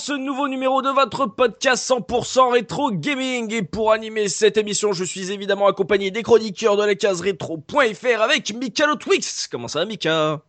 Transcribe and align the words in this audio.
Ce 0.00 0.12
nouveau 0.14 0.48
numéro 0.48 0.80
de 0.80 0.88
votre 0.88 1.26
podcast 1.26 1.86
100% 1.90 2.52
rétro 2.52 2.90
gaming 2.90 3.52
et 3.52 3.62
pour 3.62 3.92
animer 3.92 4.30
cette 4.30 4.56
émission 4.56 4.94
je 4.94 5.04
suis 5.04 5.30
évidemment 5.30 5.66
accompagné 5.66 6.10
des 6.10 6.22
chroniqueurs 6.22 6.78
de 6.78 6.84
la 6.84 6.94
case 6.94 7.20
rétro.fr 7.20 8.22
avec 8.22 8.54
Mika 8.54 8.86
Lotwix. 8.86 9.46
Comment 9.46 9.68
ça 9.68 9.84
Mika? 9.84 10.40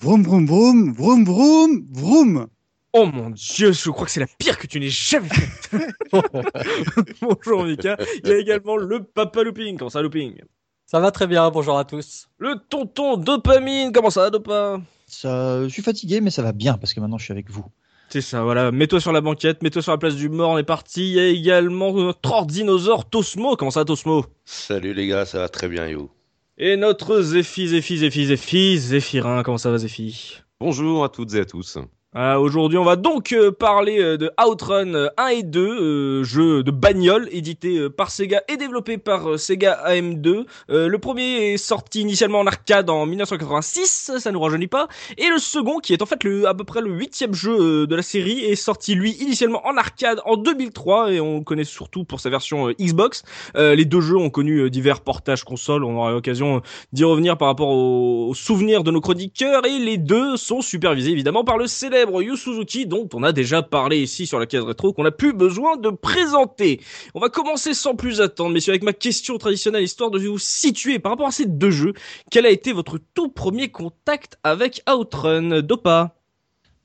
Vroom 0.00 0.22
vroom 0.22 0.46
vroom, 0.46 0.94
vroom 0.94 1.24
vroom, 1.24 1.86
vroom. 1.90 2.46
Oh 2.92 3.06
mon 3.06 3.30
dieu, 3.30 3.72
je 3.72 3.90
crois 3.90 4.06
que 4.06 4.12
c'est 4.12 4.20
la 4.20 4.28
pire 4.38 4.56
que 4.56 4.68
tu 4.68 4.78
n'aies 4.78 4.88
jamais 4.88 5.28
faite. 5.30 5.70
Bonjour 7.20 7.64
Mika. 7.64 7.96
Il 8.22 8.30
y 8.30 8.32
a 8.32 8.38
également 8.38 8.76
le 8.76 9.02
Papa 9.02 9.42
Looping. 9.42 9.78
Comment 9.78 9.90
ça 9.90 10.00
Looping? 10.00 10.40
Ça 10.86 11.00
va 11.00 11.10
très 11.10 11.26
bien, 11.26 11.50
bonjour 11.50 11.76
à 11.76 11.84
tous. 11.84 12.28
Le 12.38 12.54
tonton 12.68 13.16
Dopamine. 13.16 13.90
Comment 13.90 14.10
ça 14.10 14.30
Dopa? 14.30 14.80
Ça, 15.08 15.64
je 15.64 15.68
suis 15.68 15.82
fatigué, 15.82 16.20
mais 16.20 16.30
ça 16.30 16.42
va 16.42 16.52
bien 16.52 16.78
parce 16.78 16.94
que 16.94 17.00
maintenant 17.00 17.18
je 17.18 17.24
suis 17.24 17.32
avec 17.32 17.50
vous. 17.50 17.64
C'est 18.08 18.20
ça, 18.20 18.42
voilà. 18.42 18.70
Mets-toi 18.70 19.00
sur 19.00 19.12
la 19.12 19.20
banquette, 19.20 19.62
mets-toi 19.62 19.82
sur 19.82 19.92
la 19.92 19.98
place 19.98 20.14
du 20.14 20.28
mort, 20.28 20.50
on 20.50 20.58
est 20.58 20.62
parti. 20.62 21.10
Il 21.10 21.14
y 21.14 21.20
a 21.20 21.26
également 21.26 21.92
notre 21.92 22.32
ordinosaure 22.32 23.08
Tosmo. 23.08 23.56
Comment 23.56 23.70
ça 23.70 23.84
Tosmo? 23.84 24.26
Salut 24.44 24.94
les 24.94 25.08
gars, 25.08 25.24
ça 25.24 25.38
va 25.38 25.48
très 25.48 25.68
bien 25.68 25.88
yo. 25.88 26.10
Et 26.56 26.76
notre 26.76 27.20
Zéphi, 27.20 27.68
Zéphi, 27.68 27.98
Zéphi, 27.98 28.26
Zéphi, 28.26 28.78
Zéphirin. 28.78 29.42
Comment 29.42 29.58
ça 29.58 29.70
va 29.70 29.78
Zéphi? 29.78 30.38
Bonjour 30.60 31.04
à 31.04 31.08
toutes 31.08 31.34
et 31.34 31.40
à 31.40 31.44
tous. 31.44 31.78
Ah, 32.18 32.40
Aujourd'hui, 32.40 32.78
on 32.78 32.84
va 32.84 32.96
donc 32.96 33.32
euh, 33.32 33.52
parler 33.52 34.00
euh, 34.00 34.16
de 34.16 34.32
Outrun 34.42 34.94
euh, 34.94 35.10
1 35.18 35.26
et 35.26 35.42
2, 35.42 35.60
euh, 35.60 36.24
jeu 36.24 36.62
de 36.62 36.70
bagnole 36.70 37.28
édité 37.30 37.76
euh, 37.76 37.90
par 37.90 38.10
Sega 38.10 38.42
et 38.48 38.56
développé 38.56 38.96
par 38.96 39.32
euh, 39.32 39.36
Sega 39.36 39.78
AM2. 39.86 40.46
Euh, 40.70 40.88
le 40.88 40.98
premier 40.98 41.52
est 41.52 41.56
sorti 41.58 42.00
initialement 42.00 42.38
en 42.40 42.46
arcade 42.46 42.88
en 42.88 43.04
1986, 43.04 44.12
ça 44.18 44.32
nous 44.32 44.40
rajeunit 44.40 44.66
pas. 44.66 44.88
Et 45.18 45.28
le 45.28 45.36
second, 45.36 45.78
qui 45.78 45.92
est 45.92 46.00
en 46.00 46.06
fait 46.06 46.24
le, 46.24 46.48
à 46.48 46.54
peu 46.54 46.64
près 46.64 46.80
le 46.80 46.90
huitième 46.90 47.34
jeu 47.34 47.54
euh, 47.82 47.86
de 47.86 47.94
la 47.94 48.00
série, 48.00 48.40
est 48.46 48.54
sorti 48.54 48.94
lui 48.94 49.10
initialement 49.20 49.60
en 49.66 49.76
arcade 49.76 50.22
en 50.24 50.38
2003 50.38 51.12
et 51.12 51.20
on 51.20 51.40
le 51.40 51.44
connaît 51.44 51.64
surtout 51.64 52.04
pour 52.04 52.20
sa 52.20 52.30
version 52.30 52.70
euh, 52.70 52.72
Xbox. 52.80 53.24
Euh, 53.58 53.74
les 53.74 53.84
deux 53.84 54.00
jeux 54.00 54.16
ont 54.16 54.30
connu 54.30 54.60
euh, 54.60 54.70
divers 54.70 55.02
portages 55.02 55.44
console, 55.44 55.84
on 55.84 55.98
aura 55.98 56.12
l'occasion 56.12 56.56
euh, 56.56 56.60
d'y 56.94 57.04
revenir 57.04 57.36
par 57.36 57.48
rapport 57.48 57.68
aux, 57.68 58.28
aux 58.30 58.34
souvenirs 58.34 58.84
de 58.84 58.90
nos 58.90 59.02
chroniqueurs 59.02 59.66
et 59.66 59.78
les 59.78 59.98
deux 59.98 60.38
sont 60.38 60.62
supervisés 60.62 61.10
évidemment 61.10 61.44
par 61.44 61.58
le 61.58 61.66
célèbre 61.66 62.05
Yu 62.20 62.36
Suzuki 62.36 62.86
dont 62.86 63.08
on 63.14 63.22
a 63.22 63.32
déjà 63.32 63.62
parlé 63.62 63.98
ici 63.98 64.26
sur 64.26 64.38
la 64.38 64.46
case 64.46 64.64
rétro 64.64 64.92
qu'on 64.92 65.04
n'a 65.04 65.10
plus 65.10 65.32
besoin 65.32 65.76
de 65.76 65.90
présenter. 65.90 66.80
On 67.14 67.20
va 67.20 67.28
commencer 67.28 67.74
sans 67.74 67.94
plus 67.94 68.20
attendre 68.20 68.50
messieurs 68.50 68.72
avec 68.72 68.82
ma 68.82 68.92
question 68.92 69.38
traditionnelle 69.38 69.82
histoire 69.82 70.10
de 70.10 70.18
vous 70.18 70.38
situer 70.38 70.98
par 70.98 71.12
rapport 71.12 71.28
à 71.28 71.32
ces 71.32 71.46
deux 71.46 71.70
jeux. 71.70 71.92
Quel 72.30 72.46
a 72.46 72.50
été 72.50 72.72
votre 72.72 72.98
tout 73.14 73.28
premier 73.28 73.70
contact 73.70 74.38
avec 74.42 74.82
Outrun 74.88 75.60
Dopa? 75.62 76.15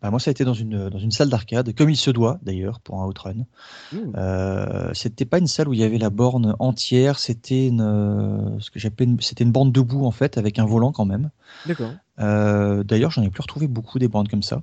Bah, 0.01 0.09
moi, 0.09 0.19
ça 0.19 0.29
a 0.29 0.31
été 0.31 0.43
dans 0.43 0.53
une, 0.53 0.89
dans 0.89 0.99
une 0.99 1.11
salle 1.11 1.29
d'arcade, 1.29 1.73
comme 1.75 1.89
il 1.89 1.97
se 1.97 2.09
doit 2.11 2.39
d'ailleurs 2.41 2.79
pour 2.79 3.01
un 3.01 3.05
outrun. 3.05 3.45
Euh, 3.93 4.89
c'était 4.93 5.25
pas 5.25 5.37
une 5.37 5.47
salle 5.47 5.67
où 5.67 5.73
il 5.73 5.79
y 5.79 5.83
avait 5.83 5.97
la 5.99 6.09
borne 6.09 6.55
entière, 6.59 7.19
c'était 7.19 7.67
une, 7.67 7.81
euh, 7.81 8.59
ce 8.59 8.71
que 8.71 8.79
j'appelais, 8.79 9.07
c'était 9.19 9.43
une 9.43 9.51
borne 9.51 9.71
debout 9.71 10.05
en 10.05 10.11
fait, 10.11 10.37
avec 10.37 10.57
un 10.59 10.65
volant 10.65 10.91
quand 10.91 11.05
même. 11.05 11.29
D'accord. 11.65 11.91
Euh, 12.19 12.83
d'ailleurs, 12.83 13.11
j'en 13.11 13.23
ai 13.23 13.29
plus 13.29 13.41
retrouvé 13.41 13.67
beaucoup 13.67 13.99
des 13.99 14.07
bornes 14.07 14.27
comme 14.27 14.43
ça. 14.43 14.61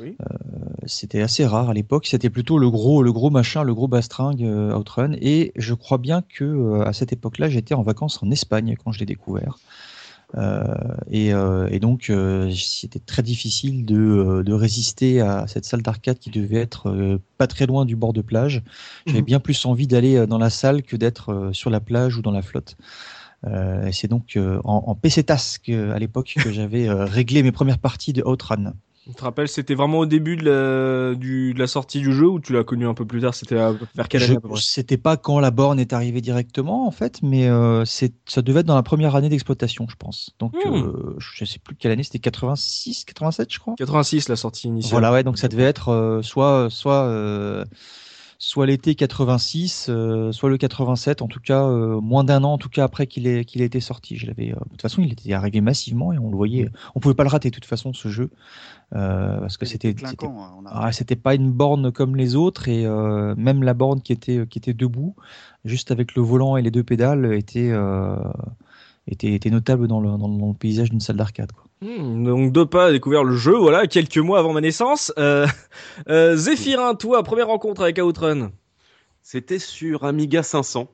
Oui. 0.00 0.16
C'était 0.86 1.22
assez 1.22 1.46
rare 1.46 1.70
à 1.70 1.74
l'époque. 1.74 2.06
C'était 2.06 2.30
plutôt 2.30 2.58
le 2.58 2.70
gros, 2.70 3.02
le 3.02 3.12
gros 3.12 3.30
machin, 3.30 3.62
le 3.62 3.74
gros 3.74 3.88
bastringue 3.88 4.44
euh, 4.44 4.76
Outrun. 4.76 5.12
Et 5.20 5.52
je 5.56 5.74
crois 5.74 5.98
bien 5.98 6.22
que 6.22 6.44
euh, 6.44 6.84
à 6.84 6.92
cette 6.92 7.12
époque-là, 7.12 7.48
j'étais 7.48 7.74
en 7.74 7.82
vacances 7.82 8.22
en 8.22 8.30
Espagne 8.30 8.76
quand 8.82 8.92
je 8.92 9.00
l'ai 9.00 9.06
découvert. 9.06 9.58
Euh, 10.36 10.64
et, 11.10 11.34
euh, 11.34 11.68
et 11.70 11.80
donc, 11.80 12.08
euh, 12.08 12.50
c'était 12.54 13.00
très 13.00 13.22
difficile 13.22 13.84
de, 13.84 14.42
de 14.44 14.52
résister 14.52 15.20
à 15.20 15.46
cette 15.48 15.64
salle 15.64 15.82
d'arcade 15.82 16.18
qui 16.18 16.30
devait 16.30 16.60
être 16.60 16.88
euh, 16.88 17.18
pas 17.36 17.46
très 17.48 17.66
loin 17.66 17.84
du 17.84 17.96
bord 17.96 18.12
de 18.12 18.22
plage. 18.22 18.62
J'avais 19.06 19.20
Mhm. 19.20 19.24
bien 19.26 19.40
plus 19.40 19.64
envie 19.66 19.86
d'aller 19.88 20.26
dans 20.26 20.38
la 20.38 20.50
salle 20.50 20.82
que 20.82 20.96
d'être 20.96 21.32
euh, 21.32 21.52
sur 21.52 21.70
la 21.70 21.80
plage 21.80 22.16
ou 22.16 22.22
dans 22.22 22.30
la 22.30 22.42
flotte. 22.42 22.76
Euh, 23.46 23.86
et 23.86 23.92
c'est 23.92 24.08
donc 24.08 24.36
euh, 24.36 24.60
en, 24.64 24.84
en 24.86 24.94
PC 24.94 25.24
Task 25.24 25.68
euh, 25.70 25.92
à 25.94 25.98
l'époque 25.98 26.34
que 26.38 26.52
j'avais 26.52 26.88
euh, 26.88 27.06
réglé 27.06 27.42
mes 27.42 27.52
premières 27.52 27.78
parties 27.78 28.12
de 28.12 28.22
Outrun. 28.22 28.74
Tu 29.10 29.16
te 29.16 29.24
rappelles, 29.24 29.48
c'était 29.48 29.74
vraiment 29.74 29.98
au 29.98 30.06
début 30.06 30.36
de 30.36 30.44
la, 30.44 31.14
du, 31.16 31.52
de 31.52 31.58
la 31.58 31.66
sortie 31.66 32.00
du 32.00 32.12
jeu 32.12 32.28
ou 32.28 32.38
tu 32.38 32.52
l'as 32.52 32.62
connu 32.62 32.86
un 32.86 32.94
peu 32.94 33.04
plus 33.04 33.20
tard? 33.20 33.34
C'était 33.34 33.56
vers 33.56 34.08
quelle 34.08 34.22
année 34.22 34.36
C'était 34.56 34.96
pas 34.96 35.16
quand 35.16 35.40
la 35.40 35.50
borne 35.50 35.80
est 35.80 35.92
arrivée 35.92 36.20
directement 36.20 36.86
en 36.86 36.90
fait, 36.90 37.20
mais 37.22 37.48
euh, 37.48 37.84
ça 37.84 38.42
devait 38.42 38.60
être 38.60 38.66
dans 38.66 38.76
la 38.76 38.82
première 38.82 39.16
année 39.16 39.28
d'exploitation, 39.28 39.86
je 39.88 39.96
pense. 39.96 40.30
Donc 40.38 40.52
Hmm. 40.54 40.76
euh, 40.76 41.16
je 41.18 41.44
sais 41.44 41.58
plus 41.58 41.74
quelle 41.74 41.92
année, 41.92 42.04
c'était 42.04 42.18
86, 42.20 43.04
87, 43.04 43.52
je 43.52 43.58
crois. 43.58 43.74
86 43.76 44.28
la 44.28 44.36
sortie 44.36 44.68
initiale. 44.68 44.92
Voilà, 45.00 45.12
ouais, 45.12 45.24
donc 45.24 45.38
ça 45.38 45.48
devait 45.48 45.64
être 45.64 45.88
euh, 45.88 46.22
soit 46.22 46.68
soit 46.70 47.02
euh, 47.04 47.64
soit 48.42 48.66
l'été 48.66 48.94
86, 48.96 49.88
euh, 49.90 50.32
soit 50.32 50.48
le 50.50 50.58
87, 50.58 51.22
en 51.22 51.28
tout 51.28 51.40
cas 51.40 51.64
euh, 51.66 52.00
moins 52.00 52.24
d'un 52.24 52.42
an 52.42 52.54
en 52.54 52.58
tout 52.58 52.70
cas 52.70 52.84
après 52.84 53.06
qu'il 53.06 53.26
ait 53.28 53.44
qu'il 53.44 53.62
ait 53.62 53.66
été 53.66 53.80
sorti. 53.80 54.16
Je 54.16 54.26
l'avais, 54.26 54.52
euh, 54.52 54.56
de 54.64 54.70
toute 54.70 54.82
façon, 54.82 55.02
il 55.02 55.12
était 55.12 55.32
arrivé 55.34 55.60
massivement 55.60 56.12
et 56.12 56.18
on 56.18 56.30
le 56.30 56.36
voyait. 56.36 56.68
On 56.94 57.00
pouvait 57.00 57.14
pas 57.14 57.22
le 57.24 57.28
rater 57.30 57.50
de 57.50 57.54
toute 57.54 57.66
façon 57.66 57.92
ce 57.92 58.08
jeu 58.08 58.30
euh, 58.94 59.38
parce 59.40 59.56
que 59.58 59.66
c'était 59.66 59.94
c'était 60.06 60.26
hein, 60.26 60.62
a- 60.66 60.86
ah, 60.86 60.92
c'était 60.92 61.16
pas 61.16 61.34
une 61.34 61.52
borne 61.52 61.92
comme 61.92 62.16
les 62.16 62.36
autres 62.36 62.68
et 62.68 62.86
euh, 62.86 63.34
même 63.36 63.62
la 63.62 63.74
borne 63.74 64.02
qui 64.02 64.12
était 64.12 64.46
qui 64.48 64.58
était 64.58 64.74
debout, 64.74 65.16
juste 65.64 65.90
avec 65.92 66.14
le 66.16 66.22
volant 66.22 66.56
et 66.56 66.62
les 66.62 66.70
deux 66.72 66.84
pédales, 66.84 67.34
était 67.34 67.70
euh, 67.72 68.16
était, 69.06 69.32
était 69.34 69.50
notable 69.50 69.88
dans 69.88 70.00
le, 70.00 70.10
dans 70.18 70.28
le, 70.28 70.38
dans 70.38 70.48
le 70.48 70.54
paysage 70.54 70.90
d'une 70.90 71.00
salle 71.00 71.16
d'arcade. 71.16 71.52
quoi. 71.52 71.64
Hmm, 71.82 72.24
donc 72.24 72.52
Dopa 72.52 72.86
a 72.86 72.92
découvert 72.92 73.24
le 73.24 73.34
jeu, 73.36 73.56
voilà, 73.56 73.86
quelques 73.86 74.18
mois 74.18 74.38
avant 74.38 74.52
ma 74.52 74.60
naissance. 74.60 75.12
Euh, 75.18 75.46
euh, 76.08 76.36
Zéphirin, 76.36 76.94
toi, 76.94 77.22
première 77.22 77.46
rencontre 77.46 77.82
avec 77.82 77.98
Outrun? 77.98 78.52
C'était 79.22 79.58
sur 79.58 80.04
Amiga 80.04 80.42
500. 80.42 80.88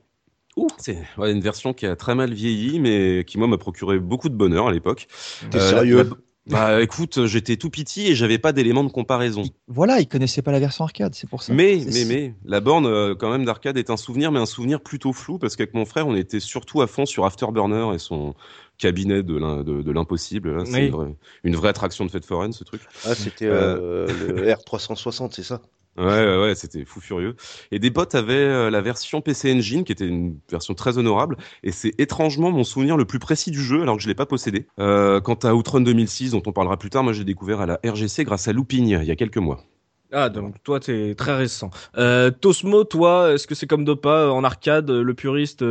C'est 0.77 0.97
ouais, 1.17 1.31
une 1.31 1.41
version 1.41 1.73
qui 1.73 1.85
a 1.85 1.95
très 1.95 2.15
mal 2.15 2.33
vieilli, 2.33 2.79
mais 2.79 3.23
qui 3.27 3.37
moi 3.37 3.47
m'a 3.47 3.57
procuré 3.57 3.99
beaucoup 3.99 4.27
de 4.29 4.33
bonheur 4.33 4.67
à 4.67 4.71
l'époque. 4.71 5.07
T'es 5.51 5.59
Euh, 5.59 5.69
sérieux 5.69 5.97
la- 5.97 6.03
la- 6.03 6.09
Bah 6.49 6.81
écoute, 6.81 7.25
j'étais 7.25 7.57
tout 7.57 7.69
petit 7.69 8.07
et 8.07 8.15
j'avais 8.15 8.37
pas 8.37 8.53
d'éléments 8.53 8.83
de 8.83 8.89
comparaison. 8.91 9.41
Il- 9.43 9.51
voilà, 9.67 9.99
il 9.99 10.07
connaissait 10.07 10.41
pas 10.41 10.51
la 10.51 10.59
version 10.59 10.83
arcade, 10.85 11.13
c'est 11.13 11.29
pour 11.29 11.43
ça. 11.43 11.53
Mais, 11.53 11.79
mais, 11.85 12.05
mais, 12.05 12.33
la 12.45 12.59
borne 12.61 12.85
euh, 12.85 13.15
quand 13.15 13.29
même 13.29 13.43
d'arcade 13.45 13.77
est 13.77 13.89
un 13.89 13.97
souvenir, 13.97 14.31
mais 14.31 14.39
un 14.39 14.45
souvenir 14.45 14.81
plutôt 14.81 15.13
flou 15.13 15.37
parce 15.39 15.55
qu'avec 15.55 15.73
mon 15.73 15.85
frère, 15.85 16.07
on 16.07 16.15
était 16.15 16.39
surtout 16.39 16.81
à 16.81 16.87
fond 16.87 17.05
sur 17.05 17.25
Afterburner 17.25 17.93
et 17.93 17.99
son 17.99 18.33
cabinet 18.77 19.23
de 19.23 19.35
l'im- 19.37 19.63
de- 19.63 19.81
de 19.81 19.91
l'impossible. 19.91 20.55
là. 20.57 20.63
C'est 20.65 20.73
Oui. 20.73 20.85
une, 20.85 20.91
vraie, 20.91 21.15
une 21.43 21.55
vraie 21.55 21.69
attraction 21.69 22.05
de 22.05 22.11
fête 22.11 22.25
foraine, 22.25 22.53
ce 22.53 22.63
truc. 22.63 22.81
Ah, 23.05 23.15
c'était 23.15 23.47
euh, 23.47 24.07
le 24.07 24.47
R360, 24.53 25.31
c'est 25.33 25.43
ça? 25.43 25.61
Ouais, 25.97 26.03
ouais, 26.05 26.37
ouais, 26.37 26.55
c'était 26.55 26.85
fou 26.85 27.01
furieux. 27.01 27.35
Et 27.71 27.79
des 27.79 27.89
potes 27.89 28.13
avaient 28.13 28.33
euh, 28.35 28.69
la 28.69 28.81
version 28.81 29.21
PC 29.21 29.51
Engine, 29.51 29.83
qui 29.83 29.91
était 29.91 30.07
une 30.07 30.39
version 30.49 30.75
très 30.75 30.99
honorable, 30.99 31.37
et 31.63 31.71
c'est 31.71 31.93
étrangement 31.99 32.51
mon 32.51 32.63
souvenir 32.63 32.97
le 32.97 33.05
plus 33.05 33.17
précis 33.17 33.49
du 33.49 33.61
jeu, 33.61 33.81
alors 33.81 33.97
que 33.97 34.03
je 34.03 34.07
l'ai 34.07 34.15
pas 34.15 34.27
possédé. 34.27 34.67
Euh, 34.79 35.19
quant 35.21 35.33
à 35.35 35.55
Outrun 35.55 35.81
2006, 35.81 36.31
dont 36.31 36.43
on 36.45 36.51
parlera 36.51 36.77
plus 36.77 36.91
tard, 36.91 37.03
moi 37.03 37.13
j'ai 37.13 37.23
découvert 37.23 37.61
à 37.61 37.65
la 37.65 37.79
RGC 37.83 38.25
grâce 38.25 38.47
à 38.47 38.53
Looping, 38.53 38.85
il 38.87 39.05
y 39.05 39.11
a 39.11 39.15
quelques 39.15 39.37
mois. 39.37 39.63
Ah, 40.11 40.29
donc 40.29 40.61
toi, 40.63 40.79
t'es 40.79 41.15
très 41.15 41.35
récent. 41.35 41.69
Euh, 41.97 42.29
Tosmo, 42.31 42.83
toi, 42.83 43.33
est-ce 43.33 43.47
que 43.47 43.55
c'est 43.55 43.67
comme 43.67 43.83
Dopa 43.83 44.29
en 44.29 44.43
arcade, 44.43 44.89
le 44.89 45.13
puriste 45.15 45.65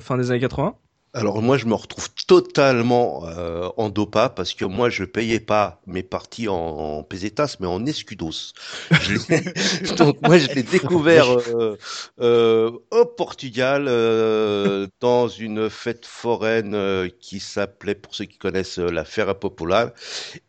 fin 0.00 0.18
des 0.18 0.30
années 0.30 0.40
80 0.40 0.76
Alors 1.14 1.42
moi, 1.42 1.58
je 1.58 1.66
me 1.66 1.74
retrouve 1.74 2.08
totalement 2.26 3.26
euh, 3.28 3.68
en 3.76 3.90
dopa 3.90 4.30
parce 4.30 4.54
que 4.54 4.64
moi, 4.64 4.88
je 4.88 5.04
payais 5.04 5.40
pas 5.40 5.82
mes 5.86 6.02
parties 6.02 6.48
en, 6.48 6.54
en 6.54 7.02
pesetas, 7.02 7.56
mais 7.60 7.66
en 7.66 7.84
escudos. 7.84 8.54
Donc 9.98 10.22
moi, 10.22 10.38
je 10.38 10.48
l'ai 10.54 10.62
découvert 10.62 11.30
euh, 11.30 11.76
euh, 12.22 12.70
au 12.90 13.04
Portugal 13.04 13.84
euh, 13.88 14.86
dans 15.00 15.28
une 15.28 15.68
fête 15.68 16.06
foraine 16.06 16.74
euh, 16.74 17.10
qui 17.20 17.40
s'appelait, 17.40 17.94
pour 17.94 18.14
ceux 18.14 18.24
qui 18.24 18.38
connaissent, 18.38 18.78
euh, 18.78 18.90
la 18.90 19.04
Feira 19.04 19.34
Popular. 19.38 19.90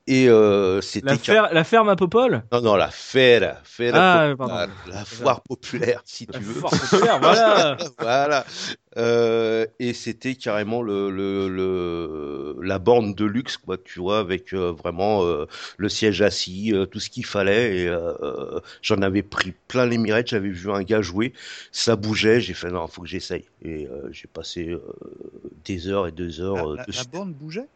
Et 0.08 0.30
euh, 0.30 0.82
c'était 0.82 1.10
La, 1.10 1.18
fer- 1.18 1.54
la 1.54 1.64
ferme 1.64 1.90
à 1.90 1.96
Popol? 1.96 2.44
Non 2.52 2.62
non 2.62 2.76
la 2.76 2.92
Feira, 2.92 3.56
Feira 3.64 4.00
Ah, 4.00 4.28
Popular, 4.38 4.68
la 4.86 5.06
foire 5.06 5.42
populaire, 5.42 6.02
si 6.06 6.28
La 6.28 6.40
tu 6.40 6.44
veux. 6.44 6.62
foire 6.62 6.72
populaire, 6.72 7.20
voilà. 7.20 7.78
voilà. 8.00 8.46
Euh, 8.98 9.66
et 9.80 9.94
c'était 9.94 10.36
carrément 10.36 10.82
le, 10.82 11.10
le, 11.10 11.48
le- 11.50 12.56
la 12.62 12.80
borne 12.80 13.14
de 13.16 13.26
luxe, 13.26 13.58
quoi, 13.58 13.78
tu 13.78 14.00
vois, 14.00 14.20
avec 14.20 14.54
euh, 14.54 14.72
vraiment 14.72 15.24
euh, 15.26 15.46
le 15.78 15.90
siège 15.90 16.22
assis, 16.22 16.74
euh, 16.74 16.86
tout 16.86 17.00
ce 17.00 17.10
qu'il 17.10 17.26
fallait. 17.26 17.78
Et 17.84 17.88
euh, 17.88 18.60
j'en 18.82 19.02
avais 19.02 19.24
pris 19.24 19.54
plein 19.68 19.86
les 19.86 19.98
mirettes. 19.98 20.28
J'avais 20.30 20.50
vu 20.50 20.72
un 20.72 20.84
gars 20.84 21.02
jouer, 21.02 21.34
ça 21.72 21.96
bougeait. 21.96 22.40
J'ai 22.42 22.54
fait 22.54 22.70
non, 22.72 22.88
faut 22.88 23.02
que 23.02 23.08
j'essaye. 23.08 23.46
Et 23.64 23.88
euh, 23.88 24.10
j'ai 24.12 24.28
passé 24.28 24.70
euh, 24.70 24.82
des 25.66 25.88
heures 25.88 26.08
et 26.08 26.12
des 26.12 26.40
La, 26.40 26.42
heures 26.42 26.70
euh, 26.72 26.78
la- 26.78 26.88
la 26.94 27.04
borne 27.04 27.34
bougeait? 27.34 27.68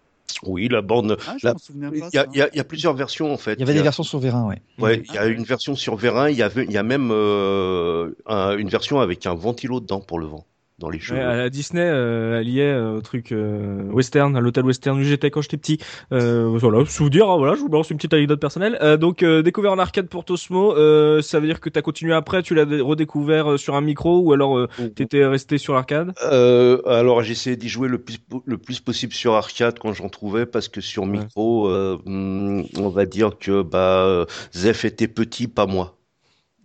Oui, 0.43 0.67
la 0.69 0.81
borne. 0.81 1.17
Ah, 1.25 1.35
je 1.37 1.47
La- 1.47 1.53
Il 1.91 1.99
pas. 1.99 2.09
y 2.13 2.17
a, 2.17 2.25
y 2.33 2.41
a- 2.41 2.49
il 2.53 2.57
y 2.57 2.59
a 2.59 2.63
plusieurs 2.63 2.93
versions 2.93 3.31
en 3.33 3.37
fait. 3.37 3.57
Il 3.57 3.59
y 3.61 3.63
avait 3.63 3.73
des 3.73 3.81
versions 3.81 4.03
sur 4.03 4.19
Vérin, 4.19 4.45
ouais. 4.47 4.61
Ouais, 4.79 5.01
il 5.05 5.11
y 5.11 5.17
a 5.17 5.25
ouais. 5.25 5.33
une 5.33 5.43
version 5.43 5.75
sur 5.75 5.95
vérin, 5.95 6.29
il 6.29 6.37
y 6.37 6.43
avait, 6.43 6.63
il 6.65 6.71
y 6.71 6.77
a 6.77 6.83
même 6.83 7.09
euh, 7.11 8.11
un- 8.27 8.55
une 8.57 8.69
version 8.69 8.99
avec 8.99 9.25
un 9.25 9.33
ventilo 9.33 9.79
dedans 9.79 10.01
pour 10.01 10.19
le 10.19 10.27
vent 10.27 10.45
dans 10.79 10.89
les 10.89 10.99
cheveux. 10.99 11.19
Ouais, 11.19 11.25
à 11.25 11.49
Disney, 11.49 11.81
euh, 11.81 12.39
elle 12.39 12.49
y 12.49 12.59
est 12.59 12.71
euh, 12.71 12.97
au 12.97 13.01
truc 13.01 13.31
euh, 13.31 13.83
western, 13.91 14.35
à 14.35 14.39
l'hôtel 14.41 14.63
western 14.65 14.99
où 14.99 15.03
j'étais 15.03 15.31
quand 15.31 15.41
j'étais 15.41 15.57
petit. 15.57 15.79
Euh, 16.11 16.55
voilà, 16.55 16.85
souvenir, 16.85 17.29
hein, 17.29 17.37
voilà, 17.37 17.55
je 17.55 17.61
vous 17.61 17.69
balance 17.69 17.89
une 17.89 17.97
petite 17.97 18.13
anecdote 18.13 18.39
personnelle. 18.39 18.77
Euh, 18.81 18.97
donc 18.97 19.23
euh, 19.23 19.41
découvert 19.41 19.71
en 19.71 19.79
arcade 19.79 20.07
pour 20.07 20.23
Tosmo, 20.23 20.75
euh, 20.75 21.21
ça 21.21 21.39
veut 21.39 21.47
dire 21.47 21.59
que 21.59 21.69
t'as 21.69 21.81
continué 21.81 22.13
après, 22.13 22.43
tu 22.43 22.53
l'as 22.53 22.65
dé- 22.65 22.81
redécouvert 22.81 23.57
sur 23.57 23.75
un 23.75 23.81
micro 23.81 24.19
ou 24.19 24.33
alors 24.33 24.57
euh, 24.57 24.67
t'étais 24.95 25.25
resté 25.25 25.57
sur 25.57 25.73
l'arcade? 25.73 26.13
Euh, 26.23 26.81
alors 26.85 27.23
j'essayais 27.23 27.55
d'y 27.55 27.69
jouer 27.69 27.87
le 27.87 27.97
plus, 27.97 28.19
le 28.45 28.57
plus 28.57 28.79
possible 28.79 29.13
sur 29.13 29.33
arcade 29.33 29.79
quand 29.79 29.93
j'en 29.93 30.09
trouvais 30.09 30.45
parce 30.45 30.67
que 30.67 30.81
sur 30.81 31.05
micro, 31.07 31.69
euh, 31.69 31.97
hmm, 32.05 32.63
on 32.77 32.89
va 32.89 33.05
dire 33.05 33.37
que 33.39 33.63
bah 33.63 34.25
Zef 34.53 34.85
était 34.85 35.07
petit, 35.07 35.47
pas 35.47 35.65
moi. 35.65 35.96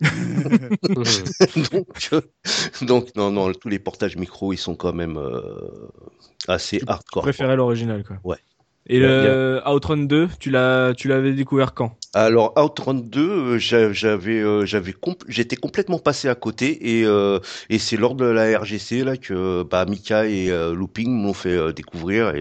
donc, 1.73 2.09
euh, 2.13 2.21
donc 2.83 3.15
non 3.17 3.31
non 3.31 3.53
tous 3.53 3.69
les 3.69 3.79
portages 3.79 4.17
micro 4.17 4.53
ils 4.53 4.59
sont 4.59 4.75
quand 4.75 4.93
même 4.93 5.17
euh, 5.17 5.41
assez 6.49 6.79
Tu 6.79 6.85
hardcore. 6.89 7.23
Préférais 7.23 7.57
l'original 7.57 8.05
quoi. 8.05 8.17
Ouais. 8.25 8.37
Et 8.89 8.99
Ouais, 8.99 9.07
le 9.07 9.63
Outrun 9.67 9.97
2, 9.99 10.29
tu 10.41 10.51
l'as 10.51 10.93
tu 10.97 11.07
l'avais 11.09 11.33
découvert 11.35 11.73
quand? 11.73 11.95
Alors 12.15 12.53
Outrun 12.63 12.95
2, 12.95 13.31
euh, 13.55 13.59
j'a- 13.59 13.93
j'avais 13.93 14.43
j'avais 14.67 14.93
compl- 14.93 15.25
j'étais 15.29 15.57
complètement 15.57 15.99
passé 15.99 16.29
à 16.29 16.35
côté 16.35 16.99
et 16.99 17.05
euh, 17.07 17.39
et 17.71 17.79
c'est 17.79 17.97
lors 17.97 18.15
de 18.15 18.25
la 18.27 18.59
RGC 18.59 19.03
là 19.05 19.17
que 19.17 19.63
bah 19.63 19.87
Mika 19.87 20.27
et 20.27 20.51
euh, 20.51 20.75
Looping 20.75 21.11
m'ont 21.11 21.33
fait 21.33 21.57
euh, 21.57 21.73
découvrir 21.73 22.35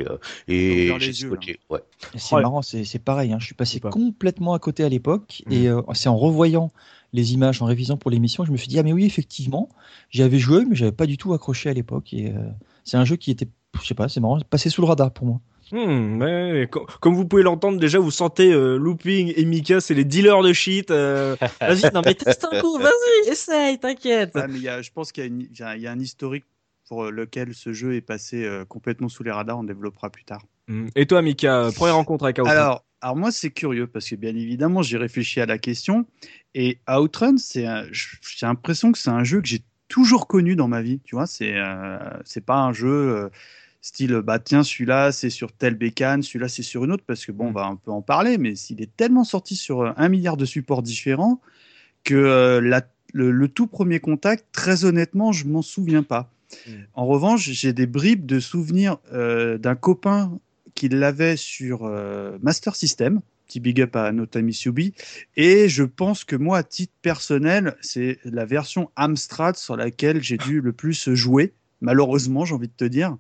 et 0.48 0.94
j'ai 1.00 1.14
scotché. 1.14 1.60
Ouais. 1.70 1.80
C'est 2.18 2.36
Ouais. 2.36 2.42
marrant, 2.42 2.62
c'est 2.62 2.84
c'est 2.84 3.00
pareil. 3.00 3.32
Hein. 3.32 3.38
Je 3.40 3.46
suis 3.46 3.56
passé 3.56 3.80
pas. 3.80 3.90
complètement 3.90 4.54
à 4.54 4.60
côté 4.60 4.84
à 4.84 4.90
l'époque, 4.90 5.44
Mhm. 5.48 5.54
et 5.54 5.70
euh, 5.70 5.82
c'est 5.94 6.10
en 6.10 6.18
revoyant 6.18 6.72
les 7.14 7.34
images, 7.34 7.62
en 7.62 7.66
révisant 7.66 7.98
pour 7.98 8.12
l'émission, 8.12 8.46
je 8.46 8.52
me 8.52 8.58
suis 8.58 8.68
dit 8.68 8.80
ah 8.80 8.84
mais 8.84 8.94
oui 8.94 9.06
effectivement, 9.06 9.70
j'y 10.10 10.24
avais 10.24 10.40
joué, 10.40 10.66
mais 10.66 10.76
j'avais 10.76 10.92
pas 10.92 11.06
du 11.06 11.18
tout 11.18 11.34
accroché 11.34 11.70
à 11.70 11.74
l'époque. 11.74 12.14
Et 12.14 12.30
euh, 12.30 12.40
c'est 12.84 12.98
un 12.98 13.06
jeu 13.06 13.16
qui 13.18 13.32
était, 13.32 13.48
je 13.82 13.86
sais 13.88 13.94
pas, 13.96 14.08
c'est 14.10 14.20
marrant, 14.20 14.40
passé 14.50 14.70
sous 14.70 14.82
le 14.82 14.88
radar 14.88 15.12
pour 15.12 15.26
moi. 15.28 15.42
Hmm, 15.72 16.22
ouais, 16.22 16.52
ouais, 16.52 16.68
co- 16.70 16.86
comme 17.00 17.16
vous 17.16 17.26
pouvez 17.26 17.44
l'entendre 17.44 17.80
déjà, 17.80 17.98
vous 17.98 18.12
sentez 18.12 18.52
euh, 18.52 18.76
Looping 18.78 19.32
et 19.36 19.46
Mika, 19.46 19.80
c'est 19.80 19.94
les 19.94 20.04
dealers 20.04 20.42
de 20.44 20.52
shit. 20.52 20.92
euh, 20.92 21.38
Vas-y, 21.62 21.94
non 21.94 22.02
mais 22.04 22.14
teste 22.14 22.46
un 22.52 22.60
coup, 22.60 22.78
vas-y, 22.78 23.30
essaye, 23.32 23.80
t'inquiète. 23.80 24.32
Ah, 24.36 24.48
je 24.82 24.90
pense 24.92 25.12
qu'il 25.14 25.48
y, 25.58 25.64
a 25.64 25.78
y 25.78 25.82
y 25.82 25.88
un 25.88 26.00
historique 26.00 26.44
pour 26.90 27.06
lequel 27.06 27.54
ce 27.54 27.72
jeu 27.72 27.96
est 27.96 28.02
passé 28.02 28.44
euh, 28.44 28.66
complètement 28.66 29.08
sous 29.08 29.24
les 29.24 29.32
radars. 29.32 29.60
On 29.60 29.64
développera 29.64 30.10
plus 30.10 30.26
tard. 30.26 30.44
Hmm. 30.68 30.88
Et 30.98 31.06
toi, 31.06 31.22
Mika, 31.22 31.70
première 31.74 31.96
rencontre 31.96 32.26
avec 32.26 32.40
Outrun 32.40 32.52
Alors, 32.52 32.86
alors 33.00 33.16
moi, 33.16 33.32
c'est 33.32 33.52
curieux 33.52 33.88
parce 33.88 34.10
que 34.10 34.16
bien 34.16 34.36
évidemment, 34.36 34.82
j'ai 34.82 34.98
réfléchi 34.98 35.40
à 35.40 35.46
la 35.46 35.58
question 35.58 36.06
et 36.56 36.80
Outrun, 36.90 37.38
c'est, 37.38 37.66
j'ai 37.92 38.46
l'impression 38.46 38.92
que 38.92 38.98
c'est 38.98 39.10
un 39.10 39.24
jeu 39.24 39.42
que 39.42 39.48
j'ai 39.48 39.62
toujours 39.88 40.28
connu 40.28 40.56
dans 40.56 40.68
ma 40.68 40.82
vie. 40.82 41.00
Tu 41.04 41.16
vois, 41.16 41.28
c'est, 41.28 41.54
euh, 41.56 41.98
c'est 42.26 42.46
pas 42.46 42.58
un 42.58 42.74
jeu 42.74 42.88
euh, 42.90 43.30
style, 43.82 44.22
bah 44.24 44.40
tiens, 44.40 44.64
celui-là, 44.64 45.12
c'est 45.12 45.30
sur 45.30 45.52
telle 45.52 45.76
bécane, 45.76 46.24
celui-là, 46.24 46.48
c'est 46.48 46.64
sur 46.64 46.86
une 46.86 46.92
autre, 46.92 47.04
parce 47.06 47.26
que 47.26 47.32
bon, 47.32 47.48
on 47.48 47.52
va 47.52 47.66
un 47.66 47.76
peu 47.76 47.92
en 47.92 48.02
parler, 48.02 48.38
mais 48.38 48.56
s'il 48.56 48.82
est 48.82 48.96
tellement 48.96 49.24
sorti 49.24 49.56
sur 49.56 49.82
euh, 49.82 49.92
un 49.98 50.10
milliard 50.10 50.38
de 50.38 50.46
supports 50.46 50.82
différents 50.84 51.42
que 52.04 52.16
euh, 52.16 52.62
la- 52.62 52.86
le, 53.14 53.32
le 53.32 53.48
tout 53.48 53.68
premier 53.68 54.00
contact, 54.00 54.46
très 54.52 54.86
honnêtement, 54.86 55.32
je 55.32 55.46
m'en 55.46 55.62
souviens 55.62 56.04
pas. 56.04 56.32
Mm. 56.68 56.72
En 56.94 57.06
revanche, 57.06 57.50
j'ai 57.50 57.74
des 57.74 57.88
bribes 57.88 58.26
de 58.26 58.40
souvenirs 58.40 58.98
euh, 59.14 59.58
d'un 59.58 59.76
copain 59.76 60.40
qui 60.76 60.88
l'avait 60.90 61.36
sur 61.38 61.84
euh, 61.84 62.38
Master 62.42 62.76
System, 62.76 63.22
petit 63.52 63.60
big 63.60 63.82
up 63.82 63.96
à 63.98 64.12
notre 64.14 64.40
ami 64.40 64.54
Subi, 64.54 64.94
et 65.36 65.68
je 65.68 65.84
pense 65.84 66.24
que 66.24 66.38
moi, 66.38 66.60
à 66.60 66.64
titre 66.64 66.94
personnel, 67.02 67.76
c'est 67.82 68.18
la 68.24 68.46
version 68.46 68.90
Amstrad 68.96 69.58
sur 69.58 69.76
laquelle 69.76 70.24
j'ai 70.24 70.38
dû 70.38 70.62
le 70.62 70.72
plus 70.72 71.14
jouer, 71.14 71.54
malheureusement, 71.82 72.46
j'ai 72.46 72.56
envie 72.56 72.70
de 72.70 72.74
te 72.76 72.86
dire. 72.86 73.18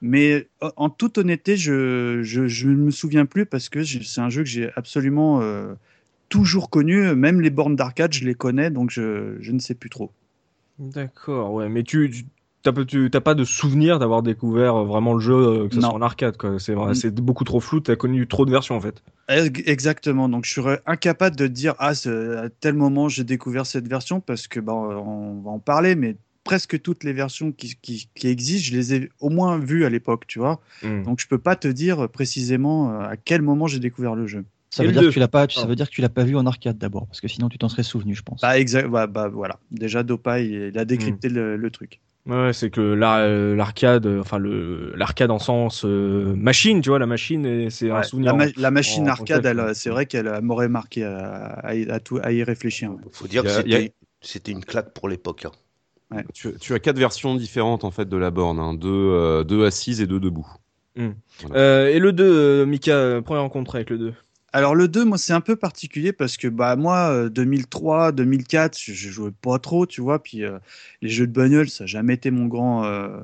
Mais 0.00 0.48
en- 0.60 0.70
en 0.76 0.90
toute 0.90 1.18
honnêteté, 1.18 1.56
je, 1.56 2.22
je, 2.22 2.68
ne 2.68 2.76
me 2.76 2.90
souviens 2.90 3.26
plus 3.26 3.44
parce 3.44 3.68
que 3.68 3.82
c'est 3.84 4.20
un 4.20 4.30
jeu 4.30 4.42
que 4.42 4.48
j'ai 4.48 4.70
absolument 4.76 5.42
euh, 5.42 5.74
toujours 6.28 6.70
connu. 6.70 7.14
Même 7.14 7.40
les 7.40 7.50
bornes 7.50 7.76
d'arcade, 7.76 8.12
je 8.12 8.24
les 8.24 8.34
connais, 8.34 8.70
donc 8.70 8.90
je, 8.90 9.36
je 9.40 9.50
ne 9.52 9.58
sais 9.58 9.74
plus 9.74 9.90
trop. 9.90 10.12
D'accord, 10.78 11.52
ouais, 11.52 11.68
mais 11.68 11.82
tu 11.82 12.10
t'as, 12.62 12.72
pas- 12.72 12.84
tu- 12.84 13.08
t'as 13.10 13.20
pas 13.20 13.34
de 13.34 13.44
souvenir 13.44 13.98
d'avoir 13.98 14.22
découvert 14.22 14.76
euh, 14.76 14.84
vraiment 14.84 15.14
le 15.14 15.20
jeu, 15.20 15.34
euh, 15.34 15.68
que 15.68 15.74
ce 15.74 15.80
soit 15.80 15.92
en 15.92 16.02
arcade, 16.02 16.36
quoi. 16.36 16.58
C'est, 16.58 16.74
vrai, 16.74 16.92
Mm. 16.92 16.94
c'est 16.94 17.14
beaucoup 17.14 17.44
trop 17.44 17.60
flou, 17.60 17.80
t'as 17.80 17.96
connu 17.96 18.26
trop 18.26 18.44
de 18.46 18.50
versions 18.50 18.74
en 18.76 18.80
fait. 18.80 19.02
Ex- 19.28 19.62
Exactement. 19.66 20.28
Donc, 20.28 20.44
je 20.44 20.52
serais 20.52 20.80
incapable 20.86 21.36
de 21.36 21.46
dire 21.46 21.74
ah 21.78 21.90
à 21.92 22.48
tel 22.60 22.74
moment 22.74 23.08
j'ai 23.08 23.24
découvert 23.24 23.66
cette 23.66 23.88
version 23.88 24.20
parce 24.20 24.46
que 24.48 24.60
bah, 24.60 24.72
on 24.74 25.40
va 25.42 25.50
en 25.50 25.58
parler, 25.58 25.94
mais 25.94 26.16
presque 26.44 26.80
toutes 26.82 27.04
les 27.04 27.12
versions 27.12 27.52
qui, 27.52 27.76
qui, 27.80 28.08
qui 28.14 28.26
existent, 28.28 28.68
je 28.72 28.76
les 28.76 28.94
ai 28.94 29.10
au 29.20 29.28
moins 29.30 29.58
vues 29.58 29.84
à 29.84 29.90
l'époque, 29.90 30.26
tu 30.26 30.38
vois. 30.40 30.60
Hmm. 30.82 31.02
Donc, 31.04 31.20
je 31.20 31.28
peux 31.28 31.38
pas 31.38 31.54
te 31.56 31.68
dire 31.68 32.08
précisément 32.08 32.90
euh, 32.92 33.00
à 33.08 33.16
quel 33.16 33.42
moment 33.42 33.66
j'ai 33.68 33.78
découvert 33.78 34.14
le 34.16 34.26
jeu. 34.26 34.44
Ça 34.70 34.84
veut 34.84 34.92
dire 34.92 35.02
que 35.02 35.08
tu 35.08 35.18
l'as 35.18 35.28
pas, 35.28 35.46
ça 35.50 35.66
veut 35.66 35.76
dire 35.76 35.86
que 35.88 35.94
tu 35.94 36.00
l'as 36.00 36.08
pas 36.08 36.24
vu 36.24 36.34
en 36.34 36.46
arcade 36.46 36.78
d'abord, 36.78 37.06
parce 37.06 37.20
que 37.20 37.28
sinon 37.28 37.50
tu 37.50 37.58
t'en 37.58 37.68
serais 37.68 37.82
souvenu, 37.82 38.14
je 38.14 38.22
pense. 38.22 38.40
Bah, 38.40 38.58
exact. 38.58 38.88
Bah, 38.88 39.06
bah, 39.06 39.28
voilà. 39.28 39.58
Déjà, 39.70 40.02
Dopa, 40.02 40.40
il, 40.40 40.70
il 40.72 40.78
a 40.78 40.84
décrypté 40.86 41.28
le, 41.28 41.56
le 41.58 41.70
truc. 41.70 42.00
Ouais, 42.24 42.52
c'est 42.52 42.70
que 42.70 42.80
euh, 42.80 43.56
l'arcade, 43.56 44.06
euh, 44.06 44.20
enfin 44.20 44.38
le 44.38 44.94
l'arcade 44.94 45.32
en 45.32 45.40
sens 45.40 45.84
euh, 45.84 46.34
machine, 46.36 46.80
tu 46.80 46.90
vois, 46.90 47.00
la 47.00 47.06
machine, 47.06 47.44
et 47.44 47.68
c'est 47.68 47.90
un 47.90 48.04
souvenir. 48.04 48.36
la, 48.36 48.46
ma- 48.46 48.52
la 48.56 48.70
machine 48.70 49.08
en- 49.08 49.12
arcade, 49.12 49.72
c'est 49.74 49.90
vrai 49.90 50.06
qu'elle 50.06 50.40
m'aurait 50.40 50.68
marqué 50.68 51.02
à, 51.02 51.46
à 51.64 51.74
y- 51.74 51.90
à 51.90 51.98
tout, 51.98 52.20
à 52.22 52.30
y 52.30 52.44
réfléchir. 52.44 52.92
ouais. 52.92 52.98
Faut 53.10 53.26
dire 53.26 53.42
Il 53.44 53.64
que 53.64 53.68
il 53.68 53.74
a- 53.76 53.88
c'était 54.20 54.52
une 54.52 54.64
claque 54.64 54.94
pour 54.94 55.08
l'époque. 55.08 55.46
hein. 55.46 56.22
Tu, 56.32 56.52
tu 56.60 56.74
as 56.74 56.78
quatre 56.78 56.98
versions 56.98 57.34
différentes 57.34 57.84
en 57.84 57.90
fait 57.90 58.08
de 58.08 58.16
la 58.16 58.30
borne, 58.30 58.58
hein. 58.60 58.74
deux, 58.74 58.88
euh, 58.88 59.44
deux 59.44 59.64
assises 59.64 60.00
et 60.00 60.06
deux 60.06 60.20
debout. 60.20 60.46
Euh, 61.54 61.88
et 61.88 61.98
le 61.98 62.12
2, 62.12 62.62
euh, 62.62 62.66
Mika, 62.66 63.20
première 63.24 63.42
rencontre 63.42 63.74
avec 63.76 63.90
le 63.90 63.98
2. 63.98 64.14
Alors 64.54 64.74
le 64.74 64.86
2, 64.88 65.04
moi 65.04 65.16
c'est 65.18 65.32
un 65.32 65.40
peu 65.40 65.56
particulier 65.56 66.12
parce 66.12 66.36
que 66.36 66.46
bah 66.48 66.76
moi 66.76 67.10
euh, 67.10 67.28
2003, 67.30 68.12
2004, 68.12 68.78
je, 68.78 68.92
je 68.92 69.10
jouais 69.10 69.30
pas 69.30 69.58
trop, 69.58 69.86
tu 69.86 70.00
vois, 70.02 70.22
puis 70.22 70.44
euh, 70.44 70.58
les 71.00 71.08
jeux 71.08 71.26
de 71.26 71.32
bagnole, 71.32 71.68
ça 71.70 71.84
a 71.84 71.86
jamais 71.86 72.14
été 72.14 72.30
mon 72.30 72.46
grand 72.46 72.84
euh, 72.84 73.20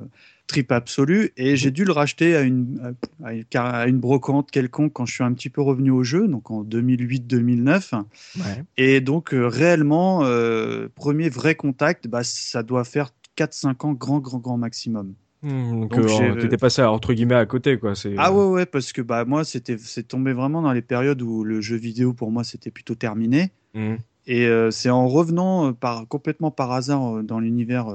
trip 0.47 0.71
absolu 0.71 1.31
et 1.37 1.55
j'ai 1.55 1.69
dû 1.69 1.85
le 1.85 1.91
racheter 1.91 2.35
à 2.35 2.41
une 2.41 2.95
à 3.23 3.33
une- 3.33 3.45
à 3.53 3.87
une 3.87 3.99
brocante 3.99 4.49
quelconque 4.49 4.93
quand 4.93 5.05
je 5.05 5.13
suis 5.13 5.23
un 5.23 5.33
petit 5.33 5.49
peu 5.51 5.61
revenu 5.61 5.91
au 5.91 6.03
jeu, 6.03 6.27
donc 6.27 6.49
en 6.49 6.63
2008-2009 6.63 7.93
Ouais. 8.35 8.63
et 8.77 8.99
donc 9.01 9.33
euh, 9.33 9.47
réellement 9.47 10.23
euh, 10.23 10.87
premier 10.95 11.29
vrai 11.29 11.53
contact, 11.55 12.07
bah 12.07 12.23
ça 12.23 12.63
doit 12.63 12.83
faire 12.83 13.11
4-5 13.35 13.85
ans 13.85 13.93
grand 13.93 14.19
grand 14.19 14.39
grand 14.39 14.57
maximum. 14.57 15.13
Hmm, 15.41 15.87
donc, 15.87 15.97
euh, 15.97 16.35
t'étais 16.41 16.57
passé 16.57 16.81
entre 16.81 17.13
guillemets 17.13 17.35
à 17.35 17.45
côté, 17.45 17.79
quoi. 17.79 17.95
C'est, 17.95 18.13
Ah 18.17 18.33
ouais 18.33 18.45
ouais 18.45 18.65
parce 18.65 18.91
que 18.91 19.01
bah 19.01 19.23
moi 19.23 19.45
c'était 19.45 19.77
c'est 19.77 20.03
tombé 20.03 20.33
vraiment 20.33 20.61
dans 20.61 20.73
les 20.73 20.81
périodes 20.81 21.21
où 21.21 21.45
le 21.45 21.61
jeu 21.61 21.77
vidéo 21.77 22.13
pour 22.13 22.29
moi 22.31 22.43
c'était 22.43 22.71
plutôt 22.71 22.95
terminé. 22.95 23.51
Hmm. 23.73 23.95
Et 24.27 24.45
euh, 24.47 24.69
c'est 24.69 24.89
en 24.89 25.07
revenant 25.07 25.69
euh, 25.69 25.71
par, 25.71 26.07
complètement 26.07 26.51
par 26.51 26.71
hasard 26.71 27.23
dans 27.23 27.39
l'univers 27.39 27.87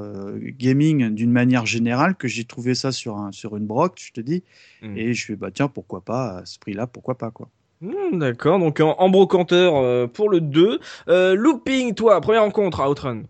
gaming 0.59 1.11
d'une 1.15 1.31
manière 1.31 1.67
générale 1.67 2.17
que 2.17 2.29
j'ai 2.29 2.45
trouvé 2.45 2.75
ça 2.75 2.93
sur, 2.93 3.19
un, 3.19 3.31
sur 3.31 3.57
une 3.57 3.67
broc, 3.67 3.93
je 3.97 4.11
te 4.11 4.21
dis. 4.21 4.43
Mm. 4.83 4.97
Et 4.97 5.13
je 5.13 5.27
fais, 5.27 5.37
bah 5.37 5.51
tiens, 5.53 5.69
pourquoi 5.69 6.01
pas, 6.01 6.39
à 6.39 6.47
ce 6.47 6.59
prix-là, 6.59 6.87
pourquoi 6.87 7.17
pas, 7.17 7.31
quoi. 7.31 7.51
Hmm, 7.83 8.19
D'accord, 8.19 8.59
donc 8.59 8.81
en, 8.81 8.97
en 8.99 9.09
brocanteur 9.11 10.11
pour 10.11 10.29
le 10.31 10.41
2. 10.41 10.81
Euh, 11.09 11.35
looping, 11.35 11.95
toi, 11.95 12.21
première 12.21 12.43
rencontre 12.43 12.81
à 12.81 12.91
Outrun. 12.91 13.25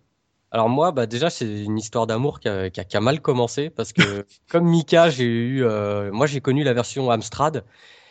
Alors 0.55 0.69
moi, 0.69 0.93
bah 0.93 1.07
déjà, 1.07 1.31
c'est 1.31 1.65
une 1.65 1.77
histoire 1.77 2.07
d'amour 2.07 2.39
qui 2.39 2.49
a, 2.49 2.71
qui, 2.71 2.79
a, 2.79 2.85
qui 2.85 2.97
a, 2.97 3.01
mal 3.01 3.21
commencé 3.21 3.71
parce 3.71 3.93
que 3.93 4.25
comme 4.49 4.67
Mika, 4.67 5.11
j'ai 5.11 5.25
eu, 5.25 5.65
euh, 5.65 6.13
moi 6.13 6.27
j'ai 6.29 6.41
connu 6.41 6.63
la 6.63 6.73
version 6.73 7.11
Amstrad 7.11 7.65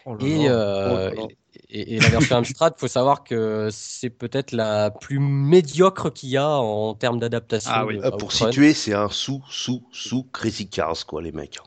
oh 0.05 0.17
et, 0.19 0.49
euh, 0.49 1.11
oh 1.17 1.29
et, 1.69 1.95
et, 1.95 1.99
la 2.01 2.09
version 2.09 2.35
Amstrad, 2.35 2.73
faut 2.75 2.89
savoir 2.89 3.23
que 3.23 3.69
c'est 3.71 4.09
peut-être 4.09 4.51
la 4.51 4.91
plus 4.91 5.19
médiocre 5.19 6.11
qu'il 6.11 6.31
y 6.31 6.37
a 6.37 6.49
en 6.49 6.93
termes 6.95 7.17
d'adaptation. 7.17 7.71
Ah 7.73 7.85
oui. 7.85 8.01
Pour 8.19 8.33
situer, 8.33 8.73
c'est 8.73 8.93
un 8.93 9.07
sous 9.07 9.41
sous 9.49 9.81
sous 9.93 10.27
Crazy 10.33 10.67
Cars 10.67 11.05
quoi, 11.07 11.21
les 11.21 11.31
mecs. 11.31 11.59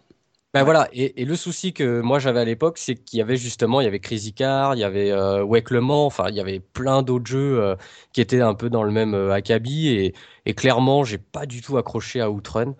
Ben 0.56 0.64
voilà, 0.64 0.88
et, 0.94 1.20
et, 1.20 1.26
le 1.26 1.36
souci 1.36 1.74
que 1.74 2.00
moi 2.00 2.18
j'avais 2.18 2.40
à 2.40 2.44
l'époque, 2.46 2.78
c'est 2.78 2.94
qu'il 2.94 3.18
y 3.18 3.20
avait 3.20 3.36
justement, 3.36 3.82
il 3.82 3.84
y 3.84 3.86
avait 3.88 4.00
Crazy 4.00 4.32
Car, 4.32 4.74
il 4.74 4.78
y 4.78 4.84
avait 4.84 5.10
euh, 5.10 5.44
Wake 5.44 5.68
Le 5.68 5.82
Mans, 5.82 6.06
enfin 6.06 6.30
il 6.30 6.34
y 6.34 6.40
avait 6.40 6.60
plein 6.60 7.02
d'autres 7.02 7.26
jeux 7.26 7.60
euh, 7.60 7.76
qui 8.14 8.22
étaient 8.22 8.40
un 8.40 8.54
peu 8.54 8.70
dans 8.70 8.82
le 8.82 8.90
même 8.90 9.12
euh, 9.12 9.34
acabit, 9.34 9.88
et, 9.88 10.14
et 10.46 10.54
clairement 10.54 11.04
j'ai 11.04 11.18
pas 11.18 11.44
du 11.44 11.60
tout 11.60 11.76
accroché 11.76 12.22
à 12.22 12.30
Outrun. 12.30 12.74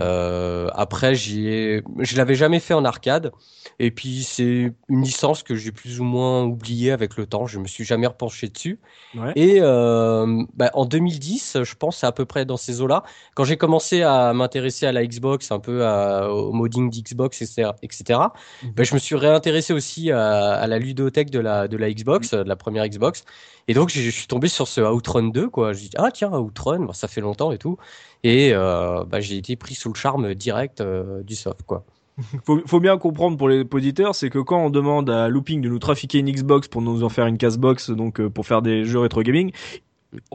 Euh, 0.00 0.68
après, 0.74 1.14
j'y 1.14 1.48
ai, 1.48 1.82
je 1.98 2.16
l'avais 2.16 2.34
jamais 2.34 2.60
fait 2.60 2.74
en 2.74 2.84
arcade. 2.84 3.32
Et 3.78 3.90
puis 3.90 4.22
c'est 4.22 4.72
une 4.88 5.02
licence 5.02 5.42
que 5.42 5.56
j'ai 5.56 5.72
plus 5.72 6.00
ou 6.00 6.04
moins 6.04 6.44
oubliée 6.44 6.92
avec 6.92 7.16
le 7.16 7.26
temps. 7.26 7.46
Je 7.46 7.58
me 7.58 7.66
suis 7.66 7.84
jamais 7.84 8.06
repenché 8.06 8.48
dessus. 8.48 8.78
Ouais. 9.16 9.32
Et 9.36 9.58
euh, 9.60 10.44
bah, 10.54 10.70
en 10.74 10.84
2010, 10.84 11.58
je 11.62 11.74
pense 11.74 12.04
à 12.04 12.12
peu 12.12 12.24
près 12.24 12.44
dans 12.44 12.56
ces 12.56 12.80
eaux-là, 12.80 13.02
quand 13.34 13.44
j'ai 13.44 13.56
commencé 13.56 14.02
à 14.02 14.32
m'intéresser 14.32 14.86
à 14.86 14.92
la 14.92 15.04
Xbox, 15.04 15.50
un 15.50 15.58
peu 15.58 15.86
à, 15.86 16.30
au 16.30 16.52
modding 16.52 16.90
d'Xbox, 16.90 17.42
etc., 17.42 17.70
etc. 17.82 18.20
Mmh. 18.62 18.68
Bah, 18.76 18.84
je 18.84 18.94
me 18.94 18.98
suis 18.98 19.16
réintéressé 19.16 19.72
aussi 19.72 20.10
à, 20.12 20.52
à, 20.52 20.66
la 20.66 20.78
ludothèque 20.78 21.30
de 21.30 21.40
la 21.40 21.66
de 21.66 21.76
la 21.76 21.92
Xbox, 21.92 22.32
mmh. 22.32 22.44
de 22.44 22.48
la 22.48 22.56
première 22.56 22.86
Xbox. 22.88 23.24
Et 23.66 23.74
donc 23.74 23.88
je 23.88 24.10
suis 24.10 24.26
tombé 24.26 24.48
sur 24.48 24.68
ce 24.68 24.80
Outrun 24.82 25.28
2, 25.28 25.48
quoi. 25.48 25.72
Je 25.72 25.80
dis 25.80 25.90
ah 25.96 26.10
tiens 26.12 26.30
Outrun, 26.32 26.92
ça 26.92 27.08
fait 27.08 27.22
longtemps 27.22 27.50
et 27.50 27.58
tout. 27.58 27.78
Et 28.24 28.52
euh, 28.54 29.04
bah, 29.04 29.20
j'ai 29.20 29.36
été 29.36 29.54
pris 29.54 29.74
sous 29.74 29.92
le 29.92 29.94
charme 29.94 30.34
direct 30.34 30.80
euh, 30.80 31.22
du 31.22 31.36
soft, 31.36 31.62
quoi. 31.66 31.84
faut, 32.46 32.60
faut 32.66 32.80
bien 32.80 32.96
comprendre 32.96 33.36
pour 33.36 33.48
les 33.48 33.64
auditeurs, 33.70 34.14
c'est 34.14 34.30
que 34.30 34.38
quand 34.38 34.64
on 34.64 34.70
demande 34.70 35.10
à 35.10 35.28
Looping 35.28 35.60
de 35.60 35.68
nous 35.68 35.78
trafiquer 35.78 36.18
une 36.18 36.30
Xbox 36.30 36.68
pour 36.68 36.80
nous 36.80 37.04
en 37.04 37.08
faire 37.08 37.26
une 37.26 37.36
casebox, 37.36 37.90
donc 37.90 38.20
euh, 38.20 38.30
pour 38.30 38.46
faire 38.46 38.62
des 38.62 38.84
jeux 38.84 39.00
rétro 39.00 39.22
gaming, 39.22 39.52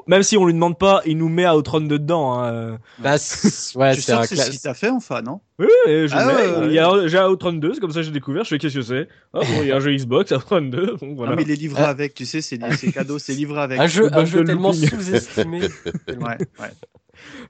même 0.07 0.23
si 0.23 0.37
on 0.37 0.45
lui 0.45 0.53
demande 0.53 0.77
pas, 0.77 1.01
il 1.05 1.17
nous 1.17 1.29
met 1.29 1.45
à 1.45 1.55
Outrun 1.55 1.79
dedans. 1.79 2.37
Hein. 2.37 2.79
Bah, 2.99 3.13
ouais, 3.13 3.17
c'est 3.17 3.49
ce 3.49 4.49
qu'il 4.49 4.59
t'a 4.59 4.73
fait 4.73 4.89
enfin, 4.89 5.21
non? 5.21 5.39
Oui, 5.57 5.67
oui 5.87 6.07
je 6.09 6.13
ah 6.13 6.27
ouais, 6.27 6.67
ouais. 6.67 7.07
J'ai 7.07 7.19
Outrun 7.23 7.53
2, 7.53 7.73
c'est 7.73 7.79
comme 7.79 7.91
ça 7.91 8.01
que 8.01 8.05
j'ai 8.05 8.11
découvert, 8.11 8.43
je 8.43 8.49
fais 8.49 8.57
qu'est-ce 8.57 8.75
que 8.75 8.81
c'est? 8.81 9.07
Oh, 9.33 9.39
Il 9.61 9.67
y 9.67 9.71
a 9.71 9.77
un 9.77 9.79
jeu 9.79 9.95
Xbox, 9.95 10.31
Outrun 10.31 10.63
2, 10.63 10.97
donc 10.97 11.15
voilà. 11.15 11.31
Non 11.31 11.37
mais 11.37 11.43
il 11.43 11.51
est 11.51 11.55
livré 11.55 11.83
ah. 11.85 11.89
avec, 11.89 12.13
tu 12.13 12.25
sais, 12.25 12.41
c'est, 12.41 12.59
c'est 12.75 12.91
cadeau, 12.91 13.17
c'est 13.19 13.33
livré 13.33 13.61
avec. 13.61 13.79
Un 13.79 13.87
jeu, 13.87 14.09
un 14.13 14.25
jeu 14.25 14.43
tellement 14.43 14.73
sous-estimé. 14.73 15.61
ouais, 16.07 16.37
ouais. 16.59 16.71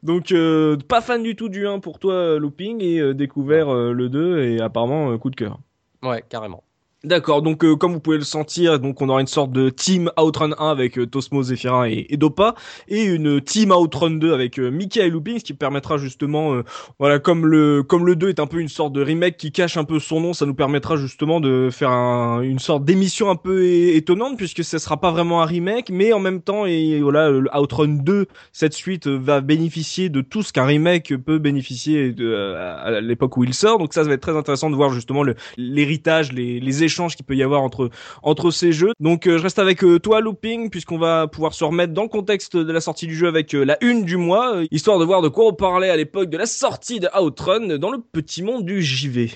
Donc 0.03 0.31
euh, 0.31 0.77
pas 0.87 1.01
fan 1.01 1.23
du 1.23 1.35
tout 1.35 1.49
du 1.49 1.67
1 1.67 1.79
pour 1.79 1.99
toi 1.99 2.37
Looping 2.39 2.81
et 2.81 2.99
euh, 2.99 3.13
découvert 3.13 3.69
euh, 3.69 3.93
le 3.93 4.09
2 4.09 4.39
et 4.43 4.61
apparemment 4.61 5.17
coup 5.17 5.29
de 5.29 5.35
cœur. 5.35 5.59
Ouais, 6.03 6.23
carrément. 6.29 6.63
D'accord, 7.05 7.41
donc 7.41 7.63
euh, 7.63 7.77
comme 7.77 7.93
vous 7.93 8.01
pouvez 8.01 8.17
le 8.17 8.25
sentir, 8.25 8.77
donc 8.77 9.01
on 9.01 9.07
aura 9.07 9.21
une 9.21 9.27
sorte 9.27 9.53
de 9.53 9.69
team 9.69 10.11
Outrun 10.21 10.51
1 10.59 10.69
avec 10.69 10.99
euh, 10.99 11.07
Tosmo, 11.07 11.41
Zephyrin 11.41 11.85
et, 11.85 12.17
Dopa, 12.17 12.55
et 12.89 13.03
une 13.03 13.39
team 13.39 13.71
Outrun 13.71 14.11
2 14.11 14.33
avec 14.33 14.59
euh, 14.59 14.69
Mickey 14.69 14.99
et 14.99 15.09
Looping, 15.09 15.39
ce 15.39 15.45
qui 15.45 15.53
permettra 15.53 15.95
justement, 15.95 16.55
euh, 16.55 16.65
voilà, 16.99 17.19
comme 17.19 17.45
le 17.45 17.83
comme 17.83 18.05
le 18.05 18.17
2 18.17 18.27
est 18.27 18.41
un 18.41 18.47
peu 18.47 18.59
une 18.59 18.67
sorte 18.67 18.91
de 18.91 19.01
remake 19.01 19.37
qui 19.37 19.53
cache 19.53 19.77
un 19.77 19.85
peu 19.85 19.97
son 19.97 20.19
nom, 20.19 20.33
ça 20.33 20.45
nous 20.45 20.53
permettra 20.53 20.97
justement 20.97 21.39
de 21.39 21.69
faire 21.71 21.89
un, 21.89 22.41
une 22.41 22.59
sorte 22.59 22.83
d'émission 22.83 23.29
un 23.29 23.37
peu 23.37 23.65
étonnante 23.65 24.35
puisque 24.35 24.65
ce 24.65 24.77
sera 24.77 24.99
pas 24.99 25.11
vraiment 25.11 25.41
un 25.41 25.45
remake, 25.45 25.91
mais 25.91 26.11
en 26.11 26.19
même 26.19 26.41
temps, 26.41 26.65
et 26.65 26.99
voilà, 26.99 27.31
Outrun 27.57 27.87
2, 28.03 28.27
cette 28.51 28.73
suite 28.73 29.07
va 29.07 29.39
bénéficier 29.39 30.09
de 30.09 30.19
tout 30.19 30.43
ce 30.43 30.51
qu'un 30.51 30.65
remake 30.65 31.13
peut 31.15 31.39
bénéficier 31.39 32.11
de, 32.11 32.55
à 32.55 32.99
l'époque 32.99 33.37
où 33.37 33.45
il 33.45 33.53
sort, 33.53 33.77
donc 33.77 33.93
ça, 33.93 34.03
ça 34.03 34.09
va 34.09 34.15
être 34.15 34.21
très 34.21 34.35
intéressant 34.35 34.69
de 34.69 34.75
voir 34.75 34.89
justement 34.89 35.23
l'héritage, 35.55 36.33
les, 36.33 36.59
les 36.59 36.83
qu'il 37.15 37.25
peut 37.25 37.35
y 37.35 37.43
avoir 37.43 37.61
entre 37.61 38.51
ces 38.51 38.71
jeux. 38.71 38.91
Donc 38.99 39.27
euh, 39.27 39.37
je 39.37 39.43
reste 39.43 39.59
avec 39.59 39.83
euh, 39.83 39.99
toi 39.99 40.21
Looping 40.21 40.69
puisqu'on 40.69 40.97
va 40.97 41.27
pouvoir 41.27 41.53
se 41.53 41.63
remettre 41.63 41.93
dans 41.93 42.03
le 42.03 42.09
contexte 42.09 42.57
de 42.57 42.71
la 42.71 42.81
sortie 42.81 43.07
du 43.07 43.15
jeu 43.15 43.27
avec 43.27 43.53
euh, 43.53 43.63
la 43.63 43.77
une 43.83 44.03
du 44.03 44.17
mois, 44.17 44.61
histoire 44.71 44.99
de 44.99 45.05
voir 45.05 45.21
de 45.21 45.29
quoi 45.29 45.47
on 45.47 45.53
parlait 45.53 45.89
à 45.89 45.97
l'époque 45.97 46.29
de 46.29 46.37
la 46.37 46.45
sortie 46.45 46.99
de 46.99 47.07
Outrun 47.19 47.77
dans 47.77 47.91
le 47.91 47.99
petit 47.99 48.43
monde 48.43 48.65
du 48.65 48.81
JV. 48.81 49.31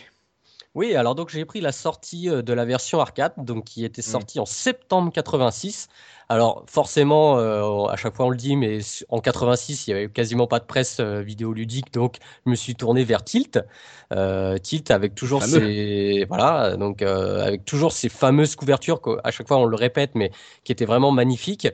Oui, 0.76 0.96
alors 0.96 1.14
donc 1.14 1.30
j'ai 1.30 1.46
pris 1.46 1.62
la 1.62 1.72
sortie 1.72 2.30
de 2.30 2.54
la 2.54 2.66
version 2.66 3.00
arcade, 3.00 3.34
donc 3.38 3.66
qui 3.66 3.86
était 3.86 4.02
sortie 4.02 4.40
mmh. 4.40 4.42
en 4.42 4.46
septembre 4.46 5.12
86 5.12 5.88
alors 6.30 6.64
forcément, 6.68 7.38
euh, 7.38 7.86
à 7.86 7.96
chaque 7.96 8.16
fois 8.16 8.26
on 8.26 8.30
le 8.30 8.38
dit, 8.38 8.56
mais 8.56 8.80
en 9.10 9.20
86, 9.20 9.88
il 9.88 9.92
y 9.92 9.94
avait 9.94 10.08
quasiment 10.08 10.48
pas 10.48 10.60
de 10.60 10.66
presse 10.66 10.98
euh, 11.00 11.22
vidéoludique, 11.22 11.94
donc 11.94 12.18
je 12.46 12.52
me 12.52 12.56
suis 12.56 12.76
tourné 12.76 13.04
vers 13.04 13.24
Tilt. 13.24 13.60
Euh, 14.12 14.58
Tilt 14.58 14.90
avec 14.92 15.16
toujours 15.16 15.44
ses 15.44 16.26
voilà, 16.28 16.78
donc 16.78 17.02
euh, 17.02 17.46
avec 17.46 17.66
toujours 17.66 17.92
ces 17.92 18.10
fameuses 18.10 18.56
couvertures 18.56 19.02
qu'à 19.02 19.32
chaque 19.32 19.48
fois 19.48 19.58
on 19.58 19.66
le 19.66 19.76
répète, 19.76 20.12
mais 20.16 20.32
qui 20.64 20.72
étaient 20.72 20.86
vraiment 20.86 21.12
magnifiques. 21.12 21.68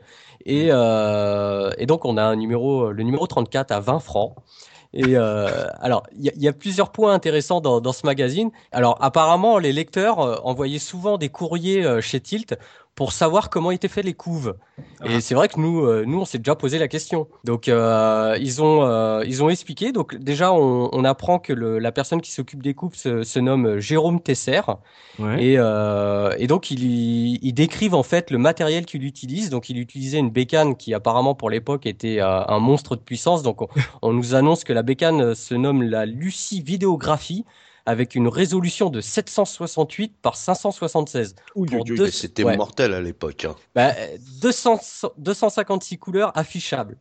Et, 0.46 0.68
mmh. 0.68 0.72
euh, 0.74 1.72
et 1.77 1.86
donc 1.86 2.06
on 2.06 2.18
a 2.18 2.24
un 2.24 2.36
numéro, 2.36 2.91
le 2.91 3.03
numéro 3.03 3.27
34 3.27 3.72
à 3.72 3.79
20 3.79 4.00
francs. 4.00 4.36
Et 4.93 5.15
euh, 5.15 5.67
alors, 5.79 6.03
il 6.17 6.31
y, 6.36 6.48
a 6.48 6.53
plusieurs 6.53 6.91
points 6.91 7.13
intéressants 7.13 7.62
dans, 7.62 7.79
dans, 7.79 7.93
ce 7.93 8.05
magazine. 8.08 8.50
Alors, 8.72 8.98
apparemment, 9.01 9.60
les 9.60 9.72
lecteurs 9.72 10.19
euh, 10.19 10.38
envoyaient 10.43 10.79
souvent 10.79 11.19
des 11.19 11.29
courriers 11.29 11.86
euh, 11.86 12.01
chez 12.01 12.19
Tilt 12.19 12.58
pour 13.00 13.13
savoir 13.13 13.50
comment 13.50 13.72
étaient 13.72 13.88
faites 13.88 14.03
les 14.03 14.13
couves. 14.13 14.56
Ah. 15.00 15.06
Et 15.10 15.22
c'est 15.22 15.34
vrai 15.34 15.48
que 15.48 15.58
nous, 15.58 15.86
euh, 15.86 16.03
nous, 16.06 16.20
on 16.20 16.25
s'est 16.25 16.38
déjà 16.38 16.53
posé 16.53 16.77
la 16.79 16.89
question. 16.89 17.29
Donc, 17.46 17.70
euh, 17.70 18.38
ils 18.41 18.62
ont, 18.62 18.84
euh, 18.84 19.24
ils 19.25 19.41
ont 19.41 19.50
expliqué. 19.50 19.94
Donc, 19.94 20.18
déjà, 20.18 20.51
on, 20.51 20.89
on 20.91 21.06
apprend 21.06 21.39
que 21.39 21.53
le, 21.53 21.79
la 21.79 21.94
personne 21.94 22.20
qui 22.20 22.34
s'occupe 22.34 22.62
des 22.62 22.74
couves 22.74 22.96
se, 22.96 23.24
se, 23.24 23.39
nomme 23.39 23.79
Jérôme 23.79 24.20
Tesser. 24.20 24.60
Ouais. 25.18 25.41
Et, 25.41 25.53
et, 25.53 26.48
donc, 26.48 26.72
ils, 26.72 27.39
ils, 27.41 27.53
décrivent 27.53 27.96
en 27.96 28.03
fait 28.03 28.32
le 28.32 28.38
matériel 28.38 28.86
qu'il 28.86 29.06
utilise. 29.06 29.50
Donc, 29.50 29.70
il 29.70 29.79
utilisait 29.79 30.20
une 30.20 30.29
bécane 30.29 30.75
qui, 30.75 30.94
apparemment, 30.94 31.36
pour 31.36 31.50
l'époque, 31.50 31.86
était 31.86 32.20
un 32.20 32.60
monstre 32.60 32.98
de 32.98 33.01
puissance. 33.01 33.44
Donc, 33.44 33.62
on, 33.62 33.70
on, 34.01 34.12
nous 34.12 34.36
annonce 34.36 34.65
que 34.65 34.74
la 34.74 34.84
bécane 34.84 35.36
se 35.36 35.56
nomme 35.56 35.84
la 35.84 36.06
Lucie 36.06 36.62
Vidéographie 36.62 37.46
avec 37.89 38.13
une 38.13 38.27
résolution 38.27 38.91
de 38.91 39.01
768 39.01 40.15
par 40.22 40.36
576. 40.36 41.34
Deux... 41.55 42.12
C'était 42.12 42.43
ouais. 42.43 42.55
mortel 42.55 42.93
à 42.93 43.01
l'époque. 43.01 43.46
Hein. 43.46 43.55
Bah, 43.74 43.93
200, 44.43 44.79
256 45.17 45.98
couleurs 45.98 46.31
affichables. 46.38 46.98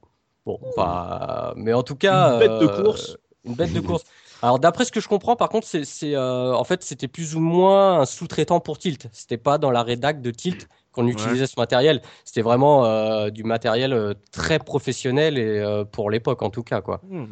Bon, 0.46 0.58
bah, 0.78 1.52
mais 1.56 1.74
en 1.74 1.82
tout 1.82 1.94
cas, 1.94 2.32
une 2.32 2.38
bête 2.38 2.60
de 2.60 2.82
course. 2.82 3.10
Euh, 3.10 3.16
une 3.44 3.54
bête 3.54 3.72
de 3.74 3.80
course. 3.80 4.04
Alors 4.40 4.58
d'après 4.58 4.86
ce 4.86 4.92
que 4.92 5.00
je 5.00 5.08
comprends, 5.08 5.36
par 5.36 5.50
contre, 5.50 5.66
c'est 5.66 6.14
euh, 6.14 6.54
en 6.54 6.64
fait 6.64 6.82
c'était 6.82 7.08
plus 7.08 7.34
ou 7.34 7.40
moins 7.40 8.00
un 8.00 8.06
sous-traitant 8.06 8.60
pour 8.60 8.78
Tilt. 8.78 9.08
C'était 9.12 9.36
pas 9.36 9.58
dans 9.58 9.70
la 9.70 9.82
rédac 9.82 10.22
de 10.22 10.30
Tilt 10.30 10.68
qu'on 10.92 11.06
utilisait 11.06 11.42
ouais. 11.42 11.46
ce 11.46 11.58
matériel. 11.58 12.00
C'était 12.24 12.42
vraiment 12.42 12.84
euh, 12.84 13.30
du 13.30 13.44
matériel 13.44 13.92
euh, 13.92 14.14
très 14.32 14.58
professionnel 14.58 15.38
et 15.38 15.58
euh, 15.58 15.84
pour 15.84 16.10
l'époque 16.10 16.42
en 16.42 16.50
tout 16.50 16.62
cas 16.62 16.80
quoi. 16.80 17.00
Mmh. 17.08 17.26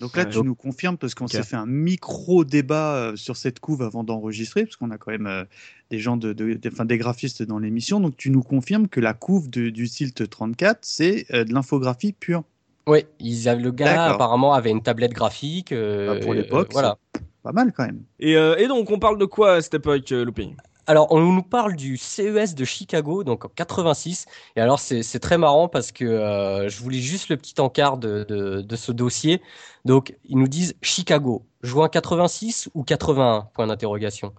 Donc 0.00 0.16
là, 0.16 0.24
ouais, 0.24 0.30
tu 0.30 0.42
nous 0.42 0.54
confirmes 0.54 0.96
parce 0.96 1.14
qu'on 1.14 1.26
okay. 1.26 1.36
s'est 1.36 1.42
fait 1.42 1.56
un 1.56 1.66
micro 1.66 2.44
débat 2.44 2.94
euh, 2.94 3.16
sur 3.16 3.36
cette 3.36 3.60
couve 3.60 3.82
avant 3.82 4.02
d'enregistrer, 4.02 4.64
parce 4.64 4.76
qu'on 4.76 4.90
a 4.90 4.96
quand 4.96 5.10
même 5.10 5.26
euh, 5.26 5.44
des 5.90 5.98
gens, 5.98 6.16
de, 6.16 6.32
de, 6.32 6.54
de, 6.54 6.70
enfin, 6.70 6.86
des 6.86 6.96
graphistes 6.96 7.42
dans 7.42 7.58
l'émission. 7.58 8.00
Donc 8.00 8.16
tu 8.16 8.30
nous 8.30 8.42
confirmes 8.42 8.88
que 8.88 8.98
la 8.98 9.12
couve 9.12 9.50
de, 9.50 9.68
du 9.68 9.88
Tilt 9.88 10.28
34, 10.28 10.78
c'est 10.80 11.26
euh, 11.34 11.44
de 11.44 11.52
l'infographie 11.52 12.12
pure. 12.12 12.44
Oui, 12.86 13.04
ils 13.20 13.46
avaient, 13.48 13.62
le 13.62 13.72
gars 13.72 14.06
apparemment 14.06 14.54
avait 14.54 14.70
une 14.70 14.82
tablette 14.82 15.12
graphique. 15.12 15.72
Bah 15.72 16.16
pour 16.22 16.32
l'époque, 16.32 16.70
voilà. 16.72 16.96
Pas 17.42 17.52
mal 17.52 17.72
quand 17.72 17.84
même. 17.84 18.02
Et, 18.18 18.32
et, 18.32 18.68
donc 18.68 18.90
on 18.90 18.98
parle 18.98 19.18
de 19.18 19.26
quoi 19.26 19.54
à 19.54 19.62
cette 19.62 19.74
époque, 19.74 20.10
Loupé 20.10 20.50
alors, 20.86 21.12
on 21.12 21.20
nous 21.20 21.42
parle 21.42 21.76
du 21.76 21.96
CES 21.96 22.54
de 22.54 22.64
Chicago, 22.64 23.24
donc 23.24 23.44
en 23.44 23.48
86. 23.48 24.26
Et 24.56 24.60
alors, 24.60 24.78
c'est 24.78 25.20
très 25.20 25.38
marrant 25.38 25.68
parce 25.68 25.92
que 25.92 26.04
euh, 26.04 26.68
je 26.68 26.82
voulais 26.82 26.98
juste 26.98 27.28
le 27.28 27.36
petit 27.36 27.60
encart 27.60 27.96
de, 27.98 28.24
de, 28.28 28.60
de, 28.60 28.76
ce 28.76 28.92
dossier. 28.92 29.40
Donc, 29.84 30.16
ils 30.24 30.36
nous 30.36 30.48
disent 30.48 30.74
Chicago, 30.82 31.46
juin 31.62 31.88
86 31.88 32.70
ou 32.74 32.82
81 32.82 33.48
Point 33.54 33.66
d'interrogation. 33.66 34.32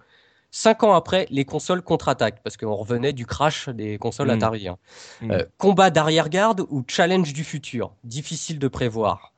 Cinq 0.50 0.82
ans 0.82 0.92
après, 0.92 1.26
les 1.30 1.46
consoles 1.46 1.80
contre-attaquent, 1.80 2.42
parce 2.42 2.58
qu'on 2.58 2.74
revenait 2.74 3.14
du 3.14 3.24
crash 3.24 3.70
des 3.70 3.96
consoles 3.96 4.28
mmh. 4.28 4.30
Atari. 4.30 4.68
Hein. 4.68 4.76
Mmh. 5.22 5.30
Euh, 5.30 5.44
combat 5.56 5.90
d'arrière-garde 5.90 6.66
ou 6.68 6.84
challenge 6.86 7.32
du 7.32 7.44
futur? 7.44 7.94
Difficile 8.04 8.58
de 8.58 8.68
prévoir. 8.68 9.31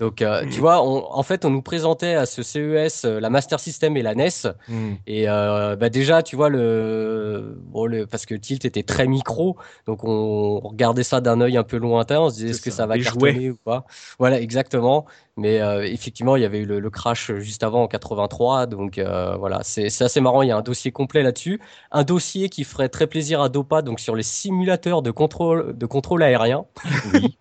Donc, 0.00 0.22
euh, 0.22 0.44
mmh. 0.44 0.48
tu 0.48 0.60
vois, 0.60 0.82
on, 0.82 1.12
en 1.12 1.22
fait, 1.22 1.44
on 1.44 1.50
nous 1.50 1.60
présentait 1.60 2.14
à 2.14 2.24
ce 2.24 2.42
CES 2.42 3.04
euh, 3.04 3.20
la 3.20 3.28
Master 3.28 3.60
System 3.60 3.98
et 3.98 4.02
la 4.02 4.14
NES. 4.14 4.30
Mmh. 4.66 4.92
Et 5.06 5.28
euh, 5.28 5.76
bah 5.76 5.90
déjà, 5.90 6.22
tu 6.22 6.36
vois, 6.36 6.48
le, 6.48 7.58
bon, 7.66 7.84
le, 7.84 8.06
parce 8.06 8.24
que 8.24 8.34
Tilt 8.34 8.64
était 8.64 8.82
très 8.82 9.06
micro, 9.06 9.58
donc 9.86 10.02
on 10.04 10.58
regardait 10.60 11.02
ça 11.02 11.20
d'un 11.20 11.42
œil 11.42 11.58
un 11.58 11.64
peu 11.64 11.76
lointain. 11.76 12.18
On 12.18 12.30
se 12.30 12.36
disait, 12.36 12.48
est-ce 12.48 12.62
que 12.62 12.70
ça 12.70 12.86
va 12.86 12.96
Les 12.96 13.04
cartonner 13.04 13.32
jouets. 13.32 13.50
ou 13.50 13.56
pas? 13.56 13.84
Voilà, 14.18 14.40
exactement. 14.40 15.04
Mais 15.40 15.58
euh, 15.62 15.86
effectivement, 15.86 16.36
il 16.36 16.42
y 16.42 16.44
avait 16.44 16.58
eu 16.58 16.66
le, 16.66 16.80
le, 16.80 16.90
crash 16.90 17.32
juste 17.36 17.62
avant 17.62 17.84
en 17.84 17.88
83. 17.88 18.66
Donc 18.66 18.98
euh, 18.98 19.36
voilà, 19.36 19.60
c'est 19.62 19.86
assez 20.02 20.20
marrant. 20.20 20.42
Il 20.42 20.48
y 20.48 20.50
a 20.50 20.56
un 20.58 20.60
dossier 20.60 20.92
complet 20.92 21.22
là-dessus. 21.22 21.62
Un 21.90 22.04
dossier 22.04 22.50
qui 22.50 22.62
ferait 22.62 22.90
très 22.90 23.06
plaisir 23.06 23.40
à 23.40 23.48
Dopa, 23.48 23.80
donc 23.80 24.00
sur 24.00 24.14
les 24.14 24.22
simulateurs 24.22 25.00
de 25.00 25.10
contrôle, 25.10 25.74
de 25.78 25.86
contrôle 25.86 26.22
aérien. 26.22 26.66
Oui. 27.14 27.38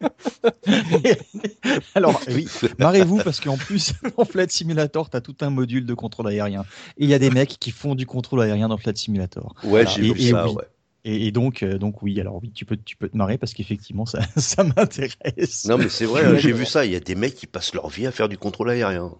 Alors 1.93 2.21
oui, 2.29 2.47
marrez-vous 2.77 3.17
parce 3.17 3.41
qu'en 3.41 3.57
plus, 3.57 3.91
en 4.17 4.23
Flight 4.23 4.49
Simulator, 4.49 5.09
tu 5.09 5.17
as 5.17 5.21
tout 5.21 5.35
un 5.41 5.49
module 5.49 5.85
de 5.85 5.93
contrôle 5.93 6.29
aérien. 6.29 6.61
Et 6.97 7.03
il 7.03 7.09
y 7.09 7.13
a 7.13 7.19
des 7.19 7.31
mecs 7.31 7.59
qui 7.59 7.71
font 7.71 7.95
du 7.95 8.05
contrôle 8.05 8.41
aérien 8.41 8.69
dans 8.69 8.77
Flight 8.77 8.97
Simulator. 8.97 9.55
Ouais, 9.65 9.85
j'ai 9.85 10.03
vu 10.03 10.11
et 10.11 10.29
ça, 10.29 10.47
oui. 10.47 10.55
ouais. 10.55 10.63
Et, 11.05 11.27
et 11.27 11.31
donc, 11.31 11.63
euh, 11.63 11.77
donc 11.77 12.01
oui, 12.01 12.19
alors 12.19 12.39
oui, 12.41 12.51
tu 12.51 12.65
peux, 12.65 12.77
tu 12.77 12.95
peux 12.95 13.09
te 13.09 13.17
marrer 13.17 13.37
parce 13.37 13.53
qu'effectivement, 13.53 14.05
ça, 14.05 14.19
ça 14.37 14.63
m'intéresse. 14.63 15.65
Non, 15.65 15.77
mais 15.77 15.89
c'est 15.89 16.05
vrai, 16.05 16.37
j'ai 16.39 16.51
vu 16.51 16.65
ça. 16.65 16.85
Il 16.85 16.91
y 16.91 16.95
a 16.95 16.99
des 16.99 17.15
mecs 17.15 17.35
qui 17.35 17.47
passent 17.47 17.73
leur 17.73 17.89
vie 17.89 18.07
à 18.07 18.11
faire 18.11 18.29
du 18.29 18.37
contrôle 18.37 18.69
aérien. 18.69 19.13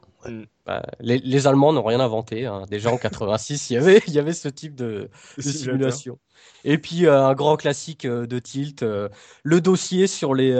Bah, 0.69 0.83
les, 0.99 1.17
les 1.17 1.47
Allemands 1.47 1.73
n'ont 1.73 1.81
rien 1.83 1.99
inventé. 1.99 2.45
hein. 2.45 2.61
Déjà 2.69 2.91
en 2.91 2.97
86, 2.97 3.71
il 3.71 3.73
y 3.73 3.77
avait, 3.77 4.03
il 4.07 4.13
y 4.13 4.19
avait 4.19 4.33
ce 4.33 4.49
type 4.49 4.75
de, 4.75 5.09
de 5.37 5.41
simulation. 5.41 6.19
Et 6.65 6.77
puis 6.77 7.05
euh, 7.05 7.25
un 7.25 7.33
grand 7.33 7.55
classique 7.57 8.05
euh, 8.05 8.25
de 8.25 8.37
Tilt, 8.39 8.83
euh, 8.83 9.07
le 9.43 9.61
dossier 9.61 10.07
sur 10.07 10.33
les 10.33 10.53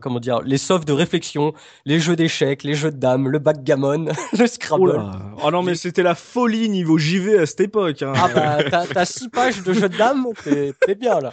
comment 0.00 0.18
dire, 0.20 0.40
les 0.42 0.58
softs 0.58 0.86
de 0.86 0.92
réflexion, 0.92 1.52
les 1.84 1.98
jeux 2.00 2.16
d'échecs, 2.16 2.62
les 2.62 2.74
jeux 2.74 2.90
de 2.90 2.96
dames, 2.96 3.28
le 3.28 3.38
backgammon, 3.38 4.06
le 4.32 4.44
Oh 4.44 4.46
Scrabble. 4.46 4.92
là. 4.94 5.10
Oh 5.44 5.50
non, 5.50 5.62
mais 5.62 5.74
c'était 5.74 6.02
la 6.04 6.14
folie 6.14 6.68
niveau 6.68 6.98
JV 6.98 7.38
à 7.38 7.46
cette 7.46 7.60
époque. 7.60 8.02
Hein. 8.02 8.12
Ah 8.16 8.28
bah 8.70 8.84
t'as 8.92 9.04
six 9.04 9.28
pages 9.28 9.62
de 9.62 9.72
jeux 9.72 9.88
de 9.88 9.96
dames, 9.96 10.26
t'es 10.44 10.94
bien 10.94 11.18
là. 11.20 11.32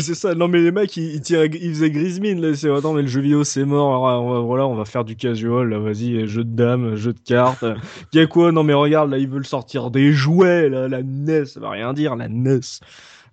C'est 0.00 0.14
ça. 0.14 0.34
Non, 0.34 0.48
mais 0.48 0.60
les 0.60 0.72
mecs, 0.72 0.96
ils, 0.96 1.14
ils, 1.16 1.20
tiraient- 1.20 1.50
ils 1.52 1.70
faisaient 1.74 1.90
Grismine. 1.90 2.40
Là. 2.40 2.54
C'est, 2.54 2.70
attends, 2.70 2.92
mais 2.94 3.02
le 3.02 3.08
jeu 3.08 3.20
vidéo, 3.20 3.44
c'est 3.44 3.64
mort. 3.64 4.06
Alors, 4.06 4.24
on 4.24 4.32
va, 4.34 4.40
voilà, 4.40 4.66
on 4.66 4.74
va 4.74 4.84
faire 4.84 5.04
du 5.04 5.16
casual. 5.16 5.68
Là, 5.70 5.78
vas-y, 5.78 6.26
jeu 6.26 6.44
de 6.44 6.54
dames, 6.56 6.96
jeu 6.96 7.12
de 7.12 7.20
cartes. 7.20 7.35
Il 8.12 8.18
y 8.18 8.22
a 8.22 8.26
quoi 8.26 8.52
Non, 8.52 8.62
mais 8.62 8.72
regarde, 8.74 9.10
là, 9.10 9.18
ils 9.18 9.28
veulent 9.28 9.46
sortir 9.46 9.90
des 9.90 10.12
jouets. 10.12 10.68
Là, 10.68 10.88
la 10.88 11.02
NES, 11.02 11.44
ça 11.46 11.60
va 11.60 11.70
rien 11.70 11.92
dire, 11.92 12.16
la 12.16 12.28
NES. 12.28 12.60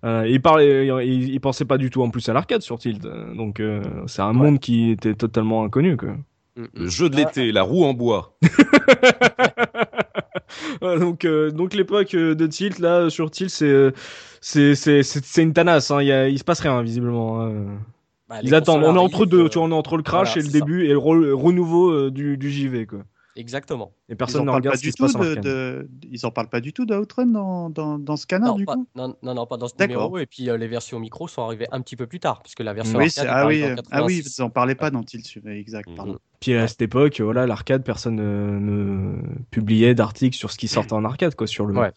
Euh, 0.04 0.26
ils 0.28 0.40
parlaient, 0.42 0.86
ils, 1.06 1.30
ils 1.32 1.40
pensaient 1.40 1.64
pas 1.64 1.78
du 1.78 1.88
tout 1.90 2.02
en 2.02 2.10
plus 2.10 2.28
à 2.28 2.32
l'arcade 2.34 2.60
sur 2.62 2.78
Tilt. 2.78 3.02
Donc, 3.36 3.60
euh, 3.60 3.80
c'est 4.06 4.20
un 4.22 4.32
monde 4.34 4.58
qui 4.60 4.90
était 4.90 5.14
totalement 5.14 5.64
inconnu, 5.64 5.96
quoi. 5.96 6.16
Le 6.56 6.86
jeu 6.88 7.08
de 7.08 7.16
l'été, 7.16 7.50
la 7.52 7.62
roue 7.62 7.84
en 7.84 7.94
bois. 7.94 8.36
Donc, 10.82 11.24
euh, 11.24 11.50
donc 11.50 11.74
l'époque 11.74 12.14
euh, 12.14 12.34
de 12.34 12.46
Tilt 12.46 12.78
là 12.78 13.10
sur 13.10 13.30
Tilt 13.30 13.50
c'est 13.50 13.92
c'est 14.40 14.74
c'est 15.02 15.42
une 15.42 15.52
tanasse. 15.52 15.90
Hein. 15.90 16.02
Il, 16.02 16.08
y 16.08 16.12
a, 16.12 16.28
il 16.28 16.38
se 16.38 16.44
passe 16.44 16.60
rien 16.60 16.80
visiblement. 16.82 17.40
hein. 17.42 17.52
Bah, 18.28 18.36
Ils 18.42 18.54
attendent. 18.54 18.84
On 18.84 18.94
est 18.94 18.98
entre 18.98 19.26
deux. 19.26 19.44
euh, 19.44 19.48
Tu 19.48 19.58
vois, 19.58 19.66
on 19.66 19.70
est 19.70 19.74
entre 19.74 19.96
le 19.96 20.02
crash 20.02 20.34
voilà, 20.34 20.40
et 20.40 20.44
le 20.44 20.50
ça. 20.52 20.58
début 20.58 20.84
et 20.84 20.88
le 20.92 20.98
re- 20.98 21.32
renouveau 21.32 21.90
euh, 21.90 22.10
du, 22.10 22.36
du 22.36 22.50
JV 22.50 22.86
quoi. 22.86 23.00
Exactement. 23.36 23.92
Et 24.08 24.14
personne 24.14 24.44
ne 24.44 24.50
regarde 24.50 24.76
pas 24.76 24.80
du 24.80 24.92
tout 24.92 25.06
de, 25.06 25.88
Ils 26.10 26.24
en 26.24 26.30
parlent 26.30 26.48
pas 26.48 26.60
du 26.60 26.72
tout 26.72 26.86
d'Outrun 26.86 27.26
dans, 27.26 27.68
dans, 27.70 27.98
dans 27.98 28.16
ce 28.16 28.26
canard 28.26 28.50
Non, 28.50 28.56
du 28.56 28.64
pas, 28.64 28.74
coup. 28.74 28.86
non, 28.94 29.16
non, 29.22 29.34
non, 29.34 29.46
pas 29.46 29.56
dans 29.56 29.66
ce 29.68 29.74
D'accord. 29.76 30.02
numéro. 30.10 30.18
Et 30.18 30.26
puis 30.26 30.48
euh, 30.48 30.56
les 30.56 30.68
versions 30.68 31.00
micro 31.00 31.26
sont 31.26 31.42
arrivées 31.42 31.66
un 31.72 31.80
petit 31.80 31.96
peu 31.96 32.06
plus 32.06 32.20
tard, 32.20 32.42
puisque 32.42 32.60
la 32.60 32.72
version 32.72 32.98
Oui, 32.98 33.06
arcade 33.06 33.24
c'est- 33.24 33.26
est 33.26 33.32
ah 33.32 33.46
oui, 33.46 33.64
en 33.64 33.68
euh, 33.68 33.76
ah 33.90 34.04
oui, 34.04 34.16
86. 34.18 34.38
vous 34.38 34.44
en 34.44 34.50
parlez 34.50 34.74
pas 34.74 34.90
dans 34.90 35.02
Tilt, 35.02 35.38
exact. 35.46 35.90
Mm. 35.90 35.94
Pardon. 35.96 36.18
Puis 36.40 36.54
à 36.54 36.68
cette 36.68 36.82
époque, 36.82 37.20
voilà, 37.20 37.46
l'arcade, 37.46 37.82
personne 37.84 38.16
ne, 38.16 38.58
ne 38.58 39.22
publiait 39.50 39.94
d'articles 39.94 40.36
sur 40.36 40.50
ce 40.52 40.58
qui 40.58 40.68
sortait 40.68 40.92
en 40.92 41.04
arcade 41.04 41.34
quoi 41.34 41.46
sur 41.46 41.66
le. 41.66 41.74
Ouais. 41.74 41.90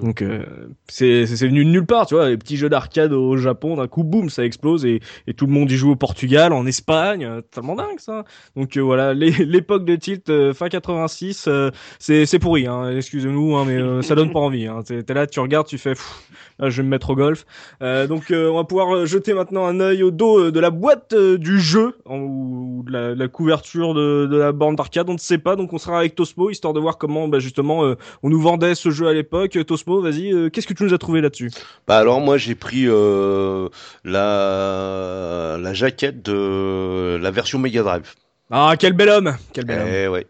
Donc 0.00 0.22
euh, 0.22 0.44
c'est 0.88 1.24
venu 1.24 1.64
de 1.64 1.70
nulle 1.70 1.86
part, 1.86 2.06
tu 2.06 2.14
vois, 2.14 2.28
les 2.28 2.36
petits 2.36 2.56
jeux 2.56 2.68
d'arcade 2.68 3.12
au 3.12 3.36
Japon, 3.36 3.76
d'un 3.76 3.86
coup, 3.86 4.02
boum, 4.02 4.28
ça 4.28 4.44
explose 4.44 4.84
et, 4.84 4.98
et 5.28 5.34
tout 5.34 5.46
le 5.46 5.52
monde 5.52 5.70
y 5.70 5.76
joue 5.76 5.92
au 5.92 5.96
Portugal, 5.96 6.52
en 6.52 6.66
Espagne, 6.66 7.24
euh, 7.24 7.40
tellement 7.42 7.76
dingue 7.76 8.00
ça. 8.00 8.24
Donc 8.56 8.76
euh, 8.76 8.80
voilà, 8.80 9.14
l'époque 9.14 9.84
de 9.84 9.94
Tilt, 9.94 10.30
euh, 10.30 10.52
fin 10.52 10.68
86, 10.68 11.44
euh, 11.46 11.70
c'est 12.00 12.26
c'est 12.26 12.40
pourri, 12.40 12.66
hein, 12.66 12.90
excusez-nous, 12.90 13.54
hein, 13.54 13.64
mais 13.68 14.02
ça 14.02 14.16
donne 14.16 14.32
pas 14.32 14.40
envie. 14.40 14.66
Hein. 14.66 14.82
T'es 14.82 15.14
là, 15.14 15.28
tu 15.28 15.38
regardes, 15.38 15.68
tu 15.68 15.78
fais, 15.78 15.92
pff, 15.94 16.28
là, 16.58 16.70
je 16.70 16.78
vais 16.78 16.82
me 16.82 16.88
mettre 16.90 17.10
au 17.10 17.14
golf. 17.14 17.46
Donc 17.80 18.32
on 18.32 18.56
va 18.56 18.64
pouvoir 18.64 19.06
jeter 19.06 19.32
maintenant 19.32 19.64
un 19.64 19.78
œil 19.78 20.02
au 20.02 20.10
dos 20.10 20.50
de 20.50 20.58
la 20.60 20.70
boîte 20.70 21.14
du 21.14 21.60
jeu 21.60 21.94
en- 22.04 22.18
ou 22.18 22.82
de 22.84 22.90
la, 22.92 23.14
la 23.14 23.28
couverture 23.28 23.94
de, 23.94 24.26
de 24.26 24.36
la 24.36 24.50
borne 24.50 24.74
d'arcade, 24.74 25.08
on 25.08 25.12
ne 25.12 25.18
sait 25.18 25.38
pas, 25.38 25.54
donc 25.54 25.72
on 25.72 25.78
sera 25.78 25.98
avec 26.00 26.16
Tosmo 26.16 26.50
histoire 26.50 26.74
de 26.74 26.80
voir 26.80 26.98
comment 26.98 27.28
bah, 27.28 27.38
justement 27.38 27.94
on 28.24 28.28
nous 28.28 28.40
vendait 28.40 28.74
ce 28.74 28.90
jeu 28.90 29.06
à 29.06 29.12
l'époque. 29.12 29.56
Vas-y, 29.86 30.32
euh, 30.32 30.50
qu'est-ce 30.50 30.66
que 30.66 30.74
tu 30.74 30.82
nous 30.84 30.94
as 30.94 30.98
trouvé 30.98 31.20
là-dessus? 31.20 31.50
Bah 31.86 31.98
alors 31.98 32.20
moi 32.20 32.36
j'ai 32.38 32.54
pris 32.54 32.84
euh, 32.86 33.68
la 34.04 35.56
la 35.60 35.74
jaquette 35.74 36.22
de 36.22 37.18
la 37.20 37.30
version 37.30 37.58
Mega 37.58 37.82
Drive. 37.82 38.14
Ah, 38.50 38.74
quel 38.78 38.92
bel 38.92 39.08
homme 39.08 39.36
Quel 39.52 39.64
bel 39.64 39.80
homme 39.80 39.88
Eh 39.92 40.08
ouais. 40.08 40.26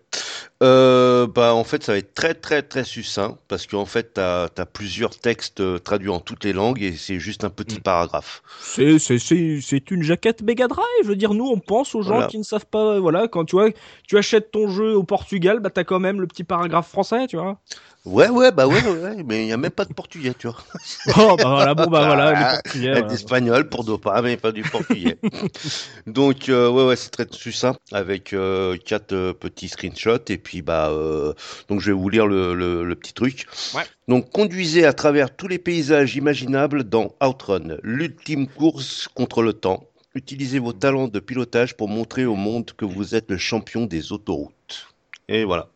Euh, 0.62 1.26
bah 1.26 1.52
en 1.52 1.64
fait 1.64 1.82
ça 1.82 1.92
va 1.92 1.98
être 1.98 2.14
très 2.14 2.32
très 2.32 2.62
très 2.62 2.84
succinct 2.84 3.36
parce 3.48 3.66
qu'en 3.66 3.84
fait 3.86 4.14
t'as 4.14 4.44
as 4.56 4.66
plusieurs 4.66 5.18
textes 5.18 5.60
traduits 5.82 6.08
en 6.10 6.20
toutes 6.20 6.44
les 6.44 6.52
langues 6.52 6.80
et 6.80 6.92
c'est 6.92 7.18
juste 7.18 7.42
un 7.44 7.50
petit 7.50 7.80
paragraphe. 7.80 8.40
C'est 8.62 8.98
c'est 9.00 9.18
c'est 9.18 9.58
c'est 9.60 9.90
une 9.90 10.02
jaquette 10.04 10.42
Mega 10.42 10.68
Drive? 10.68 10.84
Je 11.02 11.08
veux 11.08 11.16
dire, 11.16 11.34
nous 11.34 11.46
on 11.46 11.58
pense 11.58 11.94
aux 11.96 12.02
gens 12.02 12.14
Voilà. 12.14 12.26
qui 12.28 12.38
ne 12.38 12.44
savent 12.44 12.66
pas. 12.66 13.00
Voilà, 13.00 13.26
quand 13.26 13.44
tu 13.44 13.56
vois, 13.56 13.68
tu 14.06 14.16
achètes 14.16 14.52
ton 14.52 14.68
jeu 14.68 14.94
au 14.96 15.02
Portugal, 15.02 15.58
bah 15.58 15.70
t'as 15.70 15.84
quand 15.84 15.98
même 16.00 16.20
le 16.20 16.28
petit 16.28 16.44
paragraphe 16.44 16.88
français, 16.88 17.26
tu 17.26 17.36
vois. 17.36 17.58
Ouais 18.04 18.28
ouais 18.28 18.52
bah 18.52 18.66
ouais 18.66 18.82
ouais, 18.82 18.98
ouais, 18.98 19.22
mais 19.24 19.44
il 19.44 19.48
y 19.48 19.52
a 19.52 19.56
même 19.56 19.70
pas 19.70 19.86
de 19.86 19.94
portugais 19.94 20.34
tu 20.38 20.46
vois. 20.46 20.58
Oh 21.16 21.36
bah 21.38 21.48
voilà, 21.48 21.74
bon 21.74 21.86
bah 21.86 22.04
voilà, 22.04 22.60
les 22.74 22.88
Ah, 22.90 23.00
voilà. 23.00 23.14
espagnole 23.14 23.70
pour 23.70 23.82
Dopa, 23.84 24.20
mais 24.20 24.36
pas 24.36 24.52
du 24.52 24.62
portugais. 24.62 25.16
Donc 26.06 26.50
euh, 26.50 26.68
ouais 26.68 26.84
ouais 26.84 26.96
c'est 26.96 27.08
très 27.08 27.26
succinct 27.30 27.76
avec 27.92 28.34
euh, 28.34 28.76
quatre 28.76 29.12
euh, 29.12 29.32
petits 29.32 29.68
screenshots 29.68 30.18
et 30.28 30.36
puis 30.36 30.60
bah 30.60 30.90
euh, 30.90 31.32
donc 31.68 31.80
je 31.80 31.86
vais 31.86 31.96
vous 31.96 32.08
lire 32.10 32.26
le, 32.26 32.54
le, 32.54 32.84
le 32.84 32.94
petit 32.94 33.14
truc. 33.14 33.46
Ouais. 33.74 33.84
Donc 34.06 34.30
conduisez 34.30 34.84
à 34.84 34.92
travers 34.92 35.34
tous 35.34 35.48
les 35.48 35.58
paysages 35.58 36.14
imaginables 36.14 36.84
dans 36.84 37.14
Outrun, 37.22 37.78
l'ultime 37.82 38.48
course 38.48 39.08
contre 39.14 39.42
le 39.42 39.54
temps. 39.54 39.84
Utilisez 40.14 40.58
vos 40.58 40.74
talents 40.74 41.08
de 41.08 41.20
pilotage 41.20 41.74
pour 41.74 41.88
montrer 41.88 42.26
au 42.26 42.36
monde 42.36 42.70
que 42.76 42.84
vous 42.84 43.14
êtes 43.14 43.30
le 43.30 43.38
champion 43.38 43.86
des 43.86 44.12
autoroutes. 44.12 44.88
Et 45.28 45.44
voilà. 45.44 45.68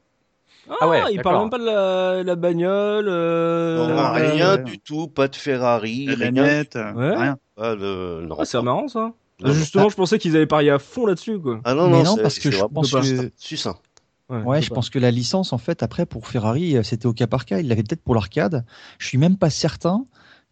Ah, 0.71 0.75
Ah 0.81 0.89
ouais, 0.89 1.01
il 1.11 1.17
d'accord. 1.17 1.33
parle 1.33 1.43
même 1.43 1.51
pas 1.51 1.59
de 1.59 1.65
la, 1.65 2.23
la 2.23 2.35
bagnole. 2.37 3.07
Euh... 3.09 3.77
Non, 3.89 4.13
ouais, 4.15 4.31
rien 4.31 4.57
ouais. 4.57 4.63
du 4.65 4.79
tout, 4.79 5.09
pas 5.09 5.29
de 5.29 5.37
Ferrari, 5.37 6.07
La 6.07 6.15
rien. 6.15 6.31
manette, 6.33 6.77
euh, 6.77 6.93
Ouais. 6.93 7.17
rien. 7.17 7.37
Non, 7.59 8.37
Ah, 8.39 8.45
c'est 8.45 8.61
marrant 8.63 8.89
ça. 8.89 9.13
Non, 9.41 9.53
Justement, 9.53 9.89
je 9.89 9.95
pensais 9.97 10.19
qu'ils 10.19 10.35
avaient 10.37 10.47
parié 10.47 10.71
à 10.71 10.79
fond 10.81 11.07
là-dessus 11.07 11.39
quoi. 11.39 11.61
Ah 11.65 11.75
non, 11.75 11.87
Mais 11.89 11.99
non, 11.99 12.05
non, 12.05 12.17
c'est- 12.17 12.23
parce 12.23 12.39
que 12.39 12.51
je 12.51 12.65
pense 12.65 12.91
que- 12.93 13.31
succinct. 13.37 13.77
Ouais, 14.31 14.61
je 14.61 14.69
pense 14.69 14.91
que 14.91 14.99
la 14.99 15.11
licence, 15.11 15.55
en 15.55 15.59
fait, 15.59 15.83
après, 15.83 16.05
pour 16.05 16.27
Ferrari, 16.29 16.77
euh, 16.77 16.83
c'était 16.83 17.07
au 17.07 17.15
cas 17.15 17.27
par 17.27 17.47
cas. 17.47 17.61
Il 17.61 17.69
l'avait 17.69 17.83
peut-être 17.83 18.03
pour 18.03 18.15
l'arcade. 18.15 18.63
Je 18.99 19.07
suis 19.07 19.17
même 19.17 19.39
pas 19.39 19.49
certain 19.49 20.05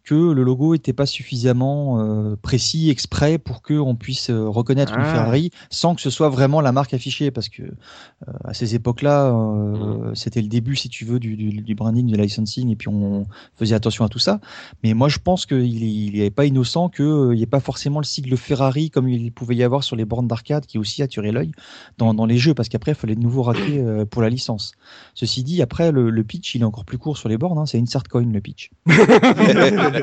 que 0.07 0.15
le 0.31 0.41
logo 0.41 0.73
était 0.73 0.93
pas 0.93 1.05
suffisamment 1.05 1.99
euh, 1.99 2.37
précis, 2.41 2.89
exprès, 2.89 3.37
pour 3.37 3.61
qu'on 3.61 3.95
puisse 3.95 4.29
euh, 4.29 4.47
reconnaître 4.47 4.93
une 4.93 5.03
Ah. 5.03 5.13
Ferrari 5.13 5.51
sans 5.69 5.95
que 5.95 6.01
ce 6.01 6.09
soit 6.09 6.29
vraiment 6.29 6.61
la 6.61 6.71
marque 6.71 6.93
affichée. 6.93 7.29
Parce 7.29 7.49
que 7.49 7.63
euh, 7.63 8.31
à 8.45 8.53
ces 8.53 8.73
époques-là, 8.73 9.25
euh, 9.27 10.15
c'était 10.15 10.41
le 10.41 10.47
début, 10.47 10.77
si 10.77 10.87
tu 10.87 11.03
veux, 11.03 11.19
du, 11.19 11.35
du, 11.35 11.49
du 11.61 11.75
branding, 11.75 12.07
du 12.07 12.15
licensing, 12.15 12.69
et 12.69 12.75
puis 12.77 12.87
on 12.87 13.27
faisait 13.57 13.75
attention 13.75 14.05
à 14.05 14.09
tout 14.09 14.19
ça. 14.19 14.39
Mais 14.81 14.93
moi, 14.93 15.09
je 15.09 15.17
pense 15.19 15.45
qu'il 15.45 16.13
n'est 16.17 16.29
pas 16.31 16.45
innocent 16.45 16.87
qu'il 16.87 17.31
n'y 17.31 17.43
ait 17.43 17.45
pas 17.45 17.59
forcément 17.59 17.99
le 17.99 18.05
sigle 18.05 18.37
Ferrari 18.37 18.89
comme 18.89 19.09
il 19.09 19.31
pouvait 19.33 19.55
y 19.57 19.63
avoir 19.63 19.83
sur 19.83 19.97
les 19.97 20.05
bornes 20.05 20.27
d'arcade, 20.27 20.65
qui 20.65 20.77
aussi 20.77 21.03
attirait 21.03 21.33
l'œil 21.33 21.51
dans, 21.97 22.13
dans 22.13 22.25
les 22.25 22.37
jeux, 22.37 22.53
parce 22.53 22.69
qu'après, 22.69 22.91
il 22.93 22.95
fallait 22.95 23.15
de 23.15 23.21
nouveau 23.21 23.43
raquer 23.43 23.79
euh, 23.79 24.05
pour 24.05 24.21
la 24.21 24.29
licence. 24.29 24.71
Ceci 25.15 25.43
dit, 25.43 25.61
après, 25.61 25.91
le, 25.91 26.09
le 26.09 26.23
pitch, 26.23 26.55
il 26.55 26.61
est 26.61 26.65
encore 26.65 26.85
plus 26.85 26.97
court 26.97 27.17
sur 27.17 27.27
les 27.27 27.37
bornes, 27.37 27.57
hein, 27.57 27.65
c'est 27.65 27.77
Insert 27.77 28.03
Coin 28.09 28.23
le 28.31 28.39
pitch. 28.39 28.71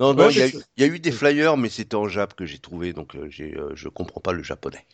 non, 0.00 0.14
non, 0.14 0.26
Ouais, 0.26 0.30
il 0.30 0.36
y, 0.38 0.42
a- 0.42 0.46
y 0.78 0.84
eu 0.88 0.98
des 1.00 1.12
flyers, 1.12 1.56
mais 1.56 1.68
c'était 1.68 1.96
en 1.96 2.08
Jap 2.08 2.34
que 2.34 2.46
j'ai 2.46 2.58
trouvé, 2.58 2.92
donc 2.92 3.14
euh, 3.16 3.28
j'ai, 3.30 3.56
euh, 3.56 3.74
je 3.74 3.88
comprends 3.88 4.20
pas 4.20 4.32
le 4.32 4.42
japonais. 4.42 4.86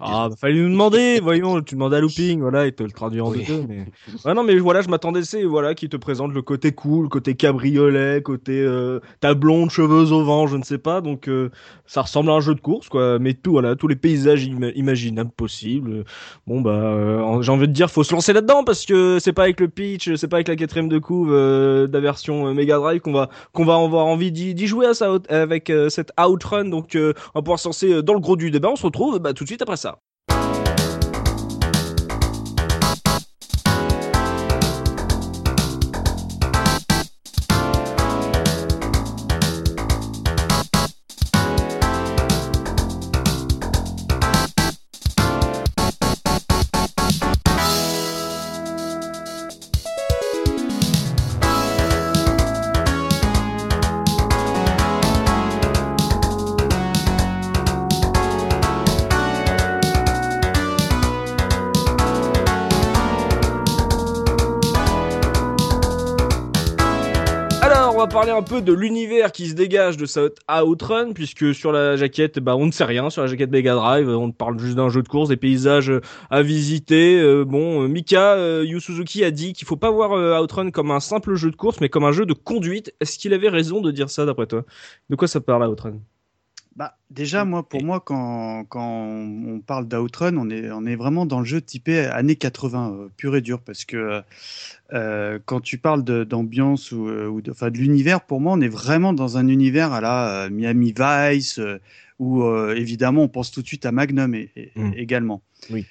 Ah, 0.00 0.28
bah, 0.28 0.36
fallait 0.38 0.60
nous 0.60 0.68
demander, 0.68 1.18
voyons, 1.20 1.60
tu 1.60 1.74
demandais 1.74 1.96
à 1.96 2.00
Looping, 2.00 2.40
voilà, 2.40 2.66
il 2.66 2.72
te 2.72 2.84
le 2.84 2.90
traduit 2.92 3.20
en 3.20 3.30
Oui. 3.30 3.44
deux, 3.44 3.64
mais... 3.66 3.86
Ouais, 4.24 4.34
non, 4.34 4.44
mais 4.44 4.56
voilà, 4.58 4.80
je 4.80 4.88
m'attendais, 4.88 5.24
c'est, 5.24 5.42
voilà, 5.44 5.74
qui 5.74 5.88
te 5.88 5.96
présente 5.96 6.32
le 6.32 6.42
côté 6.42 6.70
cool, 6.72 7.04
le 7.04 7.08
côté 7.08 7.34
cabriolet, 7.34 8.22
côté, 8.22 8.60
euh, 8.60 9.00
ta 9.18 9.34
blonde, 9.34 9.70
cheveux 9.70 10.12
au 10.12 10.22
vent, 10.22 10.46
je 10.46 10.56
ne 10.56 10.62
sais 10.62 10.78
pas, 10.78 11.00
donc, 11.00 11.26
euh, 11.26 11.50
ça 11.86 12.02
ressemble 12.02 12.30
à 12.30 12.34
un 12.34 12.40
jeu 12.40 12.54
de 12.54 12.60
course, 12.60 12.88
quoi, 12.88 13.18
mais 13.18 13.34
tout, 13.34 13.50
voilà, 13.52 13.74
tous 13.74 13.88
les 13.88 13.96
paysages 13.96 14.44
ima- 14.46 14.72
imaginables 14.76 15.32
possibles. 15.32 16.04
Bon, 16.46 16.60
bah, 16.60 16.70
euh, 16.70 17.42
j'ai 17.42 17.50
envie 17.50 17.66
de 17.66 17.72
dire, 17.72 17.90
faut 17.90 18.04
se 18.04 18.12
lancer 18.14 18.32
là-dedans, 18.32 18.62
parce 18.62 18.84
que 18.86 19.18
c'est 19.20 19.32
pas 19.32 19.44
avec 19.44 19.58
le 19.58 19.66
pitch, 19.68 20.14
c'est 20.14 20.28
pas 20.28 20.36
avec 20.36 20.48
la 20.48 20.56
quatrième 20.56 20.88
de 20.88 20.98
couve, 20.98 21.32
euh, 21.32 21.88
de 21.88 21.92
la 21.92 22.00
version 22.00 22.54
Mega 22.54 22.76
Drive 22.76 23.00
qu'on 23.00 23.12
va, 23.12 23.30
qu'on 23.52 23.64
va 23.64 23.74
avoir 23.74 24.06
envie 24.06 24.30
d'y 24.30 24.66
jouer 24.68 24.86
à 24.86 24.94
ça, 24.94 25.12
avec 25.28 25.72
cette 25.88 26.12
Outrun, 26.20 26.66
donc, 26.66 26.90
on 26.94 27.12
va 27.34 27.42
pouvoir 27.42 27.58
se 27.58 27.66
lancer 27.66 28.02
dans 28.02 28.14
le 28.14 28.20
gros 28.20 28.36
du 28.36 28.50
débat, 28.52 28.68
on 28.70 28.76
se 28.76 28.84
retrouve, 28.84 29.18
bah, 29.18 29.32
tout 29.32 29.42
de 29.44 29.48
suite 29.48 29.62
après 29.62 29.77
ça. 29.78 29.98
parler 29.98 30.07
un 68.38 68.42
peu 68.42 68.62
de 68.62 68.72
l'univers 68.72 69.32
qui 69.32 69.48
se 69.48 69.54
dégage 69.54 69.96
de 69.96 70.06
cette 70.06 70.38
Outrun, 70.48 71.12
puisque 71.12 71.52
sur 71.52 71.72
la 71.72 71.96
jaquette, 71.96 72.38
bah, 72.38 72.54
on 72.54 72.66
ne 72.66 72.70
sait 72.70 72.84
rien. 72.84 73.10
Sur 73.10 73.22
la 73.22 73.26
jaquette 73.26 73.50
Mega 73.50 73.74
Drive, 73.74 74.08
on 74.08 74.30
parle 74.30 74.60
juste 74.60 74.76
d'un 74.76 74.88
jeu 74.90 75.02
de 75.02 75.08
course, 75.08 75.28
des 75.28 75.36
paysages 75.36 75.92
à 76.30 76.42
visiter. 76.42 77.18
Euh, 77.20 77.44
bon, 77.44 77.82
euh, 77.82 77.88
Mika 77.88 78.34
euh, 78.34 78.64
Yu 78.64 78.80
Suzuki 78.80 79.24
a 79.24 79.32
dit 79.32 79.54
qu'il 79.54 79.66
faut 79.66 79.76
pas 79.76 79.90
voir 79.90 80.12
euh, 80.12 80.40
Outrun 80.40 80.70
comme 80.70 80.92
un 80.92 81.00
simple 81.00 81.34
jeu 81.34 81.50
de 81.50 81.56
course, 81.56 81.80
mais 81.80 81.88
comme 81.88 82.04
un 82.04 82.12
jeu 82.12 82.26
de 82.26 82.32
conduite. 82.32 82.94
Est-ce 83.00 83.18
qu'il 83.18 83.34
avait 83.34 83.48
raison 83.48 83.80
de 83.80 83.90
dire 83.90 84.08
ça, 84.08 84.24
d'après 84.24 84.46
toi? 84.46 84.64
De 85.10 85.16
quoi 85.16 85.26
ça 85.26 85.40
parle, 85.40 85.68
Outrun? 85.68 85.98
Bah, 86.78 86.96
déjà, 87.10 87.44
moi, 87.44 87.68
pour 87.68 87.82
moi, 87.82 87.98
quand, 87.98 88.64
quand 88.68 88.88
on 88.88 89.58
parle 89.58 89.88
d'Outrun, 89.88 90.36
on 90.36 90.48
est, 90.48 90.70
on 90.70 90.86
est 90.86 90.94
vraiment 90.94 91.26
dans 91.26 91.40
le 91.40 91.44
jeu 91.44 91.60
typé 91.60 91.98
années 92.06 92.36
80, 92.36 92.92
euh, 92.92 93.08
pur 93.16 93.34
et 93.34 93.40
dur, 93.40 93.60
parce 93.60 93.84
que 93.84 94.22
euh, 94.92 95.38
quand 95.44 95.60
tu 95.60 95.78
parles 95.78 96.04
d'ambiance 96.04 96.92
ou, 96.92 97.08
euh, 97.08 97.26
ou 97.26 97.40
de, 97.40 97.50
enfin, 97.50 97.70
de 97.72 97.78
l'univers, 97.78 98.20
pour 98.20 98.40
moi, 98.40 98.52
on 98.52 98.60
est 98.60 98.68
vraiment 98.68 99.12
dans 99.12 99.38
un 99.38 99.48
univers 99.48 99.92
à 99.92 100.00
la 100.00 100.44
euh, 100.44 100.50
Miami 100.50 100.94
Vice, 100.96 101.60
où 102.20 102.44
évidemment, 102.70 103.22
on 103.24 103.28
pense 103.28 103.50
tout 103.50 103.60
de 103.62 103.66
suite 103.66 103.84
à 103.84 103.90
Magnum 103.90 104.32
et- 104.36 104.52
et- 104.54 104.70
Mm. 104.76 104.92
également. 104.96 105.42
Oui. 105.70 105.84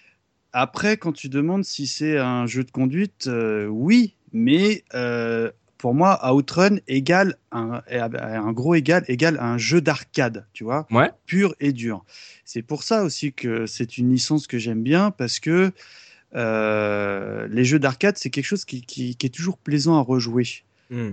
Après, 0.53 0.95
quand 0.95 1.11
tu 1.11 1.27
demandes 1.27 1.65
si 1.65 1.85
c'est 1.85 2.17
un 2.17 2.45
jeu 2.45 2.63
de 2.63 2.71
conduite, 2.71 3.29
oui, 3.69 4.15
mais 4.31 4.85
pour 5.77 5.93
moi, 5.93 6.19
Outrun 6.33 6.77
égale 6.87 7.35
un, 7.51 7.81
un 7.89 8.51
gros 8.51 8.75
égal 8.75 9.03
égale 9.07 9.37
un 9.39 9.57
jeu 9.57 9.79
d'arcade, 9.81 10.45
tu 10.53 10.63
vois, 10.63 10.87
Ouais. 10.91 11.11
pur 11.25 11.55
et 11.59 11.71
dur. 11.71 12.03
C'est 12.45 12.61
pour 12.63 12.83
ça 12.83 13.03
aussi 13.03 13.33
que 13.33 13.65
c'est 13.65 13.97
une 13.97 14.11
licence 14.11 14.47
que 14.47 14.57
j'aime 14.57 14.81
bien 14.83 15.11
parce 15.11 15.39
que 15.39 15.71
euh, 16.35 17.47
les 17.49 17.63
jeux 17.63 17.79
d'arcade, 17.79 18.17
c'est 18.17 18.29
quelque 18.29 18.45
chose 18.45 18.65
qui, 18.65 18.81
qui- 18.81 19.15
qui 19.15 19.25
est 19.25 19.29
toujours 19.29 19.57
plaisant 19.57 19.97
à 19.97 20.01
rejouer, 20.01 20.45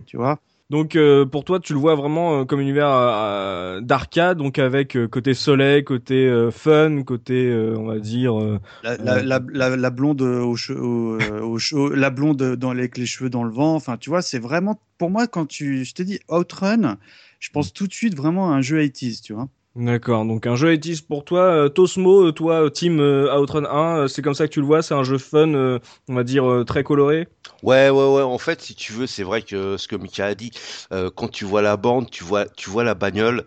tu 0.06 0.16
vois. 0.16 0.40
Donc 0.70 0.96
euh, 0.96 1.26
pour 1.26 1.44
toi, 1.44 1.60
tu 1.60 1.72
le 1.74 1.78
vois 1.78 1.94
vraiment 1.94 2.40
euh, 2.40 2.44
comme 2.44 2.60
un 2.60 2.62
univers 2.62 2.88
euh, 2.88 3.80
d'arcade, 3.80 4.38
donc 4.38 4.58
avec 4.58 4.96
côté 5.10 5.34
soleil, 5.34 5.84
côté 5.84 6.48
fun, 6.50 7.02
côté 7.02 7.52
on 7.76 7.84
va 7.84 7.98
dire 7.98 8.34
La, 8.82 8.96
la, 9.22 9.76
la, 9.76 9.90
blonde 9.90 10.22
aux 10.22 10.56
che- 10.56 11.94
la 11.94 12.10
blonde 12.10 12.56
dans, 12.56 12.70
avec 12.70 12.96
les 12.98 13.06
cheveux 13.06 13.30
dans 13.30 13.44
le 13.44 13.52
vent. 13.52 13.74
Enfin, 13.74 13.96
tu 13.96 14.10
vois, 14.10 14.22
c'est 14.22 14.38
vraiment 14.38 14.80
pour 14.98 15.10
moi 15.10 15.26
quand 15.26 15.46
tu, 15.46 15.84
je 15.84 15.94
te 15.94 16.02
dis 16.02 16.18
Outrun, 16.28 16.96
je 17.40 17.50
pense 17.50 17.72
tout 17.72 17.86
de 17.86 17.92
suite 17.92 18.16
vraiment 18.16 18.50
à 18.50 18.54
un 18.56 18.60
jeu 18.62 18.80
80s, 18.80 19.20
tu 19.22 19.32
vois. 19.34 19.48
D'accord, 19.76 20.24
donc 20.24 20.46
un 20.46 20.54
jeu 20.54 20.76
80 20.76 21.06
pour 21.08 21.24
toi. 21.24 21.40
Euh, 21.42 21.68
Tosmo, 21.68 22.28
euh, 22.28 22.32
toi, 22.32 22.70
Team 22.70 23.00
euh, 23.00 23.36
Outrun 23.36 23.64
1, 23.64 23.98
euh, 23.98 24.06
c'est 24.06 24.22
comme 24.22 24.34
ça 24.34 24.46
que 24.46 24.52
tu 24.52 24.60
le 24.60 24.66
vois, 24.66 24.82
c'est 24.82 24.94
un 24.94 25.02
jeu 25.02 25.18
fun, 25.18 25.80
on 26.08 26.14
va 26.14 26.22
dire 26.22 26.62
très 26.64 26.84
coloré? 26.84 27.26
Ouais, 27.62 27.90
ouais, 27.90 28.08
ouais. 28.14 28.22
En 28.22 28.38
fait, 28.38 28.60
si 28.60 28.74
tu 28.74 28.92
veux, 28.92 29.06
c'est 29.06 29.22
vrai 29.22 29.42
que 29.42 29.76
ce 29.76 29.88
que 29.88 29.96
Mika 29.96 30.26
a 30.26 30.34
dit, 30.34 30.50
euh, 30.92 31.10
quand 31.14 31.28
tu 31.28 31.44
vois 31.44 31.62
la 31.62 31.76
bande, 31.76 32.10
tu 32.10 32.22
vois, 32.22 32.46
tu 32.46 32.70
vois 32.70 32.84
la 32.84 32.94
bagnole, 32.94 33.44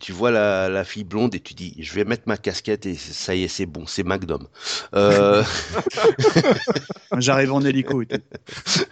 tu 0.00 0.12
vois 0.12 0.30
la, 0.30 0.68
la 0.68 0.84
fille 0.84 1.04
blonde 1.04 1.34
et 1.34 1.40
tu 1.40 1.54
dis, 1.54 1.74
je 1.78 1.94
vais 1.94 2.04
mettre 2.04 2.24
ma 2.26 2.36
casquette 2.36 2.84
et 2.86 2.94
ça 2.94 3.34
y 3.34 3.44
est, 3.44 3.48
c'est 3.48 3.66
bon, 3.66 3.86
c'est 3.86 4.02
Magnum. 4.02 4.46
Euh, 4.94 5.42
J'arrive 7.18 7.52
en 7.52 7.60
hélico 7.62 8.02
et 8.02 8.06
tout. 8.06 8.20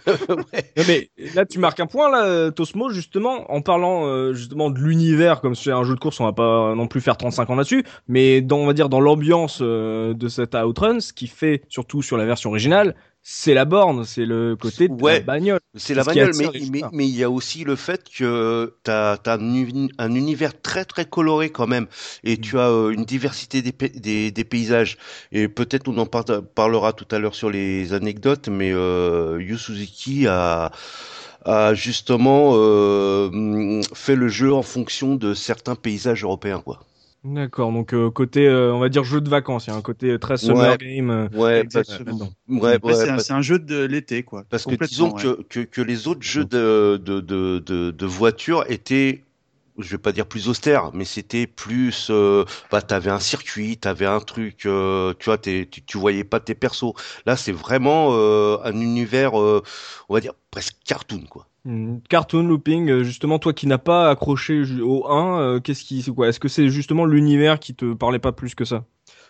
ouais. 0.07 0.73
Non, 0.77 0.83
mais 0.87 1.09
là, 1.35 1.45
tu 1.45 1.59
marques 1.59 1.79
un 1.79 1.87
point, 1.87 2.09
là, 2.09 2.51
Tosmo, 2.51 2.89
justement, 2.89 3.51
en 3.51 3.61
parlant 3.61 4.07
euh, 4.07 4.33
justement 4.33 4.69
de 4.69 4.79
l'univers, 4.79 5.41
comme 5.41 5.55
c'est 5.55 5.71
un 5.71 5.83
jeu 5.83 5.95
de 5.95 5.99
course, 5.99 6.19
on 6.19 6.25
va 6.25 6.33
pas 6.33 6.75
non 6.79 6.87
plus 6.87 7.01
faire 7.01 7.17
35 7.17 7.49
ans 7.51 7.55
là-dessus, 7.55 7.83
mais 8.07 8.41
dans, 8.41 8.57
on 8.57 8.65
va 8.65 8.73
dire 8.73 8.89
dans 8.89 8.99
l'ambiance 9.01 9.59
euh, 9.61 10.13
de 10.13 10.27
cet 10.27 10.55
Outrun, 10.55 10.99
ce 10.99 11.13
qui 11.13 11.27
fait 11.27 11.61
surtout 11.69 12.01
sur 12.01 12.17
la 12.17 12.25
version 12.25 12.49
originale, 12.49 12.95
c'est 13.21 13.53
la 13.53 13.65
borne, 13.65 14.05
c'est 14.05 14.25
le 14.25 14.55
côté 14.55 14.87
de 14.87 14.93
la 14.95 15.03
Ouais. 15.03 15.19
bagnole. 15.19 15.59
C'est 15.75 15.93
la 15.93 16.03
ce 16.03 16.07
bagnole, 16.07 16.31
mais, 16.37 16.81
mais, 16.93 17.07
il 17.07 17.15
y 17.15 17.23
a 17.23 17.29
aussi 17.29 17.63
le 17.65 17.75
fait 17.75 18.01
que 18.09 18.73
tu 18.83 18.91
as, 18.91 19.19
un, 19.27 19.39
uni- 19.53 19.91
un 19.99 20.15
univers 20.15 20.59
très 20.59 20.85
très 20.85 21.05
coloré 21.05 21.49
quand 21.51 21.67
même, 21.67 21.87
et 22.23 22.37
tu 22.37 22.57
as 22.57 22.69
euh, 22.69 22.89
une 22.91 23.03
diversité 23.05 23.61
des, 23.61 23.71
des, 23.71 24.31
des 24.31 24.43
paysages. 24.45 24.97
Et 25.31 25.47
peut-être 25.49 25.87
on 25.89 25.97
en 25.97 26.05
par- 26.05 26.25
parlera 26.55 26.93
tout 26.93 27.07
à 27.11 27.19
l'heure 27.19 27.35
sur 27.35 27.49
les 27.51 27.93
anecdotes, 27.93 28.47
mais 28.47 28.71
euh, 28.73 29.37
Yu 29.41 29.57
Suzuki 29.57 30.25
a, 30.27 30.71
a 31.49 31.73
justement 31.73 32.51
euh, 32.53 33.81
fait 33.93 34.15
le 34.15 34.27
jeu 34.27 34.53
en 34.53 34.61
fonction 34.61 35.15
de 35.15 35.33
certains 35.33 35.75
paysages 35.75 36.23
européens, 36.23 36.61
quoi. 36.61 36.79
D'accord, 37.25 37.73
donc 37.73 37.93
euh, 37.93 38.09
côté, 38.09 38.47
euh, 38.47 38.73
on 38.73 38.79
va 38.79 38.87
dire 38.87 39.03
jeu 39.03 39.19
de 39.19 39.29
vacances, 39.29 39.67
il 39.67 39.71
y 39.71 39.73
a 39.73 39.75
un 39.75 39.81
côté 39.81 40.17
très 40.19 40.37
summer 40.37 40.77
game. 40.77 41.09
euh, 41.09 41.27
Ouais, 41.33 41.59
Exactement. 41.59 42.29
ouais, 42.47 42.79
c'est 43.19 43.33
un, 43.33 43.41
jeu 43.41 43.59
de 43.59 43.83
l'été, 43.83 44.23
quoi. 44.23 44.45
Parce 44.49 44.63
que 44.65 44.75
disons 44.85 45.13
ouais. 45.13 45.21
que, 45.21 45.41
que, 45.43 45.59
que 45.59 45.81
les 45.81 46.07
autres 46.07 46.21
jeux 46.21 46.45
de, 46.45 47.01
de, 47.03 47.19
de, 47.19 47.59
de, 47.59 47.91
de 47.91 48.05
voitures 48.05 48.63
étaient, 48.69 49.25
je 49.79 49.89
vais 49.91 49.97
pas 49.97 50.11
dire 50.11 50.25
plus 50.27 50.49
austères, 50.49 50.91
mais 50.93 51.05
c'était 51.05 51.47
plus, 51.47 52.07
euh, 52.09 52.45
bah, 52.71 52.81
t'avais 52.81 53.11
un 53.11 53.19
circuit, 53.19 53.77
t'avais 53.77 54.05
un 54.05 54.19
truc, 54.19 54.65
euh, 54.65 55.13
tu 55.19 55.25
vois, 55.25 55.37
tu, 55.37 55.67
tu 55.69 55.97
voyais 55.97 56.23
pas 56.23 56.39
tes 56.39 56.55
persos. 56.55 56.93
Là, 57.25 57.35
c'est 57.35 57.51
vraiment 57.51 58.09
euh, 58.11 58.57
un 58.63 58.79
univers, 58.79 59.33
on 59.33 59.61
va 60.09 60.19
dire 60.19 60.33
presque 60.51 60.75
cartoon, 60.85 61.23
quoi. 61.29 61.47
Hmm, 61.65 61.97
Cartoon 62.09 62.43
looping, 62.47 63.03
justement, 63.03 63.37
toi 63.37 63.53
qui 63.53 63.67
n'as 63.67 63.77
pas 63.77 64.09
accroché 64.09 64.63
au 64.81 65.07
1, 65.09 65.41
euh, 65.41 65.59
qu'est-ce 65.59 65.83
qui, 65.83 66.01
c'est 66.01 66.11
quoi? 66.11 66.29
Est-ce 66.29 66.39
que 66.39 66.47
c'est 66.47 66.69
justement 66.69 67.05
l'univers 67.05 67.59
qui 67.59 67.75
te 67.75 67.93
parlait 67.93 68.19
pas 68.19 68.31
plus 68.31 68.55
que 68.55 68.63
ça? 68.65 68.85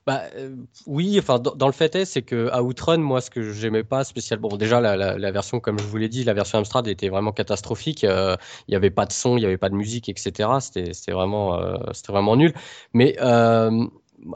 Bah 0.08 0.24
euh, 0.36 0.56
oui, 0.88 1.18
enfin 1.20 1.40
dans, 1.40 1.68
le 1.68 1.74
fait 1.74 1.96
est, 1.96 2.06
c'est 2.06 2.22
que 2.22 2.50
Outrun, 2.62 2.98
moi 2.98 3.22
ce 3.22 3.30
que 3.30 3.52
j'aimais 3.54 3.84
pas 3.84 4.04
spécialement, 4.04 4.50
bon 4.50 4.58
déjà 4.58 4.82
la, 4.82 4.96
la, 4.96 5.18
la 5.18 5.32
version 5.32 5.60
comme 5.60 5.80
je 5.80 5.84
vous 5.86 5.98
l'ai 5.98 6.10
dit, 6.10 6.24
la 6.24 6.34
version 6.34 6.58
Amstrad 6.60 6.88
était 6.88 7.10
vraiment 7.10 7.32
catastrophique. 7.32 8.04
euh, 8.04 8.36
Il 8.68 8.74
y 8.74 8.76
avait 8.76 8.90
pas 8.92 9.06
de 9.06 9.12
son, 9.12 9.38
il 9.38 9.44
y 9.44 9.46
avait 9.46 9.58
pas 9.58 9.70
de 9.70 9.76
musique, 9.76 10.10
etc. 10.10 10.50
C'était 10.62 10.94
c'était 10.94 11.12
vraiment 11.12 11.56
euh, 11.60 11.76
c'était 11.94 12.12
vraiment 12.12 12.36
nul. 12.36 12.54
Mais 12.94 13.16
euh, 13.22 13.86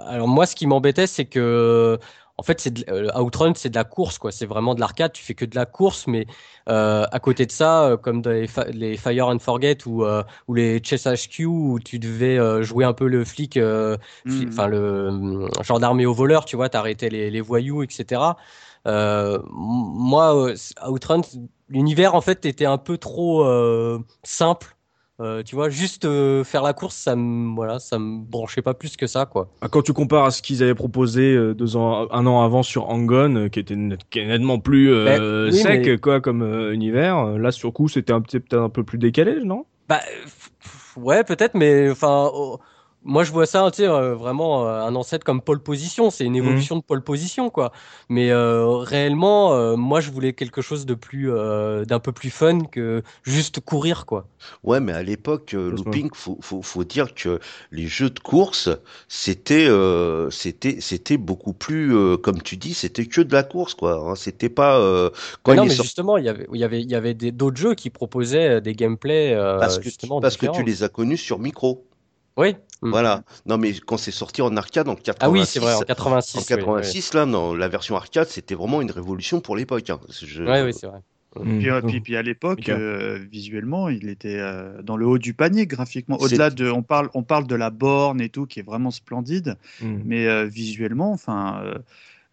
alors 0.06 0.28
moi 0.28 0.46
ce 0.46 0.56
qui 0.56 0.68
m'embêtait, 0.68 1.08
c'est 1.08 1.26
que 1.26 2.00
en 2.38 2.44
fait, 2.44 2.60
c'est 2.60 2.72
de- 2.72 2.86
euh, 2.92 3.20
Outrun, 3.22 3.54
c'est 3.56 3.70
de 3.70 3.76
la 3.76 3.84
course, 3.84 4.18
quoi. 4.18 4.32
C'est 4.32 4.46
vraiment 4.48 4.74
de 4.76 4.80
l'arcade. 4.80 5.12
Tu 5.14 5.24
fais 5.24 5.36
que 5.36 5.46
de 5.46 5.56
la 5.56 5.66
course, 5.66 6.08
mais 6.08 6.26
euh, 6.70 7.06
à 7.12 7.20
côté 7.20 7.46
de 7.46 7.52
ça, 7.52 7.84
euh, 7.86 7.98
comme 7.98 8.22
dans 8.22 8.32
les, 8.32 8.98
Fire 8.98 9.28
and 9.28 9.40
Forget 9.40 9.78
ou, 9.86 10.04
euh, 10.04 10.24
ou 10.48 10.56
les 10.56 10.82
Chess 10.84 11.06
HQ, 11.06 11.46
où 11.46 11.80
tu 11.80 12.00
devais 12.00 12.38
euh, 12.40 12.64
jouer 12.64 12.86
un 12.86 12.94
peu 12.94 13.08
le 13.08 13.24
flic, 13.24 13.58
euh, 13.58 13.98
fli- 14.28 14.46
Mhm. 14.46 14.50
enfin 14.50 14.68
le 14.68 14.78
euh, 14.78 15.48
gendarme 15.64 16.02
au 16.06 16.14
voleur, 16.14 16.46
tu 16.46 16.56
vois, 16.56 16.70
t'arrêtais 16.70 17.10
les, 17.10 17.30
les 17.30 17.42
voyous, 17.42 17.84
etc. 17.84 18.22
Euh, 18.88 19.40
moi, 19.52 20.54
Outrun, 20.88 21.22
l'univers 21.70 22.16
en 22.16 22.22
fait 22.22 22.46
était 22.46 22.66
un 22.66 22.78
peu 22.78 22.98
trop 22.98 23.44
euh, 23.46 24.00
simple. 24.24 24.76
Euh, 25.24 25.42
tu 25.42 25.56
vois, 25.56 25.70
juste 25.70 26.04
euh, 26.06 26.44
faire 26.44 26.62
la 26.64 26.74
course, 26.74 26.96
ça 26.96 27.16
me 27.16 27.56
voilà, 27.56 27.80
ça 27.80 27.98
me 27.98 28.20
branchait 28.24 28.62
pas 28.62 28.74
plus 28.74 28.98
que 28.98 29.08
ça, 29.08 29.26
quoi. 29.26 29.48
Ah, 29.62 29.70
Quand 29.70 29.82
tu 29.82 29.94
compares 29.94 30.26
à 30.26 30.32
ce 30.32 30.42
qu'ils 30.42 30.62
avaient 30.62 30.76
proposé 30.76 31.34
euh, 31.34 31.54
deux 31.54 31.78
ans, 31.78 32.08
un 32.12 32.26
an 32.28 32.42
avant 32.44 32.62
sur 32.62 32.90
Angon, 32.90 33.48
qui 33.50 33.60
était 33.60 33.76
net- 33.78 34.02
qui 34.10 34.20
est 34.20 34.28
nettement 34.28 34.60
plus 34.60 34.90
Ben, 34.94 35.46
oui, 35.46 35.54
sec, 35.54 35.86
mais- 35.86 35.98
quoi, 35.98 36.20
comme 36.20 36.44
univers, 36.74 37.38
là 37.38 37.52
sur 37.52 37.72
coup 37.72 37.88
c'était 37.88 38.12
un 38.14 38.22
petit 38.22 38.40
peut-être 38.40 38.62
un 38.62 38.70
peu 38.70 38.84
plus 38.84 38.98
décalé, 38.98 39.38
non? 39.44 39.66
Bah, 39.88 40.02
ouais, 40.98 41.24
peut-être, 41.24 41.56
mais 41.56 41.90
enfin, 41.90 42.30
oh, 42.34 42.60
moi 43.04 43.24
je 43.24 43.32
vois 43.32 43.46
ça, 43.46 43.70
tu 43.72 43.78
sais, 43.78 43.88
euh, 43.88 44.16
vraiment 44.16 44.68
euh, 44.68 44.82
un 44.88 44.96
ancêtre 44.96 45.26
comme 45.26 45.42
pole 45.42 45.62
position. 45.62 46.10
C'est 46.12 46.26
une 46.26 46.36
évolution 46.36 46.76
de 46.78 46.82
pole 46.84 47.04
position, 47.04 47.50
quoi. 47.50 47.72
Mais 48.10 48.32
euh, 48.32 48.66
réellement, 48.78 49.54
euh, 49.54 49.76
moi 49.76 50.02
je 50.02 50.12
voulais 50.12 50.34
quelque 50.34 50.62
chose 50.62 50.86
de 50.86 50.94
plus, 50.96 51.32
euh, 51.32 51.86
d'un 51.86 52.00
peu 52.00 52.12
plus 52.12 52.30
fun 52.30 52.66
que 52.66 53.04
juste 53.24 53.60
courir, 53.60 54.06
quoi. 54.06 54.28
Ouais, 54.64 54.80
mais 54.80 54.94
à 54.94 55.04
l'époque, 55.04 55.54
euh. 55.54 55.70
Looping, 55.70 56.10
faut, 56.14 56.38
faut, 56.42 56.62
faut 56.62 56.84
dire 56.84 57.14
que 57.16 57.40
les 57.72 57.88
jeux 57.88 58.10
de 58.10 58.20
course, 58.20 58.70
c'était, 59.08 59.68
euh, 59.68 60.30
c'était, 60.30 60.80
c'était 60.82 61.18
beaucoup 61.18 61.54
plus, 61.54 61.96
euh, 61.96 62.18
comme 62.18 62.42
tu 62.42 62.58
dis, 62.58 62.74
c'était 62.74 63.06
que 63.06 63.22
de 63.22 63.34
la 63.34 63.44
course, 63.44 63.74
quoi. 63.74 63.96
hein. 64.12 64.16
C'était 64.16 64.50
pas 64.50 64.80
euh, 64.80 65.10
quand 65.44 65.54
Mais 65.54 65.56
non, 65.56 65.66
mais 65.66 65.76
justement, 65.76 66.18
il 66.18 66.26
y 66.26 66.30
avait, 66.30 66.48
il 66.54 66.60
y 66.60 66.64
avait, 66.64 66.82
il 66.82 66.90
y 66.90 66.96
avait 66.96 67.14
d'autres 67.14 67.58
jeux 67.58 67.76
qui 67.76 67.90
proposaient 67.90 68.62
des 68.62 68.74
gameplays 68.76 69.34
euh, 69.34 69.60
parce 69.60 69.80
que, 69.80 69.90
tu- 69.90 70.12
justement 70.12 70.20
parce 70.20 70.38
que 70.38 70.46
tu 70.46 70.62
différents. 70.62 70.64
les 70.64 70.84
as 70.84 70.90
connus 70.90 71.18
sur 71.18 71.40
micro. 71.40 71.88
Oui. 72.38 72.56
Mm. 72.84 72.90
Voilà. 72.90 73.24
Non, 73.46 73.58
mais 73.58 73.74
quand 73.74 73.98
c'est 73.98 74.12
sorti 74.12 74.42
en 74.42 74.56
arcade 74.58 74.88
en 74.90 74.96
86, 74.96 75.18
Ah 75.22 75.30
oui, 75.30 75.46
c'est 75.46 75.60
vrai, 75.60 75.74
en 75.74 75.82
86. 75.82 76.38
en 76.38 76.42
oui, 76.42 76.46
86, 76.46 77.14
là, 77.14 77.26
non, 77.26 77.54
la 77.54 77.68
version 77.68 77.96
arcade, 77.96 78.28
c'était 78.28 78.56
vraiment 78.56 78.82
une 78.82 78.92
révolution 78.92 79.42
pour 79.42 79.56
l'époque. 79.56 79.90
Hein. 79.90 80.00
Je- 80.22 80.44
Oui, 80.44 80.62
oui, 80.66 80.74
c'est 80.74 80.88
vrai. 80.88 81.00
Puis, 81.42 81.68
euh, 81.70 81.82
Mm. 81.82 81.88
puis, 81.88 82.00
puis 82.02 82.16
à 82.16 82.22
l'époque, 82.22 82.70
euh, 82.70 83.18
visuellement, 83.32 83.90
il 83.90 84.08
était 84.08 84.38
euh, 84.40 84.84
dans 84.84 84.98
le 84.98 85.08
haut 85.08 85.18
du 85.18 85.34
panier 85.34 85.66
graphiquement. 85.66 86.18
Au-delà 86.18 86.52
de, 86.52 86.70
on 86.70 86.84
parle, 86.84 87.10
on 87.16 87.24
parle 87.24 87.48
de 87.48 87.56
la 87.56 87.72
borne 87.72 88.22
et 88.22 88.30
tout, 88.30 88.46
qui 88.46 88.60
est 88.60 88.64
vraiment 88.64 88.92
splendide, 88.92 89.56
Mm. 89.82 90.02
mais 90.06 90.28
euh, 90.28 90.46
visuellement, 90.46 91.12
enfin, 91.12 91.62
euh, 91.66 91.74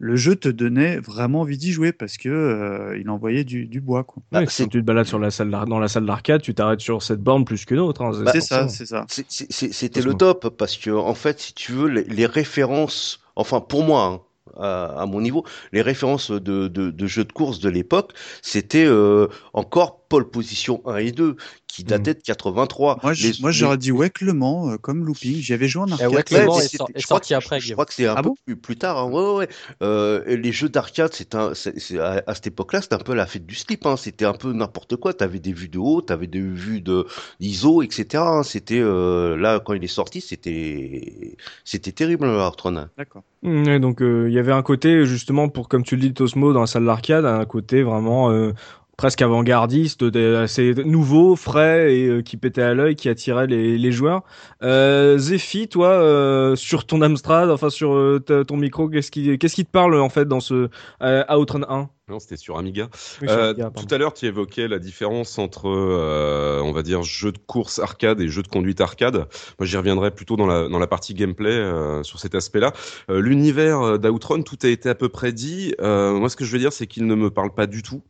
le 0.02 0.16
jeu 0.16 0.34
te 0.34 0.48
donnait 0.48 0.98
vraiment 0.98 1.42
envie 1.42 1.58
d'y 1.58 1.72
jouer 1.72 1.92
parce 1.92 2.16
que 2.16 2.28
euh, 2.30 2.98
il 2.98 3.08
envoyait 3.10 3.44
du, 3.44 3.66
du 3.66 3.80
bois, 3.82 4.02
quoi. 4.02 4.22
Bah, 4.32 4.40
quand 4.44 4.50
c'est- 4.50 4.64
tu 4.64 4.80
te 4.80 4.84
balades 4.84 5.06
sur 5.06 5.18
la 5.18 5.30
salle 5.30 5.50
d'ar- 5.50 5.66
dans 5.66 5.78
la 5.78 5.88
salle 5.88 6.06
d'arcade, 6.06 6.40
tu 6.42 6.54
t'arrêtes 6.54 6.80
sur 6.80 7.02
cette 7.02 7.20
borne 7.22 7.44
plus 7.44 7.66
qu'une 7.66 7.78
autre. 7.80 8.02
Hein, 8.02 8.12
c'est 8.32 8.40
ça, 8.40 8.60
forcément. 8.62 8.68
c'est 8.70 8.86
ça. 8.86 9.04
C'est- 9.08 9.52
c'est- 9.52 9.72
C'était 9.72 10.00
le 10.02 10.14
top 10.14 10.56
parce 10.56 10.76
que 10.78 10.90
en 10.90 11.14
fait, 11.14 11.38
si 11.40 11.54
tu 11.54 11.72
veux, 11.72 11.88
les, 11.88 12.04
les 12.04 12.26
références, 12.26 13.20
enfin 13.36 13.60
pour 13.60 13.84
moi, 13.84 14.04
hein, 14.06 14.20
à, 14.58 15.02
à 15.02 15.06
mon 15.06 15.20
niveau, 15.20 15.44
les 15.72 15.80
références 15.82 16.30
de, 16.32 16.66
de, 16.68 16.90
de 16.90 17.06
jeux 17.06 17.24
de 17.24 17.32
course 17.32 17.60
de 17.60 17.68
l'époque, 17.68 18.12
c'était 18.42 18.84
euh, 18.84 19.28
encore 19.52 20.06
pole 20.08 20.28
position 20.28 20.82
1 20.86 20.96
et 20.96 21.12
2 21.12 21.36
qui 21.70 21.84
dataient 21.84 22.14
de 22.14 22.20
83. 22.20 22.98
Moi, 23.02 23.12
j'- 23.12 23.32
Les- 23.32 23.40
moi 23.40 23.50
les- 23.50 23.56
j'aurais 23.56 23.78
dit 23.78 23.92
ouais 23.92 24.10
Clement, 24.10 24.70
euh, 24.70 24.76
comme 24.76 25.04
looping. 25.04 25.36
J'y 25.36 25.52
avais 25.54 25.68
joué 25.68 25.82
en 25.82 25.90
arcade. 25.92 26.12
Ouais, 26.12 26.22
Clément 26.22 26.56
mais 26.56 26.64
est 26.64 26.68
c'était- 26.68 26.76
sor- 26.78 26.88
est 26.94 27.00
je 27.00 27.04
crois 27.06 27.16
sorti 27.16 27.30
que- 27.30 27.38
après, 27.38 27.60
Je 27.60 27.72
crois 27.72 27.86
que 27.86 27.94
c'est 27.94 28.06
un 28.06 28.14
Ah 28.16 28.22
peu 28.22 28.28
bon 28.30 28.34
plus, 28.46 28.56
plus 28.56 28.76
tard. 28.76 28.98
hein. 28.98 29.10
Ouais, 29.10 29.22
ouais, 29.22 29.34
ouais. 29.36 29.48
Euh, 29.82 30.36
les 30.36 30.52
jeux 30.52 30.68
d'arcade, 30.68 31.10
c'est 31.14 31.34
un, 31.34 31.52
à, 31.52 32.22
à 32.26 32.34
cette 32.34 32.46
époque-là, 32.46 32.82
c'était 32.82 32.94
un 32.94 32.98
peu 32.98 33.14
la 33.14 33.26
fête 33.26 33.46
du 33.46 33.54
slip. 33.54 33.86
Hein. 33.86 33.96
C'était 33.96 34.24
un 34.24 34.32
peu 34.34 34.52
n'importe 34.52 34.96
quoi. 34.96 35.14
T'avais 35.14 35.38
des 35.38 35.52
vues 35.52 35.68
de 35.68 35.78
haut, 35.78 36.00
t'avais 36.02 36.26
des 36.26 36.40
vues 36.40 36.80
de 36.80 37.06
d'ISO, 37.40 37.82
etc. 37.82 38.22
hein. 38.26 38.42
C'était 38.42 38.80
euh, 38.80 39.36
là 39.36 39.60
quand 39.60 39.74
il 39.74 39.84
est 39.84 39.88
sorti, 39.88 40.20
c'était 40.20 41.36
c'était 41.64 41.92
terrible 41.92 42.24
hein. 42.26 42.52
D'accord. 42.98 43.22
Mm, 43.42 43.78
donc 43.78 44.02
euh, 44.02 44.26
il 44.28 44.34
y 44.34 44.38
avait 44.38 44.52
un 44.52 44.62
côté 44.62 45.04
justement 45.06 45.48
pour 45.48 45.68
comme 45.68 45.82
tu 45.82 45.96
le 45.96 46.02
dis 46.02 46.12
Tosmo 46.12 46.52
dans 46.52 46.60
la 46.60 46.66
salle 46.66 46.84
d'arcade, 46.84 47.24
un 47.24 47.44
côté 47.44 47.82
vraiment 47.82 48.30
euh, 48.30 48.52
presque 49.00 49.22
avant-gardiste, 49.22 50.04
assez 50.14 50.74
nouveau, 50.84 51.34
frais 51.34 51.96
et 51.96 52.06
euh, 52.06 52.20
qui 52.20 52.36
pétait 52.36 52.60
à 52.60 52.74
l'œil, 52.74 52.96
qui 52.96 53.08
attirait 53.08 53.46
les, 53.46 53.78
les 53.78 53.92
joueurs. 53.92 54.24
Euh, 54.62 55.16
Zephy, 55.16 55.68
toi, 55.68 55.88
euh, 55.88 56.54
sur 56.54 56.84
ton 56.84 57.00
Amstrad, 57.00 57.50
enfin 57.50 57.70
sur 57.70 57.94
euh, 57.94 58.22
ton 58.46 58.58
micro, 58.58 58.90
qu'est-ce 58.90 59.10
qui 59.10 59.38
qu'est-ce 59.38 59.54
qui 59.54 59.64
te 59.64 59.70
parle 59.70 59.98
en 59.98 60.10
fait 60.10 60.28
dans 60.28 60.40
ce 60.40 60.68
euh, 61.02 61.24
Outrun 61.34 61.64
1 61.66 61.88
Non, 62.10 62.18
c'était 62.18 62.36
sur 62.36 62.58
Amiga. 62.58 62.88
Oui, 63.22 63.28
sur 63.28 63.36
Euh, 63.38 63.50
Amiga, 63.52 63.70
tout 63.70 63.94
à 63.94 63.98
l'heure, 63.98 64.12
tu 64.14 64.26
évoquais 64.26 64.66
la 64.68 64.78
différence 64.80 65.38
entre, 65.38 65.68
euh, 65.68 66.60
on 66.62 66.72
va 66.72 66.82
dire, 66.82 67.02
jeu 67.02 67.30
de 67.32 67.38
course 67.38 67.78
arcade 67.78 68.20
et 68.20 68.28
jeu 68.28 68.42
de 68.42 68.48
conduite 68.48 68.80
arcade. 68.80 69.16
Moi, 69.58 69.66
j'y 69.66 69.76
reviendrai 69.76 70.10
plutôt 70.10 70.36
dans 70.36 70.46
la, 70.46 70.68
dans 70.68 70.78
la 70.78 70.86
partie 70.88 71.14
gameplay 71.14 71.50
euh, 71.50 72.02
sur 72.02 72.18
cet 72.18 72.34
aspect-là. 72.34 72.72
Euh, 73.10 73.20
L'univers 73.20 73.98
d'Outrun, 73.98 74.42
tout 74.42 74.58
a 74.62 74.68
été 74.68 74.88
à 74.88 74.94
peu 74.94 75.08
près 75.08 75.32
dit. 75.32 75.74
Euh, 75.80 76.12
moi, 76.14 76.28
ce 76.28 76.36
que 76.36 76.44
je 76.44 76.52
veux 76.52 76.58
dire, 76.58 76.72
c'est 76.72 76.86
qu'il 76.88 77.06
ne 77.06 77.14
me 77.14 77.30
parle 77.30 77.54
pas 77.54 77.66
du 77.66 77.82
tout. 77.82 78.02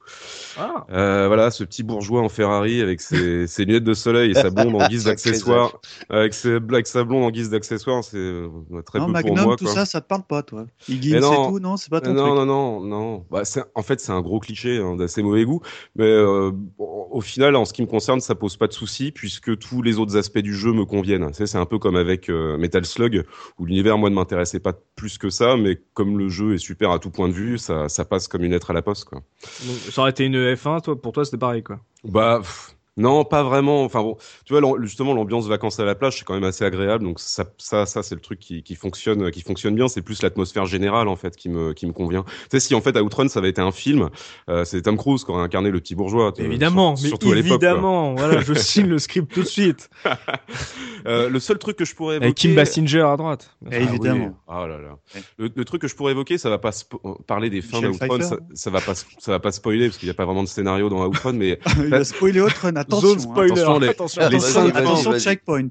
Ah. 0.58 0.86
Euh, 0.90 1.26
voilà, 1.26 1.50
ce 1.50 1.62
petit 1.64 1.82
bourgeois 1.82 2.22
en 2.22 2.28
Ferrari 2.30 2.80
avec 2.80 3.00
ses, 3.00 3.46
ses 3.46 3.64
lunettes 3.66 3.84
de 3.84 3.94
soleil 3.94 4.30
et 4.30 4.34
sa 4.34 4.50
blonde 4.50 4.74
en 4.80 4.88
guise 4.88 5.04
d'accessoire, 5.10 5.78
avec 6.08 6.32
ses 6.34 6.54
avec 6.54 6.86
sa 6.86 7.04
blonde 7.04 7.24
en 7.24 7.30
guise 7.30 7.50
d'accessoire, 7.50 8.02
c'est 8.02 8.42
très 8.86 8.98
non, 8.98 9.06
peu 9.06 9.12
Magnum, 9.12 9.36
pour 9.36 9.46
moi. 9.46 9.56
tout 9.56 9.64
quoi. 9.66 9.74
ça, 9.74 9.84
ça 9.84 10.00
te 10.00 10.06
parle 10.06 10.22
pas, 10.22 10.42
toi. 10.42 10.64
Mais 10.88 10.94
et 10.96 11.20
non. 11.20 11.50
tout, 11.50 11.58
non, 11.60 11.76
c'est 11.76 11.90
pas 11.90 12.00
ton 12.00 12.12
non, 12.12 12.22
truc. 12.26 12.34
non, 12.36 12.46
non, 12.46 12.80
non, 12.80 13.24
Bah, 13.30 13.44
c'est- 13.44 13.64
en 13.74 13.82
fait, 13.82 13.89
c'est 13.98 14.12
un 14.12 14.20
gros 14.20 14.38
cliché 14.38 14.78
hein, 14.78 14.94
d'assez 14.94 15.22
mauvais 15.22 15.44
goût. 15.44 15.60
Mais 15.96 16.04
euh, 16.04 16.52
au 16.78 17.20
final, 17.20 17.56
en 17.56 17.64
ce 17.64 17.72
qui 17.72 17.82
me 17.82 17.88
concerne, 17.88 18.20
ça 18.20 18.36
pose 18.36 18.56
pas 18.56 18.68
de 18.68 18.72
souci 18.72 19.10
puisque 19.10 19.58
tous 19.58 19.82
les 19.82 19.98
autres 19.98 20.16
aspects 20.16 20.38
du 20.38 20.54
jeu 20.54 20.72
me 20.72 20.84
conviennent. 20.84 21.28
C'est 21.32 21.56
un 21.56 21.66
peu 21.66 21.78
comme 21.78 21.96
avec 21.96 22.28
euh, 22.28 22.56
Metal 22.56 22.84
Slug 22.84 23.24
où 23.58 23.66
l'univers, 23.66 23.98
moi, 23.98 24.10
ne 24.10 24.14
m'intéressait 24.14 24.60
pas 24.60 24.74
plus 24.94 25.18
que 25.18 25.30
ça, 25.30 25.56
mais 25.56 25.80
comme 25.94 26.18
le 26.18 26.28
jeu 26.28 26.54
est 26.54 26.58
super 26.58 26.92
à 26.92 26.98
tout 26.98 27.10
point 27.10 27.28
de 27.28 27.32
vue, 27.32 27.58
ça, 27.58 27.88
ça 27.88 28.04
passe 28.04 28.28
comme 28.28 28.44
une 28.44 28.52
lettre 28.52 28.70
à 28.70 28.74
la 28.74 28.82
poste, 28.82 29.06
quoi. 29.06 29.22
Donc, 29.66 29.76
ça 29.90 30.02
aurait 30.02 30.10
été 30.10 30.24
une 30.24 30.36
F1, 30.54 30.82
toi, 30.82 31.00
pour 31.00 31.12
toi 31.12 31.24
c'était 31.24 31.38
pareil 31.38 31.62
quoi. 31.62 31.80
Bah. 32.04 32.38
pff, 32.40 32.76
non, 33.00 33.24
pas 33.24 33.42
vraiment. 33.42 33.82
Enfin 33.84 34.02
bon, 34.02 34.16
tu 34.44 34.56
vois, 34.56 34.76
justement, 34.82 35.14
l'ambiance 35.14 35.46
vacances 35.46 35.80
à 35.80 35.84
la 35.84 35.94
plage, 35.94 36.18
c'est 36.18 36.24
quand 36.24 36.34
même 36.34 36.44
assez 36.44 36.64
agréable. 36.64 37.04
Donc 37.04 37.18
ça, 37.20 37.44
ça, 37.58 37.86
ça, 37.86 38.02
c'est 38.02 38.14
le 38.14 38.20
truc 38.20 38.38
qui, 38.38 38.62
qui 38.62 38.74
fonctionne, 38.76 39.30
qui 39.30 39.42
fonctionne 39.42 39.74
bien. 39.74 39.88
C'est 39.88 40.02
plus 40.02 40.22
l'atmosphère 40.22 40.66
générale 40.66 41.08
en 41.08 41.16
fait 41.16 41.34
qui 41.36 41.48
me, 41.48 41.72
qui 41.72 41.86
me 41.86 41.92
convient. 41.92 42.24
Tu 42.24 42.30
sais, 42.52 42.60
si 42.60 42.74
en 42.74 42.80
fait 42.80 42.96
Outrun, 42.98 43.28
ça 43.28 43.38
avait 43.40 43.50
été 43.50 43.60
un 43.60 43.72
film, 43.72 44.10
euh, 44.48 44.64
c'est 44.64 44.82
Tom 44.82 44.96
Cruise 44.96 45.24
qui 45.24 45.30
aurait 45.30 45.42
incarné 45.42 45.70
le 45.70 45.80
petit 45.80 45.94
bourgeois. 45.94 46.32
évidemment, 46.38 46.96
sur- 46.96 47.04
mais 47.04 47.08
surtout 47.08 47.32
à 47.32 47.36
évidemment. 47.36 48.14
voilà, 48.14 48.40
je 48.40 48.52
signe 48.54 48.86
le 48.88 48.98
script 48.98 49.32
tout 49.32 49.42
de 49.42 49.46
suite. 49.46 49.88
Euh, 51.06 51.30
le 51.30 51.40
seul 51.40 51.56
truc 51.56 51.76
que 51.76 51.86
je 51.86 51.94
pourrais 51.94 52.16
évoquer. 52.16 52.26
Avec 52.26 52.36
Kim 52.36 52.54
Basinger 52.54 53.00
à 53.00 53.16
droite. 53.16 53.56
Ah 53.64 53.68
oui. 53.70 53.76
évidemment. 53.88 54.36
Ah 54.46 54.66
là 54.66 54.76
là. 54.78 54.98
Le, 55.38 55.48
le 55.54 55.64
truc 55.64 55.80
que 55.80 55.88
je 55.88 55.96
pourrais 55.96 56.12
évoquer, 56.12 56.36
ça 56.36 56.50
va 56.50 56.58
pas 56.58 56.72
euh, 57.06 57.14
parler 57.26 57.48
des 57.48 57.62
fins 57.62 57.80
d'Outrun, 57.80 58.20
ça, 58.20 58.36
ça 58.52 58.68
va 58.70 58.82
pas, 58.82 58.94
ça 58.94 59.32
va 59.32 59.38
pas 59.40 59.50
spoiler 59.50 59.86
parce 59.86 59.96
qu'il 59.96 60.08
n'y 60.08 60.10
a 60.10 60.14
pas 60.14 60.26
vraiment 60.26 60.42
de 60.42 60.48
scénario 60.48 60.90
dans 60.90 61.02
Outrun, 61.06 61.32
mais 61.32 61.58
Il 61.86 61.94
a 61.94 62.04
spoilé 62.04 62.40
autre, 62.42 62.66
attention. 62.98 63.08
Zone 63.08 63.18
hein. 63.18 63.22
spoiler. 63.22 63.50
Attention, 63.52 63.78
les- 63.78 63.88
Attention, 63.88 64.64
les 64.64 64.70
Attention, 64.76 65.12
cinq 65.12 65.18
checkpoint. 65.18 65.68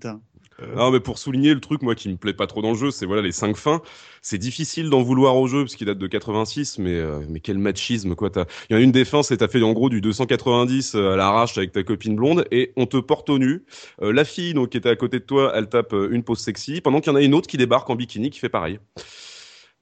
Non, 0.75 0.91
mais 0.91 0.99
pour 0.99 1.17
souligner 1.19 1.53
le 1.53 1.61
truc, 1.61 1.81
moi, 1.83 1.95
qui 1.95 2.09
me 2.09 2.17
plaît 2.17 2.33
pas 2.33 2.45
trop 2.45 2.61
dans 2.61 2.71
le 2.71 2.77
jeu, 2.77 2.91
c'est 2.91 3.05
voilà 3.05 3.21
les 3.21 3.31
cinq 3.31 3.55
fins. 3.55 3.81
C'est 4.21 4.37
difficile 4.37 4.89
d'en 4.89 5.01
vouloir 5.01 5.37
au 5.37 5.47
jeu 5.47 5.63
parce 5.63 5.75
qu'il 5.77 5.87
date 5.87 5.97
de 5.97 6.07
86, 6.07 6.79
mais 6.79 6.95
euh, 6.95 7.21
mais 7.29 7.39
quel 7.39 7.57
machisme 7.57 8.13
quoi. 8.13 8.29
T'as- 8.29 8.43
Il 8.69 8.73
y 8.73 8.75
en 8.75 8.79
a 8.79 8.81
une 8.83 8.91
des 8.91 9.05
fins, 9.05 9.23
c'est 9.23 9.37
t'as 9.37 9.47
fait 9.47 9.61
en 9.63 9.71
gros 9.71 9.87
du 9.89 10.01
290 10.01 10.95
à 10.95 11.15
l'arrache 11.15 11.57
avec 11.57 11.71
ta 11.71 11.81
copine 11.83 12.17
blonde 12.17 12.45
et 12.51 12.73
on 12.75 12.85
te 12.87 12.97
porte 12.97 13.29
au 13.29 13.39
nu. 13.39 13.63
Euh, 14.01 14.11
la 14.11 14.25
fille 14.25 14.53
donc 14.53 14.71
qui 14.71 14.77
était 14.77 14.89
à 14.89 14.97
côté 14.97 15.19
de 15.19 15.23
toi, 15.23 15.53
elle 15.55 15.69
tape 15.69 15.93
euh, 15.93 16.09
une 16.11 16.23
pose 16.23 16.39
sexy, 16.39 16.81
pendant 16.81 16.99
qu'il 16.99 17.11
y 17.11 17.15
en 17.15 17.17
a 17.17 17.21
une 17.21 17.35
autre 17.35 17.47
qui 17.47 17.55
débarque 17.55 17.89
en 17.89 17.95
bikini 17.95 18.29
qui 18.29 18.39
fait 18.39 18.49
pareil. 18.49 18.79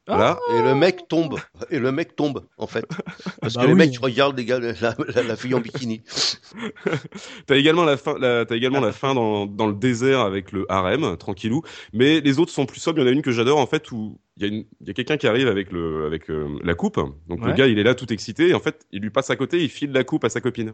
Voilà. 0.08 0.40
Et 0.56 0.62
le 0.62 0.74
mec 0.74 1.08
tombe. 1.10 1.38
Et 1.70 1.80
le 1.80 1.92
mec 1.92 2.16
tombe, 2.16 2.46
en 2.58 2.68
fait. 2.68 2.86
Parce 3.42 3.56
bah 3.56 3.62
que 3.64 3.68
le 3.68 3.74
oui. 3.74 3.78
mec 3.78 3.98
regarde 4.02 4.38
les 4.38 4.46
gars, 4.46 4.60
la, 4.60 4.74
la- 5.16 5.24
la 5.24 5.36
fille 5.36 5.54
en 5.54 5.60
bikini. 5.60 6.02
T'as 7.46 7.56
également 7.56 7.84
la 7.84 7.98
fin, 7.98 8.18
la, 8.20 8.46
t'as 8.46 8.56
également 8.56 8.80
la 8.80 8.92
fin 8.92 9.14
dans, 9.14 9.46
dans 9.46 9.68
le 9.68 9.74
désert 9.74 10.22
avec 10.22 10.52
le 10.52 10.66
harem, 10.70 11.18
tranquillou. 11.18 11.62
Mais 11.94 12.22
les 12.22 12.40
autres 12.40 12.52
sont 12.52 12.66
plus 12.66 12.80
sobres. 12.80 13.00
Il 13.00 13.04
y 13.04 13.06
en 13.06 13.10
a 13.10 13.12
une 13.12 13.22
que 13.22 13.32
j'adore 13.32 13.60
en 13.60 13.68
fait 13.68 13.92
où 13.92 14.18
il 14.38 14.44
y 14.44 14.46
a, 14.46 14.50
une- 14.50 14.66
il 14.82 14.88
y 14.88 14.90
a 14.90 14.94
quelqu'un 14.94 15.18
qui 15.18 15.28
arrive 15.28 15.48
avec 15.48 15.72
le, 15.72 16.06
avec 16.06 16.30
euh, 16.30 16.48
la 16.64 16.74
coupe. 16.76 17.00
Donc 17.28 17.46
le 17.46 17.54
gars, 17.54 17.68
il 17.68 17.80
est 17.80 17.84
là 17.84 17.96
tout 17.96 18.12
excité. 18.14 18.50
Et 18.50 18.54
en 18.54 18.60
fait, 18.60 18.86
il 18.92 19.02
lui 19.02 19.10
passe 19.10 19.30
à 19.30 19.36
côté, 19.36 19.62
il 19.64 19.70
file 19.70 19.92
la 19.92 20.04
coupe 20.04 20.24
à 20.24 20.30
sa 20.30 20.42
copine. 20.42 20.74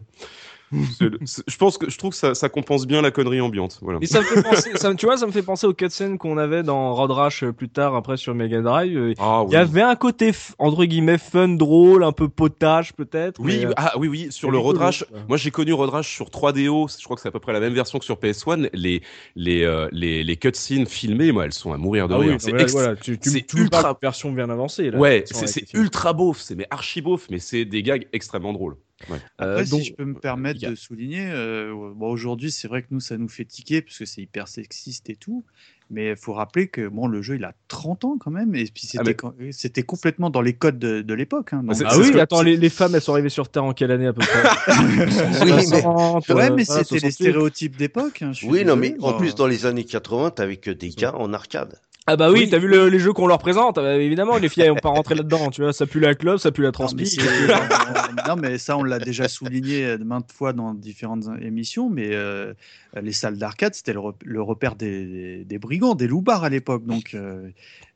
Je 0.72 1.56
pense 1.56 1.78
que 1.78 1.88
je 1.90 1.98
trouve 1.98 2.10
que 2.10 2.16
ça, 2.16 2.34
ça 2.34 2.48
compense 2.48 2.86
bien 2.86 3.02
la 3.02 3.10
connerie 3.10 3.40
ambiante. 3.40 3.78
Voilà. 3.82 3.98
Et 4.02 4.06
ça 4.06 4.20
me 4.20 4.24
fait 4.24 4.42
penser, 4.42 4.70
ça, 4.76 4.94
tu 4.94 5.06
vois, 5.06 5.16
ça 5.16 5.26
me 5.26 5.32
fait 5.32 5.42
penser 5.42 5.66
aux 5.66 5.74
cutscenes 5.74 6.18
qu'on 6.18 6.38
avait 6.38 6.62
dans 6.62 6.94
Road 6.94 7.10
Rash 7.10 7.44
euh, 7.44 7.52
plus 7.52 7.68
tard, 7.68 7.94
après 7.94 8.16
sur 8.16 8.34
Mega 8.34 8.60
Drive. 8.60 8.96
Euh, 8.96 9.14
Ah 9.18 9.42
Il 9.44 9.48
oui. 9.48 9.52
y 9.52 9.56
avait 9.56 9.82
un 9.82 9.94
côté, 9.96 10.32
entre 10.58 10.84
guillemets, 10.84 11.18
fun, 11.18 11.48
drôle, 11.48 12.02
un 12.04 12.12
peu 12.12 12.28
potage 12.28 12.92
peut-être. 12.94 13.40
Oui, 13.40 13.58
mais, 13.60 13.66
euh, 13.66 13.72
ah 13.76 13.92
oui, 13.98 14.08
oui, 14.08 14.28
sur 14.30 14.50
le 14.50 14.58
Road 14.58 14.76
Rash. 14.76 15.04
Moi, 15.28 15.36
j'ai 15.36 15.50
connu 15.50 15.72
Road 15.72 15.90
Rash 15.90 16.12
sur 16.12 16.26
3DO. 16.30 16.98
Je 16.98 17.04
crois 17.04 17.16
que 17.16 17.22
c'est 17.22 17.28
à 17.28 17.32
peu 17.32 17.40
près 17.40 17.52
la 17.52 17.60
même 17.60 17.74
version 17.74 17.98
que 17.98 18.04
sur 18.04 18.16
PS1. 18.16 18.68
Les, 18.72 19.02
les, 19.36 19.62
euh, 19.62 19.88
les, 19.92 20.24
les 20.24 20.36
cutscenes 20.36 20.86
filmées, 20.86 21.32
moi, 21.32 21.44
elles 21.44 21.52
sont 21.52 21.72
à 21.72 21.76
mourir 21.76 22.08
de 22.08 22.14
ah 22.14 22.18
oui, 22.18 22.28
rire. 22.30 22.38
c'est 22.40 22.70
voilà, 22.72 22.96
tu, 22.96 23.18
tu, 23.18 23.30
c'est 23.30 23.46
tu 23.46 23.56
me 23.56 23.62
ultra- 23.62 23.96
version 24.00 24.32
bien 24.32 24.50
avancée. 24.50 24.90
Là, 24.90 24.98
Ouais, 24.98 25.24
c'est 25.26 25.72
ultra 25.74 26.12
beauf, 26.12 26.40
c'est 26.40 26.54
mais 26.54 26.66
archi 26.70 27.00
beauf, 27.00 27.26
mais 27.30 27.38
c'est 27.38 27.64
des 27.64 27.82
gags 27.82 28.06
extrêmement 28.12 28.52
drôles. 28.52 28.76
Ouais. 29.10 29.18
Euh, 29.40 29.52
Après, 29.58 29.64
donc- 29.66 29.80
si 29.80 29.86
je 29.88 29.94
peux 29.94 30.04
me 30.04 30.14
permettre 30.14 30.60
de 30.68 30.74
souligner, 30.74 31.26
euh, 31.30 31.92
bon, 31.94 32.08
aujourd'hui, 32.10 32.50
c'est 32.50 32.68
vrai 32.68 32.82
que 32.82 32.88
nous, 32.90 33.00
ça 33.00 33.16
nous 33.16 33.28
fait 33.28 33.44
tiquer 33.44 33.82
parce 33.82 33.98
que 33.98 34.04
c'est 34.06 34.22
hyper 34.22 34.48
sexiste 34.48 35.10
et 35.10 35.16
tout. 35.16 35.44
Mais 35.90 36.10
il 36.10 36.16
faut 36.16 36.32
rappeler 36.32 36.68
que 36.68 36.88
bon, 36.88 37.06
le 37.06 37.20
jeu, 37.20 37.36
il 37.36 37.44
a 37.44 37.52
30 37.68 38.04
ans 38.06 38.16
quand 38.18 38.30
même. 38.30 38.54
Et 38.54 38.64
puis, 38.64 38.86
c'était 38.86 39.14
Ah, 39.22 39.32
mais- 39.38 39.52
c'était 39.52 39.82
complètement 39.82 40.30
dans 40.30 40.40
les 40.40 40.54
codes 40.54 40.78
de, 40.78 41.02
de 41.02 41.14
l'époque. 41.14 41.52
hein. 41.52 41.62
Ah 41.84 41.98
oui, 41.98 42.10
que- 42.10 42.18
attends, 42.18 42.40
les, 42.42 42.56
les 42.56 42.70
femmes, 42.70 42.94
elles 42.94 43.02
sont 43.02 43.12
arrivées 43.12 43.28
sur 43.28 43.48
Terre 43.50 43.64
en 43.64 43.74
quelle 43.74 43.90
année 43.90 44.06
à 44.06 44.14
peu 44.14 44.22
près? 44.22 44.42
Oui, 45.44 45.52
mais- 45.52 45.62
60, 45.62 46.28
Ouais, 46.30 46.50
euh, 46.50 46.54
mais 46.56 46.64
voilà, 46.64 46.84
c'était 46.84 46.94
les 46.94 47.00
68. 47.00 47.12
stéréotypes 47.12 47.76
d'époque. 47.76 48.22
hein, 48.22 48.32
Oui, 48.44 48.64
non, 48.64 48.76
mais 48.76 48.94
en 49.02 49.12
plus, 49.12 49.34
dans 49.34 49.46
les 49.46 49.66
années 49.66 49.84
80, 49.84 50.30
t'avais 50.30 50.56
que 50.56 50.70
des 50.70 50.88
gars 50.88 51.14
en 51.14 51.32
arcade. 51.34 51.78
Ah 52.06 52.16
bah 52.16 52.30
oui, 52.30 52.40
Oui. 52.40 52.48
t'as 52.50 52.58
vu 52.58 52.68
le- 52.68 52.88
les 52.90 52.98
jeux 52.98 53.14
qu'on 53.14 53.26
leur 53.26 53.38
présente 53.38 53.78
ah 53.78 53.82
bah, 53.82 53.96
Évidemment, 53.96 54.36
les 54.36 54.50
filles, 54.50 54.68
vont 54.68 54.74
pas 54.74 54.90
rentrer 54.90 55.14
là-dedans. 55.14 55.48
Tu 55.50 55.62
vois, 55.62 55.72
ça 55.72 55.86
pue 55.86 56.00
la 56.00 56.14
clope, 56.14 56.38
ça 56.38 56.52
pue 56.52 56.60
la 56.60 56.70
transpi. 56.70 57.16
on- 57.18 58.28
non, 58.28 58.36
mais 58.36 58.58
ça, 58.58 58.76
on 58.76 58.82
l'a 58.84 58.98
déjà 58.98 59.26
souligné 59.26 59.86
euh, 59.86 59.98
maintes 59.98 60.30
fois 60.30 60.52
dans 60.52 60.74
différentes 60.74 61.24
émissions, 61.40 61.88
mais 61.88 62.10
euh, 62.12 62.52
les 63.00 63.12
salles 63.12 63.38
d'arcade, 63.38 63.74
c'était 63.74 63.94
le, 63.94 64.00
rep- 64.00 64.22
le 64.22 64.42
repère 64.42 64.74
des, 64.76 65.44
des 65.46 65.58
brigands, 65.58 65.94
des 65.94 66.06
loupards 66.06 66.44
à 66.44 66.50
l'époque. 66.50 66.84
Donc, 66.84 67.14
euh, 67.14 67.48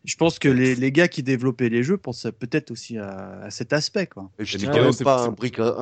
je 0.06 0.16
pense 0.16 0.38
que 0.38 0.48
les, 0.48 0.74
les 0.74 0.90
gars 0.90 1.08
qui 1.08 1.22
développaient 1.22 1.68
les 1.68 1.82
jeux 1.82 1.98
pensaient 1.98 2.32
peut-être 2.32 2.70
aussi 2.70 2.96
à, 2.96 3.40
à 3.42 3.50
cet 3.50 3.74
aspect. 3.74 4.06
Quoi. 4.06 4.30
Et 4.38 4.46
je 4.46 4.56
Et 4.56 4.58
dis 4.58 4.66
quand 4.66 4.82
même 4.82 4.94
pas 5.04 5.24
un, 5.26 5.28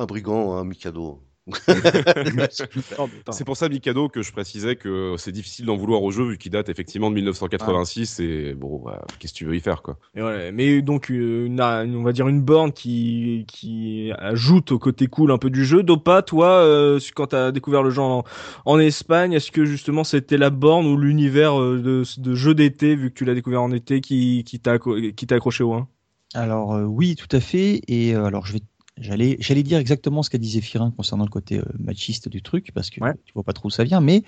un 0.01 0.05
brigand, 0.05 0.57
un 0.57 0.65
Mikado. 0.65 1.21
C'est 3.31 3.45
pour 3.45 3.57
ça, 3.57 3.69
Mikado, 3.69 4.09
que 4.09 4.21
je 4.21 4.31
précisais 4.31 4.75
que 4.75 5.15
c'est 5.17 5.31
difficile 5.31 5.65
d'en 5.65 5.75
vouloir 5.77 6.03
au 6.03 6.11
jeu 6.11 6.23
vu 6.25 6.37
qu'il 6.37 6.51
date 6.51 6.69
effectivement 6.69 7.09
de 7.09 7.15
1986 7.15 8.19
et 8.19 8.53
bon, 8.53 8.81
bah, 8.83 9.05
qu'est-ce 9.19 9.33
que 9.33 9.37
tu 9.37 9.45
veux 9.45 9.55
y 9.55 9.59
faire 9.59 9.81
quoi. 9.81 9.97
Et 10.15 10.21
voilà. 10.21 10.51
Mais 10.51 10.81
donc, 10.81 11.11
euh, 11.11 11.45
une, 11.45 11.59
une- 11.61 11.95
on 11.95 12.03
va 12.03 12.11
dire 12.13 12.27
une 12.27 12.41
borne 12.41 12.71
qui, 12.71 13.45
qui 13.47 14.11
ajoute 14.17 14.71
au 14.71 14.79
côté 14.79 15.07
cool 15.07 15.31
un 15.31 15.37
peu 15.37 15.49
du 15.49 15.65
jeu. 15.65 15.83
Dopa, 15.83 16.21
toi, 16.21 16.49
euh, 16.49 16.99
quand 17.15 17.27
t'as 17.27 17.51
découvert 17.51 17.83
le 17.83 17.89
jeu 17.89 18.01
en, 18.01 18.23
en 18.65 18.79
Espagne, 18.79 19.33
est-ce 19.33 19.51
que 19.51 19.65
justement 19.65 20.03
c'était 20.03 20.37
la 20.37 20.49
borne 20.49 20.85
ou 20.87 20.97
l'univers 20.97 21.59
euh, 21.61 21.79
de, 21.81 22.03
de 22.21 22.35
jeu 22.35 22.53
d'été, 22.55 22.95
vu 22.95 23.09
que 23.09 23.15
tu 23.15 23.25
l'as 23.25 23.33
découvert 23.35 23.61
en 23.61 23.71
été, 23.71 24.01
qui, 24.01 24.43
qui 24.45 24.59
t'a 24.59 24.75
acco- 24.77 25.13
qui 25.13 25.27
t'a 25.27 25.35
accroché 25.35 25.63
au 25.63 25.73
1 25.73 25.87
Alors 26.33 26.73
euh, 26.75 26.83
oui, 26.83 27.15
tout 27.15 27.33
à 27.35 27.39
fait. 27.39 27.81
Et 27.87 28.15
euh, 28.15 28.25
alors 28.25 28.45
je 28.45 28.53
vais, 28.53 28.61
j'allais, 28.99 29.37
j'allais 29.39 29.63
dire 29.63 29.77
exactement 29.79 30.23
ce 30.23 30.29
qu'a 30.29 30.37
dit 30.37 30.49
Zéphirin 30.49 30.91
concernant 30.91 31.23
le 31.23 31.29
côté 31.29 31.59
euh, 31.59 31.63
machiste 31.79 32.29
du 32.29 32.41
truc, 32.41 32.71
parce 32.73 32.89
que 32.89 33.01
Ouais. 33.01 33.13
tu 33.25 33.33
vois 33.33 33.43
pas 33.43 33.53
trop 33.53 33.67
où 33.67 33.71
ça 33.71 33.83
vient. 33.83 34.01
Mais 34.01 34.23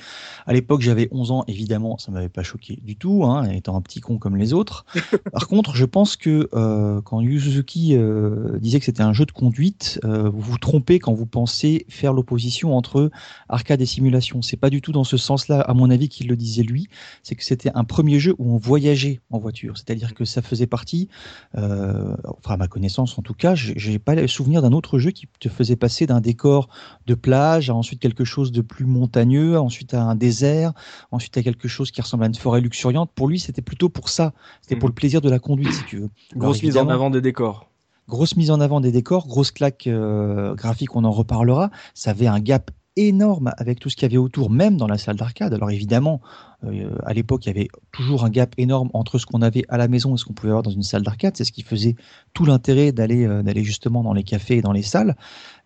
à 0.46 0.54
l'époque, 0.54 0.82
j'avais 0.82 1.08
11 1.12 1.32
ans, 1.32 1.44
évidemment, 1.48 1.98
ça 1.98 2.12
m'avait 2.12 2.30
pas 2.30 2.44
choqué 2.44 2.80
du 2.84 2.96
tout, 2.96 3.24
hein, 3.26 3.50
étant 3.50 3.76
un 3.76 3.82
petit 3.82 4.00
con 4.02 4.18
comme 4.18 4.38
les 4.38 4.54
autres. 4.54 4.86
Par 5.34 5.48
contre, 5.48 5.76
je 5.76 5.86
pense 5.86 6.16
que 6.16 6.50
euh, 6.54 7.02
quand 7.02 7.22
Yu 7.22 7.40
Suzuki 7.40 7.96
euh, 7.96 8.58
disait 8.60 8.80
que 8.80 8.86
c'était 8.86 9.04
un 9.04 9.14
jeu 9.14 9.26
de 9.26 9.32
conduite, 9.32 10.00
euh, 10.04 10.30
vous 10.30 10.40
vous 10.42 10.58
trompez 10.58 11.00
quand 11.00 11.14
vous 11.14 11.26
pensez 11.26 11.86
faire 11.90 12.14
l'opposition 12.14 12.76
entre 12.76 13.10
arcade 13.48 13.82
et 13.82 13.86
simulation. 13.86 14.42
C'est 14.42 14.58
pas 14.58 14.70
du 14.70 14.82
tout 14.82 14.92
dans 14.92 15.04
ce 15.04 15.18
sens-là, 15.18 15.62
à 15.62 15.74
mon 15.74 15.90
avis, 15.90 16.10
qu'il 16.10 16.28
le 16.28 16.36
disait 16.36 16.64
lui. 16.64 16.88
C'est 17.24 17.36
que 17.36 17.44
c'était 17.44 17.72
un 17.76 17.84
premier 17.84 18.20
jeu 18.20 18.36
où 18.38 18.54
on 18.54 18.58
voyageait 18.58 19.20
en 19.32 19.40
voiture, 19.40 19.78
c'est-à-dire 19.78 20.14
que 20.14 20.26
ça 20.26 20.42
faisait 20.42 20.68
partie 20.68 21.10
enfin 21.56 22.54
à 22.54 22.58
ma 22.58 22.68
connaissance 22.68 23.18
en 23.18 23.22
tout 23.22 23.34
cas, 23.34 23.56
j'ai 23.56 24.00
pas 24.00 24.16
le 24.16 24.28
souvenir 24.28 24.59
souvenir 24.60 24.70
d'un 24.70 24.76
autre 24.78 25.00
jeu 25.00 25.12
qui 25.12 25.28
te 25.40 25.50
faisait 25.50 25.76
passer 25.76 26.06
d'un 26.06 26.22
décor 26.22 26.70
de 27.08 27.16
plage 27.16 27.70
à 27.70 27.76
ensuite 27.76 28.00
quelque 28.00 28.26
chose 28.26 28.52
de 28.52 28.62
plus 28.62 28.86
montagneux, 28.86 29.60
ensuite 29.60 29.94
à 29.94 30.04
un 30.04 30.16
désert, 30.16 30.74
ensuite 31.12 31.38
à 31.38 31.44
quelque 31.44 31.68
chose 31.68 31.92
qui 31.92 32.02
ressemble 32.02 32.24
à 32.24 32.28
une 32.28 32.36
forêt 32.36 32.62
luxuriante. 32.62 33.12
Pour 33.16 33.28
lui, 33.28 33.40
c'était 33.40 33.62
plutôt 33.62 33.90
pour 33.90 34.10
ça. 34.10 34.34
C'était 34.62 34.76
pour 34.76 34.88
Mhm. 34.90 34.92
le 34.92 34.96
plaisir 34.96 35.22
de 35.22 35.30
la 35.30 35.40
conduite, 35.40 35.74
si 35.74 35.84
tu 35.86 35.98
veux. 35.98 36.10
Grosse 36.36 36.62
mise 36.64 36.78
en 36.78 36.90
avant 36.90 37.10
des 37.10 37.22
décors. 37.22 37.70
Grosse 38.08 38.36
mise 38.38 38.50
en 38.50 38.60
avant 38.60 38.82
des 38.82 38.92
décors, 38.92 39.28
grosse 39.28 39.52
claque 39.52 39.86
euh, 39.86 40.56
graphique, 40.56 40.96
on 40.96 41.04
en 41.04 41.12
reparlera. 41.12 41.70
Ça 41.94 42.10
avait 42.12 42.26
un 42.28 42.40
gap 42.40 42.72
énorme 43.08 43.52
avec 43.58 43.80
tout 43.80 43.90
ce 43.90 43.96
qu'il 43.96 44.04
y 44.04 44.06
avait 44.06 44.18
autour, 44.18 44.50
même 44.50 44.78
dans 44.78 44.88
la 44.88 44.98
salle 44.98 45.16
d'arcade. 45.16 45.54
Alors 45.54 45.72
évidemment, 45.72 46.22
euh, 46.64 46.90
à 47.06 47.14
l'époque, 47.14 47.46
il 47.46 47.50
y 47.50 47.52
avait 47.52 47.68
toujours 47.92 48.26
un 48.26 48.30
gap 48.30 48.54
énorme 48.58 48.90
entre 48.94 49.18
ce 49.18 49.26
qu'on 49.26 49.42
avait 49.42 49.64
à 49.70 49.78
la 49.78 49.88
maison 49.88 50.16
et 50.16 50.18
ce 50.18 50.26
qu'on 50.26 50.34
pouvait 50.34 50.50
avoir 50.52 50.64
dans 50.64 50.72
une 50.72 50.84
salle 50.84 51.04
d'arcade. 51.04 51.36
C'est 51.38 51.46
ce 51.46 51.52
qui 51.52 51.64
faisait 51.64 51.96
tout 52.34 52.46
l'intérêt 52.46 52.92
d'aller 52.92 53.26
euh, 53.26 53.42
d'aller 53.44 53.64
justement 53.64 54.04
dans 54.04 54.14
les 54.14 54.24
cafés 54.24 54.58
et 54.58 54.62
dans 54.62 54.74
les 54.74 54.84
salles. 54.84 55.16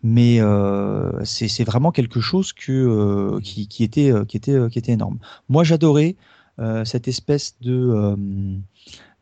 Mais 0.02 0.40
euh, 0.40 1.24
c'est 1.24 1.64
vraiment 1.64 1.92
quelque 1.92 2.20
chose 2.20 2.52
que, 2.52 3.38
qui, 3.42 3.68
qui 3.68 3.84
était 3.84 4.12
qui 4.28 4.36
était 4.36 4.58
qui 4.70 4.78
était 4.78 4.92
énorme. 4.92 5.18
Moi, 5.48 5.64
j'adorais 5.64 6.16
cette 6.84 7.08
espèce 7.08 7.56
de 7.60 8.16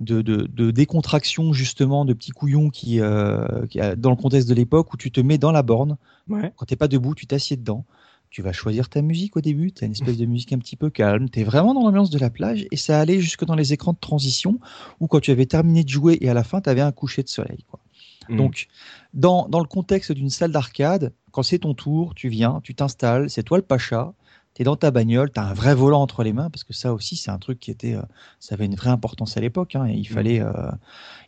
de, 0.02 0.20
de, 0.22 0.48
de 0.52 0.70
décontraction 0.70 1.52
justement 1.52 2.04
de 2.04 2.12
petits 2.12 2.32
couillons 2.32 2.70
qui, 2.70 3.00
euh, 3.00 3.66
qui, 3.68 3.78
dans 3.96 4.10
le 4.10 4.16
contexte 4.16 4.48
de 4.48 4.54
l'époque 4.54 4.92
où 4.92 4.96
tu 4.96 5.10
te 5.10 5.20
mets 5.20 5.38
dans 5.38 5.52
la 5.52 5.62
borne 5.62 5.96
Ouais. 6.28 6.52
quand 6.56 6.66
t'es 6.66 6.76
pas 6.76 6.86
debout 6.88 7.14
tu 7.16 7.26
t'assieds 7.26 7.56
dedans 7.56 7.84
tu 8.32 8.40
vas 8.40 8.52
choisir 8.52 8.88
ta 8.88 9.02
musique 9.02 9.36
au 9.36 9.40
début 9.40 9.72
tu 9.72 9.84
as 9.84 9.86
une 9.86 9.92
espèce 9.92 10.16
de 10.16 10.24
musique 10.24 10.52
un 10.52 10.58
petit 10.58 10.74
peu 10.74 10.90
calme 10.90 11.28
tu 11.28 11.40
es 11.40 11.44
vraiment 11.44 11.74
dans 11.74 11.82
l'ambiance 11.82 12.10
de 12.10 12.18
la 12.18 12.30
plage 12.30 12.66
et 12.70 12.76
ça 12.76 12.98
allait 12.98 13.20
jusque 13.20 13.44
dans 13.44 13.54
les 13.54 13.72
écrans 13.74 13.92
de 13.92 13.98
transition 13.98 14.58
où 15.00 15.06
quand 15.06 15.20
tu 15.20 15.30
avais 15.30 15.46
terminé 15.46 15.84
de 15.84 15.88
jouer 15.90 16.18
et 16.20 16.30
à 16.30 16.34
la 16.34 16.42
fin 16.42 16.60
tu 16.60 16.70
avais 16.70 16.80
un 16.80 16.92
coucher 16.92 17.22
de 17.22 17.28
soleil 17.28 17.64
quoi. 17.70 17.78
Mm. 18.28 18.36
donc 18.38 18.68
dans, 19.12 19.48
dans 19.48 19.60
le 19.60 19.66
contexte 19.66 20.12
d'une 20.12 20.30
salle 20.30 20.50
d'arcade 20.50 21.12
quand 21.30 21.42
c'est 21.42 21.58
ton 21.58 21.74
tour 21.74 22.14
tu 22.14 22.30
viens 22.30 22.60
tu 22.64 22.74
t'installes 22.74 23.28
c'est 23.28 23.42
toi 23.42 23.58
le 23.58 23.64
pacha 23.64 24.14
T'es 24.54 24.64
dans 24.64 24.76
ta 24.76 24.90
bagnole, 24.90 25.30
t'as 25.30 25.44
un 25.44 25.54
vrai 25.54 25.74
volant 25.74 26.02
entre 26.02 26.22
les 26.22 26.34
mains 26.34 26.50
parce 26.50 26.62
que 26.62 26.74
ça 26.74 26.92
aussi 26.92 27.16
c'est 27.16 27.30
un 27.30 27.38
truc 27.38 27.58
qui 27.58 27.70
était, 27.70 27.94
euh, 27.94 28.02
ça 28.38 28.54
avait 28.54 28.66
une 28.66 28.74
vraie 28.74 28.90
importance 28.90 29.36
à 29.38 29.40
l'époque. 29.40 29.76
Hein, 29.76 29.88
il 29.88 30.06
fallait, 30.06 30.40
euh, 30.40 30.52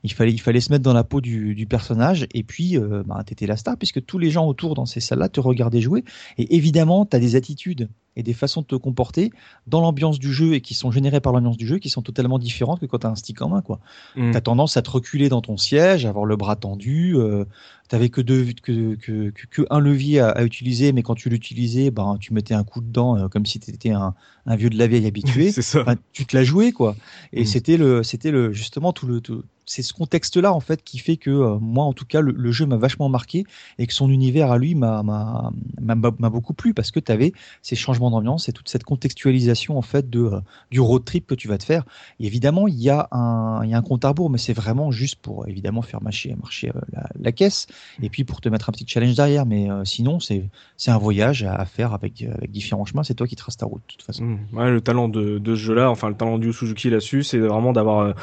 il 0.03 0.13
fallait, 0.13 0.33
il 0.33 0.41
fallait 0.41 0.61
se 0.61 0.71
mettre 0.71 0.85
dans 0.85 0.93
la 0.93 1.05
peau 1.05 1.23
du, 1.23 1.55
du 1.55 1.67
personnage. 1.67 2.27
Et 2.35 2.43
puis, 2.43 2.77
euh, 2.77 3.03
bah, 3.07 3.23
t'étais 3.25 3.47
la 3.47 3.57
star 3.57 3.79
puisque 3.79 4.05
tous 4.05 4.19
les 4.19 4.31
gens 4.31 4.47
autour 4.47 4.75
dans 4.75 4.85
ces 4.85 5.01
salles-là 5.01 5.31
te 5.31 5.41
regardaient 5.41 5.81
jouer. 5.81 6.05
Et 6.37 6.55
évidemment, 6.55 7.07
t'as 7.07 7.19
des 7.19 7.35
attitudes 7.35 7.89
et 8.17 8.23
des 8.23 8.33
façons 8.35 8.61
de 8.63 8.67
te 8.67 8.75
comporter 8.77 9.33
dans 9.67 9.81
l'ambiance 9.81 10.19
du 10.19 10.33
jeu 10.33 10.55
et 10.55 10.61
qui 10.61 10.75
sont 10.75 10.91
générées 10.91 11.21
par 11.21 11.33
l'ambiance 11.33 11.57
du 11.57 11.67
jeu 11.67 11.79
qui 11.79 11.91
sont 11.91 12.03
totalement 12.03 12.39
différentes 12.39 12.81
que 12.81 12.87
quand 12.87 12.99
t'as 12.99 13.11
un 13.11 13.17
stick 13.17 13.43
en 13.43 13.49
main, 13.49 13.61
quoi. 13.63 13.81
Mm. 14.17 14.31
T'as 14.31 14.41
tendance 14.41 14.77
à 14.77 14.83
te 14.83 14.91
reculer 14.91 15.29
dans 15.29 15.41
ton 15.41 15.57
siège, 15.57 16.07
à 16.07 16.11
avoir 16.11 16.25
le 16.25 16.37
bras 16.37 16.57
tendu. 16.57 17.17
Euh, 17.17 17.45
T'avais 17.87 18.09
que 18.09 18.23
deux, 18.23 18.47
que, 18.63 18.95
que, 18.95 19.29
que, 19.31 19.47
que 19.47 19.63
un 19.69 19.79
levier 19.79 20.19
à, 20.19 20.31
à 20.31 20.43
utiliser, 20.43 20.93
mais 20.93 21.03
quand 21.03 21.15
tu 21.15 21.29
l'utilisais, 21.29 21.91
ben 21.91 22.17
tu 22.19 22.33
mettais 22.33 22.55
un 22.55 22.65
coup 22.65 22.81
dedans 22.81 23.19
euh, 23.19 23.29
comme 23.29 23.45
si 23.45 23.61
t'étais 23.61 23.91
un, 23.91 24.15
un 24.47 24.57
vieux 24.57 24.71
de 24.71 24.79
la 24.79 24.87
vieille 24.87 25.07
habitué. 25.07 25.51
C'est 25.53 25.61
ça. 25.61 25.85
Tu 26.13 26.25
te 26.25 26.35
l'as 26.35 26.45
joué 26.45 26.73
quoi. 26.73 26.97
Et 27.35 27.43
Mm. 27.43 27.47
c'était 27.47 27.77
le, 27.77 28.03
c'était 28.03 28.31
le 28.31 28.53
justement 28.55 28.95
tout 28.95 29.07
le, 29.07 29.21
tout- 29.21 29.43
c'est 29.67 29.83
ce 29.83 29.93
contexte-là 29.93 30.53
en 30.53 30.61
fait 30.61 30.83
qui 30.83 30.99
fait 30.99 31.17
que 31.17 31.31
euh, 31.31 31.59
moi 31.61 31.85
en 31.85 31.93
tout 31.93 32.05
cas 32.05 32.21
le, 32.21 32.53
jeu 32.53 32.67
m'a 32.67 32.77
vachement 32.77 33.09
marqué 33.09 33.45
et 33.79 33.87
que 33.87 33.93
son 33.93 34.11
univers 34.11 34.51
à 34.51 34.59
lui 34.59 34.75
m'a 34.75 35.51
beaucoup 36.31 36.55
plu 36.55 36.75
parce 36.75 36.91
que 36.91 37.01
tu 37.01 37.11
avais 37.11 37.33
ces 37.63 37.77
changements 37.77 38.11
d'ambiance 38.11 38.49
et 38.49 38.53
toute 38.53 38.69
cette 38.69 38.85
contextualisation 38.85 39.79
en 39.79 39.83
fait 39.83 40.11
de 40.11 40.21
euh, 40.21 40.41
du 40.71 40.81
road 40.81 41.05
trip 41.05 41.27
que 41.27 41.35
tu 41.35 41.49
vas 41.49 41.59
te 41.59 41.65
faire. 41.65 41.85
Évidemment 42.21 42.69
il 42.69 42.81
y 42.81 42.91
a 42.91 43.09
un 43.11 43.63
il 43.65 43.71
y 43.71 43.75
a 43.75 43.79
un 43.79 43.83
compte 43.83 44.05
à 44.05 44.09
rebours 44.09 44.31
mais 44.31 44.39
c'est 44.39 44.53
vraiment 44.53 44.91
juste 44.91 45.17
pour 45.17 45.49
évidemment 45.49 45.83
faire 45.83 46.03
marcher 46.03 46.35
marcher 46.37 46.71
euh, 46.71 47.01
la, 47.21 47.33
caisse 47.33 47.67
et 48.03 48.11
puis 48.11 48.25
pour 48.25 48.41
te 48.41 48.49
mettre 48.49 48.69
un 48.69 48.73
petit 48.73 48.87
challenge 48.87 49.15
derrière. 49.15 49.47
Mais 49.47 49.69
sinon 49.85 50.21
c'est 50.21 50.49
c'est 50.77 50.91
un 50.91 50.99
voyage 50.99 51.43
à, 51.43 51.65
faire 51.65 51.93
avec 51.95 52.23
avec 52.23 52.51
différents 52.51 52.85
chemins. 52.85 53.03
C'est 53.03 53.15
toi 53.15 53.27
qui 53.27 53.37
traces 53.37 53.57
ta 53.57 53.67
route 53.67 53.83
de 53.89 53.93
toute 53.93 54.03
façon. 54.03 54.25
Mm. 54.25 54.39
Ouais, 54.53 54.71
le 54.71 54.81
talent 54.81 55.09
de, 55.09 55.39
de 55.39 55.55
ce 55.57 55.61
jeu-là, 55.61 55.91
enfin 55.91 56.09
le 56.09 56.15
talent 56.15 56.39
du 56.39 56.53
Suzuki 56.53 56.91
là-dessus, 56.91 57.23
c'est 57.23 57.39
vraiment 57.39 57.73
d'avoir 57.73 58.15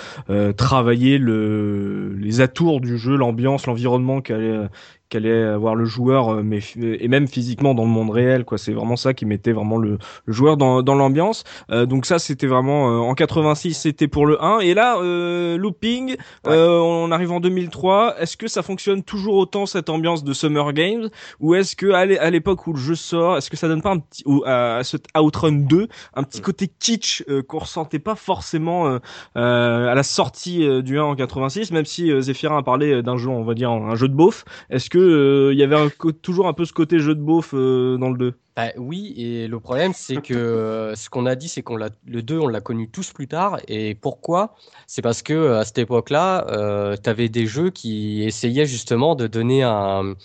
travaillé 0.56 1.18
le, 1.18 1.31
les 1.32 2.41
atours 2.41 2.82
du 2.82 2.98
jeu, 2.98 3.15
l'ambiance, 3.15 3.67
l'environnement 3.67 4.22
qu'allait 4.22 4.67
qu'allait 5.12 5.43
avoir 5.43 5.76
le 5.76 5.86
joueur, 5.86 6.30
euh, 6.30 6.41
mais 6.43 6.60
et 6.78 7.08
même 7.08 7.28
physiquement 7.28 7.76
dans 7.76 7.84
le 7.84 7.89
monde 7.89 8.10
réel, 8.10 8.45
quoi. 8.45 8.58
C'est 8.58 8.71
vraiment 8.74 8.95
ça 8.95 9.13
qui 9.13 9.26
mettait 9.26 9.52
vraiment 9.52 9.78
le, 9.78 9.97
le 10.26 10.34
joueur 10.34 10.58
dans, 10.58 10.82
dans 10.82 10.95
l'ambiance. 10.95 11.43
Euh, 11.69 11.86
donc 11.86 12.06
ça, 12.06 12.17
c'était 12.17 12.47
vraiment 12.47 12.89
euh, 12.89 12.97
en 13.00 13.13
86, 13.13 13.74
c'était 13.76 14.08
pour 14.08 14.26
le 14.26 14.41
1. 14.43 14.60
Et 14.62 14.74
là, 14.74 14.97
euh, 15.00 15.58
looping, 15.58 16.15
euh, 16.47 16.80
on 16.80 17.12
arrive 17.12 17.32
en 17.32 17.39
2003. 17.41 18.15
Est-ce 18.19 18.38
que 18.38 18.47
ça 18.47 18.63
fonctionne 18.63 19.04
toujours 19.04 19.36
autant 19.36 19.65
cette 19.65 19.89
ambiance 19.89 20.24
de 20.24 20.34
Summer 20.34 20.71
Games, 20.74 21.10
ou 21.41 21.54
est-ce 21.56 21.76
que 21.76 21.91
à 21.91 22.06
l'é- 22.06 22.17
à 22.17 22.30
l'époque 22.30 22.65
où 22.67 22.74
le 22.74 22.80
jeu 22.80 22.95
sort, 22.95 23.38
est-ce 23.38 23.50
que 23.50 23.58
ça 23.58 23.67
donne 23.67 23.82
pas 23.82 23.91
un 23.91 24.00
petit 24.00 24.24
ou 24.26 24.43
à, 24.45 24.78
à 24.78 24.84
ce 24.84 24.97
Outrun 25.19 25.52
2 25.52 25.88
un 26.15 26.24
petit 26.24 26.41
côté 26.41 26.69
kitsch 26.80 27.24
euh, 27.30 27.41
qu'on 27.43 27.60
ressentait 27.60 28.00
pas 28.00 28.15
forcément 28.15 28.97
à 29.36 29.93
la 29.95 30.04
sortie 30.04 30.82
du 30.84 30.97
1 30.97 31.04
en 31.04 31.15
86, 31.15 31.71
même 31.71 31.86
si 31.86 32.12
euh, 32.12 32.21
Zephyrin 32.21 32.58
a 32.58 32.63
parlé 32.63 33.02
d'un 33.04 33.17
jeu, 33.17 33.30
on 33.30 33.43
va 33.43 33.54
dire 33.54 33.69
un 33.71 33.95
jeu 33.95 34.08
de 34.08 34.13
beauf. 34.13 34.45
Est-ce 34.69 34.89
que 34.89 35.01
euh, 35.02 35.54
il 35.54 35.60
y 35.60 35.64
avait 35.64 35.90
toujours 36.22 36.48
un 36.48 36.54
peu 36.54 36.66
ce 36.66 36.74
côté 36.74 37.00
jeu 37.00 37.16
de 37.16 37.22
beauf 37.22 37.54
euh, 37.54 37.98
dans 37.98 38.10
le 38.10 38.18
2 38.18 38.34
Bah 38.56 38.72
oui, 38.78 39.14
et 39.18 39.48
le 39.48 39.60
problème, 39.60 39.94
c'est 39.94 40.22
que 40.22 40.34
euh, 40.34 40.96
ce 40.96 41.10
qu'on 41.10 41.26
a 41.26 41.36
dit, 41.36 41.50
c'est 41.50 41.62
qu'on 41.62 41.76
le 41.78 42.22
2, 42.22 42.40
on 42.40 42.48
l'a 42.48 42.62
connu 42.62 42.90
tous 42.90 43.12
plus 43.12 43.28
tard. 43.28 43.60
Et 43.68 43.96
pourquoi? 43.96 44.56
C'est 44.88 45.02
parce 45.02 45.22
que 45.22 45.54
à 45.54 45.66
cette 45.66 45.80
époque-là, 45.80 46.48
euh, 46.50 46.96
tu 47.02 47.10
avais 47.10 47.30
des 47.30 47.46
jeux 47.46 47.70
qui 47.70 48.24
essayaient 48.24 48.66
justement 48.66 49.16
de 49.16 49.28
donner 49.28 49.64
un, 49.64 50.16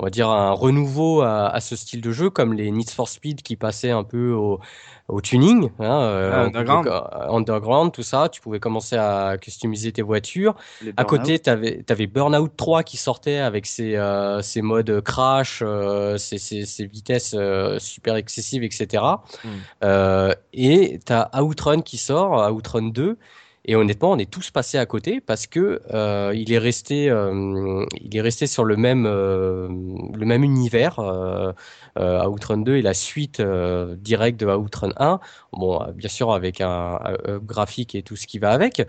on 0.00 0.04
va 0.06 0.10
dire, 0.10 0.28
un 0.30 0.52
renouveau 0.52 1.22
à, 1.22 1.48
à 1.48 1.60
ce 1.60 1.74
style 1.74 2.00
de 2.00 2.12
jeu, 2.12 2.30
comme 2.30 2.54
les 2.54 2.70
Need 2.70 2.88
for 2.90 3.08
Speed 3.08 3.42
qui 3.42 3.56
passaient 3.56 3.90
un 3.90 4.04
peu 4.04 4.32
au, 4.32 4.60
au 5.08 5.20
tuning, 5.20 5.70
hein, 5.80 6.00
euh, 6.02 6.30
Ah, 6.32 6.36
on 6.42 6.46
pouvait- 6.50 6.58
underground. 6.60 6.86
euh, 6.86 7.28
underground, 7.36 7.92
tout 7.92 8.02
ça. 8.04 8.28
Tu 8.28 8.40
pouvais 8.40 8.60
commencer 8.60 8.94
à 8.96 9.36
customiser 9.40 9.90
tes 9.90 10.02
voitures. 10.02 10.54
À 10.96 11.04
côté, 11.04 11.40
tu 11.40 11.50
avais, 11.50 11.84
avais 11.88 12.06
Burnout 12.06 12.52
3 12.56 12.84
qui 12.84 12.96
sortait 12.96 13.38
avec 13.38 13.66
ses, 13.66 13.96
euh, 13.96 14.40
ses 14.40 14.62
modes 14.62 15.00
crash, 15.00 15.62
euh, 15.66 16.16
ses, 16.16 16.38
ses, 16.38 16.64
ses 16.64 16.86
vitesses 16.86 17.34
super 17.78 18.14
excessives, 18.14 18.62
etc. 18.62 19.02
Mm. 19.82 20.30
Et 20.52 21.00
tu 21.04 21.12
as 21.12 21.42
Outrun 21.42 21.80
qui 21.80 21.96
sort, 21.96 22.52
Outrun 22.52 22.90
2. 22.90 23.18
Et 23.64 23.76
honnêtement, 23.76 24.12
on 24.12 24.18
est 24.18 24.30
tous 24.30 24.50
passés 24.50 24.78
à 24.78 24.86
côté 24.86 25.20
parce 25.20 25.46
que 25.46 25.82
euh, 25.92 26.32
il 26.34 26.52
est 26.52 26.58
resté, 26.58 27.10
euh, 27.10 27.84
il 28.00 28.16
est 28.16 28.20
resté 28.20 28.46
sur 28.46 28.64
le 28.64 28.76
même, 28.76 29.04
euh, 29.06 29.68
le 30.14 30.24
même 30.24 30.44
univers. 30.44 30.98
Euh, 31.00 31.52
Outrun 31.96 32.58
2 32.58 32.76
est 32.76 32.82
la 32.82 32.94
suite 32.94 33.42
directe 33.42 34.40
de 34.40 34.46
Outrun 34.46 34.92
1. 34.96 35.20
Bon, 35.52 35.84
bien 35.92 36.08
sûr 36.08 36.32
avec 36.32 36.60
un, 36.60 36.98
graphique 37.42 37.94
et 37.94 38.02
tout 38.02 38.16
ce 38.16 38.26
qui 38.26 38.38
va 38.38 38.52
avec, 38.52 38.82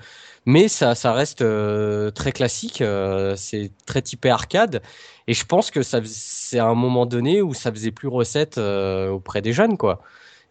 mais 0.46 0.68
ça, 0.68 0.94
reste 1.12 1.44
très 2.14 2.32
classique. 2.32 2.84
c'est 3.36 3.72
très 3.86 4.02
typé 4.02 4.30
arcade. 4.30 4.82
Et 5.28 5.34
je 5.34 5.46
pense 5.46 5.72
que 5.72 5.82
ça, 5.84 6.02
c'est 6.06 6.60
à 6.60 6.68
un 6.68 6.76
moment 6.76 7.06
donné 7.06 7.42
où 7.42 7.54
ça 7.54 7.72
faisait 7.72 7.92
plus 7.92 8.08
recette 8.08 8.58
auprès 8.60 9.42
des 9.42 9.54
jeunes, 9.54 9.78
quoi. 9.78 10.02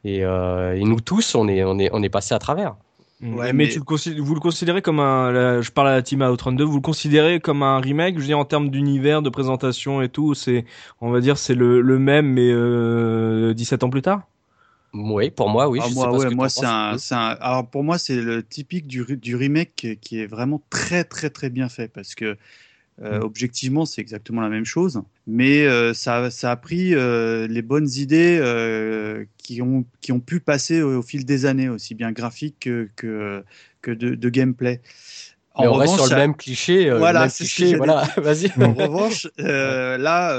Et, 0.05 0.19
et 0.21 0.85
nous 0.85 1.01
tous, 1.01 1.35
on 1.35 1.49
est, 1.49 1.65
on 1.65 1.79
est, 1.79 1.91
on 1.93 2.03
est 2.03 2.11
passé 2.11 2.35
à 2.35 2.39
travers. 2.39 2.77
Ouais, 3.21 3.53
mais, 3.53 3.67
mais- 3.67 3.69
tu 3.69 3.79
le 3.81 3.85
considères, 3.85 4.23
vous 4.23 4.35
le 4.35 4.41
considérez 4.41 4.81
comme 4.83 5.01
un, 5.01 5.33
là, 5.33 5.61
je 5.61 5.71
parle 5.73 5.89
à 5.89 5.93
la 5.95 6.03
team 6.03 6.23
Outrun 6.23 6.53
2, 6.53 6.63
vous 6.65 6.77
le 6.77 6.81
considérez 6.81 7.41
comme 7.41 7.63
un 7.65 7.81
remake, 7.81 8.15
je 8.15 8.21
veux 8.21 8.27
dire 8.27 8.39
en 8.39 8.45
termes 8.45 8.71
d'univers, 8.71 9.23
de 9.23 9.31
présentation 9.31 10.01
et 10.03 10.09
tout, 10.09 10.35
c'est, 10.35 10.65
on 11.01 11.11
va 11.11 11.21
dire, 11.21 11.37
c'est 11.39 11.55
le, 11.55 11.81
le 11.81 11.99
même 11.99 12.27
mais 12.33 12.49
euh, 12.53 13.55
17 13.55 13.83
ans 13.83 13.91
plus 13.91 14.03
tard? 14.03 14.23
Oui, 14.95 15.31
pour 15.31 15.49
moi, 15.51 15.69
oui. 15.69 15.81
Ah, 15.81 15.83
je 15.83 15.93
moi, 15.95 16.07
sais 16.09 16.09
pas 16.09 16.19
ce 16.19 16.25
ouais, 16.25 16.31
que 16.31 16.35
moi, 16.35 16.49
c'est 16.49 16.65
un, 16.65 16.97
c'est 16.99 17.15
un- 17.15 17.37
Alors, 17.41 17.69
pour 17.71 17.85
moi, 17.85 17.99
c'est 17.99 18.17
le 18.21 18.43
typique 18.47 18.87
du, 18.87 19.05
du 19.17 19.37
remake 19.37 19.75
qui- 19.77 19.97
qui 19.99 20.19
est 20.21 20.27
vraiment 20.27 20.63
très, 20.71 21.05
très, 21.05 21.31
très 21.31 21.51
bien 21.51 21.69
fait 21.69 21.89
parce 21.89 22.15
que, 22.15 22.37
euh, 23.03 23.21
Mm. 23.21 23.23
objectivement, 23.23 23.87
c'est 23.87 24.01
exactement 24.03 24.41
la 24.43 24.49
même 24.51 24.65
chose. 24.67 25.03
Mais 25.31 25.67
euh, 25.67 25.93
ça, 25.93 26.31
ça 26.31 26.53
a 26.53 26.57
pris 26.57 26.95
euh, 26.95 27.47
les 27.49 27.61
bonnes 27.61 27.91
idées 27.97 28.39
euh, 28.41 29.27
qui, 29.37 29.61
ont, 29.61 29.85
qui 30.01 30.11
ont 30.11 30.21
pu 30.21 30.41
passer 30.41 30.81
au, 30.81 31.01
au 31.01 31.03
fil 31.03 31.27
des 31.27 31.45
années, 31.45 31.69
aussi 31.69 31.95
bien 31.95 32.13
graphique 32.13 32.57
que, 32.61 32.89
que, 32.97 33.45
que 33.83 33.91
de, 33.91 34.15
de 34.15 34.29
gameplay. 34.31 34.81
Mais 35.59 35.67
on 35.67 35.75
reste 35.75 35.97
sur 35.97 36.07
le 36.07 36.17
même 36.17 36.35
cliché. 36.35 36.91
Voilà, 36.91 37.23
même 37.23 37.31
cliché, 37.31 37.77
voilà, 37.77 38.09
vas-y. 38.17 38.51
en 38.59 38.73
revanche, 38.73 39.29
là, 39.37 40.35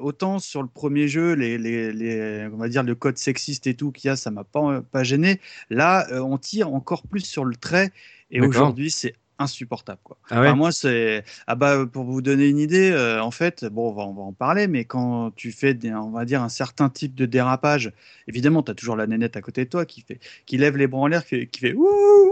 autant 0.00 0.38
sur 0.38 0.62
le 0.62 0.68
premier 0.68 1.06
jeu, 1.06 1.34
les, 1.34 1.58
les, 1.58 1.92
les, 1.92 2.48
on 2.50 2.56
va 2.56 2.68
dire 2.68 2.82
le 2.82 2.94
code 2.94 3.18
sexiste 3.18 3.66
et 3.66 3.74
tout 3.74 3.92
qu'il 3.92 4.08
y 4.08 4.10
a, 4.10 4.16
ça 4.16 4.30
m'a 4.30 4.44
pas, 4.44 4.80
pas 4.80 5.02
gêné. 5.02 5.40
Là, 5.68 6.06
on 6.22 6.38
tire 6.38 6.72
encore 6.72 7.02
plus 7.02 7.26
sur 7.26 7.44
le 7.44 7.54
trait 7.54 7.90
et 8.30 8.40
aujourd'hui, 8.40 8.90
c'est 8.90 9.14
insupportable. 9.40 9.98
Quoi. 10.04 10.16
Ah 10.30 10.40
ouais. 10.40 10.46
Enfin, 10.46 10.56
moi, 10.56 10.70
c'est 10.70 11.24
ah 11.48 11.56
bah 11.56 11.84
pour 11.92 12.04
vous 12.04 12.22
donner 12.22 12.46
une 12.48 12.58
idée, 12.58 12.90
euh, 12.92 13.20
en 13.22 13.32
fait, 13.32 13.64
bon, 13.64 13.88
on 13.90 13.92
va, 13.92 14.02
on 14.02 14.14
va 14.14 14.22
en 14.22 14.32
parler, 14.32 14.68
mais 14.68 14.84
quand 14.84 15.32
tu 15.34 15.50
fais, 15.50 15.74
des, 15.74 15.92
on 15.92 16.10
va 16.10 16.24
dire 16.24 16.42
un 16.42 16.48
certain 16.48 16.88
type 16.88 17.14
de 17.16 17.26
dérapage, 17.26 17.92
évidemment, 18.28 18.62
tu 18.62 18.70
as 18.70 18.74
toujours 18.74 18.94
la 18.96 19.06
nénette 19.08 19.36
à 19.36 19.40
côté 19.40 19.64
de 19.64 19.70
toi 19.70 19.84
qui 19.86 20.02
fait, 20.02 20.20
qui 20.46 20.56
lève 20.58 20.76
les 20.76 20.86
bras 20.86 21.00
en 21.00 21.06
l'air, 21.08 21.24
qui, 21.26 21.48
qui 21.48 21.58
fait 21.60 21.72
ouh, 21.72 21.82
ouh, 21.82 21.86
ouh, 21.86 22.30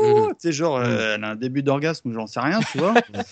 Mhm. 0.00 0.28
tu 0.28 0.34
sais, 0.38 0.52
genre, 0.52 0.76
euh, 0.76 1.16
elle 1.16 1.24
a 1.24 1.30
un 1.30 1.34
début 1.36 1.64
d'orgasme 1.64 2.10
ou 2.10 2.12
j'en 2.12 2.28
sais 2.28 2.38
rien, 2.40 2.60
tu 2.70 2.78
vois. 2.78 2.94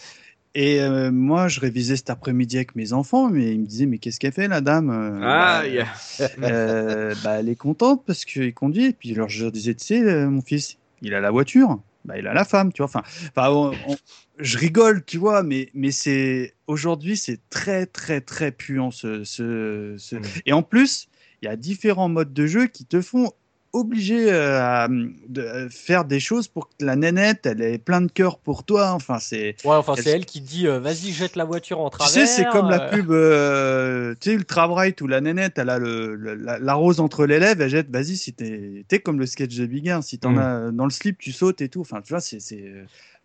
Et 0.59 0.81
euh, 0.81 1.13
moi, 1.13 1.49
je 1.49 1.61
révisais 1.61 1.97
cet 1.97 2.09
après-midi 2.09 2.57
avec 2.57 2.75
mes 2.77 2.95
enfants, 2.95 3.29
mais 3.29 3.53
ils 3.53 3.61
me 3.61 3.67
disaient, 3.67 3.85
mais 3.85 3.99
qu'est-ce 3.99 4.19
qu'elle 4.19 4.33
fait, 4.33 4.49
la 4.49 4.63
dame 4.63 4.89
Euh, 4.91 5.21
Ah, 5.23 5.61
bah, 5.63 5.69
yeah. 5.69 5.87
euh, 6.43 7.15
bah, 7.23 7.41
elle 7.41 7.51
est 7.51 7.57
contente 7.57 8.05
parce 8.07 8.25
qu'il 8.25 8.55
conduit. 8.55 8.87
Et 8.87 8.93
puis, 8.95 9.13
alors, 9.15 9.29
je 9.29 9.43
leur 9.43 9.53
disais, 9.53 9.75
tu 9.75 9.85
sais, 9.85 10.27
mon 10.27 10.41
fils, 10.41 10.79
il 11.03 11.13
a 11.15 11.21
la 11.21 11.31
voiture, 11.31 11.79
bah, 12.07 12.19
il 12.19 12.27
a 12.27 12.33
la 12.35 12.45
femme, 12.45 12.73
tu 12.73 12.79
vois. 12.83 12.87
Enfin, 12.87 13.03
enfin 13.31 13.51
on- 13.51 13.73
on- 13.93 13.97
je 14.39 14.59
rigole, 14.59 15.05
tu 15.05 15.19
vois, 15.19 15.43
mais, 15.43 15.71
mais 15.75 15.91
c'est 15.91 16.55
aujourd'hui, 16.67 17.17
c'est 17.17 17.41
très, 17.51 17.87
très, 17.87 18.21
très 18.21 18.53
puant. 18.53 18.91
Ce, 18.91 19.25
ce, 19.25 19.95
ce- 19.99 20.17
Mm. 20.17 20.23
Et 20.47 20.53
en 20.53 20.63
plus, 20.63 21.09
il 21.43 21.47
y 21.47 21.49
a 21.49 21.57
différents 21.57 22.09
modes 22.09 22.33
de 22.33 22.47
jeu 22.47 22.67
qui 22.67 22.85
te 22.87 23.01
font 23.01 23.33
obligé 23.77 24.33
euh, 24.33 24.61
à, 24.61 24.89
de 24.89 25.69
faire 25.71 26.05
des 26.05 26.21
choses 26.21 26.49
pour 26.49 26.69
que 26.69 26.85
la 26.85 26.97
nénette, 26.97 27.47
elle 27.47 27.61
ait 27.63 27.79
plein 27.79 28.01
de 28.01 28.11
cœur 28.11 28.39
pour 28.39 28.65
toi. 28.65 28.91
Enfin, 28.93 29.19
c'est 29.19 29.57
Ouais, 29.65 29.75
enfin, 29.77 29.95
Elle- 29.97 30.03
c'est 30.05 30.11
elle 30.11 30.27
qui 30.27 30.41
dit 30.41 30.67
euh, 30.67 30.79
vas-y, 30.81 31.13
jette 31.13 31.37
la 31.37 31.45
voiture 31.45 31.81
en 31.81 31.91
tu 31.91 31.99
travers. 31.99 32.13
sais, 32.13 32.27
c'est 32.27 32.47
comme 32.47 32.69
la 32.71 32.83
euh, 32.83 32.91
pub, 32.91 33.11
euh, 33.11 34.15
tu 34.21 34.31
sais, 34.31 34.35
Ultra 34.37 34.69
Bright 34.69 35.01
où 35.01 35.07
la 35.07 35.21
nénette, 35.21 35.59
elle 35.59 35.71
a 35.71 35.79
le, 35.79 36.15
le- 36.15 36.35
la, 36.35 36.59
la 36.59 36.75
rose 36.75 37.01
entre 37.01 37.27
les 37.27 37.39
lèvres, 37.39 37.63
elle 37.63 37.71
jette, 37.71 37.91
vas-y, 37.91 38.17
si 38.17 38.33
t'es, 38.35 38.85
comme 39.05 39.19
le 39.19 39.27
sketch 39.27 39.55
de 39.57 39.67
Big 39.67 39.87
Air, 39.87 40.03
si 40.03 40.19
t'en 40.19 40.33
Mm. 40.33 40.39
as 40.39 40.71
dans 40.73 40.85
le 40.85 40.91
slip, 40.91 41.19
tu 41.19 41.33
sautes 41.33 41.61
et 41.61 41.69
tout. 41.69 41.81
Enfin, 41.83 42.01
tu 42.03 42.13
vois, 42.13 42.21
c'est, 42.21 42.41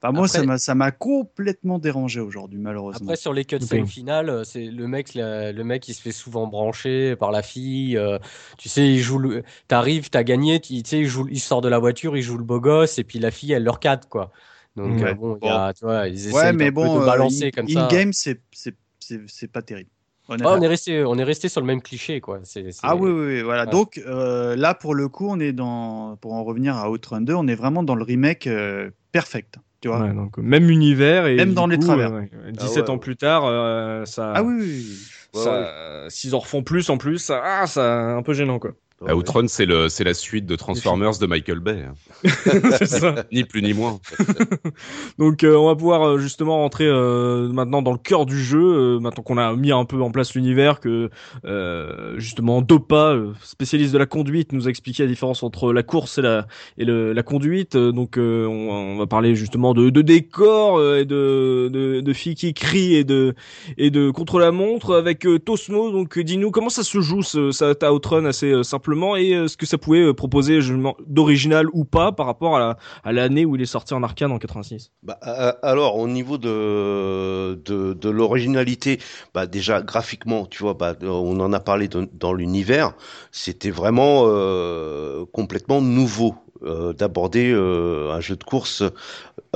enfin, 0.02 0.12
moi, 0.12 0.26
Après- 0.26 0.58
ça 0.58 0.76
m'a, 0.76 0.92
complètement 0.92 1.80
dérangé 1.80 2.20
aujourd'hui, 2.20 2.60
malheureusement. 2.60 3.06
Après, 3.06 3.16
sur 3.16 3.34
les 3.34 3.46
cutscenes 3.46 3.88
finales, 3.88 4.30
euh, 4.30 4.44
c'est 4.44 4.66
le 4.66 4.88
mec, 4.88 5.14
le, 5.16 5.52
le 5.52 5.64
mec, 5.64 5.88
il 5.88 5.94
se 5.94 6.02
fait 6.02 6.12
souvent 6.12 6.48
brancher 6.48 7.16
par 7.16 7.32
la 7.32 7.42
fille. 7.42 7.98
euh, 7.98 8.18
tu 8.58 8.70
sais, 8.70 8.88
il 8.88 9.00
joue. 9.00 9.20
le- 9.20 9.44
T'arrives, 9.68 10.10
t'as 10.10 10.24
gagné. 10.24 10.60
Tu 10.60 10.82
sais, 10.86 11.00
il, 11.00 11.08
joue, 11.08 11.28
il 11.30 11.40
sort 11.40 11.62
de 11.62 11.70
la 11.70 11.80
voiture, 11.80 12.18
il 12.18 12.22
joue 12.22 12.38
le 12.38 12.44
beau 12.44 12.60
gosse, 12.60 12.98
et 13.00 13.04
puis 13.04 13.20
la 13.20 13.32
fille, 13.32 13.52
elle 13.52 13.64
le 13.64 13.72
recadre, 13.72 14.08
quoi. 14.08 14.32
Donc 14.76 15.02
Ouais. 15.02 15.04
euh, 15.04 15.14
bon, 15.14 15.38
il 15.42 15.48
y 15.48 15.50
a, 15.50 15.74
tu 15.74 15.86
vois, 15.86 16.08
ils 16.08 16.28
essayent 16.28 16.34
ouais, 16.34 16.54
mais 16.54 16.72
bon, 16.72 16.96
de 16.96 17.02
euh, 17.02 17.06
balancer 17.06 17.48
in, 17.48 17.52
comme 17.52 17.68
ça. 17.68 17.88
game, 17.92 18.14
c'est, 18.14 18.42
c'est, 18.52 18.76
c'est, 19.00 19.22
c'est 19.28 19.52
pas 19.52 19.62
terrible. 19.62 19.90
Ouais, 20.30 20.38
on 20.42 20.62
est 20.62 20.68
resté, 20.68 21.04
on 21.04 21.18
est 21.18 21.24
resté 21.24 21.50
sur 21.50 21.60
le 21.60 21.68
même 21.68 21.82
cliché, 21.82 22.22
quoi. 22.22 22.40
Ah 22.84 22.96
oui, 22.96 23.12
oui, 23.12 23.26
oui, 23.26 23.42
voilà. 23.42 23.66
Ouais. 23.66 23.72
Donc 23.72 23.98
euh, 23.98 24.56
là, 24.56 24.74
pour 24.74 24.96
le 24.96 25.10
coup, 25.10 25.28
on 25.30 25.40
est 25.40 25.52
dans, 25.52 26.16
pour 26.18 26.34
en 26.34 26.44
revenir 26.44 26.78
à 26.78 26.90
Outrun 26.90 27.22
2, 27.22 27.34
on 27.34 27.48
est 27.48 27.56
vraiment 27.56 27.84
dans 27.84 27.96
le 27.96 28.04
remake 28.04 28.48
euh, 28.48 28.92
perfect. 29.12 29.58
Tu 29.82 29.88
vois 29.88 30.00
Ouais, 30.02 30.14
donc, 30.14 30.38
même 30.38 30.70
univers 30.70 31.26
et 31.28 31.36
Même 31.36 31.54
dans 31.54 31.66
les 31.68 31.78
coup, 31.78 31.86
travers. 31.86 32.12
euh, 32.14 32.20
ouais, 32.22 32.30
Ah 32.34 32.52
17 32.52 32.84
ouais, 32.84 32.90
ans 32.92 32.98
plus 33.00 33.18
tard, 33.18 33.46
euh, 33.46 34.06
ça, 34.06 34.32
Ah 34.36 34.44
oui, 34.44 34.54
oui, 34.60 34.86
oui. 34.86 34.98
Ça, 35.34 36.06
s'ils 36.10 36.36
en 36.36 36.40
refont 36.40 36.62
plus 36.62 36.90
en 36.90 36.98
plus, 36.98 37.18
ça, 37.18 37.42
ah, 37.44 37.66
ça 37.68 38.16
un 38.16 38.22
peu 38.22 38.34
gênant 38.34 38.60
quoi. 38.60 38.74
Outrun, 39.10 39.48
c'est 39.48 39.66
le, 39.66 39.90
c'est 39.90 40.04
la 40.04 40.14
suite 40.14 40.46
de 40.46 40.56
Transformers 40.56 41.18
de 41.20 41.26
Michael 41.26 41.60
Bay. 41.60 41.84
hein. 41.88 41.94
C'est 42.78 42.86
ça. 42.86 43.16
Ni 43.32 43.44
plus 43.44 43.62
ni 43.62 43.74
moins. 43.74 44.00
Donc 45.18 45.44
euh, 45.44 45.56
on 45.56 45.68
va 45.68 45.76
pouvoir 45.76 46.04
euh, 46.08 46.18
justement 46.20 46.58
rentrer 46.58 46.86
euh, 46.88 47.48
maintenant 47.50 47.82
dans 47.82 47.92
le 47.92 47.98
cœur 47.98 48.26
du 48.26 48.40
jeu, 48.42 48.62
euh, 48.62 49.00
maintenant 49.00 49.24
qu'on 49.24 49.38
a 49.38 49.56
mis 49.56 49.72
un 49.72 49.86
peu 49.86 50.02
en 50.02 50.12
place 50.12 50.36
l'univers, 50.36 50.80
que 50.80 51.10
euh, 51.46 52.20
justement 52.20 52.62
Dopa, 52.62 53.14
euh, 53.14 53.34
spécialiste 53.42 53.94
de 53.94 53.98
la 53.98 54.06
conduite, 54.06 54.52
nous 54.54 54.68
a 54.68 54.70
expliqué 54.70 55.04
la 55.04 55.10
différence 55.10 55.44
entre 55.44 55.74
la 55.74 55.84
course 55.84 56.18
et 56.18 56.22
la 56.22 56.48
et 56.78 56.86
le, 56.86 57.14
la 57.14 57.24
conduite. 57.24 57.76
Donc 57.76 58.18
euh, 58.18 58.46
on, 58.46 58.70
on 58.72 58.98
va 58.98 59.08
parler 59.08 59.36
justement 59.36 59.74
de, 59.74 59.90
de 59.90 60.02
décors 60.02 60.80
et 60.96 61.06
de, 61.06 61.70
de, 61.72 62.02
de 62.02 62.14
filles 62.14 62.36
qui 62.36 62.54
crient 62.54 62.96
et 62.96 63.04
de 63.04 63.34
et 63.78 63.90
de 63.90 64.12
contre 64.12 64.40
la 64.40 64.52
montre 64.52 64.96
avec 64.96 65.26
Tosmo. 65.46 65.92
Donc 65.92 66.20
dis-nous 66.20 66.52
comment 66.52 66.70
ça 66.70 66.84
se 66.84 67.02
joue 67.02 67.24
ce, 67.24 67.52
ça 67.52 67.74
à 67.82 67.92
Outrun 67.94 68.26
assez 68.26 68.52
euh, 68.52 68.64
simplement 68.92 69.16
et 69.16 69.34
euh, 69.34 69.48
ce 69.48 69.56
que 69.58 69.66
ça 69.66 69.78
pouvait 69.78 70.02
euh, 70.04 70.14
proposer 70.14 70.60
d'original 71.08 71.68
ou 71.74 71.86
pas 71.86 72.12
par 72.12 72.26
rapport 72.26 72.58
à 72.58 72.60
la- 72.60 72.78
à 73.04 73.12
l'année 73.14 73.46
où 73.46 73.56
il 73.56 73.62
est 73.62 73.66
sorti 73.66 73.94
en 73.94 74.04
arcade 74.04 74.32
en 74.32 74.38
86. 74.38 74.92
Bah, 75.04 75.18
euh, 75.26 75.54
alors, 75.64 75.98
au 75.98 76.08
niveau 76.08 76.38
de, 76.38 77.56
de, 77.64 77.94
de 77.94 78.10
l'originalité, 78.10 79.00
bah, 79.34 79.48
déjà 79.48 79.82
graphiquement, 79.82 80.46
tu 80.46 80.64
vois, 80.64 80.74
bah, 80.74 80.96
on 81.02 81.40
en 81.40 81.54
a 81.54 81.60
parlé 81.60 81.88
dans, 81.88 82.06
dans 82.14 82.34
l'univers, 82.34 82.94
c'était 83.32 83.72
vraiment 83.72 84.24
euh, 84.26 85.26
complètement 85.32 85.82
nouveau 85.82 86.36
euh, 86.64 86.94
d'aborder 86.94 87.52
euh, 87.52 88.12
un 88.12 88.20
jeu 88.20 88.36
de 88.36 88.44
course 88.44 88.84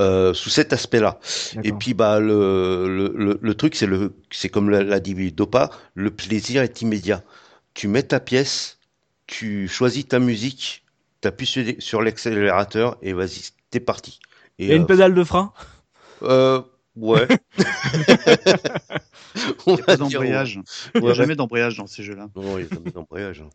euh, 0.00 0.34
sous 0.34 0.50
cet 0.50 0.72
aspect-là. 0.72 1.18
Et 1.62 1.72
puis, 1.72 1.94
bah, 1.94 2.20
le, 2.20 2.86
le, 2.88 3.12
le, 3.14 3.38
le 3.40 3.54
truc, 3.54 3.76
c'est 3.76 3.86
le, 3.86 4.14
c'est 4.30 4.48
comme 4.48 4.70
l'a 4.70 5.00
dit 5.00 5.32
Dopa, 5.32 5.70
le 5.94 6.10
plaisir 6.10 6.62
est 6.62 6.80
immédiat. 6.82 7.22
Tu 7.74 7.88
mets 7.88 8.02
ta 8.02 8.20
pièce, 8.20 8.75
tu 9.26 9.68
choisis 9.68 10.06
ta 10.06 10.18
musique, 10.18 10.84
t'appuies 11.20 11.46
sur, 11.46 11.64
sur 11.78 12.02
l'accélérateur 12.02 12.96
et 13.02 13.12
vas-y, 13.12 13.50
t'es 13.70 13.80
parti. 13.80 14.20
Et, 14.58 14.74
une 14.74 14.82
euh, 14.82 14.86
pédale 14.86 15.14
de 15.14 15.24
frein? 15.24 15.52
Euh, 16.22 16.62
ouais. 16.96 17.26
On 19.66 19.72
Il 19.72 19.74
n'y 19.76 19.80
a 19.82 19.84
pas 19.84 19.96
d'embrayage. 19.96 20.60
Il 20.94 21.02
n'y 21.02 21.10
a 21.10 21.14
jamais 21.14 21.36
d'embrayage 21.36 21.76
dans 21.76 21.86
ces 21.86 22.02
jeux-là. 22.02 22.28
Non, 22.36 22.58
il 22.58 22.64
y 22.64 22.66
a 22.66 22.68
jamais 22.74 22.90
d'embrayage. 22.90 23.42
hein. 23.42 23.48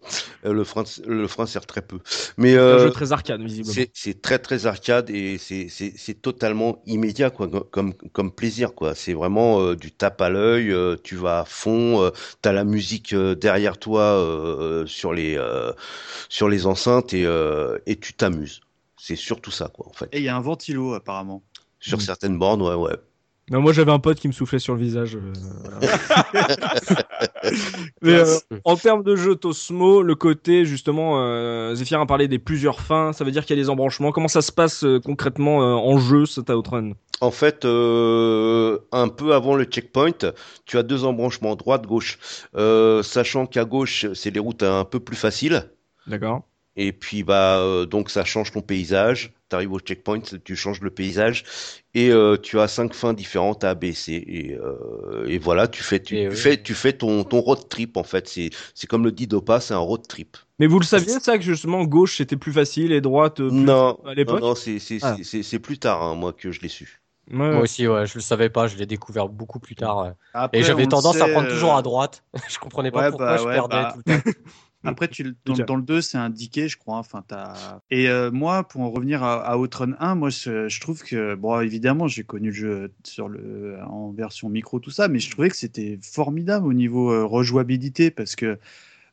Euh, 0.46 0.54
Le 0.54 0.64
frein, 0.64 0.84
le 1.08 1.28
frein 1.28 1.46
sert 1.46 1.66
très 1.66 1.82
peu. 1.82 2.00
Mais 2.38 2.52
C'est 2.54 2.58
un 2.60 2.62
euh, 2.62 2.80
jeu 2.86 2.92
très 2.92 3.12
arcade, 3.12 3.42
visiblement. 3.42 3.86
c'est 3.94 4.22
très 4.22 4.40
très 4.40 4.66
arcade 4.66 5.10
et 5.10 5.38
c'est 5.38 6.22
totalement 6.22 6.82
immédiat 6.86 7.30
quoi 7.30 7.48
comme 7.72 7.94
comme 7.94 8.32
plaisir 8.32 8.74
quoi. 8.74 8.96
C'est 8.96 9.14
vraiment 9.14 9.62
euh, 9.62 9.76
du 9.76 9.92
tape 9.92 10.22
à 10.22 10.30
l'œil. 10.30 10.72
euh, 10.72 10.96
tu 11.04 11.16
vas 11.16 11.40
à 11.40 11.46
fond. 11.46 12.02
Euh, 12.04 12.12
T'as 12.42 12.52
la 12.52 12.64
musique 12.64 13.14
euh, 13.14 13.36
derrière 13.36 13.78
toi 13.78 14.02
euh, 14.02 14.86
sur 14.86 15.14
les 15.14 15.36
euh, 15.38 15.72
sur 16.30 16.48
les 16.50 16.66
enceintes 16.66 17.14
et 17.14 17.26
euh, 17.26 17.78
et 17.86 17.96
tu 17.98 18.14
t'amuses. 18.14 18.62
C'est 18.98 19.16
surtout 19.16 19.52
ça 19.52 19.68
quoi 19.74 19.88
en 19.88 19.94
fait. 19.94 20.10
Et 20.12 20.20
il 20.20 20.24
y 20.24 20.30
a 20.30 20.36
un 20.36 20.42
ventilo, 20.42 20.94
apparemment. 20.94 21.42
Sur 21.80 22.02
certaines 22.02 22.38
bornes 22.38 22.62
ouais 22.62 22.76
ouais. 22.76 22.96
Non, 23.52 23.60
moi, 23.60 23.74
j'avais 23.74 23.92
un 23.92 24.00
pote 24.00 24.18
qui 24.18 24.30
me 24.30 24.34
soufflait 24.34 24.60
sur 24.60 24.74
le 24.76 24.80
visage. 24.80 25.18
euh, 25.18 25.34
voilà. 25.62 26.48
Mais 28.02 28.14
euh, 28.14 28.38
en 28.64 28.78
termes 28.78 29.04
de 29.04 29.18
jeu 29.18 29.36
Tosmo, 29.36 30.02
le 30.04 30.16
côté 30.16 30.64
justement, 30.64 31.22
euh, 31.22 31.76
Zephyr 31.76 32.00
a 32.00 32.06
parlé 32.06 32.30
des 32.30 32.40
plusieurs 32.40 32.80
fins. 32.80 33.12
Ça 33.12 33.26
veut 33.26 33.32
dire 33.32 33.46
qu'il 33.46 33.58
y 33.58 33.60
a 33.60 33.62
des 33.62 33.70
embranchements. 33.70 34.14
Comment 34.14 34.30
ça 34.30 34.42
se 34.42 34.54
passe 34.54 34.86
euh, 34.86 35.02
concrètement 35.04 35.58
en 35.58 35.98
jeu, 35.98 36.26
cet 36.26 36.50
Outrun 36.50 36.94
En 37.20 37.32
fait, 37.32 37.66
un 37.66 39.08
peu 39.10 39.34
avant 39.34 39.56
le 39.56 39.66
checkpoint, 39.66 40.32
tu 40.66 40.78
as 40.78 40.84
deux 40.84 41.04
embranchements, 41.04 41.56
droite, 41.58 41.86
gauche. 41.86 42.20
Sachant 43.04 43.48
qu'à 43.48 43.66
gauche, 43.66 44.06
c'est 44.14 44.32
les 44.32 44.40
routes 44.40 44.64
un 44.64 44.86
peu 44.86 45.02
plus 45.02 45.18
faciles. 45.18 45.70
D'accord. 46.08 46.44
Et 46.84 46.94
puis, 46.94 47.24
bah, 47.24 47.60
euh, 47.60 47.86
donc 47.86 48.10
ça 48.10 48.24
change 48.26 48.52
ton 48.52 48.62
paysage. 48.62 49.34
Tu 49.50 49.56
arrives 49.56 49.72
au 49.74 49.80
checkpoint, 49.80 50.22
tu 50.44 50.56
changes 50.56 50.82
le 50.82 50.90
paysage. 50.90 51.44
Et 51.94 52.10
euh, 52.10 52.38
tu 52.38 52.60
as 52.60 52.68
cinq 52.68 52.94
fins 52.94 53.14
différentes 53.14 53.64
à 53.64 53.72
abaisser. 53.72 54.14
Et, 54.28 54.54
euh, 54.56 55.26
et 55.28 55.38
voilà, 55.38 55.68
tu 55.68 55.84
fais, 55.84 56.00
tu, 56.02 56.18
Et 56.18 56.24
tu 56.24 56.30
oui. 56.30 56.36
fais, 56.36 56.62
tu 56.62 56.74
fais 56.74 56.94
ton, 56.94 57.24
ton 57.24 57.40
road 57.42 57.68
trip, 57.70 57.98
en 57.98 58.04
fait. 58.04 58.28
C'est, 58.28 58.50
c'est 58.74 58.88
comme 58.88 59.04
le 59.04 59.12
dit 59.12 59.28
Dopa, 59.28 59.60
c'est 59.60 59.74
un 59.74 59.78
road 59.80 60.08
trip. 60.08 60.38
Mais 60.58 60.68
vous 60.68 60.80
le 60.80 60.86
saviez 60.86 61.20
ça 61.20 61.38
que 61.38 61.44
justement 61.44 61.84
gauche 61.86 62.18
c'était 62.18 62.38
plus 62.38 62.54
facile 62.54 62.92
et 62.94 63.02
droite 63.02 63.36
plus 63.38 63.52
Non, 63.52 64.00
à 64.06 64.14
l'époque 64.14 64.42
non, 64.42 64.50
non, 64.50 64.56
c'est, 64.56 64.80
c'est, 64.80 65.00
Ah. 65.02 65.18
c'est, 65.24 65.60
plus 65.60 65.78
tard, 65.80 66.02
hein, 66.04 66.16
moi, 66.16 66.34
que 66.34 66.52
je 66.52 66.62
l'ai 66.62 66.70
su. 66.70 67.02
Ouais, 67.30 67.38
Moi 67.38 67.50
ouais. 67.50 67.62
aussi, 67.62 67.88
ouais, 67.88 68.06
je 68.08 68.16
le 68.16 68.22
savais 68.22 68.50
pas, 68.50 68.68
je 68.68 68.78
l'ai 68.78 68.86
découvert 68.86 69.28
beaucoup 69.30 69.60
plus 69.60 69.76
tard. 69.76 69.98
ouais. 70.06 70.12
Après, 70.34 70.60
Et 70.60 70.64
j'avais 70.64 70.88
tendance 70.88 71.20
à 71.22 71.28
prendre 71.28 71.48
toujours 71.50 71.76
à 71.76 71.82
droite. 71.82 72.24
je 72.50 72.58
comprenais 72.58 72.92
pas 72.92 73.02
ouais, 73.02 73.10
pourquoi 73.10 73.26
bah, 73.28 73.38
je 73.38 73.44
ouais, 73.44 73.54
perdais 73.54 73.76
bah. 73.76 73.94
tout 73.94 74.02
le 74.06 74.22
temps. 74.22 74.32
Après, 74.84 75.08
tu, 75.08 75.36
dans, 75.46 75.76
le 75.76 75.84
2, 75.84 76.02
c'est 76.02 76.18
indiqué, 76.18 76.68
je 76.68 76.78
crois. 76.78 76.98
Enfin, 76.98 77.24
t'as... 77.28 77.80
Et 77.92 78.10
euh, 78.10 78.32
moi, 78.32 78.68
pour 78.68 78.82
en 78.82 78.90
revenir 78.90 79.22
à, 79.24 79.42
à 79.46 79.58
Outrun 79.58 79.96
1, 80.00 80.16
moi, 80.16 80.30
je, 80.30 80.68
je 80.68 80.82
trouve 80.82 81.04
que, 81.04 81.36
bon, 81.36 81.60
évidemment, 81.62 82.08
j'ai 82.08 82.24
connu 82.24 82.48
le 82.48 82.54
jeu 82.56 82.92
sur 83.04 83.30
le, 83.30 83.78
en 83.88 84.12
version 84.12 84.50
micro, 84.50 84.80
tout 84.80 84.90
ça, 84.90 85.08
mais 85.08 85.20
je 85.20 85.30
trouvais 85.30 85.50
que 85.50 85.56
c'était 85.56 86.00
formidable 86.02 86.66
au 86.66 86.74
niveau 86.74 87.12
euh, 87.12 87.26
rejouabilité 87.26 88.10
parce 88.10 88.36
que, 88.36 88.58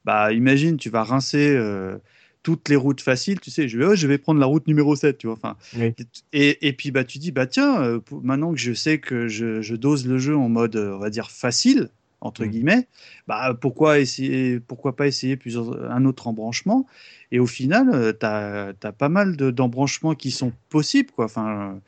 bah, 0.04 0.32
imagine, 0.32 0.78
tu 0.78 0.88
vas 0.88 1.04
rincer 1.04 1.54
euh, 1.54 1.98
toutes 2.42 2.70
les 2.70 2.76
routes 2.76 3.02
faciles, 3.02 3.40
tu 3.40 3.50
sais, 3.50 3.68
je 3.68 3.76
vais, 3.78 3.84
oh, 3.84 3.94
je 3.94 4.06
vais 4.06 4.16
prendre 4.16 4.40
la 4.40 4.46
route 4.46 4.66
numéro 4.68 4.96
7, 4.96 5.18
tu 5.18 5.26
vois. 5.26 5.36
Enfin, 5.36 5.56
Oui. 5.76 5.94
et, 6.32 6.66
et 6.66 6.72
puis, 6.72 6.92
bah, 6.92 7.04
tu 7.04 7.18
dis, 7.18 7.30
bah, 7.30 7.46
tiens, 7.46 7.82
euh, 7.82 8.00
maintenant 8.22 8.52
que 8.52 8.58
je 8.58 8.72
sais 8.72 9.00
que 9.00 9.28
je, 9.28 9.60
je 9.60 9.74
dose 9.74 10.06
le 10.06 10.16
jeu 10.16 10.34
en 10.34 10.48
mode, 10.48 10.76
on 10.76 10.98
va 10.98 11.10
dire, 11.10 11.30
facile, 11.30 11.90
entre 12.20 12.44
Mhm. 12.44 12.50
guillemets, 12.50 12.88
bah, 13.26 13.54
pourquoi, 13.60 13.98
essayer, 14.00 14.60
pourquoi 14.60 14.96
pas 14.96 15.06
essayer 15.06 15.36
plusieurs, 15.36 15.90
un 15.90 16.04
autre 16.04 16.26
embranchement? 16.26 16.86
Et 17.30 17.38
au 17.38 17.46
final, 17.46 18.16
tu 18.18 18.26
as, 18.26 18.74
pas 18.98 19.08
mal 19.08 19.36
de- 19.36 19.50
d'embranchements 19.50 20.14
qui 20.14 20.30
sont 20.30 20.52
possibles, 20.68 21.10
quoi. 21.12 21.26
Enfin, 21.26 21.74
euh, 21.74 21.78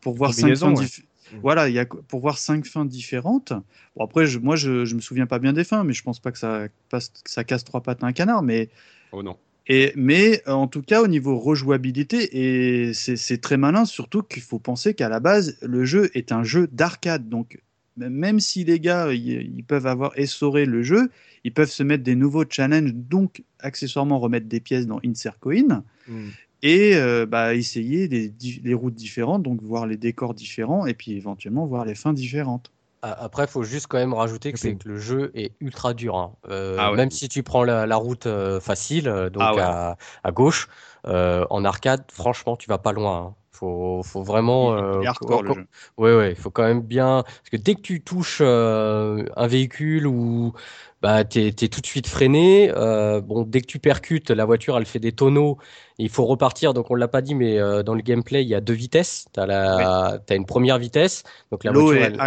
pour 0.00 0.14
voir 0.14 0.34
cinq 0.34 0.56
fins 0.56 0.72
ouais. 0.72 0.84
dif- 0.84 1.02
Voilà, 1.42 1.68
il 1.68 1.74
y 1.74 1.78
a 1.78 1.86
pour 1.86 2.20
voir 2.20 2.38
cinq 2.38 2.66
fins 2.66 2.84
différentes. 2.84 3.52
Bon 3.96 4.04
après, 4.04 4.26
je, 4.26 4.38
moi, 4.38 4.56
je, 4.56 4.84
je 4.84 4.94
me 4.94 5.00
souviens 5.00 5.26
pas 5.26 5.38
bien 5.38 5.52
des 5.52 5.64
fins, 5.64 5.84
mais 5.84 5.92
je 5.94 6.02
pense 6.02 6.20
pas 6.20 6.30
que 6.32 6.38
ça, 6.38 6.68
passe, 6.90 7.08
que 7.08 7.30
ça 7.30 7.44
casse 7.44 7.64
trois 7.64 7.82
pattes 7.82 8.02
à 8.04 8.06
un 8.06 8.12
canard. 8.12 8.42
Mais 8.42 8.68
Oh 9.12 9.22
non. 9.22 9.36
et, 9.68 9.92
mais 9.96 10.42
euh, 10.48 10.52
en 10.52 10.66
tout 10.66 10.82
cas, 10.82 11.02
au 11.02 11.06
niveau 11.06 11.38
rejouabilité, 11.38 12.88
et 12.88 12.94
c'est 12.94 13.40
très 13.40 13.56
malin, 13.56 13.84
surtout 13.84 14.22
qu'il 14.22 14.42
faut 14.42 14.58
penser 14.58 14.94
qu'à 14.94 15.08
la 15.08 15.20
base, 15.20 15.56
le 15.62 15.84
jeu 15.84 16.10
est 16.14 16.32
un 16.32 16.42
jeu 16.42 16.66
d'arcade. 16.72 17.28
Donc, 17.28 17.60
même 17.96 18.40
si 18.40 18.64
les 18.64 18.80
gars, 18.80 19.12
ils, 19.12 19.64
peuvent 19.64 19.86
avoir 19.86 20.12
essoré 20.18 20.64
le 20.64 20.82
jeu, 20.82 21.10
ils 21.44 21.52
peuvent 21.52 21.70
se 21.70 21.82
mettre 21.82 22.02
des 22.04 22.14
nouveaux 22.14 22.44
challenges, 22.48 22.92
donc 22.94 23.42
accessoirement 23.60 24.18
remettre 24.18 24.46
des 24.46 24.60
pièces 24.60 24.86
dans 24.86 25.00
Insert 25.04 25.38
Coin. 25.38 25.84
Mm. 26.08 26.28
et 26.62 26.96
euh, 26.96 27.26
bah, 27.26 27.54
essayer 27.54 28.08
des, 28.08 28.28
des 28.28 28.74
routes 28.74 28.94
différentes, 28.94 29.42
donc 29.42 29.62
voir 29.62 29.86
les 29.86 29.96
décors 29.96 30.34
différents 30.34 30.86
et 30.86 30.94
puis 30.94 31.12
éventuellement 31.12 31.66
voir 31.66 31.84
les 31.84 31.94
fins 31.94 32.12
différentes. 32.12 32.72
Après, 33.04 33.44
il 33.44 33.48
faut 33.50 33.64
juste 33.64 33.88
quand 33.88 33.98
même 33.98 34.14
rajouter 34.14 34.52
que 34.52 34.60
c'est 34.60 34.76
que 34.76 34.88
le 34.88 34.96
jeu 34.96 35.32
est 35.34 35.52
ultra 35.60 35.92
dur. 35.92 36.16
hein. 36.16 36.36
Euh, 36.48 36.76
Ah 36.78 36.90
ouais. 36.92 36.96
Même 36.96 37.10
si 37.10 37.28
tu 37.28 37.42
prends 37.42 37.64
la, 37.64 37.84
la 37.84 37.96
route 37.96 38.26
euh, 38.26 38.60
facile, 38.60 39.04
donc 39.32 39.42
Ah 39.44 39.54
ouais. 39.56 39.60
à, 39.60 39.96
à 40.22 40.30
gauche, 40.30 40.68
euh, 41.08 41.44
en 41.50 41.64
arcade, 41.64 42.04
franchement, 42.12 42.56
tu 42.56 42.68
vas 42.68 42.78
pas 42.78 42.92
loin. 42.92 43.18
hein. 43.18 43.34
Faut, 43.62 44.02
faut 44.02 44.22
vraiment. 44.24 44.76
Il 44.76 44.82
euh, 44.82 45.04
hardcore, 45.06 45.42
le 45.44 45.48
co- 45.50 45.54
jeu. 45.54 45.66
Ouais, 45.96 46.16
ouais, 46.16 46.30
il 46.30 46.36
faut 46.36 46.50
quand 46.50 46.64
même 46.64 46.80
bien. 46.82 47.22
Parce 47.24 47.50
que 47.52 47.56
dès 47.56 47.76
que 47.76 47.80
tu 47.80 48.02
touches 48.02 48.38
euh, 48.40 49.24
un 49.36 49.46
véhicule 49.46 50.08
ou 50.08 50.52
bah, 51.00 51.22
t'es, 51.24 51.52
t'es 51.52 51.68
tout 51.68 51.80
de 51.80 51.86
suite 51.86 52.08
freiné, 52.08 52.72
euh, 52.74 53.20
bon, 53.20 53.42
dès 53.42 53.60
que 53.60 53.66
tu 53.66 53.78
percutes, 53.78 54.30
la 54.30 54.44
voiture, 54.44 54.76
elle 54.76 54.84
fait 54.86 54.98
des 54.98 55.12
tonneaux. 55.12 55.58
Il 55.98 56.08
faut 56.08 56.24
repartir. 56.26 56.74
Donc, 56.74 56.90
on 56.90 56.96
l'a 56.96 57.06
pas 57.06 57.22
dit, 57.22 57.36
mais 57.36 57.58
euh, 57.60 57.84
dans 57.84 57.94
le 57.94 58.02
gameplay, 58.02 58.42
il 58.42 58.48
y 58.48 58.54
a 58.56 58.60
deux 58.60 58.72
vitesses. 58.72 59.26
T'as 59.32 59.46
la, 59.46 60.18
t'as 60.26 60.34
une 60.34 60.46
première 60.46 60.78
vitesse. 60.78 61.22
Donc, 61.52 61.62
la 61.62 61.70
Low 61.70 61.92
voiture, 61.92 61.98
et 62.00 62.00
elle- 62.06 62.24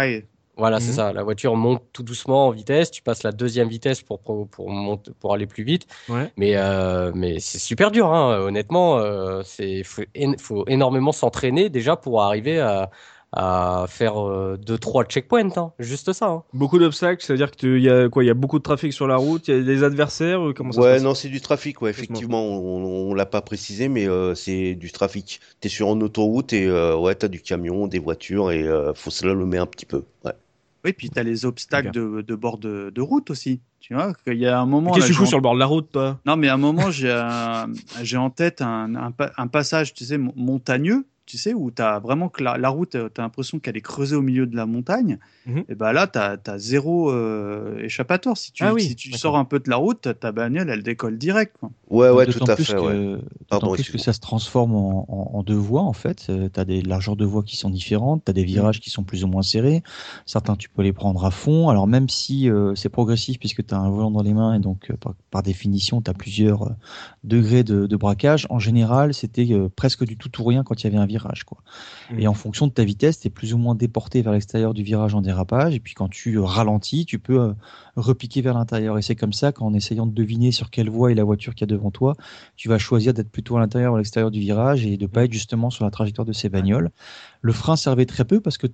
voilà, 0.56 0.80
c'est 0.80 0.88
Mhm. 0.90 0.96
ça. 0.96 1.12
La 1.12 1.22
voiture 1.22 1.54
monte 1.56 1.82
tout 1.92 2.02
doucement 2.02 2.46
en 2.46 2.50
vitesse. 2.50 2.90
Tu 2.90 3.02
passes 3.02 3.22
la 3.22 3.32
deuxième 3.32 3.68
vitesse 3.68 4.02
pour, 4.02 4.20
pour, 4.20 4.48
pour, 4.48 4.70
monter- 4.70 5.12
pour 5.20 5.34
aller 5.34 5.46
plus 5.46 5.64
vite. 5.64 5.86
Ouais. 6.08 6.32
Mais, 6.36 6.52
euh, 6.56 7.12
mais 7.14 7.40
c'est 7.40 7.58
super 7.58 7.90
dur, 7.90 8.12
hein. 8.12 8.38
Honnêtement, 8.40 8.98
euh, 8.98 9.42
c'est 9.44 9.82
faut, 9.84 10.02
én- 10.14 10.38
faut 10.38 10.64
énormément 10.68 11.12
s'entraîner 11.12 11.68
déjà 11.68 11.96
pour 11.96 12.22
arriver 12.22 12.58
à, 12.60 12.90
à 13.32 13.84
faire 13.88 14.18
euh, 14.26 14.56
deux 14.56 14.78
trois 14.78 15.04
checkpoints, 15.04 15.50
hein. 15.56 15.72
Juste 15.78 16.12
ça. 16.14 16.26
hein. 16.26 16.42
Beaucoup 16.54 16.78
d'obstacles, 16.78 17.22
c'est-à-dire 17.22 17.50
que 17.50 17.56
tu- 17.56 17.76
il 17.78 17.82
y 17.84 17.90
a 17.90 18.08
quoi? 18.08 18.24
Il 18.24 18.28
y 18.28 18.30
a 18.30 18.34
beaucoup 18.34 18.58
de 18.58 18.62
trafic 18.62 18.92
sur 18.94 19.06
la 19.06 19.16
route, 19.16 19.48
il 19.48 19.56
y 19.56 19.58
a 19.58 19.62
des 19.62 19.82
adversaires, 19.82 20.40
euh, 20.48 20.52
comment 20.54 20.72
ça 20.72 20.80
Ouais, 20.80 20.86
se 20.86 20.92
passe? 20.94 21.02
non, 21.02 21.14
c'est 21.14 21.28
du 21.28 21.40
trafic, 21.42 21.82
ouais, 21.82 21.90
effectivement, 21.90 22.42
on, 22.42 23.10
on 23.10 23.14
l'a 23.14 23.26
pas 23.26 23.42
précisé, 23.42 23.88
mais 23.88 24.08
euh, 24.08 24.34
c'est 24.34 24.74
du 24.74 24.90
trafic. 24.92 25.40
T'es 25.60 25.68
sur 25.68 25.92
une 25.92 26.02
autoroute 26.02 26.52
et 26.54 26.66
euh, 26.66 26.96
ouais, 26.96 27.14
t'as 27.14 27.28
du 27.28 27.42
camion, 27.42 27.86
des 27.88 27.98
voitures 27.98 28.50
et 28.52 28.62
euh, 28.62 28.94
faut 28.94 29.10
slalomer 29.10 29.58
un 29.58 29.66
petit 29.66 29.86
peu. 29.86 30.04
Ouais. 30.24 30.32
Oui, 30.86 30.92
puis 30.92 31.10
tu 31.10 31.18
as 31.18 31.24
les 31.24 31.44
obstacles 31.44 31.90
de, 31.90 32.22
de 32.22 32.34
bord 32.36 32.58
de, 32.58 32.90
de 32.94 33.00
route 33.00 33.28
aussi. 33.30 33.60
Tu 33.80 33.92
vois, 33.94 34.14
qu'il 34.14 34.38
y 34.38 34.46
a 34.46 34.58
un 34.60 34.66
moment. 34.66 34.92
Qu'est-ce 34.92 35.08
que 35.08 35.12
tu 35.12 35.18
j'ai 35.18 35.26
sur 35.26 35.38
le 35.38 35.42
bord 35.42 35.54
de 35.54 35.58
la 35.58 35.66
route, 35.66 35.90
toi? 35.92 36.20
Non, 36.24 36.36
mais 36.36 36.46
à 36.48 36.54
un 36.54 36.58
moment, 36.58 36.90
j'ai 36.92 38.16
en 38.16 38.30
tête 38.30 38.62
un, 38.62 38.94
un, 38.94 39.10
pa- 39.10 39.32
un 39.36 39.48
passage, 39.48 39.94
tu 39.94 40.04
sais, 40.04 40.16
mon- 40.16 40.32
montagneux, 40.36 41.06
tu 41.26 41.36
sais, 41.38 41.52
où 41.54 41.70
tu 41.70 41.82
as 41.82 41.98
vraiment 41.98 42.28
que 42.28 42.42
la, 42.42 42.56
la 42.56 42.68
route, 42.68 42.90
tu 42.90 42.96
as 42.98 43.22
l'impression 43.22 43.58
qu'elle 43.58 43.76
est 43.76 43.80
creusée 43.82 44.16
au 44.16 44.22
milieu 44.22 44.46
de 44.46 44.56
la 44.56 44.64
montagne. 44.66 45.18
Mhm. 45.46 45.64
Et 45.68 45.74
ben 45.74 45.92
là, 45.92 46.06
tu 46.06 46.18
as, 46.18 46.58
zéro 46.58 47.10
euh, 47.10 47.78
échappatoire. 47.80 48.36
Si 48.36 48.52
tu, 48.52 48.64
Ah 48.64 48.72
oui, 48.74 48.82
si 48.82 48.96
tu 48.96 49.12
sors 49.12 49.36
un 49.36 49.44
peu 49.44 49.58
de 49.60 49.68
la 49.70 49.76
route, 49.76 50.08
ta 50.20 50.32
bagnole, 50.32 50.70
elle 50.70 50.82
décolle 50.82 51.18
direct. 51.18 51.56
quoi. 51.60 51.70
Ouais, 51.88 52.10
ouais, 52.10 52.26
tout 52.26 52.42
à 52.48 52.54
plus 52.54 52.64
fait, 52.64 52.74
que, 52.74 53.14
ouais. 53.16 53.20
Pardon, 53.48 53.72
plus 53.72 53.90
que 53.90 53.98
ça 53.98 54.12
se 54.12 54.20
transforme 54.20 54.74
en, 54.74 55.04
en- 55.08 55.38
en 55.38 55.42
deux 55.42 55.54
voies 55.54 55.82
en 55.82 55.92
fait. 55.92 56.26
tu 56.26 56.60
as 56.60 56.64
des 56.64 56.82
largeurs 56.82 57.16
de 57.16 57.24
voies 57.24 57.42
qui 57.42 57.56
sont 57.56 57.70
différentes, 57.70 58.24
tu 58.24 58.30
as 58.30 58.32
des 58.32 58.42
Mm. 58.42 58.46
virages 58.46 58.80
qui 58.80 58.90
sont 58.90 59.04
plus 59.04 59.24
ou 59.24 59.28
moins 59.28 59.42
serrés. 59.42 59.82
Certains 60.26 60.56
tu 60.56 60.68
peux 60.68 60.82
les 60.82 60.92
prendre 60.92 61.24
à 61.24 61.30
fond. 61.30 61.68
Alors 61.68 61.86
même 61.86 62.08
si 62.08 62.48
euh, 62.50 62.74
c'est 62.74 62.88
progressif 62.88 63.38
puisque 63.38 63.64
tu 63.66 63.74
as 63.74 63.78
un 63.78 63.90
volant 63.90 64.10
dans 64.10 64.22
les 64.22 64.34
mains 64.34 64.54
et 64.54 64.60
donc 64.60 64.90
euh, 64.90 64.96
par, 64.96 65.14
par 65.30 65.42
définition 65.42 66.00
tu 66.02 66.10
as 66.10 66.14
plusieurs 66.14 66.62
euh, 66.64 66.70
degrés 67.24 67.64
de, 67.64 67.86
de 67.86 67.96
braquage, 67.96 68.46
en 68.50 68.58
général 68.58 69.14
c'était 69.14 69.46
euh, 69.52 69.68
presque 69.74 70.04
du 70.04 70.16
tout 70.16 70.30
ou 70.40 70.44
rien 70.44 70.62
quand 70.64 70.82
il 70.82 70.84
y 70.84 70.86
avait 70.88 70.96
un 70.98 71.06
virage. 71.06 71.15
Quoi. 71.44 71.58
Mm. 72.10 72.20
Et 72.20 72.28
en 72.28 72.34
fonction 72.34 72.66
de 72.66 72.72
ta 72.72 72.84
vitesse, 72.84 73.20
tu 73.20 73.28
es 73.28 73.30
plus 73.30 73.54
ou 73.54 73.58
moins 73.58 73.74
déporté 73.74 74.22
vers 74.22 74.32
l'extérieur 74.32 74.74
du 74.74 74.82
virage 74.82 75.14
en 75.14 75.20
dérapage. 75.20 75.74
Et 75.74 75.80
puis 75.80 75.94
quand 75.94 76.08
tu 76.08 76.36
euh, 76.36 76.42
ralentis, 76.42 77.06
tu 77.06 77.18
peux 77.18 77.40
euh, 77.40 77.52
repiquer 77.96 78.42
vers 78.42 78.54
l'intérieur. 78.54 78.98
Et 78.98 79.02
c'est 79.02 79.16
comme 79.16 79.32
ça 79.32 79.52
qu'en 79.52 79.74
essayant 79.74 80.06
de 80.06 80.12
deviner 80.12 80.52
sur 80.52 80.70
quelle 80.70 80.90
voie 80.90 81.12
est 81.12 81.14
la 81.14 81.24
voiture 81.24 81.54
qu'il 81.54 81.68
y 81.68 81.72
a 81.72 81.74
devant 81.74 81.90
toi, 81.90 82.14
tu 82.56 82.68
vas 82.68 82.78
choisir 82.78 83.14
d'être 83.14 83.30
plutôt 83.30 83.56
à 83.56 83.60
l'intérieur 83.60 83.92
ou 83.92 83.96
à 83.96 83.98
l'extérieur 83.98 84.30
du 84.30 84.40
virage 84.40 84.86
et 84.86 84.96
de 84.96 85.06
pas 85.06 85.24
être 85.24 85.32
justement 85.32 85.70
sur 85.70 85.84
la 85.84 85.90
trajectoire 85.90 86.26
de 86.26 86.32
ces 86.32 86.48
bagnoles. 86.48 86.90
Le 87.40 87.52
frein 87.52 87.76
servait 87.76 88.06
très 88.06 88.24
peu 88.24 88.40
parce 88.40 88.58
que 88.58 88.66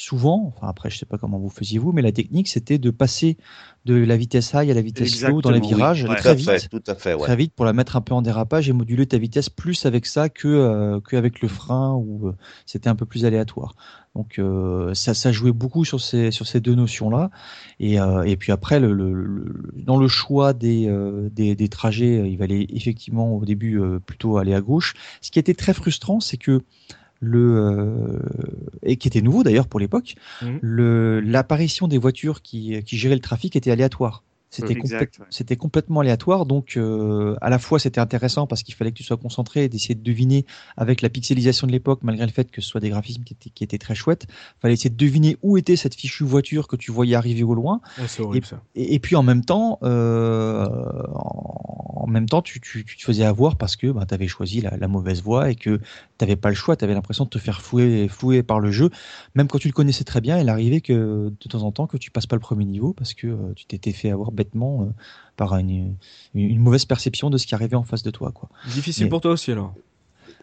souvent, 0.00 0.52
enfin 0.56 0.68
après 0.68 0.90
je 0.90 0.98
sais 0.98 1.06
pas 1.06 1.18
comment 1.18 1.38
vous 1.38 1.48
faisiez 1.50 1.78
vous, 1.78 1.92
mais 1.92 2.02
la 2.02 2.12
technique 2.12 2.48
c'était 2.48 2.78
de 2.78 2.90
passer 2.90 3.36
de 3.84 3.94
la 3.94 4.16
vitesse 4.16 4.52
high 4.54 4.70
à 4.70 4.74
la 4.74 4.82
vitesse 4.82 5.14
slow 5.16 5.40
dans 5.40 5.50
les 5.50 5.60
oui. 5.60 5.68
virages 5.68 6.04
Ouais. 6.04 6.16
Très 6.16 6.34
vite 6.34 6.48
fait, 6.50 6.68
tout 6.68 6.82
à 6.86 6.94
fait, 6.94 7.14
ouais. 7.14 7.22
très 7.22 7.36
vite 7.36 7.52
pour 7.54 7.64
la 7.64 7.72
mettre 7.72 7.96
un 7.96 8.00
peu 8.00 8.14
en 8.14 8.22
dérapage 8.22 8.68
et 8.68 8.72
moduler 8.72 9.06
ta 9.06 9.18
vitesse 9.18 9.48
plus 9.48 9.86
avec 9.86 10.06
ça 10.06 10.28
que 10.28 10.48
euh, 10.48 11.00
qu'avec 11.00 11.40
le 11.40 11.48
frein 11.48 11.94
où 11.94 12.28
euh, 12.28 12.36
c'était 12.66 12.88
un 12.88 12.94
peu 12.94 13.06
plus 13.06 13.24
aléatoire. 13.24 13.74
Donc 14.16 14.38
euh, 14.38 14.92
ça, 14.92 15.14
ça 15.14 15.30
jouait 15.30 15.52
beaucoup 15.52 15.84
sur 15.84 16.00
ces 16.00 16.30
sur 16.32 16.46
ces 16.46 16.60
deux 16.60 16.74
notions 16.74 17.10
là 17.10 17.30
et, 17.78 17.94
et 18.26 18.36
puis 18.36 18.50
après 18.52 18.80
le, 18.80 18.92
le- 18.92 19.12
le- 19.12 19.72
dans 19.76 19.96
le 19.96 20.08
choix 20.08 20.52
des, 20.52 20.92
des 21.30 21.54
des 21.54 21.68
trajets 21.68 22.28
il 22.30 22.36
fallait 22.36 22.66
effectivement 22.70 23.36
au 23.36 23.44
début 23.44 23.80
plutôt 24.04 24.36
aller 24.38 24.54
à 24.54 24.60
gauche. 24.60 24.94
Ce 25.20 25.30
qui 25.30 25.38
était 25.38 25.54
très 25.54 25.74
frustrant 25.74 26.18
c'est 26.20 26.38
que 26.38 26.62
le 27.20 27.56
euh, 27.58 28.18
et 28.82 28.96
qui 28.96 29.08
était 29.08 29.20
nouveau 29.22 29.42
d'ailleurs 29.42 29.68
pour 29.68 29.78
l'époque, 29.80 30.16
Mhm. 30.42 30.58
le 30.62 31.20
l'apparition 31.20 31.86
des 31.88 31.98
voitures 31.98 32.42
qui 32.42 32.82
qui 32.82 32.96
géraient 32.96 33.14
le 33.14 33.20
trafic 33.20 33.54
était 33.56 33.70
aléatoire. 33.70 34.24
C'était 34.50 34.76
ouais. 34.76 35.08
c'était 35.30 35.54
complètement 35.54 36.00
aléatoire, 36.00 36.44
donc 36.44 36.76
euh, 36.76 37.36
à 37.40 37.50
la 37.50 37.60
fois 37.60 37.78
c'était 37.78 38.00
intéressant 38.00 38.48
parce 38.48 38.64
qu'il 38.64 38.74
fallait 38.74 38.90
que 38.90 38.96
tu 38.96 39.04
sois 39.04 39.16
concentré 39.16 39.64
et 39.64 39.68
d'essayer 39.68 39.94
de 39.94 40.02
deviner 40.02 40.44
avec 40.76 41.02
la 41.02 41.08
pixelisation 41.08 41.68
de 41.68 41.72
l'époque, 41.72 42.00
malgré 42.02 42.26
le 42.26 42.32
fait 42.32 42.50
que 42.50 42.60
ce 42.60 42.68
soit 42.68 42.80
des 42.80 42.90
graphismes 42.90 43.22
qui 43.22 43.34
étaient, 43.34 43.50
qui 43.50 43.62
étaient 43.62 43.78
très 43.78 43.94
chouettes, 43.94 44.26
fallait 44.60 44.74
essayer 44.74 44.90
de 44.90 44.96
deviner 44.96 45.36
où 45.42 45.56
était 45.56 45.76
cette 45.76 45.94
fichue 45.94 46.24
voiture 46.24 46.66
que 46.66 46.74
tu 46.74 46.90
voyais 46.90 47.14
arriver 47.14 47.44
au 47.44 47.54
loin. 47.54 47.80
Ouais, 47.98 48.08
C'est 48.08 48.22
horrible 48.22 48.46
ça. 48.46 48.60
Et, 48.74 48.94
et 48.94 48.98
puis 48.98 49.14
en 49.14 49.22
même 49.22 49.44
temps, 49.44 49.78
euh, 49.84 50.66
en, 51.14 51.80
en 52.00 52.06
même 52.06 52.28
temps, 52.28 52.42
tu, 52.42 52.60
tu, 52.60 52.84
tu 52.84 52.96
te 52.96 53.02
faisais 53.02 53.24
avoir 53.24 53.56
parce 53.56 53.76
que 53.76 53.86
bah, 53.88 54.06
tu 54.06 54.14
avais 54.14 54.26
choisi 54.26 54.60
la, 54.60 54.76
la 54.76 54.88
mauvaise 54.88 55.22
voie 55.22 55.50
et 55.50 55.54
que 55.54 55.76
tu 55.76 55.84
n'avais 56.22 56.36
pas 56.36 56.48
le 56.48 56.54
choix. 56.54 56.76
Tu 56.76 56.84
avais 56.84 56.94
l'impression 56.94 57.24
de 57.24 57.30
te 57.30 57.38
faire 57.38 57.60
fouer, 57.60 58.08
fouer 58.08 58.42
par 58.42 58.58
le 58.58 58.70
jeu. 58.70 58.90
Même 59.34 59.48
quand 59.48 59.58
tu 59.58 59.68
le 59.68 59.72
connaissais 59.72 60.04
très 60.04 60.20
bien, 60.20 60.38
il 60.38 60.48
arrivait 60.48 60.80
que 60.80 61.28
de 61.28 61.48
temps 61.48 61.62
en 61.62 61.72
temps 61.72 61.86
que 61.86 61.98
tu 61.98 62.10
passes 62.10 62.26
pas 62.26 62.36
le 62.36 62.40
premier 62.40 62.64
niveau 62.64 62.92
parce 62.94 63.14
que 63.14 63.26
euh, 63.26 63.52
tu 63.54 63.66
t'étais 63.66 63.92
fait 63.92 64.10
avoir 64.10 64.32
euh, 64.44 64.92
par 65.36 65.56
une, 65.56 65.94
une 66.34 66.60
mauvaise 66.60 66.84
perception 66.84 67.30
de 67.30 67.38
ce 67.38 67.46
qui 67.46 67.54
arrivait 67.54 67.76
en 67.76 67.84
face 67.84 68.02
de 68.02 68.10
toi. 68.10 68.32
Quoi. 68.32 68.48
Difficile 68.66 69.04
Mais- 69.04 69.10
pour 69.10 69.20
toi 69.20 69.32
aussi 69.32 69.52
alors? 69.52 69.74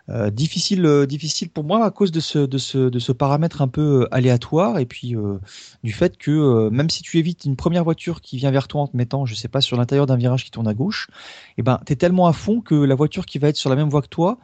Euh, 0.09 0.29
difficile, 0.29 0.85
euh, 0.85 1.05
difficile 1.05 1.49
pour 1.49 1.65
moi 1.65 1.83
à 1.83 1.91
cause 1.91 2.13
de 2.13 2.21
ce, 2.21 2.39
de 2.39 2.57
ce, 2.57 2.77
de 2.87 2.97
ce 2.97 3.11
paramètre 3.11 3.61
un 3.61 3.67
peu 3.67 4.07
aléatoire 4.09 4.79
et 4.79 4.85
puis 4.85 5.17
euh, 5.17 5.37
du 5.83 5.91
fait 5.91 6.17
que 6.17 6.69
même 6.69 6.89
si 6.89 7.03
tu 7.03 7.17
évites 7.17 7.43
une 7.43 7.57
première 7.57 7.83
voiture 7.83 8.21
qui 8.21 8.37
vient 8.37 8.51
vers 8.51 8.69
toi 8.69 8.83
en 8.83 8.87
te 8.87 8.95
mettant, 8.95 9.25
je 9.25 9.35
sais 9.35 9.49
pas, 9.49 9.59
sur 9.59 9.75
l'intérieur 9.75 10.05
d'un 10.05 10.15
virage 10.15 10.45
qui 10.45 10.51
tourne 10.51 10.67
à 10.69 10.73
gauche, 10.73 11.09
et 11.57 11.61
ben 11.61 11.81
t'es 11.85 11.97
tellement 11.97 12.27
à 12.27 12.31
fond 12.31 12.61
que 12.61 12.73
la 12.73 12.95
voiture 12.95 13.25
qui 13.25 13.37
va 13.37 13.49
être 13.49 13.57
sur 13.57 13.69
la 13.69 13.75
même 13.75 13.89
voie 13.89 14.01
que 14.01 14.07
toi, 14.07 14.37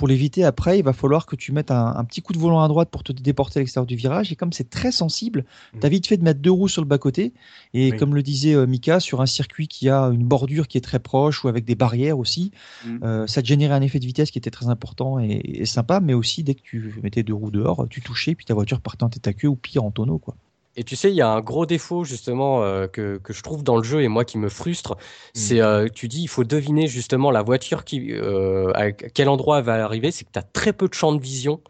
pour 0.00 0.08
l'éviter 0.08 0.44
après, 0.44 0.78
il 0.78 0.82
va 0.82 0.94
falloir 0.94 1.26
que 1.26 1.36
tu 1.36 1.52
mettes 1.52 1.70
un, 1.70 1.94
un 1.94 2.04
petit 2.06 2.22
coup 2.22 2.32
de 2.32 2.38
volant 2.38 2.62
à 2.62 2.68
droite 2.68 2.88
pour 2.88 3.02
te 3.04 3.12
déporter 3.12 3.58
à 3.58 3.60
l'extérieur 3.60 3.84
du 3.86 3.96
virage. 3.96 4.32
Et 4.32 4.34
comme 4.34 4.50
c'est 4.50 4.70
très 4.70 4.92
sensible, 4.92 5.44
t'as 5.78 5.90
vite 5.90 6.06
fait 6.06 6.16
de 6.16 6.24
mettre 6.24 6.40
deux 6.40 6.50
roues 6.50 6.68
sur 6.68 6.80
le 6.80 6.88
bas 6.88 6.96
côté. 6.96 7.34
Et 7.74 7.90
Oui. 7.90 7.98
comme 7.98 8.14
le 8.14 8.22
disait 8.22 8.54
euh, 8.54 8.66
Mika, 8.66 8.98
sur 8.98 9.20
un 9.20 9.26
circuit 9.26 9.68
qui 9.68 9.90
a 9.90 10.04
une 10.04 10.24
bordure 10.24 10.68
qui 10.68 10.78
est 10.78 10.80
très 10.80 11.00
proche 11.00 11.44
ou 11.44 11.48
avec 11.48 11.66
des 11.66 11.74
barrières 11.74 12.18
aussi, 12.18 12.50
Mm. 12.86 12.98
euh, 13.04 13.26
ça 13.26 13.42
te 13.42 13.46
générait 13.46 13.74
un 13.74 13.82
effet 13.82 13.98
de 13.98 14.06
vitesse 14.06 14.30
qui 14.30 14.38
était 14.38 14.50
très 14.50 14.70
important 14.70 15.18
et, 15.18 15.42
et 15.44 15.66
sympa, 15.66 16.00
mais 16.00 16.14
aussi 16.14 16.44
dès 16.44 16.54
que 16.54 16.62
tu 16.62 16.94
mettais 17.02 17.22
deux 17.22 17.34
roues 17.34 17.50
dehors, 17.50 17.86
tu 17.90 18.00
touchais, 18.00 18.34
puis 18.34 18.46
ta 18.46 18.54
voiture 18.54 18.80
partait 18.80 19.04
en 19.04 19.10
tête 19.10 19.28
à 19.28 19.34
queue 19.34 19.48
ou 19.48 19.56
pire 19.56 19.84
en 19.84 19.90
tonneau. 19.90 20.18
Quoi. 20.18 20.34
Et 20.76 20.84
tu 20.84 20.94
sais, 20.96 21.10
il 21.10 21.16
y 21.16 21.20
a 21.20 21.28
un 21.28 21.40
gros 21.40 21.66
défaut 21.66 22.04
justement 22.04 22.62
euh, 22.62 22.86
que, 22.86 23.18
que 23.18 23.32
je 23.32 23.42
trouve 23.42 23.64
dans 23.64 23.76
le 23.76 23.82
jeu 23.82 24.02
et 24.02 24.08
moi 24.08 24.24
qui 24.24 24.38
me 24.38 24.48
frustre, 24.48 24.96
c'est 25.34 25.60
euh, 25.60 25.88
tu 25.92 26.06
dis 26.08 26.22
il 26.22 26.28
faut 26.28 26.44
deviner 26.44 26.86
justement 26.86 27.30
la 27.32 27.42
voiture 27.42 27.84
qui 27.84 28.12
euh, 28.12 28.70
à 28.74 28.92
quel 28.92 29.28
endroit 29.28 29.58
elle 29.58 29.64
va 29.64 29.84
arriver, 29.84 30.10
c'est 30.12 30.24
que 30.24 30.30
tu 30.32 30.38
as 30.38 30.42
très 30.42 30.72
peu 30.72 30.88
de 30.88 30.94
champ 30.94 31.12
de 31.12 31.20
vision. 31.20 31.60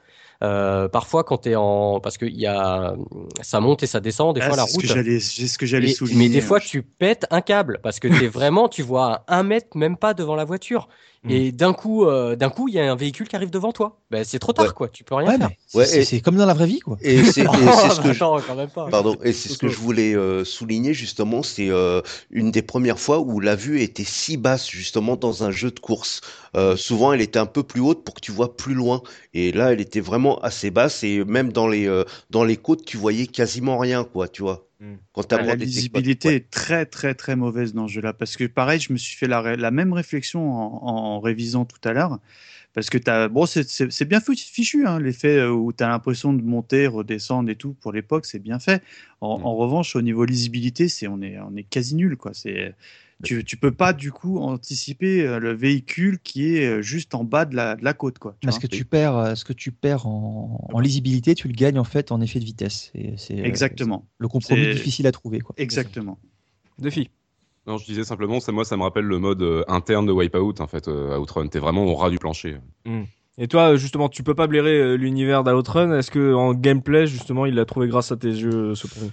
Euh, 0.42 0.88
parfois 0.88 1.22
quand 1.22 1.38
tu 1.38 1.50
es 1.50 1.56
en 1.56 2.00
parce 2.00 2.16
que 2.16 2.24
y 2.24 2.46
a 2.46 2.94
ça 3.42 3.60
monte 3.60 3.82
et 3.82 3.86
ça 3.86 4.00
descend 4.00 4.34
des 4.34 4.40
Ah, 4.40 4.48
fois 4.48 4.56
la 4.56 4.62
route. 4.64 4.86
C'est 4.86 5.20
ce 5.48 5.58
que 5.58 5.66
j'allais 5.66 5.88
souligner. 5.88 6.28
mais 6.28 6.28
des 6.30 6.40
fois, 6.40 6.58
ouais. 6.58 6.64
tu 6.66 6.82
pètes 6.82 7.26
un 7.30 7.42
câble 7.42 7.78
parce 7.82 8.00
que 8.00 8.08
t'es 8.08 8.26
vraiment, 8.26 8.68
tu 8.68 8.82
vois 8.82 9.24
à 9.26 9.38
un 9.38 9.42
mètre, 9.42 9.76
même 9.76 9.96
pas 9.98 10.14
devant 10.14 10.36
la 10.36 10.44
voiture. 10.44 10.88
Et 11.28 11.52
d'un 11.52 11.74
coup, 11.74 12.06
euh, 12.06 12.34
d'un 12.34 12.48
coup, 12.48 12.66
il 12.68 12.74
y 12.74 12.80
a 12.80 12.90
un 12.90 12.96
véhicule 12.96 13.28
qui 13.28 13.36
arrive 13.36 13.50
devant 13.50 13.72
toi. 13.72 13.98
Ben, 14.10 14.24
c'est 14.24 14.38
trop 14.38 14.54
tard, 14.54 14.64
Ouais. 14.68 14.72
quoi. 14.74 14.88
Tu 14.88 15.04
peux 15.04 15.14
rien 15.14 15.28
Ouais, 15.28 15.36
faire. 15.36 15.48
mais 15.50 15.58
c'est- 15.66 15.78
Ouais, 15.78 15.84
c'est 15.84 16.00
et- 16.00 16.04
c'est 16.06 16.20
comme 16.22 16.36
dans 16.36 16.46
la 16.46 16.54
vraie 16.54 16.66
vie. 16.66 16.80
Quoi. 16.80 16.96
Et 17.02 17.22
c'est 17.24 17.42
et 17.42 17.44
c'est 17.90 17.90
ce 17.90 18.00
que 18.00 18.12
je, 18.14 18.24
Attends, 18.24 18.40
quand 18.40 18.54
même 18.54 18.70
pas. 18.70 18.86
Pardon, 18.88 19.18
et 19.22 19.32
c'est 19.34 19.50
ce 19.50 19.58
que 19.58 19.68
je 19.68 19.76
voulais 19.76 20.14
euh, 20.14 20.46
souligner 20.46 20.94
justement, 20.94 21.42
c'est 21.42 21.68
euh, 21.68 22.00
une 22.30 22.50
des 22.50 22.62
premières 22.62 22.98
fois 22.98 23.18
où 23.20 23.38
la 23.38 23.54
vue 23.54 23.82
était 23.82 24.02
si 24.04 24.38
basse 24.38 24.70
justement 24.70 25.16
dans 25.16 25.44
un 25.44 25.50
jeu 25.50 25.70
de 25.70 25.78
course. 25.78 26.22
Euh, 26.56 26.74
souvent, 26.76 27.12
elle 27.12 27.20
était 27.20 27.38
un 27.38 27.44
peu 27.46 27.64
plus 27.64 27.82
haute 27.82 28.02
pour 28.02 28.14
que 28.14 28.20
tu 28.20 28.32
vois 28.32 28.56
plus 28.56 28.72
loin, 28.74 29.02
et 29.34 29.52
là, 29.52 29.72
elle 29.74 29.80
était 29.82 30.00
vraiment 30.00 30.38
assez 30.40 30.70
basse 30.70 31.04
et 31.04 31.22
même 31.26 31.52
dans 31.52 31.68
les 31.68 31.86
euh, 31.86 32.04
dans 32.30 32.44
les 32.44 32.56
côtes, 32.56 32.86
tu 32.86 32.96
voyais 32.96 33.26
quasiment 33.26 33.76
rien, 33.76 34.04
quoi, 34.04 34.26
tu 34.26 34.40
vois. 34.40 34.69
Mm. 34.80 34.94
Quand 35.12 35.30
Ah, 35.32 35.42
la 35.42 35.54
lisibilité 35.56 36.28
ouais. 36.28 36.34
est 36.36 36.50
très 36.50 36.86
très 36.86 37.14
très 37.14 37.36
mauvaise 37.36 37.74
dans 37.74 37.86
ce 37.86 37.92
jeu-là 37.92 38.14
parce 38.14 38.36
que 38.36 38.44
pareil, 38.44 38.80
je 38.80 38.92
me 38.92 38.98
suis 38.98 39.14
fait 39.16 39.26
la, 39.28 39.42
ré- 39.42 39.56
la 39.58 39.70
même 39.70 39.92
réflexion 39.92 40.50
en, 40.52 40.86
en 40.86 41.20
révisant 41.20 41.66
tout 41.66 41.80
à 41.86 41.92
l'heure 41.92 42.18
parce 42.72 42.88
que 42.88 42.96
t'as 42.98 43.28
bon 43.28 43.44
c'est- 43.46 44.04
bien 44.06 44.20
fichu 44.20 44.86
hein, 44.86 44.98
l'effet 44.98 45.36
euh, 45.38 45.50
où 45.50 45.72
tu 45.72 45.84
as 45.84 45.88
l'impression 45.88 46.32
de 46.32 46.40
monter, 46.42 46.86
redescendre 46.86 47.50
et 47.50 47.56
tout 47.56 47.74
pour 47.74 47.92
l'époque 47.92 48.24
c'est 48.24 48.38
bien 48.38 48.58
fait. 48.58 48.82
En, 49.20 49.38
Mm. 49.38 49.44
en 49.44 49.54
revanche 49.56 49.96
au 49.96 50.02
niveau 50.02 50.24
lisibilité 50.24 50.88
c'est 50.88 51.08
on 51.08 51.20
est 51.20 51.38
on 51.40 51.54
est 51.56 51.64
quasi 51.64 51.94
nul 51.94 52.16
quoi 52.16 52.32
c'est 52.32 52.74
tu, 53.22 53.44
tu 53.44 53.56
peux 53.56 53.72
pas 53.72 53.92
du 53.92 54.12
coup 54.12 54.38
anticiper 54.38 55.26
euh, 55.26 55.38
le 55.38 55.52
véhicule 55.52 56.18
qui 56.20 56.56
est 56.56 56.66
euh, 56.66 56.82
juste 56.82 57.14
en 57.14 57.24
bas 57.24 57.44
de 57.44 57.54
la, 57.54 57.76
de 57.76 57.84
la 57.84 57.92
côte. 57.92 58.18
Quoi, 58.18 58.36
tu 58.40 58.46
Parce 58.46 58.56
vois. 58.58 58.62
que 58.68 58.74
tu 58.74 58.84
perds, 58.84 59.16
euh, 59.16 59.34
ce 59.34 59.44
que 59.44 59.52
tu 59.52 59.72
perds 59.72 60.06
en, 60.06 60.68
en 60.72 60.80
lisibilité, 60.80 61.34
tu 61.34 61.48
le 61.48 61.54
gagnes 61.54 61.78
en 61.78 61.84
fait 61.84 62.12
en 62.12 62.20
effet 62.20 62.38
de 62.38 62.44
vitesse. 62.44 62.90
Et 62.94 63.14
c'est 63.16 63.38
Exactement. 63.38 64.06
le 64.18 64.28
compromis 64.28 64.72
difficile 64.72 65.06
à 65.06 65.12
trouver. 65.12 65.40
Quoi. 65.40 65.54
Exactement. 65.58 66.18
Défi. 66.78 67.10
Non, 67.66 67.76
je 67.76 67.84
disais 67.84 68.04
simplement, 68.04 68.40
ça, 68.40 68.52
moi, 68.52 68.64
ça 68.64 68.76
me 68.76 68.82
rappelle 68.82 69.04
le 69.04 69.18
mode 69.18 69.42
euh, 69.42 69.64
interne 69.68 70.06
de 70.06 70.12
Wipeout, 70.12 70.54
en 70.60 70.66
fait, 70.66 70.88
euh, 70.88 71.18
Outrun. 71.18 71.46
T'es 71.48 71.58
vraiment 71.58 71.84
au 71.84 71.94
ras 71.94 72.10
du 72.10 72.18
plancher. 72.18 72.56
Et 73.38 73.48
toi, 73.48 73.76
justement, 73.76 74.08
tu 74.08 74.22
peux 74.22 74.34
pas 74.34 74.46
blairer 74.46 74.78
euh, 74.80 74.94
l'univers 74.96 75.44
d'Outrun. 75.44 75.96
Est-ce 75.98 76.10
que 76.10 76.34
en 76.34 76.54
gameplay, 76.54 77.06
justement, 77.06 77.46
il 77.46 77.54
l'a 77.54 77.66
trouvé 77.66 77.86
grâce 77.88 78.12
à 78.12 78.16
tes 78.16 78.28
yeux, 78.28 78.74
ce 78.74 78.86
pro 78.86 79.06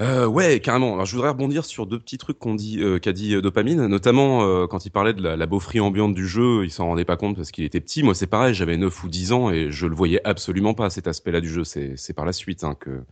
Euh, 0.00 0.26
ouais, 0.26 0.58
carrément. 0.58 0.94
Alors, 0.94 1.06
je 1.06 1.14
voudrais 1.14 1.28
rebondir 1.30 1.64
sur 1.64 1.86
deux 1.86 2.00
petits 2.00 2.18
trucs 2.18 2.38
qu'on 2.38 2.56
dit, 2.56 2.80
euh, 2.80 2.98
qu'a 2.98 3.12
dit 3.12 3.34
euh, 3.34 3.40
Dopamine, 3.40 3.86
notamment 3.86 4.42
euh, 4.42 4.66
quand 4.66 4.84
il 4.86 4.90
parlait 4.90 5.12
de 5.12 5.22
la, 5.22 5.36
la 5.36 5.46
beaufrie 5.46 5.78
ambiante 5.78 6.14
du 6.14 6.26
jeu, 6.26 6.64
il 6.64 6.70
s'en 6.72 6.86
rendait 6.86 7.04
pas 7.04 7.16
compte 7.16 7.36
parce 7.36 7.52
qu'il 7.52 7.62
était 7.62 7.80
petit. 7.80 8.02
Moi, 8.02 8.14
c'est 8.16 8.26
pareil, 8.26 8.54
j'avais 8.54 8.76
9 8.76 9.04
ou 9.04 9.08
10 9.08 9.32
ans 9.32 9.50
et 9.50 9.70
je 9.70 9.86
le 9.86 9.94
voyais 9.94 10.20
absolument 10.26 10.74
pas 10.74 10.90
cet 10.90 11.06
aspect-là 11.06 11.40
du 11.40 11.48
jeu. 11.48 11.62
C'est, 11.62 11.92
c'est 11.96 12.12
par 12.12 12.24
la 12.24 12.32
suite 12.32 12.64
hein, 12.64 12.74
que 12.78 13.04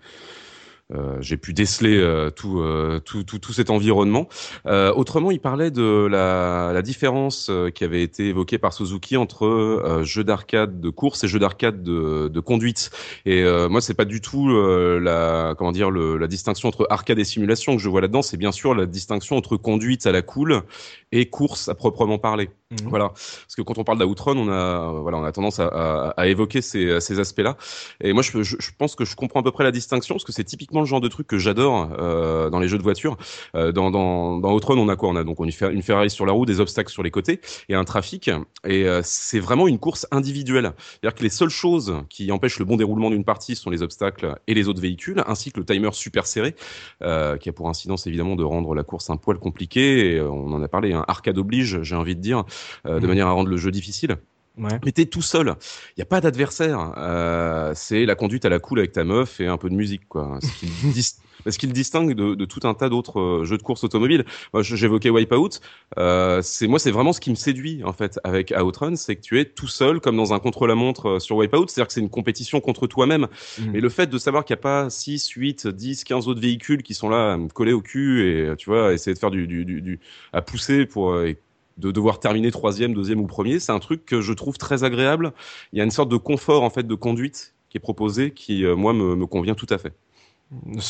j'ai 1.21 1.37
pu 1.37 1.53
déceler 1.53 1.97
euh, 1.99 2.31
tout, 2.31 2.61
euh, 2.61 3.01
tout, 3.01 3.25
tout, 3.25 3.39
tout 3.39 3.53
cet 3.53 3.71
environnement. 3.71 4.29
Euh, 4.67 4.93
autrement, 4.95 5.31
il 5.31 5.41
parlait 5.41 5.71
de 5.71 6.07
la, 6.11 6.73
la 6.73 6.83
différence 6.83 7.49
euh, 7.51 7.71
qui 7.71 7.85
avait 7.85 8.03
été 8.03 8.29
évoquée 8.29 8.59
par 8.59 8.73
Suzuki 8.73 9.17
entre 9.17 9.47
euh, 9.47 10.05
jeu 10.05 10.25
d'arcade 10.25 10.81
de 10.81 10.91
course 10.91 11.25
et 11.25 11.29
jeu 11.29 11.39
d'arcade 11.39 11.83
de, 11.83 12.29
de 12.29 12.41
conduite. 12.41 12.91
Et 13.25 13.43
euh, 13.43 13.69
moi, 13.69 13.81
c'est 13.81 13.95
pas 13.95 14.05
du 14.05 14.21
tout 14.21 14.51
euh, 14.51 15.01
la 15.01 15.55
comment 15.57 15.73
dire 15.73 15.91
le, 15.91 16.17
la 16.19 16.27
distinction 16.27 16.69
entre 16.69 16.87
arcade 16.91 17.19
et 17.19 17.25
simulation 17.25 17.77
que 17.77 17.83
je 17.83 17.89
vois 17.89 18.01
là-dedans. 18.01 18.23
C'est 18.23 18.37
bien 18.37 18.53
sûr 18.53 18.75
la 18.75 18.87
distinction 18.87 19.37
entre 19.37 19.57
conduite 19.57 20.07
à 20.07 20.13
la 20.13 20.23
cool 20.23 20.63
et 21.11 21.29
course 21.29 21.69
à 21.69 21.75
proprement 21.75 22.19
parler. 22.19 22.51
Mhm. 22.71 22.89
Voilà, 22.89 23.09
parce 23.09 23.55
que 23.57 23.63
quand 23.63 23.77
on 23.79 23.85
parle 23.85 23.99
d'Outrun, 23.99 24.37
on 24.37 24.49
a 24.49 25.01
voilà, 25.03 25.19
on 25.19 25.25
a 25.25 25.33
tendance 25.33 25.59
à, 25.61 25.67
à, 25.67 26.09
à 26.17 26.27
évoquer 26.27 26.63
ces, 26.63 27.01
ces 27.01 27.21
aspects-là. 27.21 27.57
Et 28.01 28.13
moi, 28.15 28.23
je, 28.23 28.43
je, 28.43 28.57
je 28.59 28.71
pense 28.79 28.95
que 28.95 29.05
je 29.05 29.15
comprends 29.15 29.41
à 29.41 29.43
peu 29.43 29.51
près 29.51 29.65
la 29.65 29.73
distinction, 29.73 30.15
parce 30.15 30.25
que 30.25 30.33
c'est 30.33 30.45
typiquement 30.45 30.82
le 30.83 30.87
genre 30.87 31.01
de 31.01 31.09
truc 31.09 31.27
que 31.27 31.39
j'adore 31.39 31.91
euh, 31.99 32.51
dans 32.51 32.61
les 32.61 32.69
jeux 32.69 32.79
de 32.79 32.83
voiture. 32.83 33.17
Euh, 33.55 33.73
dans 33.73 33.91
dans 33.91 34.39
dans 34.39 34.53
Outrun, 34.55 34.77
on 34.77 34.89
a 34.89 34.97
quoi? 34.97 35.09
On 35.09 35.17
a 35.17 35.25
donc 35.25 35.41
on 35.41 35.51
fait 35.51 35.73
une 35.73 35.83
Ferrari 35.83 36.11
sur 36.11 36.27
la 36.27 36.33
roue, 36.33 36.47
des 36.47 36.61
obstacles 36.61 36.93
sur 36.93 37.03
les 37.03 37.11
côtés 37.11 37.41
et 37.69 37.75
un 37.75 37.85
trafic. 37.85 38.31
Et 38.67 38.87
euh, 38.87 39.01
c'est 39.03 39.41
vraiment 39.41 39.69
une 39.69 39.79
course 39.79 40.07
individuelle. 40.11 40.73
C'est-à-dire 40.79 41.15
que 41.15 41.23
les 41.23 41.31
seules 41.31 41.51
choses 41.51 41.95
qui 42.09 42.31
empêchent 42.33 42.59
le 42.59 42.65
bon 42.65 42.77
déroulement 42.77 43.11
d'une 43.11 43.25
partie 43.25 43.57
sont 43.57 43.71
les 43.71 43.83
obstacles 43.83 44.37
et 44.47 44.55
les 44.55 44.69
autres 44.69 44.81
véhicules, 44.81 45.23
ainsi 45.27 45.53
que 45.53 45.61
le 45.61 45.67
timer 45.67 45.91
super 45.93 46.27
serré, 46.27 46.55
qui 47.01 47.49
a 47.49 47.53
pour 47.55 47.69
incidence 47.69 48.07
évidemment 48.07 48.37
de 48.37 48.45
rendre 48.45 48.75
la 48.75 48.83
course 48.83 49.11
un 49.11 49.17
poil 49.17 49.39
compliquée. 49.39 50.15
Et, 50.15 50.21
on 50.21 50.53
en 50.53 50.63
a 50.63 50.69
parlé, 50.69 50.93
hein, 50.93 51.05
arcade 51.09 51.39
oblige, 51.39 51.83
j'ai 51.83 51.97
envie 51.97 52.17
de 52.17 52.21
dire, 52.21 52.45
de 52.85 52.99
Mhm. 52.99 53.07
manière 53.07 53.27
à 53.27 53.33
rendre 53.33 53.49
le 53.49 53.57
jeu 53.57 53.71
difficile. 53.71 54.17
Ouais. 54.59 54.79
Mais 54.85 54.93
t'es 54.93 55.07
tout 55.07 55.23
seul. 55.23 55.55
Il 55.91 55.95
n'y 55.99 56.03
a 56.03 56.07
pas 56.07 56.21
d'adversaire. 56.21 56.93
Euh, 56.99 57.73
c'est 57.75 58.05
la 58.05 58.15
conduite 58.15 58.45
à 58.45 58.49
la 58.51 58.59
cool 58.59 58.81
avec 58.81 58.93
ta 58.93 59.03
meuf 59.05 59.41
et 59.41 59.47
un 59.47 59.57
peu 59.57 59.71
de 59.71 59.75
musique, 59.75 60.07
quoi. 60.09 60.39
Ce 60.43 60.59
qui 60.59 60.67
le, 60.87 60.93
dis- 60.93 61.73
distingue 61.73 62.15
de, 62.15 62.35
de 62.35 62.45
tout 62.45 62.61
un 62.65 62.75
tas 62.75 62.89
d'autres 62.91 63.19
euh, 63.19 63.45
jeux 63.45 63.57
de 63.57 63.63
course 63.63 63.83
automobile. 63.83 64.25
J'évoquais 64.61 65.09
Wipeout. 65.09 65.61
Euh, 65.99 66.41
c'est 66.43 66.67
moi, 66.69 66.79
c'est 66.79 66.91
vraiment 66.91 67.13
ce 67.15 67.21
qui 67.21 67.31
me 67.31 67.35
séduit 67.35 67.83
en 67.83 67.93
fait 67.95 68.21
avec 68.25 68.53
Outrun, 68.57 68.95
c'est 68.97 69.17
que 69.17 69.23
tu 69.23 69.41
es 69.41 69.47
tout 69.47 69.69
seul, 69.69 70.01
comme 70.01 70.17
dans 70.19 70.35
un 70.35 70.39
contre-la-montre 70.39 71.07
euh, 71.09 71.19
sur 71.19 71.37
Wipeout. 71.37 71.69
C'est-à-dire 71.69 71.87
que 71.89 71.95
c'est 71.95 72.01
une 72.01 72.11
compétition 72.11 72.61
contre 72.61 72.87
toi-même. 72.87 73.29
Mais 73.73 73.81
le 73.81 73.89
fait 73.89 74.07
de 74.09 74.19
savoir 74.19 74.45
qu'il 74.45 74.55
n'y 74.55 74.61
a 74.61 74.63
pas 74.63 74.91
6, 74.91 75.29
8, 75.31 75.67
10, 75.67 76.05
15 76.05 76.29
autres 76.29 76.41
véhicules 76.43 76.83
qui 76.83 76.93
sont 76.95 77.09
là 77.09 77.33
à 77.33 77.37
me 77.39 77.49
coller 77.49 77.73
au 77.73 77.81
cul 77.81 78.21
et 78.29 78.49
euh, 78.49 78.55
tu 78.57 78.69
vois, 78.69 78.93
essayer 78.93 79.15
de 79.15 79.19
faire 79.19 79.31
du, 79.31 79.47
du, 79.47 79.65
du, 79.65 79.81
du- 79.81 80.01
à 80.35 80.43
pousser 80.43 80.85
pour 80.85 81.21
et 81.23 81.39
de 81.79 81.91
devoir 81.91 82.21
terminer 82.21 82.51
troisième, 82.51 82.95
deuxième 82.95 83.21
ou 83.21 83.27
premier, 83.27 83.61
c'est 83.61 83.73
un 83.73 83.79
truc 83.79 84.05
que 84.05 84.21
je 84.21 84.33
trouve 84.33 84.59
très 84.59 84.85
agréable. 84.85 85.33
Il 85.73 85.79
y 85.79 85.81
a 85.81 85.85
une 85.85 85.91
sorte 85.91 86.09
de 86.09 86.17
confort 86.17 86.63
en 86.63 86.71
fait 86.71 86.87
de 86.87 86.95
conduite 86.95 87.55
qui 87.71 87.79
est 87.79 87.81
proposé, 87.81 88.33
qui 88.33 88.65
euh, 88.65 88.77
moi 88.77 88.93
me, 88.93 89.17
me 89.17 89.27
convient 89.27 89.55
tout 89.55 89.67
à 89.71 89.79
fait. 89.79 89.95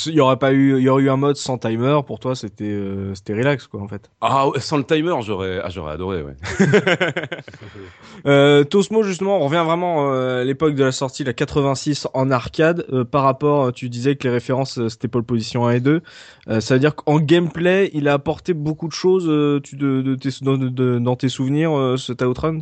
Il 0.07 0.15
y 0.15 0.21
aurait 0.21 0.39
pas 0.39 0.53
eu, 0.53 0.77
il 0.79 0.83
y 0.83 0.89
aurait 0.89 1.03
eu 1.05 1.11
un 1.11 1.17
mode 1.17 1.37
sans 1.37 1.57
timer. 1.59 2.01
Pour 2.07 2.19
toi, 2.19 2.35
c'était, 2.35 2.65
euh, 2.65 3.15
c'était 3.15 3.35
relax, 3.35 3.67
quoi, 3.67 3.81
en 3.81 3.89
fait. 3.89 4.11
Ah, 4.21 4.47
sans 4.59 4.77
le 4.77 4.85
timer, 4.85 5.15
j'aurais, 5.23 5.61
ah, 5.63 5.71
j'aurais 5.71 5.93
adoré, 5.93 6.23
ouais. 6.23 6.35
Euh, 8.27 8.65
Tosmo, 8.65 9.03
justement, 9.03 9.39
on 9.39 9.47
revient 9.47 9.63
vraiment 9.65 10.13
euh, 10.13 10.43
à 10.43 10.45
l'époque 10.45 10.75
de 10.75 10.85
la 10.85 10.93
sortie, 10.93 11.25
la 11.25 11.33
86 11.33 12.07
en 12.15 12.31
arcade. 12.31 12.85
euh, 12.93 13.05
par 13.05 13.23
rapport, 13.25 13.73
tu 13.73 13.89
disais 13.89 14.17
que 14.17 14.25
les 14.29 14.33
références 14.35 14.87
c'était 14.89 15.09
pole 15.09 15.25
position 15.25 15.67
1 15.67 15.73
et 15.73 15.81
2. 15.81 16.03
Euh, 16.49 16.61
ça 16.61 16.75
veut 16.75 16.81
dire 16.81 16.95
qu'en 16.95 17.19
gameplay, 17.19 17.91
il 17.95 18.09
a 18.09 18.13
apporté 18.15 18.55
beaucoup 18.55 18.87
de 18.89 18.93
choses 18.93 19.27
euh, 19.29 19.61
tu, 19.63 19.77
de, 19.77 20.17
dans, 20.43 20.57
de- 20.57 20.99
dans 20.99 21.17
tes 21.17 21.29
souvenirs, 21.29 21.77
euh, 21.77 21.97
ce 21.97 22.13
Outrun. 22.25 22.61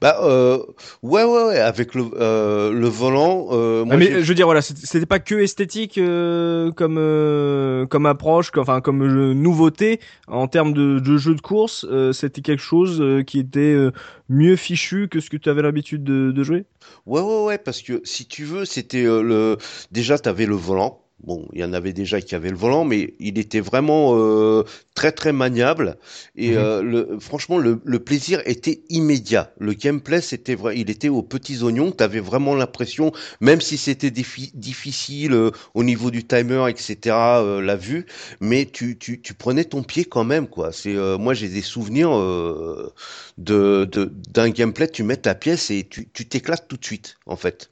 Bah 0.00 0.18
euh, 0.22 0.58
ouais 1.02 1.24
ouais 1.24 1.44
ouais 1.44 1.58
avec 1.58 1.94
le 1.94 2.04
euh, 2.18 2.72
le 2.72 2.88
volant. 2.88 3.48
Euh, 3.52 3.84
moi, 3.84 3.94
Ah, 3.94 3.98
mais 3.98 4.06
j'ai- 4.06 4.14
euh, 4.14 4.22
je 4.22 4.28
veux 4.28 4.34
dire, 4.34 4.46
voilà, 4.46 4.62
c'était 4.62 5.06
pas 5.06 5.18
que 5.20 5.34
esthétique 5.36 5.98
comme 6.76 7.86
comme 7.88 8.06
approche, 8.06 8.50
comme- 8.50 8.62
enfin 8.62 8.80
comme 8.80 9.32
nouveauté 9.32 10.00
en 10.28 10.48
termes 10.48 10.72
de, 10.72 10.98
de 10.98 11.16
jeu 11.18 11.34
de 11.34 11.40
course. 11.40 11.86
c'était 12.12 12.40
quelque 12.42 12.62
chose 12.62 13.02
qui 13.26 13.38
était 13.38 13.76
mieux 14.28 14.56
fichu 14.56 15.08
que 15.08 15.20
ce 15.20 15.30
que 15.30 15.36
tu 15.36 15.48
avais 15.48 15.62
l'habitude 15.62 16.04
de, 16.04 16.30
de 16.32 16.42
jouer? 16.44 16.64
Ouais, 17.06 17.20
ouais, 17.20 17.44
ouais, 17.44 17.58
parce 17.58 17.82
que 17.82 18.00
si 18.04 18.26
tu 18.26 18.44
veux, 18.44 18.64
c'était 18.64 19.02
le. 19.04 19.56
Déjà, 19.90 20.18
tu 20.18 20.28
avais 20.28 20.46
le 20.46 20.54
volant. 20.54 21.00
Bon, 21.22 21.46
il 21.52 21.60
y 21.60 21.64
en 21.64 21.74
avait 21.74 21.92
déjà 21.92 22.20
qui 22.22 22.34
avaient 22.34 22.50
le 22.50 22.56
volant, 22.56 22.84
mais 22.84 23.14
il 23.20 23.38
était 23.38 23.60
vraiment 23.60 24.12
euh, 24.16 24.62
très 24.94 25.12
très 25.12 25.32
maniable. 25.32 25.98
Et 26.34 26.52
Mhm. 26.52 26.56
euh, 26.56 26.82
le, 26.82 27.18
franchement, 27.20 27.58
le, 27.58 27.78
le 27.84 27.98
plaisir 27.98 28.40
était 28.46 28.80
immédiat. 28.88 29.52
Le 29.58 29.74
gameplay, 29.74 30.22
c'était 30.22 30.54
vrai, 30.54 30.78
il 30.78 30.88
était 30.88 31.10
aux 31.10 31.22
petits 31.22 31.62
oignons. 31.62 31.92
Tu 31.92 32.02
avais 32.02 32.20
vraiment 32.20 32.54
l'impression, 32.54 33.12
même 33.42 33.60
si 33.60 33.76
c'était 33.76 34.08
diffi- 34.08 34.50
difficile 34.54 35.34
euh, 35.34 35.50
au 35.74 35.84
niveau 35.84 36.10
du 36.10 36.24
timer, 36.26 36.64
etc., 36.70 37.42
euh, 37.42 37.60
la 37.60 37.76
vue, 37.76 38.06
mais 38.40 38.64
tu, 38.64 38.96
tu, 38.98 39.20
tu 39.20 39.34
prenais 39.34 39.64
ton 39.64 39.82
pied 39.82 40.06
quand 40.06 40.24
même, 40.24 40.48
quoi. 40.48 40.72
C'est 40.72 40.96
euh, 40.96 41.18
moi, 41.18 41.34
j'ai 41.34 41.48
des 41.48 41.60
souvenirs 41.62 42.16
euh, 42.16 42.94
de 43.36 43.84
de- 43.92 44.10
d'un 44.30 44.48
gameplay. 44.50 44.88
Tu 44.88 45.02
mets 45.02 45.16
ta 45.18 45.34
pièce 45.34 45.70
et 45.70 45.86
tu 45.88 46.08
tu 46.10 46.26
t'éclates 46.28 46.66
tout 46.66 46.76
de 46.78 46.84
suite, 46.84 47.18
en 47.26 47.36
fait. 47.36 47.69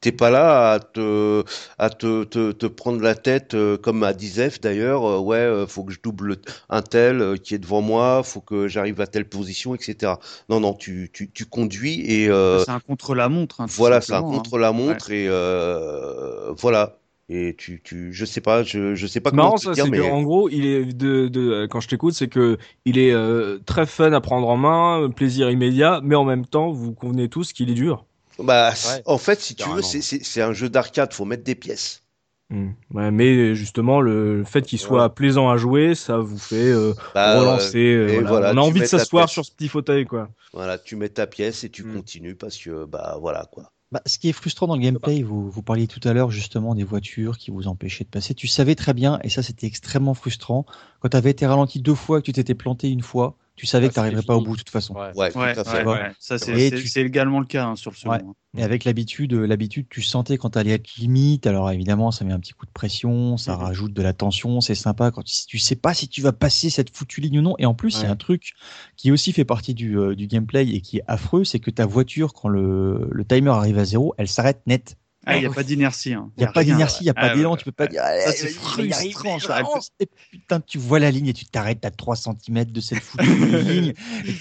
T'es 0.00 0.12
pas 0.12 0.30
là 0.30 0.72
à 0.72 0.78
te 0.80 1.42
à 1.78 1.90
te, 1.90 2.24
te, 2.24 2.52
te 2.52 2.66
prendre 2.66 3.00
la 3.02 3.14
tête 3.14 3.54
euh, 3.54 3.76
comme 3.78 4.02
à 4.04 4.12
Dizef 4.12 4.60
d'ailleurs. 4.60 5.04
euh, 5.04 5.18
ouais, 5.18 5.36
euh, 5.38 5.66
faut 5.66 5.84
que 5.84 5.92
je 5.92 5.98
double 6.02 6.36
un 6.68 6.82
tel 6.82 7.20
euh, 7.20 7.36
qui 7.36 7.54
est 7.54 7.58
devant 7.58 7.80
moi, 7.80 8.22
faut 8.22 8.40
que 8.40 8.68
j'arrive 8.68 9.00
à 9.00 9.06
telle 9.06 9.28
position, 9.28 9.74
etc. 9.74 10.20
Non, 10.48 10.60
non, 10.60 10.74
tu 10.74 11.10
tu, 11.12 11.30
tu 11.32 11.46
conduis 11.46 12.02
et 12.06 12.28
euh, 12.28 12.62
C'est 12.64 12.70
un 12.70 12.80
contre-la-montre. 12.80 13.60
hein, 13.62 13.66
tout 13.66 13.72
voilà, 13.76 14.00
c'est 14.00 14.12
un 14.14 14.18
hein. 14.18 14.22
contre-la-montre 14.22 15.10
et 15.10 15.26
euh, 15.28 16.52
voilà. 16.52 16.98
Et 17.28 17.56
tu 17.58 17.80
tu 17.82 18.12
je 18.12 18.24
sais 18.24 18.40
pas, 18.40 18.62
je 18.62 18.94
je 18.94 19.06
sais 19.06 19.20
pas 19.20 19.30
C'est 19.30 19.36
comment 19.36 19.48
marrant 19.48 19.58
te 19.58 19.64
ça, 19.64 19.72
dire, 19.72 19.86
mais 19.88 19.98
que, 19.98 20.02
en 20.02 20.22
gros, 20.22 20.48
il 20.48 20.64
est 20.66 20.84
de, 20.92 21.26
de 21.28 21.66
quand 21.70 21.80
je 21.80 21.88
t'écoute, 21.88 22.14
c'est 22.14 22.28
que 22.28 22.58
il 22.84 22.98
est 22.98 23.12
euh, 23.12 23.58
très 23.66 23.84
fun 23.86 24.12
à 24.12 24.20
prendre 24.20 24.48
en 24.48 24.56
main, 24.56 25.10
plaisir 25.10 25.50
immédiat, 25.50 26.00
mais 26.04 26.14
en 26.14 26.24
même 26.24 26.46
temps, 26.46 26.70
vous 26.70 26.92
convenez 26.94 27.28
tous 27.28 27.52
qu'il 27.52 27.70
est 27.70 27.74
dur. 27.74 28.06
Bah 28.38 28.70
Ouais. 28.70 29.02
en 29.06 29.18
fait, 29.18 29.40
si 29.40 29.54
tu 29.54 29.68
veux, 29.68 29.82
c'est 29.82 30.42
un 30.42 30.52
jeu 30.52 30.68
d'arcade, 30.68 31.12
faut 31.12 31.24
mettre 31.24 31.44
des 31.44 31.54
pièces. 31.54 32.02
Hmm. 32.48 32.70
Ouais, 32.92 33.10
mais 33.10 33.56
justement, 33.56 34.00
le 34.00 34.44
fait 34.44 34.62
qu'il 34.62 34.78
soit 34.78 35.12
plaisant 35.14 35.50
à 35.50 35.56
jouer, 35.56 35.96
ça 35.96 36.18
vous 36.18 36.38
fait 36.38 36.54
euh, 36.70 36.94
Bah, 37.12 37.40
relancer. 37.40 37.78
euh, 37.78 38.08
et 38.08 38.14
voilà. 38.20 38.28
voilà, 38.30 38.52
On 38.52 38.56
a 38.58 38.60
envie 38.60 38.80
de 38.80 38.86
s'asseoir 38.86 39.28
sur 39.28 39.44
ce 39.44 39.50
petit 39.50 39.66
fauteuil, 39.68 40.04
quoi. 40.06 40.28
Voilà, 40.52 40.78
tu 40.78 40.94
mets 40.94 41.08
ta 41.08 41.26
pièce 41.26 41.64
et 41.64 41.70
tu 41.70 41.82
Mm. 41.82 41.94
continues 41.94 42.34
parce 42.36 42.56
que 42.56 42.84
bah 42.84 43.16
voilà 43.20 43.46
quoi. 43.50 43.72
Bah, 43.92 44.00
ce 44.06 44.18
qui 44.18 44.28
est 44.28 44.32
frustrant 44.32 44.66
dans 44.68 44.76
le 44.76 44.80
gameplay, 44.82 45.22
vous, 45.22 45.50
vous 45.50 45.62
parliez 45.62 45.86
tout 45.88 46.00
à 46.08 46.12
l'heure 46.12 46.30
justement 46.30 46.74
des 46.74 46.84
voitures 46.84 47.36
qui 47.38 47.50
vous 47.50 47.66
empêchaient 47.68 48.04
de 48.04 48.10
passer. 48.10 48.34
Tu 48.34 48.46
savais 48.46 48.74
très 48.76 48.94
bien, 48.94 49.18
et 49.24 49.28
ça 49.28 49.42
c'était 49.42 49.66
extrêmement 49.66 50.14
frustrant, 50.14 50.66
quand 51.00 51.08
tu 51.08 51.16
avais 51.16 51.30
été 51.30 51.46
ralenti 51.46 51.80
deux 51.80 51.94
fois, 51.94 52.20
que 52.20 52.26
tu 52.26 52.32
t'étais 52.32 52.54
planté 52.54 52.90
une 52.90 53.02
fois, 53.02 53.36
tu 53.56 53.66
savais 53.66 53.86
Ah, 53.86 53.88
que 53.88 53.94
tu 53.94 54.00
n'arriverais 54.00 54.22
pas 54.22 54.36
au 54.36 54.42
bout 54.42 54.52
de 54.52 54.58
toute 54.58 54.70
façon. 54.70 54.94
Ouais. 54.94 55.12
Tout 55.32 55.38
à 55.40 55.54
fait. 55.54 55.70
ouais, 55.78 55.84
Ouais. 55.84 55.92
ouais. 55.92 56.12
Ça, 56.20 56.38
c'est 56.38 56.70
tu- 56.70 56.98
également 57.00 57.40
le 57.40 57.46
cas 57.46 57.66
hein, 57.68 57.76
sur 57.76 57.90
le 57.90 57.96
second. 57.96 58.10
Ouais. 58.12 58.20
hein. 58.22 58.32
Et 58.58 58.62
avec 58.62 58.84
l'habitude, 58.84 59.34
euh, 59.34 59.46
l'habitude, 59.46 59.86
tu 59.90 60.00
sentais 60.02 60.38
quand 60.38 60.50
tu 60.50 60.58
allais 60.58 60.70
être 60.72 60.94
limite. 60.96 61.46
Alors 61.46 61.70
évidemment, 61.70 62.10
ça 62.10 62.24
met 62.24 62.32
un 62.32 62.38
petit 62.40 62.52
coup 62.54 62.64
de 62.66 62.70
pression, 62.70 63.36
ça 63.36 63.54
Mhm. 63.56 63.62
rajoute 63.62 63.92
de 63.92 64.02
la 64.02 64.12
tension, 64.14 64.60
c'est 64.60 64.74
sympa 64.74 65.10
quand 65.10 65.22
tu, 65.22 65.34
tu 65.46 65.58
sais 65.58 65.76
pas 65.76 65.92
si 65.94 66.08
tu 66.08 66.22
vas 66.22 66.32
passer 66.32 66.70
cette 66.70 66.94
foutue 66.94 67.20
ligne 67.20 67.40
ou 67.40 67.42
non. 67.42 67.54
Et 67.58 67.66
en 67.66 67.74
plus, 67.74 67.98
il 67.98 68.04
y 68.04 68.06
a 68.06 68.10
un 68.10 68.16
truc 68.16 68.52
qui 68.96 69.10
aussi 69.10 69.32
fait 69.32 69.44
partie 69.44 69.74
du, 69.74 69.98
euh, 69.98 70.14
du 70.14 70.26
gameplay 70.26 70.66
et 70.68 70.80
qui 70.80 70.98
est 70.98 71.04
affreux, 71.06 71.44
c'est 71.44 71.58
que 71.60 71.70
ta 71.70 71.84
voiture, 71.86 72.32
quand 72.32 72.48
le, 72.48 73.08
le 73.10 73.24
timer 73.24 73.50
arrive 73.50 73.78
à 73.78 73.84
zéro, 73.84 74.14
elle 74.16 74.28
s'arrête 74.28 74.60
net. 74.66 74.96
Ah, 75.28 75.36
il 75.36 75.40
n'y 75.40 75.46
a 75.46 75.50
pas 75.50 75.64
d'inertie. 75.64 76.12
hein. 76.14 76.30
Il 76.36 76.40
n'y 76.40 76.46
a, 76.46 76.52
pas 76.52 76.60
rien. 76.60 76.74
d'inertie, 76.74 76.98
il 77.02 77.04
n'y 77.04 77.10
a 77.10 77.14
pas 77.14 77.22
Ah, 77.30 77.34
d'élan, 77.34 77.50
ouais. 77.52 77.56
tu 77.58 77.64
peux 77.64 77.72
pas 77.72 77.88
dire. 77.88 78.00
Ça, 78.00 78.06
allez, 78.06 78.32
c'est 78.36 78.48
frustrant, 78.48 79.38
ça. 79.40 79.56
avance. 79.56 79.90
Et 79.98 80.08
putain, 80.30 80.60
tu 80.60 80.78
vois 80.78 80.98
la 81.00 81.10
ligne 81.10 81.26
et 81.28 81.32
tu 81.32 81.44
t'arrêtes 81.46 81.84
à 81.84 81.90
3 81.90 82.14
cm 82.16 82.64
de 82.66 82.80
cette 82.80 83.00
foutue 83.00 83.24
ligne. 83.62 83.94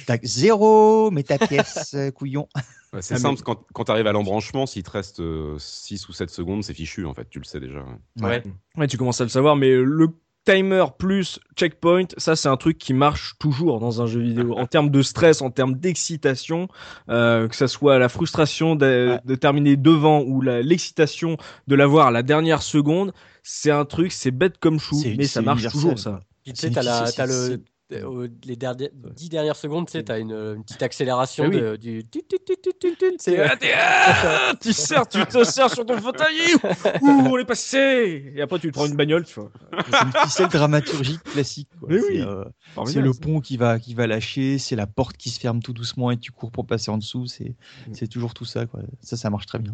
T'as 0.05 0.17
zéro, 0.23 1.09
mais 1.11 1.23
ta 1.23 1.39
pièce, 1.39 1.93
euh, 1.95 2.11
couillon. 2.11 2.47
Ouais, 2.93 3.01
c'est 3.01 3.15
Ah, 3.15 3.17
simple, 3.17 3.39
mais- 3.39 3.43
quand, 3.43 3.63
quand 3.73 3.83
tu 3.85 3.91
arrives 3.91 4.07
à 4.07 4.11
l'embranchement, 4.13 4.65
s'il 4.67 4.83
te 4.83 4.91
reste 4.91 5.21
6 5.57 6.07
ou 6.07 6.13
7 6.13 6.29
secondes, 6.29 6.63
c'est 6.63 6.73
fichu 6.73 7.05
en 7.05 7.13
fait, 7.13 7.27
tu 7.29 7.39
le 7.39 7.45
sais 7.45 7.59
déjà. 7.59 7.79
ouais. 8.19 8.23
Ouais. 8.27 8.43
Ouais, 8.77 8.87
tu 8.87 8.97
commences 8.97 9.19
à 9.21 9.25
le 9.25 9.29
savoir, 9.31 9.55
mais 9.55 9.69
le 9.71 10.09
timer 10.45 10.85
plus 10.97 11.39
checkpoint, 11.57 12.05
ça 12.17 12.35
c'est 12.35 12.47
un 12.47 12.57
truc 12.57 12.77
qui 12.77 12.93
marche 12.93 13.33
toujours 13.39 13.79
dans 13.79 14.01
un 14.01 14.05
jeu 14.05 14.21
vidéo. 14.21 14.53
En 14.57 14.67
termes 14.67 14.89
de 14.91 15.01
stress, 15.01 15.41
en 15.41 15.49
termes 15.51 15.75
d'excitation, 15.75 16.67
euh, 17.09 17.47
que 17.47 17.55
ça 17.55 17.67
soit 17.67 17.99
la 17.99 18.09
frustration 18.09 18.75
de, 18.75 19.19
de 19.25 19.35
terminer 19.35 19.75
devant 19.75 20.21
ou 20.21 20.41
la- 20.41 20.61
l'excitation 20.61 21.37
de 21.67 21.75
l'avoir 21.75 22.07
à 22.07 22.11
la 22.11 22.23
dernière 22.23 22.61
seconde, 22.61 23.13
c'est 23.43 23.71
un 23.71 23.85
truc, 23.85 24.11
c'est 24.11 24.31
bête 24.31 24.57
comme 24.59 24.79
chou, 24.79 25.11
mais 25.17 25.27
ça 25.27 25.41
marche 25.41 25.59
universel, 25.63 25.81
toujours 25.81 25.99
ça. 25.99 26.19
tu 26.43 26.51
C'est 26.55 26.67
sais, 26.69 27.13
t'as 27.15 27.25
le, 27.25 27.63
les 27.89 28.55
dernières, 28.55 28.89
dix 29.15 29.29
dernières 29.29 29.55
secondes, 29.55 29.85
tu 29.85 29.91
sais, 29.93 30.03
t'as 30.03 30.19
une, 30.19 30.31
une 30.31 30.63
petite 30.63 30.81
accélération 30.81 31.45
Ah 31.45 31.49
oui. 31.49 31.61
de, 31.61 31.75
du, 31.75 32.03
tu, 32.09 32.21
tu, 32.27 32.37
tu, 32.45 32.55
tu, 32.61 32.71
tu, 32.79 32.95
tu, 32.97 33.05
c'est- 33.19 33.39
Ah, 33.39 33.55
ah, 33.75 34.53
tu 34.59 34.73
serres, 34.73 35.07
tu 35.07 35.23
te 35.25 35.43
serres 35.43 35.69
sur 35.71 35.85
ton 35.85 35.97
fauteuil. 35.99 36.55
Ouh, 37.01 37.27
on 37.31 37.37
est 37.37 37.45
passé. 37.45 38.33
Et 38.35 38.41
après 38.41 38.57
tu 38.59 38.69
te 38.69 38.73
prends 38.73 38.87
une 38.87 38.95
bagnole, 38.95 39.23
tu 39.25 39.39
vois. 39.39 39.51
C'est 39.91 40.01
une 40.03 40.11
ficelle 40.25 40.47
dramaturgique 40.47 41.23
classique. 41.23 41.69
quoi. 41.79 41.89
Mais 41.91 41.99
C'est, 41.99 42.07
oui. 42.07 42.21
euh, 42.21 42.43
c'est 42.45 42.73
Formidable, 42.73 43.05
le 43.07 43.13
pont 43.13 43.39
qui 43.39 43.57
va, 43.57 43.77
qui 43.79 43.93
va 43.93 44.07
lâcher, 44.07 44.57
c'est 44.57 44.75
la 44.75 44.87
porte 44.87 45.15
qui 45.17 45.29
se 45.29 45.39
ferme 45.39 45.61
tout 45.61 45.73
doucement 45.73 46.09
et 46.11 46.17
tu 46.17 46.31
cours 46.31 46.51
pour 46.51 46.65
passer 46.65 46.89
en 46.91 46.97
dessous. 46.97 47.27
C'est, 47.27 47.55
Mm. 47.87 48.07
toujours 48.07 48.33
tout 48.33 48.45
ça. 48.45 48.65
Quoi. 48.65 48.81
Ça, 49.01 49.15
ça 49.17 49.29
marche 49.29 49.45
très 49.45 49.59
bien. 49.59 49.73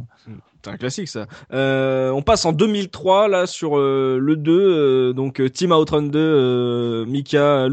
C'est 0.63 0.69
un 0.71 0.77
classique 0.77 1.07
ça. 1.07 1.27
Euh, 1.53 2.09
on 2.11 2.21
passe 2.21 2.45
en 2.45 2.51
2003 2.51 3.27
là 3.27 3.47
sur 3.47 3.77
euh, 3.77 4.17
le 4.21 4.35
2, 4.35 4.51
euh, 4.51 5.13
donc 5.13 5.39
euh, 5.39 5.49
Team 5.49 5.71
Outrun 5.71 6.03
2, 6.03 6.19
euh, 6.19 7.05
Mika 7.05 7.67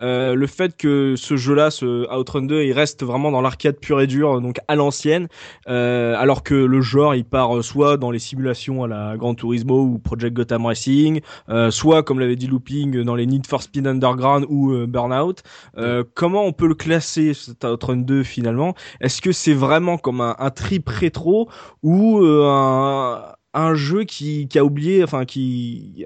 Euh, 0.00 0.34
le 0.34 0.46
fait 0.46 0.76
que 0.76 1.14
ce 1.16 1.36
jeu-là, 1.36 1.70
ce 1.70 2.10
Outrun 2.14 2.42
2, 2.42 2.62
il 2.62 2.72
reste 2.72 3.02
vraiment 3.04 3.30
dans 3.30 3.40
l'arcade 3.40 3.78
pure 3.80 4.00
et 4.00 4.06
dure, 4.06 4.40
donc 4.40 4.58
à 4.68 4.74
l'ancienne, 4.76 5.28
euh, 5.68 6.14
alors 6.16 6.42
que 6.42 6.54
le 6.54 6.80
genre 6.80 7.14
il 7.14 7.24
part 7.24 7.56
euh, 7.56 7.62
soit 7.62 7.96
dans 7.96 8.10
les 8.10 8.18
simulations 8.18 8.84
à 8.84 8.88
la 8.88 9.16
Gran 9.16 9.34
Turismo 9.34 9.82
ou 9.82 9.98
Project 9.98 10.34
Gotham 10.34 10.66
Racing, 10.66 11.20
euh, 11.48 11.70
soit 11.70 12.02
comme 12.02 12.20
l'avait 12.20 12.36
dit 12.36 12.46
Looping 12.46 13.02
dans 13.02 13.14
les 13.14 13.26
Need 13.26 13.46
for 13.46 13.62
Speed 13.62 13.86
Underground 13.86 14.46
ou 14.48 14.72
euh, 14.72 14.86
Burnout. 14.86 15.42
Euh, 15.76 16.04
Comment 16.14 16.44
on 16.44 16.52
peut 16.52 16.66
le 16.66 16.74
classer 16.74 17.34
cet 17.34 17.64
Outrun 17.64 17.96
2 17.96 18.22
finalement? 18.22 18.74
Est-ce 19.00 19.20
que 19.20 19.32
c'est 19.32 19.54
vraiment 19.54 19.98
comme 19.98 20.20
un, 20.20 20.36
un 20.38 20.50
trip 20.50 20.88
rétro 20.88 21.48
ou 21.82 22.20
euh, 22.20 22.46
un, 22.46 23.22
un 23.54 23.74
jeu 23.74 24.04
qui, 24.04 24.48
qui 24.48 24.58
a 24.58 24.64
oublié, 24.64 25.04
enfin 25.04 25.24
qui, 25.24 26.04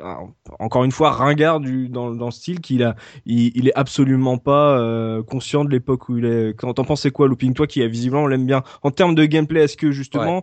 encore 0.59 0.85
une 0.85 0.91
fois, 0.91 1.11
ringard 1.11 1.61
du, 1.61 1.89
dans, 1.89 2.11
dans 2.13 2.27
le 2.27 2.31
style, 2.33 2.61
qu'il 2.61 2.83
a, 2.83 2.97
il, 3.25 3.53
il 3.57 3.69
est 3.69 3.77
absolument 3.77 4.39
pas 4.39 4.79
euh, 4.79 5.23
conscient 5.23 5.65
de 5.65 5.71
l'époque 5.71 6.09
où 6.09 6.19
il 6.19 6.25
est. 6.25 6.55
Quand 6.57 6.75
t'en 6.75 6.85
pensais 6.85 7.11
quoi, 7.11 7.29
Looping, 7.29 7.55
toi 7.55 7.67
qui 7.67 7.83
a 7.83 7.89
visiblement 7.89 8.25
on 8.25 8.27
l'aime 8.27 8.47
bien. 8.47 8.63
En 8.83 8.91
termes 8.91 9.15
de 9.15 9.25
gameplay, 9.25 9.63
est-ce 9.65 9.77
que 9.77 9.93
justement, 9.93 10.43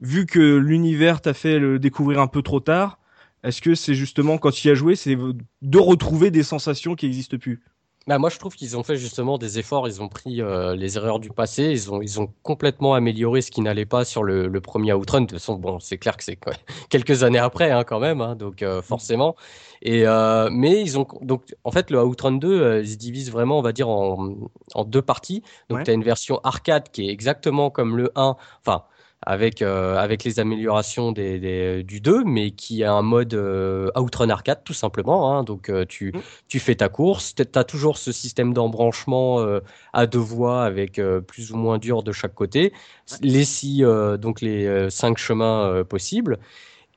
vu 0.00 0.26
que 0.26 0.56
l'univers 0.56 1.20
t'a 1.20 1.34
fait 1.34 1.58
le 1.58 1.78
découvrir 1.78 2.20
un 2.20 2.28
peu 2.28 2.42
trop 2.42 2.60
tard, 2.60 2.98
est-ce 3.42 3.60
que 3.62 3.74
c'est 3.74 3.94
justement 3.94 4.38
quand 4.38 4.50
tu 4.50 4.68
y 4.68 4.70
as 4.70 4.74
joué, 4.74 4.96
c'est 4.96 5.16
de 5.62 5.78
retrouver 5.78 6.30
des 6.30 6.42
sensations 6.42 6.94
qui 6.94 7.06
n'existent 7.06 7.38
plus? 7.38 7.62
Bah, 8.08 8.16
moi, 8.18 8.30
je 8.30 8.38
trouve 8.38 8.54
qu'ils 8.56 8.74
ont 8.78 8.82
fait 8.82 8.96
justement 8.96 9.36
des 9.36 9.58
efforts. 9.58 9.86
Ils 9.86 10.00
ont 10.00 10.08
pris 10.08 10.40
euh, 10.40 10.74
les 10.74 10.96
erreurs 10.96 11.20
du 11.20 11.28
passé. 11.28 11.64
Ils 11.64 11.92
ont, 11.92 12.00
ils 12.00 12.18
ont 12.18 12.32
complètement 12.42 12.94
amélioré 12.94 13.42
ce 13.42 13.50
qui 13.50 13.60
n'allait 13.60 13.84
pas 13.84 14.06
sur 14.06 14.24
le, 14.24 14.46
le 14.48 14.60
premier 14.62 14.94
Outrun. 14.94 15.20
De 15.20 15.26
toute 15.26 15.38
façon, 15.38 15.56
bon, 15.56 15.78
c'est 15.78 15.98
clair 15.98 16.16
que 16.16 16.24
c'est 16.24 16.38
quelques 16.88 17.22
années 17.22 17.38
après, 17.38 17.70
hein, 17.70 17.84
quand 17.84 18.00
même. 18.00 18.22
hein, 18.22 18.34
donc, 18.34 18.62
euh, 18.62 18.80
forcément. 18.80 19.36
Et 19.82 20.06
euh, 20.08 20.48
mais 20.50 20.80
ils 20.80 20.98
ont 20.98 21.06
donc 21.20 21.54
en 21.64 21.70
fait 21.70 21.90
le 21.90 22.02
Outrun 22.02 22.32
2 22.32 22.48
euh, 22.62 22.80
il 22.80 22.88
se 22.88 22.96
divise 22.96 23.30
vraiment, 23.30 23.58
on 23.58 23.62
va 23.62 23.72
dire 23.72 23.88
en, 23.90 24.34
en 24.74 24.84
deux 24.84 25.02
parties. 25.02 25.42
Donc, 25.68 25.78
Ouais. 25.80 25.84
tu 25.84 25.90
as 25.90 25.94
une 25.94 26.02
version 26.02 26.40
arcade 26.44 26.90
qui 26.90 27.08
est 27.08 27.12
exactement 27.12 27.68
comme 27.70 27.96
le 27.96 28.10
1. 28.16 28.36
Enfin. 28.64 28.84
Avec, 29.26 29.62
euh, 29.62 29.96
avec 29.96 30.22
les 30.22 30.38
améliorations 30.38 31.10
des, 31.10 31.40
des- 31.40 31.82
du 31.82 32.00
2, 32.00 32.22
mais 32.24 32.52
qui 32.52 32.84
a 32.84 32.92
un 32.92 33.02
mode 33.02 33.34
euh, 33.34 33.90
Outrun 33.96 34.30
arcade 34.30 34.62
tout 34.64 34.72
simplement. 34.74 35.36
hein. 35.36 35.42
donc 35.42 35.68
euh, 35.70 35.84
tu, 35.84 36.12
Mm. 36.14 36.20
tu 36.46 36.60
fais 36.60 36.76
ta 36.76 36.88
course, 36.88 37.34
tu 37.34 37.42
as 37.54 37.64
toujours 37.64 37.98
ce 37.98 38.12
système 38.12 38.54
d'embranchement 38.54 39.44
à 39.92 40.06
deux 40.06 40.18
voies 40.20 40.62
avec 40.64 41.00
plus 41.26 41.52
ou 41.52 41.56
moins 41.56 41.78
dur 41.78 42.02
de 42.04 42.12
chaque 42.12 42.34
côté, 42.34 42.72
les 43.20 43.44
six, 43.44 43.82
donc 44.18 44.40
les 44.40 44.88
cinq 44.90 45.18
chemins 45.18 45.84
possibles. 45.84 46.38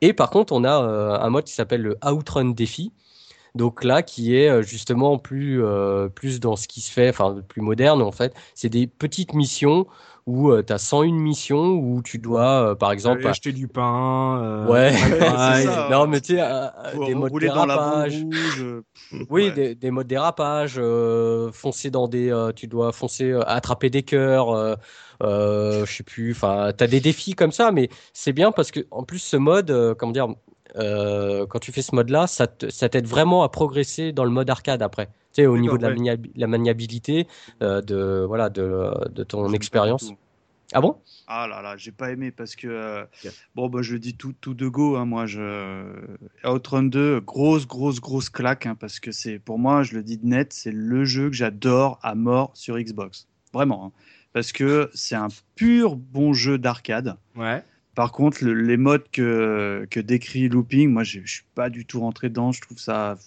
Et 0.02 0.14
par 0.14 0.30
contre, 0.30 0.54
on 0.54 0.64
a 0.64 0.74
un 0.74 1.30
mode 1.30 1.46
qui 1.46 1.54
s'appelle 1.54 1.82
le 1.82 1.98
Outrun 2.06 2.52
défi. 2.52 2.92
Donc 3.56 3.84
là, 3.84 4.02
qui 4.02 4.36
est 4.36 4.64
justement 4.64 5.18
plus, 5.18 5.62
plus 6.16 6.40
dans 6.40 6.56
ce 6.56 6.68
qui 6.70 6.82
se 6.82 6.92
fait, 6.92 7.10
enfin 7.10 7.42
plus 7.48 7.62
moderne 7.62 8.02
en 8.02 8.12
fait. 8.12 8.34
C'est 8.56 8.70
des 8.70 8.88
petites 8.88 9.34
missions 9.34 9.88
où 10.28 10.56
tu 10.62 10.72
as 10.74 10.78
101 10.78 11.12
missions 11.14 11.72
où 11.74 12.02
tu 12.04 12.18
dois, 12.20 12.72
euh, 12.72 12.76
par 12.76 12.92
exemple, 12.92 13.20
Aller 13.20 13.30
acheter 13.30 13.52
du 13.52 13.68
pain. 13.68 14.40
euh, 14.44 14.68
Ouais. 14.68 14.92
ça. 15.20 15.88
non 15.92 16.08
mais 16.08 16.22
tu 16.22 16.36
sais, 16.36 16.42
euh, 16.42 16.68
des 17.06 17.16
modes 17.16 17.34
dérapage. 17.40 18.16
Oui, 19.30 19.46
Ouais. 19.46 19.52
des, 19.52 19.76
des 19.76 19.92
modes 19.92 20.08
dérapage, 20.08 20.80
foncer 21.52 21.90
dans 21.92 22.08
des, 22.08 22.34
tu 22.56 22.68
dois 22.68 22.92
foncer, 22.92 23.38
attraper 23.46 23.90
des 23.90 24.04
cœurs, 24.04 24.52
euh, 24.52 24.76
euh, 25.24 25.86
je 25.86 25.94
sais 25.98 26.04
plus. 26.04 26.32
Enfin, 26.32 26.72
t'as 26.76 26.88
des 26.88 27.00
défis 27.02 27.34
comme 27.34 27.52
ça, 27.52 27.72
mais 27.72 27.90
c'est 28.14 28.34
bien 28.34 28.52
parce 28.52 28.72
que 28.72 28.80
en 28.92 29.04
plus 29.04 29.20
ce 29.20 29.38
mode, 29.38 29.70
euh, 29.72 29.94
comment 29.96 30.12
dire, 30.14 30.28
euh, 30.78 31.46
quand 31.46 31.60
tu 31.60 31.72
fais 31.72 31.82
ce 31.82 31.94
mode-là, 31.96 32.28
ça 32.28 32.48
t'aide 32.48 33.08
vraiment 33.08 33.44
à 33.44 33.50
progresser 33.50 34.12
dans 34.12 34.24
le 34.26 34.32
mode 34.32 34.50
arcade 34.50 34.82
après. 34.82 35.08
Tu 35.34 35.44
sais, 35.44 35.46
au 35.46 35.58
niveau 35.58 35.78
de 35.78 35.84
la, 35.84 35.90
ouais. 35.90 35.96
mania- 35.96 36.18
la 36.36 36.48
maniabilité, 36.48 37.28
euh, 37.62 37.82
de 37.82 38.26
voilà, 38.28 38.50
de, 38.50 38.92
de 39.10 39.24
ton 39.24 39.52
expérience. 39.54 40.14
Ah 40.74 40.80
bon? 40.80 40.98
Ah 41.28 41.48
là 41.48 41.62
là, 41.62 41.76
j'ai 41.78 41.92
pas 41.92 42.12
aimé 42.12 42.32
parce 42.32 42.56
que 42.56 42.68
euh, 42.68 43.04
bon 43.56 43.68
bah 43.68 43.82
je 43.82 43.94
le 43.94 44.00
dis 44.00 44.16
tout 44.16 44.34
tout 44.40 44.54
de 44.54 44.68
go 44.70 44.96
hein, 44.96 45.06
moi 45.06 45.26
je 45.26 45.94
Outrun 46.46 46.84
2 46.84 47.20
grosse 47.20 47.68
grosse 47.68 48.00
grosse 48.00 48.30
claque 48.30 48.66
hein, 48.66 48.76
parce 48.80 49.00
que 49.02 49.12
c'est 49.12 49.38
pour 49.40 49.60
moi 49.60 49.84
je 49.84 49.96
le 49.96 50.04
dis 50.04 50.18
de 50.18 50.26
net 50.26 50.54
c'est 50.54 50.72
le 50.72 51.04
jeu 51.04 51.30
que 51.30 51.36
j'adore 51.36 52.00
à 52.02 52.16
mort 52.16 52.52
sur 52.54 52.78
Xbox 52.80 53.28
vraiment 53.54 53.88
hein. 53.88 53.92
parce 54.34 54.52
que 54.54 54.90
c'est 54.94 55.16
un 55.16 55.28
pur 55.56 55.96
bon 55.98 56.32
jeu 56.34 56.58
d'arcade. 56.58 57.18
Ouais. 57.36 57.64
Par 57.96 58.12
contre 58.12 58.44
le- 58.44 58.54
les 58.54 58.78
modes 58.78 59.04
que 59.12 59.86
que 59.89 60.00
décrit 60.00 60.48
Looping 60.50 60.89
moi 60.92 61.04
je 61.04 61.20
je 61.26 61.32
suis 61.32 61.44
pas 61.56 61.70
du 61.70 61.86
tout 61.86 62.00
rentré 62.00 62.30
dedans 62.30 62.52
je 62.52 62.62
trouve 62.62 62.80
ça 62.80 63.18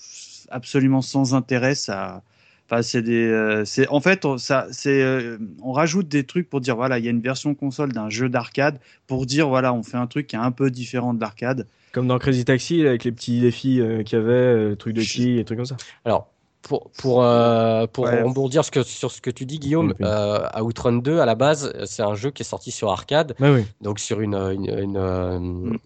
absolument 0.50 1.02
sans 1.02 1.34
intérêt 1.34 1.74
ça 1.74 2.22
Enfin, 2.70 2.80
c'est 2.80 3.02
des, 3.02 3.26
euh, 3.26 3.66
c'est 3.66 3.86
en 3.88 4.00
fait, 4.00 4.24
on, 4.24 4.38
ça, 4.38 4.66
c'est, 4.70 5.02
euh, 5.02 5.36
on 5.62 5.72
rajoute 5.72 6.08
des 6.08 6.24
trucs 6.24 6.48
pour 6.48 6.62
dire 6.62 6.76
voilà, 6.76 6.98
il 6.98 7.04
y 7.04 7.08
a 7.08 7.10
une 7.10 7.20
version 7.20 7.54
console 7.54 7.92
d'un 7.92 8.08
jeu 8.08 8.30
d'arcade 8.30 8.80
pour 9.06 9.26
dire 9.26 9.48
voilà, 9.50 9.74
on 9.74 9.82
fait 9.82 9.98
un 9.98 10.06
truc 10.06 10.28
qui 10.28 10.36
est 10.36 10.38
un 10.38 10.50
peu 10.50 10.70
différent 10.70 11.12
de 11.12 11.20
l'arcade. 11.20 11.66
Comme 11.92 12.06
dans 12.06 12.18
Crazy 12.18 12.46
Taxi, 12.46 12.86
avec 12.86 13.04
les 13.04 13.12
petits 13.12 13.42
défis 13.42 13.82
euh, 13.82 14.02
qu'il 14.02 14.18
y 14.18 14.22
avait, 14.22 14.32
euh, 14.32 14.76
trucs 14.76 14.94
de 14.94 15.02
Je- 15.02 15.12
qui, 15.12 15.38
et 15.38 15.44
trucs 15.44 15.58
comme 15.58 15.66
ça. 15.66 15.76
Alors, 16.06 16.30
pour, 16.66 16.90
pour, 16.98 17.22
euh, 17.22 17.86
pour 17.86 18.04
Ouais. 18.04 18.22
rebondir 18.22 18.64
ce 18.64 18.70
que, 18.70 18.82
sur 18.82 19.10
ce 19.12 19.20
que 19.20 19.30
tu 19.30 19.44
dis, 19.44 19.58
Guillaume, 19.58 19.88
Oui, 19.88 19.94
oui. 20.00 20.06
euh, 20.08 20.60
Outrun 20.62 20.94
2, 20.94 21.18
à 21.20 21.26
la 21.26 21.34
base, 21.34 21.72
c'est 21.84 22.02
un 22.02 22.14
jeu 22.14 22.30
qui 22.30 22.42
est 22.42 22.46
sorti 22.46 22.70
sur 22.70 22.90
arcade, 22.90 23.34
oui. 23.38 23.64
donc 23.82 23.98
sur 23.98 24.20
une, 24.20 24.34
une, 24.34 24.66
une, 24.78 24.96
euh, 24.96 25.38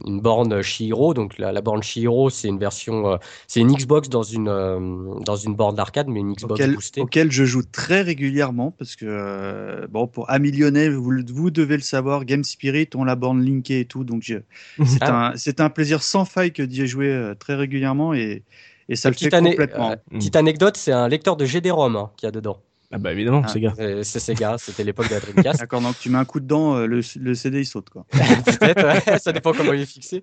une 0.07 0.21
borne 0.21 0.63
Shihiro. 0.63 1.15
Donc 1.15 1.37
la, 1.39 1.51
la 1.53 1.61
borne 1.61 1.83
Shihiro, 1.83 2.31
c'est 2.31 2.49
une 2.49 2.59
version, 2.59 3.13
euh, 3.13 3.17
c'est 3.47 3.61
une 3.61 3.73
Xbox 3.75 4.09
dans 4.09 4.23
une, 4.23 4.49
euh, 4.49 4.79
dans 5.25 5.37
une 5.37 5.55
borne 5.55 5.75
d'arcade, 5.75 6.09
mais 6.09 6.21
une 6.21 6.33
Xbox 6.35 6.53
Auquel, 6.61 6.75
boostée. 6.75 7.01
auquel 7.01 7.33
je 7.33 7.45
joue 7.45 7.63
très 7.65 8.03
régulièrement 8.03 8.71
parce 8.79 8.95
que 8.97 9.05
euh, 9.09 9.87
bon, 9.91 10.07
pour 10.07 10.31
Amillionner, 10.31 10.89
vous, 10.91 11.13
vous 11.35 11.51
devez 11.51 11.77
le 11.77 11.83
savoir, 11.83 12.25
Game 12.25 12.45
Spirit, 12.45 12.89
on 12.95 13.05
la 13.05 13.17
borne 13.17 13.45
linkée 13.45 13.81
et 13.81 13.85
tout, 13.85 14.05
donc 14.05 14.23
je- 14.23 14.39
c'est 14.87 15.03
Ah. 15.03 15.31
un, 15.33 15.37
c'est 15.37 15.61
un 15.61 15.71
plaisir 15.71 16.03
sans 16.03 16.25
faille 16.25 16.53
que 16.53 16.63
d'y 16.63 16.87
jouer 16.87 17.09
euh, 17.11 17.35
très 17.35 17.57
régulièrement 17.57 18.15
et, 18.15 18.45
et 18.89 18.97
ça 18.97 19.11
le 19.11 19.15
fait 19.17 19.29
Petite, 19.29 19.49
complètement. 19.51 19.91
euh, 19.93 19.97
Mm. 20.11 20.19
petite 20.19 20.37
anecdote, 20.37 20.77
c'est 20.77 20.93
un 20.93 21.09
lecteur 21.09 21.37
de 21.37 21.45
GD-ROM 21.45 21.97
hein, 21.97 22.11
qu'il 22.17 22.27
y 22.27 22.29
a 22.29 22.33
dedans. 22.33 22.61
Ah 22.91 22.97
bah 22.97 23.13
évidemment, 23.13 23.43
Ah. 23.47 23.53
Euh, 23.81 24.03
C'est 24.03 24.19
Sega, 24.19 24.57
c'était 24.57 24.83
l'époque 24.83 25.09
de 25.11 25.15
la 25.15 25.21
Dreamcast. 25.21 25.61
D'accord, 25.61 25.83
donc 25.83 25.99
tu 25.99 26.09
mets 26.09 26.17
un 26.17 26.25
coup 26.25 26.41
dedans, 26.41 26.75
euh, 26.77 26.87
le, 26.87 27.01
le 27.17 27.35
CD 27.35 27.61
il 27.61 27.67
saute 27.67 27.91
quoi. 27.91 28.07
Peut-être, 28.13 29.11
ouais, 29.13 29.19
ça 29.19 29.31
dépend 29.33 29.53
comment 29.53 29.75
il 29.75 29.83
est 29.83 29.85
fixé. 29.87 30.23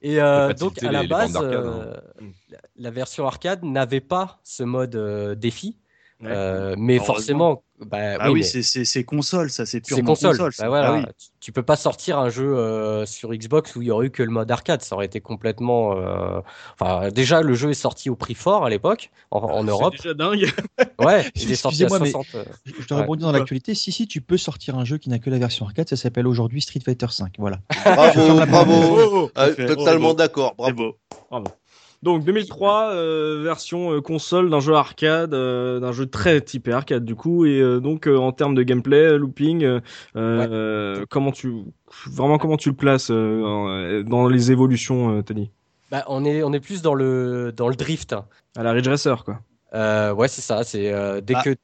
Et 0.00 0.20
euh, 0.22 0.52
donc 0.52 0.80
à 0.84 0.92
la 0.92 1.02
les- 1.02 1.08
base, 1.08 1.32
d'arcade, 1.32 1.52
euh, 1.52 1.94
hein. 2.20 2.24
la, 2.50 2.58
la 2.76 2.90
version 2.92 3.26
arcade 3.26 3.64
n'avait 3.64 4.00
pas 4.00 4.38
ce 4.44 4.62
mode 4.62 4.94
euh, 4.94 5.34
défi, 5.34 5.76
Ouais. 6.22 6.28
Euh, 6.30 6.74
mais 6.78 6.98
forcément, 7.00 7.62
bah, 7.84 8.16
Ah 8.20 8.30
oui, 8.30 8.40
mais 8.40 8.62
c'est- 8.62 9.04
console, 9.04 9.50
ça 9.50 9.66
c'est 9.66 9.72
c'est 9.72 9.80
purement 9.94 10.12
console. 10.12 10.30
console. 10.38 10.52
Bah 10.58 10.68
voilà, 10.68 10.88
Ah 10.88 10.94
oui. 10.98 11.04
tu, 11.18 11.28
tu 11.40 11.52
peux 11.52 11.64
pas 11.64 11.76
sortir 11.76 12.18
un 12.18 12.30
jeu 12.30 12.56
euh, 12.56 13.04
sur 13.04 13.34
Xbox 13.34 13.74
où 13.76 13.82
il 13.82 13.88
y 13.88 13.90
aurait 13.90 14.06
eu 14.06 14.10
que 14.10 14.22
le 14.22 14.30
mode 14.30 14.50
arcade, 14.50 14.80
ça 14.80 14.94
aurait 14.94 15.06
été 15.06 15.20
complètement. 15.20 15.96
euh, 15.98 16.40
Enfin, 16.80 17.08
déjà 17.10 17.42
le 17.42 17.54
jeu 17.54 17.70
est 17.70 17.74
sorti 17.74 18.08
au 18.10 18.16
prix 18.16 18.34
fort 18.34 18.64
à 18.64 18.70
l'époque 18.70 19.10
en, 19.32 19.40
en 19.40 19.64
Europe. 19.64 19.94
C'est 19.96 20.02
déjà 20.04 20.14
dingue. 20.14 20.50
Ouais, 21.00 21.26
il 21.34 21.50
est 21.50 21.56
sorti 21.56 21.82
à 21.82 21.86
Excusez-moi, 21.88 21.98
mais 21.98 22.10
60. 22.10 22.26
euh, 22.36 22.44
Je 22.80 22.86
dois 22.86 23.00
Ouais. 23.00 23.16
dans 23.16 23.32
l'actualité. 23.32 23.74
Si, 23.74 23.90
si, 23.92 24.06
tu 24.06 24.20
peux 24.20 24.38
sortir 24.38 24.78
un 24.78 24.84
jeu 24.84 24.96
qui 24.96 25.10
n'a 25.10 25.18
que 25.18 25.28
la 25.28 25.38
version 25.38 25.66
arcade. 25.66 25.88
Ça 25.88 25.96
s'appelle 25.96 26.26
aujourd'hui 26.28 26.62
Street 26.62 26.80
Fighter 26.82 27.08
5. 27.10 27.34
Voilà. 27.38 27.58
Bravo, 27.84 28.46
bravo. 28.46 29.30
Ah, 29.34 29.48
totalement 29.50 30.14
d'accord. 30.14 30.54
C'est 30.64 30.72
Bravo. 30.72 30.96
Donc 32.04 32.22
2003, 32.22 32.90
euh, 32.90 33.40
version 33.42 33.94
euh, 33.94 34.02
console 34.02 34.50
d'un 34.50 34.60
jeu 34.60 34.74
arcade, 34.74 35.32
euh, 35.32 35.80
d'un 35.80 35.90
jeu 35.92 36.04
très 36.04 36.42
typé 36.42 36.70
arcade 36.70 37.02
du 37.02 37.14
coup, 37.14 37.46
et 37.46 37.62
euh, 37.62 37.80
donc 37.80 38.06
euh, 38.06 38.18
en 38.18 38.30
termes 38.30 38.54
de 38.54 38.62
gameplay, 38.62 39.16
looping, 39.16 39.64
euh, 39.64 39.80
euh, 40.14 41.04
comment 41.08 41.32
tu 41.32 41.54
vraiment 42.06 42.36
comment 42.36 42.58
tu 42.58 42.68
le 42.68 42.76
places 42.76 43.08
euh, 43.10 44.02
dans 44.02 44.28
les 44.28 44.52
évolutions, 44.52 45.16
euh, 45.16 45.22
Tony? 45.22 45.50
Bah, 45.90 46.04
on 46.08 46.26
est 46.26 46.42
on 46.42 46.52
est 46.52 46.60
plus 46.60 46.82
dans 46.82 46.94
le 46.94 47.52
dans 47.56 47.68
le 47.68 47.74
drift. 47.74 48.14
À 48.54 48.62
la 48.62 48.72
Ridge 48.72 48.86
Racer, 48.88 49.24
quoi. 49.24 49.40
Euh, 49.72 50.12
ouais, 50.12 50.28
c'est 50.28 50.42
ça. 50.42 50.62
C'est 50.62 50.92
euh, 50.92 51.22
dès 51.22 51.34
Ah. 51.36 51.42
que 51.42 51.54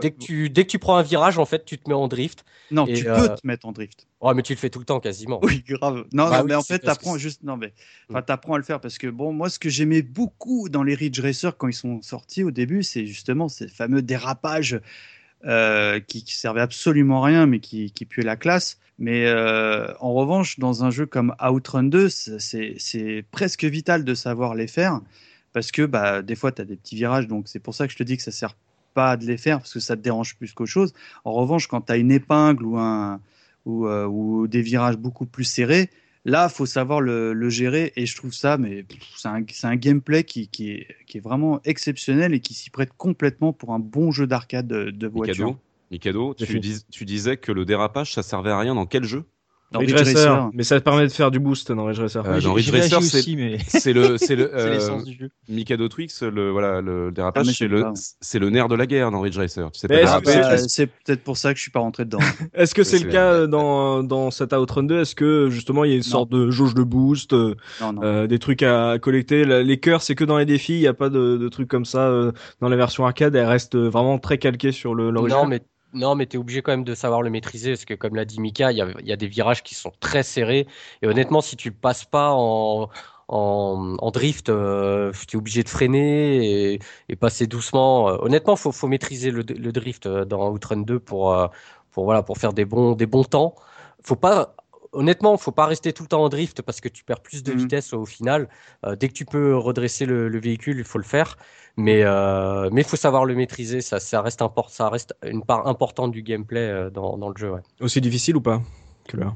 dès 0.00 0.10
que 0.10 0.18
tu 0.18 0.50
dès 0.50 0.64
que 0.64 0.70
tu 0.70 0.78
prends 0.78 0.96
un 0.96 1.02
virage, 1.02 1.38
en 1.38 1.44
fait, 1.44 1.64
tu 1.64 1.78
te 1.78 1.88
mets 1.88 1.94
en 1.94 2.08
drift. 2.08 2.44
Non, 2.70 2.86
Et, 2.86 2.94
tu 2.94 3.08
euh, 3.08 3.28
peux 3.28 3.34
te 3.36 3.46
mettre 3.46 3.66
en 3.66 3.72
drift. 3.72 4.06
Ouais, 4.20 4.34
mais 4.34 4.42
tu 4.42 4.52
le 4.52 4.58
fais 4.58 4.70
tout 4.70 4.78
le 4.78 4.84
temps 4.84 5.00
quasiment. 5.00 5.40
Oui, 5.42 5.62
grave. 5.66 6.04
Non, 6.12 6.28
Bah 6.28 6.38
non, 6.38 6.42
oui, 6.42 6.48
mais 6.48 6.54
en 6.54 6.62
fait, 6.62 6.80
t'apprends 6.80 7.16
juste. 7.18 7.42
Non, 7.42 7.56
mais. 7.56 7.68
Mm. 7.68 7.72
Enfin, 8.10 8.22
t'apprends 8.22 8.54
à 8.54 8.58
le 8.58 8.64
faire 8.64 8.80
parce 8.80 8.98
que, 8.98 9.06
bon, 9.06 9.32
moi, 9.32 9.48
ce 9.50 9.58
que 9.58 9.68
j'aimais 9.68 10.02
beaucoup 10.02 10.68
dans 10.68 10.82
les 10.82 10.94
Ridge 10.94 11.20
Racers 11.20 11.56
quand 11.56 11.68
ils 11.68 11.72
sont 11.74 12.02
sortis 12.02 12.42
au 12.44 12.50
début, 12.50 12.82
c'est 12.82 13.06
justement 13.06 13.48
ces 13.48 13.68
fameux 13.68 14.02
dérapages 14.02 14.80
euh, 15.44 16.00
qui, 16.00 16.24
qui 16.24 16.34
servaient 16.36 16.60
absolument 16.60 17.22
à 17.22 17.26
rien, 17.26 17.46
mais 17.46 17.60
qui, 17.60 17.92
qui 17.92 18.04
puaient 18.04 18.24
la 18.24 18.36
classe. 18.36 18.78
Mais 18.98 19.26
euh, 19.26 19.92
en 20.00 20.12
revanche, 20.12 20.58
dans 20.58 20.82
un 20.84 20.90
jeu 20.90 21.06
comme 21.06 21.34
Outrun 21.40 21.84
2, 21.84 22.08
c'est- 22.08 22.40
c'est 22.40 22.74
c'est 22.78 23.24
presque 23.30 23.64
vital 23.64 24.04
de 24.04 24.14
savoir 24.14 24.56
les 24.56 24.66
faire 24.66 25.00
parce 25.52 25.70
que 25.72 25.82
bah, 25.86 26.22
des 26.22 26.34
fois, 26.34 26.50
tu 26.52 26.62
as 26.62 26.64
des 26.64 26.76
petits 26.76 26.96
virages, 26.96 27.28
donc 27.28 27.48
c'est 27.48 27.60
pour 27.60 27.74
ça 27.74 27.86
que 27.86 27.92
je 27.92 27.96
te 27.98 28.02
dis 28.02 28.16
que 28.16 28.22
ça 28.22 28.32
sert 28.32 28.56
pas 28.94 29.16
de 29.16 29.24
les 29.24 29.36
faire 29.36 29.58
parce 29.58 29.72
que 29.72 29.80
ça 29.80 29.96
te 29.96 30.02
dérange 30.02 30.36
plus 30.36 30.52
qu'autre 30.52 30.70
chose. 30.70 30.92
En 31.24 31.32
revanche, 31.32 31.66
quand 31.66 31.82
tu 31.82 31.92
as 31.92 31.96
une 31.96 32.12
épingle 32.12 32.64
ou, 32.64 32.78
un, 32.78 33.20
ou, 33.64 33.86
euh, 33.86 34.06
ou 34.06 34.46
des 34.48 34.62
virages 34.62 34.96
beaucoup 34.96 35.26
plus 35.26 35.44
serrés, 35.44 35.90
là, 36.24 36.48
faut 36.48 36.66
savoir 36.66 37.00
le, 37.00 37.32
le 37.32 37.50
gérer 37.50 37.92
et 37.96 38.06
je 38.06 38.16
trouve 38.16 38.32
ça, 38.32 38.58
mais 38.58 38.84
c'est 39.16 39.28
un, 39.28 39.42
c'est 39.50 39.66
un 39.66 39.76
gameplay 39.76 40.24
qui, 40.24 40.48
qui, 40.48 40.70
est, 40.70 40.86
qui 41.06 41.18
est 41.18 41.20
vraiment 41.20 41.60
exceptionnel 41.64 42.34
et 42.34 42.40
qui 42.40 42.54
s'y 42.54 42.70
prête 42.70 42.90
complètement 42.96 43.52
pour 43.52 43.72
un 43.72 43.78
bon 43.78 44.10
jeu 44.10 44.26
d'arcade 44.26 44.66
de, 44.66 44.90
de 44.90 45.06
voiture. 45.06 45.46
Mikado, 45.46 45.58
Mikado 45.90 46.34
tu, 46.34 46.60
dis- 46.60 46.84
tu 46.90 47.04
disais 47.04 47.36
que 47.36 47.52
le 47.52 47.64
dérapage, 47.64 48.12
ça 48.12 48.22
servait 48.22 48.50
à 48.50 48.58
rien 48.58 48.74
dans 48.74 48.86
quel 48.86 49.04
jeu? 49.04 49.24
Dans 49.70 49.80
Ridge 49.80 49.92
Ridge 49.92 49.98
Racer. 50.14 50.30
Racer. 50.32 50.50
Mais 50.54 50.62
ça 50.62 50.78
te 50.80 50.84
permet 50.84 51.02
de 51.06 51.12
faire 51.12 51.30
du 51.30 51.38
boost 51.40 51.70
dans 51.72 51.84
Ridge 51.84 51.98
Racer. 52.00 52.24
Euh, 52.26 52.34
Ouais, 52.36 52.40
dans 52.40 52.54
Ridge 52.54 52.70
Racer, 52.70 53.02
c'est- 53.02 53.18
aussi, 53.18 53.36
mais 53.36 53.58
C'est 53.68 53.92
le, 53.92 54.16
c'est 54.16 54.34
le, 54.34 54.50
euh, 54.54 54.70
l'essence 54.70 55.04
du 55.04 55.14
jeu. 55.14 55.28
Mikado 55.48 55.88
Twix, 55.88 56.22
le, 56.22 56.50
voilà, 56.50 56.80
le 56.80 57.08
Ah, 57.08 57.10
dérapage, 57.12 57.46
mais 57.48 57.52
c'est 57.52 57.68
le, 57.68 57.84
c'est 58.20 58.38
le 58.38 58.48
nerf 58.48 58.68
de 58.68 58.74
la 58.74 58.86
guerre 58.86 59.10
dans 59.10 59.20
Ridge 59.20 59.36
Racer. 59.36 59.70
Tu 59.72 59.80
sais 59.80 59.88
pas 59.88 60.56
c'est 60.56 60.86
peut-être 60.86 61.22
pour 61.22 61.36
ça 61.36 61.52
que 61.52 61.58
je 61.58 61.62
suis 61.62 61.70
pas 61.70 61.80
rentré 61.80 62.04
dedans. 62.06 62.18
Est-ce 62.54 62.74
que 62.74 62.82
c'est 62.82 62.98
le 62.98 63.10
cas 63.10 63.32
euh, 63.32 63.46
dans, 63.46 64.02
dans 64.02 64.30
cet 64.30 64.52
Outrun 64.54 64.84
2 64.84 65.00
Est-ce 65.00 65.14
que 65.14 65.48
justement 65.50 65.84
il 65.84 65.90
y 65.90 65.94
a 65.94 65.96
une 65.96 66.02
sorte 66.02 66.30
de 66.30 66.50
jauge 66.50 66.74
de 66.74 66.82
boost, 66.82 67.32
euh, 67.34 67.54
Non, 67.80 67.92
non. 67.92 68.02
euh, 68.02 68.26
des 68.26 68.38
trucs 68.38 68.62
à 68.62 68.98
collecter? 68.98 69.44
Les 69.44 69.78
cœurs, 69.80 70.00
c'est 70.02 70.14
que 70.14 70.24
dans 70.24 70.38
les 70.38 70.46
défis, 70.46 70.74
il 70.74 70.80
n'y 70.80 70.86
a 70.86 70.94
pas 70.94 71.10
de, 71.10 71.36
de 71.36 71.48
trucs 71.50 71.68
comme 71.68 71.84
ça 71.84 72.08
euh, 72.08 72.32
dans 72.60 72.68
la 72.70 72.76
version 72.76 73.04
arcade. 73.04 73.34
Elle 73.36 73.44
reste 73.46 73.76
vraiment 73.76 74.18
très 74.18 74.38
calquée 74.38 74.72
sur 74.72 74.94
le 74.94 75.10
l'original. 75.10 75.42
Non, 75.44 75.48
mais 75.48 75.60
non, 75.94 76.14
mais 76.14 76.26
t'es 76.26 76.36
obligé 76.38 76.62
quand 76.62 76.72
même 76.72 76.84
de 76.84 76.94
savoir 76.94 77.22
le 77.22 77.30
maîtriser 77.30 77.70
parce 77.72 77.84
que 77.84 77.94
comme 77.94 78.14
l'a 78.14 78.24
dit 78.24 78.40
Mika, 78.40 78.72
il 78.72 78.76
y 78.78 79.06
y 79.08 79.12
a 79.12 79.16
des 79.16 79.26
virages 79.28 79.62
qui 79.62 79.74
sont 79.74 79.92
très 80.00 80.22
serrés 80.22 80.66
et 81.02 81.06
honnêtement, 81.08 81.40
si 81.40 81.56
tu 81.56 81.72
passes 81.72 82.04
pas 82.04 82.32
en 82.32 82.88
en, 83.28 83.96
en 83.98 84.10
drift, 84.10 84.48
euh, 84.48 85.12
tu 85.28 85.36
es 85.36 85.38
obligé 85.38 85.62
de 85.62 85.68
freiner 85.68 86.72
et, 86.74 86.80
et 87.10 87.16
passer 87.16 87.46
doucement. 87.46 88.08
Euh, 88.08 88.16
Honnêtement, 88.22 88.56
faut 88.56 88.72
faut 88.72 88.88
maîtriser 88.88 89.30
le, 89.30 89.42
le 89.42 89.72
drift 89.72 90.06
euh, 90.06 90.24
dans 90.24 90.50
Outrun 90.50 90.78
2 90.78 90.98
pour 91.00 91.32
euh, 91.34 91.46
pour 91.90 92.04
voilà 92.04 92.22
pour 92.22 92.38
faire 92.38 92.52
des 92.54 92.64
bons 92.64 92.92
des 92.94 93.06
bons 93.06 93.24
temps. 93.24 93.54
Faut 94.02 94.16
pas 94.16 94.54
Honnêtement, 94.92 95.36
faut 95.36 95.52
pas 95.52 95.66
rester 95.66 95.92
tout 95.92 96.02
le 96.02 96.08
temps 96.08 96.22
en 96.24 96.28
drift 96.28 96.62
parce 96.62 96.80
que 96.80 96.88
tu 96.88 97.04
perds 97.04 97.20
plus 97.20 97.42
de 97.42 97.52
Mhm. 97.52 97.58
vitesse 97.58 97.92
au 97.92 98.04
final. 98.06 98.48
Euh, 98.86 98.96
dès 98.96 99.08
que 99.08 99.12
tu 99.12 99.24
peux 99.24 99.56
redresser 99.56 100.06
le, 100.06 100.28
le 100.28 100.40
véhicule, 100.40 100.78
il 100.78 100.84
faut 100.84 100.98
le 100.98 101.04
faire. 101.04 101.36
Mais 101.76 102.02
euh, 102.02 102.68
mais 102.72 102.82
faut 102.82 102.96
savoir 102.96 103.24
le 103.24 103.34
maîtriser. 103.34 103.80
Ça 103.80 104.00
ça 104.00 104.20
reste 104.22 104.42
import, 104.42 104.70
ça 104.70 104.88
reste 104.88 105.14
une 105.24 105.44
part 105.44 105.66
importante 105.68 106.10
du 106.12 106.22
gameplay 106.22 106.60
euh, 106.68 106.90
dans 106.90 107.18
dans 107.18 107.28
le 107.28 107.36
jeu. 107.36 107.50
Ouais. 107.50 107.60
Aussi 107.80 108.00
difficile 108.00 108.36
ou 108.36 108.40
pas 108.40 108.60
que 109.06 109.16
le 109.16 109.26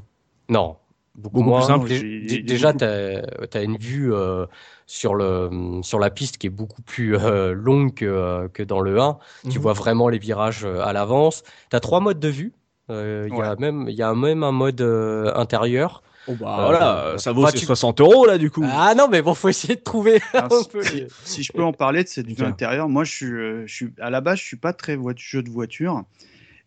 Non, 0.49 0.75
beaucoup, 1.15 1.37
Beaucoup 1.37 1.49
moins. 1.49 1.59
plus 1.59 1.67
simple. 1.67 1.87
Dé- 1.87 2.41
déjà, 2.43 2.73
tu 2.73 2.83
as, 2.83 3.61
une 3.61 3.77
vue 3.77 4.13
euh, 4.13 4.45
sur, 4.87 5.15
le, 5.15 5.79
sur 5.83 5.99
la 5.99 6.09
piste 6.09 6.37
qui 6.37 6.47
est 6.47 6.49
beaucoup 6.49 6.81
plus 6.81 7.15
euh, 7.15 7.53
longue 7.53 7.93
que, 7.93 8.47
que 8.53 8.63
dans 8.63 8.81
le 8.81 8.99
1. 8.99 9.17
Tu 9.49 9.57
Mhm. 9.57 9.61
vois 9.63 9.73
vraiment 9.73 10.09
les 10.09 10.19
virages 10.19 10.65
à 10.65 10.91
l'avance. 10.93 11.43
Tu 11.69 11.75
as 11.75 11.79
trois 11.79 11.99
modes 12.01 12.19
de 12.19 12.27
vue. 12.29 12.53
Euh, 12.93 13.27
Il 13.31 13.37
y, 13.37 13.41
a 13.41 13.55
même- 13.55 13.85
il 13.89 13.95
y 13.95 14.01
a 14.03 14.13
même 14.13 14.43
un 14.43 14.51
mode 14.51 14.81
euh, 14.81 15.31
intérieur. 15.35 16.03
Oh 16.25 16.35
bah 16.35 16.55
Euh, 16.57 16.63
voilà, 16.63 17.17
ça 17.17 17.33
vaut 17.33 17.41
bah, 17.43 17.51
ses 17.51 17.57
tu- 17.59 17.65
60 17.65 17.99
euros 17.99 18.25
là 18.25 18.37
du 18.37 18.49
coup. 18.49 18.63
Ah 18.65 18.93
non, 18.95 19.09
mais 19.09 19.21
bon, 19.21 19.33
faut 19.33 19.49
essayer 19.49 19.75
de 19.75 19.81
trouver 19.81 20.21
Ah, 20.33 20.47
un 20.49 20.63
peu. 20.63 20.81
les- 20.81 21.07
si 21.25 21.43
je 21.43 21.51
peux 21.51 21.63
en 21.63 21.73
parler 21.73 22.03
de 22.03 22.07
cette 22.07 22.27
vue 22.27 22.45
intérieure, 22.45 22.87
moi 22.87 23.03
je 23.03 23.11
suis, 23.11 23.25
je 23.25 23.63
suis 23.67 23.89
à 23.99 24.09
la 24.09 24.21
base 24.21 24.39
je 24.39 24.43
suis 24.45 24.55
pas 24.57 24.71
très 24.71 24.97
jeu 25.17 25.43
de 25.43 25.49
voiture 25.49 26.03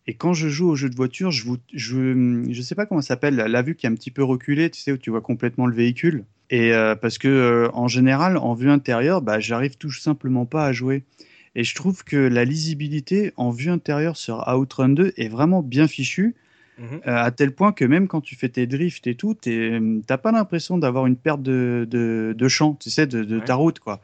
et 0.06 0.14
quand 0.14 0.34
je 0.34 0.48
joue 0.48 0.68
au 0.68 0.76
jeu 0.76 0.88
de 0.90 0.94
voiture, 0.94 1.30
je 1.30 1.44
vous, 1.44 1.56
je, 1.72 2.44
je 2.50 2.62
sais 2.62 2.74
pas 2.74 2.84
comment 2.86 3.00
ça 3.00 3.08
s'appelle 3.08 3.36
la 3.36 3.62
vue 3.62 3.74
qui 3.76 3.86
est 3.86 3.88
un 3.88 3.94
petit 3.94 4.10
peu 4.10 4.22
reculée, 4.22 4.70
tu 4.70 4.80
sais 4.80 4.92
où 4.92 4.98
tu 4.98 5.10
vois 5.10 5.22
complètement 5.22 5.66
le 5.66 5.74
véhicule 5.74 6.24
et 6.50 6.74
euh, 6.74 6.94
parce 6.94 7.16
que 7.18 7.26
euh, 7.28 7.68
en 7.72 7.88
général 7.88 8.36
en 8.36 8.52
vue 8.54 8.70
intérieure, 8.70 9.22
bah 9.22 9.40
j'arrive 9.40 9.78
tout 9.78 9.90
simplement 9.90 10.44
pas 10.44 10.66
à 10.66 10.72
jouer 10.72 11.02
et 11.56 11.64
je 11.64 11.74
trouve 11.74 12.04
que 12.04 12.16
la 12.16 12.44
lisibilité 12.44 13.32
en 13.36 13.50
vue 13.50 13.70
intérieure 13.70 14.16
sur 14.16 14.46
Outrun 14.46 14.90
2 14.90 15.12
est 15.16 15.28
vraiment 15.28 15.62
bien 15.62 15.88
fichue. 15.88 16.36
Mhm. 16.78 17.00
Euh, 17.06 17.16
à 17.16 17.30
tel 17.30 17.52
point 17.54 17.72
que 17.72 17.84
même 17.86 18.06
quand 18.06 18.20
tu 18.20 18.36
fais 18.36 18.50
tes 18.50 18.66
drifts 18.66 19.06
et 19.06 19.14
tout, 19.14 19.32
t'es- 19.34 19.80
t'as 20.06 20.18
pas 20.18 20.30
l'impression 20.30 20.76
d'avoir 20.76 21.06
une 21.06 21.16
perte 21.16 21.42
de, 21.42 21.86
de, 21.90 22.34
de 22.36 22.48
champ, 22.48 22.74
tu 22.74 22.90
sais, 22.90 23.06
de, 23.06 23.24
de 23.24 23.40
ta 23.40 23.54
route, 23.54 23.78
quoi. 23.80 24.02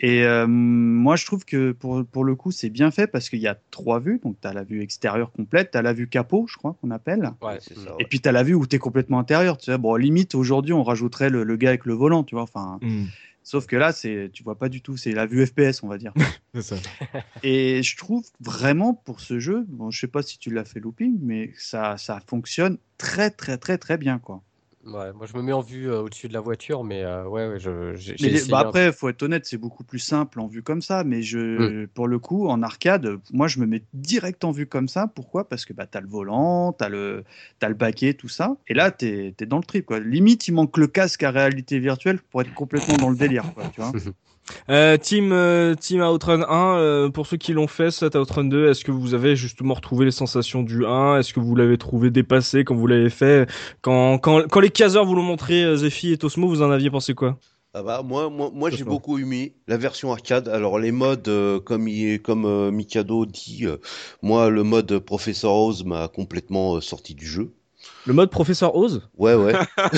Et 0.00 0.24
euh, 0.24 0.46
moi, 0.48 1.16
je 1.16 1.24
trouve 1.24 1.44
que 1.44 1.72
pour, 1.72 2.04
pour 2.04 2.24
le 2.24 2.34
coup, 2.34 2.50
c'est 2.52 2.68
bien 2.70 2.90
fait 2.90 3.06
parce 3.06 3.28
qu'il 3.28 3.38
y 3.40 3.46
a 3.48 3.56
trois 3.70 4.00
vues. 4.00 4.20
Donc, 4.22 4.36
tu 4.40 4.46
as 4.46 4.52
la 4.52 4.62
vue 4.64 4.80
extérieure 4.82 5.30
complète, 5.32 5.70
tu 5.72 5.78
as 5.78 5.82
la 5.82 5.92
vue 5.92 6.08
capot, 6.08 6.46
je 6.48 6.56
crois 6.56 6.76
qu'on 6.80 6.90
appelle. 6.90 7.30
Ouais. 7.42 7.58
C'est 7.60 7.76
ça, 7.76 7.94
Et 7.98 8.04
puis, 8.04 8.20
tu 8.20 8.28
as 8.28 8.32
la 8.32 8.42
vue 8.42 8.54
où 8.54 8.66
tu 8.66 8.76
es 8.76 8.78
complètement 8.78 9.18
intérieur. 9.18 9.56
Tu 9.56 9.66
sais, 9.72 9.78
bon, 9.78 9.94
limite, 9.96 10.34
aujourd'hui, 10.34 10.72
on 10.72 10.82
rajouterait 10.82 11.30
le, 11.30 11.42
le 11.44 11.56
gars 11.56 11.70
avec 11.70 11.84
le 11.86 11.94
volant, 11.94 12.22
tu 12.22 12.34
vois. 12.34 12.42
Enfin, 12.44 12.78
Mhm. 12.82 13.06
Sauf 13.44 13.66
que 13.66 13.76
là, 13.76 13.92
c'est, 13.92 14.30
tu 14.32 14.42
vois 14.42 14.58
pas 14.58 14.68
du 14.68 14.80
tout. 14.82 14.96
C'est 14.96 15.12
la 15.12 15.26
vue 15.26 15.46
FPS, 15.46 15.84
on 15.84 15.88
va 15.88 15.98
dire. 15.98 16.12
C'est 16.54 16.62
ça. 16.62 16.76
Et 17.44 17.82
je 17.82 17.96
trouve 17.96 18.24
vraiment 18.40 18.94
pour 18.94 19.20
ce 19.20 19.38
jeu, 19.38 19.64
bon, 19.68 19.90
je 19.90 20.00
sais 20.00 20.08
pas 20.08 20.22
si 20.22 20.38
tu 20.38 20.50
l'as 20.50 20.64
fait 20.64 20.80
looping, 20.80 21.18
mais 21.20 21.52
ça, 21.56 21.96
ça 21.98 22.20
fonctionne 22.26 22.78
très, 22.98 23.30
très, 23.30 23.58
très, 23.58 23.78
très 23.78 23.98
bien, 23.98 24.18
quoi. 24.18 24.42
Ouais, 24.86 25.12
moi, 25.14 25.26
je 25.26 25.36
me 25.36 25.42
mets 25.42 25.52
en 25.52 25.60
vue 25.60 25.90
euh, 25.90 26.02
au-dessus 26.02 26.28
de 26.28 26.34
la 26.34 26.40
voiture, 26.40 26.84
mais 26.84 27.02
euh, 27.02 27.24
ouais, 27.24 27.48
ouais, 27.48 27.58
je, 27.58 27.94
j'ai 27.94 28.16
Mais 28.20 28.28
essayé 28.28 28.50
bah 28.50 28.58
après, 28.58 28.92
faut 28.92 29.08
être 29.08 29.22
honnête, 29.22 29.46
c'est 29.46 29.56
beaucoup 29.56 29.84
plus 29.84 29.98
simple 29.98 30.40
en 30.40 30.46
vue 30.46 30.62
comme 30.62 30.82
ça. 30.82 31.04
Mais 31.04 31.22
je, 31.22 31.86
pour 31.86 32.06
le 32.06 32.18
coup, 32.18 32.48
en 32.48 32.62
arcade, 32.62 33.18
moi, 33.32 33.48
je 33.48 33.60
me 33.60 33.66
mets 33.66 33.82
direct 33.94 34.44
en 34.44 34.50
vue 34.50 34.66
comme 34.66 34.88
ça. 34.88 35.06
Pourquoi? 35.06 35.48
Parce 35.48 35.64
que 35.64 35.72
bah, 35.72 35.86
tu 35.86 35.96
as 35.96 36.00
le 36.00 36.08
volant, 36.08 36.72
tu 36.72 36.84
as 36.84 36.88
le, 36.88 37.24
t'as 37.60 37.68
le 37.68 37.74
baquet, 37.74 38.14
tout 38.14 38.28
ça. 38.28 38.56
Et 38.68 38.74
là, 38.74 38.90
tu 38.90 39.06
es, 39.06 39.46
dans 39.46 39.58
le 39.58 39.64
trip. 39.64 39.86
Quoi. 39.86 40.00
Limite, 40.00 40.48
il 40.48 40.52
manque 40.52 40.76
le 40.76 40.86
casque 40.86 41.22
à 41.22 41.30
réalité 41.30 41.78
virtuelle 41.78 42.18
pour 42.30 42.42
être 42.42 42.52
complètement 42.52 42.96
dans 42.96 43.10
le 43.10 43.16
délire. 43.16 43.54
Quoi, 43.54 43.64
tu 43.68 43.80
vois 43.80 43.92
Euh, 44.70 44.96
team, 44.96 45.32
euh, 45.32 45.74
team 45.74 46.00
Outrun 46.02 46.42
1, 46.48 46.78
euh, 46.78 47.08
pour 47.10 47.26
ceux 47.26 47.36
qui 47.36 47.52
l'ont 47.52 47.66
fait, 47.66 47.90
cet 47.90 48.14
Outrun 48.14 48.44
2, 48.44 48.70
est-ce 48.70 48.84
que 48.84 48.92
vous 48.92 49.14
avez 49.14 49.36
justement 49.36 49.74
retrouvé 49.74 50.04
les 50.04 50.10
sensations 50.10 50.62
du 50.62 50.84
1 50.84 51.18
Est-ce 51.18 51.32
que 51.32 51.40
vous 51.40 51.56
l'avez 51.56 51.78
trouvé 51.78 52.10
dépassé 52.10 52.64
quand 52.64 52.74
vous 52.74 52.86
l'avez 52.86 53.10
fait? 53.10 53.48
Quand, 53.82 54.18
quand, 54.18 54.46
quand 54.48 54.60
les 54.60 54.70
caseurs 54.70 55.04
vous 55.04 55.14
l'ont 55.14 55.22
montré, 55.22 55.76
Zephy 55.76 56.12
et 56.12 56.18
Tosmo, 56.18 56.48
vous 56.48 56.62
en 56.62 56.70
aviez 56.70 56.90
pensé 56.90 57.14
quoi? 57.14 57.38
Ah 57.76 57.82
bah, 57.82 58.02
moi, 58.04 58.30
moi, 58.30 58.52
moi 58.54 58.70
j'ai 58.70 58.84
beaucoup 58.84 59.18
aimé 59.18 59.56
la 59.66 59.76
version 59.76 60.12
arcade. 60.12 60.46
Alors 60.46 60.78
les 60.78 60.92
modes, 60.92 61.26
euh, 61.26 61.58
comme 61.58 61.88
il, 61.88 62.22
comme 62.22 62.44
euh, 62.44 62.70
Mikado 62.70 63.26
dit, 63.26 63.66
euh, 63.66 63.78
moi 64.22 64.48
le 64.48 64.62
mode 64.62 65.00
Professor 65.00 65.52
Oz 65.66 65.82
m'a 65.84 66.06
complètement 66.06 66.80
sorti 66.80 67.16
du 67.16 67.26
jeu. 67.26 67.52
Le 68.06 68.12
mode 68.12 68.30
Professeur 68.30 68.76
Oz 68.76 69.08
Ouais, 69.16 69.34
ouais. 69.34 69.54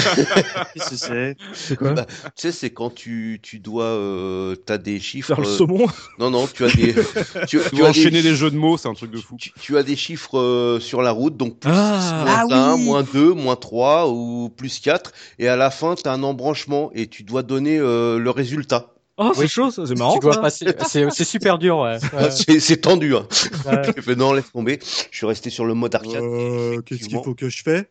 Qu'est-ce 0.75 0.91
que 0.91 0.97
c'est? 0.97 1.37
C'est 1.55 1.77
quoi? 1.77 1.93
Bah, 1.93 2.07
tu 2.07 2.15
sais, 2.37 2.53
c'est 2.53 2.71
quand 2.71 2.95
tu, 2.95 3.41
tu 3.43 3.59
dois, 3.59 3.85
euh, 3.85 4.55
t'as 4.55 4.79
des 4.79 5.01
chiffres. 5.01 5.27
Faire 5.29 5.41
le 5.41 5.49
euh, 5.49 5.57
saumon? 5.57 5.87
Non, 6.19 6.31
non, 6.31 6.47
tu 6.47 6.65
as 6.65 6.69
des, 6.71 6.95
tu, 7.49 7.59
Tu 7.59 7.71
tu 7.75 7.85
as 7.85 7.89
enchaîner 7.89 8.23
des, 8.23 8.31
des 8.31 8.37
jeux 8.37 8.51
de 8.51 8.57
mots, 8.57 8.77
c'est 8.77 8.89
un 8.89 8.95
truc 8.95 9.11
de 9.11 9.19
fou. 9.19 9.37
tu, 9.39 9.51
tu 9.61 9.77
as 9.77 9.83
des 9.83 9.97
chiffres 9.97 10.39
euh, 10.39 10.79
sur 10.79 11.03
la 11.03 11.11
route, 11.11 11.37
donc 11.37 11.59
plus 11.59 11.71
Ah. 11.75 12.23
moins 12.25 12.47
Ah 12.51 12.71
1, 12.73 12.75
oui. 12.75 12.85
moins 12.85 13.03
2, 13.03 13.33
moins 13.33 13.57
3 13.57 14.09
ou 14.11 14.51
plus 14.57 14.79
4. 14.79 15.13
Et 15.41 15.49
à 15.49 15.57
la 15.57 15.71
fin, 15.71 15.95
tu 15.97 16.09
as 16.09 16.13
un 16.13 16.23
embranchement 16.23 16.91
et 16.95 17.09
tu 17.09 17.25
dois 17.25 17.43
donner 17.43 17.79
euh, 17.79 18.19
le 18.19 18.31
résultat. 18.31 18.93
Oh, 19.19 19.33
c'est 19.35 19.41
Oui. 19.41 19.49
chaud 19.49 19.71
ça, 19.71 19.87
c'est 19.87 19.97
marrant. 19.99 20.19
C'est 20.51 21.25
super 21.25 21.59
dur, 21.59 21.79
ouais. 21.79 21.99
Ouais. 22.13 22.31
C'est 22.61 22.77
tendu. 22.83 23.15
Hein. 23.15 23.27
Ouais. 23.67 23.83
J'ai 23.97 24.03
fait, 24.03 24.15
non, 24.17 24.33
laisse 24.33 24.53
tomber. 24.53 24.79
Je 25.11 25.17
suis 25.17 25.27
resté 25.27 25.49
sur 25.51 25.65
le 25.65 25.75
mode 25.75 25.95
arcade. 25.95 26.17
Euh, 26.23 26.81
Qu'est-ce 26.83 27.09
qu'il 27.09 27.19
faut 27.23 27.35
que 27.35 27.49
je 27.49 27.63
fais? 27.63 27.89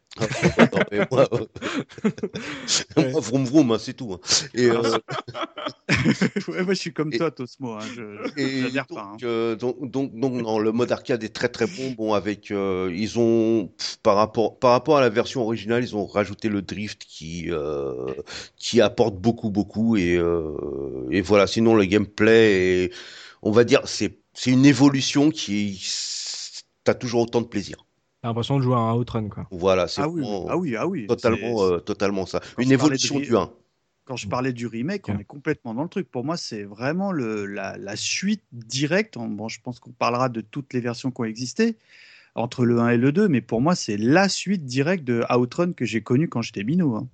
Moi, 1.11 1.27
euh, 1.33 1.39
moi, 3.11 3.19
vroom 3.19 3.45
vroom, 3.45 3.71
hein, 3.71 3.77
c'est 3.79 3.93
tout. 3.93 4.13
hein. 4.13 4.19
Et, 4.53 4.67
euh, 4.69 4.81
Ouais, 6.47 6.63
moi, 6.63 6.73
je 6.73 6.79
suis 6.79 6.93
comme 6.93 7.11
Et- 7.13 7.17
toi, 7.17 7.31
Tosmo. 7.31 7.73
Hein, 7.73 7.79
je 7.95 8.01
et 8.41 8.61
j'adhère 8.63 8.85
donc, 8.89 8.97
pas. 8.97 9.03
hein. 9.13 9.17
euh, 9.23 9.55
donc, 9.55 9.89
donc, 9.89 10.15
donc, 10.15 10.33
non, 10.33 10.59
le 10.59 10.71
mode 10.71 10.91
arcade 10.91 11.23
est 11.23 11.33
très 11.33 11.49
très 11.49 11.65
bon. 11.67 11.91
Bon, 11.97 12.13
avec, 12.13 12.51
euh, 12.51 12.91
ils 12.95 13.17
ont 13.19 13.67
pff, 13.77 13.97
par 14.03 14.15
rapport 14.15 14.57
par 14.59 14.71
rapport 14.71 14.97
à 14.97 15.01
la 15.01 15.09
version 15.09 15.41
originale, 15.41 15.83
ils 15.83 15.95
ont 15.95 16.05
rajouté 16.05 16.49
le 16.49 16.61
drift 16.61 17.03
qui 17.07 17.45
euh, 17.49 18.05
qui 18.57 18.81
apporte 18.81 19.15
beaucoup 19.15 19.49
beaucoup 19.49 19.97
et 19.97 20.15
euh, 20.17 20.55
et 21.17 21.21
voilà. 21.21 21.47
Sinon, 21.47 21.75
le 21.75 21.85
gameplay, 21.85 22.85
est, 22.85 22.93
on 23.41 23.51
va 23.51 23.63
dire, 23.63 23.81
c'est 23.85 24.19
c'est 24.33 24.51
une 24.51 24.65
évolution 24.65 25.29
qui 25.31 25.81
t'as 26.83 26.93
toujours 26.93 27.21
autant 27.21 27.41
de 27.41 27.47
plaisir. 27.47 27.85
T'as 28.21 28.29
l'impression 28.29 28.57
de 28.57 28.63
jouer 28.63 28.75
à 28.75 28.79
un 28.79 28.95
Outrun 28.95 29.29
quoi. 29.29 29.47
Voilà, 29.51 29.87
c'est 29.87 30.01
Ah 30.01 30.09
oui, 30.09 30.23
ah 30.49 30.57
oui, 30.57 30.75
ah 30.75 30.87
oui. 30.87 31.07
totalement 31.07 31.63
euh, 31.63 31.79
totalement 31.79 32.25
ça. 32.25 32.41
Quand 32.55 32.61
Une 32.63 32.71
évolution 32.71 33.19
du 33.19 33.35
1. 33.35 33.51
Quand 34.05 34.15
je 34.17 34.27
parlais 34.27 34.53
du 34.53 34.67
remake, 34.67 35.09
on 35.09 35.17
est 35.17 35.23
complètement 35.23 35.73
dans 35.73 35.81
le 35.81 35.89
truc. 35.89 36.11
Pour 36.11 36.23
moi, 36.23 36.37
c'est 36.37 36.61
vraiment 36.63 37.11
le, 37.11 37.47
la, 37.47 37.75
la 37.77 37.95
suite 37.95 38.43
directe. 38.51 39.15
Bon, 39.17 39.47
je 39.47 39.59
pense 39.61 39.79
qu'on 39.79 39.93
parlera 39.93 40.29
de 40.29 40.41
toutes 40.41 40.73
les 40.73 40.79
versions 40.79 41.09
qui 41.09 41.21
ont 41.21 41.25
existé 41.25 41.75
entre 42.35 42.65
le 42.65 42.79
1 42.79 42.89
et 42.89 42.97
le 42.97 43.11
2, 43.11 43.27
mais 43.29 43.41
pour 43.41 43.61
moi, 43.61 43.73
c'est 43.75 43.97
la 43.97 44.29
suite 44.29 44.65
directe 44.65 45.05
de 45.05 45.23
Outrun 45.35 45.73
que 45.73 45.85
j'ai 45.85 46.01
connue 46.03 46.27
quand 46.29 46.43
j'étais 46.43 46.63
minot. 46.63 46.95
hein. 46.95 47.07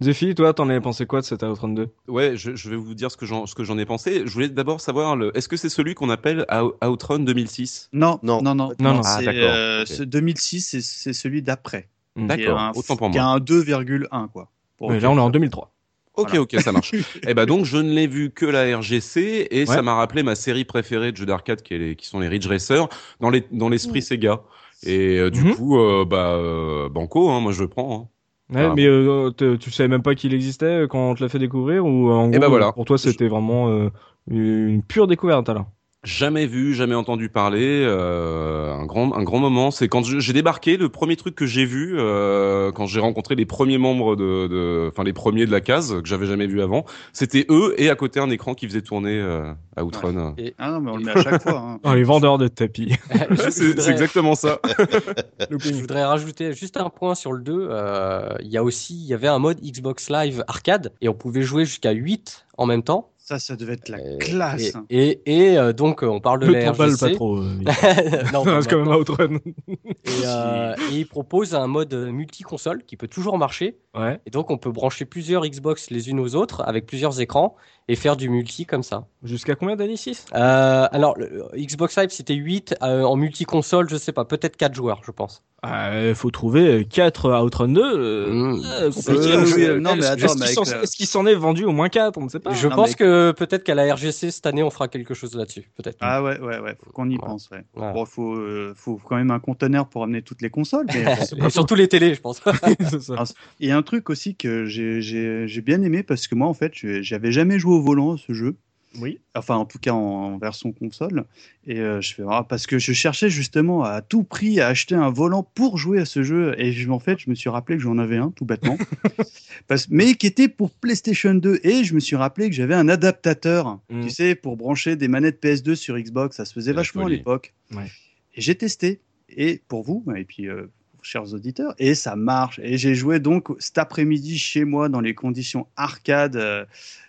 Zephy, 0.00 0.34
toi, 0.34 0.54
t'en 0.54 0.68
avais 0.68 0.80
pensé 0.80 1.06
quoi 1.06 1.20
de 1.20 1.26
cet 1.26 1.42
Outrun 1.42 1.68
2 1.70 1.88
Ouais, 2.08 2.36
je, 2.36 2.54
je 2.54 2.70
vais 2.70 2.76
vous 2.76 2.94
dire 2.94 3.10
ce 3.10 3.16
que 3.16 3.26
j'en 3.26 3.46
ce 3.46 3.54
que 3.54 3.64
j'en 3.64 3.76
ai 3.78 3.84
pensé. 3.84 4.22
Je 4.26 4.32
voulais 4.32 4.48
d'abord 4.48 4.80
savoir, 4.80 5.16
le, 5.16 5.36
est-ce 5.36 5.48
que 5.48 5.56
c'est 5.56 5.68
celui 5.68 5.94
qu'on 5.94 6.08
appelle 6.10 6.46
Out- 6.52 6.76
Outrun 6.84 7.18
2006 7.20 7.88
Non, 7.92 8.18
Non. 8.22 8.40
non, 8.42 8.54
non, 8.54 8.72
Non, 8.80 8.94
non. 8.94 9.00
Ah, 9.04 9.16
c'est, 9.18 9.24
d'accord, 9.24 9.42
euh, 9.52 9.80
ok. 9.82 9.86
ce 9.88 10.02
2006, 10.04 10.60
c'est- 10.62 10.80
c'est 10.80 11.12
celui 11.12 11.42
d'après. 11.42 11.88
Mm. 12.16 12.24
est 12.24 12.26
D'accord, 12.26 12.58
un- 12.58 12.72
autant 12.74 12.96
pour 12.96 13.10
qui 13.10 13.18
a 13.18 13.22
moi. 13.22 13.32
un 13.32 13.38
2,1 13.40 14.28
quoi. 14.28 14.50
Pour- 14.76 14.88
Ouais, 14.88 14.98
Là, 15.00 15.10
on 15.10 15.16
est 15.16 15.20
en 15.20 15.30
2003. 15.30 15.72
Ok, 16.16 16.28
Voilà. 16.30 16.42
ok, 16.42 16.56
ça 16.60 16.72
marche. 16.72 16.92
Eh 17.28 17.34
ben 17.34 17.46
donc, 17.46 17.64
je 17.64 17.76
ne 17.78 17.92
l'ai 17.92 18.06
vu 18.08 18.30
que 18.30 18.44
la 18.46 18.76
RGC 18.78 19.46
et 19.50 19.64
ça 19.66 19.80
m'a 19.82 19.94
rappelé 19.94 20.22
ma 20.22 20.34
série 20.34 20.64
préférée 20.64 21.12
de 21.12 21.16
jeux 21.16 21.26
d'arcade 21.26 21.62
qui, 21.62 21.74
est 21.74 21.78
les- 21.78 21.96
qui 21.96 22.06
sont 22.06 22.18
les 22.20 22.28
Ridge 22.28 22.46
Racer 22.48 22.88
dans 23.20 23.30
les 23.30 23.44
dans 23.52 23.68
l'esprit 23.68 24.02
Sega. 24.02 24.42
Et 24.84 25.18
euh, 25.18 25.30
du 25.30 25.42
Mhm. 25.44 25.54
coup, 25.54 25.78
euh, 25.78 26.04
bah 26.04 26.32
euh, 26.34 26.88
banco, 26.88 27.30
hein, 27.30 27.40
moi 27.40 27.52
je 27.52 27.62
le 27.62 27.68
prends. 27.68 27.94
hein. 28.02 28.08
Ouais, 28.52 28.64
Ah, 28.64 28.74
mais 28.74 28.86
euh, 28.86 29.30
tu 29.58 29.70
savais 29.70 29.88
même 29.88 30.02
pas 30.02 30.14
qu'il 30.14 30.34
existait 30.34 30.86
quand 30.88 31.10
on 31.10 31.14
te 31.14 31.22
l'a 31.22 31.28
fait 31.28 31.38
découvrir 31.38 31.84
ou 31.86 32.10
euh, 32.10 32.14
en 32.14 32.26
Eh 32.26 32.30
gros, 32.32 32.40
ben 32.40 32.48
voilà. 32.48 32.72
pour 32.72 32.84
toi 32.84 32.98
c'était 32.98 33.28
vraiment 33.28 33.68
euh, 33.68 33.90
une 34.28 34.82
pure 34.82 35.06
découverte 35.06 35.48
alors? 35.48 35.66
Jamais 36.02 36.46
vu, 36.46 36.72
jamais 36.72 36.94
entendu 36.94 37.28
parler. 37.28 37.84
euh, 37.84 38.72
un 38.72 38.86
grand, 38.86 39.12
un 39.14 39.22
grand 39.22 39.38
moment. 39.38 39.70
C'est 39.70 39.86
quand 39.86 40.02
j'ai 40.02 40.32
débarqué, 40.32 40.78
le 40.78 40.88
premier 40.88 41.14
truc 41.14 41.34
que 41.34 41.44
j'ai 41.44 41.66
vu 41.66 41.94
euh, 41.98 42.72
quand 42.72 42.86
j'ai 42.86 43.00
rencontré 43.00 43.34
les 43.34 43.44
premiers 43.44 43.76
membres 43.76 44.16
de, 44.16 44.46
de- 44.46 44.88
enfin 44.90 45.04
les 45.04 45.12
premiers 45.12 45.44
de 45.44 45.50
la 45.50 45.60
case 45.60 46.00
que 46.00 46.08
j'avais 46.08 46.24
jamais 46.24 46.46
vu 46.46 46.62
avant. 46.62 46.86
C'était 47.12 47.44
eux 47.50 47.74
et 47.76 47.90
à 47.90 47.96
côté 47.96 48.18
un 48.18 48.30
écran 48.30 48.54
qui 48.54 48.66
faisait 48.66 48.80
tourner 48.80 49.20
euh, 49.20 49.52
à 49.76 49.84
Outrun. 49.84 50.34
Ah 50.56 50.70
non, 50.70 50.80
mais 50.80 50.90
on 50.90 50.96
le 50.96 51.04
met 51.04 51.10
à 51.12 51.22
chaque 51.22 51.42
fois. 51.42 51.58
hein. 51.58 51.80
Oh, 51.84 51.92
les 51.92 52.04
vendeurs 52.04 52.38
de 52.38 52.48
tapis. 52.48 52.94
C'est 53.50 53.66
voudrais- 53.68 53.90
exactement 53.90 54.34
ça. 54.34 54.58
Je 55.50 55.72
voudrais 55.74 56.04
rajouter 56.04 56.54
juste 56.54 56.78
un 56.78 56.88
point 56.88 57.14
sur 57.14 57.32
le 57.32 57.42
2. 57.42 57.68
euh, 57.70 58.30
Il 58.40 58.48
y 58.48 58.56
a 58.56 58.64
aussi, 58.64 58.94
il 58.94 59.06
y 59.06 59.12
avait 59.12 59.28
un 59.28 59.38
mode 59.38 59.60
Xbox 59.60 60.08
Live 60.08 60.44
arcade 60.48 60.94
et 61.02 61.10
on 61.10 61.14
pouvait 61.14 61.42
jouer 61.42 61.66
jusqu'à 61.66 61.90
8 61.92 62.46
en 62.56 62.64
même 62.64 62.82
temps. 62.82 63.09
Ça, 63.30 63.38
ça 63.38 63.54
devait 63.54 63.74
être 63.74 63.88
la 63.88 63.98
Et- 64.00 64.18
classe. 64.18 64.72
Et, 64.90 65.20
et, 65.24 65.50
et, 65.52 65.56
euh, 65.56 65.72
donc, 65.72 66.02
euh, 66.02 66.08
on 66.08 66.18
parle 66.18 66.40
de 66.40 66.46
Ne 66.48 66.52
la 66.52 66.72
RGC. 66.72 66.98
pas 67.10 67.14
trop. 67.14 67.38
euh, 67.38 67.44
non, 68.32 68.42
c'est 68.60 68.68
quand 68.68 68.84
même. 68.84 68.88
Outrun. 68.88 69.36
et, 69.68 69.76
euh, 70.24 70.74
et 70.90 70.96
il 70.96 71.06
propose 71.06 71.54
un 71.54 71.68
mode 71.68 71.94
multi-console 71.94 72.82
qui 72.84 72.96
peut 72.96 73.06
toujours 73.06 73.38
marcher. 73.38 73.78
Ouais. 73.96 74.20
Et 74.26 74.30
donc, 74.30 74.50
on 74.50 74.58
peut 74.58 74.72
brancher 74.72 75.04
plusieurs 75.04 75.46
Xbox 75.46 75.90
les 75.90 76.10
unes 76.10 76.18
aux 76.18 76.34
autres 76.34 76.62
avec 76.66 76.86
plusieurs 76.86 77.20
écrans 77.20 77.54
et 77.90 77.96
faire 77.96 78.16
du 78.16 78.28
multi 78.28 78.66
comme 78.66 78.82
ça. 78.82 79.06
Jusqu'à 79.22 79.54
combien 79.54 79.76
d'années 79.76 79.96
6 79.96 80.26
Euh, 80.34 80.86
alors, 80.92 81.18
le 81.18 81.44
Xbox 81.56 81.98
Live, 81.98 82.10
c'était 82.10 82.34
8. 82.34 82.76
euh, 82.82 83.02
en 83.02 83.16
multi-console, 83.16 83.88
je 83.90 83.96
sais 83.96 84.12
pas, 84.12 84.24
peut-être 84.24 84.56
4 84.56 84.74
joueurs, 84.74 85.00
je 85.04 85.10
pense. 85.10 85.42
Il 85.62 86.14
faut 86.14 86.30
trouver 86.30 86.86
4 86.88 87.42
Outrun 87.44 87.68
2. 87.68 87.82
euh, 87.82 88.30
Mmh. 88.30 88.62
euh, 88.64 88.90
compliqué. 88.90 89.20
Euh, 89.66 89.74
euh, 89.76 89.80
non, 89.80 89.94
mais 89.94 90.06
attends, 90.06 90.24
est-ce 90.24 90.38
mais 90.38 90.46
qu'il 90.46 90.54
s'en- 90.54 90.62
avec 90.62 90.74
la- 90.74 90.82
Est-ce 90.84 90.96
qu'il 90.96 91.06
s'en 91.06 91.26
est 91.26 91.34
vendu 91.34 91.64
au 91.66 91.72
moins 91.72 91.90
4 91.90 92.16
On 92.16 92.24
ne 92.24 92.28
sait 92.30 92.38
pas. 92.40 92.54
je 92.54 92.66
non, 92.66 92.76
pense 92.76 92.88
mais- 92.90 92.94
que 92.94 93.32
peut-être 93.32 93.62
qu'à 93.64 93.74
la 93.74 93.92
RGC, 93.94 94.30
cette 94.30 94.46
année, 94.46 94.62
on 94.62 94.70
fera 94.70 94.88
quelque 94.88 95.12
chose 95.12 95.34
là-dessus. 95.34 95.70
Peut-être. 95.76 95.98
Ah 96.00 96.22
ouais, 96.22 96.40
ouais, 96.40 96.60
ouais, 96.60 96.74
faut 96.82 96.90
qu'on 96.92 97.10
y 97.10 97.14
Ouais. 97.14 97.18
pense. 97.18 97.50
Ouais. 97.50 97.62
Ouais. 97.76 97.92
Bon, 97.92 98.06
faut, 98.06 98.36
euh, 98.36 98.72
faut 98.74 98.98
quand 99.06 99.16
même 99.16 99.30
un 99.30 99.38
conteneur 99.38 99.86
pour 99.86 100.02
amener 100.02 100.22
toutes 100.22 100.40
les 100.40 100.48
consoles. 100.48 100.86
Mais. 100.94 101.04
Et 101.46 101.50
surtout 101.50 101.74
les 101.74 101.88
télés, 101.88 102.14
je 102.14 102.20
pense. 102.22 102.40
C'est 102.90 103.02
ça. 103.02 103.24
Et 103.60 103.70
un 103.70 103.82
truc 103.82 104.08
aussi 104.08 104.36
que 104.36 104.64
j'ai- 104.64 105.02
j'ai 105.02 105.46
j'ai 105.46 105.60
bien 105.60 105.82
aimé 105.82 106.02
parce 106.02 106.26
que 106.26 106.34
moi, 106.34 106.48
en 106.48 106.54
fait, 106.54 106.72
j'avais 106.74 107.32
jamais 107.32 107.58
joué 107.58 107.74
au 107.74 107.79
volant 107.80 108.14
à 108.14 108.18
ce 108.18 108.32
jeu. 108.32 108.56
Oui. 108.98 109.20
Enfin, 109.36 109.54
en 109.54 109.66
tout 109.66 109.78
cas 109.78 109.92
en, 109.92 110.34
en 110.34 110.38
version 110.38 110.72
console. 110.72 111.24
Et 111.64 111.78
euh, 111.78 112.00
je 112.00 112.12
fais 112.12 112.24
ah, 112.28 112.44
parce 112.48 112.66
que 112.66 112.80
je 112.80 112.92
cherchais 112.92 113.30
justement 113.30 113.84
à 113.84 114.02
tout 114.02 114.24
prix 114.24 114.60
à 114.60 114.66
acheter 114.66 114.96
un 114.96 115.10
volant 115.10 115.44
pour 115.44 115.78
jouer 115.78 116.00
à 116.00 116.04
ce 116.04 116.24
jeu. 116.24 116.56
Et 116.58 116.72
je, 116.72 116.90
en 116.90 116.98
fait, 116.98 117.20
je 117.20 117.30
me 117.30 117.36
suis 117.36 117.48
rappelé 117.48 117.76
que 117.76 117.84
j'en 117.84 117.98
avais 117.98 118.16
un, 118.16 118.30
tout 118.32 118.44
bêtement. 118.44 118.76
parce, 119.68 119.88
mais 119.90 120.14
qui 120.14 120.26
était 120.26 120.48
pour 120.48 120.72
PlayStation 120.72 121.34
2. 121.34 121.60
Et 121.62 121.84
je 121.84 121.94
me 121.94 122.00
suis 122.00 122.16
rappelé 122.16 122.48
que 122.50 122.56
j'avais 122.56 122.74
un 122.74 122.88
adaptateur, 122.88 123.78
Mm. 123.90 124.02
tu 124.02 124.10
sais, 124.10 124.34
pour 124.34 124.56
brancher 124.56 124.96
des 124.96 125.06
manettes 125.06 125.40
PS2 125.40 125.76
sur 125.76 125.96
Xbox. 125.96 126.36
Ça 126.36 126.44
se 126.44 126.52
faisait 126.52 126.72
vachement 126.72 127.06
à 127.06 127.08
l'époque. 127.08 127.54
Ouais. 127.72 127.86
Et 128.34 128.40
j'ai 128.40 128.56
testé. 128.56 129.00
Et 129.28 129.62
pour 129.68 129.84
vous, 129.84 130.04
et 130.16 130.24
puis 130.24 130.48
euh, 130.48 130.66
chers 131.02 131.34
auditeurs, 131.34 131.74
et 131.78 131.94
ça 131.94 132.16
marche. 132.16 132.60
Et 132.62 132.78
j'ai 132.78 132.94
joué 132.94 133.20
donc 133.20 133.48
cet 133.58 133.78
après-midi 133.78 134.38
chez 134.38 134.64
moi 134.64 134.88
dans 134.88 135.00
les 135.00 135.14
conditions 135.14 135.66
arcade 135.76 136.36
euh, 136.36 136.64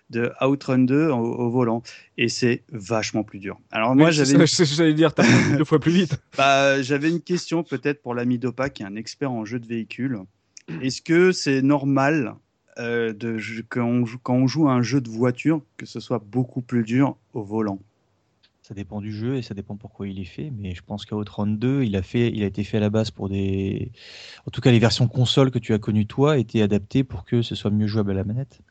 de 0.10 0.32
Outrun 0.42 0.80
2 0.80 1.10
au, 1.10 1.16
au 1.16 1.50
volant. 1.50 1.84
Et 2.18 2.30
c'est 2.30 2.64
vachement 2.72 3.24
plus 3.24 3.39
dur. 3.39 3.60
Alors 3.72 3.96
moi, 3.96 4.10
Oui, 4.10 4.14
j'avais 4.14 4.46
j'allais 4.48 4.94
dire, 4.94 5.14
t'as 5.14 5.26
deux 5.58 5.64
fois 5.64 5.80
plus 5.80 5.92
vite. 5.92 6.18
bah, 6.38 6.82
j'avais 6.82 7.10
une 7.10 7.22
question 7.22 7.64
peut-être 7.64 8.02
pour 8.02 8.14
l'ami 8.14 8.38
Dopa, 8.38 8.70
qui 8.70 8.84
est 8.84 8.86
un 8.86 8.96
expert 8.96 9.32
en 9.32 9.46
jeu 9.46 9.60
de 9.60 9.68
véhicule. 9.68 10.20
Est-ce 10.82 11.02
que 11.02 11.32
c'est 11.32 11.62
normal 11.62 12.36
euh, 12.78 13.14
de, 13.14 13.38
quand, 13.68 13.84
on 13.84 14.06
quand 14.24 14.36
on 14.36 14.48
joue 14.48 14.68
à 14.70 14.74
un 14.74 14.82
jeu 14.82 15.02
de 15.02 15.10
voiture 15.10 15.62
que 15.78 15.86
ce 15.86 16.00
soit 16.00 16.24
beaucoup 16.24 16.62
plus 16.62 16.84
dur 16.84 17.18
au 17.34 17.44
volant? 17.44 17.80
Ça 18.72 18.76
dépend 18.76 19.01
du 19.01 19.11
jeu 19.11 19.36
et 19.36 19.41
ça 19.41 19.53
dépend 19.53 19.76
pourquoi 19.76 20.07
il 20.07 20.17
est 20.17 20.24
fait, 20.24 20.49
mais 20.57 20.74
je 20.76 20.82
pense 20.82 21.05
qu'Outrun 21.05 21.45
2, 21.45 21.84
il 21.84 21.93
a, 21.97 22.01
fait, 22.01 22.32
il 22.34 22.41
a 22.41 22.45
été 22.45 22.63
fait 22.63 22.78
à 22.78 22.80
la 22.80 22.89
base 22.89 23.11
pour 23.11 23.28
des. 23.28 23.91
En 24.47 24.49
tout 24.49 24.61
cas, 24.61 24.72
les 24.72 24.80
versions 24.80 25.09
console 25.09 25.51
que 25.51 25.59
tu 25.59 25.74
as 25.74 25.78
connues 25.78 26.05
toi 26.07 26.38
étaient 26.38 26.61
adaptées 26.61 27.03
pour 27.03 27.26
que 27.26 27.41
ce 27.41 27.53
soit 27.53 27.69
mieux 27.69 27.88
jouable 27.88 28.11
à 28.11 28.13
la 28.13 28.24
manette. 28.24 28.61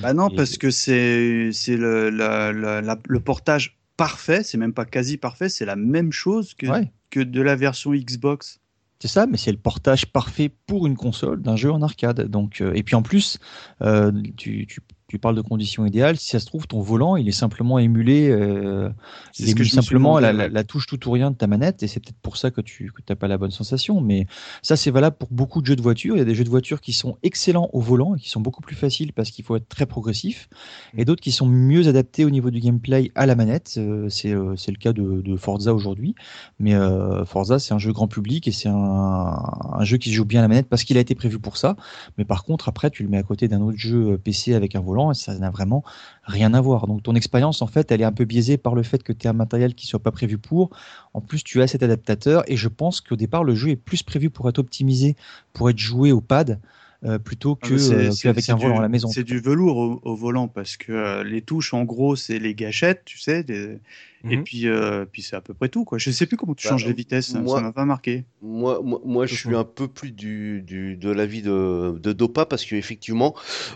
Bah 0.00 0.12
non, 0.14 0.28
Et- 0.28 0.36
parce 0.36 0.58
que 0.58 0.70
c'est 0.70 1.50
c'est 1.52 1.76
le, 1.76 2.08
la- 2.08 2.52
la- 2.52 2.80
la- 2.80 2.98
le 3.08 3.18
portage 3.18 3.76
parfait, 3.96 4.44
c'est 4.44 4.58
même 4.58 4.74
pas 4.74 4.84
quasi 4.84 5.16
parfait, 5.16 5.48
c'est 5.48 5.64
la 5.66 5.74
même 5.74 6.12
chose 6.12 6.54
que, 6.54 6.68
Ouais. 6.68 6.92
que 7.10 7.18
de 7.18 7.42
la 7.42 7.56
version 7.56 7.90
Xbox. 7.94 8.60
C'est 9.00 9.08
ça, 9.08 9.26
mais 9.26 9.38
c'est 9.38 9.50
le 9.50 9.58
portage 9.58 10.06
parfait 10.06 10.52
pour 10.68 10.86
une 10.86 10.96
console 10.96 11.42
d'un 11.42 11.56
jeu 11.56 11.72
en 11.72 11.82
arcade. 11.82 12.20
Donc, 12.28 12.60
euh, 12.60 12.72
et 12.74 12.84
puis 12.84 12.94
en 12.94 13.02
plus, 13.02 13.40
euh, 13.82 14.12
tu, 14.36 14.66
tu, 14.68 14.80
tu 15.08 15.18
parles 15.18 15.36
de 15.36 15.40
conditions 15.40 15.86
idéales. 15.86 16.18
Si 16.18 16.28
ça 16.28 16.38
se 16.38 16.44
trouve, 16.46 16.66
ton 16.66 16.80
volant, 16.82 17.16
il 17.16 17.26
est 17.28 17.32
simplement 17.32 17.78
émulé. 17.78 18.28
euh, 18.28 18.90
C'est 19.32 19.48
il 19.48 19.54
que 19.54 19.62
émule 19.62 19.64
suis 19.64 19.74
simplement 19.74 20.18
la, 20.20 20.28
ouais. 20.28 20.34
la- 20.34 20.48
la 20.48 20.64
touche 20.64 20.86
tout 20.86 21.08
ou 21.08 21.12
rien 21.12 21.30
de 21.30 21.36
ta 21.36 21.46
manette, 21.46 21.82
et 21.82 21.86
c'est 21.88 21.98
peut-être 22.00 22.18
pour 22.20 22.36
ça 22.36 22.50
que 22.50 22.60
tu 22.60 22.92
n'as 23.08 23.16
pas 23.16 23.26
la 23.26 23.38
bonne 23.38 23.50
sensation. 23.50 24.02
Mais 24.02 24.26
ça, 24.62 24.76
c'est 24.76 24.90
valable 24.90 25.16
pour 25.16 25.28
beaucoup 25.30 25.62
de 25.62 25.66
jeux 25.66 25.76
de 25.76 25.82
voiture. 25.82 26.14
Il 26.16 26.18
y 26.18 26.22
a 26.22 26.26
des 26.26 26.34
jeux 26.34 26.44
de 26.44 26.50
voiture 26.50 26.82
qui 26.82 26.92
sont 26.92 27.16
excellents 27.22 27.70
au 27.72 27.80
volant 27.80 28.16
et 28.16 28.18
qui 28.20 28.28
sont 28.28 28.40
beaucoup 28.40 28.60
plus 28.60 28.76
faciles 28.76 29.14
parce 29.14 29.30
qu'il 29.30 29.44
faut 29.46 29.56
être 29.56 29.68
très 29.68 29.86
progressif, 29.86 30.48
et 30.96 31.06
d'autres 31.06 31.22
qui 31.22 31.32
sont 31.32 31.46
mieux 31.46 31.88
adaptés 31.88 32.26
au 32.26 32.30
niveau 32.30 32.50
du 32.50 32.60
gameplay 32.60 33.10
à 33.14 33.24
la 33.24 33.34
manette. 33.34 33.76
Euh, 33.78 34.10
c'est 34.10 34.32
euh, 34.34 34.56
c'est 34.56 34.72
le 34.72 34.76
cas 34.78 34.92
de, 34.92 35.22
de 35.22 35.36
Forza 35.36 35.72
aujourd'hui. 35.72 36.14
Mais 36.58 36.74
euh, 36.74 37.24
Forza, 37.24 37.58
c'est 37.58 37.72
un 37.72 37.78
jeu 37.78 37.92
grand 37.94 38.08
public 38.08 38.46
et 38.46 38.52
c'est 38.52 38.68
un, 38.68 38.74
un 38.74 39.84
jeu 39.84 39.96
qui 39.96 40.10
se 40.10 40.14
joue 40.14 40.24
bien 40.26 40.40
à 40.40 40.42
la 40.42 40.48
manette 40.48 40.68
parce 40.68 40.84
qu'il 40.84 40.98
a 40.98 41.00
été 41.00 41.14
prévu 41.14 41.38
pour 41.38 41.56
ça. 41.56 41.76
Mais 42.18 42.24
par 42.26 42.44
contre, 42.44 42.68
après, 42.68 42.90
tu 42.90 43.02
le 43.02 43.08
mets 43.08 43.16
à 43.18 43.22
côté 43.22 43.48
d'un 43.48 43.62
autre 43.62 43.78
jeu 43.78 44.18
PC 44.18 44.52
avec 44.54 44.74
un 44.76 44.80
volant 44.80 44.97
et 45.10 45.14
ça 45.14 45.36
n'a 45.38 45.50
vraiment 45.50 45.82
rien 46.24 46.52
à 46.54 46.60
voir. 46.60 46.86
Donc 46.86 47.02
ton 47.02 47.14
expérience, 47.14 47.62
en 47.62 47.66
fait, 47.66 47.90
elle 47.92 48.00
est 48.00 48.04
un 48.04 48.12
peu 48.12 48.24
biaisée 48.24 48.56
par 48.58 48.74
le 48.74 48.82
fait 48.82 49.02
que 49.02 49.12
tu 49.12 49.26
as 49.26 49.30
un 49.30 49.34
matériel 49.34 49.74
qui 49.74 49.86
soit 49.86 50.02
pas 50.02 50.10
prévu 50.12 50.38
pour. 50.38 50.70
En 51.14 51.20
plus, 51.20 51.42
tu 51.42 51.62
as 51.62 51.66
cet 51.66 51.82
adaptateur 51.82 52.42
et 52.50 52.56
je 52.56 52.68
pense 52.68 53.00
qu'au 53.00 53.16
départ, 53.16 53.44
le 53.44 53.54
jeu 53.54 53.70
est 53.70 53.76
plus 53.76 54.02
prévu 54.02 54.30
pour 54.30 54.48
être 54.48 54.58
optimisé, 54.58 55.16
pour 55.52 55.70
être 55.70 55.78
joué 55.78 56.12
au 56.12 56.20
pad. 56.20 56.58
euh, 57.04 57.20
plutôt 57.20 57.54
que 57.54 57.74
Ah, 57.74 57.78
c'est- 57.78 58.08
euh, 58.08 58.12
qu'avec 58.24 58.48
un 58.50 58.56
du- 58.56 58.62
volant 58.62 58.78
à 58.80 58.82
la 58.82 58.88
maison. 58.88 59.06
C'est 59.06 59.22
du 59.22 59.38
velours 59.38 59.76
au, 59.76 60.00
au 60.02 60.16
volant 60.16 60.48
parce 60.48 60.76
que 60.76 60.90
euh, 60.90 61.22
les 61.22 61.42
touches, 61.42 61.72
en 61.72 61.84
gros, 61.84 62.16
c'est 62.16 62.40
les 62.40 62.56
gâchettes, 62.56 63.02
tu 63.04 63.18
sais, 63.20 63.44
des- 63.44 63.78
et 64.24 64.36
Mhm. 64.36 64.44
puis, 64.44 64.66
euh, 64.68 65.04
puis 65.10 65.22
c'est 65.22 65.36
à 65.36 65.40
peu 65.40 65.54
près 65.54 65.68
tout. 65.68 65.84
Quoi. 65.84 65.98
Je 65.98 66.10
sais 66.10 66.26
plus 66.26 66.36
comment 66.36 66.54
tu 66.54 66.66
Bah, 66.66 66.70
changes 66.70 66.86
les 66.86 66.92
vitesses, 66.92 67.28
ça- 67.28 67.40
moi- 67.40 67.56
ça 67.58 67.62
m'a 67.62 67.72
pas 67.72 67.84
marqué. 67.84 68.24
Moi, 68.42 68.80
moi, 68.84 69.00
moi, 69.04 69.26
je 69.26 69.34
suis 69.34 69.54
un 69.54 69.64
peu 69.64 69.88
plus 69.88 70.10
du, 70.10 70.62
du 70.62 70.96
de 70.96 71.10
l'avis 71.10 71.42
de, 71.42 71.98
de 71.98 72.12
Dopa 72.12 72.44
parce 72.46 72.64
que 72.64 72.74
effectivement, 72.74 73.34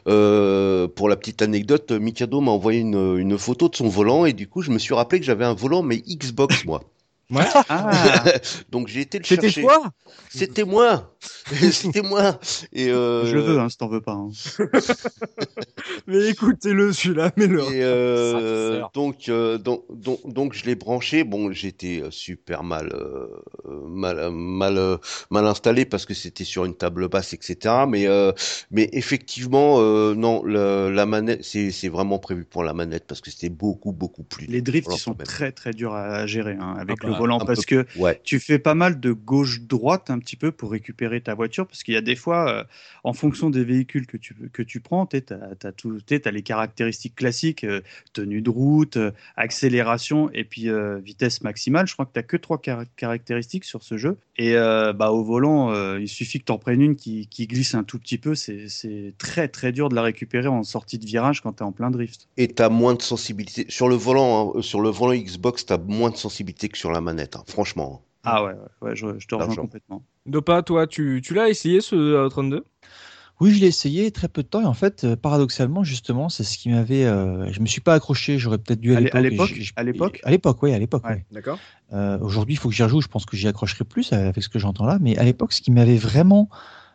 euh, 0.08 0.88
pour 0.88 1.08
la 1.08 1.16
petite 1.16 1.42
anecdote, 1.42 1.92
Mikado 1.92 2.40
m'a 2.40 2.50
envoyé 2.50 2.80
une, 2.80 3.18
une 3.18 3.38
photo 3.38 3.68
de 3.68 3.76
son 3.76 3.88
volant 3.88 4.24
et 4.26 4.32
du 4.32 4.48
coup, 4.48 4.62
je 4.62 4.70
me 4.70 4.78
suis 4.78 4.94
rappelé 4.94 5.20
que 5.20 5.26
j'avais 5.26 5.44
un 5.44 5.54
volant 5.54 5.82
mais 5.82 5.98
Xbox 5.98 6.64
moi. 6.64 6.82
Ah, 7.68 8.24
Donc 8.70 8.88
j'ai 8.88 9.00
été 9.00 9.18
le 9.18 9.24
C'était 9.24 9.50
chercher. 9.50 9.62
toi? 9.62 9.90
C'était 10.30 10.64
moi. 10.64 11.14
C'était 11.72 12.02
moi. 12.02 12.38
Et 12.72 12.88
euh, 12.90 13.24
je 13.26 13.36
le 13.36 13.42
veux, 13.42 13.58
hein, 13.60 13.68
si 13.68 13.76
t'en 13.76 13.88
veux 13.88 14.00
pas. 14.00 14.12
hein. 14.12 14.30
Mais 16.06 16.28
écoutez-le 16.28 16.92
celui-là, 16.92 17.32
mais 17.36 17.46
le. 17.46 17.60
Et 17.60 17.80
euh, 17.82 18.82
donc, 18.94 19.28
euh, 19.28 19.58
donc, 19.58 19.84
donc, 19.90 20.20
donc, 20.32 20.52
je 20.54 20.64
l'ai 20.64 20.74
branché. 20.74 21.24
Bon, 21.24 21.52
j'étais 21.52 22.02
super 22.10 22.62
mal, 22.62 22.90
euh, 22.94 23.26
mal, 23.88 24.30
mal, 24.30 24.98
mal 25.30 25.46
installé 25.46 25.84
parce 25.84 26.06
que 26.06 26.14
c'était 26.14 26.44
sur 26.44 26.64
une 26.64 26.74
table 26.74 27.08
basse, 27.08 27.32
etc. 27.34 27.86
Mais, 27.86 28.06
euh, 28.06 28.32
mais 28.70 28.88
effectivement, 28.92 29.76
euh, 29.80 30.14
non, 30.14 30.42
le- 30.44 30.90
la 30.90 31.06
manette, 31.06 31.44
c'est, 31.44 31.70
c'est 31.70 31.88
vraiment 31.88 32.18
prévu 32.18 32.44
pour 32.44 32.64
la 32.64 32.72
manette 32.74 33.04
parce 33.06 33.20
que 33.20 33.30
c'était 33.30 33.48
beaucoup, 33.50 33.92
beaucoup 33.92 34.22
plus. 34.24 34.46
Les 34.46 34.60
drifts, 34.62 34.88
ils 34.94 34.98
sont 34.98 35.10
même. 35.14 35.26
très 35.26 35.52
très 35.52 35.72
durs 35.72 35.94
à 35.94 36.26
gérer 36.26 36.56
hein, 36.58 36.74
avec 36.78 37.02
Ah 37.02 37.06
le 37.06 37.12
bah, 37.12 37.18
volant 37.22 37.40
un 37.40 37.44
parce 37.44 37.64
peu- 37.64 37.84
que 37.84 37.98
Ouais. 37.98 38.20
tu 38.24 38.38
fais 38.40 38.58
pas 38.58 38.74
mal 38.74 39.00
de 39.00 39.12
gauche-droite 39.12 40.10
un 40.10 40.18
petit 40.18 40.36
peu 40.36 40.52
pour 40.52 40.70
récupérer 40.70 41.20
ta 41.20 41.34
voiture 41.34 41.66
parce 41.66 41.82
qu'il 41.82 41.94
y 41.94 41.96
a 41.96 42.00
des 42.02 42.16
fois, 42.16 42.50
euh, 42.50 42.64
en 43.04 43.12
fonction 43.12 43.50
des 43.50 43.64
véhicules 43.64 44.06
que 44.06 44.16
tu, 44.16 44.34
que 44.52 44.62
tu 44.62 44.80
prends, 44.80 45.06
tu 45.06 45.16
as, 45.30 45.68
as 45.68 45.72
tout, 45.72 45.98
t'as 46.06 46.30
les 46.30 46.42
caractéristiques 46.42 47.14
classiques, 47.16 47.64
euh, 47.64 47.80
tenue 48.12 48.42
de 48.42 48.50
route, 48.50 48.96
euh, 48.96 49.10
accélération 49.36 50.30
et 50.32 50.44
puis 50.44 50.68
vitesse 51.04 51.42
maximale. 51.42 51.86
Je 51.86 51.92
crois 51.94 52.06
que 52.06 52.18
tu 52.18 52.26
que 52.26 52.36
trois 52.36 52.58
car- 52.58 52.84
caractéristiques 52.96 53.64
sur 53.64 53.82
ce 53.82 53.96
jeu. 53.98 54.16
Et 54.38 54.54
bah, 54.54 55.10
au 55.10 55.22
volant, 55.22 55.96
il 55.96 56.08
suffit 56.08 56.40
que 56.40 56.46
tu 56.46 56.52
en 56.52 56.58
prennes 56.58 56.80
une 56.80 56.96
qui, 56.96 57.26
qui 57.26 57.46
glisse 57.46 57.74
un 57.74 57.84
tout 57.84 57.98
petit 57.98 58.18
peu. 58.18 58.34
C'est 58.34 59.14
très 59.18 59.48
très 59.48 59.72
dur 59.72 59.88
de 59.88 59.94
la 59.94 60.02
récupérer 60.02 60.48
en 60.48 60.62
sortie 60.62 60.98
de 60.98 61.04
virage 61.06 61.40
quand 61.42 61.52
tu 61.54 61.58
es 61.62 61.66
en 61.66 61.72
plein 61.72 61.90
drift. 61.90 62.28
Et 62.36 62.48
t'as 62.48 62.68
moins 62.68 62.94
de 62.94 63.02
sensibilité. 63.02 63.66
Sur 63.68 63.88
le 63.88 63.94
volant, 63.94 64.54
hein, 64.56 64.62
sur 64.62 64.80
le 64.80 64.88
volant 64.88 65.14
Xbox, 65.14 65.66
t'as 65.66 65.78
moins 65.78 66.10
de 66.10 66.16
sensibilité 66.16 66.68
que 66.68 66.78
sur 66.78 66.90
la 66.90 67.00
manette, 67.00 67.11
hein, 67.20 67.44
franchement. 67.46 68.02
Ah 68.24 68.44
ouais, 68.44 68.52
ouais, 68.52 68.58
ouais, 68.90 68.96
je, 68.96 69.18
je 69.18 69.26
te 69.26 69.34
rejoins 69.34 69.54
complètement. 69.56 70.04
Dopa, 70.26 70.62
toi, 70.62 70.86
tu, 70.86 71.20
tu 71.24 71.34
l'as 71.34 71.48
essayé 71.48 71.80
ce 71.80 72.24
Outrun 72.26 72.44
2 72.44 72.64
Oui, 73.40 73.52
je 73.52 73.60
l'ai 73.60 73.66
essayé 73.66 74.10
très 74.12 74.28
peu 74.28 74.42
de 74.44 74.48
temps 74.48 74.60
et 74.60 74.64
en 74.66 74.74
fait, 74.74 75.02
euh, 75.02 75.16
paradoxalement, 75.16 75.82
justement, 75.82 76.28
c'est 76.28 76.44
ce 76.44 76.56
qui 76.56 76.68
m'avait. 76.68 77.04
euh, 77.04 77.50
je 77.52 77.60
me 77.60 77.66
suis 77.66 77.80
pas 77.80 77.94
accroché. 77.94 78.38
J'aurais 78.38 78.58
peut-être 78.58 78.80
dû 78.80 78.94
à 78.94 78.98
À 78.98 79.00
l'é- 79.00 79.10
à 79.12 79.20
l'époque. 79.20 79.58
À 79.74 79.82
l'époque? 79.82 80.20
À 80.22 80.30
l'époque, 80.30 80.62
oui, 80.62 80.72
à 80.72 80.78
l'époque. 80.78 81.04
Ouais. 81.04 81.14
ouais. 81.14 81.26
D'accord. 81.32 81.58
Euh, 81.92 82.18
Aujourd'hui, 82.20 82.54
il 82.54 82.58
faut 82.58 82.68
que 82.68 82.74
j'y 82.74 82.84
rejoue. 82.84 83.00
Je 83.00 83.08
pense 83.08 83.26
que 83.26 83.36
j'y 83.36 83.48
accrocherai 83.48 83.84
plus 83.84 84.12
avec 84.12 84.40
ce 84.42 84.48
que 84.48 84.60
j'entends 84.60 84.86
là. 84.86 84.98
Mais 85.00 85.18
à 85.18 85.24
l'époque, 85.24 85.52
ce 85.52 85.60
qui 85.60 85.72
m'avait 85.72 85.96
vraiment 85.98 86.48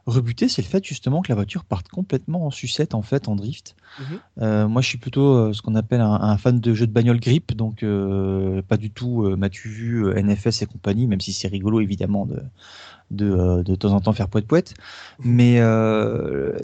rebuté, 0.08 0.48
c'est 0.48 0.62
le 0.62 0.68
fait 0.68 0.84
justement 0.84 1.22
que 1.22 1.30
la 1.30 1.36
voiture 1.36 1.66
parte 1.66 1.90
complètement 1.90 2.46
en 2.46 2.52
sucette, 2.52 2.96
en 2.96 3.02
fait, 3.02 3.28
en 3.28 3.36
drift. 3.36 3.76
Mhm. 4.00 4.06
Euh, 4.42 4.68
moi, 4.68 4.82
je 4.82 4.88
suis 4.88 4.98
plutôt 4.98 5.36
euh, 5.36 5.54
ce 5.54 5.62
qu'on 5.62 5.76
appelle 5.76 6.02
un, 6.02 6.14
un 6.14 6.38
fan 6.38 6.60
de 6.60 6.74
jeux 6.74 6.88
de 6.88 6.92
bagnole 6.92 7.20
grip, 7.20 7.56
donc 7.56 7.84
euh, 7.84 8.62
pas 8.62 8.78
du 8.78 8.90
tout 8.90 9.24
m'as-tu 9.38 9.70
vu 9.70 10.14
NFS 10.16 10.62
et 10.62 10.66
compagnie, 10.66 11.08
même 11.08 11.22
si 11.22 11.34
c'est 11.34 11.48
rigolo 11.48 11.82
évidemment 11.82 12.26
de 12.26 12.42
de, 13.12 13.30
euh, 13.32 13.64
de 13.64 13.76
temps 13.76 13.94
en 13.94 14.02
temps 14.02 14.14
faire 14.14 14.28
poète 14.28 14.48
poète. 14.48 14.74
Mais 15.24 15.60
euh, 15.60 16.58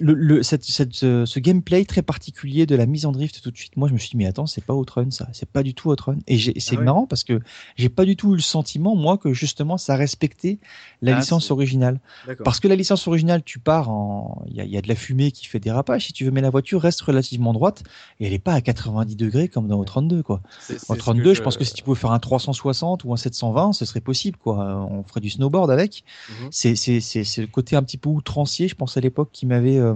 le, 0.00 0.14
le- 0.14 0.42
cette, 0.42 0.64
cette, 0.64 0.94
ce, 0.94 1.38
gameplay 1.38 1.84
très 1.84 2.02
particulier 2.02 2.66
de 2.66 2.74
la 2.76 2.86
mise 2.86 3.06
en 3.06 3.12
drift 3.12 3.40
tout 3.42 3.50
de 3.50 3.56
suite, 3.56 3.76
moi 3.76 3.88
je 3.88 3.92
me 3.94 3.98
suis 3.98 4.10
dit 4.10 4.16
mais 4.16 4.26
attends 4.26 4.46
c'est 4.46 4.64
pas 4.64 4.74
Outrun 4.74 5.10
ça, 5.10 5.28
c'est 5.32 5.48
pas 5.48 5.62
du 5.62 5.74
tout 5.74 5.90
Outrun. 5.90 6.16
Et 6.26 6.38
c'est 6.38 6.76
Ah 6.76 6.78
ouais. 6.78 6.84
marrant 6.84 7.06
parce 7.06 7.24
que 7.24 7.40
j'ai 7.76 7.88
pas 7.88 8.04
du 8.04 8.16
tout 8.16 8.32
eu 8.32 8.36
le 8.36 8.42
sentiment 8.42 8.94
moi 8.96 9.18
que 9.18 9.32
justement 9.32 9.76
ça 9.76 9.96
respectait 9.96 10.58
la 11.02 11.16
Ah, 11.16 11.20
licence 11.20 11.50
originale. 11.50 12.00
Parce 12.44 12.60
que 12.60 12.68
la 12.68 12.76
licence 12.76 13.06
originale, 13.08 13.42
tu 13.42 13.58
pars 13.58 13.90
en, 13.90 14.42
il 14.48 14.56
y 14.56 14.60
a, 14.60 14.64
y 14.64 14.76
a 14.76 14.80
de 14.82 14.88
la 14.88 14.94
fumée 14.94 15.30
qui 15.32 15.46
fait 15.46 15.60
dérapage 15.60 16.06
si 16.06 16.12
tu 16.12 16.24
veux, 16.24 16.30
mais 16.30 16.40
la 16.40 16.50
voiture 16.50 16.80
reste 16.80 17.00
relativement 17.02 17.52
droite 17.52 17.82
et 18.20 18.26
elle 18.26 18.32
est 18.32 18.38
pas 18.38 18.52
à 18.54 18.60
90 18.60 19.16
degrés 19.16 19.48
comme 19.48 19.68
dans 19.68 19.78
Outrun 19.78 20.02
2 20.02 20.22
quoi. 20.22 20.40
C'est- 20.60 20.78
c'est 20.78 20.90
En 20.90 20.94
ce 20.94 21.00
32, 21.00 21.22
que 21.30 21.34
je 21.34 21.42
pense 21.42 21.56
que 21.56 21.64
si 21.64 21.74
tu 21.74 21.82
pouvais 21.82 21.98
faire 21.98 22.12
un 22.12 22.18
360 22.18 23.04
ou 23.04 23.12
un 23.12 23.16
720, 23.16 23.72
ce 23.72 23.84
serait 23.84 24.00
possible, 24.00 24.38
quoi. 24.38 24.56
On 24.90 25.02
ferait 25.02 25.20
du 25.20 25.30
snowboard 25.30 25.70
avec. 25.70 25.87
Mhm. 26.28 26.48
C'est 26.50 26.76
c'est 26.76 27.00
c'est 27.00 27.24
c'est 27.24 27.40
le 27.42 27.46
côté 27.48 27.76
un 27.76 27.82
petit 27.82 27.98
peu 27.98 28.08
outrancier, 28.08 28.68
je 28.68 28.74
pense 28.74 28.96
à 28.96 29.00
l'époque, 29.00 29.30
qui 29.32 29.46
m'avait 29.46 29.78
euh, 29.78 29.94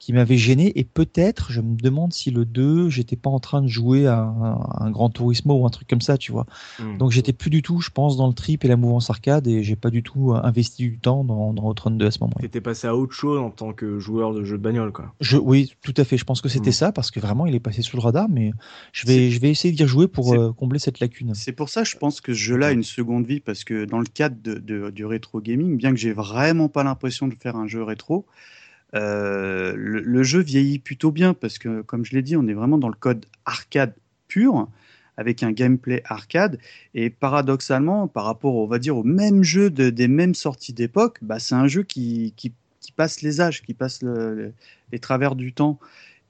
qui 0.00 0.12
m'avait 0.12 0.36
gêné. 0.38 0.72
Et 0.78 0.82
peut-être, 0.82 1.52
je 1.52 1.60
me 1.60 1.76
demande 1.76 2.12
si 2.12 2.32
le 2.32 2.44
2, 2.44 2.88
j'étais 2.90 3.14
pas 3.14 3.30
en 3.30 3.38
train 3.38 3.62
de 3.62 3.68
jouer 3.68 4.08
à 4.08 4.18
un, 4.18 4.54
à 4.54 4.84
un 4.84 4.90
Grand 4.90 5.10
Turismo 5.10 5.54
ou 5.60 5.66
un 5.66 5.70
truc 5.70 5.86
comme 5.88 6.00
ça, 6.00 6.18
tu 6.18 6.32
vois. 6.32 6.46
Mhm. 6.80 6.98
Donc 6.98 7.12
j'étais 7.12 7.32
plus 7.32 7.50
du 7.50 7.62
tout, 7.62 7.80
je 7.80 7.90
pense, 7.90 8.16
dans 8.16 8.26
le 8.26 8.32
trip 8.32 8.64
et 8.64 8.68
la 8.68 8.76
mouvance 8.76 9.10
arcade, 9.10 9.46
et 9.46 9.62
j'ai 9.62 9.76
pas 9.76 9.90
du 9.90 10.02
tout 10.02 10.32
euh, 10.32 10.40
investi 10.42 10.82
du 10.88 10.98
temps 10.98 11.22
dans 11.22 11.52
dans 11.52 11.68
Outrun 11.68 11.92
2 11.92 12.06
à 12.06 12.10
ce 12.10 12.18
moment-là. 12.20 12.40
T'étais 12.40 12.60
passé 12.60 12.88
à 12.88 12.96
autre 12.96 13.12
chose 13.12 13.38
en 13.38 13.50
tant 13.50 13.72
que 13.72 13.98
joueur 14.00 14.34
de 14.34 14.42
jeux 14.42 14.58
de 14.58 14.62
bagnole, 14.62 14.90
quoi. 14.90 15.14
Je, 15.20 15.36
oui, 15.36 15.74
tout 15.82 15.94
à 15.98 16.04
fait. 16.04 16.16
Je 16.16 16.24
pense 16.24 16.40
que 16.40 16.48
c'était 16.48 16.70
Mhm. 16.70 16.74
ça 16.74 16.92
parce 16.92 17.10
que 17.10 17.20
vraiment, 17.20 17.46
il 17.46 17.54
est 17.54 17.60
passé 17.60 17.82
sous 17.82 17.96
le 17.96 18.02
radar, 18.02 18.28
mais 18.28 18.52
je 18.92 19.06
vais 19.06 19.30
je 19.30 19.38
vais 19.40 19.50
essayer 19.50 19.72
d'y 19.72 19.82
rejouer 19.82 20.08
pour 20.08 20.32
euh, 20.32 20.52
combler 20.52 20.78
cette 20.78 20.98
lacune. 21.00 21.34
C'est 21.34 21.52
pour 21.52 21.68
ça, 21.68 21.84
je 21.84 21.96
pense 21.96 22.20
que 22.22 22.32
ce 22.32 22.38
jeu-là 22.38 22.68
a 22.68 22.72
une 22.72 22.82
seconde 22.84 23.26
vie, 23.26 23.40
parce 23.40 23.64
que 23.64 23.84
dans 23.84 23.98
le 23.98 24.06
cadre 24.06 24.36
de, 24.42 24.54
de- 24.54 24.88
du 24.90 25.04
rétro 25.04 25.40
gaming, 25.40 25.76
bien 25.76 25.90
que 25.90 25.98
j'ai 25.98 26.12
vraiment 26.12 26.68
pas 26.70 26.84
l'impression 26.84 27.28
de 27.28 27.34
faire 27.34 27.56
un 27.56 27.66
jeu 27.66 27.82
rétro, 27.82 28.24
euh, 28.94 29.74
le, 29.76 30.22
jeu 30.22 30.40
vieillit 30.40 30.78
plutôt 30.78 31.10
bien, 31.10 31.34
parce 31.34 31.58
que, 31.58 31.82
comme 31.82 32.04
je 32.04 32.12
l'ai 32.14 32.22
dit, 32.22 32.36
on 32.36 32.46
est 32.48 32.54
vraiment 32.54 32.78
dans 32.78 32.88
le 32.88 32.94
code 32.94 33.26
arcade 33.44 33.94
pur, 34.28 34.68
avec 35.16 35.42
un 35.42 35.52
gameplay 35.52 36.02
arcade, 36.06 36.58
et 36.94 37.10
paradoxalement, 37.10 38.08
par 38.08 38.24
rapport, 38.24 38.54
on 38.56 38.66
va 38.66 38.78
dire, 38.78 38.96
au 38.96 39.04
même 39.04 39.42
jeu 39.42 39.70
de- 39.70 39.90
des 39.90 40.08
mêmes 40.08 40.34
sorties 40.34 40.72
d'époque, 40.72 41.18
bah, 41.22 41.38
c'est 41.38 41.54
un 41.54 41.66
jeu 41.66 41.82
qui, 41.82 42.32
qui, 42.36 42.52
passe 42.96 43.22
les 43.22 43.40
âges, 43.40 43.62
qui 43.62 43.72
passe 43.72 44.02
le- 44.02 44.34
le- 44.34 44.52
les 44.92 44.98
travers 44.98 45.34
du 45.36 45.52
temps. 45.52 45.78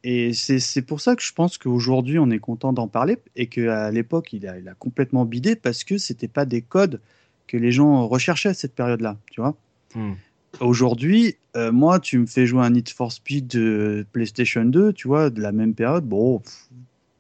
Et 0.05 0.33
c'est 0.35 0.83
pour 0.83 1.01
ça 1.01 1.17
que 1.17 1.23
je 1.23 1.33
pense 1.33 1.59
qu'aujourd'hui, 1.59 2.19
on 2.19 2.31
est 2.31 2.39
content 2.39 2.73
d'en 2.73 2.87
parler 2.87 3.19
et 3.35 3.49
qu'à 3.49 3.91
l'époque, 3.91 4.33
il 4.33 4.47
a, 4.47 4.59
il 4.59 4.69
a 4.69 4.75
complètement 4.75 5.25
bidé 5.25 5.57
parce 5.57 5.85
que 5.85 5.99
c'était 5.99 6.29
pas 6.29 6.45
des 6.45 6.63
codes 6.63 7.01
que 7.47 7.57
les 7.57 7.73
gens 7.73 8.07
recherchaient 8.07 8.51
à 8.51 8.55
cette 8.55 8.75
période-là, 8.75 9.19
tu 9.31 9.41
vois. 9.41 9.57
Hmm. 9.95 10.13
Aujourd'hui, 10.61 11.37
euh, 11.57 11.73
moi, 11.73 12.01
tu 12.01 12.19
me 12.19 12.27
fais 12.27 12.47
jouer 12.47 12.63
un 12.63 12.71
Need 12.71 12.89
for 12.91 13.13
Speed 13.13 13.47
de 13.47 14.07
PlayStation 14.13 14.65
2, 14.65 14.93
tu 14.93 15.09
vois, 15.09 15.31
de 15.31 15.41
la 15.41 15.53
même 15.53 15.75
période, 15.75 16.05
bon, 16.05 16.41
pff, 16.41 16.69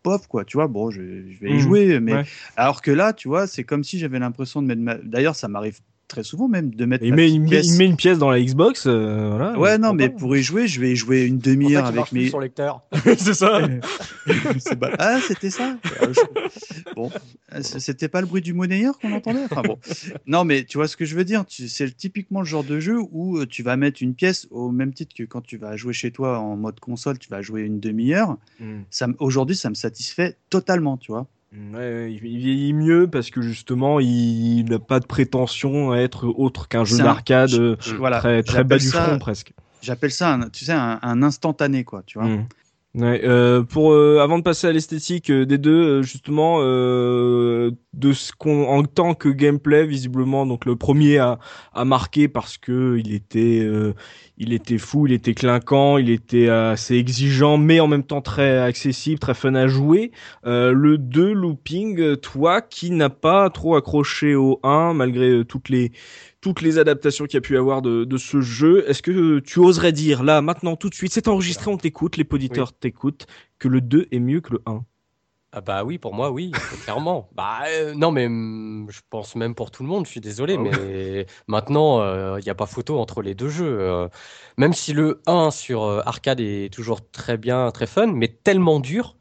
bof, 0.04 0.26
quoi, 0.26 0.44
tu 0.44 0.56
vois, 0.56 0.66
bon, 0.68 0.90
je, 0.90 1.00
je 1.00 1.38
vais 1.40 1.50
y 1.50 1.54
Mhm. 1.54 1.60
jouer, 1.60 2.00
mais 2.00 2.14
Ouais. 2.14 2.24
alors 2.56 2.82
que 2.82 2.90
là, 2.90 3.12
tu 3.12 3.28
vois, 3.28 3.46
c'est 3.46 3.64
comme 3.64 3.84
si 3.84 3.98
j'avais 3.98 4.18
l'impression 4.18 4.60
de 4.62 4.66
mettre 4.66 4.82
ma... 4.82 4.94
D'ailleurs, 4.96 5.36
ça 5.36 5.48
m'arrive 5.48 5.80
très 6.10 6.24
souvent 6.24 6.48
même 6.48 6.74
de 6.74 6.84
mettre 6.84 7.04
Il 7.04 7.14
met, 7.14 7.30
il, 7.30 7.40
met, 7.40 7.48
pièce- 7.48 7.66
il 7.66 7.78
met 7.78 7.86
une 7.86 7.96
pièce 7.96 8.18
dans 8.18 8.28
la 8.30 8.40
Xbox, 8.40 8.84
euh, 8.86 9.28
voilà. 9.30 9.58
Ouais, 9.58 9.78
non, 9.78 9.94
mais 9.94 10.08
pour 10.10 10.36
y 10.36 10.42
jouer, 10.42 10.66
je 10.68 10.80
vais 10.80 10.92
y 10.92 10.96
jouer 10.96 11.24
une 11.24 11.38
demi-heure 11.38 11.86
avec 11.86 12.12
mes... 12.12 12.28
son 12.28 12.40
lecteur. 12.40 12.82
c'est 13.16 13.32
ça. 13.34 13.60
Ah, 14.98 15.18
c'était 15.26 15.50
ça 15.50 15.76
Euh, 16.02 16.12
Bon, 16.94 17.10
euh, 17.54 17.60
c'était 17.62 18.08
pas 18.08 18.20
le 18.20 18.26
bruit 18.26 18.42
du 18.42 18.52
monnayeur 18.52 18.98
qu'on 18.98 19.12
entendait? 19.12 19.44
Enfin, 19.50 19.62
bon. 19.62 19.78
Non, 20.26 20.44
mais 20.44 20.64
tu 20.64 20.78
vois 20.78 20.88
ce 20.88 20.96
que 20.96 21.04
je 21.04 21.14
veux 21.16 21.24
dire 21.24 21.44
tu- 21.46 21.68
C'est 21.68 21.96
typiquement 21.96 22.40
le 22.40 22.46
genre 22.46 22.64
de 22.64 22.80
jeu 22.80 22.98
où 23.12 23.44
tu 23.46 23.62
vas 23.62 23.76
mettre 23.76 24.02
une 24.02 24.14
pièce 24.14 24.46
au 24.50 24.70
même 24.70 24.92
titre 24.92 25.14
que 25.16 25.22
quand 25.24 25.40
tu 25.40 25.56
vas 25.56 25.76
jouer 25.76 25.92
chez 25.92 26.10
toi 26.10 26.38
en 26.38 26.56
mode 26.56 26.80
console, 26.80 27.18
tu 27.18 27.28
vas 27.28 27.42
jouer 27.42 27.62
une 27.62 27.80
demi-heure. 27.80 28.36
Hmm. 28.58 28.80
Ça 28.90 29.06
Aujourd'hui, 29.18 29.56
ça 29.56 29.70
me 29.70 29.74
satisfait 29.74 30.36
totalement, 30.50 30.96
tu 30.96 31.12
vois. 31.12 31.26
Ouais, 31.52 31.78
ouais, 31.78 32.12
il 32.12 32.24
il 32.24 32.38
vieillit 32.38 32.72
mieux 32.72 33.08
parce 33.08 33.30
que 33.30 33.40
justement, 33.42 33.98
il 33.98 34.64
n'a 34.64 34.78
pas 34.78 35.00
de 35.00 35.06
prétention 35.06 35.90
à 35.90 35.98
être 35.98 36.26
autre 36.28 36.68
qu'un 36.68 36.84
jeu 36.84 36.96
un- 37.00 37.04
d'arcade 37.04 37.52
euh, 37.54 37.76
voilà, 37.98 38.20
très, 38.20 38.42
très 38.42 38.62
bas 38.62 38.78
du 38.78 38.86
front 38.86 39.18
presque. 39.18 39.52
J'appelle 39.82 40.12
ça, 40.12 40.34
un, 40.34 40.48
tu 40.48 40.64
sais, 40.64 40.72
un, 40.72 40.98
un 41.02 41.22
instantané, 41.22 41.84
quoi, 41.84 42.02
tu 42.06 42.18
vois. 42.18 42.28
Mm. 42.28 42.46
Ouais, 42.96 43.20
euh, 43.22 43.62
pour 43.62 43.92
euh, 43.92 44.18
avant 44.18 44.36
de 44.38 44.42
passer 44.42 44.66
à 44.66 44.72
l'esthétique 44.72 45.30
euh, 45.30 45.46
des 45.46 45.58
deux, 45.58 46.00
euh, 46.00 46.02
justement, 46.02 46.56
euh, 46.58 47.70
de 47.92 48.12
ce 48.12 48.32
qu'on 48.32 48.66
en 48.66 48.82
tant 48.82 49.14
que 49.14 49.28
gameplay, 49.28 49.86
visiblement, 49.86 50.44
donc 50.44 50.64
le 50.64 50.74
premier 50.74 51.18
a, 51.18 51.38
a 51.72 51.84
marqué 51.84 52.26
parce 52.26 52.58
que 52.58 52.98
il 52.98 53.14
était, 53.14 53.64
il 54.38 54.52
était 54.52 54.78
fou, 54.78 55.06
il 55.06 55.12
était 55.12 55.34
clinquant, 55.34 55.98
il 55.98 56.10
était 56.10 56.48
assez 56.48 56.96
exigeant, 56.96 57.58
mais 57.58 57.78
en 57.78 57.86
même 57.86 58.02
temps 58.04 58.22
très 58.22 58.58
accessible, 58.58 59.18
très 59.20 59.34
fun 59.34 59.54
à 59.54 59.66
jouer. 59.68 60.10
Le 60.44 60.96
2 60.98 61.32
looping, 61.32 62.16
toi 62.16 62.60
qui 62.60 62.90
n'as 62.90 63.08
pas 63.08 63.50
trop 63.50 63.74
accroché 63.76 64.34
au 64.34 64.60
1 64.62 64.94
malgré 64.94 65.44
toutes 65.44 65.68
les 65.68 65.92
toutes 66.40 66.62
les 66.62 66.78
adaptations 66.78 67.26
qu'il 67.26 67.34
y 67.34 67.38
a 67.38 67.40
pu 67.42 67.56
avoir 67.58 67.82
de, 67.82 68.04
de 68.04 68.16
ce 68.16 68.40
jeu, 68.40 68.88
est-ce 68.88 69.02
que 69.02 69.40
tu 69.40 69.58
oserais 69.58 69.92
dire 69.92 70.22
là, 70.22 70.40
maintenant, 70.40 70.76
tout 70.76 70.88
de 70.88 70.94
suite, 70.94 71.12
c'est 71.12 71.28
enregistré, 71.28 71.70
on 71.70 71.76
t'écoute, 71.76 72.16
les 72.16 72.26
auditeurs 72.30 72.72
t'écoutent, 72.72 73.26
que 73.58 73.68
le 73.68 73.80
2 73.80 74.08
est 74.10 74.18
mieux 74.20 74.40
que 74.40 74.52
le 74.54 74.62
1 74.66 74.82
Ah 75.52 75.60
bah 75.60 75.84
oui, 75.84 75.98
pour 75.98 76.14
moi, 76.14 76.30
oui, 76.30 76.52
clairement. 76.84 77.28
Bah 77.34 77.60
euh, 77.68 77.92
non, 77.94 78.10
mais 78.10 78.26
hum, 78.26 78.86
je 78.90 79.00
pense 79.10 79.36
même 79.36 79.54
pour 79.54 79.70
tout 79.70 79.82
le 79.82 79.88
monde, 79.88 80.06
je 80.06 80.10
suis 80.12 80.20
désolé, 80.20 80.54
Ah 80.58 80.62
mais 80.62 81.26
maintenant, 81.46 82.00
il 82.38 82.42
n'y 82.44 82.50
a 82.50 82.54
pas 82.54 82.66
photo 82.66 82.98
entre 82.98 83.20
les 83.20 83.34
deux 83.34 83.48
jeux. 83.50 83.78
euh. 83.80 84.08
même 84.56 84.72
si 84.72 84.92
le 84.94 85.20
1 85.26 85.50
sur 85.50 85.82
euh, 85.84 86.00
arcade 86.06 86.40
est 86.40 86.72
toujours 86.72 87.08
très 87.10 87.36
bien, 87.36 87.70
très 87.70 87.86
fun, 87.86 88.06
mais 88.06 88.28
tellement 88.28 88.80
dur 88.80 89.16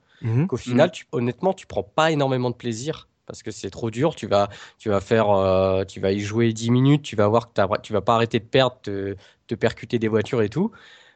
qu'au 0.47 0.57
final, 0.57 0.91
tu, 0.91 1.05
honnêtement, 1.11 1.53
tu 1.53 1.65
prends 1.67 1.83
pas 1.83 2.11
énormément 2.11 2.49
de 2.49 2.55
plaisir. 2.55 3.07
Parce 3.29 3.43
que 3.43 3.51
c'est 3.51 3.69
trop 3.71 3.91
dur, 3.91 4.15
tu 4.15 4.27
vas, 4.27 4.49
tu 4.79 4.89
vas 4.89 5.01
faire, 5.01 5.29
euh, 5.31 5.85
tu 5.85 6.01
vas 6.01 6.11
y 6.11 6.19
jouer 6.19 6.51
10 6.53 6.71
minutes, 6.71 7.03
tu 7.03 7.15
vas 7.15 7.27
voir 7.29 7.53
que 7.53 7.81
tu 7.83 7.93
vas 7.93 8.01
pas 8.01 8.15
arrêter 8.15 8.39
de 8.39 8.45
perdre, 8.45 8.77
te 8.81 9.55
percuter 9.55 9.99
des 9.99 10.09
voitures 10.09 10.41
et 10.41 10.49
tout. 10.49 10.71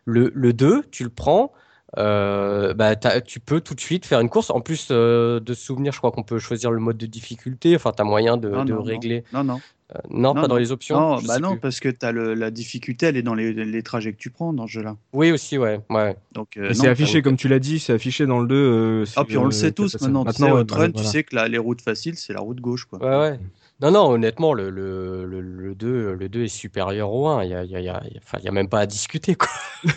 Le, 0.06 0.31
le 0.35 0.53
2, 0.53 0.84
tu 0.91 1.03
le 1.03 1.10
prends, 1.10 1.53
euh, 1.98 2.74
bah, 2.74 2.95
tu 2.95 3.40
peux 3.40 3.61
tout 3.61 3.76
de 3.76 3.80
suite 3.82 4.06
faire 4.06 4.20
une 4.20 4.30
course. 4.30 4.49
En 4.49 4.61
plus 4.61 4.88
euh, 4.91 5.40
de 5.40 5.53
souvenir, 5.53 5.91
je 5.94 5.98
crois 5.99 6.11
qu'on 6.11 6.24
peut 6.24 6.40
choisir 6.40 6.72
le 6.72 6.80
mode 6.80 6.98
de 6.98 7.06
difficulté. 7.06 7.76
Enfin, 7.76 7.91
tu 7.95 8.02
as 8.02 8.06
moyen 8.06 8.38
de, 8.38 8.49
Non, 8.49 8.65
de 8.65 8.72
non, 8.74 8.80
non. 8.80 8.84
régler. 8.84 9.24
Non, 9.34 9.44
non. 9.44 9.60
Euh, 9.95 9.99
non, 10.10 10.34
Non, 10.34 10.41
pas 10.41 10.48
dans 10.48 10.57
les 10.57 10.72
options. 10.72 10.99
Non, 10.99 11.22
bah 11.22 11.40
non, 11.40 11.52
plus. 11.52 11.60
parce 11.60 11.80
que 11.80 11.90
as 12.02 12.11
le, 12.11 12.34
la 12.34 12.49
difficulté, 12.52 13.06
elle 13.07 13.18
est 13.18 13.22
dans 13.22 13.36
les, 13.36 13.53
les 13.53 13.84
trajets 13.84 14.14
que 14.14 14.18
tu 14.18 14.30
prends 14.32 14.53
dans 14.53 14.65
ce 14.65 14.72
jeu-là. 14.72 14.95
Oui, 15.11 15.32
aussi, 15.32 15.57
ouais. 15.57 15.82
ouais. 15.90 16.15
Donc, 16.32 16.57
euh, 16.57 16.74
c'est 16.74 16.88
affiché, 16.88 17.22
comme 17.22 17.36
tu 17.38 17.48
l'as 17.48 17.60
dit, 17.60 17.80
c'est 17.80 17.94
affiché 17.94 18.26
dans 18.26 18.40
le 18.40 18.48
2. 18.48 18.56
euh, 18.56 19.06
Ah, 19.15 19.24
puis 19.26 19.38
on 19.38 19.45
le 19.45 19.52
sait 19.52 19.72
tous 19.72 19.90
ça. 19.90 19.98
maintenant. 20.02 20.26
Tu 20.26 20.32
sais, 20.34 20.44
ouais, 20.52 20.64
bah, 20.64 20.88
tu 20.88 20.94
voilà. 20.94 21.10
sais 21.10 21.24
que 21.24 21.36
la- 21.36 21.48
les 21.48 21.57
routes 21.60 21.82
faciles, 21.82 22.15
c'est 22.15 22.34
la 22.34 22.40
route 22.40 22.60
gauche. 22.60 22.86
Quoi. 22.86 22.99
Ouais, 22.99 23.30
ouais. 23.32 23.40
Non, 23.84 23.91
non, 23.91 24.10
honnêtement, 24.11 24.53
le, 24.53 24.69
le, 24.69 25.26
le, 25.26 25.41
le 25.41 25.76
2, 25.76 26.14
le 26.14 26.30
2 26.30 26.43
est 26.45 26.47
supérieur 26.47 27.11
au 27.14 27.27
1. 27.27 27.43
Il 27.43 27.47
n'y 27.49 27.53
a, 27.53 27.64
y 27.65 27.76
a, 27.76 27.80
il 27.80 27.85
y 27.85 27.89
a, 27.89 28.01
enfin, 28.23 28.38
il 28.39 28.45
y 28.45 28.47
a 28.47 28.51
même 28.51 28.69
pas 28.69 28.80
à 28.80 28.85
discuter. 28.85 29.35
Quoi. 29.35 29.49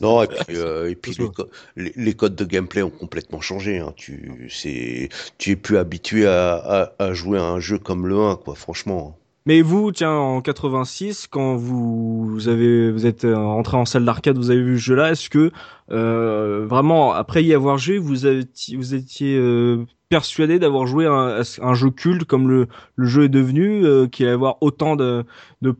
Non, 0.00 0.22
et 0.22 0.26
puis, 0.26 0.56
euh, 0.56 0.90
et 0.90 0.96
puis 0.96 1.12
les, 1.16 1.28
co- 1.28 1.46
les- 1.76 1.92
les 1.94 2.14
codes 2.14 2.34
de 2.34 2.44
gameplay 2.44 2.82
ont 2.82 2.90
complètement 2.90 3.40
changé. 3.40 3.78
Hein. 3.78 3.92
Tu, 3.96 4.48
c'est, 4.50 5.08
tu 5.38 5.50
es 5.52 5.56
plus 5.56 5.76
habitué 5.76 6.26
à, 6.26 6.54
à, 6.54 6.92
à 7.04 7.12
jouer 7.14 7.38
à 7.38 7.44
un 7.44 7.60
jeu 7.60 7.78
comme 7.78 8.06
le 8.08 8.18
1, 8.18 8.36
quoi, 8.36 8.54
franchement. 8.56 9.16
Mais 9.46 9.60
vous, 9.62 9.90
tiens, 9.92 10.12
en 10.12 10.40
86, 10.40 11.26
quand 11.28 11.54
vous, 11.56 12.26
vous 12.28 12.48
avez, 12.48 12.90
vous 12.92 13.06
êtes 13.06 13.22
rentré 13.24 13.76
en 13.76 13.84
salle 13.84 14.04
d'arcade, 14.04 14.36
vous 14.36 14.50
avez 14.50 14.62
vu 14.62 14.78
ce 14.78 14.84
jeu-là, 14.84 15.10
est-ce 15.12 15.28
que 15.30 15.50
euh, 15.90 16.64
vraiment 16.68 17.12
après 17.12 17.42
y 17.44 17.52
avoir 17.54 17.76
joué, 17.78 17.98
vous 17.98 18.26
étiez, 18.26 18.76
vous 18.76 18.94
étiez 18.94 19.36
euh, 19.36 19.84
persuadé 20.12 20.58
d'avoir 20.58 20.86
joué 20.86 21.06
un, 21.06 21.72
jeu 21.72 21.88
culte 21.88 22.24
comme 22.24 22.46
le, 22.46 22.68
jeu 22.98 23.24
est 23.24 23.28
devenu, 23.30 23.86
euh, 23.86 24.06
qu'il 24.08 24.26
allait 24.26 24.34
avoir 24.34 24.58
autant 24.60 24.94
de, 24.94 25.24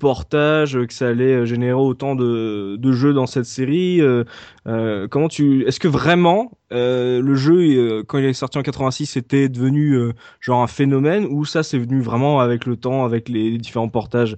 portages, 0.01 0.73
que 0.87 0.95
ça 0.95 1.09
allait 1.09 1.45
générer 1.45 1.75
autant 1.75 2.15
de, 2.15 2.93
jeux 2.93 3.13
dans 3.13 3.27
cette 3.27 3.45
série. 3.45 4.01
Euh, 4.01 4.25
euh 4.67 5.07
comment 5.07 5.29
tu, 5.29 5.67
est-ce 5.67 5.79
que 5.79 5.87
vraiment 5.87 6.51
euh, 6.73 7.21
le 7.21 7.35
jeu 7.35 8.03
quand 8.05 8.17
il 8.17 8.25
est 8.25 8.33
sorti 8.33 8.57
en 8.57 8.63
86 8.63 9.19
était 9.19 9.51
devenu 9.51 10.13
genre 10.41 10.63
un 10.63 10.67
phénomène 10.67 11.27
ou 11.27 11.45
ça 11.45 11.63
c'est 11.63 11.79
venu 11.79 12.01
vraiment 12.01 12.41
avec 12.41 12.65
le 12.65 12.77
temps, 12.77 13.05
avec 13.05 13.29
les 13.29 13.59
différents 13.59 13.91
portages? 13.91 14.35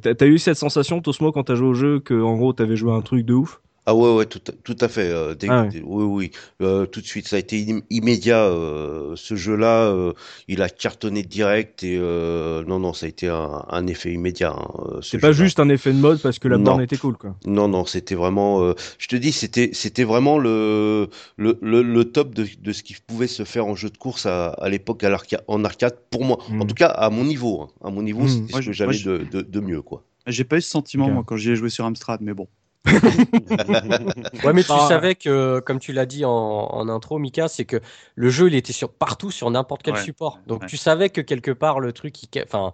T'as 0.00 0.14
as 0.18 0.26
eu 0.26 0.38
cette 0.38 0.56
sensation, 0.56 1.02
Tosmo, 1.02 1.30
quand 1.30 1.44
t'as 1.44 1.56
joué 1.56 1.68
au 1.68 1.74
jeu, 1.74 2.00
que 2.00 2.14
en 2.22 2.36
gros 2.36 2.54
t'avais 2.54 2.76
joué 2.76 2.90
un 2.94 3.02
truc 3.02 3.26
de 3.26 3.34
ouf? 3.34 3.60
Ah 3.86 3.94
ouais, 3.94 4.14
ouais, 4.14 4.26
tout, 4.26 4.40
tout 4.40 4.76
à 4.80 4.88
fait. 4.88 5.08
Euh, 5.10 5.34
ah 5.48 5.68
oui, 5.72 6.04
oui, 6.04 6.30
euh, 6.60 6.86
tout 6.86 7.00
de 7.00 7.06
suite. 7.06 7.28
Ça 7.28 7.36
a 7.36 7.38
été 7.38 7.64
immédiat. 7.90 8.44
Euh, 8.44 9.12
ce 9.16 9.36
jeu-là, 9.36 9.84
euh, 9.84 10.12
il 10.48 10.60
a 10.62 10.68
cartonné 10.68 11.22
direct 11.22 11.84
et 11.84 11.96
euh, 11.96 12.64
non, 12.64 12.80
non, 12.80 12.92
ça 12.92 13.06
a 13.06 13.08
été 13.08 13.28
un, 13.28 13.64
un 13.68 13.86
effet 13.86 14.12
immédiat. 14.12 14.56
Hein, 14.58 15.00
c'est 15.02 15.18
pas 15.18 15.32
juste 15.32 15.60
un 15.60 15.68
effet 15.68 15.92
de 15.92 15.98
mode 15.98 16.20
parce 16.20 16.38
que 16.38 16.48
la 16.48 16.58
borne 16.58 16.82
était 16.82 16.96
cool, 16.96 17.16
quoi. 17.16 17.36
Non, 17.46 17.68
non, 17.68 17.84
c'était 17.84 18.16
vraiment. 18.16 18.74
je 18.98 19.08
te 19.08 19.16
dis, 19.16 19.32
c'était, 19.32 19.70
c'était 19.72 20.04
vraiment 20.04 20.38
le, 20.38 21.08
le, 21.36 21.58
le, 21.60 22.04
top 22.04 22.34
de, 22.34 22.46
de 22.60 22.72
ce 22.72 22.82
qui 22.82 22.96
pouvait 23.06 23.26
se 23.26 23.44
faire 23.44 23.66
en 23.66 23.74
jeu 23.74 23.90
de 23.90 23.96
course 23.96 24.26
à, 24.26 24.48
à 24.48 24.68
l'époque 24.68 25.04
à 25.04 25.10
en 25.48 25.64
arcade 25.64 25.96
pour 26.10 26.24
moi. 26.24 26.38
En 26.50 26.54
hmm. 26.54 26.66
tout 26.66 26.74
cas, 26.74 26.88
à 26.88 27.10
mon 27.10 27.24
niveau. 27.24 27.62
Hein. 27.62 27.68
À 27.84 27.90
mon 27.90 28.02
niveau, 28.02 28.22
hmm. 28.22 28.28
c'était 28.28 28.52
ce 28.62 28.66
que 28.66 28.72
j'avais 28.72 28.98
de, 28.98 29.26
de, 29.30 29.42
de, 29.42 29.60
mieux, 29.60 29.82
quoi. 29.82 30.02
J'ai 30.26 30.44
pas 30.44 30.56
eu 30.56 30.60
ce 30.60 30.70
sentiment 30.70 31.08
moi 31.08 31.22
quand 31.24 31.36
j'y 31.36 31.50
ai 31.52 31.56
joué 31.56 31.70
sur 31.70 31.84
Amstrad, 31.84 32.20
mais 32.20 32.34
bon. 32.34 32.48
ouais, 34.44 34.52
mais 34.52 34.62
tu 34.62 34.68
bah, 34.68 34.86
savais 34.88 35.14
que, 35.14 35.60
comme 35.60 35.78
tu 35.78 35.92
l'as 35.92 36.06
dit 36.06 36.24
en, 36.24 36.30
en, 36.32 36.88
intro, 36.88 37.18
Mika, 37.18 37.48
c'est 37.48 37.64
que 37.64 37.80
le 38.14 38.28
jeu, 38.30 38.48
il 38.48 38.54
était 38.54 38.72
sur 38.72 38.92
partout, 38.92 39.30
sur 39.30 39.50
n'importe 39.50 39.82
quel 39.82 39.96
support. 39.96 40.40
Donc 40.46 40.66
tu 40.66 40.76
savais 40.76 41.10
que 41.10 41.20
quelque 41.20 41.50
part, 41.50 41.80
le 41.80 41.92
truc, 41.92 42.14
enfin, 42.44 42.72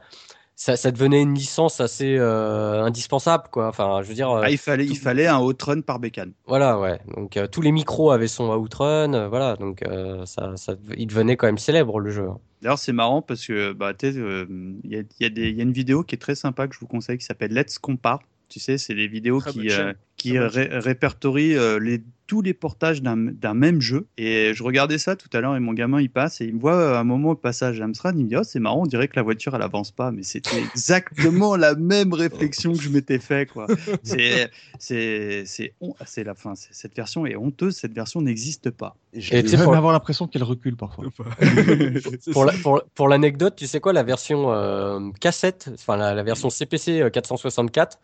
ça, 0.54 0.76
ça, 0.76 0.90
devenait 0.90 1.22
une 1.22 1.34
licence 1.34 1.80
assez 1.80 2.16
euh, 2.16 2.82
indispensable, 2.82 3.44
quoi. 3.50 3.68
Enfin, 3.68 4.00
je 4.02 4.08
veux 4.08 4.14
dire. 4.14 4.30
Ah, 4.30 4.50
il 4.50 4.58
fallait, 4.58 4.86
il 4.86 4.98
fallait 4.98 5.26
un 5.26 5.40
outrun 5.40 5.80
par 5.80 5.98
bécane. 5.98 6.32
Voilà, 6.46 6.78
ouais. 6.78 7.00
Donc 7.16 7.36
euh, 7.36 7.46
tous 7.46 7.62
les 7.62 7.72
micros 7.72 8.10
avaient 8.10 8.28
son 8.28 8.48
outrun, 8.54 9.12
euh, 9.14 9.28
voilà. 9.28 9.56
Donc 9.56 9.82
ça, 10.24 10.52
ça, 10.56 10.74
il 10.96 11.06
devenait 11.06 11.36
quand 11.36 11.46
même 11.46 11.58
célèbre 11.58 11.98
le 11.98 12.10
jeu. 12.10 12.28
D'ailleurs, 12.60 12.78
c'est 12.78 12.92
marrant 12.92 13.22
parce 13.22 13.44
que 13.46 13.72
bah, 13.72 13.92
il 14.02 14.80
y, 14.84 14.96
a, 14.96 15.00
y, 15.00 15.04
y, 15.18 15.60
a, 15.60 15.62
une 15.62 15.72
vidéo 15.72 16.04
qui 16.04 16.14
est 16.14 16.18
très 16.18 16.36
sympa 16.36 16.68
que 16.68 16.74
je 16.74 16.80
vous 16.80 16.86
conseille 16.86 17.18
qui 17.18 17.24
s'appelle 17.24 17.52
Let's 17.52 17.78
Compare 17.78 18.20
tu 18.52 18.60
sais, 18.60 18.76
c'est 18.76 18.94
des 18.94 19.08
vidéos 19.08 19.40
qui, 19.40 19.70
euh, 19.70 19.94
qui 20.18 20.38
répertorient 20.38 21.56
euh, 21.56 21.78
les, 21.78 22.02
tous 22.32 22.40
les 22.40 22.54
portages 22.54 23.02
d'un 23.02 23.52
même 23.52 23.82
jeu. 23.82 24.06
Et 24.16 24.54
je 24.54 24.62
regardais 24.62 24.96
ça 24.96 25.16
tout 25.16 25.28
à 25.34 25.42
l'heure 25.42 25.54
et 25.54 25.60
mon 25.60 25.74
gamin 25.74 26.00
il 26.00 26.08
passe 26.08 26.40
et 26.40 26.46
il 26.46 26.54
me 26.54 26.60
voit 26.60 26.72
à 26.72 26.94
euh, 26.94 26.98
un 26.98 27.04
moment 27.04 27.32
le 27.32 27.36
passage 27.36 27.78
Amstrad, 27.82 28.16
il 28.16 28.24
me 28.24 28.28
dit 28.30 28.36
oh 28.38 28.42
c'est 28.42 28.58
marrant, 28.58 28.84
on 28.84 28.86
dirait 28.86 29.06
que 29.06 29.16
la 29.16 29.22
voiture 29.22 29.54
elle 29.54 29.60
avance 29.60 29.90
pas, 29.90 30.10
mais 30.12 30.22
c'était 30.22 30.62
exactement 30.72 31.56
la 31.56 31.74
même 31.74 32.14
réflexion 32.14 32.72
que 32.72 32.80
je 32.80 32.88
m'étais 32.88 33.18
fait 33.18 33.44
quoi. 33.44 33.66
C'est 34.02 34.50
c'est 34.78 35.44
c'est 35.44 36.24
la 36.24 36.34
fin, 36.34 36.54
cette 36.54 36.96
version 36.96 37.26
est 37.26 37.36
honteuse, 37.36 37.76
cette 37.76 37.92
version 37.92 38.22
n'existe 38.22 38.70
pas. 38.70 38.96
Et 39.12 39.44
tu 39.44 39.58
pour... 39.58 39.76
avoir 39.76 39.92
l'impression 39.92 40.26
qu'elle 40.26 40.42
recule 40.42 40.74
parfois. 40.74 41.04
pour 42.94 43.08
l'anecdote, 43.08 43.56
tu 43.56 43.66
sais 43.66 43.80
quoi, 43.80 43.92
la 43.92 44.04
version 44.04 45.12
cassette, 45.20 45.68
enfin 45.74 45.98
la, 45.98 46.22
version 46.22 46.48
CPC 46.48 47.10
464. 47.12 48.00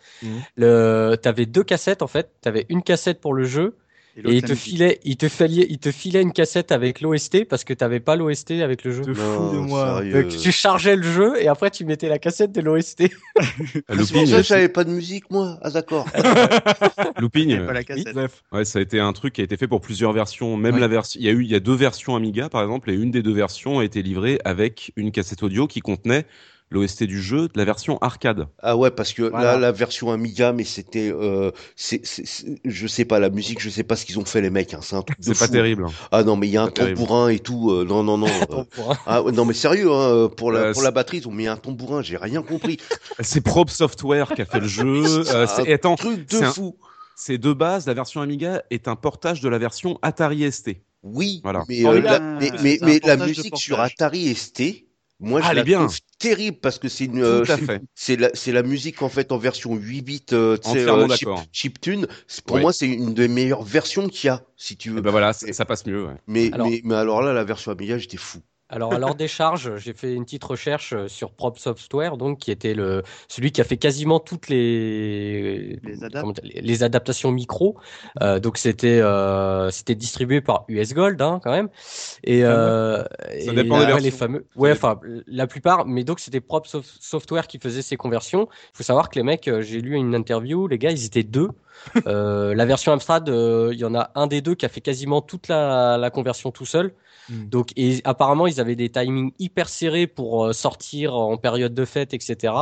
Le, 0.57 1.17
t'avais 1.17 1.47
deux 1.47 1.65
cassettes 1.65 2.03
en 2.03 2.09
fait. 2.09 2.31
T'avais 2.43 2.67
une 2.69 2.83
cassette 2.83 3.23
pour 3.23 3.33
le 3.33 3.45
jeu 3.45 3.75
et, 4.25 4.37
il 4.37 4.43
te 4.43 4.55
filait, 4.55 5.01
il 5.05 5.17
te 5.17 5.29
fallait, 5.29 5.67
il 5.69 5.79
te 5.79 5.93
filait 5.93 6.23
une 6.23 6.33
cassette 6.33 6.73
avec 6.73 7.01
l'OST 7.01 7.45
parce 7.45 7.65
que 7.65 7.73
t'avais 7.73 8.01
pas 8.01 8.17
l'OST 8.17 8.53
avec 8.63 8.85
le 8.85 8.93
jeu. 8.93 9.03
De 9.03 9.15
fou 9.15 9.53
de 9.53 9.59
moi. 9.59 10.03
tu 10.43 10.53
chargeais 10.53 10.97
le 10.97 11.03
jeu 11.03 11.41
et 11.41 11.49
après 11.49 11.71
tu 11.71 11.85
mettais 11.85 12.09
la 12.09 12.19
cassette 12.19 12.53
de 12.53 12.61
l'OST. 12.61 13.05
Looping. 13.89 14.27
Ça, 14.27 14.43
j'avais 14.43 14.69
pas 14.69 14.85
de 14.85 14.91
musique 14.91 15.31
moi. 15.31 15.59
Ah 15.63 15.71
d'accord. 15.71 16.07
Looping. 17.19 17.67
Pas 17.67 17.73
la 17.73 17.85
cassette. 17.85 18.17
Ouais, 18.53 18.65
ça 18.65 18.79
a 18.79 18.83
été 18.83 19.01
un 19.01 19.13
truc 19.13 19.35
qui 19.35 19.41
a 19.41 19.45
été 19.45 19.57
fait 19.57 19.69
pour 19.69 19.81
plusieurs 19.81 20.13
versions. 20.13 20.57
Même 20.57 20.79
la 20.79 20.89
version, 20.89 21.19
il 21.21 21.27
y 21.27 21.29
a 21.29 21.33
eu, 21.33 21.43
il 21.43 21.51
y 21.51 21.55
a 21.55 21.61
deux 21.61 21.77
versions 21.77 22.17
Amiga 22.17 22.49
par 22.49 22.63
exemple 22.63 22.91
et 22.91 22.95
une 22.95 23.11
des 23.11 23.23
deux 23.23 23.33
versions 23.33 23.79
a 23.79 23.85
été 23.85 24.03
livrée 24.03 24.39
avec 24.45 24.93
une 24.97 25.13
cassette 25.13 25.43
audio 25.43 25.67
qui 25.67 25.81
contenait 25.81 26.27
l'OST 26.71 27.05
du 27.05 27.23
jeu 27.23 27.49
de 27.49 27.57
la 27.57 27.65
version 27.65 27.99
arcade. 27.99 28.47
Ah 28.61 28.77
ouais, 28.77 28.91
parce 28.91 29.13
que 29.13 29.23
là, 29.23 29.59
la 29.59 29.73
version 29.73 30.11
Amiga, 30.11 30.53
mais 30.53 30.65
c'était, 30.65 31.11
euh, 31.13 31.51
c'est, 31.77 32.03
je 32.65 32.87
sais 32.87 33.05
pas, 33.05 33.19
la 33.19 33.31
musique, 33.31 33.61
je 33.61 33.71
sais 33.71 33.83
pas 33.83 33.97
ce 33.97 34.05
qu'ils 34.05 34.19
ont 34.19 34.25
fait 34.25 34.41
les 34.41 34.51
mecs, 34.51 34.75
hein, 34.75 34.81
c'est 34.83 34.97
un 34.97 35.03
truc 35.03 35.19
C'est 35.21 35.39
pas 35.39 35.49
terrible. 35.49 35.87
Ah 36.11 36.23
non, 36.23 36.37
mais 36.37 36.49
il 36.49 36.53
y 36.53 36.57
a 36.57 36.63
un 36.63 36.71
tambourin 36.71 37.29
et 37.29 37.39
tout, 37.39 37.71
euh, 37.71 37.85
non, 37.85 38.03
non, 38.03 38.19
non. 38.19 38.29
Euh, 38.79 38.95
ah 39.07 39.23
non, 39.33 39.45
mais 39.45 39.55
sérieux, 39.55 39.91
hein, 39.93 40.31
pour 40.37 40.53
la, 40.53 40.73
pour 40.73 40.83
la 40.83 40.91
batterie, 40.91 41.19
ils 41.19 41.29
ont 41.29 41.33
mis 41.33 41.47
un 41.47 41.57
tambourin, 41.57 42.03
j'ai 42.03 42.17
rien 42.17 42.43
compris. 42.43 42.79
c'est 43.21 43.41
Probe 43.41 43.71
Software 43.71 44.33
qui 44.35 44.43
a 44.43 44.45
fait 44.45 44.61
le 44.61 44.67
jeu. 44.67 45.25
c'est 45.57 45.87
un 45.87 45.95
truc 45.95 46.29
de 46.29 46.43
fou. 46.43 46.77
C'est 47.15 47.39
de 47.39 47.53
base, 47.53 47.87
la 47.87 47.95
version 47.95 48.21
Amiga 48.21 48.63
est 48.71 48.89
un 48.89 48.97
portage 48.97 49.41
de 49.41 49.49
la 49.49 49.59
version 49.59 49.99
Atari 50.03 50.51
ST. 50.51 50.77
Oui, 51.03 51.41
voilà. 51.43 51.65
mais, 51.69 51.83
la, 51.83 52.21
mais, 52.21 52.51
mais, 52.63 52.79
mais 52.83 53.01
la 53.05 53.17
musique 53.17 53.57
sur 53.57 53.81
Atari 53.81 54.35
ST, 54.35 54.88
moi, 55.21 55.41
je 55.41 55.47
ah, 55.49 55.55
la 55.55 55.65
bien. 55.65 55.81
trouve 55.81 55.99
terrible 56.19 56.59
parce 56.59 56.79
que 56.79 56.89
c'est 56.89 57.07
une, 57.07 57.23
euh, 57.23 57.45
c'est 57.95 58.17
la, 58.17 58.31
c'est 58.35 58.53
la 58.53 58.63
musique 58.63 59.03
en 59.03 59.09
fait 59.09 59.33
en 59.33 59.39
version 59.39 59.75
8 59.75 60.03
bits, 60.03 60.23
euh, 60.33 60.57
euh 60.67 61.09
chip, 61.17 61.29
chiptune. 61.51 62.07
Pour 62.47 62.59
moi, 62.59 62.73
c'est 62.73 62.87
une 62.87 63.15
des 63.15 63.27
meilleures 63.27 63.65
versions 63.65 64.09
qu'il 64.09 64.29
y 64.29 64.31
a, 64.31 64.43
si 64.57 64.77
tu 64.77 64.91
veux. 64.91 65.01
Ben 65.01 65.11
voilà, 65.11 65.33
ça 65.33 65.65
passe 65.65 65.87
mieux. 65.87 66.07
Ouais. 66.07 66.15
Mais, 66.29 66.51
mais, 66.57 66.81
mais 66.85 66.95
alors 66.95 67.23
là, 67.23 67.33
la 67.33 67.45
version 67.45 67.73
Amiga, 67.73 67.99
j'étais 67.99 68.17
fou. 68.17 68.39
Alors 68.71 68.93
à 68.93 68.99
leur 68.99 69.15
décharge, 69.15 69.77
j'ai 69.77 69.95
fait 69.95 70.13
une 70.13 70.25
petite 70.25 70.45
recherche 70.45 70.93
euh, 70.93 71.09
sur 71.09 71.31
Prop 71.33 71.59
Software, 71.59 72.17
donc 72.17 72.39
qui 72.39 72.51
était 72.51 72.75
le 72.75 73.03
celui 73.27 73.51
qui 73.51 73.61
a 73.61 73.65
fait 73.65 73.79
quasiment 73.79 74.21
toutes 74.21 74.49
les 74.49 75.81
les, 76.43 76.83
adaptations 76.83 77.31
micro. 77.31 77.79
Euh, 78.21 78.41
donc 78.41 78.59
c'était 78.59 79.01
euh, 79.01 79.71
c'était 79.71 79.95
distribué 79.95 80.41
par 80.41 80.65
US 80.69 80.93
Gold 80.93 81.21
hein, 81.23 81.41
quand 81.43 81.51
même. 81.51 81.69
Et, 82.25 82.45
euh, 82.45 83.03
ça 83.45 83.53
dépend 83.53 83.85
des 83.85 84.01
les 84.01 84.11
fameux. 84.11 84.47
Ouais, 84.57 84.73
enfin 84.73 85.01
la 85.27 85.47
plupart, 85.47 85.87
mais 85.87 86.05
donc 86.05 86.21
c'était 86.21 86.41
Prop 86.41 86.67
Software 86.67 87.47
qui 87.47 87.59
faisait 87.59 87.83
ces 87.83 87.97
conversions. 87.97 88.49
Il 88.75 88.77
faut 88.77 88.83
savoir 88.83 89.09
que 89.11 89.19
les 89.19 89.23
mecs, 89.23 89.49
euh, 89.49 89.63
j'ai 89.63 89.81
lu 89.81 89.95
une 89.95 90.15
interview, 90.15 90.67
les 90.67 90.79
gars, 90.79 90.91
ils 90.91 91.05
étaient 91.05 91.23
deux. 91.23 91.49
Euh, 92.07 92.55
la 92.55 92.67
version 92.67 92.93
Amstrad, 92.93 93.29
il 93.29 93.79
y 93.79 93.85
en 93.85 93.95
a 93.95 94.11
un 94.15 94.27
des 94.27 94.41
deux 94.41 94.55
qui 94.55 94.67
a 94.67 94.69
fait 94.69 94.81
quasiment 94.81 95.21
toute 95.21 95.49
la, 95.49 95.99
la 95.99 96.11
conversion 96.11 96.51
tout 96.51 96.67
seul. 96.67 96.93
Hmm. 97.31 97.49
Donc, 97.49 97.71
et 97.77 98.01
apparemment, 98.05 98.47
ils 98.47 98.61
avaient 98.61 98.77
des 98.77 98.89
timings 98.89 99.33
hyper 99.39 99.69
serrés 99.69 100.07
pour 100.07 100.47
euh, 100.47 100.53
sortir 100.53 101.15
en 101.15 101.37
période 101.37 101.75
de 101.75 101.85
fête, 101.85 102.15
etc. 102.15 102.55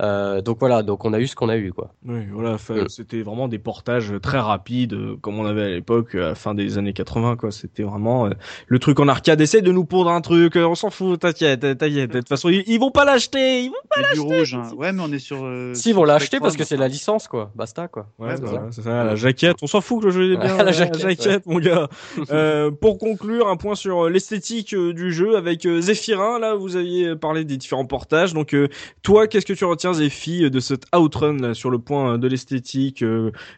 Euh, 0.00 0.40
donc 0.40 0.58
voilà, 0.58 0.82
donc 0.82 1.04
on 1.04 1.12
a 1.12 1.20
eu 1.20 1.26
ce 1.26 1.36
qu'on 1.36 1.48
a 1.48 1.56
eu, 1.56 1.72
quoi. 1.72 1.94
Oui, 2.04 2.26
voilà, 2.32 2.54
hmm. 2.56 2.88
c'était 2.88 3.22
vraiment 3.22 3.48
des 3.48 3.58
portages 3.58 4.12
très 4.20 4.38
rapides, 4.38 4.94
euh, 4.94 5.16
comme 5.20 5.38
on 5.38 5.46
avait 5.46 5.62
à 5.62 5.68
l'époque, 5.68 6.14
à 6.14 6.18
la 6.18 6.34
fin 6.34 6.54
des 6.54 6.78
années 6.78 6.92
80, 6.92 7.36
quoi. 7.36 7.52
C'était 7.52 7.84
vraiment 7.84 8.28
le 8.66 8.78
truc 8.78 8.98
en 9.00 9.08
arcade. 9.08 9.40
Essaye 9.40 9.62
de 9.62 9.72
nous 9.72 9.84
pondre 9.84 10.10
un 10.10 10.20
truc, 10.20 10.56
on 10.56 10.74
s'en 10.74 10.90
fout, 10.90 11.20
t'inquiète, 11.20 11.60
t'inquiète. 11.60 12.10
De 12.10 12.18
toute 12.18 12.28
façon, 12.28 12.48
ils, 12.48 12.78
vont 12.78 12.90
pas 12.90 13.04
l'acheter, 13.04 13.62
ils 13.62 13.68
vont 13.68 13.74
pas 13.88 14.00
l'acheter. 14.00 14.56
hein. 14.56 14.70
Ouais, 14.76 14.92
mais 14.92 15.02
on 15.02 15.12
est 15.12 15.18
sur. 15.18 15.48
si, 15.74 15.90
ils 15.90 15.94
vont 15.94 16.04
l'acheter 16.04 16.40
parce 16.40 16.56
que 16.56 16.64
c'est 16.64 16.76
la 16.76 16.88
licence, 16.88 17.28
quoi. 17.28 17.52
Basta, 17.54 17.86
quoi. 17.88 18.08
Ouais, 18.18 18.34
c'est 18.70 18.82
ça. 18.82 19.04
La 19.04 19.16
jaquette, 19.16 19.56
on 19.62 19.66
s'en 19.66 19.80
fout 19.80 20.00
que 20.00 20.06
le 20.06 20.12
jeu 20.12 20.32
est 20.32 20.36
bien. 20.36 20.62
la, 20.62 20.72
jaquette, 20.72 21.46
mon 21.46 21.58
gars. 21.58 21.88
pour 22.80 22.98
conclure, 22.98 23.48
un 23.48 23.56
point 23.56 23.74
sur 23.74 24.08
l'esthétique 24.08 24.74
euh, 24.74 24.92
du 24.92 25.12
jeu 25.12 25.36
avec 25.36 25.66
euh, 25.66 25.80
Zéphirin. 25.80 26.38
Là, 26.38 26.54
vous 26.54 26.76
aviez 26.76 27.16
parlé 27.16 27.44
des 27.44 27.56
différents 27.56 27.86
portages. 27.86 28.34
Donc, 28.34 28.54
euh, 28.54 28.68
toi, 29.02 29.26
qu'est-ce 29.26 29.46
que 29.46 29.52
tu 29.52 29.64
retiens, 29.64 29.92
Zéphi, 29.92 30.50
de 30.50 30.60
cette 30.60 30.84
Outrun 30.94 31.54
sur 31.54 31.70
le 31.70 31.78
point 31.78 32.18
de 32.18 32.28
l'esthétique 32.28 33.04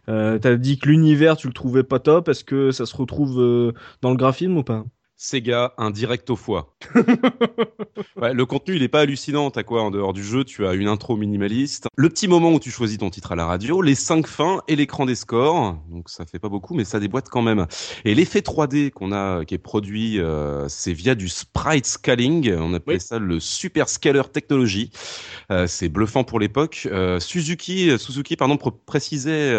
T'as 0.07 0.57
dit 0.57 0.79
que 0.79 0.89
l'univers, 0.89 1.37
tu 1.37 1.47
le 1.47 1.53
trouvais 1.53 1.83
pas 1.83 1.99
top. 1.99 2.29
Est-ce 2.29 2.45
que 2.45 2.71
ça 2.71 2.87
se 2.87 2.97
retrouve 2.97 3.37
dans 4.03 4.11
le 4.11 4.17
graphisme 4.17 4.57
ou 4.57 4.63
pas? 4.63 4.85
Sega, 5.25 5.73
un 5.79 5.93
direct 5.93 6.29
au 6.31 6.37
foie. 6.37 6.75
ouais, 8.21 8.35
le 8.35 8.45
contenu, 8.45 8.75
il 8.75 8.83
est 8.83 8.89
pas 8.89 9.03
hallucinant. 9.03 9.53
T'as 9.53 9.63
quoi 9.63 9.85
en 9.85 9.93
dehors 9.93 10.13
du 10.13 10.25
jeu 10.25 10.43
Tu 10.43 10.67
as 10.67 10.75
une 10.75 10.89
intro 10.89 11.17
minimaliste, 11.17 11.87
le 11.97 12.09
petit 12.09 12.27
moment 12.27 12.51
où 12.51 12.59
tu 12.59 12.73
choisis 12.73 12.99
ton 12.99 13.09
titre 13.09 13.31
à 13.31 13.37
la 13.37 13.47
radio, 13.47 13.83
les 13.83 13.95
cinq 13.95 14.27
fins 14.27 14.63
et 14.67 14.75
l'écran 14.75 15.07
des 15.07 15.15
scores. 15.15 15.79
Donc 15.89 16.11
ça 16.11 16.27
fait 16.27 16.41
pas 16.41 16.49
beaucoup, 16.49 16.75
mais 16.75 16.85
ça 16.85 16.99
déboîte 16.99 17.29
quand 17.29 17.41
même. 17.41 17.69
Et 18.05 18.17
l'effet 18.17 18.41
3D 18.41 18.91
qu'on 18.91 19.13
a, 19.13 19.45
qui 19.45 19.55
est 19.55 19.59
produit, 19.59 20.19
euh, 20.19 20.69
c'est 20.69 20.93
via 20.93 21.15
du 21.15 21.29
sprite 21.29 21.87
scaling. 21.87 22.53
On 22.55 22.75
appelait 22.75 22.99
ça 22.99 23.21
le 23.21 23.39
super 23.39 23.89
scaler 23.89 24.23
technology. 24.33 24.91
Euh, 25.53 25.69
c'est 25.69 25.89
bluffant 25.89 26.25
pour 26.25 26.41
l'époque. 26.41 26.89
Euh, 26.91 27.21
Suzuki, 27.21 27.97
Suzuki, 27.97 28.35
pardon, 28.35 28.57
précisait 28.57 29.53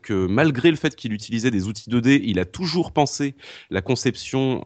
que 0.00 0.26
malgré 0.26 0.70
le 0.70 0.78
fait 0.78 0.96
qu'il 0.96 1.12
utilisait 1.12 1.50
des 1.50 1.68
outils 1.68 1.90
2D, 1.90 2.22
il 2.24 2.38
a 2.38 2.46
toujours 2.46 2.92
pensé 2.92 3.34
la 3.68 3.82
conception 3.82 4.64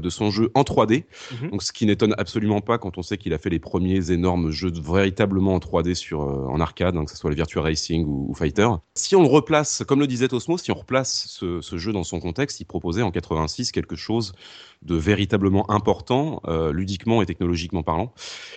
de 0.00 0.10
son 0.10 0.30
jeu 0.30 0.50
en 0.54 0.62
3D. 0.62 1.04
Mhm. 1.32 1.50
Donc, 1.50 1.62
ce 1.62 1.72
qui 1.72 1.86
n'étonne 1.86 2.14
absolument 2.18 2.60
pas 2.60 2.78
quand 2.78 2.98
on 2.98 3.02
sait 3.02 3.18
qu'il 3.18 3.32
a 3.32 3.38
fait 3.38 3.50
les 3.50 3.58
premiers 3.58 4.10
énormes 4.10 4.50
jeux 4.50 4.72
véritablement 4.72 5.54
en 5.54 5.58
3D 5.58 5.94
sur, 5.94 6.22
euh, 6.22 6.46
en 6.48 6.60
arcade, 6.60 6.96
hein, 6.96 7.04
que 7.04 7.10
ce 7.10 7.16
soit 7.16 7.30
le 7.30 7.36
Virtua 7.36 7.62
Racing 7.62 8.04
ou, 8.06 8.26
ou 8.30 8.34
Fighter. 8.34 8.68
Si 8.94 9.16
on 9.16 9.22
le 9.22 9.28
replace, 9.28 9.82
comme 9.86 10.00
le 10.00 10.06
disait 10.06 10.32
Osmo, 10.32 10.58
si 10.58 10.70
on 10.70 10.74
replace 10.74 11.26
ce, 11.28 11.60
ce 11.60 11.78
jeu 11.78 11.92
dans 11.92 12.04
son 12.04 12.20
contexte, 12.20 12.60
il 12.60 12.64
proposait 12.64 13.02
en 13.02 13.10
86 13.10 13.72
quelque 13.72 13.96
chose 13.96 14.32
de 14.82 14.94
véritablement 14.96 15.70
important, 15.70 16.40
euh, 16.46 16.72
ludiquement 16.72 17.22
et 17.22 17.26
technologiquement 17.26 17.82
parlant. 17.82 18.12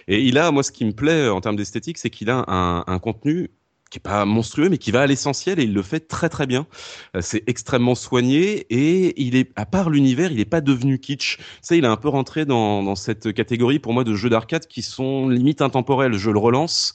Et 0.07 0.21
il 0.21 0.37
a, 0.37 0.51
moi, 0.51 0.63
ce 0.63 0.71
qui 0.71 0.85
me 0.85 0.91
plaît 0.91 1.27
euh, 1.27 1.33
en 1.33 1.41
termes 1.41 1.55
d'esthétique, 1.55 1.97
c'est 1.97 2.09
qu'il 2.09 2.29
a 2.29 2.43
un, 2.47 2.83
un 2.85 2.99
contenu 2.99 3.51
qui 3.89 3.97
est 3.97 4.01
pas 4.01 4.25
monstrueux, 4.25 4.69
mais 4.69 4.77
qui 4.77 4.91
va 4.91 5.01
à 5.01 5.07
l'essentiel 5.07 5.59
et 5.59 5.63
il 5.63 5.73
le 5.73 5.81
fait 5.81 6.01
très 6.07 6.29
très 6.29 6.47
bien. 6.47 6.67
Euh, 7.15 7.21
C'est 7.21 7.43
extrêmement 7.47 7.95
soigné 7.95 8.65
et 8.69 9.21
il 9.21 9.35
est, 9.35 9.51
à 9.55 9.65
part 9.65 9.89
l'univers, 9.89 10.31
il 10.31 10.37
n'est 10.37 10.45
pas 10.45 10.61
devenu 10.61 10.99
kitsch. 10.99 11.39
Sais, 11.61 11.77
il 11.77 11.85
a 11.85 11.91
un 11.91 11.97
peu 11.97 12.09
rentré 12.09 12.45
dans, 12.45 12.83
dans 12.83 12.95
cette 12.95 13.33
catégorie 13.33 13.79
pour 13.79 13.93
moi 13.93 14.03
de 14.03 14.13
jeux 14.15 14.29
d'arcade 14.29 14.67
qui 14.67 14.81
sont 14.81 15.29
limite 15.29 15.61
intemporels. 15.61 16.13
Je 16.13 16.31
le 16.31 16.39
relance. 16.39 16.93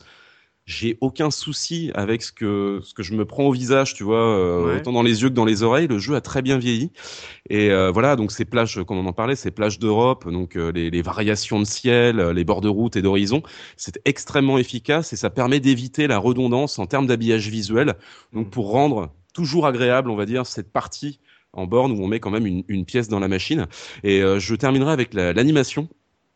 J'ai 0.64 0.96
aucun 1.00 1.32
souci 1.32 1.90
avec 1.94 2.22
ce 2.22 2.30
que 2.30 2.80
ce 2.84 2.94
que 2.94 3.02
je 3.02 3.14
me 3.14 3.24
prends 3.24 3.44
au 3.44 3.52
visage, 3.52 3.94
tu 3.94 4.04
vois, 4.04 4.24
euh, 4.24 4.64
Ouais. 4.66 4.76
autant 4.76 4.92
dans 4.92 5.02
les 5.02 5.22
yeux 5.22 5.28
que 5.28 5.34
dans 5.34 5.44
les 5.44 5.64
oreilles. 5.64 5.88
Le 5.88 5.98
jeu 5.98 6.14
a 6.14 6.20
très 6.20 6.40
bien 6.40 6.56
vieilli. 6.56 6.92
Et 7.50 7.70
euh, 7.70 7.90
voilà, 7.90 8.14
donc 8.14 8.30
ces 8.30 8.44
plages, 8.44 8.80
comme 8.86 8.98
on 8.98 9.06
en 9.06 9.12
parlait, 9.12 9.34
ces 9.34 9.50
plages 9.50 9.80
d'Europe, 9.80 10.30
donc 10.30 10.54
euh, 10.54 10.70
les, 10.70 10.88
les 10.90 11.02
variations 11.02 11.58
de 11.58 11.64
ciel, 11.64 12.20
euh, 12.20 12.32
les 12.32 12.44
bords 12.44 12.60
de 12.60 12.68
route 12.68 12.94
et 12.94 13.02
d'horizon, 13.02 13.42
c'est 13.76 14.00
extrêmement 14.04 14.56
efficace 14.56 15.12
et 15.12 15.16
ça 15.16 15.30
permet 15.30 15.58
d'éviter 15.58 16.06
la 16.06 16.18
redondance 16.18 16.78
en 16.78 16.86
termes 16.86 17.08
d'habillage 17.08 17.48
visuel. 17.48 17.94
Donc 18.32 18.50
pour 18.50 18.70
rendre 18.70 19.10
toujours 19.34 19.66
agréable, 19.66 20.10
on 20.10 20.16
va 20.16 20.26
dire, 20.26 20.46
cette 20.46 20.70
partie 20.72 21.18
en 21.52 21.66
borne 21.66 21.90
où 21.92 22.02
on 22.02 22.06
met 22.06 22.20
quand 22.20 22.30
même 22.30 22.46
une, 22.46 22.62
une 22.68 22.84
pièce 22.84 23.08
dans 23.08 23.18
la 23.18 23.28
machine. 23.28 23.66
Et 24.04 24.22
euh, 24.22 24.38
je 24.38 24.54
terminerai 24.54 24.92
avec 24.92 25.12
la- 25.12 25.32
l'animation. 25.32 25.88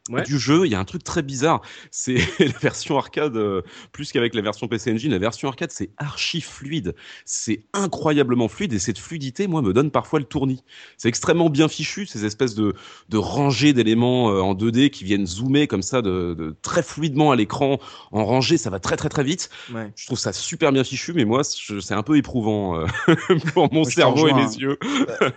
Ouais. 0.08 0.22
du 0.22 0.38
jeu, 0.38 0.66
il 0.66 0.72
y 0.72 0.74
a 0.74 0.78
un 0.78 0.84
truc 0.84 1.04
très 1.04 1.22
bizarre. 1.22 1.62
C'est 1.90 2.16
la 2.38 2.58
version 2.60 2.98
arcade, 2.98 3.36
euh, 3.36 3.62
plus 3.92 4.12
qu'avec 4.12 4.34
la 4.34 4.42
version 4.42 4.68
PC 4.68 4.92
Engine, 4.92 5.10
la 5.10 5.18
version 5.18 5.48
arcade, 5.48 5.70
c'est 5.70 5.90
archi 5.96 6.40
fluide. 6.40 6.94
C'est 7.24 7.64
incroyablement 7.72 8.48
fluide 8.48 8.72
et 8.72 8.78
cette 8.78 8.98
fluidité, 8.98 9.46
moi, 9.46 9.62
me 9.62 9.72
donne 9.72 9.90
parfois 9.90 10.18
le 10.18 10.24
tournis. 10.24 10.62
C'est 10.96 11.08
extrêmement 11.08 11.50
bien 11.50 11.68
fichu, 11.68 12.06
ces 12.06 12.24
espèces 12.24 12.54
de, 12.54 12.74
de 13.08 13.18
rangées 13.18 13.72
d'éléments 13.72 14.30
euh, 14.30 14.40
en 14.40 14.54
2D 14.54 14.90
qui 14.90 15.04
viennent 15.04 15.26
zoomer 15.26 15.66
comme 15.66 15.82
ça 15.82 16.02
de, 16.02 16.34
de 16.34 16.56
très 16.62 16.82
fluidement 16.82 17.30
à 17.32 17.36
l'écran. 17.36 17.78
En 18.12 18.24
rangée, 18.24 18.56
ça 18.58 18.70
va 18.70 18.80
très 18.80 18.96
très 18.96 19.08
très 19.08 19.24
vite. 19.24 19.50
Ouais. 19.72 19.92
Je 19.96 20.06
trouve 20.06 20.18
ça 20.18 20.32
super 20.32 20.72
bien 20.72 20.84
fichu, 20.84 21.12
mais 21.12 21.24
moi, 21.24 21.42
c'est 21.44 21.94
un 21.94 22.02
peu 22.02 22.16
éprouvant 22.16 22.80
euh, 22.80 22.86
pour 23.54 23.72
mon 23.72 23.84
cerveau 23.84 24.28
et 24.28 24.32
mes 24.32 24.54
yeux. 24.56 24.78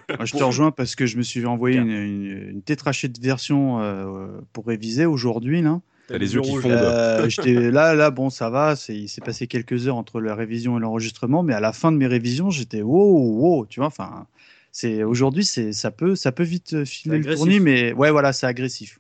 Moi, 0.10 0.26
je 0.26 0.36
te 0.36 0.44
rejoins 0.44 0.72
parce 0.72 0.96
que 0.96 1.06
je 1.06 1.18
me 1.18 1.24
suis 1.24 1.46
envoyé 1.46 1.78
une, 1.78 1.90
une, 1.90 2.50
une 2.50 2.62
tétrachée 2.62 3.08
de 3.08 3.20
version 3.20 3.80
euh, 3.82 4.28
pour 4.60 4.68
réviser 4.68 5.06
aujourd'hui. 5.06 5.62
Là. 5.62 5.80
T'as 6.08 6.18
les 6.18 6.34
yeux 6.36 6.42
qui 6.42 6.50
rouges. 6.52 6.64
fondent. 6.64 6.72
Euh, 6.74 7.30
j'étais- 7.30 7.72
là, 7.72 7.96
là, 7.96 8.12
bon, 8.12 8.30
ça 8.30 8.50
va. 8.50 8.76
c'est- 8.76 8.96
Il 8.96 9.08
s'est 9.08 9.22
passé 9.22 9.48
quelques 9.48 9.88
heures 9.88 9.96
entre 9.96 10.20
la 10.20 10.36
révision 10.36 10.78
et 10.78 10.82
l'enregistrement, 10.82 11.44
mais 11.44 11.54
à 11.54 11.60
la 11.62 11.72
fin 11.72 11.92
de 11.92 11.98
mes 11.98 12.08
révisions, 12.08 12.50
j'étais 12.50 12.82
wow, 12.82 13.20
wow, 13.40 13.66
tu 13.68 13.80
vois. 13.80 13.88
Enfin, 13.88 14.26
c'est 14.72 15.04
aujourd'hui, 15.04 15.46
c'est 15.46 15.74
ça 15.74 15.92
peut, 15.92 16.16
ça 16.16 16.32
peut 16.32 16.44
vite 16.44 16.74
euh, 16.74 16.86
filmer 16.86 17.18
le 17.20 17.36
tournis, 17.36 17.60
mais 17.60 17.94
ouais, 17.94 18.12
voilà, 18.12 18.34
c'est 18.34 18.46
agressif. 18.48 18.98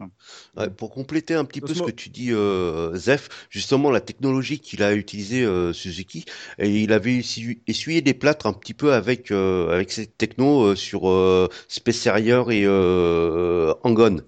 ouais. 0.57 0.69
Pour 0.69 0.91
compléter 0.91 1.33
un 1.33 1.45
petit 1.45 1.61
peu 1.61 1.73
ce 1.73 1.81
que 1.81 1.91
tu 1.91 2.09
dis, 2.09 2.31
euh, 2.31 2.95
Zef, 2.95 3.29
justement 3.49 3.91
la 3.91 4.01
technologie 4.01 4.59
qu'il 4.59 4.83
a 4.83 4.93
utilisée 4.93 5.43
euh, 5.43 5.73
Suzuki, 5.73 6.25
et 6.57 6.69
il 6.69 6.91
avait 6.91 7.19
essu- 7.19 7.59
essuyé 7.67 8.01
des 8.01 8.13
plâtres 8.13 8.45
un 8.45 8.53
petit 8.53 8.73
peu 8.73 8.93
avec 8.93 9.31
euh, 9.31 9.73
avec 9.73 9.91
cette 9.91 10.17
techno 10.17 10.63
euh, 10.63 10.75
sur 10.75 11.09
euh, 11.09 11.47
Space 11.67 12.07
Harrier 12.07 12.41
et 12.49 12.63
euh, 12.65 13.73
Hang-On. 13.83 14.15
Ouais. 14.17 14.21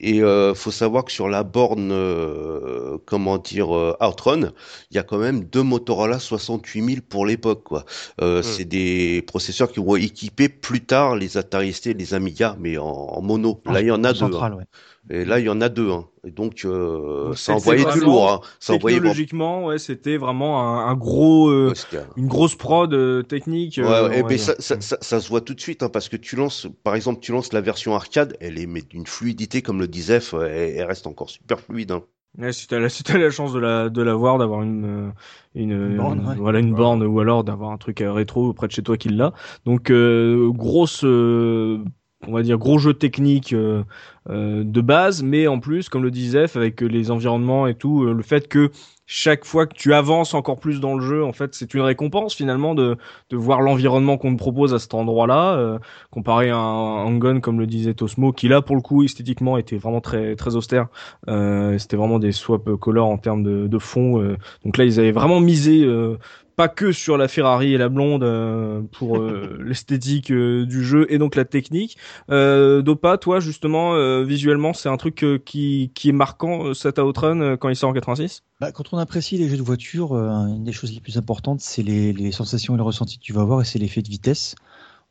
Et 0.00 0.22
euh, 0.22 0.54
faut 0.54 0.70
savoir 0.70 1.04
que 1.04 1.12
sur 1.12 1.28
la 1.28 1.42
borne, 1.44 1.90
euh, 1.92 2.98
comment 3.06 3.38
dire, 3.38 3.76
euh, 3.76 3.96
Outrun, 4.00 4.52
il 4.90 4.96
y 4.96 4.98
a 4.98 5.02
quand 5.02 5.18
même 5.18 5.44
deux 5.44 5.62
Motorola 5.62 6.18
68000 6.18 7.02
pour 7.02 7.26
l'époque, 7.26 7.64
quoi. 7.64 7.84
Euh, 8.20 8.42
C'est 8.42 8.64
des 8.64 9.22
processeurs 9.26 9.70
qui 9.70 9.80
vont 9.80 9.96
équiper 9.96 10.48
plus 10.48 10.77
tard 10.84 11.16
les 11.16 11.36
Atari 11.36 11.72
ST, 11.72 11.86
les 11.94 12.14
Amiga, 12.14 12.56
mais 12.58 12.78
en, 12.78 12.84
en 12.86 13.22
mono. 13.22 13.60
Là, 13.66 13.80
il 13.80 13.86
y 13.86 13.90
en 13.90 14.04
a 14.04 14.12
deux. 14.12 14.24
hein. 14.24 14.56
Ouais. 14.56 14.64
Et 15.10 15.24
là, 15.24 15.38
il 15.40 15.46
y 15.46 15.48
en 15.48 15.60
a 15.62 15.68
deux. 15.70 15.90
Hein. 15.90 16.06
Et 16.26 16.30
donc, 16.30 16.62
euh, 16.64 17.26
Donc, 17.28 17.38
ça 17.38 17.54
envoyait 17.54 17.84
du 17.92 18.00
lourd. 18.00 18.30
Hein. 18.30 18.40
Ça 18.60 18.74
Technologiquement, 18.78 19.64
ouais, 19.66 19.78
c'était 19.78 20.18
vraiment 20.18 20.60
un, 20.60 20.86
un 20.90 20.94
gros, 20.94 21.48
euh, 21.48 21.72
Ouais, 21.92 22.00
une 22.16 22.26
grosse 22.26 22.54
prod 22.56 22.92
euh, 22.92 23.22
technique. 23.22 23.78
Ouais, 23.78 23.84
euh, 23.86 24.22
dire. 24.22 24.38
ça, 24.38 24.54
ça, 24.58 24.80
ça, 24.80 24.98
ça 25.00 25.20
se 25.20 25.28
voit 25.28 25.40
tout 25.40 25.54
de 25.54 25.60
suite, 25.60 25.82
hein, 25.82 25.88
parce 25.88 26.08
que 26.10 26.16
tu 26.16 26.36
lances, 26.36 26.66
par 26.84 26.94
exemple, 26.94 27.20
tu 27.20 27.32
lances 27.32 27.52
la 27.54 27.60
version 27.62 27.94
arcade, 27.94 28.36
elle 28.40 28.58
est 28.58 28.66
mais 28.66 28.82
d'une 28.82 29.06
fluidité, 29.06 29.62
comme 29.62 29.80
le 29.80 29.88
disait, 29.88 30.20
F, 30.20 30.34
elle, 30.34 30.76
elle 30.76 30.84
reste 30.84 31.06
encore 31.06 31.30
super 31.30 31.58
fluide. 31.60 31.92
Ouais, 32.38 32.52
si 32.52 32.66
t'as 32.68 32.78
la, 32.78 32.88
si 32.88 33.02
t'as 33.02 33.18
la 33.18 33.30
chance 33.30 33.52
de 33.52 33.58
la, 33.58 33.88
de 33.88 34.02
l'avoir, 34.02 34.38
d'avoir 34.38 34.62
une, 34.62 34.84
euh, 35.08 35.10
une, 35.54 35.72
Une 35.72 35.96
borne, 35.96 36.20
ouais. 36.26 36.36
voilà, 36.36 36.60
une 36.60 36.74
borne, 36.74 37.02
ou 37.02 37.20
alors 37.20 37.42
d'avoir 37.44 37.70
un 37.72 37.78
truc 37.78 38.00
euh, 38.00 38.12
rétro 38.12 38.52
près 38.52 38.66
de 38.68 38.72
chez 38.72 38.82
toi 38.82 38.96
qui 38.96 39.08
l'a. 39.08 39.32
Donc, 39.66 39.90
euh, 39.90 40.48
grosse, 40.52 41.02
euh, 41.04 41.82
on 42.26 42.32
va 42.32 42.42
dire, 42.42 42.58
gros 42.58 42.78
jeu 42.78 42.94
technique 42.94 43.52
euh, 43.52 43.82
euh, 44.28 44.62
de 44.64 44.80
base, 44.80 45.22
mais 45.22 45.46
en 45.48 45.58
plus, 45.60 45.88
comme 45.88 46.02
le 46.02 46.10
disait, 46.10 46.46
F, 46.46 46.56
avec 46.56 46.80
les 46.80 47.10
environnements 47.10 47.66
et 47.66 47.74
tout, 47.74 48.04
euh, 48.04 48.12
le 48.14 48.22
fait 48.22 48.46
que 48.48 48.70
chaque 49.10 49.46
fois 49.46 49.66
que 49.66 49.74
tu 49.74 49.94
avances 49.94 50.34
encore 50.34 50.60
plus 50.60 50.80
dans 50.80 50.94
le 50.94 51.00
jeu, 51.00 51.24
en 51.24 51.32
fait, 51.32 51.54
c'est 51.54 51.72
une 51.72 51.80
récompense 51.80 52.34
finalement 52.34 52.74
de, 52.74 52.96
de 53.30 53.36
voir 53.38 53.62
l'environnement 53.62 54.18
qu'on 54.18 54.32
te 54.32 54.38
propose 54.38 54.74
à 54.74 54.78
cet 54.78 54.92
endroit-là, 54.92 55.56
euh, 55.56 55.78
comparé 56.10 56.50
à 56.50 56.56
un 56.58 57.06
Hang-On, 57.06 57.40
comme 57.40 57.58
le 57.58 57.66
disait 57.66 57.94
Tosmo, 57.94 58.32
qui 58.32 58.48
là, 58.48 58.60
pour 58.60 58.76
le 58.76 58.82
coup, 58.82 59.02
esthétiquement, 59.02 59.56
était 59.56 59.78
vraiment 59.78 60.02
très, 60.02 60.36
très 60.36 60.56
austère. 60.56 60.88
Euh, 61.28 61.78
C'était 61.78 61.96
vraiment 61.96 62.18
des 62.18 62.32
swap 62.32 62.70
color 62.76 63.08
en 63.08 63.16
termes 63.16 63.42
de, 63.42 63.66
de 63.66 63.78
fond. 63.78 64.20
euh. 64.20 64.36
donc 64.64 64.76
là, 64.76 64.84
ils 64.84 65.00
avaient 65.00 65.12
vraiment 65.12 65.40
misé 65.40 65.84
euh, 65.84 66.18
pas 66.58 66.68
que 66.68 66.90
sur 66.90 67.16
la 67.16 67.28
Ferrari 67.28 67.72
et 67.72 67.78
la 67.78 67.88
blonde 67.88 68.24
euh, 68.24 68.82
pour 68.90 69.18
euh, 69.18 69.56
l'esthétique 69.64 70.32
euh, 70.32 70.66
du 70.66 70.84
jeu 70.84 71.06
et 71.08 71.16
donc 71.16 71.36
la 71.36 71.44
technique. 71.44 71.96
Euh, 72.32 72.82
Dopa, 72.82 73.16
toi 73.16 73.38
justement, 73.38 73.94
euh, 73.94 74.24
visuellement, 74.24 74.72
c'est 74.72 74.88
un 74.88 74.96
truc 74.96 75.22
euh, 75.22 75.38
qui, 75.38 75.92
qui 75.94 76.08
est 76.08 76.12
marquant 76.12 76.74
cet 76.74 76.98
Outrun 76.98 77.40
euh, 77.40 77.56
quand 77.56 77.68
il 77.68 77.76
sort 77.76 77.90
en 77.90 77.92
86 77.92 78.42
Bah, 78.60 78.72
quand 78.72 78.92
on 78.92 78.98
apprécie 78.98 79.38
les 79.38 79.48
jeux 79.48 79.56
de 79.56 79.62
voiture, 79.62 80.14
euh, 80.14 80.48
une 80.48 80.64
des 80.64 80.72
choses 80.72 80.92
les 80.92 81.00
plus 81.00 81.16
importantes, 81.16 81.60
c'est 81.60 81.84
les, 81.84 82.12
les 82.12 82.32
sensations 82.32 82.74
et 82.74 82.76
les 82.76 82.82
ressentis 82.82 83.18
que 83.18 83.24
tu 83.24 83.32
vas 83.32 83.42
avoir, 83.42 83.60
et 83.60 83.64
c'est 83.64 83.78
l'effet 83.78 84.02
de 84.02 84.08
vitesse. 84.08 84.56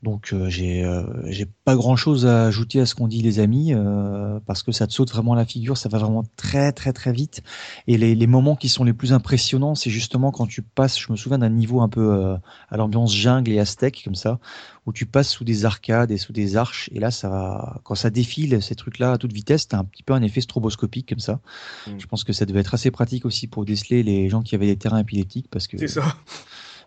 Donc 0.03 0.31
euh, 0.31 0.47
j'ai 0.47 0.83
euh, 0.83 1.03
j'ai 1.25 1.47
pas 1.65 1.75
grand 1.75 1.95
chose 1.95 2.27
à 2.27 2.45
ajouter 2.45 2.79
à 2.79 2.85
ce 2.85 2.93
qu'ont 2.93 3.07
dit 3.07 3.23
les 3.23 3.39
amis 3.39 3.73
euh, 3.73 4.39
parce 4.45 4.61
que 4.61 4.71
ça 4.71 4.85
te 4.85 4.93
saute 4.93 5.11
vraiment 5.11 5.33
à 5.33 5.35
la 5.35 5.45
figure, 5.45 5.75
ça 5.75 5.89
va 5.89 5.97
vraiment 5.97 6.23
très 6.35 6.71
très 6.71 6.93
très 6.93 7.11
vite 7.11 7.41
et 7.87 7.97
les, 7.97 8.13
les 8.13 8.27
moments 8.27 8.55
qui 8.55 8.69
sont 8.69 8.83
les 8.83 8.93
plus 8.93 9.11
impressionnants, 9.11 9.73
c'est 9.73 9.89
justement 9.89 10.31
quand 10.31 10.45
tu 10.45 10.61
passes. 10.61 10.99
Je 10.99 11.11
me 11.11 11.17
souviens 11.17 11.39
d'un 11.39 11.49
niveau 11.49 11.81
un 11.81 11.89
peu 11.89 12.13
euh, 12.13 12.37
à 12.69 12.77
l'ambiance 12.77 13.11
jungle 13.15 13.51
et 13.51 13.59
aztèque 13.59 14.03
comme 14.03 14.13
ça, 14.13 14.39
où 14.85 14.93
tu 14.93 15.07
passes 15.07 15.29
sous 15.29 15.43
des 15.43 15.65
arcades 15.65 16.11
et 16.11 16.17
sous 16.17 16.31
des 16.31 16.57
arches 16.57 16.91
et 16.93 16.99
là 16.99 17.09
ça 17.09 17.27
va 17.27 17.81
quand 17.83 17.95
ça 17.95 18.11
défile 18.11 18.61
ces 18.61 18.75
trucs-là 18.75 19.13
à 19.13 19.17
toute 19.17 19.33
vitesse, 19.33 19.67
t'as 19.67 19.79
un 19.79 19.83
petit 19.83 20.03
peu 20.03 20.13
un 20.13 20.21
effet 20.21 20.41
stroboscopique 20.41 21.09
comme 21.09 21.19
ça. 21.19 21.39
Mm. 21.87 21.97
Je 21.97 22.05
pense 22.05 22.23
que 22.23 22.33
ça 22.33 22.45
devait 22.45 22.59
être 22.59 22.75
assez 22.75 22.91
pratique 22.91 23.25
aussi 23.25 23.47
pour 23.47 23.65
déceler 23.65 24.03
les 24.03 24.29
gens 24.29 24.43
qui 24.43 24.53
avaient 24.53 24.67
des 24.67 24.77
terrains 24.77 24.99
épileptiques 24.99 25.47
parce 25.49 25.65
que 25.65 25.87
ça. 25.87 26.03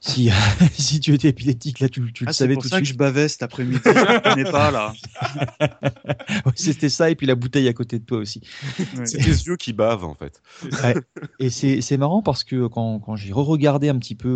Si 0.01 0.31
si 0.79 0.99
tu 1.01 1.13
étais 1.15 1.29
épileptique 1.29 1.79
là 1.81 1.89
tu, 1.89 2.13
tu 2.13 2.25
Ah, 2.25 2.31
le 2.31 2.33
c'est 2.33 2.39
savais 2.39 2.55
tout 2.57 2.63
de 2.63 2.69
ça 2.69 2.81
que 2.81 2.87
suite. 2.87 2.95
je 2.95 2.99
bavais 2.99 3.29
cet 3.29 3.43
après-midi. 3.43 3.81
Je 3.85 3.91
ne 3.91 4.19
connais 4.35 4.51
pas 4.51 4.71
là. 4.71 4.93
Ouais, 6.47 6.53
C'était 6.55 6.89
ça, 6.89 7.11
et 7.11 7.17
puis 7.17 7.27
la 7.27 7.35
bouteille 7.35 7.69
à 7.69 7.73
côté 7.73 7.99
de 7.99 8.05
toi 8.05 8.19
aussi. 8.19 8.41
Ouais. 8.97 9.05
C'est 9.05 9.19
tes 9.19 9.31
yeux 9.31 9.57
qui 9.57 9.73
bavent, 9.73 10.05
en 10.05 10.15
fait. 10.15 10.41
Et 11.39 11.51
c'est 11.51 11.81
c'est 11.83 11.97
marrant 11.97 12.23
parce 12.23 12.45
que 12.45 12.67
quand, 12.69 12.99
quand 13.01 13.17
j'ai 13.17 13.33
re-regardé 13.33 13.89
un 13.89 13.99
petit 13.99 14.15
peu 14.15 14.29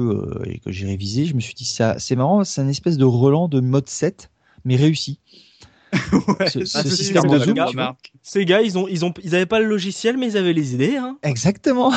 euh, 0.42 0.44
et 0.44 0.58
que 0.58 0.70
j'ai 0.72 0.86
révisé, 0.86 1.24
je 1.24 1.34
me 1.34 1.40
suis 1.40 1.54
dit, 1.54 1.64
ça 1.64 1.98
c'est 1.98 2.16
marrant, 2.16 2.44
c'est 2.44 2.60
une 2.62 2.68
espèce 2.68 2.96
de 2.98 3.04
relan 3.04 3.48
de 3.48 3.60
mode 3.60 3.88
7, 3.88 4.30
mais 4.64 4.76
réussi. 4.76 5.20
Ouais, 6.12 6.50
Ce- 6.50 6.64
système 6.64 7.28
de 7.28 7.38
zoom. 7.38 7.54
Ces 8.22 8.44
gars, 8.44 8.60
ils 8.62 8.76
ont, 8.76 8.88
ils 8.88 9.04
ont, 9.04 9.14
ils 9.22 9.34
avaient 9.34 9.46
pas 9.46 9.60
le 9.60 9.66
logiciel, 9.66 10.16
mais 10.18 10.26
ils 10.32 10.36
avaient 10.36 10.52
les 10.52 10.74
idées. 10.74 10.96
Hein. 10.96 11.18
Exactement. 11.22 11.92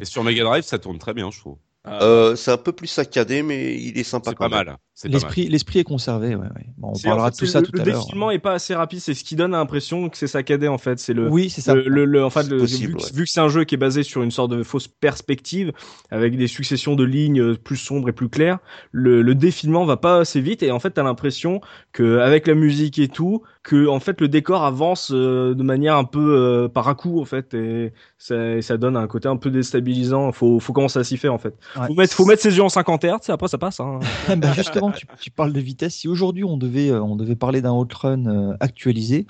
Et 0.00 0.04
sur 0.06 0.24
Mega 0.24 0.42
Drive, 0.44 0.64
ça 0.64 0.78
tourne 0.78 0.98
très 0.98 1.12
bien, 1.12 1.30
je 1.30 1.38
trouve. 1.38 1.58
Euh, 1.86 2.36
c'est 2.36 2.52
un 2.52 2.58
peu 2.58 2.72
plus 2.72 2.86
saccadé, 2.86 3.42
mais 3.42 3.74
il 3.80 3.98
est 3.98 4.04
sympa 4.04 4.32
C'est 4.32 4.34
quand 4.34 4.46
pas 4.46 4.48
même. 4.48 4.64
mal. 4.64 4.76
L'esprit 5.04 5.48
l'esprit 5.48 5.78
est 5.80 5.84
conservé, 5.84 6.36
ouais, 6.36 6.42
ouais. 6.42 6.66
Bon, 6.76 6.92
on 6.94 6.98
parlera 6.98 7.26
en 7.26 7.30
de 7.30 7.34
fait, 7.34 7.38
tout 7.40 7.46
ça 7.46 7.60
le, 7.60 7.66
tout 7.66 7.72
le 7.74 7.80
à 7.80 7.84
l'heure. 7.84 8.00
défilement 8.02 8.30
est 8.30 8.38
pas 8.38 8.52
assez 8.52 8.74
rapide, 8.74 9.00
c'est 9.00 9.14
ce 9.14 9.24
qui 9.24 9.36
donne 9.36 9.52
l'impression 9.52 10.08
que 10.10 10.16
c'est 10.18 10.26
saccadé 10.26 10.68
en 10.68 10.78
fait. 10.78 10.98
C'est 10.98 11.14
le, 11.14 11.28
Oui, 11.28 11.48
c'est 11.50 11.60
ça. 11.62 11.74
Le, 11.74 11.88
le, 11.88 12.04
le- 12.04 12.24
en 12.24 12.30
fait, 12.30 12.46
le- 12.48 12.58
possible, 12.58 12.88
vu, 12.92 12.96
que, 12.98 13.02
ouais. 13.02 13.10
vu 13.14 13.24
que 13.24 13.30
c'est 13.30 13.40
un 13.40 13.48
jeu 13.48 13.64
qui 13.64 13.74
est 13.74 13.78
basé 13.78 14.02
sur 14.02 14.22
une 14.22 14.30
sorte 14.30 14.50
de 14.52 14.62
fausse 14.62 14.88
perspective, 14.88 15.72
avec 16.10 16.36
des 16.36 16.46
successions 16.46 16.94
de 16.94 17.04
lignes 17.04 17.40
euh, 17.40 17.54
plus 17.56 17.76
sombres 17.78 18.10
et 18.10 18.12
plus 18.12 18.28
claires, 18.28 18.58
le, 18.92 19.22
le 19.22 19.34
défilement 19.34 19.84
va 19.86 19.96
pas 19.96 20.18
assez 20.20 20.40
vite 20.40 20.62
et 20.62 20.70
en 20.70 20.78
fait 20.78 20.90
t'as 20.90 21.02
l'impression 21.02 21.60
que 21.92 22.18
avec 22.18 22.46
la 22.46 22.54
musique 22.54 22.98
et 22.98 23.08
tout, 23.08 23.42
que 23.62 23.86
en 23.88 23.98
fait 23.98 24.20
le 24.20 24.28
décor 24.28 24.62
avance 24.64 25.10
euh, 25.14 25.54
de 25.54 25.62
manière 25.62 25.96
un 25.96 26.04
peu 26.04 26.36
euh, 26.36 26.68
par 26.68 26.86
à 26.88 26.94
coup 26.94 27.20
en 27.20 27.24
fait 27.24 27.54
et 27.54 27.92
ça, 28.18 28.60
ça 28.60 28.76
donne 28.76 28.96
un 28.96 29.06
côté 29.06 29.26
un 29.28 29.36
peu 29.36 29.50
déstabilisant. 29.50 30.32
Faut, 30.32 30.60
faut 30.60 30.72
commencer 30.72 30.98
à 30.98 31.04
s'y 31.04 31.16
faire 31.16 31.32
en 31.32 31.38
fait. 31.38 31.54
Ouais. 31.76 31.86
Faut 31.88 31.94
mettre, 31.94 32.14
faut 32.14 32.24
mettre 32.26 32.42
ses 32.42 32.54
yeux 32.56 32.62
en 32.62 32.68
50 32.68 33.04
Hz, 33.04 33.30
après 33.30 33.48
ça 33.48 33.58
passe. 33.58 33.80
Hein. 33.80 33.98
bah 34.36 34.52
justement, 34.90 35.16
tu, 35.16 35.22
tu 35.22 35.30
parles 35.30 35.52
de 35.52 35.60
vitesse. 35.60 35.94
Si 35.94 36.08
aujourd'hui 36.08 36.44
on 36.44 36.56
devait, 36.56 36.90
euh, 36.90 37.02
on 37.02 37.16
devait 37.16 37.36
parler 37.36 37.60
d'un 37.60 37.72
Outrun 37.72 38.26
euh, 38.26 38.56
actualisé, 38.60 39.26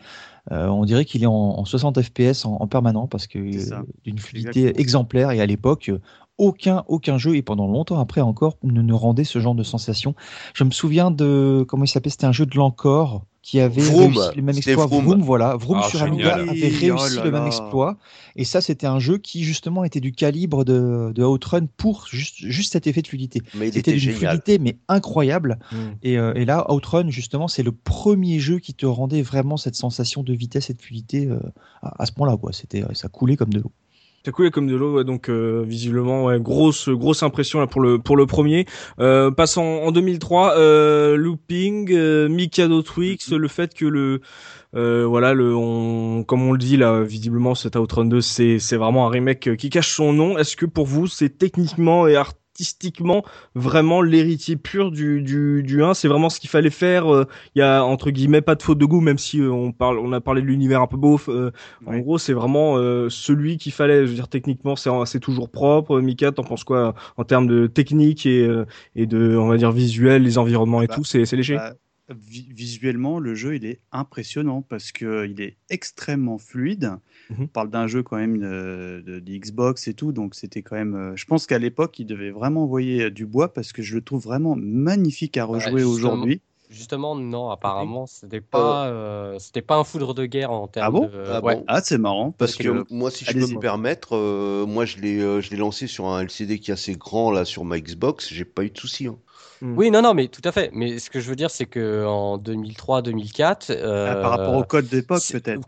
euh, 0.50 0.66
on 0.66 0.84
dirait 0.84 1.04
qu'il 1.04 1.22
est 1.22 1.26
en, 1.26 1.32
en 1.32 1.64
60 1.64 2.02
FPS 2.02 2.44
en, 2.44 2.56
en 2.60 2.66
permanent 2.66 3.06
parce 3.06 3.26
que 3.26 3.38
d'une 3.38 4.18
fluidité 4.18 4.60
Exactement. 4.60 4.80
exemplaire. 4.80 5.30
Et 5.30 5.40
à 5.40 5.46
l'époque, 5.46 5.90
aucun, 6.38 6.84
aucun 6.88 7.18
jeu 7.18 7.36
et 7.36 7.42
pendant 7.42 7.66
longtemps 7.66 7.98
après 8.00 8.20
encore 8.20 8.56
ne, 8.62 8.82
ne 8.82 8.92
rendait 8.92 9.24
ce 9.24 9.38
genre 9.38 9.54
de 9.54 9.62
sensation. 9.62 10.14
Je 10.54 10.64
me 10.64 10.70
souviens 10.70 11.10
de 11.10 11.64
comment 11.68 11.84
il 11.84 11.88
s'appelait? 11.88 12.10
C'était 12.10 12.26
un 12.26 12.32
jeu 12.32 12.46
de 12.46 12.56
l'encore 12.56 13.24
qui 13.42 13.58
avait 13.58 13.82
Vroom. 13.82 14.16
réussi 14.16 14.36
le 14.36 14.42
même 14.42 14.56
exploit. 14.56 14.86
Vroom. 14.86 15.04
Vroom, 15.04 15.22
voilà. 15.22 15.56
Vroom 15.56 15.80
Ah, 15.82 15.88
sur. 15.88 16.02
Amiga 16.02 16.34
avait 16.36 16.48
oh 16.50 16.96
réussi 16.96 17.16
là 17.16 17.24
le 17.24 17.30
même 17.32 17.46
exploit. 17.46 17.96
Et 18.36 18.44
ça, 18.44 18.60
c'était 18.60 18.86
un 18.86 19.00
jeu 19.00 19.18
qui 19.18 19.42
justement 19.42 19.82
était 19.82 19.98
du 19.98 20.12
calibre 20.12 20.64
de, 20.64 21.10
de 21.12 21.24
Outrun 21.24 21.66
pour 21.76 22.06
juste, 22.08 22.36
juste 22.38 22.72
cet 22.72 22.86
effet 22.86 23.02
de 23.02 23.08
fluidité. 23.08 23.42
C'était 23.72 23.98
génial. 23.98 24.18
fluidité 24.18 24.58
mais 24.60 24.78
incroyable. 24.88 25.58
Mm. 25.72 25.76
Et, 26.04 26.18
euh, 26.18 26.34
et 26.34 26.44
là, 26.44 26.72
Outrun, 26.72 27.10
justement, 27.10 27.48
c'est 27.48 27.64
le 27.64 27.72
premier 27.72 28.38
jeu 28.38 28.60
qui 28.60 28.74
te 28.74 28.86
rendait 28.86 29.22
vraiment 29.22 29.56
cette 29.56 29.74
sensation 29.76 30.22
de 30.22 30.32
vitesse 30.32 30.70
et 30.70 30.74
de 30.74 30.80
fluidité 30.80 31.26
euh, 31.26 31.40
à, 31.82 32.00
à 32.02 32.06
ce 32.06 32.12
point-là. 32.12 32.36
C'était, 32.52 32.84
ça 32.94 33.08
coulait 33.08 33.36
comme 33.36 33.52
de 33.52 33.58
l'eau. 33.58 33.72
Ça 34.24 34.30
coulait 34.30 34.50
comme 34.52 34.68
de 34.68 34.76
l'eau, 34.76 35.02
donc 35.02 35.28
euh, 35.28 35.64
visiblement, 35.66 36.26
ouais, 36.26 36.38
grosse 36.38 36.88
grosse 36.88 37.24
impression 37.24 37.66
pour 37.66 37.80
le 38.16 38.26
premier. 38.26 38.66
Euh, 39.00 39.32
passant 39.32 39.64
en 39.64 39.90
2003, 39.90 40.56
euh, 40.56 41.16
Looping, 41.16 41.90
euh, 41.92 42.28
Mikado 42.28 42.82
Twix, 42.82 43.32
le 43.32 43.48
fait 43.48 43.74
que 43.74 43.84
le 43.84 44.20
voilà 44.72 45.34
le 45.34 45.56
on 45.56 46.22
comme 46.22 46.42
on 46.42 46.52
le 46.52 46.58
dit 46.58 46.76
là 46.76 47.02
visiblement 47.02 47.54
cet 47.54 47.76
Outrun 47.76 48.06
2 48.06 48.20
c'est 48.20 48.58
c'est 48.58 48.76
vraiment 48.76 49.06
un 49.06 49.10
remake 49.10 49.56
qui 49.56 49.70
cache 49.70 49.92
son 49.94 50.12
nom. 50.12 50.38
Est-ce 50.38 50.56
que 50.56 50.66
pour 50.66 50.86
vous 50.86 51.08
c'est 51.08 51.36
techniquement 51.36 52.06
et 52.06 52.16
artistiquement 52.52 53.24
vraiment 53.54 54.02
l'héritier 54.02 54.56
pur 54.56 54.90
du 54.90 55.22
du 55.22 55.62
du 55.62 55.82
1, 55.82 55.94
c'est 55.94 56.06
vraiment 56.08 56.28
ce 56.28 56.38
qu'il 56.38 56.50
fallait 56.50 56.68
faire. 56.70 57.12
euh, 57.12 57.24
Il 57.54 57.60
y 57.60 57.62
a 57.62 57.82
entre 57.82 58.10
guillemets 58.10 58.42
pas 58.42 58.54
de 58.54 58.62
faute 58.62 58.76
de 58.78 58.84
goût 58.84 59.00
même 59.00 59.16
si 59.18 59.40
euh, 59.40 59.50
on 59.50 59.72
parle 59.72 59.98
on 59.98 60.12
a 60.12 60.20
parlé 60.20 60.42
de 60.42 60.46
l'univers 60.46 60.82
un 60.82 60.86
peu 60.86 60.98
beauf 60.98 61.28
euh, 61.30 61.50
en 61.86 61.92
Ouais. 61.92 62.02
gros, 62.02 62.18
c'est 62.18 62.34
vraiment 62.34 62.76
euh, 62.76 63.08
celui 63.08 63.56
qu'il 63.56 63.72
fallait. 63.72 64.02
Je 64.04 64.10
veux 64.10 64.14
dire, 64.14 64.28
techniquement, 64.28 64.76
c'est 64.76 64.90
c'est 65.06 65.20
toujours 65.20 65.50
propre. 65.50 65.98
Mika, 66.00 66.30
t'en 66.32 66.42
penses 66.44 66.64
quoi 66.64 66.94
en 67.16 67.24
termes 67.24 67.46
de 67.46 67.66
technique 67.66 68.26
et 68.26 68.42
euh, 68.46 68.66
et 68.94 69.06
de, 69.06 69.34
on 69.36 69.48
va 69.48 69.56
dire, 69.56 69.72
visuel, 69.72 70.22
les 70.22 70.36
environnements 70.36 70.82
et 70.82 70.88
Bah, 70.88 70.96
tout 70.96 71.04
C'est 71.04 71.24
c'est 71.24 71.36
léger? 71.36 71.56
Bah, 71.56 71.74
vi- 72.10 72.52
visuellement, 72.52 73.18
le 73.18 73.34
jeu 73.34 73.54
il 73.56 73.64
est 73.64 73.80
impressionnant 73.92 74.62
parce 74.62 74.92
que 74.92 75.04
euh, 75.06 75.26
il 75.26 75.40
est 75.40 75.56
extrêmement 75.70 76.38
fluide. 76.38 76.96
Mhm. 77.30 77.44
On 77.44 77.52
parle 77.52 77.70
d'un 77.70 77.86
jeu 77.86 78.02
quand 78.02 78.16
même 78.16 78.38
de, 78.38 79.02
de- 79.06 79.20
de 79.20 79.32
Xbox 79.36 79.88
et 79.88 79.94
tout, 79.94 80.12
donc 80.12 80.34
c'était 80.34 80.62
quand 80.62 80.76
même. 80.76 80.94
euh, 80.94 81.16
je 81.16 81.24
pense 81.26 81.46
qu'à 81.46 81.58
l'époque, 81.58 81.98
il 81.98 82.06
devait 82.06 82.30
vraiment 82.30 82.64
envoyer 82.64 83.04
euh, 83.04 83.10
du 83.10 83.26
bois 83.26 83.52
parce 83.52 83.72
que 83.72 83.82
je 83.82 83.94
le 83.94 84.02
trouve 84.02 84.22
vraiment 84.22 84.54
magnifique 84.56 85.36
à 85.36 85.44
rejouer 85.44 85.80
justement. 85.80 85.92
aujourd'hui. 85.92 86.40
Justement, 86.70 87.14
non, 87.14 87.50
apparemment, 87.50 88.06
c'était 88.06 88.40
pas, 88.40 88.86
euh, 88.88 89.38
c'était 89.38 89.60
pas 89.60 89.76
un 89.76 89.84
foudre 89.84 90.14
de 90.14 90.24
guerre 90.24 90.50
en 90.52 90.68
termes 90.68 90.86
Ah 90.86 90.90
bon 90.90 91.00
de. 91.00 91.28
Ah 91.30 91.40
ouais. 91.42 91.54
bon 91.56 91.64
Ah, 91.68 91.80
c'est 91.82 91.98
marrant 91.98 92.30
parce 92.32 92.52
Parce 92.52 92.56
que 92.56 92.68
que 92.68 92.86
moi, 92.94 93.10
si 93.10 93.24
je 93.24 93.34
peux 93.38 93.46
me 93.46 93.58
permettre, 93.60 94.16
euh, 94.16 94.64
moi 94.66 94.84
je 94.86 94.98
l'ai, 94.98 95.20
euh, 95.20 95.40
je 95.40 95.50
l'ai 95.50 95.56
lancé 95.58 95.86
sur 95.86 96.06
un 96.06 96.20
LCD 96.22 96.58
qui 96.58 96.70
est 96.70 96.74
assez 96.74 96.96
grand 96.96 97.30
là 97.30 97.44
sur 97.44 97.64
ma 97.64 97.78
Xbox. 97.78 98.32
J'ai 98.32 98.44
pas 98.44 98.64
eu 98.64 98.70
de 98.70 98.78
soucis. 98.78 99.06
hein. 99.06 99.18
Oui, 99.62 99.90
non, 99.90 100.02
non, 100.02 100.12
mais 100.14 100.28
tout 100.28 100.42
à 100.44 100.52
fait. 100.52 100.70
Mais 100.72 100.98
ce 100.98 101.08
que 101.08 101.20
je 101.20 101.28
veux 101.28 101.36
dire, 101.36 101.50
c'est 101.50 101.66
que 101.66 102.04
en 102.04 102.36
2003-2004, 102.38 103.72
ah, 103.72 104.16
par 104.16 104.30
rapport 104.30 104.54
au 104.54 104.64
code 104.64 104.88
d'époque 104.88 105.22
peut-être. 105.30 105.66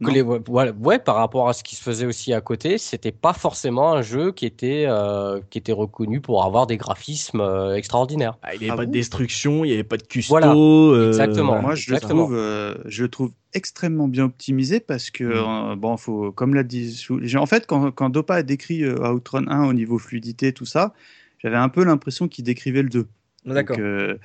ouais, 0.80 0.98
par 0.98 1.16
rapport 1.16 1.48
à 1.48 1.52
ce 1.52 1.62
qui 1.62 1.76
se 1.76 1.82
faisait 1.82 2.06
aussi 2.06 2.32
à 2.32 2.40
côté, 2.40 2.78
c'était 2.78 3.12
pas 3.12 3.32
forcément 3.32 3.92
un 3.94 4.02
jeu 4.02 4.32
qui 4.32 4.46
était, 4.46 4.84
euh, 4.88 5.40
qui 5.50 5.58
était 5.58 5.72
reconnu 5.72 6.20
pour 6.20 6.44
avoir 6.44 6.66
des 6.66 6.76
graphismes 6.76 7.40
euh, 7.40 7.76
extraordinaires. 7.76 8.36
Ah, 8.42 8.54
il 8.54 8.60
n'y 8.60 8.66
avait 8.66 8.72
Ah 8.72 8.76
pas 8.76 8.86
de 8.86 8.90
destruction, 8.90 9.64
il 9.64 9.68
n'y 9.68 9.74
avait 9.74 9.84
pas 9.84 9.96
de 9.96 10.02
custo. 10.02 10.32
Voilà, 10.32 10.52
euh, 10.52 11.06
exactement. 11.08 11.60
Moi, 11.60 11.74
je 11.74 11.90
le 11.90 11.96
Exactement. 11.96 12.24
trouve, 12.24 12.36
euh, 12.36 12.74
je 12.86 13.02
le 13.02 13.08
trouve 13.08 13.30
extrêmement 13.52 14.08
bien 14.08 14.24
optimisé 14.24 14.80
parce 14.80 15.10
que, 15.10 15.24
Mm. 15.24 15.72
euh, 15.72 15.76
bon, 15.76 15.96
faut, 15.96 16.32
comme 16.32 16.54
l'a 16.54 16.62
dit, 16.64 17.06
en 17.36 17.46
fait, 17.46 17.66
quand, 17.66 17.90
quand 17.92 18.10
Dopa 18.10 18.34
a 18.36 18.42
décrit 18.42 18.82
euh, 18.84 19.12
Outrun 19.12 19.46
1 19.48 19.66
au 19.66 19.72
niveau 19.72 19.98
fluidité, 19.98 20.52
tout 20.52 20.64
ça, 20.66 20.92
j'avais 21.38 21.56
un 21.56 21.68
peu 21.68 21.84
l'impression 21.84 22.28
qu'il 22.28 22.44
décrivait 22.44 22.82
le 22.82 22.88
2. 22.88 23.06
D'accord. 23.44 23.78
Euh, 23.80 24.16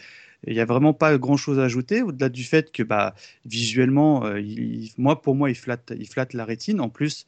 il 0.47 0.53
n'y 0.53 0.61
a 0.61 0.65
vraiment 0.65 0.93
pas 0.93 1.17
grand 1.17 1.35
chose 1.35 1.59
à 1.59 1.63
ajouter 1.63 2.01
au-delà 2.01 2.29
du 2.29 2.43
fait 2.45 2.71
que, 2.71 2.81
bah, 2.83 3.13
visuellement, 3.45 4.25
euh, 4.25 4.39
il- 4.39 4.91
moi, 4.97 5.21
pour 5.21 5.35
moi, 5.35 5.49
il 5.49 5.55
flatte, 5.55 5.91
il 5.99 6.07
flatte 6.07 6.33
la 6.33 6.45
rétine. 6.45 6.79
En 6.79 6.87
plus, 6.87 7.27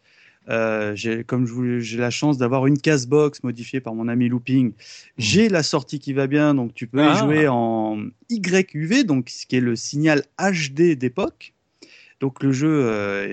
euh, 0.49 0.95
j'ai, 0.95 1.23
comme 1.25 1.45
j'ai 1.81 1.97
la 1.97 2.09
chance 2.09 2.37
d'avoir 2.37 2.67
une 2.67 2.79
case 2.79 3.07
box 3.07 3.43
modifiée 3.43 3.81
par 3.81 3.93
mon 3.95 4.07
ami 4.07 4.29
Looping, 4.29 4.71
j'ai 5.17 5.49
la 5.49 5.61
sortie 5.61 5.99
qui 5.99 6.13
va 6.13 6.27
bien, 6.27 6.55
donc 6.55 6.73
tu 6.73 6.87
peux 6.87 7.01
Ah. 7.01 7.13
y 7.13 7.17
jouer 7.19 7.47
en 7.49 8.01
YUV, 8.29 9.03
donc 9.03 9.29
ce 9.29 9.45
qui 9.45 9.57
est 9.57 9.61
le 9.61 9.75
signal 9.75 10.23
HD 10.39 10.95
d'époque. 10.95 11.53
Donc 12.21 12.41
le 12.43 12.51
jeu, 12.51 12.69
euh, 12.85 13.27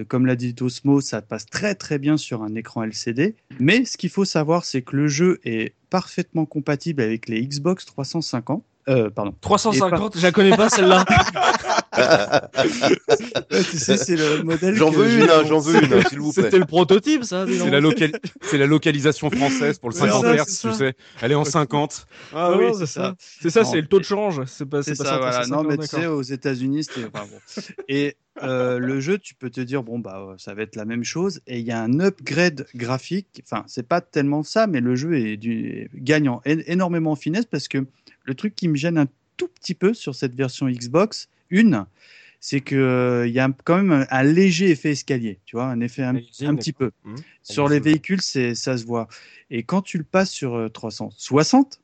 est- 0.00 0.08
comme 0.08 0.24
l'a 0.24 0.36
dit 0.36 0.54
Osmo, 0.60 1.00
ça 1.00 1.20
passe 1.20 1.44
très 1.46 1.74
très 1.74 1.98
bien 1.98 2.16
sur 2.16 2.42
un 2.42 2.54
écran 2.54 2.84
LCD. 2.84 3.34
Mais 3.58 3.84
ce 3.84 3.96
qu'il 3.98 4.08
faut 4.08 4.24
savoir, 4.24 4.64
c'est 4.64 4.82
que 4.82 4.96
le 4.96 5.08
jeu 5.08 5.40
est 5.44 5.74
parfaitement 5.90 6.46
compatible 6.46 7.02
avec 7.02 7.28
les 7.28 7.44
Xbox 7.44 7.84
350. 7.84 8.64
Euh, 8.88 9.10
pardon. 9.10 9.34
350, 9.40 10.16
je 10.18 10.22
la 10.22 10.32
connais 10.32 10.56
pas 10.56 10.68
celle-là. 10.70 11.04
tu 13.50 13.76
sais, 13.78 13.96
c'est 13.96 14.16
le 14.16 14.42
modèle. 14.42 14.74
J'en 14.74 14.90
veux 14.90 15.08
une, 15.10 15.22
hein, 15.30 15.42
j'en 15.46 15.58
veux 15.58 15.82
une, 15.84 15.92
hein, 15.92 16.02
s'il 16.08 16.18
vous 16.20 16.32
plaît. 16.32 16.44
C'était 16.44 16.58
le 16.58 16.64
prototype, 16.64 17.24
ça. 17.24 17.46
C'est 17.46 17.70
la, 17.70 17.80
local- 17.80 18.12
c'est 18.42 18.58
la 18.58 18.66
localisation 18.66 19.30
française 19.30 19.78
pour 19.78 19.90
le 19.90 19.94
C'est 19.94 20.08
50 20.08 20.22
ça, 20.22 20.34
Hz, 20.34 20.44
ça. 20.48 20.70
tu 20.70 20.74
sais. 20.76 20.94
Elle 21.20 21.32
est 21.32 21.36
en 21.36 21.44
50. 21.44 22.06
Ah 22.34 22.52
oui, 22.56 22.66
oui, 22.66 22.72
c'est 22.78 22.86
ça. 22.86 23.02
ça. 23.02 23.14
C'est 23.18 23.50
ça, 23.50 23.64
c'est 23.64 23.80
le 23.80 23.86
taux 23.86 23.98
de 23.98 24.04
change. 24.04 24.42
C'est 24.46 24.66
pas, 24.68 24.82
ça, 24.82 24.92
pas 24.94 25.18
voilà. 25.18 25.30
350, 25.42 25.50
Non, 25.62 25.68
mais 25.68 25.78
tu 25.78 25.86
sais, 25.86 26.06
aux 26.06 26.22
États-Unis, 26.22 26.84
c'était. 26.84 27.06
enfin, 27.12 27.26
bon. 27.30 27.62
Et 27.88 28.16
euh, 28.42 28.78
le 28.78 29.00
jeu, 29.00 29.18
tu 29.18 29.34
peux 29.34 29.50
te 29.50 29.60
dire, 29.60 29.82
bon, 29.82 29.98
bah, 29.98 30.34
ça 30.38 30.54
va 30.54 30.62
être 30.62 30.76
la 30.76 30.84
même 30.84 31.04
chose. 31.04 31.40
Et 31.46 31.58
il 31.58 31.66
y 31.66 31.72
a 31.72 31.80
un 31.82 32.00
upgrade 32.00 32.66
graphique. 32.74 33.42
Enfin, 33.44 33.64
c'est 33.66 33.86
pas 33.86 34.00
tellement 34.00 34.42
ça, 34.42 34.66
mais 34.66 34.80
le 34.80 34.94
jeu 34.96 35.14
est 35.18 35.36
du... 35.36 35.90
gagne 35.94 36.28
en- 36.28 36.40
énormément 36.44 37.12
en 37.12 37.16
finesse 37.16 37.44
parce 37.46 37.68
que 37.68 37.78
le 38.24 38.34
truc 38.34 38.54
qui 38.54 38.68
me 38.68 38.76
gêne 38.76 38.98
un 38.98 39.06
tout 39.36 39.48
petit 39.48 39.74
peu 39.74 39.94
sur 39.94 40.14
cette 40.14 40.34
version 40.34 40.68
Xbox, 40.68 41.28
une, 41.50 41.86
c'est 42.40 42.60
que 42.60 42.76
euh, 42.76 43.26
y 43.26 43.38
a 43.38 43.50
quand 43.64 43.76
même 43.76 43.92
un, 43.92 44.06
un 44.10 44.22
léger 44.22 44.70
effet 44.70 44.92
escalier, 44.92 45.40
tu 45.44 45.56
vois, 45.56 45.66
un 45.66 45.80
effet 45.80 46.02
un, 46.02 46.14
petit 46.14 46.72
peu. 46.72 46.90
Mmh. 47.04 47.14
Sur 47.42 47.68
les 47.68 47.80
véhicules, 47.80 48.22
c'est 48.22 48.54
ça 48.54 48.76
se 48.78 48.84
voit. 48.84 49.08
Et 49.50 49.62
quand 49.62 49.82
tu 49.82 49.98
le 49.98 50.04
passes 50.04 50.30
sur 50.30 50.54
euh, 50.54 50.68
360, 50.68 51.80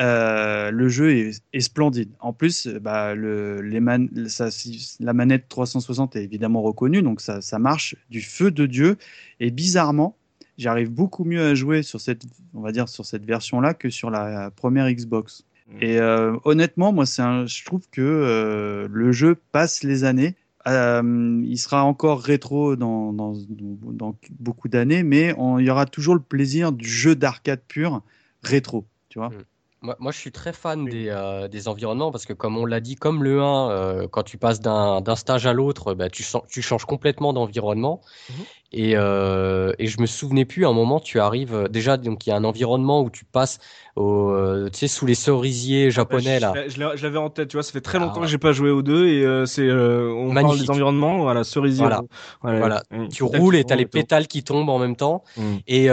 euh, 0.00 0.70
le 0.70 0.88
jeu 0.88 1.14
est, 1.14 1.42
est 1.52 1.60
splendide. 1.60 2.10
En 2.20 2.32
plus, 2.32 2.66
euh, 2.66 2.78
bah, 2.78 3.14
le, 3.14 3.60
les 3.60 3.80
man- 3.80 4.08
ça, 4.28 4.50
si- 4.50 4.96
la 5.00 5.12
manette 5.12 5.48
360 5.48 6.16
est 6.16 6.24
évidemment 6.24 6.62
reconnue, 6.62 7.02
donc 7.02 7.20
ça, 7.20 7.40
ça 7.40 7.58
marche 7.58 7.94
du 8.08 8.22
feu 8.22 8.50
de 8.50 8.66
Dieu. 8.66 8.96
Et 9.40 9.50
bizarrement, 9.50 10.16
j'arrive 10.58 10.90
beaucoup 10.90 11.24
mieux 11.24 11.42
à 11.42 11.54
jouer 11.54 11.82
sur 11.82 12.00
cette, 12.00 12.22
on 12.54 12.60
va 12.60 12.72
dire, 12.72 12.88
sur 12.88 13.04
cette 13.04 13.24
version-là 13.24 13.74
que 13.74 13.90
sur 13.90 14.10
la 14.10 14.50
première 14.50 14.90
Xbox. 14.90 15.44
Et 15.80 15.98
euh, 16.00 16.36
honnêtement, 16.44 16.92
moi, 16.92 17.06
c'est 17.06 17.22
je 17.46 17.64
trouve 17.64 17.88
que 17.90 18.00
euh, 18.00 18.88
le 18.90 19.12
jeu 19.12 19.34
passe 19.52 19.82
les 19.82 20.04
années. 20.04 20.36
Euh, 20.68 21.42
il 21.44 21.58
sera 21.58 21.84
encore 21.84 22.20
rétro 22.20 22.76
dans, 22.76 23.12
dans, 23.12 23.34
dans 23.48 24.16
beaucoup 24.38 24.68
d'années, 24.68 25.02
mais 25.02 25.34
on- 25.38 25.58
il 25.58 25.66
y 25.66 25.70
aura 25.70 25.86
toujours 25.86 26.14
le 26.14 26.20
plaisir 26.20 26.72
du 26.72 26.88
jeu 26.88 27.16
d'arcade 27.16 27.62
pur 27.66 28.02
rétro. 28.42 28.86
Tu 29.08 29.18
vois 29.18 29.34
Moi, 29.82 29.96
moi, 29.98 30.12
je 30.12 30.18
suis 30.18 30.30
très 30.30 30.52
fan 30.52 30.84
des, 30.84 31.08
euh, 31.08 31.48
des 31.48 31.66
environnements 31.66 32.12
parce 32.12 32.24
que, 32.24 32.32
comme 32.32 32.56
on 32.56 32.64
l'a 32.64 32.78
dit, 32.78 32.94
comme 32.94 33.24
le 33.24 33.42
1, 33.42 33.70
euh, 33.70 34.06
quand 34.08 34.22
tu 34.22 34.38
passes 34.38 34.60
d'un 34.60 35.16
stage 35.16 35.44
à 35.46 35.52
l'autre, 35.52 35.94
bah, 35.94 36.08
tu, 36.08 36.24
tu 36.48 36.62
changes 36.62 36.84
complètement 36.84 37.32
d'environnement. 37.32 38.00
Mhm. 38.30 38.36
Et, 38.74 38.92
euh, 38.96 39.72
et 39.80 39.88
je 39.88 40.00
me 40.00 40.06
souvenais 40.06 40.44
plus, 40.44 40.64
à 40.64 40.68
un 40.68 40.72
moment, 40.72 41.00
tu 41.00 41.18
arrives. 41.20 41.52
euh, 41.54 41.68
Déjà, 41.68 41.96
donc 41.96 42.26
il 42.26 42.30
y 42.30 42.32
a 42.32 42.36
un 42.36 42.44
environnement 42.44 43.02
où 43.02 43.10
tu 43.10 43.24
passes 43.24 43.58
au, 43.96 44.32
tu 44.72 44.78
sais, 44.78 44.88
sous 44.88 45.04
les 45.04 45.14
cerisiers 45.16 45.90
japonais 45.90 46.38
là. 46.40 46.54
Je, 46.68 46.70
je 46.70 46.96
je 46.96 47.02
l'avais 47.02 47.18
en 47.18 47.28
tête, 47.28 47.48
tu 47.48 47.56
vois, 47.56 47.62
ça 47.64 47.72
fait 47.72 47.80
très 47.82 47.98
Ah, 47.98 48.02
longtemps 48.02 48.20
ouais. 48.20 48.22
que 48.22 48.30
j'ai 48.30 48.38
pas 48.38 48.52
joué 48.52 48.70
aux 48.70 48.80
deux 48.82 49.08
et 49.08 49.46
c'est 49.46 49.70
on 49.70 50.26
parle 50.28 50.32
Magnifique. 50.46 50.62
des 50.62 50.70
environnements, 50.70 51.18
voilà, 51.18 51.42
cerisier. 51.44 51.80
Voilà. 51.82 52.00
Ouais, 52.44 52.58
Voilà. 52.58 52.82
ouais. 52.92 53.08
Tu 53.08 53.24
roules 53.24 53.56
et 53.56 53.58
les 53.58 53.64
tombent 53.64 53.80
et 53.80 53.84
tout. 53.84 53.90
pétales 53.90 54.26
qui 54.28 54.42
tombent 54.44 54.70
en 54.70 54.78
même 54.78 54.96
temps. 54.96 55.24
Mm. 55.36 55.56
Et, 55.66 55.84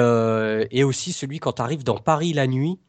et 0.77 0.83
aussi 0.83 1.11
celui 1.11 1.39
quand 1.39 1.53
tu 1.53 1.61
arrives 1.63 1.83
dans 1.83 1.97
Paris 1.97 2.33
la 2.33 2.45
nuit. 2.47 2.79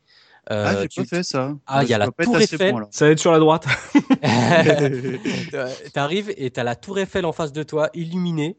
Euh, 0.51 0.65
Ah, 0.67 0.81
j'ai 0.83 0.89
tu- 0.89 1.01
pas 1.01 1.07
fait 1.07 1.23
ça. 1.23 1.55
Ah, 1.67 1.83
il 1.85 1.89
y 1.89 1.95
a 1.95 1.99
la 1.99 2.09
Tour 2.11 2.41
Eiffel. 2.41 2.75
Ça 2.91 3.05
va 3.07 3.11
être 3.13 3.19
sur 3.19 3.33
la 3.33 3.39
droite. 3.39 3.67
T'arrives 5.93 6.33
et 6.37 6.51
t'as 6.51 6.65
la 6.65 6.77
tour 6.77 6.99
Eiffel 6.99 7.25
en 7.25 7.33
face 7.33 7.53
de 7.53 7.63
toi, 7.63 7.91
illuminée. 7.95 8.57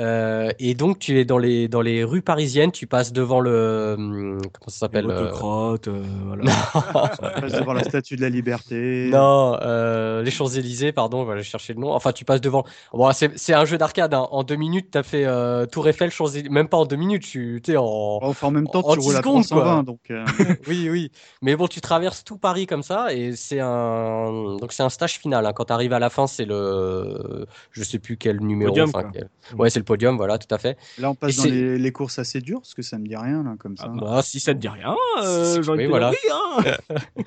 Euh, 0.00 0.50
et 0.58 0.74
donc 0.74 0.98
tu 0.98 1.18
es 1.18 1.26
dans 1.26 1.36
les 1.36 1.68
dans 1.68 1.82
les 1.82 2.02
rues 2.02 2.22
parisiennes, 2.22 2.72
tu 2.72 2.86
passes 2.86 3.12
devant 3.12 3.40
le 3.40 3.94
hum, 3.98 4.38
comment 4.40 4.68
ça 4.68 4.78
s'appelle 4.78 5.04
euh, 5.10 5.20
L'autocrate, 5.20 5.88
euh, 5.88 6.02
voilà. 6.28 6.44
Tu 7.34 7.40
passes 7.40 7.52
devant 7.52 7.74
la 7.74 7.84
statue 7.84 8.16
de 8.16 8.22
la 8.22 8.30
liberté. 8.30 9.10
Non, 9.12 9.58
euh, 9.60 10.22
les 10.22 10.30
Champs 10.30 10.48
Élysées, 10.48 10.92
pardon, 10.92 11.20
on 11.20 11.24
va 11.24 11.34
aller 11.34 11.42
chercher 11.42 11.74
le 11.74 11.80
nom. 11.80 11.92
Enfin, 11.92 12.12
tu 12.12 12.24
passes 12.24 12.40
devant. 12.40 12.64
Bon, 12.94 13.12
c'est 13.12 13.36
c'est 13.38 13.52
un 13.52 13.66
jeu 13.66 13.76
d'arcade. 13.76 14.14
hein. 14.14 14.28
En 14.30 14.44
deux 14.44 14.56
minutes, 14.56 14.88
t'as 14.92 15.02
fait 15.02 15.26
euh, 15.26 15.66
Tour 15.66 15.86
Eiffel, 15.88 16.10
Champs 16.10 16.26
Élysées. 16.28 16.48
Même 16.48 16.68
pas 16.68 16.78
en 16.78 16.86
deux 16.86 16.96
minutes, 16.96 17.24
tu 17.24 17.60
sais 17.64 17.76
en. 17.76 18.18
Enfin, 18.22 18.46
en 18.46 18.50
même 18.50 18.66
temps, 18.66 18.80
En 18.80 18.94
tu 18.94 19.00
10 19.00 19.04
roules 19.06 19.16
à 19.16 19.18
secondes, 19.18 19.42
320, 19.44 19.82
donc. 19.82 20.00
euh, 20.10 20.24
oui, 20.68 20.88
oui. 20.90 21.10
Mais 21.42 21.54
bon, 21.54 21.66
tu 21.68 21.82
traverses 21.82 22.24
tout 22.24 22.38
Paris 22.38 22.66
comme 22.66 22.82
ça, 22.82 23.12
et 23.12 23.36
c'est 23.36 23.60
un 23.60 24.56
donc 24.58 24.72
c'est 24.72 24.82
un 24.84 24.88
stage 24.88 25.18
final. 25.18 25.44
hein. 25.44 25.52
Quand 25.52 25.66
tu 25.66 25.72
arrives 25.74 25.92
à 25.92 25.98
la 25.98 26.08
fin, 26.08 26.26
c'est 26.26 26.46
le 26.46 27.44
je 27.72 27.82
sais 27.84 27.98
plus 27.98 28.16
quel 28.16 28.40
numéro. 28.40 28.70
Podium, 28.72 28.90
quel- 29.12 29.28
Ouais, 29.58 29.68
c'est 29.70 29.80
le 29.80 29.84
podium, 29.92 30.16
voilà, 30.16 30.38
tout 30.38 30.52
à 30.54 30.58
fait. 30.58 30.76
Là, 30.98 31.10
on 31.10 31.14
Et 31.14 31.16
passe 31.16 31.36
dans 31.36 31.44
les, 31.44 31.78
les 31.78 31.92
courses 31.92 32.18
assez 32.18 32.40
dures, 32.40 32.60
parce 32.60 32.74
que 32.74 32.82
ça 32.82 32.98
me 32.98 33.06
dit 33.06 33.16
rien, 33.16 33.42
là, 33.42 33.54
comme 33.58 33.76
ça. 33.76 33.84
Ah 33.88 34.00
bah, 34.00 34.22
si 34.22 34.40
ça 34.40 34.54
te 34.54 34.58
dit 34.58 34.68
rien, 34.68 34.94
euh, 35.22 35.62
oui, 35.76 35.86
voilà. 35.86 36.12
hein. 36.32 36.62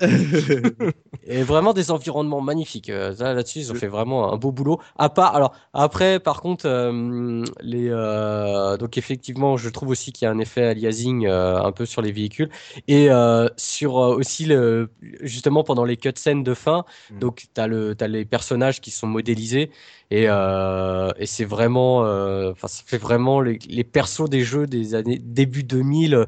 Et 1.26 1.42
vraiment 1.42 1.72
des 1.72 1.90
environnements 1.90 2.40
magnifiques. 2.40 2.90
Euh, 2.90 3.14
Là, 3.18 3.34
là-dessus, 3.34 3.60
ils 3.60 3.72
ont 3.72 3.74
fait 3.74 3.86
vraiment 3.88 4.32
un 4.32 4.36
beau 4.36 4.52
boulot. 4.52 4.80
À 4.98 5.08
part, 5.08 5.34
alors 5.34 5.52
après, 5.72 6.20
par 6.20 6.40
contre, 6.42 6.66
euh, 6.66 7.44
les 7.60 7.88
euh, 7.88 8.76
donc 8.76 8.98
effectivement, 8.98 9.56
je 9.56 9.68
trouve 9.68 9.88
aussi 9.90 10.12
qu'il 10.12 10.26
y 10.26 10.28
a 10.28 10.32
un 10.32 10.38
effet 10.38 10.64
aliasing 10.64 11.26
euh, 11.26 11.60
un 11.62 11.72
peu 11.72 11.86
sur 11.86 12.02
les 12.02 12.12
véhicules 12.12 12.50
et 12.88 13.10
euh, 13.10 13.48
sur 13.56 13.98
euh, 13.98 14.16
aussi 14.16 14.44
le 14.44 14.90
justement 15.22 15.64
pendant 15.64 15.84
les 15.84 15.96
cutscenes 15.96 16.42
de 16.42 16.54
fin. 16.54 16.84
Mm. 17.10 17.18
Donc 17.20 17.46
t'as 17.54 17.66
le 17.66 17.94
t'as 17.94 18.08
les 18.08 18.24
personnages 18.24 18.80
qui 18.80 18.90
sont 18.90 19.06
modélisés 19.06 19.70
et 20.10 20.26
euh, 20.28 21.10
et 21.18 21.26
c'est 21.26 21.44
vraiment, 21.44 22.04
euh, 22.04 22.52
enfin 22.52 22.68
ça 22.68 22.82
fait 22.86 22.98
vraiment 22.98 23.40
les, 23.40 23.58
les 23.68 23.84
persos 23.84 24.28
des 24.30 24.42
jeux 24.44 24.66
des 24.66 24.94
années 24.94 25.18
début 25.18 25.62
2000. 25.64 26.14
euh, 26.14 26.26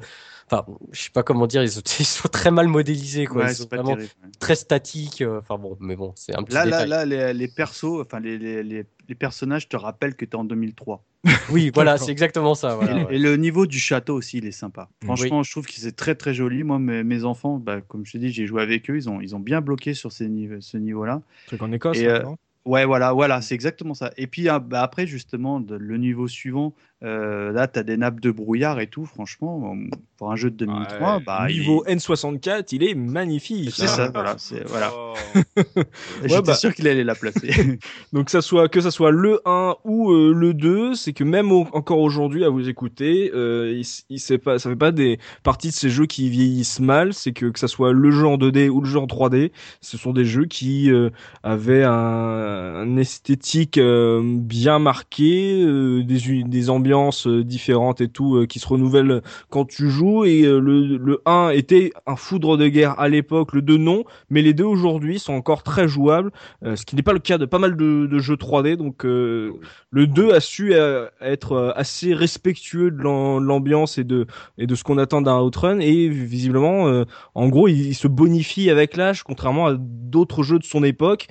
Enfin, 0.51 0.65
je 0.93 1.03
sais 1.03 1.11
pas 1.11 1.23
comment 1.23 1.47
dire, 1.47 1.63
ils 1.63 1.71
sont, 1.71 1.83
ils 2.01 2.07
sont 2.07 2.29
très 2.29 2.51
mal 2.51 2.69
modélisés, 2.69 3.27
quoi. 3.27 3.45
Ouais, 3.45 3.53
ils 3.53 3.55
sont 3.55 3.67
vraiment 3.71 3.97
terrible. 3.97 4.11
ouais. 4.25 4.31
très 4.41 4.55
statique. 4.55 5.21
euh, 5.21 5.41
Enfin 5.41 5.59
bon, 5.59 5.77
mais 5.79 5.95
bon, 5.95 6.15
c'est 6.17 6.35
un 6.35 6.43
petit 6.43 6.55
Là, 6.55 6.65
là, 6.65 6.87
détail. 6.87 6.89
là, 6.89 7.33
les, 7.33 7.35
les 7.35 7.49
persos, 7.49 8.01
enfin, 8.01 8.19
les, 8.19 8.39
les, 8.39 8.63
les, 8.63 8.87
les 9.11 9.15
personnages 9.15 9.69
te 9.69 9.77
rappellent 9.77 10.15
que 10.17 10.25
tu 10.25 10.31
es 10.31 10.37
en 10.37 10.45
2003. 10.45 11.05
Oui, 11.51 11.71
voilà, 11.75 11.99
c'est 11.99 12.13
exactement 12.13 12.55
ça. 12.55 12.77
Voilà, 12.77 12.93
et, 13.01 13.05
ouais. 13.05 13.15
et 13.17 13.19
le 13.19 13.37
niveau 13.37 13.67
du 13.67 13.79
château 13.79 14.15
aussi, 14.15 14.39
il 14.39 14.47
est 14.47 14.51
sympa. 14.53 14.89
Franchement, 15.05 15.43
je 15.43 15.51
trouve 15.51 15.67
que 15.67 15.73
c'est 15.75 15.95
très 15.97 16.15
très 16.15 16.33
joli. 16.33 16.63
Moi, 16.65 16.79
mes, 16.79 17.05
mes 17.05 17.25
enfants, 17.25 17.59
bah, 17.59 17.83
comme 17.83 18.07
je 18.07 18.13
te 18.13 18.17
dis, 18.19 18.31
j'ai 18.33 18.47
joué 18.47 18.63
avec 18.63 18.89
eux, 18.89 18.97
ils 18.97 19.11
ont, 19.11 19.21
ils 19.21 19.37
ont 19.37 19.41
bien 19.41 19.61
bloqué 19.61 19.93
sur 19.93 20.13
ces 20.13 20.29
niveaux, 20.29 20.63
ce 20.63 20.79
niveau-là. 20.79 21.21
Truc 21.47 21.61
en 21.61 21.73
Écosse, 21.73 21.99
Et, 21.99 22.07
là, 22.07 22.21
euh, 22.21 22.23
non? 22.23 22.37
Ouais, 22.69 22.85
voilà, 22.85 23.15
voilà, 23.15 23.41
c'est 23.41 23.55
exactement 23.55 23.95
ça. 23.95 24.13
Et 24.19 24.27
puis 24.27 24.47
ah, 24.49 24.59
bah, 24.59 24.83
après, 24.83 25.07
justement, 25.07 25.59
le 25.59 25.97
niveau 25.97 26.29
suivant, 26.29 26.75
euh, 27.05 27.53
là, 27.53 27.69
tu 27.69 27.79
as 27.79 27.83
des 27.85 27.97
nappes 27.97 28.21
de 28.21 28.31
brouillard 28.31 28.81
et 28.81 28.89
tout. 28.89 29.07
Franchement, 29.07 29.77
pour 30.17 30.33
un 30.33 30.37
jeu 30.37 30.51
de 30.51 30.57
2003, 30.57 31.17
Ouais, 31.19 31.23
bah, 31.25 31.47
il- 31.49 31.61
Niveau 31.61 31.85
N64, 31.87 32.67
il 32.73 32.83
est 32.83 32.95
magnifique. 32.95 33.71
C'est 33.73 33.85
hein. 33.85 33.87
ça, 33.87 34.11
voilà. 34.13 34.35
c'est- 34.39 34.67
voilà. 34.67 34.91
Oh. 34.95 35.15
J'étais 36.25 36.43
bah. 36.43 36.55
sûr 36.55 36.75
qu'il 36.75 36.89
allait 36.89 37.05
la 37.05 37.15
placer. 37.15 37.79
Donc 38.13 38.31
ça 38.31 38.41
soit 38.43 38.69
que 38.69 38.81
ça 38.81 38.91
soit 38.91 39.11
le 39.13 39.41
1 39.45 39.77
ou 39.85 40.11
euh, 40.11 40.33
le 40.35 40.55
2, 40.55 40.95
c'est 40.95 41.13
que 41.13 41.23
même 41.25 41.53
au- 41.53 41.69
encore 41.73 42.01
aujourd'hui 42.01 42.45
à 42.45 42.49
vous 42.49 42.69
écouter, 42.69 43.31
euh, 43.35 43.73
il, 43.77 43.87
il 44.11 44.19
sait 44.19 44.39
pas, 44.39 44.59
ça 44.59 44.69
fait 44.71 44.77
pas 44.77 44.91
des 44.93 45.19
parties 45.45 45.69
de 45.69 45.75
ces 45.75 45.91
jeux 45.91 46.07
qui 46.07 46.29
vieillissent 46.31 46.81
mal, 46.81 47.15
c'est 47.15 47.33
que 47.33 47.47
que 47.47 47.59
ça 47.61 47.69
soit 47.69 47.93
le 47.93 48.11
jeu 48.11 48.27
en 48.27 48.37
2D 48.39 48.69
ou 48.69 48.81
le 48.81 48.87
jeu 48.89 48.99
en 48.99 49.07
3D, 49.07 49.53
ce 49.81 49.97
sont 49.97 50.13
des 50.13 50.25
jeux 50.25 50.47
qui 50.47 50.91
euh, 50.91 51.11
avaient 51.45 51.85
un, 51.85 51.93
un 51.93 52.97
esthétique 52.97 53.79
bien 53.81 54.79
marqué, 54.81 55.65
des 56.05 56.43
des 56.43 56.71
ambiances 56.71 56.88
euh, 56.93 57.45
différentes 57.45 58.01
et 58.01 58.09
tout 58.09 58.37
euh, 58.37 58.47
qui 58.47 58.59
se 58.59 58.67
renouvellent 58.69 59.23
quand 59.51 59.65
tu 59.67 59.91
joues 59.91 60.25
et 60.25 60.43
euh, 60.43 60.59
le 60.59 60.97
le 60.97 61.21
1 61.27 61.51
était 61.51 61.93
un 62.07 62.17
foudre 62.17 62.57
de 62.57 62.69
guerre 62.69 62.99
à 62.99 63.09
l'époque, 63.09 63.53
le 63.53 63.63
2 63.63 63.77
non, 63.77 64.05
mais 64.31 64.43
les 64.43 64.55
deux 64.55 64.65
aujourd'hui 64.65 65.19
sont 65.19 65.33
encore 65.33 65.63
très 65.63 65.87
jouables. 65.89 66.31
Ce 66.63 66.85
qui 66.85 66.97
n'est 66.97 67.03
pas 67.03 67.13
le 67.13 67.19
cas 67.19 67.39
de 67.39 67.45
pas 67.47 67.59
mal 67.59 67.77
de, 67.77 68.19
jeux 68.19 68.37
3D. 68.37 68.77
Donc 68.77 69.05
le 69.05 69.61
2 69.93 70.33
a 70.33 70.41
su 70.41 70.73
être 71.21 71.73
assez 71.77 72.15
respectueux 72.15 72.91
de 72.91 73.03
l'am- 73.03 73.43
l'ambiance 73.43 73.99
et 73.99 74.05
de 74.05 74.27
et 74.59 74.67
de 74.67 74.75
ce 74.75 74.85
qu'on 74.85 74.99
attend 74.99 75.23
d'un 75.23 75.41
Outrun 75.41 75.79
et 75.81 76.09
visiblement 76.09 77.05
en 77.35 77.49
gros 77.49 77.69
il, 77.69 77.95
se 77.95 78.09
bonifie 78.09 78.71
avec 78.71 78.97
l'âge 78.97 79.23
contrairement 79.23 79.67
à 79.67 79.77
d'autres 79.79 80.43
jeux 80.43 80.59
de 80.59 80.65
son 80.65 80.83
époque 80.85 81.29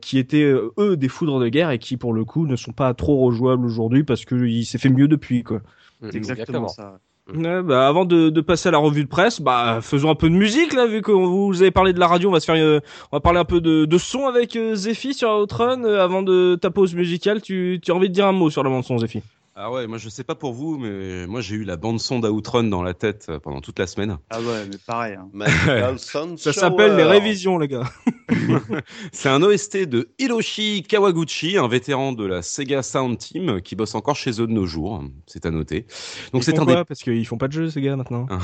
qui 0.00 0.18
étaient 0.18 0.52
eux 0.78 0.96
des 0.96 1.08
foudres 1.08 1.40
de 1.40 1.48
guerre 1.48 1.70
et 1.70 1.78
qui 1.78 1.96
pour 1.96 2.12
le 2.12 2.24
coup 2.24 2.46
ne 2.46 2.56
sont 2.56 2.72
pas 2.72 2.94
trop 2.94 3.18
rejouables 3.24 3.64
aujourd'hui 3.66 4.04
parce 4.04 4.24
que 4.24 4.34
il 4.46 4.64
s'est 4.64 4.78
fait 4.78 4.88
mieux 4.98 5.08
depuis 5.08 5.42
quoi. 5.42 5.58
Mm, 6.00 6.08
C'est 6.10 6.16
exactement 6.16 6.68
ça. 6.68 6.98
Ouais, 7.34 7.62
bah, 7.62 7.86
avant 7.86 8.06
de, 8.06 8.30
de 8.30 8.40
passer 8.40 8.70
à 8.70 8.72
la 8.72 8.78
revue 8.78 9.04
de 9.04 9.08
presse, 9.08 9.42
bah 9.42 9.80
faisons 9.82 10.08
un 10.10 10.14
peu 10.14 10.30
de 10.30 10.34
musique 10.34 10.72
là 10.72 10.86
vu 10.86 11.02
que 11.02 11.12
vous 11.12 11.60
avez 11.60 11.70
parlé 11.70 11.92
de 11.92 12.00
la 12.00 12.06
radio, 12.06 12.30
on 12.30 12.32
va 12.32 12.40
se 12.40 12.46
faire 12.46 12.54
euh, 12.56 12.80
on 13.12 13.16
va 13.16 13.20
parler 13.20 13.38
un 13.38 13.44
peu 13.44 13.60
de, 13.60 13.84
de 13.84 13.98
son 13.98 14.26
avec 14.26 14.56
euh, 14.56 14.74
Zephy 14.74 15.12
sur 15.12 15.28
Outrun. 15.30 15.84
Euh, 15.84 16.02
avant 16.02 16.22
de 16.22 16.56
ta 16.60 16.70
pause 16.70 16.94
musicale, 16.94 17.42
tu, 17.42 17.80
tu 17.82 17.90
as 17.90 17.94
envie 17.94 18.08
de 18.08 18.14
dire 18.14 18.26
un 18.26 18.32
mot 18.32 18.48
sur 18.48 18.62
la 18.64 18.70
bande 18.70 18.84
son 18.84 18.96
Zephy? 18.98 19.22
Ah 19.60 19.72
ouais, 19.72 19.88
moi 19.88 19.98
je 19.98 20.08
sais 20.08 20.22
pas 20.22 20.36
pour 20.36 20.52
vous, 20.52 20.78
mais 20.78 21.26
moi 21.26 21.40
j'ai 21.40 21.56
eu 21.56 21.64
la 21.64 21.76
bande 21.76 21.98
son 21.98 22.20
d'Outrun 22.20 22.62
dans 22.62 22.84
la 22.84 22.94
tête 22.94 23.26
euh, 23.28 23.40
pendant 23.40 23.60
toute 23.60 23.76
la 23.80 23.88
semaine. 23.88 24.16
Ah 24.30 24.38
ouais, 24.40 24.64
mais 24.70 24.76
pareil. 24.86 25.16
hein. 25.16 25.96
Ça 26.36 26.52
s'appelle 26.52 26.94
les 26.94 27.02
révisions 27.02 27.58
les 27.58 27.66
gars. 27.66 27.82
C'est 29.12 29.28
un 29.28 29.42
OST 29.42 29.78
de 29.86 30.10
Hiroshi 30.20 30.84
Kawaguchi, 30.84 31.58
un 31.58 31.66
vétéran 31.66 32.12
de 32.12 32.24
la 32.24 32.42
Sega 32.42 32.84
Sound 32.84 33.18
Team 33.18 33.60
qui 33.60 33.74
bosse 33.74 33.96
encore 33.96 34.14
chez 34.14 34.30
eux 34.40 34.46
de 34.46 34.52
nos 34.52 34.66
jours. 34.66 35.02
C'est 35.26 35.44
à 35.44 35.50
noter. 35.50 35.86
Donc 36.32 36.44
c'est 36.44 36.56
un 36.56 36.64
quoi 36.64 36.76
des. 36.76 36.84
parce 36.84 37.00
qu'ils 37.00 37.26
font 37.26 37.38
pas 37.38 37.48
de 37.48 37.52
jeux 37.54 37.68
ces 37.68 37.80
gars 37.80 37.96
maintenant. 37.96 38.28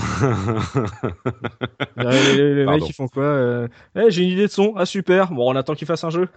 Les 1.96 2.36
les- 2.36 2.54
les 2.56 2.66
mecs 2.66 2.88
ils 2.88 2.92
font 2.92 3.06
quoi 3.08 3.22
euh, 3.22 3.68
Eh, 3.96 4.10
j'ai 4.10 4.24
une 4.24 4.30
idée 4.30 4.46
de 4.46 4.50
son. 4.52 4.74
Ah 4.76 4.84
super. 4.86 5.30
Bon, 5.30 5.52
on 5.52 5.54
attend 5.56 5.74
qu'ils 5.74 5.86
fassent 5.86 6.04
un 6.04 6.10
jeu. 6.10 6.28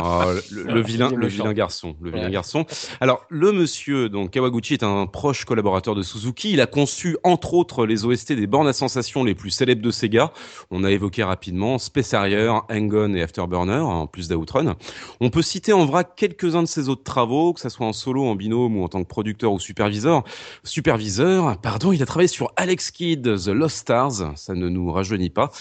Oh, 0.00 0.22
le, 0.52 0.80
vilain, 0.80 1.10
le 1.10 1.52
garçon, 1.52 1.96
le 2.00 2.10
vilain 2.10 2.26
Ouais. 2.26 2.30
garçon. 2.30 2.64
Alors, 3.00 3.24
le 3.38 3.52
monsieur, 3.52 4.08
donc 4.08 4.32
Kawaguchi 4.32 4.74
est 4.74 4.82
un 4.82 5.06
proche 5.06 5.44
collaborateur 5.44 5.94
de 5.94 6.02
Suzuki. 6.02 6.52
Il 6.52 6.60
a 6.60 6.66
conçu, 6.66 7.16
entre 7.22 7.54
autres, 7.54 7.86
les 7.86 8.04
OST 8.04 8.32
des 8.32 8.48
bornes 8.48 8.66
à 8.66 8.72
sensations 8.72 9.22
les 9.22 9.36
plus 9.36 9.50
célèbres 9.50 9.80
de 9.80 9.92
Sega. 9.92 10.32
On 10.72 10.82
a 10.82 10.90
évoqué 10.90 11.22
rapidement 11.22 11.78
Space 11.78 12.14
Harrier, 12.14 12.52
Hang-On 12.68 13.14
et 13.14 13.22
Afterburner, 13.22 13.78
en 13.78 14.08
plus 14.08 14.26
d'Outrun. 14.26 14.74
On 15.20 15.30
peut 15.30 15.42
citer 15.42 15.72
en 15.72 15.86
vrac 15.86 16.16
quelques-uns 16.16 16.64
de 16.64 16.68
ses 16.68 16.88
autres 16.88 17.04
travaux, 17.04 17.52
que 17.52 17.60
ça 17.60 17.70
soit 17.70 17.86
en 17.86 17.92
solo, 17.92 18.24
en 18.24 18.34
binôme 18.34 18.76
ou 18.76 18.82
en 18.82 18.88
tant 18.88 19.04
que 19.04 19.08
producteur 19.08 19.52
ou 19.52 19.60
superviseur. 19.60 20.24
Superviseur, 20.64 21.60
pardon, 21.60 21.92
il 21.92 22.02
a 22.02 22.06
travaillé 22.06 22.26
sur 22.26 22.50
Alex 22.56 22.90
Kidd, 22.90 23.22
The 23.22 23.48
Lost 23.48 23.76
Stars, 23.76 24.36
ça 24.36 24.54
ne 24.54 24.68
nous 24.68 24.90
rajeunit 24.90 25.30
pas. 25.30 25.52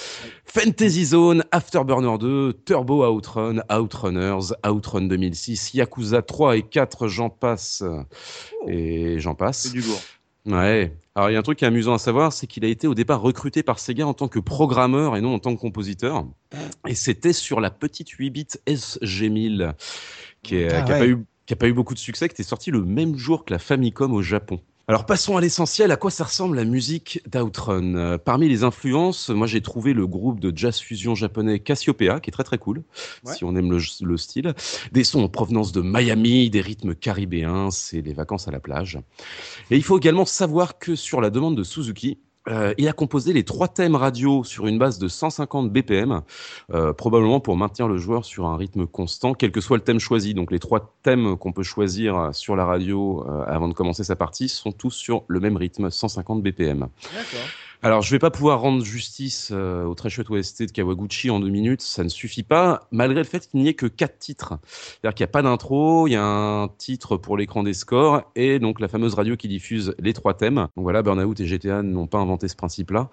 Fantasy 0.45 1.05
Zone, 1.05 1.43
Afterburner 1.51 2.17
2, 2.17 2.53
Turbo 2.65 3.05
Outrun, 3.05 3.57
Outrunners, 3.71 4.55
Outrun 4.67 5.01
2006, 5.01 5.75
Yakuza 5.75 6.23
3 6.23 6.57
et 6.57 6.63
4, 6.63 7.07
j'en 7.07 7.29
passe. 7.29 7.66
Et 8.67 9.19
j'en 9.19 9.31
C'est 9.31 9.37
passe. 9.37 9.71
du 9.71 9.81
lourd. 9.81 10.01
Ouais. 10.45 10.93
Alors 11.15 11.29
il 11.29 11.33
y 11.33 11.35
a 11.35 11.39
un 11.39 11.43
truc 11.43 11.57
qui 11.59 11.65
est 11.65 11.67
amusant 11.67 11.93
à 11.93 11.97
savoir, 11.99 12.31
c'est 12.31 12.47
qu'il 12.47 12.63
a 12.63 12.69
été 12.69 12.87
au 12.87 12.93
départ 12.95 13.21
recruté 13.21 13.63
par 13.63 13.79
Sega 13.79 14.07
en 14.07 14.13
tant 14.13 14.27
que 14.29 14.39
programmeur 14.39 15.17
et 15.17 15.21
non 15.21 15.33
en 15.33 15.39
tant 15.39 15.53
que 15.55 15.59
compositeur. 15.59 16.25
Et 16.87 16.95
c'était 16.95 17.33
sur 17.33 17.59
la 17.59 17.69
petite 17.69 18.09
8 18.09 18.29
bits 18.29 18.47
SG1000 18.65 19.73
qui 20.43 20.55
n'a 20.63 20.77
Ah 20.77 20.81
qui 20.83 20.91
a 20.91 20.95
ouais. 20.95 20.99
pas 20.99 21.07
eu 21.07 21.17
qui 21.45 21.53
a 21.53 21.55
pas 21.57 21.67
eu 21.67 21.73
beaucoup 21.73 21.93
de 21.93 21.99
succès, 21.99 22.27
qui 22.27 22.33
était 22.33 22.43
sorti 22.43 22.71
le 22.71 22.81
même 22.83 23.17
jour 23.17 23.45
que 23.45 23.53
la 23.53 23.59
Famicom 23.59 24.13
au 24.13 24.21
Japon. 24.21 24.59
Alors 24.89 25.05
passons 25.05 25.35
à 25.35 25.41
l'essentiel, 25.41 25.91
à 25.91 25.97
quoi 25.97 26.09
ça 26.11 26.23
ressemble 26.23 26.55
la 26.55 26.63
musique 26.63 27.21
d'Outrun? 27.29 27.95
Euh, 27.95 28.17
Parmi 28.17 28.47
les 28.47 28.63
influences, 28.63 29.27
moi 29.27 29.45
j'ai 29.45 29.59
trouvé 29.59 29.91
le 29.93 30.07
groupe 30.07 30.39
de 30.39 30.57
jazz 30.57 30.79
fusion 30.79 31.13
japonais 31.13 31.59
Cassiopeia, 31.59 32.21
qui 32.21 32.29
est 32.29 32.31
très 32.31 32.45
très 32.45 32.57
cool, 32.57 32.83
Ouais. 33.25 33.35
si 33.35 33.43
on 33.43 33.53
aime 33.57 33.69
le, 33.69 33.79
le 34.01 34.17
style. 34.17 34.53
Des 34.93 35.03
sons 35.03 35.23
en 35.23 35.27
provenance 35.27 35.73
de 35.73 35.81
Miami, 35.81 36.49
des 36.49 36.61
rythmes 36.61 36.95
caribéens, 36.95 37.69
c'est 37.69 37.99
les 37.99 38.13
vacances 38.13 38.47
à 38.47 38.51
la 38.51 38.61
plage. 38.61 38.97
Et 39.71 39.75
il 39.75 39.83
faut 39.83 39.97
également 39.97 40.23
savoir 40.23 40.79
que 40.79 40.95
sur 40.95 41.19
la 41.19 41.31
demande 41.31 41.57
de 41.57 41.63
Suzuki, 41.63 42.19
euh, 42.47 42.73
il 42.77 42.87
a 42.87 42.93
composé 42.93 43.33
les 43.33 43.43
trois 43.43 43.67
thèmes 43.67 43.95
radio 43.95 44.43
sur 44.43 44.67
une 44.67 44.77
base 44.77 44.99
de 44.99 45.07
150 45.07 45.71
BPM, 45.71 46.21
euh, 46.73 46.93
probablement 46.93 47.39
pour 47.39 47.57
maintenir 47.57 47.87
le 47.87 47.97
joueur 47.97 48.25
sur 48.25 48.45
un 48.45 48.57
rythme 48.57 48.87
constant, 48.87 49.33
quel 49.33 49.51
que 49.51 49.61
soit 49.61 49.77
le 49.77 49.83
thème 49.83 49.99
choisi. 49.99 50.33
Donc 50.33 50.51
les 50.51 50.59
trois 50.59 50.95
thèmes 51.03 51.37
qu'on 51.37 51.51
peut 51.51 51.63
choisir 51.63 52.29
sur 52.33 52.55
la 52.55 52.65
radio 52.65 53.25
euh, 53.27 53.43
avant 53.47 53.67
de 53.67 53.73
commencer 53.73 54.03
sa 54.03 54.15
partie 54.15 54.49
sont 54.49 54.71
tous 54.71 54.91
sur 54.91 55.23
le 55.27 55.39
même 55.39 55.57
rythme, 55.57 55.89
150 55.89 56.41
BPM. 56.41 56.87
D'accord. 57.13 57.47
Alors, 57.83 58.01
je 58.01 58.09
vais 58.09 58.17
pas 58.17 58.31
pouvoir 58.31 58.59
rendre 58.61 58.83
justice 58.83 59.49
euh, 59.51 59.83
au 59.83 59.93
très 59.93 60.09
chouette 60.09 60.31
OST 60.31 60.63
de 60.63 60.71
Kawaguchi 60.71 61.29
en 61.29 61.39
deux 61.39 61.49
minutes, 61.49 61.81
ça 61.81 62.03
ne 62.03 62.09
suffit 62.09 62.41
pas, 62.41 62.87
malgré 62.89 63.19
le 63.19 63.23
fait 63.23 63.47
qu'il 63.47 63.59
n'y 63.59 63.67
ait 63.67 63.75
que 63.75 63.85
quatre 63.85 64.17
titres. 64.17 64.55
C'est-à-dire 64.65 65.13
qu'il 65.13 65.23
n'y 65.23 65.29
a 65.29 65.31
pas 65.31 65.43
d'intro, 65.43 66.07
il 66.07 66.13
y 66.13 66.15
a 66.15 66.23
un 66.23 66.69
titre 66.69 67.17
pour 67.17 67.37
l'écran 67.37 67.61
des 67.61 67.75
scores, 67.75 68.23
et 68.35 68.57
donc 68.57 68.79
la 68.79 68.87
fameuse 68.87 69.13
radio 69.13 69.37
qui 69.37 69.47
diffuse 69.47 69.93
les 69.99 70.13
trois 70.13 70.33
thèmes. 70.33 70.67
Donc 70.75 70.83
voilà, 70.83 71.03
Burnout 71.03 71.39
et 71.39 71.45
GTA 71.45 71.83
n'ont 71.83 72.07
pas 72.07 72.17
inventé 72.17 72.47
ce 72.47 72.55
principe-là. 72.55 73.11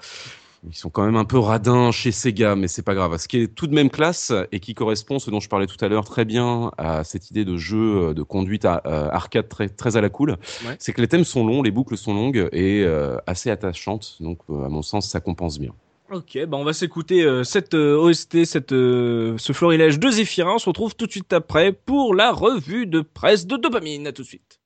Ils 0.69 0.77
sont 0.77 0.91
quand 0.91 1.05
même 1.05 1.17
un 1.17 1.25
peu 1.25 1.39
radins 1.39 1.91
chez 1.91 2.13
Sega, 2.13 2.57
mais 2.57 2.69
c'est 2.69 2.83
pas 2.83 2.95
grave. 2.95 3.17
Ce 3.19 3.29
qui 3.29 3.39
est 3.39 3.49
tout 3.49 3.67
de 3.67 3.75
même 3.75 3.91
classe 3.91 4.33
et 4.53 4.61
qui 4.61 4.75
correspond, 4.75 5.19
ce 5.19 5.31
dont 5.31 5.41
je 5.41 5.49
parlais 5.49 5.67
tout 5.67 5.83
à 5.85 5.89
l'heure, 5.89 6.05
très 6.05 6.25
bien 6.25 6.71
à 6.79 7.05
cette 7.05 7.31
idée 7.31 7.45
de 7.45 7.57
jeu 7.57 8.15
de 8.15 8.23
conduite 8.23 8.65
à, 8.65 8.81
arcade 8.85 9.49
très, 9.49 9.69
très 9.69 9.97
à 9.97 10.01
la 10.01 10.09
cool, 10.09 10.37
c'est 10.79 10.93
que 10.93 11.01
les 11.01 11.09
thèmes 11.09 11.25
sont 11.25 11.47
longs, 11.47 11.63
les 11.63 11.71
boucles 11.71 11.97
sont 11.97 12.15
longues 12.15 12.49
et 12.53 12.87
assez 13.27 13.51
attachantes. 13.51 14.17
Donc, 14.21 14.39
à 14.49 14.69
mon 14.69 14.83
sens, 14.83 15.09
ça 15.09 15.21
compense 15.21 15.59
bien. 15.59 15.73
Ok, 16.11 16.39
bah 16.47 16.57
on 16.59 16.65
va 16.65 16.73
s'écouter 16.73 17.27
cette 17.45 17.75
OST, 17.75 18.45
cette, 18.45 18.71
ce 18.71 19.53
florilège 19.53 19.99
de 19.99 20.11
Zephyrin. 20.11 20.55
On 20.55 20.59
se 20.59 20.69
retrouve 20.69 20.95
tout 20.95 21.07
de 21.07 21.11
suite 21.11 21.33
après 21.33 21.73
pour 21.73 22.15
la 22.15 22.33
revue 22.33 22.87
de 22.87 23.01
presse 23.01 23.47
de 23.47 23.57
Dopamine. 23.57 24.07
À 24.07 24.13
tout 24.13 24.23
de 24.23 24.29
suite. 24.29 24.61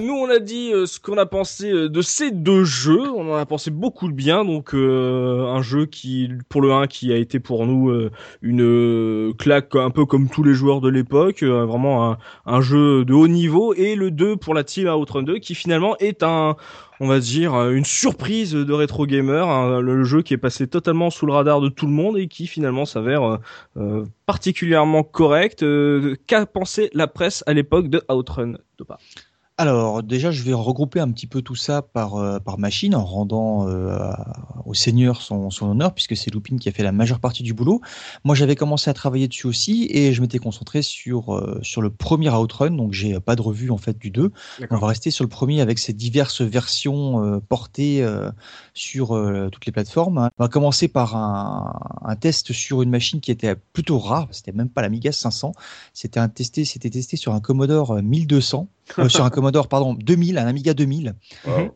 Nous 0.00 0.14
on 0.14 0.28
a 0.30 0.38
dit 0.38 0.72
euh, 0.72 0.86
ce 0.86 0.98
qu'on 0.98 1.16
a 1.16 1.26
pensé 1.26 1.70
euh, 1.70 1.88
de 1.88 2.02
ces 2.02 2.30
deux 2.30 2.64
jeux, 2.64 3.10
on 3.10 3.32
en 3.32 3.36
a 3.36 3.46
pensé 3.46 3.70
beaucoup 3.70 4.08
de 4.08 4.12
bien, 4.12 4.44
donc 4.44 4.74
euh, 4.74 5.46
un 5.46 5.62
jeu 5.62 5.86
qui, 5.86 6.30
pour 6.48 6.60
le 6.60 6.72
1, 6.72 6.86
qui 6.86 7.12
a 7.12 7.16
été 7.16 7.38
pour 7.38 7.66
nous 7.66 7.92
une 8.42 9.34
claque 9.38 9.76
un 9.76 9.90
peu 9.90 10.06
comme 10.06 10.28
tous 10.28 10.42
les 10.42 10.54
joueurs 10.54 10.80
de 10.80 10.88
l'époque, 10.88 11.42
vraiment 11.42 12.10
un, 12.10 12.18
un, 12.46 12.60
jeu 12.60 13.04
de 13.04 13.12
haut 13.14 13.28
niveau, 13.28 13.74
et 13.74 13.94
le 13.94 14.10
2 14.10 14.36
pour 14.36 14.54
la 14.54 14.64
Team 14.64 14.88
Outrun 14.88 15.22
2, 15.22 15.38
qui 15.38 15.54
finalement 15.54 15.96
est 15.98 16.22
un, 16.22 16.56
on 17.00 17.06
va 17.06 17.20
dire, 17.20 17.54
une 17.70 17.84
surprise 17.84 18.52
de 18.52 18.72
rétro 18.72 19.06
gamer, 19.06 19.48
hein, 19.48 19.80
le 19.80 20.04
jeu 20.04 20.22
qui 20.22 20.34
est 20.34 20.38
passé 20.38 20.66
totalement 20.66 21.10
sous 21.10 21.26
le 21.26 21.32
radar 21.32 21.60
de 21.60 21.68
tout 21.68 21.86
le 21.86 21.92
monde 21.92 22.18
et 22.18 22.28
qui 22.28 22.46
finalement 22.46 22.86
s'avère 22.86 23.38
particulièrement 24.26 25.02
correct. 25.02 25.64
Qu'a 26.26 26.46
pensé 26.46 26.90
la 26.94 27.06
presse 27.06 27.44
à 27.46 27.52
l'époque 27.52 27.88
de 27.88 28.02
Outrun 28.08 28.54
Dopa 28.78 28.98
alors 29.56 30.02
déjà, 30.02 30.32
je 30.32 30.42
vais 30.42 30.52
regrouper 30.52 30.98
un 30.98 31.12
petit 31.12 31.28
peu 31.28 31.40
tout 31.40 31.54
ça 31.54 31.80
par, 31.80 32.16
euh, 32.16 32.40
par 32.40 32.58
machine 32.58 32.92
en 32.96 33.04
rendant 33.04 33.68
euh, 33.68 34.10
au 34.66 34.74
seigneur 34.74 35.22
son, 35.22 35.48
son 35.50 35.68
honneur, 35.68 35.94
puisque 35.94 36.16
c'est 36.16 36.34
Lupin 36.34 36.56
qui 36.56 36.68
a 36.68 36.72
fait 36.72 36.82
la 36.82 36.90
majeure 36.90 37.20
partie 37.20 37.44
du 37.44 37.54
boulot. 37.54 37.80
Moi, 38.24 38.34
j'avais 38.34 38.56
commencé 38.56 38.90
à 38.90 38.94
travailler 38.94 39.28
dessus 39.28 39.46
aussi 39.46 39.86
et 39.90 40.12
je 40.12 40.20
m'étais 40.20 40.40
concentré 40.40 40.82
sur, 40.82 41.36
euh, 41.36 41.60
sur 41.62 41.82
le 41.82 41.90
premier 41.90 42.30
Outrun, 42.30 42.72
donc 42.72 42.92
j'ai 42.92 43.20
pas 43.20 43.36
de 43.36 43.42
revue 43.42 43.70
en 43.70 43.78
fait 43.78 43.96
du 43.96 44.10
2. 44.10 44.32
On 44.70 44.76
va 44.76 44.88
rester 44.88 45.12
sur 45.12 45.22
le 45.22 45.28
premier 45.28 45.60
avec 45.60 45.78
ses 45.78 45.92
diverses 45.92 46.40
versions 46.40 47.40
portées 47.48 48.04
sur 48.72 49.08
toutes 49.52 49.66
les 49.66 49.72
plateformes. 49.72 50.30
On 50.36 50.42
va 50.42 50.48
commencer 50.48 50.88
par 50.88 51.14
un, 51.14 51.78
un, 52.02 52.16
test 52.16 52.52
sur 52.52 52.82
une 52.82 52.90
machine 52.90 53.20
qui 53.20 53.30
était 53.30 53.54
plutôt 53.54 53.98
rare, 53.98 54.26
c'était 54.32 54.52
même 54.52 54.68
pas 54.68 54.82
l'Amiga 54.82 55.12
500, 55.12 55.52
c'était 55.92 56.18
un 56.18 56.28
testé, 56.28 56.64
c'était 56.64 56.90
testé 56.90 57.16
sur 57.16 57.34
un 57.34 57.40
Commodore 57.40 58.02
1200 58.02 58.68
euh, 58.98 59.08
sur 59.08 59.24
un 59.24 59.30
Commodore, 59.30 59.68
pardon, 59.68 59.94
2000, 59.94 60.38
un 60.38 60.46
Amiga 60.46 60.74
2000, 60.74 61.14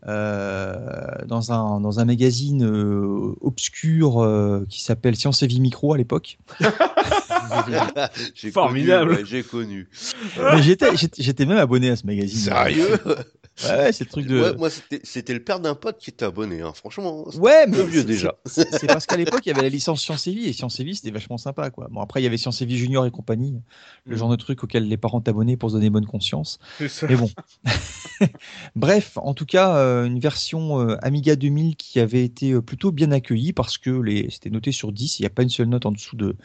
euh, 0.07 0.75
dans, 1.25 1.51
un, 1.51 1.81
dans 1.81 1.99
un 1.99 2.05
magazine 2.05 2.63
euh, 2.63 3.35
obscur 3.41 4.25
qui 4.69 4.81
s'appelle 4.81 5.15
Science 5.15 5.43
et 5.43 5.47
Vie 5.47 5.61
Micro 5.61 5.93
à 5.93 5.97
l'époque. 5.97 6.37
Formidable. 8.53 9.19
J'ai 9.25 9.43
connu. 9.43 9.87
j'étais, 10.61 10.91
j'étais 11.17 11.45
même 11.45 11.57
abonné 11.57 11.89
à 11.89 11.95
ce 11.95 12.05
magazine. 12.05 12.39
Sérieux? 12.39 12.99
Ouais, 13.63 13.91
c'est 13.91 14.05
le 14.05 14.09
truc 14.09 14.25
de. 14.25 14.55
moi, 14.57 14.69
c'était 14.69 15.33
le 15.33 15.43
père 15.43 15.59
d'un 15.59 15.75
pote 15.75 15.97
qui 15.99 16.09
était 16.09 16.25
abonné, 16.25 16.61
hein. 16.61 16.73
franchement. 16.73 17.27
Ouais, 17.37 17.67
mais. 17.67 17.83
vieux 17.83 18.03
déjà. 18.03 18.35
C'est 18.45 18.87
parce 18.87 19.05
qu'à 19.05 19.17
l'époque, 19.17 19.41
il 19.45 19.49
y 19.49 19.51
avait 19.51 19.63
la 19.63 19.69
licence 19.69 20.01
Science 20.01 20.27
et 20.27 20.31
Vie, 20.31 20.47
et 20.47 20.53
Science 20.53 20.79
et 20.79 20.83
Vie, 20.83 20.95
c'était 20.95 21.11
vachement 21.11 21.37
sympa, 21.37 21.69
quoi. 21.69 21.87
Bon, 21.91 22.01
après, 22.01 22.21
il 22.21 22.23
y 22.23 22.27
avait 22.27 22.37
Science 22.37 22.61
et 22.61 22.65
Vie 22.65 22.77
Junior 22.77 23.05
et 23.05 23.11
compagnie, 23.11 23.61
le 24.05 24.15
mm. 24.15 24.19
genre 24.19 24.29
de 24.29 24.35
truc 24.35 24.63
auquel 24.63 24.87
les 24.87 24.97
parents 24.97 25.21
t'abonnaient 25.21 25.57
pour 25.57 25.69
se 25.69 25.75
donner 25.75 25.89
bonne 25.89 26.05
conscience. 26.05 26.59
Mais 26.79 27.15
bon. 27.15 27.29
Bref, 28.75 29.17
en 29.17 29.33
tout 29.33 29.45
cas, 29.45 29.75
euh, 29.77 30.05
une 30.05 30.19
version 30.19 30.79
euh, 30.79 30.97
Amiga 31.01 31.35
2000 31.35 31.75
qui 31.75 31.99
avait 31.99 32.23
été 32.23 32.51
euh, 32.51 32.61
plutôt 32.61 32.91
bien 32.91 33.11
accueillie 33.11 33.53
parce 33.53 33.77
que 33.77 33.89
les... 33.89 34.29
c'était 34.29 34.49
noté 34.49 34.71
sur 34.71 34.91
10, 34.91 35.19
il 35.19 35.23
n'y 35.23 35.27
a 35.27 35.29
pas 35.29 35.43
une 35.43 35.49
seule 35.49 35.67
note 35.67 35.85
en 35.85 35.91
dessous 35.91 36.15
de, 36.15 36.35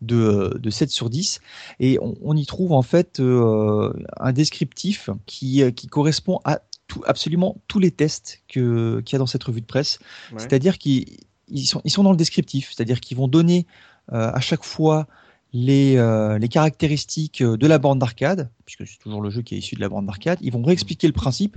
de, 0.00 0.56
de 0.58 0.70
7 0.70 0.90
sur 0.90 1.10
10. 1.10 1.40
Et 1.80 1.98
on, 2.00 2.14
on 2.22 2.36
y 2.36 2.46
trouve 2.46 2.72
en 2.72 2.82
fait 2.82 3.20
un 3.20 4.32
descriptif 4.32 5.10
qui, 5.26 5.62
qui 5.74 5.86
correspond 5.86 6.40
à 6.44 6.60
absolument 7.06 7.56
tous 7.68 7.78
les 7.78 7.90
tests 7.90 8.42
qu'il 8.48 9.02
y 9.10 9.14
a 9.14 9.18
dans 9.18 9.26
cette 9.26 9.44
revue 9.44 9.60
de 9.60 9.66
presse. 9.66 9.98
C'est-à-dire 10.36 10.78
qu'ils 10.78 11.06
sont, 11.64 11.80
ils 11.84 11.90
sont 11.90 12.02
dans 12.02 12.10
le 12.10 12.16
descriptif, 12.16 12.72
c'est-à-dire 12.74 13.00
qu'ils 13.00 13.16
vont 13.16 13.28
donner 13.28 13.66
euh, 14.12 14.30
à 14.32 14.40
chaque 14.40 14.64
fois 14.64 15.06
les, 15.52 15.96
euh, 15.96 16.38
les 16.38 16.48
caractéristiques 16.48 17.42
de 17.42 17.66
la 17.66 17.78
bande 17.78 17.98
d'arcade, 17.98 18.50
puisque 18.66 18.86
c'est 18.86 18.98
toujours 18.98 19.22
le 19.22 19.30
jeu 19.30 19.42
qui 19.42 19.54
est 19.54 19.58
issu 19.58 19.76
de 19.76 19.80
la 19.80 19.88
bande 19.88 20.06
d'arcade. 20.06 20.38
Ils 20.40 20.52
vont 20.52 20.62
réexpliquer 20.62 21.06
le 21.06 21.12
principe. 21.12 21.56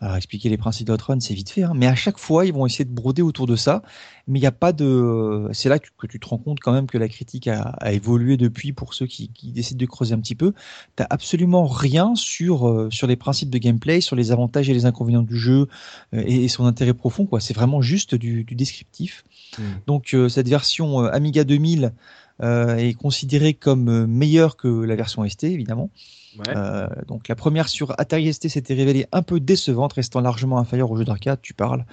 Alors, 0.00 0.16
expliquer 0.16 0.50
les 0.50 0.58
principes 0.58 0.86
d'Outrun, 0.88 1.20
c'est 1.20 1.32
vite 1.32 1.48
fait, 1.48 1.62
hein, 1.62 1.72
mais 1.74 1.86
à 1.86 1.94
chaque 1.94 2.18
fois, 2.18 2.44
ils 2.44 2.52
vont 2.52 2.66
essayer 2.66 2.84
de 2.84 2.90
broder 2.90 3.22
autour 3.22 3.46
de 3.46 3.56
ça. 3.56 3.82
Mais 4.28 4.38
il 4.38 4.42
n'y 4.42 4.46
a 4.46 4.52
pas 4.52 4.72
de. 4.72 5.48
C'est 5.52 5.70
là 5.70 5.78
que, 5.78 6.06
tu 6.06 6.20
te 6.20 6.28
rends 6.28 6.36
compte 6.36 6.60
quand 6.60 6.72
même 6.72 6.86
que 6.86 6.98
la 6.98 7.08
critique 7.08 7.48
a, 7.48 7.62
a 7.80 7.92
évolué 7.92 8.36
depuis 8.36 8.72
pour 8.72 8.92
ceux 8.92 9.06
qui, 9.06 9.30
qui, 9.30 9.52
décident 9.52 9.78
de 9.78 9.86
creuser 9.86 10.14
un 10.14 10.20
petit 10.20 10.34
peu. 10.34 10.52
T'as 10.96 11.06
absolument 11.08 11.66
rien 11.66 12.14
sur 12.14 12.68
euh, 12.68 12.90
sur 12.90 13.06
les 13.06 13.16
principes 13.16 13.48
de 13.48 13.58
gameplay, 13.58 14.02
sur 14.02 14.16
les 14.16 14.32
avantages 14.32 14.68
et 14.68 14.74
les 14.74 14.84
inconvénients 14.84 15.22
du 15.22 15.38
jeu 15.38 15.68
euh, 16.12 16.22
et, 16.26 16.48
son 16.48 16.66
intérêt 16.66 16.92
profond. 16.92 17.24
Quoi, 17.24 17.40
c'est 17.40 17.54
vraiment 17.54 17.80
juste 17.80 18.14
du, 18.14 18.44
du 18.44 18.54
descriptif. 18.54 19.24
Mmh. 19.58 19.62
Donc 19.86 20.12
euh, 20.12 20.28
cette 20.28 20.48
version 20.48 20.98
Amiga 20.98 21.44
2000 21.44 21.92
euh, 22.42 22.76
est 22.76 22.94
considérée 22.94 23.54
comme 23.54 23.88
euh, 23.88 24.06
meilleure 24.06 24.56
que 24.56 24.68
la 24.68 24.96
version 24.96 25.26
ST, 25.28 25.44
évidemment. 25.44 25.90
Ouais. 26.38 26.54
Euh, 26.54 26.86
donc 27.06 27.28
la 27.28 27.34
première 27.34 27.68
sur 27.68 27.98
Atari 27.98 28.32
ST 28.32 28.48
s'était 28.48 28.74
révélée 28.74 29.06
un 29.12 29.22
peu 29.22 29.40
décevante, 29.40 29.94
restant 29.94 30.20
largement 30.20 30.58
inférieure 30.58 30.90
au 30.90 30.96
jeu 30.96 31.04
d'arcade, 31.04 31.40
tu 31.40 31.54
parles. 31.54 31.84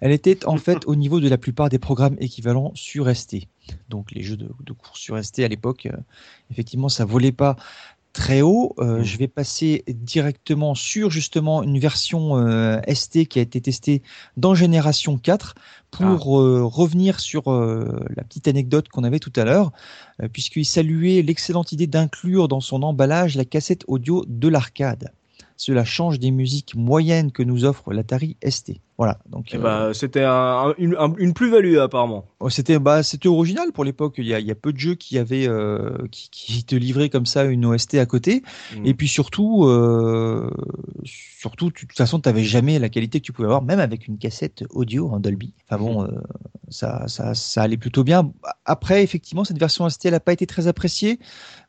Elle 0.00 0.12
était 0.12 0.46
en 0.46 0.56
fait 0.56 0.86
au 0.86 0.96
niveau 0.96 1.20
de 1.20 1.28
la 1.28 1.38
plupart 1.38 1.68
des 1.68 1.78
programmes 1.78 2.16
équivalents 2.18 2.72
sur 2.74 3.14
ST. 3.14 3.48
Donc 3.88 4.12
les 4.12 4.22
jeux 4.22 4.36
de, 4.36 4.48
de 4.64 4.72
course 4.72 5.00
sur 5.00 5.22
ST 5.22 5.40
à 5.40 5.48
l'époque, 5.48 5.86
euh, 5.86 5.96
effectivement, 6.50 6.88
ça 6.88 7.04
volait 7.04 7.32
pas 7.32 7.56
très 8.12 8.42
haut. 8.42 8.74
Euh, 8.78 9.02
je 9.02 9.18
vais 9.18 9.28
passer 9.28 9.84
directement 9.88 10.74
sur 10.74 11.10
justement 11.10 11.62
une 11.62 11.78
version 11.78 12.36
euh, 12.38 12.80
ST 12.92 13.26
qui 13.26 13.38
a 13.38 13.42
été 13.42 13.60
testée 13.60 14.02
dans 14.36 14.54
Génération 14.54 15.18
4 15.18 15.54
pour 15.90 16.40
euh, 16.40 16.64
revenir 16.64 17.20
sur 17.20 17.50
la 17.50 18.22
petite 18.24 18.46
anecdote 18.48 18.88
qu'on 18.88 19.04
avait 19.04 19.18
tout 19.18 19.32
à 19.36 19.44
l'heure, 19.44 19.72
puisqu'il 20.32 20.64
saluait 20.64 21.22
l'excellente 21.22 21.72
idée 21.72 21.88
d'inclure 21.88 22.46
dans 22.46 22.60
son 22.60 22.82
emballage 22.82 23.36
la 23.36 23.44
cassette 23.44 23.84
audio 23.88 24.24
de 24.28 24.48
l'arcade. 24.48 25.12
Cela 25.56 25.84
change 25.84 26.18
des 26.18 26.30
musiques 26.30 26.74
moyennes 26.74 27.32
que 27.32 27.42
nous 27.42 27.64
offre 27.64 27.92
l'Atari 27.92 28.36
ST. 28.48 28.80
Voilà. 29.00 29.18
Donc 29.30 29.46
Eh 29.52 29.56
euh, 29.56 29.60
bah, 29.60 29.90
c'était 29.94 30.24
un- 30.24 30.68
un- 30.68 30.74
une, 30.76 30.94
un- 30.98 31.14
une 31.16 31.32
plus-value 31.32 31.78
apparemment. 31.78 32.26
Oh, 32.38 32.50
C'était 32.50 32.78
bah, 32.78 33.02
c'était 33.02 33.28
original 33.28 33.72
pour 33.72 33.82
l'époque. 33.84 34.16
Il 34.18 34.26
y 34.26 34.34
a, 34.34 34.40
il 34.40 34.46
y 34.46 34.50
a 34.50 34.54
peu 34.54 34.74
de 34.74 34.78
jeux 34.78 34.94
qui 34.94 35.16
avaient 35.16 35.48
euh, 35.48 35.96
qui, 36.10 36.28
qui 36.30 36.64
te 36.64 36.74
livraient 36.76 37.08
comme 37.08 37.24
ça 37.24 37.44
une 37.44 37.64
OST 37.64 37.94
à 37.94 38.04
côté. 38.04 38.42
Mm. 38.76 38.84
Et 38.84 38.92
puis 38.92 39.08
surtout, 39.08 39.64
euh, 39.64 40.50
surtout, 41.04 41.68
de 41.70 41.72
toute 41.72 41.92
façon, 41.96 42.20
tu 42.20 42.28
n'avais 42.28 42.44
jamais 42.44 42.78
la 42.78 42.90
qualité 42.90 43.20
que 43.20 43.24
tu 43.24 43.32
pouvais 43.32 43.46
avoir, 43.46 43.62
même 43.62 43.80
avec 43.80 44.06
une 44.06 44.18
cassette 44.18 44.64
audio 44.68 45.08
en 45.08 45.18
Dolby. 45.18 45.54
Enfin 45.66 45.82
bon, 45.82 46.04
euh, 46.04 46.08
ça, 46.68 47.08
ça, 47.08 47.34
ça 47.34 47.62
allait 47.62 47.78
plutôt 47.78 48.04
bien. 48.04 48.30
Après, 48.66 49.02
effectivement, 49.02 49.44
cette 49.44 49.58
version 49.58 49.88
ST, 49.88 50.04
elle 50.04 50.12
n'a 50.12 50.20
pas 50.20 50.34
été 50.34 50.46
très 50.46 50.66
appréciée, 50.66 51.18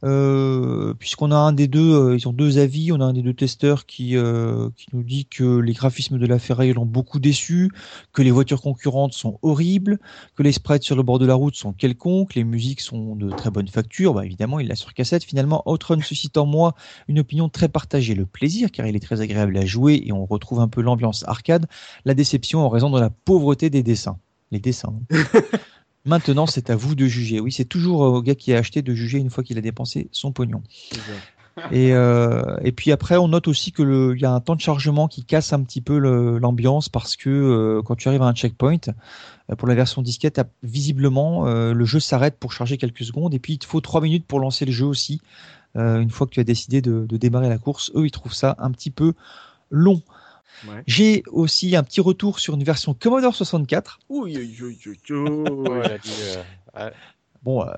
euh, 0.03 0.93
puisqu'on 0.99 1.31
a 1.31 1.35
un 1.37 1.53
des 1.53 1.67
deux, 1.69 2.15
ils 2.17 2.27
ont 2.27 2.33
deux 2.33 2.57
avis. 2.59 2.91
On 2.91 2.99
a 2.99 3.05
un 3.05 3.13
des 3.13 3.21
deux 3.21 3.33
testeurs 3.33 3.85
qui, 3.85 4.17
euh, 4.17 4.69
qui 4.75 4.87
nous 4.93 5.03
dit 5.03 5.25
que 5.27 5.59
les 5.59 5.73
graphismes 5.73 6.17
de 6.17 6.25
la 6.27 6.39
Ferrari 6.39 6.73
l'ont 6.73 6.85
beaucoup 6.85 7.19
déçu, 7.21 7.71
que 8.11 8.21
les 8.21 8.31
voitures 8.31 8.61
concurrentes 8.61 9.13
sont 9.13 9.39
horribles, 9.41 9.99
que 10.35 10.43
les 10.43 10.51
sprites 10.51 10.83
sur 10.83 10.95
le 10.95 11.03
bord 11.03 11.19
de 11.19 11.25
la 11.25 11.35
route 11.35 11.55
sont 11.55 11.73
quelconques, 11.73 12.35
les 12.35 12.43
musiques 12.43 12.81
sont 12.81 13.15
de 13.15 13.29
très 13.31 13.49
bonne 13.49 13.67
facture. 13.67 14.13
Bah, 14.13 14.25
évidemment, 14.25 14.59
il 14.59 14.67
l'a 14.67 14.75
sur 14.75 14.93
cassette. 14.93 15.23
Finalement, 15.23 15.63
Outrun 15.65 16.01
suscite 16.01 16.37
en 16.37 16.45
moi 16.45 16.75
une 17.07 17.19
opinion 17.19 17.49
très 17.49 17.69
partagée. 17.69 18.15
Le 18.15 18.25
plaisir, 18.25 18.71
car 18.71 18.87
il 18.87 18.95
est 18.95 18.99
très 18.99 19.21
agréable 19.21 19.57
à 19.57 19.65
jouer 19.65 20.01
et 20.05 20.11
on 20.11 20.25
retrouve 20.25 20.59
un 20.59 20.67
peu 20.67 20.81
l'ambiance 20.81 21.23
arcade. 21.27 21.67
La 22.05 22.13
déception 22.13 22.59
en 22.59 22.69
raison 22.69 22.89
de 22.89 22.99
la 22.99 23.09
pauvreté 23.09 23.69
des 23.69 23.83
dessins. 23.83 24.17
Les 24.51 24.59
dessins. 24.59 24.93
Maintenant, 26.05 26.47
c'est 26.47 26.69
à 26.71 26.75
vous 26.75 26.95
de 26.95 27.05
juger. 27.05 27.39
Oui, 27.39 27.51
c'est 27.51 27.65
toujours 27.65 28.01
au 28.01 28.21
gars 28.21 28.35
qui 28.35 28.53
a 28.53 28.57
acheté 28.57 28.81
de 28.81 28.93
juger 28.93 29.19
une 29.19 29.29
fois 29.29 29.43
qu'il 29.43 29.57
a 29.57 29.61
dépensé 29.61 30.09
son 30.11 30.31
pognon. 30.31 30.63
Et, 31.71 31.93
euh, 31.93 32.55
et 32.63 32.71
puis 32.71 32.91
après, 32.91 33.17
on 33.17 33.27
note 33.27 33.47
aussi 33.47 33.71
que 33.71 33.83
le, 33.83 34.15
il 34.15 34.21
y 34.21 34.25
a 34.25 34.31
un 34.31 34.39
temps 34.39 34.55
de 34.55 34.61
chargement 34.61 35.07
qui 35.07 35.23
casse 35.25 35.51
un 35.53 35.61
petit 35.63 35.81
peu 35.81 35.97
l'ambiance 35.97 36.87
parce 36.89 37.15
que 37.17 37.29
euh, 37.29 37.81
quand 37.83 37.95
tu 37.95 38.07
arrives 38.07 38.21
à 38.21 38.25
un 38.27 38.33
checkpoint, 38.33 38.77
euh, 39.49 39.55
pour 39.55 39.67
la 39.67 39.75
version 39.75 40.01
disquette, 40.01 40.41
visiblement, 40.63 41.47
euh, 41.47 41.73
le 41.73 41.85
jeu 41.85 41.99
s'arrête 41.99 42.37
pour 42.39 42.53
charger 42.53 42.77
quelques 42.77 43.03
secondes 43.03 43.33
et 43.33 43.39
puis 43.39 43.53
il 43.53 43.57
te 43.59 43.65
faut 43.65 43.81
trois 43.81 43.99
minutes 44.01 44.25
pour 44.25 44.39
lancer 44.39 44.65
le 44.65 44.71
jeu 44.71 44.85
aussi. 44.85 45.21
euh, 45.75 45.99
une 45.99 46.09
fois 46.09 46.25
que 46.25 46.31
tu 46.31 46.39
as 46.39 46.45
décidé 46.45 46.81
de, 46.81 47.05
de 47.07 47.17
démarrer 47.17 47.49
la 47.49 47.57
course, 47.57 47.91
eux, 47.95 48.05
ils 48.05 48.11
trouvent 48.11 48.33
ça 48.33 48.55
un 48.59 48.71
petit 48.71 48.89
peu 48.91 49.13
long. 49.69 50.01
Ouais. 50.67 50.83
J'ai 50.85 51.23
aussi 51.31 51.75
un 51.75 51.83
petit 51.83 52.01
retour 52.01 52.39
sur 52.39 52.53
une 52.55 52.63
version 52.63 52.93
Commodore 52.93 53.35
64. 53.35 53.99
Ouh, 54.09 54.25
ouh, 54.25 54.27
ouh, 54.27 54.73
ouh, 55.09 55.13
ouh. 55.13 55.67
Ouais, 55.69 56.93
Bon, 57.43 57.63
euh, 57.63 57.71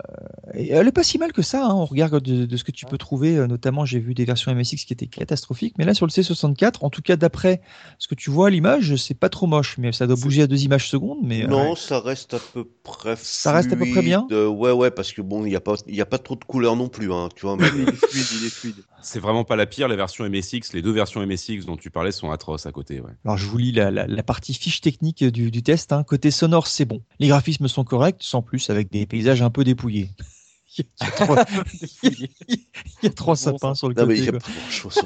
elle 0.53 0.88
est 0.88 0.91
pas 0.91 1.03
si 1.03 1.18
mal 1.18 1.31
que 1.31 1.41
ça. 1.41 1.65
Hein, 1.65 1.73
on 1.73 1.85
regarde 1.85 2.22
de, 2.22 2.45
de 2.45 2.57
ce 2.57 2.64
que 2.65 2.72
tu 2.72 2.85
peux 2.85 2.98
trouver. 2.98 3.38
euh, 3.38 3.48
notamment, 3.48 3.85
j'ai 3.85 3.99
vu 3.99 4.14
des 4.14 4.26
versions 4.26 4.53
MSX 4.53 4.84
qui 4.85 4.91
étaient 4.94 5.07
catastrophiques. 5.07 5.76
Mais 5.77 5.85
là, 5.85 5.94
sur 5.94 6.06
le 6.06 6.11
C64, 6.11 6.80
en 6.81 6.90
tout 6.90 7.02
cas, 7.02 7.15
d'après 7.15 7.61
ce 7.98 8.07
que 8.10 8.15
tu 8.15 8.30
vois 8.30 8.48
à 8.48 8.49
l'image, 8.49 8.95
c'est 8.98 9.14
pas 9.14 9.30
trop 9.30 9.48
moche. 9.48 9.77
Mais 9.77 9.91
ça 9.94 10.06
doit 10.06 10.18
bouger 10.18 10.41
à 10.44 10.48
deux 10.48 10.64
images 10.64 10.90
secondes. 10.90 11.19
Mais 11.23 11.44
euh, 11.45 11.48
Non, 11.48 11.76
ça 11.76 11.99
reste 12.02 12.34
à 12.34 12.40
peu 12.53 12.65
près. 12.84 13.15
Ça 13.18 13.53
reste 13.53 13.72
à 13.72 13.76
peu 13.77 13.85
près 13.90 14.02
bien. 14.02 14.27
Ouais, 14.30 14.72
ouais, 14.72 14.91
parce 14.91 15.14
que 15.14 15.22
bon, 15.22 15.45
il 15.45 15.49
n'y 15.49 15.56
a 15.56 15.61
pas, 15.61 15.76
il 15.88 15.95
y 15.95 16.02
a 16.02 16.06
pas 16.06 16.18
trop 16.18 16.35
de 16.35 16.44
couleurs 16.44 16.76
non 16.76 16.90
plus, 16.90 17.14
hein, 17.14 17.30
tu 17.35 17.45
vois. 17.45 17.56
mais- 17.56 17.64
Il 17.76 17.88
est 17.90 17.94
fluide, 17.95 18.26
il 18.41 18.45
est 18.48 18.49
fluide. 18.53 18.76
C'est 19.02 19.19
vraiment 19.19 19.44
pas 19.44 19.56
la 19.57 19.65
pire, 19.65 19.88
la 19.88 19.95
version 19.98 20.23
MSX. 20.30 20.73
Les 20.73 20.81
deux 20.81 20.91
versions 20.91 21.26
MSX 21.26 21.65
dont 21.65 21.76
tu 21.77 21.90
parlais 21.90 22.11
sont 22.11 22.31
atroces 22.31 22.65
à 22.65 22.72
côté. 22.72 23.02
Ouais. 23.02 23.11
Alors, 23.26 23.38
je 23.38 23.45
vous 23.48 23.57
lis 23.57 23.72
la, 23.73 23.91
la- 23.91 24.07
la 24.07 24.23
partie 24.23 24.53
fiche 24.53 24.80
technique 24.81 25.23
du, 25.26 25.52
du 25.52 25.64
test. 25.64 25.91
hein. 25.94 26.03
Côté 26.03 26.31
sonore, 26.31 26.68
c'est 26.68 26.85
bon. 26.85 27.02
Les 27.19 27.27
graphismes 27.27 27.68
sont 27.68 27.84
corrects, 27.84 28.18
sans 28.19 28.41
plus, 28.41 28.69
avec 28.69 28.91
des 28.91 29.06
paysages 29.06 29.41
un 29.41 29.49
peu 29.53 29.63
dépouillés. 29.63 30.11
Il 30.77 30.85
y 31.01 31.05
a 31.05 31.11
trois, 31.11 31.45
il 32.01 32.27
y 33.03 33.07
a 33.07 33.09
trois 33.11 33.35
sapins 33.35 33.75
sur 33.75 33.89
le 33.89 33.95
Non, 33.95 34.07
mais 34.07 34.17
il 34.17 34.25
côté. 34.25 34.31
n'y 34.31 34.38
a 34.38 34.39
quoi. 34.39 34.39
pas 34.39 34.51
grand 34.51 34.69
chose. 34.71 34.99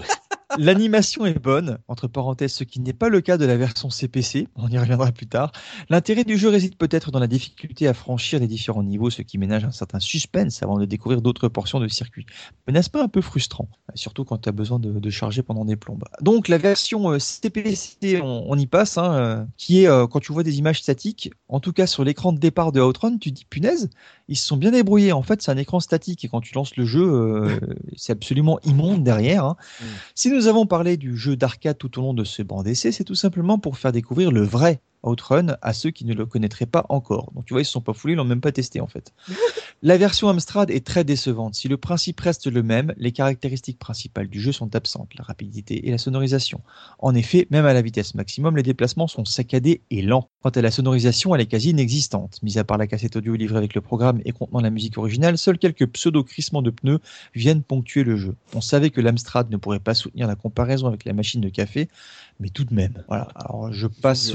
L'animation 0.58 1.26
est 1.26 1.38
bonne, 1.38 1.78
entre 1.90 2.08
parenthèses, 2.08 2.54
ce 2.54 2.64
qui 2.64 2.80
n'est 2.80 2.94
pas 2.94 3.10
le 3.10 3.20
cas 3.20 3.38
de 3.38 3.46
la 3.46 3.58
version 3.58 3.90
CPC, 3.90 4.48
on 4.56 4.70
y 4.70 4.78
reviendra 4.78 5.12
plus 5.12 5.28
tard. 5.28 5.52
L'intérêt 5.90 6.24
du 6.24 6.38
jeu 6.38 6.48
réside 6.48 6.78
peut-être 6.78 7.12
dans 7.12 7.20
la 7.20 7.28
difficulté 7.28 7.86
à 7.86 7.94
franchir 7.94 8.40
les 8.40 8.48
différents 8.48 8.82
niveaux, 8.84 9.10
ce 9.10 9.22
qui 9.24 9.38
ménage 9.38 9.66
un 9.66 9.72
certain 9.72 10.00
suspense 10.00 10.64
avant 10.64 10.78
de 10.80 10.86
découvrir 10.86 11.22
d'autres 11.22 11.50
portions 11.50 11.82
de 11.82 11.88
circuit. 11.90 12.26
Mais 12.66 12.72
n'est-ce 12.72 12.90
pas 12.90 13.04
un 13.04 13.10
peu 13.10 13.20
frustrant 13.20 13.68
Surtout 13.94 14.24
quand 14.24 14.38
tu 14.38 14.48
as 14.48 14.54
besoin 14.54 14.80
de, 14.80 15.00
de 15.00 15.10
charger 15.10 15.44
pendant 15.44 15.66
des 15.66 15.76
plombes? 15.76 16.06
Donc 16.22 16.48
la 16.48 16.58
version 16.58 17.12
euh, 17.12 17.20
CPC, 17.20 18.22
on, 18.22 18.46
on 18.48 18.58
y 18.58 18.68
passe, 18.68 18.98
hein, 18.98 19.14
euh, 19.16 19.46
qui 19.58 19.84
est, 19.84 19.88
euh, 19.88 20.08
quand 20.08 20.22
tu 20.22 20.32
vois 20.32 20.44
des 20.44 20.60
images 20.60 20.82
statiques, 20.82 21.30
en 21.50 21.60
tout 21.60 21.74
cas 21.74 21.88
sur 21.88 22.06
l'écran 22.06 22.32
de 22.32 22.40
départ 22.40 22.72
de 22.72 22.80
Outrun, 22.80 23.18
tu 23.18 23.32
te 23.32 23.36
dis 23.36 23.46
punaise, 23.46 23.90
ils 24.30 24.38
se 24.38 24.46
sont 24.48 24.58
bien 24.58 24.72
débrouillés. 24.72 25.12
En 25.12 25.24
fait, 25.24 25.42
c'est 25.42 25.52
un 25.52 25.58
écran 25.58 25.82
statique 25.82 26.24
et 26.24 26.30
quand 26.30 26.40
tu 26.42 26.54
lances 26.54 26.78
le 26.78 26.86
jeu, 26.86 27.04
euh, 27.04 27.60
c'est 27.98 28.14
absolument 28.14 28.60
immonde 28.64 29.04
derrière. 29.04 29.44
hein. 29.44 29.58
Si 30.16 30.30
nous 30.30 30.37
avons 30.46 30.68
parlé 30.68 30.96
du 30.98 31.18
jeu 31.18 31.36
d'arcade 31.36 31.80
tout 31.80 31.98
au 31.98 32.04
long 32.04 32.14
de 32.14 32.24
ce 32.24 32.44
banc 32.44 32.62
d'essai, 32.62 32.92
c'est 32.92 33.04
tout 33.04 33.16
simplement 33.16 33.58
pour 33.58 33.80
faire 33.80 33.92
découvrir 33.92 34.32
le 34.32 34.44
vrai 34.44 34.80
Outrun 35.04 35.56
à 35.62 35.74
ceux 35.74 35.92
qui 35.92 36.06
ne 36.06 36.14
le 36.14 36.26
connaîtraient 36.26 36.66
pas 36.66 36.86
encore. 36.90 37.32
Donc 37.34 37.46
tu 37.46 37.54
vois, 37.54 37.62
ils 37.62 37.66
se 37.66 37.72
sont 37.72 37.82
pas 37.82 37.94
foulés, 37.94 38.14
ils 38.14 38.18
l'ont 38.18 38.26
même 38.26 38.42
pas 38.42 38.52
testé 38.52 38.82
en 38.82 38.88
fait. 38.88 39.14
La 39.84 39.98
version 39.98 40.28
Amstrad 40.28 40.72
est 40.72 40.86
très 40.86 41.04
décevante. 41.04 41.56
Si 41.56 41.68
le 41.68 41.78
principe 41.78 42.20
reste 42.20 42.48
le 42.48 42.64
même, 42.64 42.94
les 42.98 43.12
caractéristiques 43.12 43.80
principales 43.80 44.28
du 44.28 44.42
jeu 44.42 44.52
sont 44.52 44.76
absentes, 44.76 45.12
la 45.18 45.24
rapidité 45.24 45.88
et 45.88 45.92
la 45.92 45.98
sonorisation. 45.98 46.62
En 47.00 47.14
effet, 47.16 47.48
même 47.52 47.66
à 47.66 47.74
la 47.74 47.82
vitesse 47.82 48.16
maximum, 48.16 48.58
les 48.58 48.64
déplacements 48.64 49.08
sont 49.08 49.26
saccadés 49.26 49.82
et 49.92 50.02
lents. 50.02 50.30
Quant 50.42 50.50
à 50.50 50.62
la 50.62 50.72
sonorisation, 50.72 51.36
elle 51.36 51.42
est 51.42 51.48
quasi 51.48 51.70
inexistante. 51.70 52.40
Mis 52.42 52.58
à 52.58 52.64
part 52.64 52.78
la 52.78 52.88
cassette 52.88 53.16
audio 53.16 53.36
livrée 53.36 53.58
avec 53.58 53.76
le 53.76 53.82
programme 53.82 54.22
et 54.26 54.32
contenant 54.32 54.62
la 54.62 54.70
musique 54.70 54.98
originale, 54.98 55.38
seuls 55.38 55.58
quelques 55.58 55.88
pseudo-crissements 55.88 56.62
de 56.62 56.70
pneus 56.70 57.00
viennent 57.36 57.64
ponctuer 57.64 58.04
le 58.04 58.18
jeu. 58.18 58.36
On 58.56 58.62
savait 58.62 58.90
que 58.90 59.02
l'Amstrad 59.02 59.50
ne 59.52 59.58
pourrait 59.58 59.80
pas 59.80 59.94
soutenir 59.94 60.28
la 60.28 60.36
comparaison 60.36 60.88
avec 60.88 61.06
la 61.06 61.14
machine 61.14 61.42
de 61.42 61.50
café, 61.50 61.88
mais 62.40 62.50
tout 62.50 62.64
de 62.64 62.74
même. 62.74 63.04
Voilà. 63.08 63.28
Alors 63.36 63.72
je 63.72 63.88
passe 63.88 64.34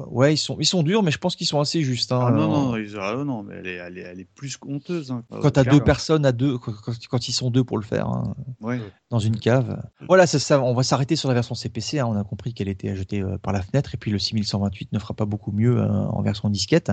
durs. 0.00 0.12
Ouais, 0.12 0.34
ils 0.34 0.38
sont, 0.38 0.56
ils 0.58 0.66
sont 0.66 0.82
durs, 0.82 1.02
mais 1.02 1.10
je 1.10 1.18
pense 1.18 1.36
qu'ils 1.36 1.46
sont 1.46 1.60
assez 1.60 1.82
justes. 1.82 2.12
hein. 2.12 2.24
Ah 2.26 2.30
non, 2.30 2.48
non, 2.48 2.76
ils- 2.76 2.96
ah 2.98 3.14
non, 3.24 3.42
mais 3.42 3.56
elle 3.56 3.66
est, 3.66 3.74
elle 3.74 3.98
est, 3.98 4.02
elle 4.02 4.20
est 4.20 4.28
plus 4.34 4.56
honteuse. 4.66 5.10
Hein. 5.10 5.24
Quand 5.30 5.50
t'as 5.50 5.62
Clairement. 5.62 5.78
deux 5.78 5.84
personnes 5.84 6.26
à 6.26 6.32
deux, 6.32 6.58
quand, 6.58 7.28
ils 7.28 7.32
sont 7.32 7.50
deux 7.50 7.64
pour 7.64 7.78
le 7.78 7.84
faire, 7.84 8.08
hein, 8.08 8.34
Ouais. 8.60 8.80
dans 9.10 9.18
une 9.18 9.38
cave. 9.38 9.82
Voilà, 10.08 10.26
c'est 10.26 10.38
ça. 10.38 10.60
On 10.62 10.74
va 10.74 10.82
s'arrêter 10.82 11.16
sur 11.16 11.28
la 11.28 11.34
version 11.34 11.54
CPC. 11.54 12.02
On 12.02 12.16
a 12.16 12.24
compris 12.24 12.54
qu'elle 12.54 12.68
était 12.68 12.94
jetée 12.96 13.20
euh, 13.22 13.38
par 13.38 13.52
la 13.52 13.62
fenêtre, 13.62 13.94
et 13.94 13.98
puis 13.98 14.10
le 14.10 14.18
6128 14.18 14.92
ne 14.92 14.98
fera 14.98 15.14
pas 15.14 15.24
beaucoup 15.26 15.52
mieux 15.52 15.78
euh, 15.78 15.88
en 15.88 16.22
version 16.22 16.48
disquette. 16.50 16.92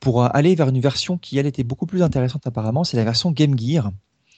Pour 0.00 0.22
euh, 0.24 0.28
aller 0.32 0.54
vers 0.54 0.68
une 0.68 0.80
version 0.80 1.18
qui 1.18 1.38
elle 1.38 1.46
était 1.46 1.64
beaucoup 1.64 1.86
plus 1.86 2.02
intéressante 2.02 2.46
apparemment, 2.46 2.84
c'est 2.84 2.96
la 2.96 3.04
version 3.04 3.30
Game 3.32 3.58
Gear. 3.58 3.90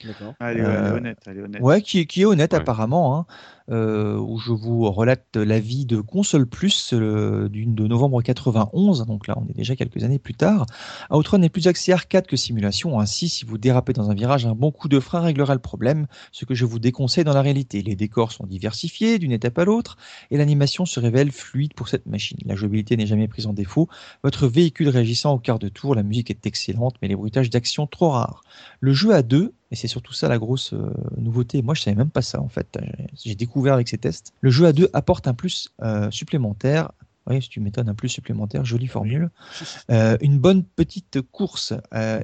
D'accord. 0.05 0.33
Ah, 0.39 0.51
elle, 0.51 0.57
est, 0.57 0.61
elle 0.61 0.65
est 0.65 0.69
Euh, 0.77 0.97
honnête, 0.97 1.17
elle 1.27 1.37
est 1.37 1.41
honnête. 1.41 1.61
Ouais, 1.61 1.81
qui, 1.81 1.99
est- 1.99 2.05
qui 2.05 2.21
est 2.21 2.25
honnête 2.25 2.53
Ouais. 2.53 2.59
apparemment, 2.59 3.17
hein, 3.17 3.25
euh, 3.69 4.17
où 4.17 4.37
je 4.39 4.51
vous 4.51 4.89
relate 4.91 5.35
l'avis 5.35 5.85
de 5.85 6.01
Console 6.01 6.45
Plus 6.45 6.91
euh, 6.93 7.47
d'une 7.49 7.75
de 7.75 7.87
novembre 7.87 8.21
91, 8.21 9.05
donc 9.05 9.27
là 9.27 9.35
on 9.37 9.47
est 9.47 9.53
déjà 9.55 9.75
quelques 9.75 10.03
années 10.03 10.19
plus 10.19 10.33
tard. 10.33 10.65
Outrun 11.11 11.41
est 11.43 11.49
plus 11.49 11.67
axé 11.67 11.93
arcade 11.93 12.27
que 12.27 12.35
simulation, 12.35 12.99
ainsi 12.99 13.29
si 13.29 13.45
vous 13.45 13.57
dérapez 13.57 13.93
dans 13.93 14.09
un 14.09 14.13
virage, 14.13 14.45
un 14.45 14.55
bon 14.55 14.71
coup 14.71 14.89
de 14.89 14.99
frein 14.99 15.21
réglera 15.21 15.53
le 15.53 15.59
problème, 15.61 16.07
ce 16.31 16.43
que 16.45 16.53
je 16.55 16.65
vous 16.65 16.79
déconseille 16.79 17.23
dans 17.23 17.33
la 17.33 17.41
réalité. 17.41 17.81
Les 17.81 17.95
décors 17.95 18.31
sont 18.31 18.45
diversifiés 18.45 19.19
d'une 19.19 19.31
étape 19.31 19.57
à 19.59 19.65
l'autre, 19.65 19.95
et 20.31 20.37
l'animation 20.37 20.85
se 20.85 20.99
révèle 20.99 21.31
fluide 21.31 21.73
pour 21.73 21.87
cette 21.87 22.07
machine. 22.07 22.37
La 22.45 22.55
jouabilité 22.55 22.97
n'est 22.97 23.05
jamais 23.07 23.27
prise 23.27 23.47
en 23.47 23.53
défaut, 23.53 23.87
votre 24.23 24.47
véhicule 24.47 24.89
réagissant 24.89 25.33
au 25.33 25.39
quart 25.39 25.59
de 25.59 25.69
tour, 25.69 25.95
la 25.95 26.03
musique 26.03 26.29
est 26.29 26.45
excellente, 26.45 26.95
mais 27.01 27.07
les 27.07 27.15
bruitages 27.15 27.49
d'action 27.49 27.87
trop 27.87 28.09
rares. 28.09 28.43
Le 28.79 28.91
jeu 28.93 29.13
à 29.13 29.21
deux, 29.21 29.53
et 29.71 29.75
c'est 29.75 29.87
surtout 29.87 30.13
ça 30.13 30.27
la 30.27 30.37
grosse 30.37 30.73
euh, 30.73 30.91
nouveauté, 31.17 31.61
moi 31.61 31.73
je 31.73 31.81
savais 31.81 31.95
même 31.95 32.09
pas 32.09 32.21
ça 32.21 32.41
en 32.41 32.49
fait, 32.49 32.77
j'ai 33.23 33.35
découvert 33.35 33.73
avec 33.73 33.87
ces 33.87 33.97
tests, 33.97 34.33
le 34.41 34.49
jeu 34.49 34.65
à 34.65 34.73
deux 34.73 34.89
apporte 34.93 35.27
un 35.27 35.33
plus 35.33 35.69
euh, 35.81 36.11
supplémentaire, 36.11 36.91
Oui, 37.27 37.41
si 37.41 37.49
tu 37.49 37.59
m'étonnes, 37.61 37.87
un 37.87 37.93
plus 37.93 38.09
supplémentaire, 38.09 38.65
jolie 38.65 38.87
formule. 38.87 39.29
Euh, 39.91 40.17
une 40.21 40.39
bonne 40.39 40.63
petite 40.63 41.21
course. 41.21 41.71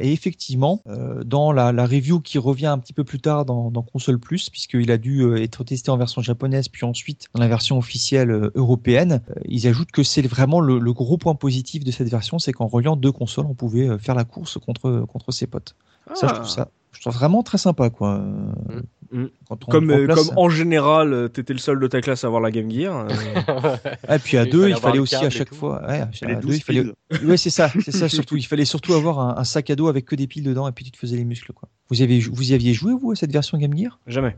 Et 0.02 0.12
effectivement, 0.12 0.82
dans 1.24 1.52
la, 1.52 1.72
la, 1.72 1.86
review 1.86 2.20
qui 2.20 2.40
revient 2.40 2.66
un 2.66 2.80
petit 2.80 2.94
peu 2.94 3.04
plus 3.04 3.20
tard 3.20 3.46
dans, 3.46 3.70
dans 3.70 3.84
Console 3.84 4.18
Plus, 4.18 4.50
puisqu'il 4.50 4.90
a 4.90 4.98
dû 4.98 5.38
être 5.38 5.64
testé 5.64 5.92
en 5.92 5.98
version 5.98 6.24
japonaise, 6.24 6.68
puis 6.68 6.84
ensuite 6.84 7.28
dans 7.36 7.42
la 7.42 7.48
version 7.48 7.78
officielle 7.78 8.50
européenne, 8.56 9.22
ils 9.46 9.68
ajoutent 9.68 9.92
que 9.92 10.04
c'est 10.04 10.24
vraiment 10.24 10.60
le, 10.60 10.80
le, 10.80 10.94
gros 10.94 11.18
point 11.18 11.36
positif 11.36 11.84
de 11.84 11.92
cette 11.92 12.10
version, 12.10 12.40
c'est 12.40 12.52
qu'en 12.52 12.68
reliant 12.68 12.96
deux 12.96 13.12
consoles, 13.12 13.46
on 13.46 13.54
pouvait 13.54 14.00
faire 14.00 14.16
la 14.16 14.26
course 14.26 14.58
contre, 14.58 15.06
contre 15.08 15.32
ses 15.32 15.46
potes. 15.46 15.76
Ah. 16.10 16.16
Ça, 16.16 16.28
je 16.28 16.34
trouve 16.34 16.50
ça, 16.50 16.70
je 16.98 17.02
trouve 17.02 17.14
vraiment 17.14 17.44
très 17.44 17.60
sympa, 17.60 17.90
quoi. 17.90 18.18
Mm. 18.18 18.82
Mmh. 19.10 19.28
comme, 19.70 19.90
euh, 19.92 20.06
place... 20.06 20.28
comme 20.28 20.38
en 20.38 20.50
général, 20.50 21.14
euh, 21.14 21.28
t'étais 21.30 21.54
le 21.54 21.60
seul 21.60 21.80
de 21.80 21.88
ta 21.88 22.02
classe 22.02 22.26
à 22.26 22.28
avoir 22.28 22.42
la 22.42 22.52
Game 22.52 22.70
Gear. 22.70 23.08
Euh... 23.08 23.78
et 24.10 24.20
puis 24.20 24.38
à 24.38 24.44
il 24.44 24.52
deux, 24.52 24.68
il 24.68 24.76
fallait 24.76 25.00
aussi 25.00 25.16
à 25.16 25.30
chaque 25.30 25.54
fois. 25.54 25.82
Ouais, 25.88 26.02
à 26.02 26.36
deux, 26.36 26.56
il 26.56 26.62
fallait. 26.62 26.84
ouais, 27.24 27.38
c'est 27.38 27.50
ça, 27.50 27.72
c'est 27.80 27.94
ça 27.94 28.10
surtout. 28.10 28.36
Il 28.36 28.46
fallait 28.46 28.66
surtout 28.66 28.96
avoir 28.96 29.20
un, 29.20 29.38
un, 29.38 29.44
sac 29.46 29.70
à 29.70 29.76
dos 29.78 29.88
avec 29.88 30.06
que 30.06 30.16
des 30.16 30.28
piles 30.28 30.44
dedans 30.44 30.68
et 30.68 30.74
puis 30.74 30.84
tu 30.84 30.92
te 30.92 30.98
faisais 30.98 31.16
les 31.16 31.24
muscles, 31.24 31.54
quoi. 31.54 31.70
Vous 31.90 32.02
avez, 32.02 32.20
vous 32.20 32.52
y 32.52 32.54
aviez 32.54 32.74
joué 32.74 32.94
vous 32.94 33.12
à 33.12 33.16
cette 33.16 33.32
version 33.32 33.58
Game 33.58 33.78
Gear? 33.78 33.98
Jamais. 34.08 34.36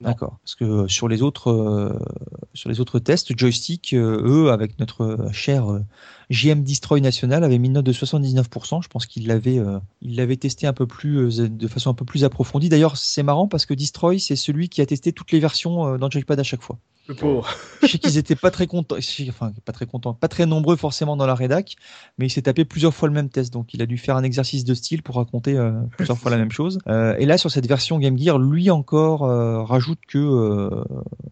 D'accord. 0.00 0.38
Parce 0.44 0.54
que 0.54 0.86
sur 0.86 1.08
les 1.08 1.22
autres, 1.22 1.50
euh, 1.50 1.98
sur 2.54 2.68
les 2.68 2.80
autres 2.80 2.98
tests, 2.98 3.36
joystick, 3.36 3.92
euh, 3.94 4.22
eux, 4.24 4.50
avec 4.52 4.78
notre 4.78 5.28
cher 5.32 5.72
euh, 5.72 5.80
JM 6.30 6.62
Destroy 6.62 7.00
National, 7.00 7.44
avait 7.44 7.58
mis 7.58 7.68
une 7.68 7.74
note 7.74 7.86
de 7.86 7.92
79%. 7.92 8.82
Je 8.82 8.88
pense 8.88 9.06
qu'il 9.06 9.26
l'avait, 9.26 9.60
il 10.02 10.16
l'avait 10.16 10.36
testé 10.36 10.66
un 10.66 10.72
peu 10.72 10.86
plus, 10.86 11.38
de 11.38 11.68
façon 11.68 11.90
un 11.90 11.94
peu 11.94 12.04
plus 12.04 12.24
approfondie. 12.24 12.68
D'ailleurs, 12.68 12.96
c'est 12.96 13.22
marrant 13.22 13.48
parce 13.48 13.66
que 13.66 13.74
Destroy, 13.74 14.18
c'est 14.18 14.36
celui 14.36 14.68
qui 14.68 14.80
a 14.80 14.86
testé 14.86 15.12
toutes 15.12 15.32
les 15.32 15.40
versions 15.40 15.96
dans 15.96 16.10
Joypad 16.10 16.38
à 16.38 16.42
chaque 16.42 16.62
fois. 16.62 16.78
Le 17.08 17.14
pauvre. 17.14 17.48
Je 17.80 17.86
sais 17.86 17.98
qu'ils 17.98 18.18
étaient 18.18 18.36
pas 18.36 18.50
très 18.50 18.66
contents, 18.66 18.96
enfin 19.30 19.52
pas 19.64 19.72
très 19.72 19.86
contents, 19.86 20.12
pas 20.12 20.28
très 20.28 20.44
nombreux 20.44 20.76
forcément 20.76 21.16
dans 21.16 21.26
la 21.26 21.34
rédac, 21.34 21.76
mais 22.18 22.26
il 22.26 22.30
s'est 22.30 22.42
tapé 22.42 22.66
plusieurs 22.66 22.92
fois 22.92 23.08
le 23.08 23.14
même 23.14 23.30
test, 23.30 23.50
donc 23.50 23.72
il 23.72 23.80
a 23.80 23.86
dû 23.86 23.96
faire 23.96 24.16
un 24.16 24.22
exercice 24.22 24.62
de 24.62 24.74
style 24.74 25.02
pour 25.02 25.14
raconter 25.14 25.56
euh, 25.56 25.72
plusieurs 25.96 26.18
fois 26.18 26.30
la 26.30 26.36
même 26.36 26.52
chose. 26.52 26.78
Euh, 26.86 27.16
et 27.18 27.24
là 27.24 27.38
sur 27.38 27.50
cette 27.50 27.66
version 27.66 27.98
Game 27.98 28.18
Gear, 28.18 28.38
lui 28.38 28.70
encore 28.70 29.24
euh, 29.24 29.62
rajoute 29.62 30.00
que 30.06 30.18
euh, 30.18 30.84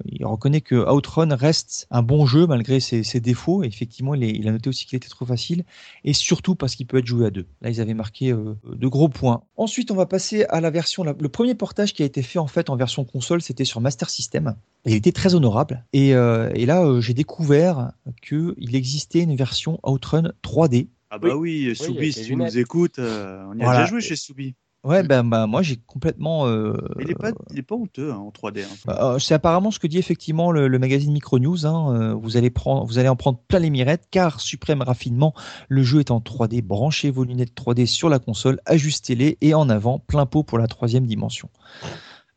il 0.06 0.24
reconnaît 0.24 0.62
que 0.62 0.90
Outrun 0.90 1.35
reste 1.35 1.86
un 1.90 2.02
bon 2.02 2.24
jeu 2.24 2.47
malgré 2.47 2.81
ses, 2.81 3.02
ses 3.02 3.20
défauts. 3.20 3.62
Et 3.62 3.66
effectivement, 3.66 4.14
il, 4.14 4.24
est, 4.24 4.31
il, 4.31 4.48
a 4.48 4.52
noté 4.52 4.70
aussi 4.70 4.85
qu'il 4.86 4.96
était 4.96 5.08
trop 5.08 5.26
facile, 5.26 5.64
et 6.04 6.12
surtout 6.12 6.54
parce 6.54 6.74
qu'il 6.74 6.86
peut 6.86 6.98
être 6.98 7.06
joué 7.06 7.26
à 7.26 7.30
deux. 7.30 7.46
Là, 7.60 7.70
ils 7.70 7.80
avaient 7.80 7.94
marqué 7.94 8.32
euh, 8.32 8.54
de 8.64 8.86
gros 8.88 9.08
points. 9.08 9.42
Ensuite, 9.56 9.90
on 9.90 9.94
va 9.94 10.06
passer 10.06 10.44
à 10.44 10.60
la 10.60 10.70
version, 10.70 11.04
la, 11.04 11.14
le 11.18 11.28
premier 11.28 11.54
portage 11.54 11.92
qui 11.92 12.02
a 12.02 12.06
été 12.06 12.22
fait 12.22 12.38
en 12.38 12.46
fait 12.46 12.70
en 12.70 12.76
version 12.76 13.04
console, 13.04 13.42
c'était 13.42 13.64
sur 13.64 13.80
Master 13.80 14.08
System. 14.08 14.54
Il 14.86 14.94
était 14.94 15.12
très 15.12 15.34
honorable. 15.34 15.84
Et, 15.92 16.14
euh, 16.14 16.50
et 16.54 16.64
là, 16.64 16.84
euh, 16.84 17.00
j'ai 17.00 17.14
découvert 17.14 17.92
qu'il 18.22 18.74
existait 18.74 19.20
une 19.20 19.36
version 19.36 19.80
Outrun 19.84 20.32
3D. 20.42 20.88
Ah 21.10 21.18
bah 21.18 21.36
oui, 21.36 21.68
oui 21.68 21.76
Soubi, 21.76 22.12
si 22.12 22.24
tu 22.24 22.36
nous 22.36 22.58
écoutes, 22.58 22.98
euh, 22.98 23.44
on 23.48 23.56
y 23.58 23.62
a 23.62 23.64
voilà. 23.64 23.80
déjà 23.80 23.90
joué 23.90 24.00
chez 24.00 24.16
Soubi. 24.16 24.54
Ouais, 24.86 25.02
ben 25.02 25.24
bah, 25.24 25.48
moi 25.48 25.62
j'ai 25.62 25.76
complètement. 25.76 26.46
Euh... 26.46 26.76
Il 27.00 27.10
est 27.10 27.14
pas, 27.14 27.32
pas 27.32 27.74
honteux 27.74 28.12
hein, 28.12 28.18
en 28.18 28.30
3D. 28.30 28.62
Hein. 28.62 28.68
Euh, 28.88 29.18
c'est 29.18 29.34
apparemment 29.34 29.72
ce 29.72 29.80
que 29.80 29.88
dit 29.88 29.98
effectivement 29.98 30.52
le, 30.52 30.68
le 30.68 30.78
magazine 30.78 31.12
Micro 31.12 31.40
News. 31.40 31.66
Hein. 31.66 31.92
Euh, 31.92 32.14
vous 32.14 32.36
allez 32.36 32.50
prendre, 32.50 32.86
vous 32.86 32.98
allez 32.98 33.08
en 33.08 33.16
prendre 33.16 33.38
plein 33.48 33.58
les 33.58 33.70
mirettes, 33.70 34.06
car 34.12 34.40
suprême 34.40 34.82
raffinement, 34.82 35.34
le 35.68 35.82
jeu 35.82 35.98
est 35.98 36.12
en 36.12 36.20
3D. 36.20 36.62
Branchez 36.62 37.10
vos 37.10 37.24
lunettes 37.24 37.52
3D 37.56 37.86
sur 37.86 38.08
la 38.08 38.20
console, 38.20 38.60
ajustez-les 38.64 39.38
et 39.40 39.54
en 39.54 39.68
avant, 39.68 39.98
plein 39.98 40.24
pot 40.24 40.44
pour 40.44 40.58
la 40.58 40.68
troisième 40.68 41.06
dimension. 41.06 41.50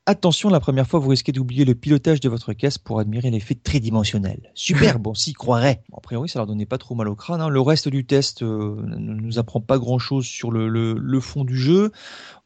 Attention, 0.10 0.50
la 0.50 0.60
première 0.60 0.88
fois, 0.88 1.00
vous 1.00 1.10
risquez 1.10 1.32
d'oublier 1.32 1.66
le 1.66 1.76
pilotage 1.76 2.20
de 2.20 2.30
votre 2.30 2.54
caisse 2.54 2.80
pour 2.80 3.00
admirer 3.00 3.30
l'effet 3.30 3.54
tridimensionnel. 3.54 4.50
Super, 4.56 4.98
bon, 5.00 5.14
s'y 5.14 5.34
croirait. 5.34 5.84
A 5.96 6.02
priori, 6.02 6.28
ça 6.28 6.40
leur 6.40 6.48
donnait 6.48 6.66
pas 6.66 6.80
trop 6.80 6.96
mal 6.96 7.08
au 7.08 7.14
crâne. 7.14 7.42
Hein. 7.42 7.50
Le 7.50 7.62
reste 7.62 7.90
du 7.90 8.08
test 8.08 8.42
euh, 8.42 8.76
ne 8.88 9.14
nous 9.14 9.38
apprend 9.38 9.62
pas 9.62 9.78
grand-chose 9.78 10.26
sur 10.26 10.50
le, 10.50 10.68
le, 10.68 10.94
le, 10.94 11.20
fond 11.20 11.44
du 11.44 11.56
jeu. 11.56 11.92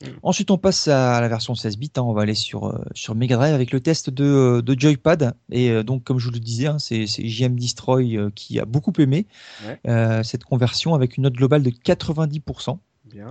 Mm. 0.01 0.07
Ensuite, 0.23 0.51
on 0.51 0.57
passe 0.57 0.89
à 0.89 1.21
la 1.21 1.29
version 1.29 1.55
16 1.55 1.77
bits. 1.77 1.89
Hein. 1.95 2.01
On 2.01 2.11
va 2.11 2.23
aller 2.23 2.35
sur, 2.35 2.67
euh, 2.67 2.83
sur 2.95 3.15
Mega 3.15 3.37
Drive 3.37 3.53
avec 3.53 3.71
le 3.71 3.79
test 3.79 4.09
de, 4.09 4.25
euh, 4.25 4.61
de 4.61 4.77
Joypad. 4.77 5.33
Et 5.49 5.71
euh, 5.71 5.83
donc, 5.83 6.03
comme 6.03 6.19
je 6.19 6.25
vous 6.25 6.33
le 6.33 6.41
disais, 6.41 6.67
hein, 6.67 6.79
c'est 6.79 7.05
JM 7.05 7.57
Destroy 7.57 8.29
qui 8.35 8.59
a 8.59 8.65
beaucoup 8.65 8.91
aimé 8.99 9.25
ouais. 9.65 10.23
Cette 10.25 10.43
conversion 10.43 10.95
avec 10.95 11.15
une 11.15 11.23
note 11.23 11.35
globale 11.35 11.63
de 11.63 11.69
90%. 11.69 12.77
Bien. 13.13 13.27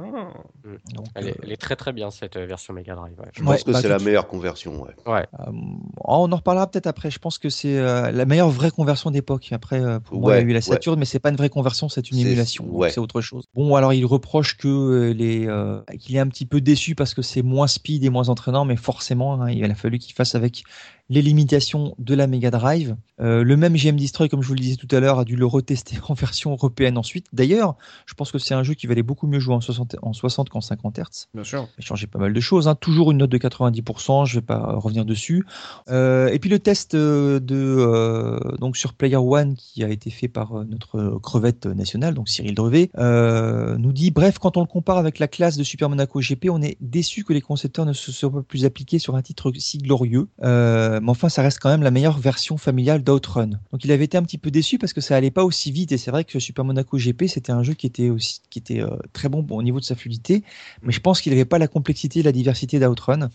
Donc, 0.95 1.07
elle, 1.17 1.29
est, 1.29 1.37
elle, 1.43 1.51
est, 1.51 1.57
très 1.57 1.75
très 1.75 1.93
bien 1.93 2.13
cette 2.13 2.37
version 2.37 2.73
Mega 2.73 2.95
Drive. 2.95 3.19
Ouais. 3.19 3.27
Je 3.33 3.43
pense 3.43 3.51
ouais, 3.51 3.63
que 3.65 3.73
bah, 3.73 3.81
c'est 3.83 3.89
la 3.89 3.99
meilleure 3.99 4.29
conversion. 4.29 4.81
Ouais. 4.81 4.95
ouais. 5.07 5.27
Euh, 5.41 5.51
on 6.05 6.31
en 6.31 6.37
reparlera 6.37 6.71
peut-être 6.71 6.87
après. 6.87 7.11
Je 7.11 7.19
pense 7.19 7.39
que 7.39 7.49
c'est 7.49 7.79
euh, 7.79 8.13
la 8.13 8.25
meilleure 8.25 8.51
vraie 8.51 8.71
conversion 8.71 9.11
d'époque. 9.11 9.49
Après, 9.51 9.81
euh, 9.81 9.99
pour 9.99 10.21
moi, 10.21 10.37
il 10.37 10.43
y 10.43 10.47
a 10.47 10.51
eu 10.51 10.53
la 10.53 10.61
Saturn, 10.61 10.99
mais 10.99 11.05
c'est 11.05 11.19
pas 11.19 11.31
une 11.31 11.37
vraie 11.37 11.49
conversion, 11.49 11.89
c'est 11.89 12.11
une 12.13 12.19
émulation. 12.19 12.65
C'est 12.91 13.01
autre 13.01 13.21
chose. 13.21 13.45
Bon, 13.55 13.75
alors 13.75 13.93
il 13.93 14.05
reproche 14.05 14.57
que 14.57 15.13
les 15.13 15.49
qu'il 15.99 16.17
est 16.17 16.21
un 16.21 16.29
petit 16.29 16.47
peu 16.47 16.61
déçu 16.61 16.95
parce 16.95 17.15
que 17.15 17.23
c'est 17.23 17.43
moins 17.43 17.67
speed 17.67 18.05
et 18.05 18.11
moins 18.11 18.29
entraînant, 18.29 18.65
mais 18.65 18.77
forcément, 18.77 19.43
hein, 19.43 19.51
il 19.51 19.65
a 19.65 19.75
fallu 19.75 19.99
qu'il 19.99 20.15
fasse 20.15 20.37
avec 20.37 20.63
les 21.13 21.21
limitations 21.21 21.95
de 21.99 22.15
la 22.15 22.27
Mega 22.27 22.51
Drive. 22.51 22.97
Euh, 23.21 23.45
le 23.45 23.57
même 23.59 23.77
GM 23.77 23.97
Destroy, 23.97 24.31
comme 24.31 24.43
je 24.43 24.49
vous 24.49 24.55
le 24.55 24.61
disais 24.61 24.77
tout 24.77 24.89
à 24.91 24.99
l'heure, 24.99 25.19
a 25.19 25.27
dû 25.27 25.37
le 25.37 25.45
retester 25.45 25.99
en 26.09 26.15
version 26.15 26.53
européenne 26.53 26.97
ensuite. 26.97 27.27
D'ailleurs, 27.35 27.77
je 28.07 28.15
pense 28.15 28.33
que 28.33 28.39
c'est 28.39 28.55
un 28.55 28.63
jeu 28.63 28.73
qui 28.73 28.87
valait 28.87 29.03
beaucoup 29.03 29.27
mieux 29.27 29.39
jouer 29.39 29.55
en 29.55 29.61
60, 29.61 29.97
en 30.01 30.15
60 30.15 30.49
qu'en 30.49 30.63
50 30.63 30.99
Hz. 30.99 31.29
Bien 31.35 31.45
sûr. 31.45 31.69
Il 31.77 31.83
a 31.83 31.85
changé 31.85 32.07
pas 32.07 32.19
mal 32.19 32.33
de 32.33 32.41
choses. 32.41 32.67
Hein. 32.67 32.75
Toujours 32.77 33.11
une 33.11 33.19
note 33.19 33.31
de 33.31 33.37
90%, 33.37 34.25
je 34.25 34.37
vais 34.37 34.41
pas 34.41 34.75
revenir 34.77 35.05
dessus. 35.05 35.45
Euh, 35.91 36.29
et 36.29 36.39
puis 36.39 36.49
le 36.49 36.59
test 36.59 36.97
de 36.97 37.43
euh, 37.51 38.39
donc 38.59 38.79
sur 38.79 38.95
Player 38.95 39.17
One 39.17 39.55
qui 39.57 39.85
a 39.85 39.91
été 39.91 40.09
fait 40.09 40.29
par 40.29 40.61
euh, 40.61 40.65
notre 40.65 41.19
crevette 41.23 41.67
nationale, 41.67 42.15
donc 42.15 42.31
Cyril 42.31 42.55
Drevet, 42.55 42.91
euh, 42.97 43.77
nous 43.77 43.93
dit 43.93 44.11
bref, 44.11 44.39
quand 44.39 44.57
on 44.57 44.61
le 44.61 44.67
compare 44.67 44.97
avec 44.97 45.19
la 45.19 45.29
classe 45.29 45.57
de 45.57 45.65
Super 45.65 45.89
Monaco 45.89 46.21
GP, 46.21 46.47
on 46.51 46.63
est 46.63 46.77
déçu 46.81 47.25
que 47.25 47.33
les 47.33 47.41
concepteurs 47.41 47.85
ne 47.85 47.93
se 47.93 48.13
soient 48.13 48.33
pas 48.33 48.43
plus 48.43 48.65
appliqués 48.65 48.99
sur 48.99 49.17
un 49.17 49.23
titre 49.23 49.53
si 49.59 49.79
glorieux. 49.79 50.29
Euh, 50.43 51.01
mais 51.03 51.11
enfin, 51.11 51.29
ça 51.29 51.43
reste 51.43 51.59
quand 51.59 51.69
même 51.69 51.83
la 51.83 51.91
meilleure 51.91 52.19
version 52.19 52.57
familiale 52.57 53.03
d'Outrun. 53.03 53.49
Donc, 53.73 53.85
il 53.85 53.91
avait 53.91 54.05
été 54.05 54.17
un 54.17 54.23
petit 54.23 54.39
peu 54.39 54.53
déçu 54.53 54.79
parce 54.79 54.93
que 54.93 55.01
ça 55.01 55.17
allait 55.17 55.33
pas 55.33 55.45
aussi 55.45 55.73
vite. 55.73 55.91
Et 55.91 55.99
c'est 55.99 56.13
vrai 56.13 56.23
que 56.23 56.39
Super 56.39 56.65
Monaco 56.65 56.97
GP, 56.97 57.25
c'était 57.27 57.51
un 57.51 57.65
jeu 57.65 57.75
qui 57.75 57.87
était 57.87 58.09
aussi, 58.09 58.41
qui 58.51 58.61
était 58.61 58.81
euh, 58.81 58.97
très 59.13 59.29
bon, 59.29 59.43
bon, 59.43 59.57
au 59.57 59.63
niveau 59.63 59.81
de 59.81 59.85
sa 59.85 59.97
fluidité. 59.97 60.45
Mais 60.83 60.93
je 60.93 61.01
pense 61.01 61.21
qu'il 61.21 61.33
n'avait 61.33 61.45
pas 61.45 61.59
la 61.59 61.67
complexité 61.67 62.21
et 62.21 62.23
la 62.23 62.31
diversité 62.31 62.79
d'Outrun. 62.79 63.31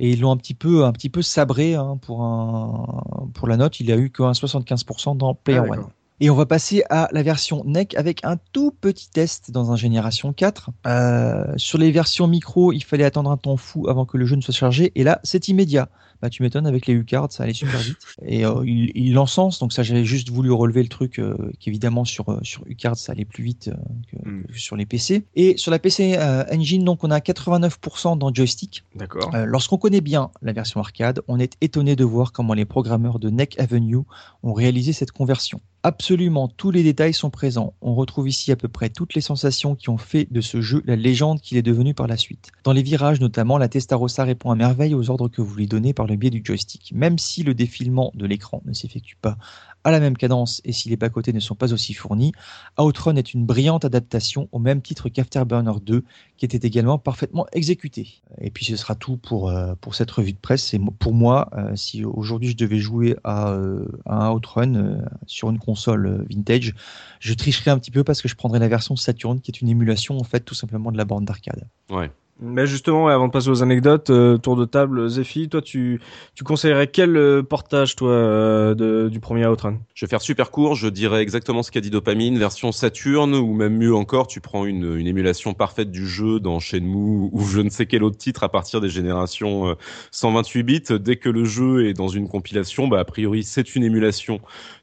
Et 0.00 0.10
ils 0.10 0.20
l'ont 0.20 0.32
un 0.32 0.36
petit 0.36 0.54
peu, 0.54 0.84
un 0.84 0.92
petit 0.92 1.10
peu 1.10 1.22
sabré 1.22 1.74
hein, 1.74 1.96
pour 2.02 2.22
un, 2.22 3.30
pour 3.34 3.46
la 3.46 3.56
note. 3.56 3.78
Il 3.78 3.92
a 3.92 3.96
eu 3.96 4.10
qu'un 4.10 4.32
75% 4.32 5.16
dans 5.16 5.34
Player 5.34 5.62
ah, 5.64 5.70
One. 5.70 5.86
Et 6.20 6.30
on 6.30 6.36
va 6.36 6.46
passer 6.46 6.84
à 6.88 7.08
la 7.10 7.22
version 7.24 7.64
NEC 7.64 7.96
avec 7.96 8.24
un 8.24 8.36
tout 8.52 8.70
petit 8.80 9.10
test 9.10 9.50
dans 9.50 9.72
un 9.72 9.76
Génération 9.76 10.32
4. 10.32 10.70
Euh, 10.86 11.52
sur 11.56 11.78
les 11.78 11.90
versions 11.90 12.28
micro, 12.28 12.72
il 12.72 12.84
fallait 12.84 13.02
attendre 13.02 13.30
un 13.30 13.36
temps 13.36 13.56
fou 13.56 13.88
avant 13.88 14.04
que 14.06 14.16
le 14.16 14.24
jeu 14.24 14.36
ne 14.36 14.40
soit 14.40 14.54
chargé. 14.54 14.92
Et 14.94 15.02
là, 15.02 15.18
c'est 15.24 15.48
immédiat. 15.48 15.88
Bah, 16.22 16.30
tu 16.30 16.44
m'étonnes, 16.44 16.68
avec 16.68 16.86
les 16.86 16.94
U-cards, 16.94 17.32
ça 17.32 17.42
allait 17.42 17.52
super 17.52 17.80
vite. 17.80 17.98
Et 18.24 18.46
euh, 18.46 18.62
il, 18.64 18.92
il 18.94 19.12
l'encense, 19.12 19.58
donc 19.58 19.72
ça, 19.72 19.82
j'avais 19.82 20.04
juste 20.04 20.30
voulu 20.30 20.52
relever 20.52 20.80
le 20.80 20.88
truc 20.88 21.18
euh, 21.18 21.34
qu'évidemment 21.58 22.04
sur, 22.04 22.28
euh, 22.28 22.38
sur 22.42 22.62
U-cards, 22.66 22.96
ça 22.96 23.10
allait 23.10 23.24
plus 23.24 23.42
vite 23.42 23.70
que, 24.08 24.28
mm. 24.28 24.44
que, 24.44 24.56
sur 24.56 24.76
les 24.76 24.86
PC. 24.86 25.24
Et 25.34 25.56
sur 25.56 25.72
la 25.72 25.80
PC 25.80 26.16
Engine, 26.52 26.84
donc 26.84 27.02
on 27.02 27.10
a 27.10 27.18
89% 27.18 28.18
dans 28.18 28.32
joystick. 28.32 28.84
D'accord. 28.94 29.32
Lorsqu'on 29.46 29.78
connaît 29.78 30.00
bien 30.00 30.30
la 30.42 30.52
version 30.52 30.78
arcade, 30.78 31.22
on 31.26 31.40
est 31.40 31.56
étonné 31.60 31.96
de 31.96 32.04
voir 32.04 32.30
comment 32.30 32.54
les 32.54 32.66
programmeurs 32.66 33.18
de 33.18 33.28
NEC 33.28 33.58
Avenue 33.58 33.98
ont 34.44 34.52
réalisé 34.52 34.92
cette 34.92 35.10
conversion. 35.10 35.60
Absolument 35.84 36.46
tous 36.46 36.70
les 36.70 36.84
détails 36.84 37.12
sont 37.12 37.30
présents. 37.30 37.74
On 37.82 37.96
retrouve 37.96 38.28
ici 38.28 38.52
à 38.52 38.56
peu 38.56 38.68
près 38.68 38.88
toutes 38.88 39.14
les 39.14 39.20
sensations 39.20 39.74
qui 39.74 39.88
ont 39.88 39.98
fait 39.98 40.28
de 40.30 40.40
ce 40.40 40.60
jeu 40.60 40.80
la 40.86 40.94
légende 40.94 41.40
qu'il 41.40 41.58
est 41.58 41.62
devenu 41.62 41.92
par 41.92 42.06
la 42.06 42.16
suite. 42.16 42.52
Dans 42.62 42.72
les 42.72 42.84
virages 42.84 43.20
notamment, 43.20 43.58
la 43.58 43.68
Testarossa 43.68 44.22
répond 44.22 44.52
à 44.52 44.54
merveille 44.54 44.94
aux 44.94 45.10
ordres 45.10 45.28
que 45.28 45.42
vous 45.42 45.56
lui 45.56 45.66
donnez 45.66 45.92
par 45.92 46.06
le 46.06 46.11
biais 46.16 46.30
du 46.30 46.42
joystick. 46.44 46.92
Même 46.94 47.18
si 47.18 47.42
le 47.42 47.54
défilement 47.54 48.10
de 48.14 48.26
l'écran 48.26 48.62
ne 48.64 48.72
s'effectue 48.72 49.16
pas 49.20 49.36
à 49.84 49.90
la 49.90 50.00
même 50.00 50.16
cadence 50.16 50.60
et 50.64 50.72
si 50.72 50.88
les 50.88 50.96
bas-côtés 50.96 51.32
ne 51.32 51.40
sont 51.40 51.54
pas 51.54 51.72
aussi 51.72 51.92
fournis, 51.94 52.32
Outrun 52.78 53.16
est 53.16 53.34
une 53.34 53.44
brillante 53.44 53.84
adaptation 53.84 54.48
au 54.52 54.58
même 54.58 54.80
titre 54.80 55.08
qu'Afterburner 55.08 55.72
2 55.82 56.04
qui 56.36 56.44
était 56.44 56.66
également 56.66 56.98
parfaitement 56.98 57.46
exécuté. 57.52 58.22
Et 58.40 58.50
puis 58.50 58.64
ce 58.64 58.76
sera 58.76 58.94
tout 58.94 59.16
pour, 59.16 59.50
euh, 59.50 59.74
pour 59.80 59.94
cette 59.94 60.10
revue 60.10 60.32
de 60.32 60.38
presse. 60.38 60.64
C'est 60.64 60.80
pour 60.98 61.14
moi, 61.14 61.48
euh, 61.56 61.74
si 61.74 62.04
aujourd'hui 62.04 62.50
je 62.50 62.56
devais 62.56 62.78
jouer 62.78 63.16
à, 63.24 63.50
euh, 63.50 63.86
un 64.06 64.30
Outrun 64.30 64.98
sur 65.26 65.50
une 65.50 65.58
console 65.58 66.24
vintage, 66.30 66.74
je 67.18 67.34
tricherais 67.34 67.70
un 67.70 67.78
petit 67.78 67.90
peu 67.90 68.04
parce 68.04 68.22
que 68.22 68.28
je 68.28 68.36
prendrais 68.36 68.58
la 68.58 68.68
version 68.68 68.96
Saturn 68.96 69.40
qui 69.40 69.50
est 69.50 69.60
une 69.60 69.68
émulation 69.68 70.16
en 70.18 70.24
fait 70.24 70.40
tout 70.40 70.54
simplement 70.54 70.92
de 70.92 70.96
la 70.96 71.04
borne 71.04 71.24
d'arcade. 71.24 71.66
Ouais. 71.90 72.10
Mais 72.40 72.66
justement, 72.66 73.08
avant 73.08 73.28
de 73.28 73.32
passer 73.32 73.50
aux 73.50 73.62
anecdotes, 73.62 74.10
euh, 74.10 74.36
tour 74.36 74.56
de 74.56 74.64
table, 74.64 75.08
Zephy, 75.08 75.48
toi, 75.48 75.62
tu, 75.62 76.00
tu 76.34 76.42
conseillerais 76.42 76.88
quel 76.88 77.16
euh, 77.16 77.42
portage, 77.42 77.94
toi, 77.94 78.10
euh, 78.10 78.74
de, 78.74 79.08
du 79.08 79.20
premier 79.20 79.46
Outrun? 79.46 79.78
Je 79.94 80.04
vais 80.04 80.10
faire 80.10 80.22
super 80.22 80.50
court, 80.50 80.74
je 80.74 80.88
dirais 80.88 81.22
exactement 81.22 81.62
ce 81.62 81.70
qu'a 81.70 81.80
dit 81.80 81.90
Dopamine, 81.90 82.38
version 82.38 82.72
Saturn, 82.72 83.34
ou 83.34 83.54
même 83.54 83.76
mieux 83.76 83.94
encore, 83.94 84.26
tu 84.26 84.40
prends 84.40 84.64
une, 84.64 84.96
une 84.96 85.06
émulation 85.06 85.54
parfaite 85.54 85.90
du 85.90 86.06
jeu 86.06 86.40
dans 86.40 86.58
Shenmue, 86.58 87.28
ou 87.30 87.44
je 87.44 87.60
ne 87.60 87.70
sais 87.70 87.86
quel 87.86 88.02
autre 88.02 88.16
titre 88.16 88.42
à 88.42 88.48
partir 88.48 88.80
des 88.80 88.88
générations 88.88 89.68
euh, 89.68 89.74
128 90.10 90.62
bits. 90.62 90.82
Dès 90.98 91.16
que 91.16 91.28
le 91.28 91.44
jeu 91.44 91.86
est 91.86 91.94
dans 91.94 92.08
une 92.08 92.28
compilation, 92.28 92.88
bah, 92.88 92.98
a 92.98 93.04
priori, 93.04 93.44
c'est 93.44 93.76
une 93.76 93.84
émulation 93.84 94.40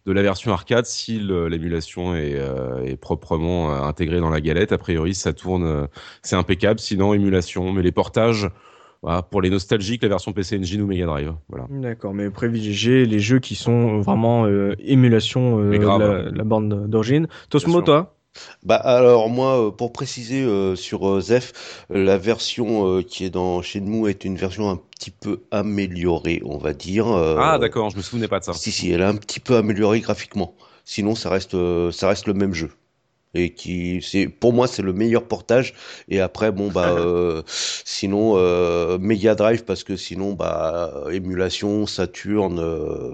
de 0.09 0.13
la 0.13 0.23
version 0.23 0.51
arcade 0.51 0.85
si 0.85 1.19
l'émulation 1.19 2.15
est, 2.15 2.33
euh, 2.35 2.83
est 2.83 2.97
proprement 2.97 3.71
euh, 3.71 3.81
intégrée 3.83 4.19
dans 4.19 4.31
la 4.31 4.41
galette. 4.41 4.71
A 4.71 4.79
priori, 4.79 5.13
ça 5.13 5.33
tourne, 5.33 5.63
euh, 5.63 5.85
c'est 6.23 6.35
impeccable. 6.35 6.79
Sinon, 6.79 7.13
émulation. 7.13 7.71
Mais 7.71 7.83
les 7.83 7.91
portages, 7.91 8.49
voilà, 9.03 9.21
pour 9.21 9.41
les 9.41 9.51
nostalgiques, 9.51 10.01
la 10.01 10.09
version 10.09 10.33
PC 10.33 10.57
Engine 10.57 10.81
ou 10.81 10.87
Mega 10.87 11.05
Drive. 11.05 11.33
Voilà. 11.47 11.67
D'accord, 11.69 12.15
mais 12.15 12.31
privilégier 12.31 13.05
les 13.05 13.19
jeux 13.19 13.39
qui 13.39 13.53
sont 13.53 14.01
vraiment 14.01 14.45
euh, 14.45 14.73
émulation 14.79 15.59
euh, 15.59 15.77
grave. 15.77 16.01
la, 16.01 16.31
la 16.31 16.43
bande 16.43 16.87
d'origine. 16.89 17.27
Tosmo, 17.49 17.81
toi? 17.83 18.15
Bah 18.63 18.75
alors 18.75 19.29
moi, 19.29 19.67
euh, 19.67 19.71
pour 19.71 19.91
préciser 19.91 20.41
euh, 20.41 20.75
sur 20.75 21.07
euh, 21.07 21.21
Zef, 21.21 21.85
euh, 21.91 22.03
la 22.03 22.17
version 22.17 23.01
qui 23.03 23.25
est 23.25 23.29
dans 23.29 23.61
Shenmue 23.61 24.09
est 24.09 24.25
une 24.25 24.37
version 24.37 24.69
un 24.69 24.77
petit 24.77 25.11
peu 25.11 25.41
améliorée, 25.51 26.41
on 26.45 26.57
va 26.57 26.73
dire. 26.73 27.07
Ah, 27.07 27.57
d'accord, 27.57 27.89
je 27.89 27.97
me 27.97 28.01
souvenais 28.01 28.27
pas 28.27 28.39
de 28.39 28.45
ça. 28.45 28.53
Si 28.53 28.71
si, 28.71 28.91
elle 28.91 29.01
est 29.01 29.05
un 29.05 29.15
petit 29.15 29.39
peu 29.39 29.55
améliorée 29.55 29.99
graphiquement. 29.99 30.55
Sinon, 30.85 31.15
ça 31.15 31.29
reste 31.29 31.55
ça 31.91 32.07
reste 32.09 32.27
le 32.27 32.33
même 32.33 32.53
jeu. 32.53 32.71
Et 33.35 33.53
qui 33.53 34.01
c'est 34.01 34.27
pour 34.27 34.53
moi 34.53 34.67
c'est 34.67 34.81
le 34.81 34.91
meilleur 34.91 35.23
portage. 35.25 35.75
Et 36.09 36.19
après 36.19 36.51
bon 36.51 36.69
bah 36.69 36.89
euh, 36.97 37.43
sinon 37.47 38.33
euh, 38.37 38.97
Mega 38.97 39.35
Drive 39.35 39.65
parce 39.65 39.83
que 39.83 39.95
sinon 39.95 40.33
bah 40.33 41.03
émulation 41.11 41.85
Saturn. 41.85 42.57
euh, 42.59 43.13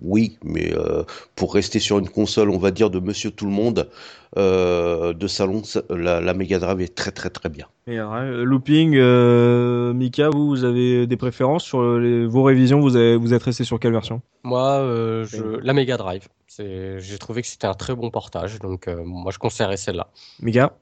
oui, 0.00 0.38
mais 0.44 0.72
euh, 0.72 1.02
pour 1.36 1.54
rester 1.54 1.78
sur 1.78 1.98
une 1.98 2.08
console, 2.08 2.50
on 2.50 2.58
va 2.58 2.70
dire 2.70 2.90
de 2.90 3.00
Monsieur 3.00 3.30
Tout 3.30 3.46
le 3.46 3.52
Monde 3.52 3.88
euh, 4.36 5.12
de 5.12 5.26
salon, 5.26 5.62
la, 5.90 6.20
la 6.20 6.34
Mega 6.34 6.58
Drive 6.58 6.80
est 6.80 6.94
très 6.94 7.10
très 7.10 7.30
très 7.30 7.48
bien. 7.48 7.66
Et, 7.86 7.98
euh, 7.98 8.44
Looping, 8.44 8.94
euh, 8.96 9.92
Mika, 9.94 10.28
vous, 10.28 10.48
vous 10.48 10.64
avez 10.64 11.06
des 11.06 11.16
préférences 11.16 11.64
sur 11.64 11.98
les- 11.98 12.26
vos 12.26 12.42
révisions 12.42 12.80
vous, 12.80 12.96
avez, 12.96 13.16
vous 13.16 13.32
êtes 13.32 13.42
resté 13.42 13.64
sur 13.64 13.80
quelle 13.80 13.92
version? 13.92 14.20
Moi, 14.42 14.62
euh, 14.80 15.24
je... 15.24 15.42
la 15.62 15.72
Mega 15.72 15.96
Drive. 15.96 16.28
J'ai 16.58 17.18
trouvé 17.18 17.42
que 17.42 17.48
c'était 17.48 17.66
un 17.66 17.74
très 17.74 17.94
bon 17.94 18.10
portage, 18.10 18.58
donc 18.58 18.88
euh, 18.88 19.02
moi 19.04 19.30
je 19.32 19.38
conseillerais 19.38 19.76
celle-là. 19.76 20.08
Mika? 20.40 20.76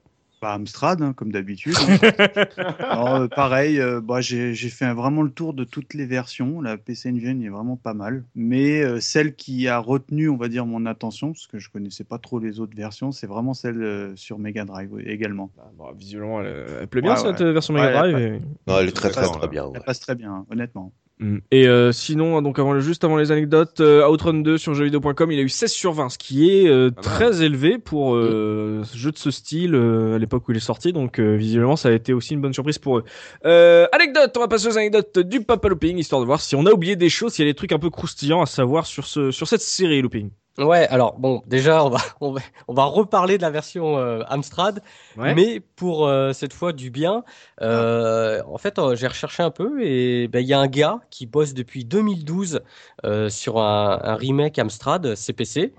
Bah, 0.46 0.52
Amstrad, 0.54 1.02
hein, 1.02 1.12
comme 1.12 1.32
d'habitude. 1.32 1.74
Alors, 2.78 3.14
euh, 3.16 3.26
pareil, 3.26 3.80
euh, 3.80 4.00
bah, 4.00 4.20
j'ai 4.20 4.54
fait 4.54 4.92
vraiment 4.94 5.22
le 5.22 5.30
tour 5.30 5.54
de 5.54 5.64
toutes 5.64 5.92
les 5.94 6.06
versions. 6.06 6.60
La 6.60 6.76
PC 6.76 7.10
Engine 7.10 7.42
est 7.42 7.48
vraiment 7.48 7.76
pas 7.76 7.94
mal. 7.94 8.22
Mais 8.36 8.80
euh, 8.82 9.00
celle 9.00 9.34
qui 9.34 9.66
a 9.66 9.78
retenu, 9.78 10.28
on 10.28 10.36
va 10.36 10.46
dire, 10.46 10.64
mon 10.64 10.86
attention, 10.86 11.32
parce 11.32 11.48
que 11.48 11.58
je 11.58 11.68
connaissais 11.68 12.04
pas 12.04 12.18
trop 12.18 12.38
les 12.38 12.60
autres 12.60 12.76
versions, 12.76 13.10
c'est 13.10 13.26
vraiment 13.26 13.54
celle 13.54 13.82
euh, 13.82 14.14
sur 14.14 14.38
Mega 14.38 14.64
Drive 14.64 14.88
oui, 14.92 15.02
également. 15.06 15.50
Bah, 15.56 15.68
bon, 15.76 15.92
Visuellement, 15.98 16.40
elle, 16.42 16.64
elle 16.82 16.86
plaît 16.86 17.02
bien 17.02 17.14
Ouais, 17.14 17.20
cette 17.20 17.40
ouais. 17.40 17.52
version 17.52 17.74
Mega 17.74 17.86
Ouais, 17.86 17.92
Drive. 18.12 18.16
elle 18.16 18.34
et- 18.34 18.40
Non, 18.68 18.78
elle 18.78 18.88
est 18.88 18.92
très 18.92 19.10
très 19.10 19.26
très 19.26 19.48
bien. 19.48 19.64
ouais. 19.64 19.72
Elle 19.74 19.82
passe 19.82 19.98
très 20.00 20.14
bien, 20.14 20.30
hein, 20.32 20.46
honnêtement. 20.50 20.92
Mm. 21.18 21.38
Et 21.50 21.66
euh, 21.66 21.92
sinon, 21.92 22.42
donc 22.42 22.58
avant, 22.58 22.78
juste 22.80 23.04
avant 23.04 23.16
les 23.16 23.32
anecdotes, 23.32 23.80
euh, 23.80 24.06
Outrun 24.06 24.34
2 24.34 24.58
sur 24.58 24.74
jeuxvideo.com, 24.74 25.32
il 25.32 25.38
a 25.38 25.42
eu 25.42 25.48
16 25.48 25.72
sur 25.72 25.92
20, 25.92 26.10
ce 26.10 26.18
qui 26.18 26.50
est 26.50 26.68
euh, 26.68 26.90
très 26.90 27.42
élevé 27.42 27.78
pour 27.78 28.14
euh, 28.14 28.82
ce 28.84 28.98
jeu 28.98 29.12
de 29.12 29.18
ce 29.18 29.30
style 29.30 29.74
euh, 29.74 30.16
à 30.16 30.18
l'époque 30.18 30.46
où 30.48 30.52
il 30.52 30.58
est 30.58 30.60
sorti. 30.60 30.92
Donc 30.92 31.18
euh, 31.18 31.36
visiblement, 31.36 31.76
ça 31.76 31.88
a 31.88 31.92
été 31.92 32.12
aussi 32.12 32.34
une 32.34 32.40
bonne 32.40 32.52
surprise 32.52 32.78
pour 32.78 32.98
eux. 32.98 33.04
Euh, 33.46 33.86
anecdote, 33.92 34.34
on 34.36 34.40
va 34.40 34.48
passer 34.48 34.68
aux 34.68 34.76
anecdotes 34.76 35.18
du 35.18 35.42
Papa 35.42 35.68
Looping, 35.68 35.96
histoire 35.96 36.20
de 36.20 36.26
voir 36.26 36.40
si 36.40 36.54
on 36.54 36.66
a 36.66 36.70
oublié 36.70 36.96
des 36.96 37.08
choses, 37.08 37.32
s'il 37.32 37.46
y 37.46 37.48
a 37.48 37.50
des 37.50 37.56
trucs 37.56 37.72
un 37.72 37.78
peu 37.78 37.90
croustillants 37.90 38.42
à 38.42 38.46
savoir 38.46 38.86
sur 38.86 39.06
ce 39.06 39.30
sur 39.30 39.48
cette 39.48 39.62
série 39.62 40.02
Looping. 40.02 40.30
Ouais, 40.58 40.88
alors 40.88 41.18
bon, 41.18 41.42
déjà 41.46 41.84
on 41.84 41.90
va 41.90 41.98
on 42.22 42.32
va, 42.32 42.40
on 42.66 42.72
va 42.72 42.84
reparler 42.84 43.36
de 43.36 43.42
la 43.42 43.50
version 43.50 43.98
euh, 43.98 44.22
Amstrad, 44.28 44.82
mais 45.26 45.60
pour 45.60 46.06
euh, 46.06 46.32
cette 46.32 46.54
fois 46.54 46.72
du 46.72 46.90
bien. 46.90 47.24
Euh, 47.60 48.42
En 48.46 48.56
fait, 48.56 48.78
euh, 48.78 48.96
j'ai 48.96 49.06
recherché 49.06 49.42
un 49.42 49.50
peu 49.50 49.82
et 49.84 50.28
ben, 50.28 50.40
il 50.40 50.46
y 50.48 50.54
a 50.54 50.58
un 50.58 50.66
gars 50.66 51.00
qui 51.10 51.26
bosse 51.26 51.52
depuis 51.52 51.84
2012 51.84 52.60
euh, 53.04 53.28
sur 53.28 53.58
un, 53.58 54.00
un 54.02 54.14
remake 54.16 54.58
Amstrad 54.58 55.14
CPC. 55.14 55.74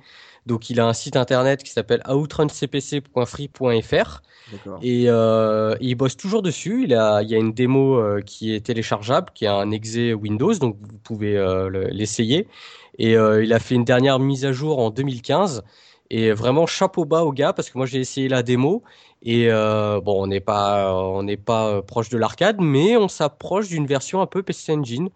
Donc 0.45 0.69
il 0.69 0.79
a 0.79 0.85
un 0.85 0.93
site 0.93 1.15
internet 1.17 1.63
qui 1.63 1.71
s'appelle 1.71 2.03
outruncpc.free.fr 2.07 4.21
et 4.81 5.05
euh, 5.09 5.75
il 5.81 5.95
bosse 5.95 6.15
toujours 6.17 6.41
dessus. 6.41 6.83
Il 6.85 6.93
a, 6.93 7.21
il 7.21 7.29
y 7.29 7.35
a 7.35 7.37
une 7.37 7.53
démo 7.53 7.97
euh, 7.97 8.21
qui 8.21 8.53
est 8.53 8.65
téléchargeable, 8.65 9.31
qui 9.33 9.45
a 9.47 9.55
un 9.55 9.71
exe 9.71 9.95
Windows, 10.15 10.53
donc 10.55 10.77
vous 10.81 10.97
pouvez 10.99 11.37
euh, 11.37 11.69
le- 11.69 11.87
l'essayer. 11.87 12.47
Et 12.97 13.15
euh, 13.17 13.43
il 13.43 13.53
a 13.53 13.59
fait 13.59 13.75
une 13.75 13.83
dernière 13.83 14.19
mise 14.19 14.45
à 14.45 14.51
jour 14.51 14.79
en 14.79 14.89
2015. 14.89 15.63
Et 16.09 16.31
vraiment 16.31 16.65
chapeau 16.67 17.05
bas 17.05 17.23
au 17.23 17.33
gars 17.33 17.51
parce 17.53 17.69
que 17.69 17.77
moi 17.77 17.85
j'ai 17.85 17.99
essayé 17.99 18.29
la 18.29 18.41
démo 18.41 18.81
et 19.23 19.51
euh, 19.51 19.99
bon 19.99 20.23
on 20.23 20.27
n'est 20.27 20.39
pas 20.39 20.93
on 20.93 21.23
n'est 21.23 21.35
pas 21.35 21.67
euh, 21.67 21.81
proche 21.81 22.07
de 22.09 22.17
l'arcade 22.17 22.57
mais 22.61 22.95
on 22.95 23.09
s'approche 23.09 23.67
d'une 23.67 23.85
version 23.85 24.21
un 24.21 24.25
peu 24.27 24.41
PC 24.41 24.71
Engine. 24.73 25.09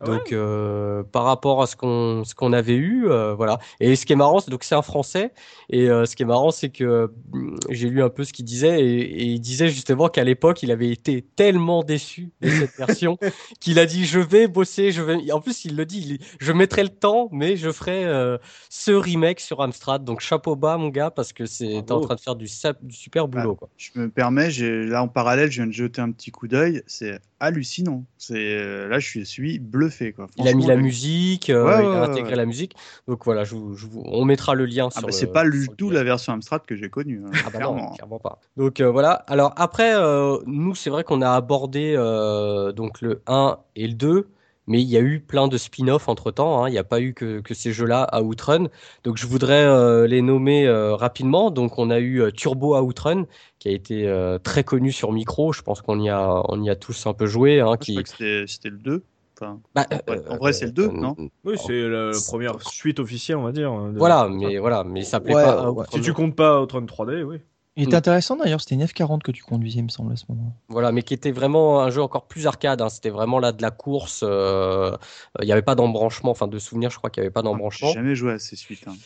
Ouais 0.00 0.06
Donc 0.06 0.32
euh, 0.32 1.02
par 1.02 1.24
rapport 1.24 1.60
à 1.60 1.66
ce 1.66 1.74
qu'on 1.74 2.22
ce 2.24 2.34
qu'on 2.34 2.52
avait 2.52 2.76
eu 2.76 3.08
euh, 3.08 3.34
voilà 3.34 3.58
et 3.80 3.96
ce 3.96 4.06
qui 4.06 4.12
est 4.12 4.16
marrant 4.16 4.38
c'est 4.38 4.50
donc 4.50 4.62
c'est 4.62 4.76
un 4.76 4.82
français 4.82 5.32
et 5.70 5.90
euh, 5.90 6.06
ce 6.06 6.14
qui 6.14 6.22
est 6.22 6.26
marrant 6.26 6.52
c'est 6.52 6.68
que 6.68 7.10
hum, 7.32 7.58
j'ai 7.68 7.88
lu 7.90 8.00
un 8.02 8.08
peu 8.08 8.22
ce 8.22 8.32
qu'il 8.32 8.44
disait 8.44 8.80
et, 8.80 9.00
et 9.00 9.24
il 9.24 9.40
disait 9.40 9.68
justement 9.68 10.08
qu'à 10.08 10.22
l'époque 10.22 10.62
il 10.62 10.70
avait 10.70 10.90
été 10.90 11.22
tellement 11.34 11.82
déçu 11.82 12.30
de 12.40 12.48
cette 12.48 12.76
version 12.78 13.18
qu'il 13.60 13.80
a 13.80 13.86
dit 13.86 14.04
je 14.06 14.20
vais 14.20 14.46
bosser 14.46 14.92
je 14.92 15.02
vais 15.02 15.32
en 15.32 15.40
plus 15.40 15.64
il 15.64 15.74
le 15.74 15.84
dit 15.84 16.00
il- 16.20 16.26
je 16.38 16.52
mettrai 16.52 16.84
le 16.84 16.90
temps 16.90 17.28
mais 17.32 17.56
je 17.56 17.72
ferai 17.72 18.04
ce 18.70 18.92
remake 18.92 19.40
sur 19.40 19.60
Amstrad 19.62 20.04
donc 20.04 20.20
chapeau 20.20 20.54
bas 20.54 20.76
mon 20.78 20.88
gars 20.90 21.10
parce 21.10 21.32
que 21.32 21.44
c'est 21.46 21.78
en 21.90 22.00
train 22.00 22.14
de 22.14 22.20
faire 22.20 22.36
du, 22.36 22.46
sap- 22.46 22.84
du 22.84 22.94
super 22.94 23.26
boulot 23.26 23.56
quoi. 23.56 23.68
Je 23.76 23.90
me 23.96 24.08
permets, 24.08 24.50
j'ai- 24.50 24.84
là 24.86 25.02
en 25.02 25.08
parallèle, 25.08 25.50
je 25.50 25.56
viens 25.56 25.66
de 25.66 25.72
jeter 25.72 26.00
un 26.00 26.10
petit 26.12 26.30
coup 26.30 26.46
d'œil. 26.48 26.82
C'est 26.86 27.18
hallucinant. 27.40 28.04
C'est 28.18 28.88
là, 28.88 28.98
je 28.98 29.06
suis, 29.06 29.26
suis 29.26 29.58
Quoi. 30.12 30.26
Il 30.36 30.46
a 30.48 30.54
mis 30.54 30.66
la 30.66 30.76
musique, 30.76 31.50
euh, 31.50 31.64
Ouais, 31.64 31.84
il 31.84 31.86
a 31.96 32.02
intégré 32.04 32.30
ouais. 32.30 32.36
la 32.36 32.46
musique. 32.46 32.74
Donc 33.06 33.24
voilà, 33.24 33.44
je 33.44 33.56
je 33.74 33.86
on 33.96 34.24
mettra 34.24 34.54
le 34.54 34.66
lien 34.66 34.88
Ah 34.96 35.00
bah, 35.00 35.08
c'est 35.10 35.32
pas 35.32 35.48
du 35.48 35.68
tout 35.76 35.90
la 35.90 36.04
version 36.04 36.32
Amstrad 36.32 36.62
que 36.66 36.76
j'ai 36.76 36.88
connue. 36.90 37.22
hein, 37.26 37.30
Ah 37.34 37.50
bah 37.50 37.58
clairement. 37.58 37.76
non, 37.90 37.94
clairement 37.94 38.18
pas. 38.18 38.38
Donc 38.56 38.80
euh, 38.80 38.90
voilà. 38.90 39.12
Alors 39.26 39.52
après, 39.56 39.94
euh, 39.94 40.38
nous 40.46 40.74
c'est 40.74 40.90
vrai 40.90 41.04
qu'on 41.04 41.22
a 41.22 41.30
abordé 41.30 41.94
donc 42.76 43.00
le 43.00 43.22
1 43.26 43.58
et 43.76 43.86
le 43.88 43.94
2, 43.94 44.28
mais 44.66 44.82
il 44.82 44.88
y 44.88 44.96
a 44.96 45.00
eu 45.00 45.20
plein 45.20 45.48
de 45.48 45.56
spin-off 45.56 46.08
entre 46.08 46.30
temps. 46.30 46.66
Il 46.66 46.72
n'y 46.72 46.78
a 46.78 46.84
pas 46.84 47.00
eu 47.00 47.14
que, 47.14 47.40
que 47.40 47.54
ces 47.54 47.72
jeux-là 47.72 48.02
à 48.02 48.22
Outrun. 48.22 48.66
Donc 49.04 49.16
je 49.16 49.26
voudrais 49.26 50.06
les 50.06 50.20
nommer 50.22 50.68
rapidement. 50.68 51.50
Donc 51.50 51.78
on 51.78 51.90
a 51.90 52.00
eu 52.00 52.30
Turbo 52.34 52.78
Outrun 52.78 53.24
qui 53.58 53.68
a 53.68 53.72
été 53.72 54.06
euh, 54.06 54.38
très 54.38 54.64
connu 54.64 54.92
sur 54.92 55.10
micro. 55.12 55.52
Je 55.52 55.62
pense 55.62 55.80
qu'on 55.82 55.98
y 56.00 56.10
a 56.10 56.42
on 56.48 56.62
y 56.62 56.70
a 56.70 56.76
tous 56.76 57.06
un 57.06 57.14
peu 57.14 57.26
joué. 57.26 57.60
Hein, 57.60 57.76
je 57.80 57.92
crois 57.92 58.02
que 58.02 58.46
c'était 58.46 58.68
le 58.70 58.78
2. 58.78 59.04
Enfin, 59.40 59.60
Bah, 59.74 59.86
euh, 59.92 60.20
en 60.30 60.36
vrai, 60.36 60.52
c'est 60.52 60.66
le 60.66 60.72
2, 60.72 60.86
euh, 60.88 60.92
non 60.92 61.14
Oui, 61.44 61.56
c'est 61.56 61.88
la 61.88 62.12
première 62.26 62.60
suite 62.62 62.98
officielle, 62.98 63.36
on 63.36 63.42
va 63.44 63.52
dire. 63.52 63.70
de- 63.72 63.98
Voilà, 63.98 64.28
mais 64.28 64.58
voilà, 64.58 64.84
mais 64.84 65.02
ça 65.04 65.20
Ouais, 65.20 65.32
pas 65.32 65.70
ouais. 65.70 65.82
Outrun. 65.82 65.98
Si 65.98 66.00
tu 66.00 66.12
comptes 66.12 66.34
pas 66.34 66.60
Outrun 66.60 66.84
3D, 66.86 67.22
oui. 67.22 67.38
Il 67.76 67.84
était 67.84 67.94
intéressant 67.94 68.34
d'ailleurs, 68.34 68.60
c'était 68.60 68.74
une 68.74 68.82
F40 68.84 69.22
que 69.22 69.30
tu 69.30 69.44
conduisais, 69.44 69.78
il 69.78 69.84
me 69.84 69.88
semble, 69.88 70.12
à 70.12 70.16
ce 70.16 70.24
moment. 70.28 70.52
Voilà, 70.68 70.90
mais 70.90 71.02
qui 71.04 71.14
était 71.14 71.30
vraiment 71.30 71.80
un 71.80 71.90
jeu 71.90 72.02
encore 72.02 72.26
plus 72.26 72.48
arcade. 72.48 72.82
hein. 72.82 72.88
C'était 72.88 73.10
vraiment 73.10 73.38
là 73.38 73.52
de 73.52 73.62
la 73.62 73.70
course. 73.70 74.24
euh, 74.26 74.96
Il 75.40 75.46
n'y 75.46 75.52
avait 75.52 75.62
pas 75.62 75.76
d'embranchement. 75.76 76.32
Enfin, 76.32 76.48
de 76.48 76.58
souvenir, 76.58 76.90
je 76.90 76.96
crois 76.98 77.08
qu'il 77.10 77.20
n'y 77.20 77.26
avait 77.26 77.32
pas 77.32 77.40
j'ai 77.42 77.44
d'embranchement. 77.44 77.92
jamais 77.92 78.16
joué 78.16 78.32
à 78.32 78.38
ces 78.40 78.56
suites. 78.56 78.82
hein. 78.88 78.96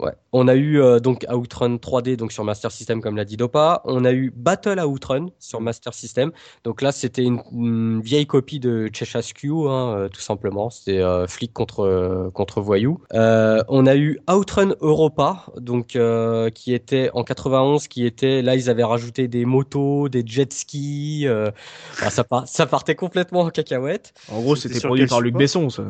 Ouais. 0.00 0.12
On 0.32 0.48
a 0.48 0.54
eu 0.54 0.80
euh, 0.80 1.00
donc 1.00 1.26
Outrun 1.30 1.76
3D 1.76 2.16
donc 2.16 2.32
sur 2.32 2.44
Master 2.44 2.72
System 2.72 3.02
comme 3.02 3.14
l'a 3.16 3.26
dit 3.26 3.36
Dopa. 3.36 3.82
On 3.84 4.04
a 4.06 4.12
eu 4.12 4.32
Battle 4.34 4.80
Outrun 4.80 5.26
sur 5.38 5.60
Master 5.60 5.92
System. 5.92 6.32
Donc 6.64 6.80
là 6.80 6.92
c'était 6.92 7.22
une, 7.22 7.40
une 7.52 8.00
vieille 8.00 8.26
copie 8.26 8.58
de 8.58 8.88
Cheshire 8.92 9.22
hein, 9.70 9.94
euh, 9.96 10.08
tout 10.08 10.22
simplement. 10.22 10.70
C'était 10.70 10.98
euh, 11.00 11.26
flic 11.26 11.52
contre 11.52 11.80
euh, 11.80 12.30
contre 12.30 12.62
voyou. 12.62 13.00
Euh, 13.12 13.62
on 13.68 13.86
a 13.86 13.94
eu 13.94 14.18
Outrun 14.30 14.74
Europa 14.80 15.44
donc 15.58 15.94
euh, 15.94 16.48
qui 16.48 16.72
était 16.72 17.10
en 17.12 17.22
91 17.22 17.86
qui 17.86 18.06
était 18.06 18.40
là 18.40 18.56
ils 18.56 18.70
avaient 18.70 18.84
rajouté 18.84 19.28
des 19.28 19.44
motos, 19.44 20.08
des 20.08 20.24
jet 20.26 20.50
skis. 20.52 21.26
euh, 21.26 21.50
enfin, 21.92 22.08
ça 22.10 22.24
part- 22.24 22.48
ça 22.48 22.64
partait 22.66 22.94
complètement 22.94 23.40
en 23.40 23.50
cacahuète. 23.50 24.14
En 24.30 24.40
gros, 24.40 24.56
C'était 24.56 24.74
c'était 24.76 24.86
produit 24.86 25.06
par 25.06 25.20
Luc 25.20 25.34
Besson, 25.34 25.68
ça. 25.68 25.84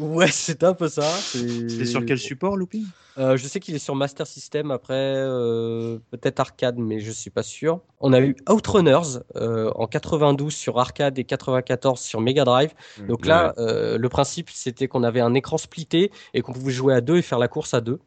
Ouais, 0.00 0.28
c'est 0.30 0.62
un 0.62 0.74
peu 0.74 0.88
ça. 0.88 1.02
C'est 1.22 1.84
sur 1.86 2.04
quel 2.06 2.18
support, 2.18 2.56
Looping 2.56 2.84
Euh, 3.18 3.36
je 3.36 3.46
sais 3.46 3.60
qu'il 3.60 3.74
est 3.74 3.80
sur 3.80 3.94
Master 3.94 4.26
System 4.26 4.70
après, 4.70 4.94
euh, 4.94 5.98
peut-être 6.10 6.40
arcade, 6.40 6.78
mais 6.78 7.00
je 7.00 7.10
suis 7.10 7.30
pas 7.30 7.42
sûr. 7.42 7.80
On 8.00 8.12
a 8.12 8.20
eu 8.20 8.36
Outrunners 8.48 9.20
euh, 9.36 9.70
en 9.74 9.86
92 9.86 10.52
sur 10.54 10.78
arcade 10.78 11.18
et 11.18 11.24
94 11.24 12.00
sur 12.00 12.20
Mega 12.20 12.44
Drive. 12.44 12.72
Donc 13.06 13.26
là, 13.26 13.54
le 13.58 14.08
principe 14.08 14.50
c'était 14.50 14.88
qu'on 14.88 15.02
avait 15.02 15.20
un 15.20 15.34
écran 15.34 15.58
splitté 15.58 16.10
et 16.34 16.42
qu'on 16.42 16.52
pouvait 16.52 16.72
jouer 16.72 16.94
à 16.94 17.00
deux 17.00 17.16
et 17.16 17.22
faire 17.22 17.38
la 17.38 17.48
course 17.48 17.74
à 17.74 17.80
deux. 17.80 18.00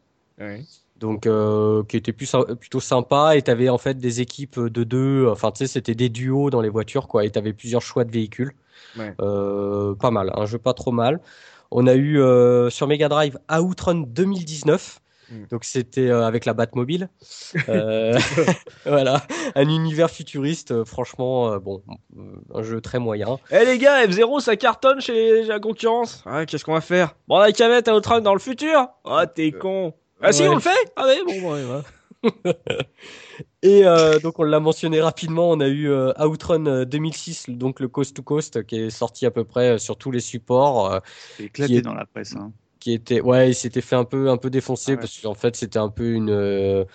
Donc 0.98 1.28
qui 1.88 1.98
était 1.98 2.14
plus 2.14 2.36
plutôt 2.60 2.80
sympa 2.80 3.36
et 3.36 3.42
t'avais 3.42 3.70
en 3.70 3.78
fait 3.78 3.98
des 3.98 4.22
équipes 4.22 4.60
de 4.60 4.84
deux. 4.84 5.28
Enfin 5.30 5.52
tu 5.52 5.60
sais 5.60 5.68
c'était 5.68 5.96
des 5.96 6.10
duos 6.10 6.50
dans 6.50 6.62
les 6.62 6.70
voitures 6.70 7.08
quoi 7.08 7.26
et 7.26 7.30
t'avais 7.30 7.54
plusieurs 7.54 7.82
choix 7.82 8.06
de 8.06 8.12
véhicules. 8.12 8.54
Ouais. 8.98 9.14
Pas 9.18 10.12
mal, 10.12 10.32
un 10.36 10.46
jeu 10.46 10.58
pas 10.58 10.74
trop 10.74 10.92
mal. 10.92 11.20
On 11.78 11.88
a 11.88 11.94
eu 11.94 12.22
euh, 12.22 12.70
sur 12.70 12.88
Mega 12.88 13.10
Drive 13.10 13.38
Outrun 13.52 14.06
2019. 14.08 15.02
Mm. 15.30 15.36
Donc 15.52 15.66
c'était 15.66 16.10
euh, 16.10 16.26
avec 16.26 16.46
la 16.46 16.54
Batmobile. 16.54 17.10
Euh, 17.70 18.18
voilà, 18.86 19.22
un 19.56 19.68
univers 19.68 20.10
futuriste. 20.10 20.72
euh, 20.72 20.86
franchement, 20.86 21.58
bon, 21.58 21.82
un 22.54 22.64
jeu 22.64 22.80
très 22.80 23.00
moyen. 23.00 23.40
Eh 23.52 23.66
les 23.66 23.78
gars, 23.78 24.06
F0 24.06 24.40
ça 24.40 24.56
cartonne 24.56 25.02
chez 25.02 25.44
la 25.44 25.60
concurrence. 25.60 26.24
Ah, 26.26 26.46
qu'est-ce 26.46 26.64
qu'on 26.64 26.74
va 26.74 26.82
faire? 26.82 27.16
Bon, 27.28 27.40
la 27.40 27.48
mettre 27.68 27.92
à 27.92 27.96
Outrun 27.96 28.22
dans 28.22 28.34
le 28.34 28.40
futur? 28.40 28.88
Oh, 29.04 29.22
t'es 29.34 29.52
con. 29.52 29.94
Ah 30.22 30.32
si, 30.32 30.44
on 30.44 30.56
le 30.56 30.62
fait? 30.62 30.70
Ah 30.96 31.06
ouais, 31.06 31.24
bon, 31.26 31.54
ouais, 31.54 31.64
ouais. 31.64 31.82
Et 33.62 33.86
euh, 33.86 34.20
donc 34.20 34.40
on 34.40 34.44
l'a 34.44 34.60
mentionné 34.60 35.02
rapidement, 35.02 35.50
on 35.52 35.60
a 35.60 35.68
eu 35.68 35.90
euh, 35.90 36.14
Outrun 36.26 36.66
euh, 36.68 36.86
2006, 36.86 37.50
donc 37.50 37.80
le 37.80 37.88
Coast 37.88 38.16
to 38.16 38.24
Coast, 38.24 38.64
qui 38.66 38.78
est 38.78 38.90
sorti 38.90 39.26
à 39.26 39.32
peu 39.32 39.44
près 39.44 39.72
euh, 39.72 39.78
sur 39.78 39.98
tous 39.98 40.12
les 40.12 40.20
supports, 40.20 40.92
euh, 40.94 41.00
C'est 41.38 41.44
éclaté 41.46 41.74
Qui 41.74 41.78
est- 41.80 41.82
dans 41.82 41.94
la 41.94 42.06
presse. 42.06 42.36
hein. 42.36 42.52
qui 42.80 42.94
était, 42.94 43.22
ouais, 43.22 43.50
il 43.52 43.56
s'était 43.56 43.82
fait 43.82 43.96
un 43.96 44.04
peu, 44.06 44.30
un 44.30 44.38
peu 44.38 44.50
défoncer 44.52 44.92
Ah 44.94 44.96
ouais. 44.96 45.00
parce 45.02 45.20
qu'en 45.20 45.34
fait 45.34 45.56
c'était 45.56 45.80
un 45.80 45.90
peu 45.90 46.12
une, 46.12 46.30
euh, 46.30 46.86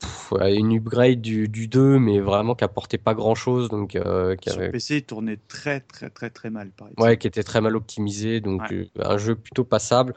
pff, 0.00 0.32
une 0.48 0.74
upgrade 0.76 1.20
du, 1.20 1.48
du 1.48 1.68
2, 1.68 1.98
mais 1.98 2.20
vraiment 2.20 2.54
qui 2.54 2.64
apportait 2.64 2.98
pas 2.98 3.14
grand 3.14 3.34
chose, 3.34 3.68
donc 3.68 3.96
euh, 3.96 4.36
qui 4.36 4.50
Sur 4.50 4.60
avait- 4.60 4.70
PC, 4.70 4.96
il 4.96 5.02
tournait 5.04 5.38
très 5.48 5.80
très 5.80 6.10
très 6.10 6.30
très 6.30 6.50
mal, 6.50 6.70
par 6.76 6.88
exemple. 6.88 7.02
Ouais, 7.02 7.16
qui 7.16 7.26
était 7.26 7.42
très 7.42 7.60
mal 7.60 7.76
optimisé, 7.76 8.40
donc 8.40 8.62
Ouais. 8.70 8.88
euh, 8.98 9.02
un 9.04 9.18
jeu 9.18 9.34
plutôt 9.34 9.64
passable. 9.64 10.14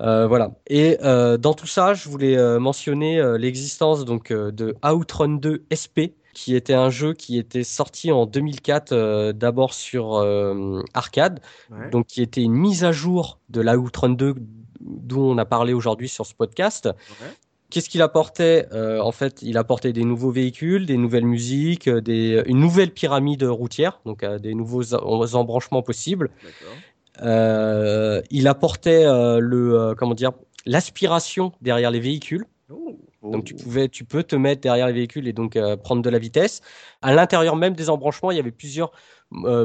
Euh, 0.00 0.26
voilà. 0.26 0.52
Et 0.68 0.98
euh, 1.02 1.36
dans 1.36 1.54
tout 1.54 1.66
ça, 1.66 1.94
je 1.94 2.08
voulais 2.08 2.36
euh, 2.36 2.58
mentionner 2.58 3.18
euh, 3.20 3.36
l'existence 3.38 4.04
donc 4.04 4.30
euh, 4.30 4.50
de 4.52 4.74
Outrun 4.84 5.36
2 5.36 5.64
SP, 5.70 6.14
qui 6.32 6.54
était 6.54 6.74
un 6.74 6.90
jeu 6.90 7.12
qui 7.12 7.38
était 7.38 7.64
sorti 7.64 8.12
en 8.12 8.24
2004, 8.24 8.92
euh, 8.92 9.32
d'abord 9.32 9.74
sur 9.74 10.14
euh, 10.14 10.80
arcade, 10.94 11.40
Ouais. 11.70 11.90
donc 11.90 12.06
qui 12.06 12.22
était 12.22 12.42
une 12.42 12.52
mise 12.54 12.84
à 12.84 12.92
jour 12.92 13.40
de 13.48 13.60
la 13.60 13.76
Outrun 13.76 14.10
2 14.10 14.34
dont 14.80 15.32
on 15.32 15.36
a 15.38 15.44
parlé 15.44 15.72
aujourd'hui 15.74 16.08
sur 16.08 16.24
ce 16.24 16.34
podcast. 16.34 16.86
Ouais. 17.20 17.26
Qu'est-ce 17.70 17.88
qu'il 17.88 18.02
apportait 18.02 18.66
Euh, 18.72 18.98
En 19.00 19.12
fait, 19.12 19.40
il 19.42 19.56
apportait 19.56 19.92
des 19.92 20.04
nouveaux 20.04 20.30
véhicules, 20.30 20.86
des 20.86 20.96
nouvelles 20.96 21.24
musiques, 21.24 21.88
euh, 21.88 22.00
des, 22.00 22.42
une 22.46 22.58
nouvelle 22.58 22.90
pyramide 22.92 23.42
routière, 23.44 24.00
donc 24.04 24.22
euh, 24.22 24.38
des 24.38 24.54
nouveaux 24.54 24.94
en- 24.94 25.34
embranchements 25.34 25.82
possibles. 25.82 26.30
Euh, 27.22 28.22
il 28.30 28.48
apportait 28.48 29.04
le 29.04 29.94
comment 29.96 30.14
dire 30.14 30.32
l'aspiration 30.66 31.52
derrière 31.60 31.90
les 31.90 32.00
véhicules. 32.00 32.44
Oh. 32.70 32.96
Donc 33.22 33.44
tu 33.44 33.54
pouvais, 33.54 33.88
tu 33.88 34.04
peux 34.04 34.22
te 34.22 34.36
mettre 34.36 34.62
derrière 34.62 34.86
les 34.86 34.92
véhicules 34.94 35.28
et 35.28 35.32
donc 35.32 35.58
prendre 35.82 36.02
de 36.02 36.08
la 36.10 36.18
vitesse. 36.18 36.62
À 37.02 37.12
l'intérieur 37.12 37.56
même 37.56 37.74
des 37.74 37.90
embranchements, 37.90 38.30
il 38.30 38.36
y 38.36 38.40
avait 38.40 38.50
plusieurs 38.50 38.92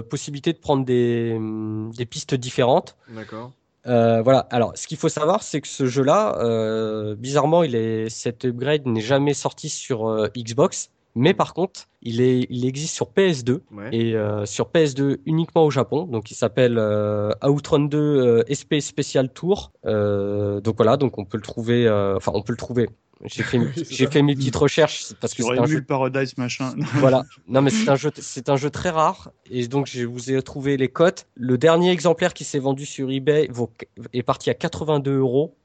possibilités 0.10 0.52
de 0.54 0.58
prendre 0.58 0.84
des, 0.86 1.34
hum, 1.38 1.92
des 1.96 2.06
pistes 2.06 2.36
différentes. 2.36 2.98
D'accord. 3.10 3.52
Euh, 3.88 4.22
voilà. 4.22 4.40
Alors, 4.52 4.72
ce 4.76 4.88
qu'il 4.88 4.98
faut 4.98 5.10
savoir, 5.10 5.44
c'est 5.44 5.62
que 5.62 5.68
ce 5.68 5.86
jeu-là, 5.86 6.38
euh, 6.40 7.16
bizarrement, 7.16 7.64
il 7.64 7.76
est, 7.76 8.10
cet 8.10 8.46
upgrade 8.46 8.86
n'est 8.88 9.02
jamais 9.02 9.34
sorti 9.34 9.70
sur 9.70 10.08
euh, 10.08 10.28
Xbox, 10.38 10.90
mais 11.16 11.34
par 11.34 11.54
contre, 11.54 11.88
il, 12.02 12.20
est, 12.20 12.46
il 12.50 12.66
existe 12.66 12.94
sur 12.94 13.08
PS2 13.16 13.62
Ouais. 13.72 13.90
et 13.94 14.16
euh, 14.16 14.46
sur 14.46 14.66
PS2 14.70 15.18
uniquement 15.26 15.64
au 15.64 15.72
Japon. 15.72 16.04
Donc, 16.06 16.30
il 16.32 16.36
s'appelle 16.36 16.78
euh, 16.78 17.32
Outrun 17.48 17.86
2 17.86 17.98
euh, 17.98 18.44
SP 18.52 18.80
Special 18.82 19.30
Tour. 19.30 19.72
Euh, 19.86 20.60
donc 20.62 20.76
voilà, 20.78 20.98
donc 20.98 21.18
on 21.18 21.24
peut 21.26 21.38
le 21.38 21.44
trouver. 21.44 21.88
euh, 21.88 22.18
Enfin, 22.18 22.32
on 22.36 22.42
peut 22.42 22.52
le 22.54 22.58
trouver. 22.58 22.90
J'ai 23.24 23.44
fait, 23.44 23.58
mes- 23.60 23.72
j'ai 23.76 24.08
fait 24.08 24.22
petites 24.24 24.56
recherches 24.56 25.14
parce 25.22 25.34
que 25.34 25.42
c'est 25.44 25.58
un 25.58 25.66
jeu 25.66 25.82
Paradise, 25.82 26.38
machin. 26.38 26.76
voilà. 26.96 27.24
Non, 27.48 27.62
mais 27.62 27.70
c'est 27.70 27.90
un 27.90 27.96
jeu, 27.96 28.12
c'est 28.18 28.50
un 28.50 28.58
jeu 28.58 28.70
très 28.70 28.90
rare. 28.90 29.32
Et 29.50 29.68
donc, 29.68 29.88
je 29.88 30.04
vous 30.06 30.32
ai 30.32 30.42
trouvé 30.44 30.76
les 30.78 30.90
cotes. 30.90 31.26
Le 31.36 31.58
dernier 31.58 31.92
exemplaire 31.92 32.34
qui 32.34 32.44
s'est 32.44 32.60
vendu 32.60 32.86
sur 32.86 33.10
eBay 33.10 33.48
vaut- 33.50 33.72
est 34.14 34.24
parti 34.24 34.50
à 34.50 34.54
82 34.54 35.18
euros. 35.18 35.56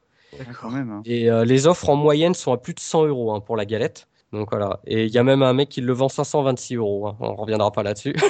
Quand 0.61 0.71
même. 0.71 0.91
hein. 0.91 1.03
Et 1.05 1.29
euh, 1.29 1.45
les 1.45 1.67
offres 1.67 1.89
en 1.91 1.97
moyenne 1.97 2.35
sont 2.35 2.53
à 2.53 2.57
plus 2.57 2.73
de 2.75 2.81
100 2.81 3.07
euros 3.07 3.33
hein, 3.35 3.41
pour 3.41 3.57
la 3.57 3.67
galette. 3.67 4.07
Donc 4.33 4.51
voilà. 4.51 4.79
Et 4.87 5.07
il 5.07 5.11
y 5.11 5.19
a 5.19 5.25
même 5.25 5.43
un 5.43 5.53
mec 5.53 5.69
qui 5.69 5.81
le 5.81 5.93
vend 5.93 6.09
526 6.09 6.77
euros. 6.77 7.09
hein. 7.09 7.17
On 7.19 7.35
reviendra 7.35 7.73
pas 7.73 7.83
là-dessus. 7.83 8.15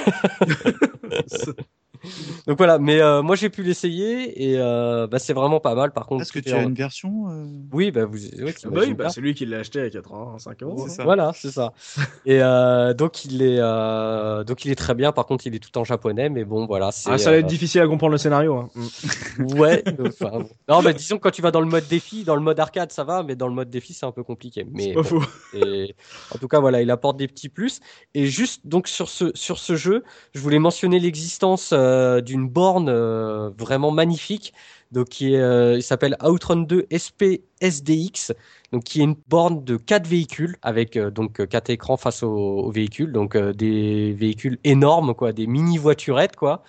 Donc 2.47 2.57
voilà. 2.57 2.79
Mais 2.79 2.99
euh, 3.01 3.21
moi, 3.21 3.35
j'ai 3.35 3.49
pu 3.49 3.63
l'essayer 3.63 4.43
et 4.51 4.57
euh, 4.57 5.07
bah, 5.07 5.19
c'est 5.19 5.33
vraiment 5.33 5.59
pas 5.59 5.75
mal. 5.75 5.91
Par 5.91 6.05
contre, 6.05 6.21
Est-ce 6.23 6.31
que 6.31 6.39
tu 6.39 6.51
as 6.51 6.61
une 6.63 6.73
version 6.73 7.29
euh, 7.29 7.45
oui, 7.73 7.91
bah 7.91 8.05
vous, 8.05 8.17
Ah 8.39 8.69
bah 8.69 8.81
oui, 8.85 8.93
bah, 8.93 9.09
c'est 9.09 9.21
lui 9.21 9.33
qui 9.33 9.45
l'a 9.45 9.59
acheté 9.59 9.81
à 9.81 9.89
85 9.89 10.63
euros. 10.63 10.87
Ça. 10.87 11.03
Voilà, 11.03 11.31
c'est 11.35 11.51
ça. 11.51 11.73
Et 12.25 12.41
euh, 12.41 12.93
donc 12.93 13.25
il 13.25 13.41
est 13.41 13.57
euh, 13.59 14.43
donc 14.43 14.65
il 14.65 14.71
est 14.71 14.75
très 14.75 14.93
bien. 14.95 15.11
Par 15.11 15.25
contre, 15.25 15.47
il 15.47 15.55
est 15.55 15.59
tout 15.59 15.77
en 15.77 15.83
japonais, 15.83 16.29
mais 16.29 16.43
bon, 16.45 16.65
voilà. 16.65 16.87
Ah, 17.05 17.17
ça 17.17 17.31
va 17.31 17.37
être 17.37 17.45
euh, 17.45 17.47
difficile 17.47 17.81
à 17.81 17.87
comprendre 17.87 18.11
le 18.13 18.17
scénario. 18.17 18.55
hein. 18.55 18.69
Ouais. 19.55 19.83
enfin, 19.99 20.39
bon. 20.39 20.49
Non, 20.69 20.81
mais 20.81 20.93
disons 20.93 21.17
que 21.17 21.21
quand 21.23 21.31
tu 21.31 21.41
vas 21.41 21.51
dans 21.51 21.61
le 21.61 21.67
mode 21.67 21.87
défi, 21.87 22.23
dans 22.23 22.35
le 22.35 22.41
mode 22.41 22.59
arcade, 22.59 22.91
ça 22.91 23.03
va, 23.03 23.23
mais 23.23 23.35
dans 23.35 23.47
le 23.47 23.53
mode 23.53 23.69
défi, 23.69 23.93
c'est 23.93 24.05
un 24.05 24.11
peu 24.11 24.23
compliqué. 24.23 24.65
Mais 24.71 24.83
C'est 24.83 24.93
pas 24.93 25.01
bon, 25.01 25.07
faux. 25.21 25.23
et 25.53 25.95
en 26.33 26.37
tout 26.37 26.47
cas, 26.47 26.59
voilà, 26.59 26.81
il 26.81 26.89
apporte 26.91 27.17
des 27.17 27.27
petits 27.27 27.49
plus. 27.49 27.79
Et 28.13 28.25
juste 28.27 28.61
donc 28.65 28.87
sur 28.87 29.09
ce 29.09 29.31
sur 29.35 29.57
ce 29.59 29.75
jeu, 29.75 30.03
je 30.33 30.39
voulais 30.39 30.59
mentionner 30.59 30.99
l'existence 30.99 31.71
euh, 31.73 31.90
d'une 32.21 32.47
borne 32.47 32.89
euh, 32.89 33.49
vraiment 33.57 33.91
magnifique. 33.91 34.53
Donc 34.91 35.07
qui 35.07 35.33
est, 35.33 35.39
euh, 35.39 35.77
il 35.77 35.83
s'appelle 35.83 36.17
Outrun 36.21 36.57
2 36.57 36.87
SP 36.91 37.47
SDX. 37.61 38.33
Donc 38.71 38.83
qui 38.83 39.01
est 39.01 39.03
une 39.03 39.15
borne 39.27 39.63
de 39.63 39.77
quatre 39.77 40.07
véhicules 40.07 40.57
avec 40.61 40.97
euh, 40.97 41.11
donc 41.11 41.39
euh, 41.39 41.45
quatre 41.45 41.69
écrans 41.69 41.97
face 41.97 42.23
aux, 42.23 42.29
aux 42.29 42.71
véhicules. 42.71 43.11
Donc 43.11 43.35
euh, 43.35 43.53
des 43.53 44.13
véhicules 44.13 44.59
énormes 44.63 45.13
quoi, 45.13 45.31
des 45.31 45.47
mini 45.47 45.77
voiturettes 45.77 46.35
quoi. 46.35 46.63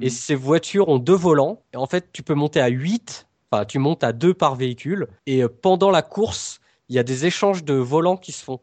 Et 0.00 0.10
ces 0.10 0.34
voitures 0.34 0.88
ont 0.88 0.98
deux 0.98 1.14
volants. 1.14 1.62
Et 1.72 1.76
en 1.76 1.86
fait, 1.86 2.08
tu 2.12 2.22
peux 2.22 2.34
monter 2.34 2.60
à 2.60 2.68
8. 2.68 3.26
Enfin, 3.50 3.64
tu 3.64 3.78
montes 3.78 4.04
à 4.04 4.12
deux 4.12 4.34
par 4.34 4.56
véhicule. 4.56 5.06
Et 5.26 5.42
euh, 5.42 5.48
pendant 5.48 5.90
la 5.90 6.02
course, 6.02 6.60
il 6.88 6.96
y 6.96 6.98
a 6.98 7.02
des 7.02 7.26
échanges 7.26 7.64
de 7.64 7.74
volants 7.74 8.16
qui 8.16 8.32
se 8.32 8.42
font. 8.44 8.60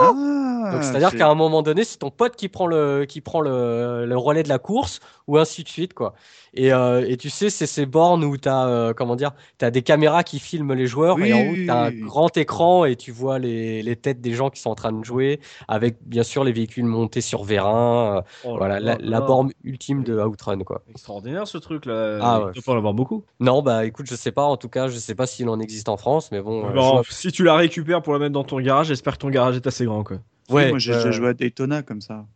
Ah, 0.00 0.70
Donc, 0.72 0.82
c'est-à-dire 0.84 1.10
c'est- 1.10 1.16
qu'à 1.18 1.28
un 1.28 1.34
moment 1.34 1.62
donné, 1.62 1.84
c'est 1.84 1.98
ton 1.98 2.10
pote 2.10 2.36
qui 2.36 2.48
prend 2.48 2.66
le, 2.66 3.04
qui 3.06 3.20
prend 3.20 3.40
le, 3.40 4.04
le 4.06 4.16
relais 4.16 4.42
de 4.42 4.48
la 4.48 4.58
course 4.58 5.00
ou 5.26 5.38
ainsi 5.38 5.62
de 5.64 5.68
suite, 5.68 5.94
quoi. 5.94 6.14
Et, 6.58 6.72
euh, 6.72 7.06
et 7.08 7.16
tu 7.16 7.30
sais, 7.30 7.50
c'est 7.50 7.66
ces 7.66 7.86
bornes 7.86 8.24
où 8.24 8.36
tu 8.36 8.48
as, 8.48 8.92
comment 8.96 9.14
dire, 9.14 9.30
tu 9.58 9.70
des 9.70 9.82
caméras 9.82 10.24
qui 10.24 10.40
filment 10.40 10.74
les 10.74 10.86
joueurs 10.88 11.16
Oui, 11.16 11.28
et 11.28 11.32
en 11.32 11.50
haut, 11.50 11.54
tu 11.54 11.70
as 11.70 11.82
un 11.84 11.90
grand 11.92 12.36
écran 12.36 12.84
et 12.84 12.96
tu 12.96 13.12
vois 13.12 13.38
les, 13.38 13.82
les 13.82 13.94
têtes 13.96 14.20
des 14.20 14.32
gens 14.34 14.50
qui 14.50 14.60
sont 14.60 14.70
en 14.70 14.74
train 14.74 14.92
de 14.92 15.04
jouer 15.04 15.38
avec, 15.68 15.96
bien 16.04 16.24
sûr, 16.24 16.42
les 16.42 16.52
véhicules 16.52 16.84
montés 16.84 17.20
sur 17.20 17.44
vérin. 17.44 18.16
euh, 18.16 18.22
Oh 18.44 18.52
là 18.58 18.80
voilà, 18.80 18.98
la, 18.98 19.20
borne 19.20 19.52
ultime 19.62 20.02
de 20.02 20.20
Outrun, 20.20 20.58
quoi. 20.64 20.82
Extraordinaire 20.90 21.46
ce 21.46 21.58
truc 21.58 21.86
là. 21.86 22.18
Ah 22.20 22.40
Il 22.40 22.46
ouais. 22.58 22.62
pas 22.64 22.72
en 22.72 22.76
avoir 22.76 22.94
beaucoup. 22.94 23.24
Non, 23.40 23.62
bah 23.62 23.84
écoute, 23.84 24.06
je 24.08 24.16
sais 24.16 24.32
pas. 24.32 24.44
En 24.44 24.56
tout 24.56 24.68
cas, 24.68 24.88
je 24.88 24.96
sais 24.96 25.14
pas 25.14 25.26
s'il 25.26 25.48
en 25.48 25.60
existe 25.60 25.88
en 25.88 25.96
France, 25.96 26.30
mais 26.32 26.40
bon. 26.40 26.64
euh, 26.66 27.02
Si 27.08 27.30
tu 27.30 27.44
la 27.44 27.54
récupères 27.54 28.02
pour 28.02 28.12
la 28.12 28.18
mettre 28.18 28.32
dans 28.32 28.44
ton 28.44 28.60
garage, 28.60 28.88
j'espère 28.88 29.14
que 29.14 29.18
ton 29.18 29.30
garage 29.30 29.56
est 29.56 29.66
assez 29.66 29.84
grand 29.84 30.02
quoi. 30.02 30.18
Ouais, 30.50 30.70
moi 30.70 30.78
j'ai 30.78 30.92
euh, 30.92 30.96
déjà 30.96 31.10
joué 31.10 31.28
à 31.28 31.34
Daytona 31.34 31.82
comme 31.82 32.00
ça. 32.00 32.26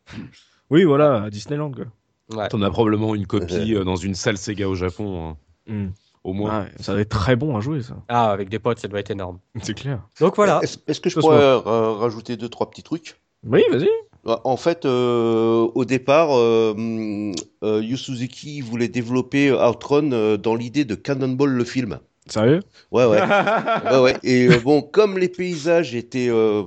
Oui, 0.71 0.85
voilà, 0.85 1.25
à 1.25 1.31
Disneyland 1.31 1.73
quoi. 1.73 1.87
Ouais. 2.35 2.49
T'en 2.49 2.63
as 2.63 2.71
probablement 2.71 3.15
une 3.15 3.27
copie 3.27 3.75
euh, 3.75 3.85
dans 3.85 3.97
une 3.97 4.15
salle 4.15 4.39
Sega 4.39 4.69
au 4.69 4.75
Japon, 4.75 5.31
hein. 5.31 5.37
Mm. 5.67 5.89
au 6.25 6.33
moins. 6.33 6.63
Ouais, 6.63 6.73
ça 6.81 6.95
va 6.95 7.01
être 7.01 7.09
très 7.09 7.37
bon 7.37 7.57
à 7.57 7.61
jouer 7.61 7.83
ça. 7.83 7.97
Ah, 8.09 8.31
avec 8.31 8.49
des 8.49 8.59
potes, 8.59 8.79
ça 8.79 8.89
doit 8.89 9.01
être 9.01 9.11
énorme. 9.11 9.39
C'est 9.63 9.75
clair. 9.75 10.03
Donc 10.21 10.37
voilà. 10.37 10.61
Est-ce 10.63 11.01
que 11.01 11.11
je 11.11 11.19
pourrais 11.19 11.37
euh, 11.37 11.93
rajouter 11.93 12.37
deux, 12.37 12.49
trois 12.49 12.71
petits 12.71 12.83
trucs? 12.83 13.21
Oui, 13.45 13.63
vas-y. 13.71 13.89
En 14.25 14.57
fait, 14.57 14.85
euh, 14.85 15.69
au 15.75 15.85
départ, 15.85 16.29
euh, 16.33 17.33
Yu 17.63 17.97
Suzuki 17.97 18.61
voulait 18.61 18.87
développer 18.87 19.51
Outrun 19.51 20.13
euh, 20.13 20.37
dans 20.37 20.55
l'idée 20.55 20.85
de 20.85 20.95
Cannonball 20.95 21.51
le 21.51 21.65
film. 21.65 21.99
Sérieux? 22.27 22.61
Ouais, 22.93 23.05
ouais. 23.05 23.21
ouais, 23.91 23.99
ouais. 24.01 24.17
Et 24.23 24.49
euh, 24.49 24.61
bon, 24.61 24.81
comme 24.81 25.19
les 25.19 25.29
paysages 25.29 25.95
étaient 25.95 26.29
euh, 26.31 26.63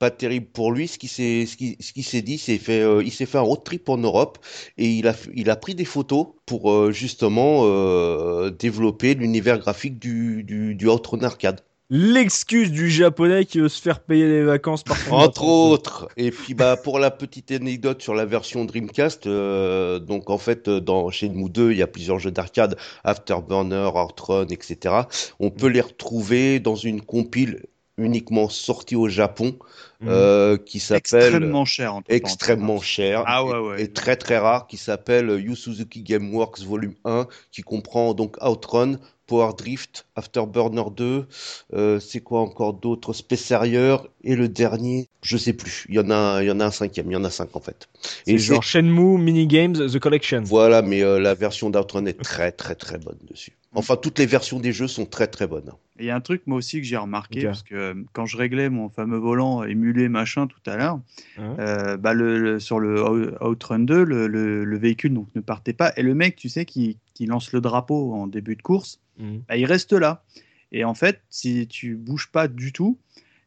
pas 0.00 0.10
terribles 0.10 0.46
pour 0.46 0.72
lui, 0.72 0.88
ce 0.88 0.98
qui 0.98 1.08
s'est 1.08 1.44
ce 1.46 1.56
qui, 1.56 1.76
ce 1.78 1.92
qui 1.92 2.02
s'est 2.02 2.22
dit, 2.22 2.38
c'est 2.38 2.58
fait, 2.58 2.80
euh, 2.80 3.04
il 3.04 3.12
s'est 3.12 3.26
fait 3.26 3.38
un 3.38 3.42
road 3.42 3.62
trip 3.62 3.88
en 3.90 3.98
Europe 3.98 4.38
et 4.78 4.88
il 4.90 5.06
a 5.06 5.14
il 5.34 5.50
a 5.50 5.56
pris 5.56 5.74
des 5.74 5.84
photos 5.84 6.28
pour 6.46 6.72
euh, 6.72 6.90
justement 6.90 7.60
euh, 7.64 8.50
développer 8.50 9.14
l'univers 9.14 9.58
graphique 9.58 9.98
du 9.98 10.42
du, 10.42 10.74
du 10.74 10.88
Outrun 10.88 11.22
arcade. 11.22 11.60
L'excuse 11.92 12.70
du 12.70 12.88
japonais 12.88 13.44
qui 13.44 13.58
veut 13.58 13.68
se 13.68 13.82
faire 13.82 14.00
payer 14.00 14.26
les 14.26 14.44
vacances 14.44 14.84
par 14.84 14.96
Entre 15.12 15.44
autres. 15.44 16.08
Et 16.16 16.30
puis 16.30 16.54
bah 16.54 16.78
pour 16.78 16.98
la 16.98 17.10
petite 17.10 17.50
anecdote 17.50 18.00
sur 18.00 18.14
la 18.14 18.24
version 18.24 18.64
Dreamcast, 18.64 19.26
euh, 19.26 19.98
donc 19.98 20.30
en 20.30 20.38
fait 20.38 20.70
dans 20.70 21.10
Shenmue 21.10 21.50
2, 21.50 21.72
il 21.72 21.78
y 21.78 21.82
a 21.82 21.86
plusieurs 21.86 22.18
jeux 22.18 22.30
d'arcade, 22.30 22.78
Afterburner, 23.04 23.90
Outrun, 23.94 24.46
etc. 24.46 24.94
On 25.40 25.50
peut 25.50 25.66
les 25.66 25.82
retrouver 25.82 26.58
dans 26.58 26.76
une 26.76 27.02
compile 27.02 27.64
uniquement 28.00 28.48
sortie 28.48 28.96
au 28.96 29.08
Japon 29.08 29.58
Mhm. 30.00 30.08
euh, 30.08 30.56
qui 30.56 30.80
s'appelle 30.80 30.98
Extrêmement 30.98 31.64
cher. 31.66 31.94
entre 31.94 32.10
extrêmement 32.10 32.80
cher 32.80 33.22
Ah 33.26 33.44
ouais, 33.44 33.58
ouais. 33.58 33.82
et, 33.82 33.84
et 33.84 33.92
très 33.92 34.16
très 34.16 34.38
rare 34.38 34.66
qui 34.66 34.76
s'appelle 34.78 35.28
Yu 35.38 35.54
Suzuki 35.56 36.02
Gameworks 36.02 36.60
Volume 36.60 36.94
1 37.04 37.26
qui 37.52 37.62
comprend 37.62 38.14
donc 38.14 38.36
Outrun, 38.42 38.98
Power 39.26 39.52
Drift, 39.56 40.06
Afterburner 40.16 40.84
2, 40.96 41.26
euh, 41.74 42.00
c'est 42.00 42.20
quoi 42.20 42.40
encore 42.40 42.74
d'autres 42.74 43.12
Space 43.12 43.50
Harrier 43.52 43.96
et 44.24 44.34
le 44.36 44.48
dernier, 44.48 45.08
je 45.22 45.36
sais 45.36 45.52
plus. 45.52 45.86
Il 45.88 45.94
y 45.94 45.98
en 46.00 46.10
a, 46.10 46.42
il 46.42 46.46
y 46.48 46.50
en 46.50 46.60
a 46.60 46.66
un 46.66 46.70
cinquième, 46.72 47.10
il 47.10 47.14
y 47.14 47.16
en 47.16 47.24
a 47.24 47.30
cinq 47.30 47.54
en 47.54 47.60
fait. 47.60 47.88
C'est 48.26 48.32
Et 48.34 48.38
genre 48.38 48.62
Shenmue 48.62 49.18
Minigames 49.18 49.74
The 49.74 49.98
Collection. 49.98 50.42
voilà, 50.42 50.82
mais 50.82 51.02
euh, 51.02 51.20
la 51.20 51.34
version 51.34 51.70
d'Outrun 51.70 52.06
est 52.06 52.20
très 52.20 52.52
très 52.52 52.74
très 52.74 52.98
bonne 52.98 53.18
dessus. 53.30 53.52
Enfin, 53.72 53.96
toutes 53.96 54.18
les 54.18 54.26
versions 54.26 54.58
des 54.58 54.72
jeux 54.72 54.88
sont 54.88 55.06
très 55.06 55.28
très 55.28 55.46
bonnes. 55.46 55.70
Et 55.98 56.02
Il 56.02 56.06
y 56.06 56.10
a 56.10 56.16
un 56.16 56.20
truc 56.20 56.42
moi 56.46 56.58
aussi 56.58 56.78
que 56.80 56.86
j'ai 56.86 56.96
remarqué 56.96 57.40
parce 57.50 57.62
que 57.62 57.74
euh, 57.74 57.94
quand 58.12 58.26
je 58.26 58.36
réglais 58.36 58.68
mon 58.68 58.88
fameux 58.88 59.16
volant 59.18 59.62
émulé 59.62 60.08
machin 60.08 60.46
tout 60.48 60.58
à 60.70 60.76
l'heure, 60.76 61.00
euh, 61.38 61.96
bah 61.96 62.12
le, 62.12 62.38
le- 62.38 62.58
sur 62.60 62.80
le 62.80 63.00
Out- 63.02 63.34
Outrun 63.40 63.78
2, 63.80 64.02
le, 64.04 64.26
le- 64.26 64.64
le 64.64 64.78
véhicule 64.78 65.14
donc 65.14 65.28
ne 65.36 65.40
partait 65.40 65.72
pas 65.72 65.92
et 65.96 66.02
le 66.02 66.14
mec, 66.14 66.34
tu 66.36 66.48
sais, 66.48 66.64
qui, 66.64 66.98
qui 67.14 67.26
lance 67.26 67.52
le 67.52 67.60
drapeau 67.60 68.12
en 68.12 68.26
début 68.26 68.56
de 68.56 68.62
course, 68.62 68.98
Mhm. 69.18 69.42
bah, 69.48 69.56
il 69.56 69.66
reste 69.66 69.92
là. 69.92 70.24
Et 70.72 70.82
en 70.84 70.94
fait, 70.94 71.20
si 71.30 71.66
tu 71.68 71.94
bouges 71.96 72.28
pas 72.32 72.48
du 72.48 72.72
tout, 72.72 72.98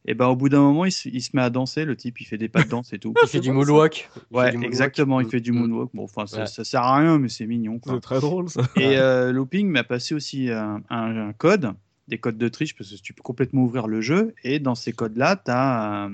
et 0.06 0.14
ben 0.14 0.28
au 0.28 0.36
bout 0.36 0.50
d'un 0.50 0.62
moment, 0.62 0.86
il 0.86 0.92
se, 0.92 1.08
il 1.10 1.22
se 1.22 1.30
met 1.34 1.42
à 1.42 1.50
danser. 1.50 1.86
Le 1.86 1.96
type, 1.96 2.20
il 2.22 2.26
fait 2.26 2.38
des 2.38 2.50
pas 2.50 2.64
de 2.64 2.70
danse 2.70 2.92
et 2.94 3.00
tout. 3.00 3.14
Il 3.24 3.28
fait 3.30 3.40
du 3.40 3.52
moonwalk. 3.52 4.10
Il 4.32 4.36
Ouais, 4.38 4.46
du 4.52 4.58
moonwalk. 4.58 4.66
exactement. 4.66 5.20
Il 5.22 5.28
Mm. 5.28 5.30
fait 5.30 5.40
du 5.40 5.52
Mm. 5.52 5.56
moonwalk. 5.60 5.90
Bon, 5.94 6.04
enfin, 6.04 6.26
ça, 6.28 6.42
Ouais. 6.42 6.46
ça 6.48 6.64
sert 6.64 6.82
à 6.82 6.98
rien, 6.98 7.20
mais 7.20 7.30
c'est 7.30 7.46
mignon. 7.46 7.80
C'est 7.86 8.00
très 8.02 8.20
drôle 8.20 8.50
ça. 8.50 8.62
Et 8.76 8.98
euh, 8.98 9.32
Looping 9.32 9.70
m'a 9.70 9.84
passé 9.84 10.14
aussi 10.16 10.50
un, 10.50 10.82
un- 10.90 11.28
un 11.30 11.34
code, 11.34 11.72
des 12.08 12.18
codes 12.18 12.38
de 12.38 12.50
triche, 12.50 12.76
parce 12.76 12.92
que 12.92 13.02
tu 13.02 13.14
peux 13.14 13.22
complètement 13.24 13.64
ouvrir 13.64 13.88
le 13.88 14.02
jeu. 14.02 14.34
Et 14.44 14.60
dans 14.60 14.76
ces 14.76 14.92
codes-là, 14.92 15.38
tu 15.38 15.52
as 15.52 16.10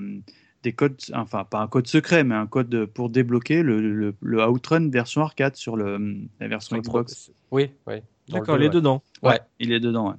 des 0.62 0.72
codes, 0.72 0.96
enfin, 1.14 1.42
pas 1.44 1.58
un 1.60 1.66
code 1.68 1.86
secret, 1.86 2.22
mais 2.22 2.34
un 2.34 2.46
code 2.46 2.84
pour 2.86 3.08
débloquer 3.10 3.62
le, 3.62 3.80
le, 3.80 4.14
le 4.20 4.46
Outrun 4.48 4.88
version 4.90 5.22
arcade 5.22 5.56
sur 5.56 5.74
le, 5.76 6.18
la 6.38 6.48
version 6.48 6.76
Sur 6.76 6.76
le 6.76 6.82
Xbox. 6.82 7.32
Oui, 7.50 7.70
oui. 7.86 7.94
D'accord, 8.28 8.56
les 8.58 8.66
ouais. 8.66 8.72
dedans. 8.72 9.02
Ouais. 9.22 9.40
Il 9.58 9.72
est 9.72 9.80
dedans. 9.80 10.14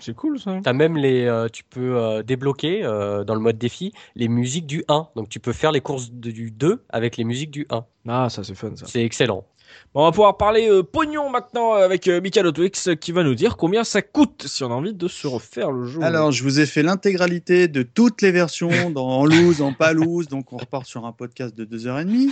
C'est 0.00 0.14
cool 0.14 0.38
ça. 0.40 0.58
T'as 0.62 0.72
même 0.72 0.96
les, 0.96 1.24
euh, 1.26 1.48
tu 1.48 1.64
peux 1.64 1.96
euh, 1.96 2.22
débloquer 2.22 2.84
euh, 2.84 3.24
dans 3.24 3.34
le 3.34 3.40
mode 3.40 3.58
défi 3.58 3.92
les 4.14 4.28
musiques 4.28 4.66
du 4.66 4.84
1. 4.88 5.08
Donc 5.16 5.28
tu 5.28 5.40
peux 5.40 5.52
faire 5.52 5.72
les 5.72 5.80
courses 5.80 6.10
de- 6.12 6.30
du 6.30 6.50
2 6.50 6.82
avec 6.88 7.16
les 7.16 7.24
musiques 7.24 7.50
du 7.50 7.66
1. 7.70 7.84
Ah, 8.08 8.28
ça 8.30 8.44
c'est 8.44 8.54
fun 8.54 8.72
ça. 8.76 8.86
C'est 8.88 9.02
excellent. 9.04 9.44
Bon, 9.92 10.02
on 10.02 10.04
va 10.04 10.12
pouvoir 10.12 10.36
parler 10.36 10.68
euh, 10.70 10.82
pognon 10.84 11.28
maintenant 11.28 11.72
avec 11.72 12.06
euh, 12.08 12.20
Michael 12.20 12.46
Otwix 12.46 12.90
qui 13.00 13.10
va 13.12 13.24
nous 13.24 13.34
dire 13.34 13.56
combien 13.56 13.82
ça 13.82 14.00
coûte 14.00 14.44
si 14.46 14.62
on 14.62 14.70
a 14.70 14.74
envie 14.74 14.94
de 14.94 15.08
se 15.08 15.26
refaire 15.26 15.72
le 15.72 15.84
jeu. 15.86 16.00
Alors, 16.02 16.30
je 16.30 16.42
vous 16.44 16.60
ai 16.60 16.66
fait 16.66 16.82
l'intégralité 16.84 17.66
de 17.66 17.82
toutes 17.82 18.22
les 18.22 18.30
versions, 18.30 18.90
dans, 18.90 19.06
en 19.08 19.24
loose, 19.26 19.60
en 19.62 19.72
pas 19.72 19.92
loose, 19.92 20.28
donc 20.28 20.52
on 20.52 20.56
repart 20.56 20.86
sur 20.86 21.04
un 21.04 21.12
podcast 21.12 21.54
de 21.54 21.64
2h30. 21.64 22.30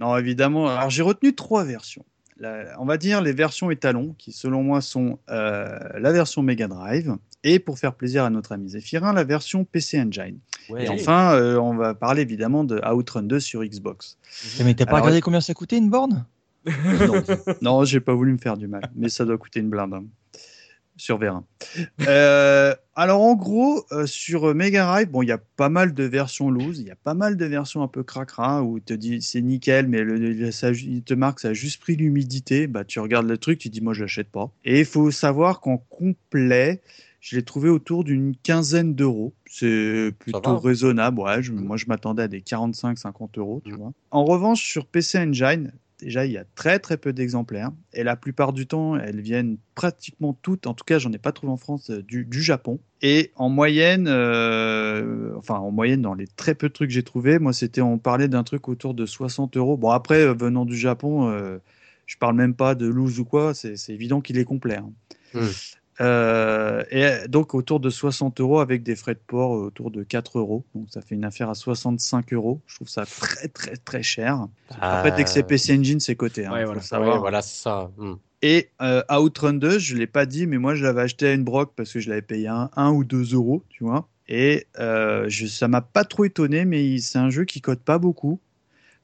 Non, 0.00 0.16
évidemment, 0.16 0.66
alors 0.68 0.88
j'ai 0.88 1.02
retenu 1.02 1.34
trois 1.34 1.62
versions. 1.64 2.04
La- 2.40 2.74
on 2.80 2.86
va 2.86 2.96
dire 2.96 3.20
les 3.20 3.32
versions 3.32 3.70
étalons, 3.70 4.14
qui 4.18 4.32
selon 4.32 4.62
moi 4.62 4.80
sont 4.80 5.18
euh, 5.30 5.78
la 5.98 6.12
version 6.12 6.42
Mega 6.42 6.66
Drive, 6.68 7.16
et 7.44 7.58
pour 7.58 7.78
faire 7.78 7.94
plaisir 7.94 8.24
à 8.24 8.30
notre 8.30 8.52
ami 8.52 8.70
Zéphirin, 8.70 9.12
la 9.12 9.24
version 9.24 9.64
PC 9.64 10.00
Engine. 10.00 10.38
Ouais. 10.68 10.86
Et 10.86 10.88
enfin, 10.88 11.34
euh, 11.34 11.56
on 11.56 11.74
va 11.74 11.94
parler 11.94 12.22
évidemment 12.22 12.64
de 12.64 12.80
Outrun 12.92 13.22
2 13.22 13.40
sur 13.40 13.62
Xbox. 13.62 14.18
Mais 14.64 14.74
t'as 14.74 14.84
pas 14.86 14.92
Alors, 14.92 15.04
regardé 15.04 15.20
combien 15.20 15.40
ça 15.40 15.54
coûtait 15.54 15.78
une 15.78 15.90
borne? 15.90 16.24
Non, 16.66 17.22
non 17.62 17.84
j'ai 17.84 18.00
pas 18.00 18.14
voulu 18.14 18.32
me 18.32 18.38
faire 18.38 18.56
du 18.56 18.68
mal, 18.68 18.90
mais 18.94 19.08
ça 19.08 19.24
doit 19.24 19.38
coûter 19.38 19.60
une 19.60 19.70
blinde. 19.70 20.04
Sur 21.00 21.16
Vérin. 21.18 21.44
Euh, 22.06 22.74
alors 22.94 23.22
en 23.22 23.34
gros, 23.34 23.84
euh, 23.92 24.06
sur 24.06 24.54
Mega 24.54 24.84
Drive, 24.84 25.08
bon, 25.10 25.22
il 25.22 25.28
y 25.28 25.32
a 25.32 25.38
pas 25.56 25.68
mal 25.70 25.94
de 25.94 26.04
versions 26.04 26.50
loose, 26.50 26.78
il 26.78 26.86
y 26.86 26.90
a 26.90 26.96
pas 26.96 27.14
mal 27.14 27.36
de 27.36 27.44
versions 27.46 27.82
un 27.82 27.88
peu 27.88 28.02
cracra 28.02 28.62
où 28.62 28.76
il 28.78 28.82
te 28.82 28.92
dit 28.92 29.22
c'est 29.22 29.40
nickel, 29.40 29.88
mais 29.88 30.02
le, 30.02 30.16
le- 30.16 30.50
ça- 30.50 30.72
il 30.72 31.02
te 31.02 31.14
marque 31.14 31.40
ça 31.40 31.48
a 31.48 31.52
juste 31.54 31.80
pris 31.80 31.96
l'humidité. 31.96 32.66
Bah 32.66 32.84
tu 32.84 33.00
regardes 33.00 33.26
le 33.28 33.38
truc, 33.38 33.58
tu 33.58 33.68
dis 33.70 33.80
moi 33.80 33.94
je 33.94 34.02
l'achète 34.02 34.28
pas. 34.30 34.50
Et 34.64 34.80
il 34.80 34.84
faut 34.84 35.10
savoir 35.10 35.60
qu'en 35.60 35.78
complet, 35.78 36.82
je 37.20 37.36
l'ai 37.36 37.42
trouvé 37.42 37.68
autour 37.70 38.04
d'une 38.04 38.34
quinzaine 38.36 38.94
d'euros. 38.94 39.32
C'est 39.46 40.12
plutôt 40.18 40.38
raisonnable. 40.58 41.20
Ouais, 41.20 41.42
je- 41.42 41.52
moi 41.52 41.76
je 41.76 41.86
m'attendais 41.86 42.24
à 42.24 42.28
des 42.28 42.40
45-50 42.42 43.38
euros, 43.38 43.62
tu 43.64 43.72
vois. 43.72 43.92
En 44.10 44.24
revanche, 44.24 44.62
sur 44.62 44.86
PC 44.86 45.18
Engine, 45.18 45.72
déjà 46.04 46.26
il 46.26 46.32
y 46.32 46.38
a 46.38 46.44
très 46.54 46.78
très 46.78 46.96
peu 46.96 47.12
d'exemplaires 47.12 47.70
et 47.92 48.02
la 48.02 48.16
plupart 48.16 48.52
du 48.52 48.66
temps 48.66 48.96
elles 48.96 49.20
viennent 49.20 49.56
pratiquement 49.74 50.32
toutes, 50.42 50.66
en 50.66 50.74
tout 50.74 50.84
cas 50.84 50.98
j'en 50.98 51.12
ai 51.12 51.18
pas 51.18 51.32
trouvé 51.32 51.52
en 51.52 51.56
France, 51.56 51.90
euh, 51.90 52.02
du, 52.02 52.24
du 52.24 52.42
Japon. 52.42 52.80
Et 53.02 53.32
en 53.36 53.48
moyenne, 53.48 54.06
euh, 54.08 55.32
enfin 55.36 55.54
en 55.54 55.70
moyenne 55.70 56.02
dans 56.02 56.14
les 56.14 56.26
très 56.26 56.54
peu 56.54 56.68
de 56.68 56.72
trucs 56.72 56.88
que 56.88 56.94
j'ai 56.94 57.02
trouvé, 57.02 57.38
moi 57.38 57.52
c'était 57.52 57.80
on 57.80 57.98
parlait 57.98 58.28
d'un 58.28 58.44
truc 58.44 58.68
autour 58.68 58.94
de 58.94 59.06
60 59.06 59.56
euros. 59.56 59.76
Bon 59.76 59.90
après 59.90 60.22
euh, 60.22 60.34
venant 60.34 60.64
du 60.64 60.76
Japon, 60.76 61.28
euh, 61.30 61.58
je 62.06 62.16
parle 62.16 62.36
même 62.36 62.54
pas 62.54 62.74
de 62.74 62.86
loose 62.86 63.20
ou 63.20 63.24
quoi, 63.24 63.54
c'est 63.54 63.76
évident 63.88 64.20
qu'il 64.20 64.38
est 64.38 64.44
complet. 64.44 64.76
hein. 64.76 64.92
Hmm. 65.34 65.46
Euh, 66.00 66.82
et 66.90 67.28
donc 67.28 67.54
autour 67.54 67.78
de 67.78 67.90
60 67.90 68.40
euros 68.40 68.60
avec 68.60 68.82
des 68.82 68.96
frais 68.96 69.14
de 69.14 69.20
port 69.26 69.54
euh, 69.54 69.66
autour 69.66 69.90
de 69.90 70.02
4 70.02 70.38
euros. 70.38 70.64
Donc 70.74 70.86
ça 70.90 71.02
fait 71.02 71.14
une 71.14 71.24
affaire 71.24 71.50
à 71.50 71.54
65 71.54 72.32
euros. 72.32 72.60
Je 72.66 72.76
trouve 72.76 72.88
ça 72.88 73.04
très 73.04 73.48
très 73.48 73.76
très 73.76 74.02
cher. 74.02 74.46
Après 74.80 75.12
dès 75.12 75.24
que 75.24 75.30
c'est 75.30 75.42
PC 75.42 75.76
Engine 75.78 76.00
c'est 76.00 76.16
coté. 76.16 76.46
Hein, 76.46 76.52
Ouais, 76.52 76.64
voilà. 76.64 76.80
Ouais, 77.20 77.42
ça. 77.42 77.90
Hmm. 77.98 78.14
Et 78.42 78.70
euh, 78.80 79.02
Outrun 79.10 79.52
2, 79.52 79.78
je 79.78 79.96
l'ai 79.96 80.06
pas 80.06 80.24
dit, 80.24 80.46
mais 80.46 80.56
moi 80.56 80.74
je 80.74 80.82
l'avais 80.82 81.02
acheté 81.02 81.26
à 81.28 81.32
une 81.34 81.44
broc 81.44 81.72
parce 81.76 81.92
que 81.92 82.00
je 82.00 82.08
l'avais 82.08 82.22
payé 82.22 82.48
un, 82.48 82.70
1 82.76 82.90
ou 82.92 83.04
2 83.04 83.34
euros, 83.34 83.62
tu 83.68 83.84
vois. 83.84 84.08
Et 84.28 84.66
euh, 84.78 85.26
je, 85.28 85.46
ça 85.46 85.68
m'a 85.68 85.82
pas 85.82 86.04
trop 86.04 86.24
étonné, 86.24 86.64
mais 86.64 86.98
c'est 86.98 87.18
un 87.18 87.30
jeu 87.30 87.44
qui 87.44 87.60
cote 87.60 87.80
pas 87.80 87.98
beaucoup. 87.98 88.40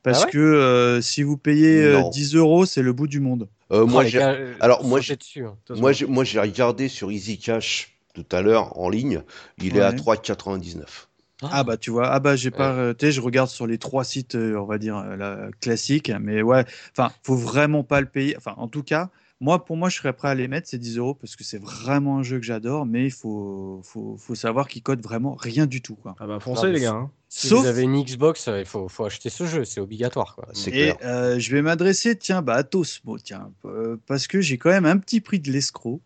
Parce 0.03 0.23
Ah 0.23 0.27
ouais? 0.27 0.31
que 0.31 0.39
euh, 0.39 1.01
si 1.03 1.23
vous 1.25 1.37
payez 1.37 1.83
euh, 1.83 2.01
Non. 2.01 2.11
10 2.11 2.37
euros, 2.37 2.65
c'est 2.65 2.83
le 2.83 2.93
bout 2.93 3.09
du 3.09 3.19
monde. 3.21 3.49
Euh, 3.73 3.81
Oh, 3.83 3.87
moi, 3.87 4.05
les 4.05 4.11
j'ai- 4.11 4.19
gars, 4.19 4.37
alors, 4.61 4.85
moi, 4.85 4.99
sautez 5.01 5.07
j'ai- 5.09 5.17
dessus, 5.17 5.47
hein. 5.47 5.57
moi, 5.71 5.93
j'ai- 5.93 6.07
moi, 6.07 6.25
j'ai 6.25 6.39
regardé 6.41 6.89
sur 6.89 7.11
Easy 7.11 7.39
Cash 7.39 7.97
tout 8.15 8.25
à 8.33 8.41
l'heure 8.43 8.79
en 8.79 8.89
ligne. 8.89 9.23
Il 9.59 9.77
est 9.77 9.81
à 9.81 9.91
Ouais. 9.91 9.97
3,99. 9.97 11.09
Ah 11.43 11.65
bah 11.65 11.77
tu 11.77 11.91
vois, 11.91 12.09
ah 12.09 12.19
bah 12.19 12.35
j'ai 12.35 12.51
pas, 12.51 12.73
euh, 12.73 12.95
tu 12.95 13.13
je 13.13 13.21
regarde 13.21 13.51
sur 13.51 13.67
les 13.67 13.77
trois 13.77 14.05
sites, 14.05 14.37
euh, 14.37 14.57
on 14.59 14.65
va 14.65 14.79
dire 14.79 15.05
la, 15.05 15.51
classiques, 15.61 16.11
mais 16.19 16.41
ouais, 16.41 16.65
enfin, 16.93 17.13
faut 17.23 17.37
vraiment 17.37 17.85
pas 17.85 18.01
le 18.01 18.07
payer. 18.07 18.35
Enfin, 18.39 18.55
en 18.57 18.69
tout 18.69 18.83
cas, 18.83 19.11
moi, 19.39 19.63
pour 19.63 19.77
moi, 19.77 19.91
je 19.91 19.97
serais 19.99 20.15
prêt 20.15 20.29
à 20.29 20.35
les 20.35 20.49
mettre 20.49 20.67
ces 20.67 20.79
10 20.79 20.97
euros 20.97 21.13
parce 21.13 21.37
que 21.37 21.45
c'est 21.45 21.61
vraiment 21.63 22.17
un 22.19 22.23
jeu 22.23 22.39
que 22.39 22.45
j'adore, 22.47 22.87
mais 22.87 23.05
il 23.05 23.11
faut, 23.13 23.83
faut, 23.85 24.17
faut 24.17 24.35
savoir 24.35 24.67
qu'il 24.67 24.83
code 24.83 25.03
vraiment 25.03 25.35
rien 25.35 25.67
du 25.67 25.83
tout, 25.83 25.97
quoi. 25.97 26.15
Ah 26.19 26.27
bah 26.27 26.41
foncez 26.41 26.63
Non, 26.63 26.69
mais 26.69 26.79
les 26.79 26.81
gars. 26.81 26.93
hein. 26.93 27.11
Si 27.39 27.49
Sauf- 27.49 27.61
vous 27.61 27.67
avez 27.67 27.83
une 27.83 28.03
Xbox, 28.03 28.49
euh, 28.49 28.61
il 28.61 28.65
faut, 28.65 28.89
faut 28.89 29.05
acheter 29.05 29.29
ce 29.29 29.45
jeu, 29.45 29.67
c'est 29.67 29.79
obligatoire. 29.81 30.35
Quoi. 30.37 30.47
C'est 30.55 30.71
Et 30.71 30.73
clair. 30.95 30.97
euh, 31.05 31.39
je 31.39 31.51
vais 31.55 31.61
m'adresser, 31.61 32.17
tiens, 32.17 32.41
bah, 32.41 32.55
à 32.55 32.63
Tosmo, 32.63 33.19
tiens, 33.19 33.51
euh, 33.67 33.99
parce 34.07 34.27
que 34.27 34.41
j'ai 34.41 34.57
quand 34.57 34.71
même 34.71 34.87
un 34.87 34.97
petit 34.97 35.21
prix 35.21 35.39
de 35.39 35.51
l'escroc. 35.53 36.01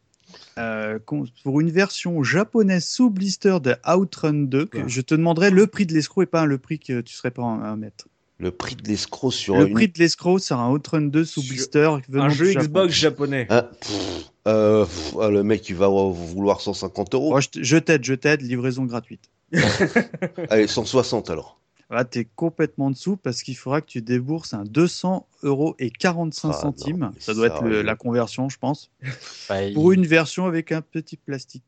euh, 0.58 0.98
pour 1.42 1.60
une 1.60 1.70
version 1.72 2.22
japonaise 2.22 2.84
sous 2.86 3.10
blister 3.10 3.58
de 3.60 3.74
Outrun 3.84 4.32
2, 4.46 4.64
que 4.66 4.78
Ouais. 4.78 4.84
je 4.86 5.00
te 5.00 5.14
demanderai 5.16 5.50
le 5.50 5.66
prix 5.66 5.86
de 5.86 5.92
l'escroc 5.92 6.22
et 6.22 6.26
pas 6.26 6.46
le 6.46 6.56
prix 6.58 6.78
que 6.78 7.00
tu 7.00 7.14
serais 7.14 7.32
pas 7.32 7.42
à 7.44 7.74
mettre. 7.76 8.06
Le 8.38 8.52
prix 8.52 8.76
de 8.76 8.86
l'escroc 8.88 9.32
sur 9.32 9.56
Le 9.58 9.66
une- 9.68 9.74
prix 9.74 9.88
de 9.88 9.98
l'escroc, 9.98 10.38
c'est 10.38 10.54
un 10.54 10.70
Outrun 10.70 11.02
2 11.02 11.24
sous 11.24 11.42
Sur 11.42 11.52
blister. 11.52 11.96
Un 12.14 12.28
jeu 12.28 12.46
Japon. 12.52 12.64
Xbox 12.64 12.92
japonais. 12.94 13.46
Pff, 13.46 14.30
pff, 14.44 15.14
ah, 15.20 15.28
le 15.30 15.42
mec, 15.42 15.68
il 15.68 15.74
va 15.76 15.88
vouloir 15.88 16.60
150 16.60 17.14
euros. 17.14 17.36
Oh, 17.36 17.40
je 17.40 17.76
t'aide, 17.78 18.04
je 18.04 18.14
t'aide, 18.14 18.42
livraison 18.42 18.84
gratuite. 18.84 19.28
Allez, 20.50 20.66
160 20.66 21.30
alors. 21.30 21.58
Là, 21.90 22.04
t'es 22.04 22.24
complètement 22.36 22.86
en 22.86 22.90
dessous 22.92 23.16
parce 23.16 23.42
qu'il 23.42 23.56
faudra 23.56 23.80
que 23.80 23.86
tu 23.86 24.00
débourses 24.00 24.54
un 24.54 24.62
200 24.62 25.26
euros 25.42 25.74
et 25.80 25.90
45 25.90 26.50
Ah, 26.50 26.52
centimes. 26.52 26.98
non, 26.98 27.12
Ça 27.18 27.34
doit 27.34 27.48
être 27.48 27.64
le- 27.64 27.82
la 27.82 27.96
conversion, 27.96 28.48
je 28.48 28.58
pense. 28.58 28.92
Bah, 29.48 29.64
il- 29.64 29.74
Pour 29.74 29.90
une 29.90 30.06
version 30.06 30.46
avec 30.46 30.70
un 30.70 30.82
petit 30.82 31.16
plastique. 31.16 31.64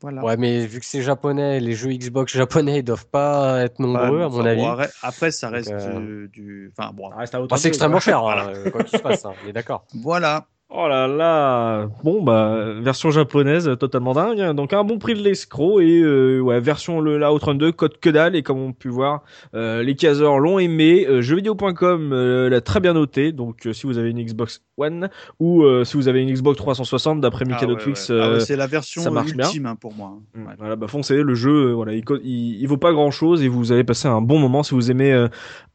Voilà. 0.00 0.24
Ouais, 0.24 0.36
mais 0.38 0.64
vu 0.64 0.78
que 0.80 0.86
c'est 0.86 1.02
japonais, 1.02 1.58
les 1.60 1.74
jeux 1.74 1.90
Xbox 1.92 2.32
japonais 2.32 2.78
ils 2.78 2.82
doivent 2.84 3.08
pas 3.08 3.60
être 3.62 3.80
nombreux, 3.80 4.22
à 4.22 4.28
mon 4.28 4.44
avis. 4.46 4.60
bon, 4.62 4.68
après- 5.02 5.30
ça 5.32 5.50
reste 5.50 5.70
euh, 5.72 5.98
euh, 6.24 6.28
du. 6.28 6.72
Enfin, 6.78 6.92
bon. 6.94 7.10
Ça 7.10 7.16
reste 7.16 7.34
à 7.34 7.38
Bah, 7.38 7.44
Outrun 7.44 7.56
c'est 7.58 7.62
2, 7.64 7.68
extrêmement 7.70 8.00
cher, 8.00 8.20
hein, 8.24 8.46
euh, 8.54 8.70
quoi 8.70 8.84
qu'il 8.84 8.96
se 8.96 9.02
passe, 9.02 9.24
hein, 9.24 9.32
on 9.44 9.48
est 9.48 9.52
d'accord. 9.52 9.84
Voilà. 9.94 10.46
Oh 10.70 10.86
là 10.86 11.06
là, 11.06 11.86
bon 12.04 12.22
bah 12.22 12.74
version 12.82 13.10
japonaise 13.10 13.70
totalement 13.80 14.12
dingue, 14.12 14.54
donc 14.54 14.74
un 14.74 14.84
bon 14.84 14.98
prix 14.98 15.14
de 15.14 15.20
l'escroc 15.22 15.80
et 15.80 16.00
euh, 16.02 16.40
ouais 16.40 16.60
version 16.60 17.00
le 17.00 17.16
la 17.16 17.32
Outrun 17.32 17.54
2 17.54 17.72
code 17.72 17.98
que 17.98 18.10
dalle. 18.10 18.36
Et 18.36 18.42
comme 18.42 18.58
on 18.58 18.74
peut 18.74 18.90
voir 18.90 19.22
euh, 19.54 19.82
les 19.82 19.96
caseurs 19.96 20.38
l'ont 20.38 20.58
aimé, 20.58 21.06
euh, 21.08 21.22
jeuxvideo.com 21.22 22.12
euh, 22.12 22.50
l'a 22.50 22.60
très 22.60 22.80
bien 22.80 22.92
noté. 22.92 23.32
Donc 23.32 23.66
euh, 23.66 23.72
si 23.72 23.86
vous 23.86 23.96
avez 23.96 24.10
une 24.10 24.22
Xbox 24.22 24.62
One 24.78 25.08
ou 25.40 25.64
euh, 25.64 25.84
si 25.84 25.96
vous 25.96 26.08
avez 26.08 26.22
une 26.22 26.32
Xbox 26.32 26.56
360 26.58 27.20
d'après 27.20 27.44
Ah, 27.48 27.50
Michael 27.52 27.72
ouais, 27.72 27.76
Twix, 27.82 28.08
ouais. 28.10 28.18
Ah, 28.20 28.28
ouais, 28.30 28.34
euh, 28.36 28.40
c'est 28.40 28.56
la 28.56 28.66
version 28.66 29.02
ça 29.02 29.10
marche 29.10 29.34
bien. 29.34 29.46
ultime 29.46 29.66
hein, 29.66 29.76
pour 29.76 29.92
moi. 29.94 30.18
Mm, 30.34 30.46
Ouais. 30.46 30.52
Voilà, 30.58 30.76
bah 30.76 30.86
foncez, 30.88 31.22
le 31.22 31.34
jeu, 31.34 31.70
euh, 31.70 31.72
voilà, 31.74 31.92
il, 31.94 32.04
il, 32.24 32.60
il 32.60 32.66
vaut 32.68 32.76
pas 32.76 32.92
grand 32.92 33.10
chose 33.10 33.42
et 33.42 33.48
vous 33.48 33.72
allez 33.72 33.84
passer 33.84 34.08
un 34.08 34.20
bon 34.20 34.38
moment 34.38 34.62
si 34.62 34.74
vous 34.74 34.90
aimez 34.90 35.12
euh, 35.12 35.28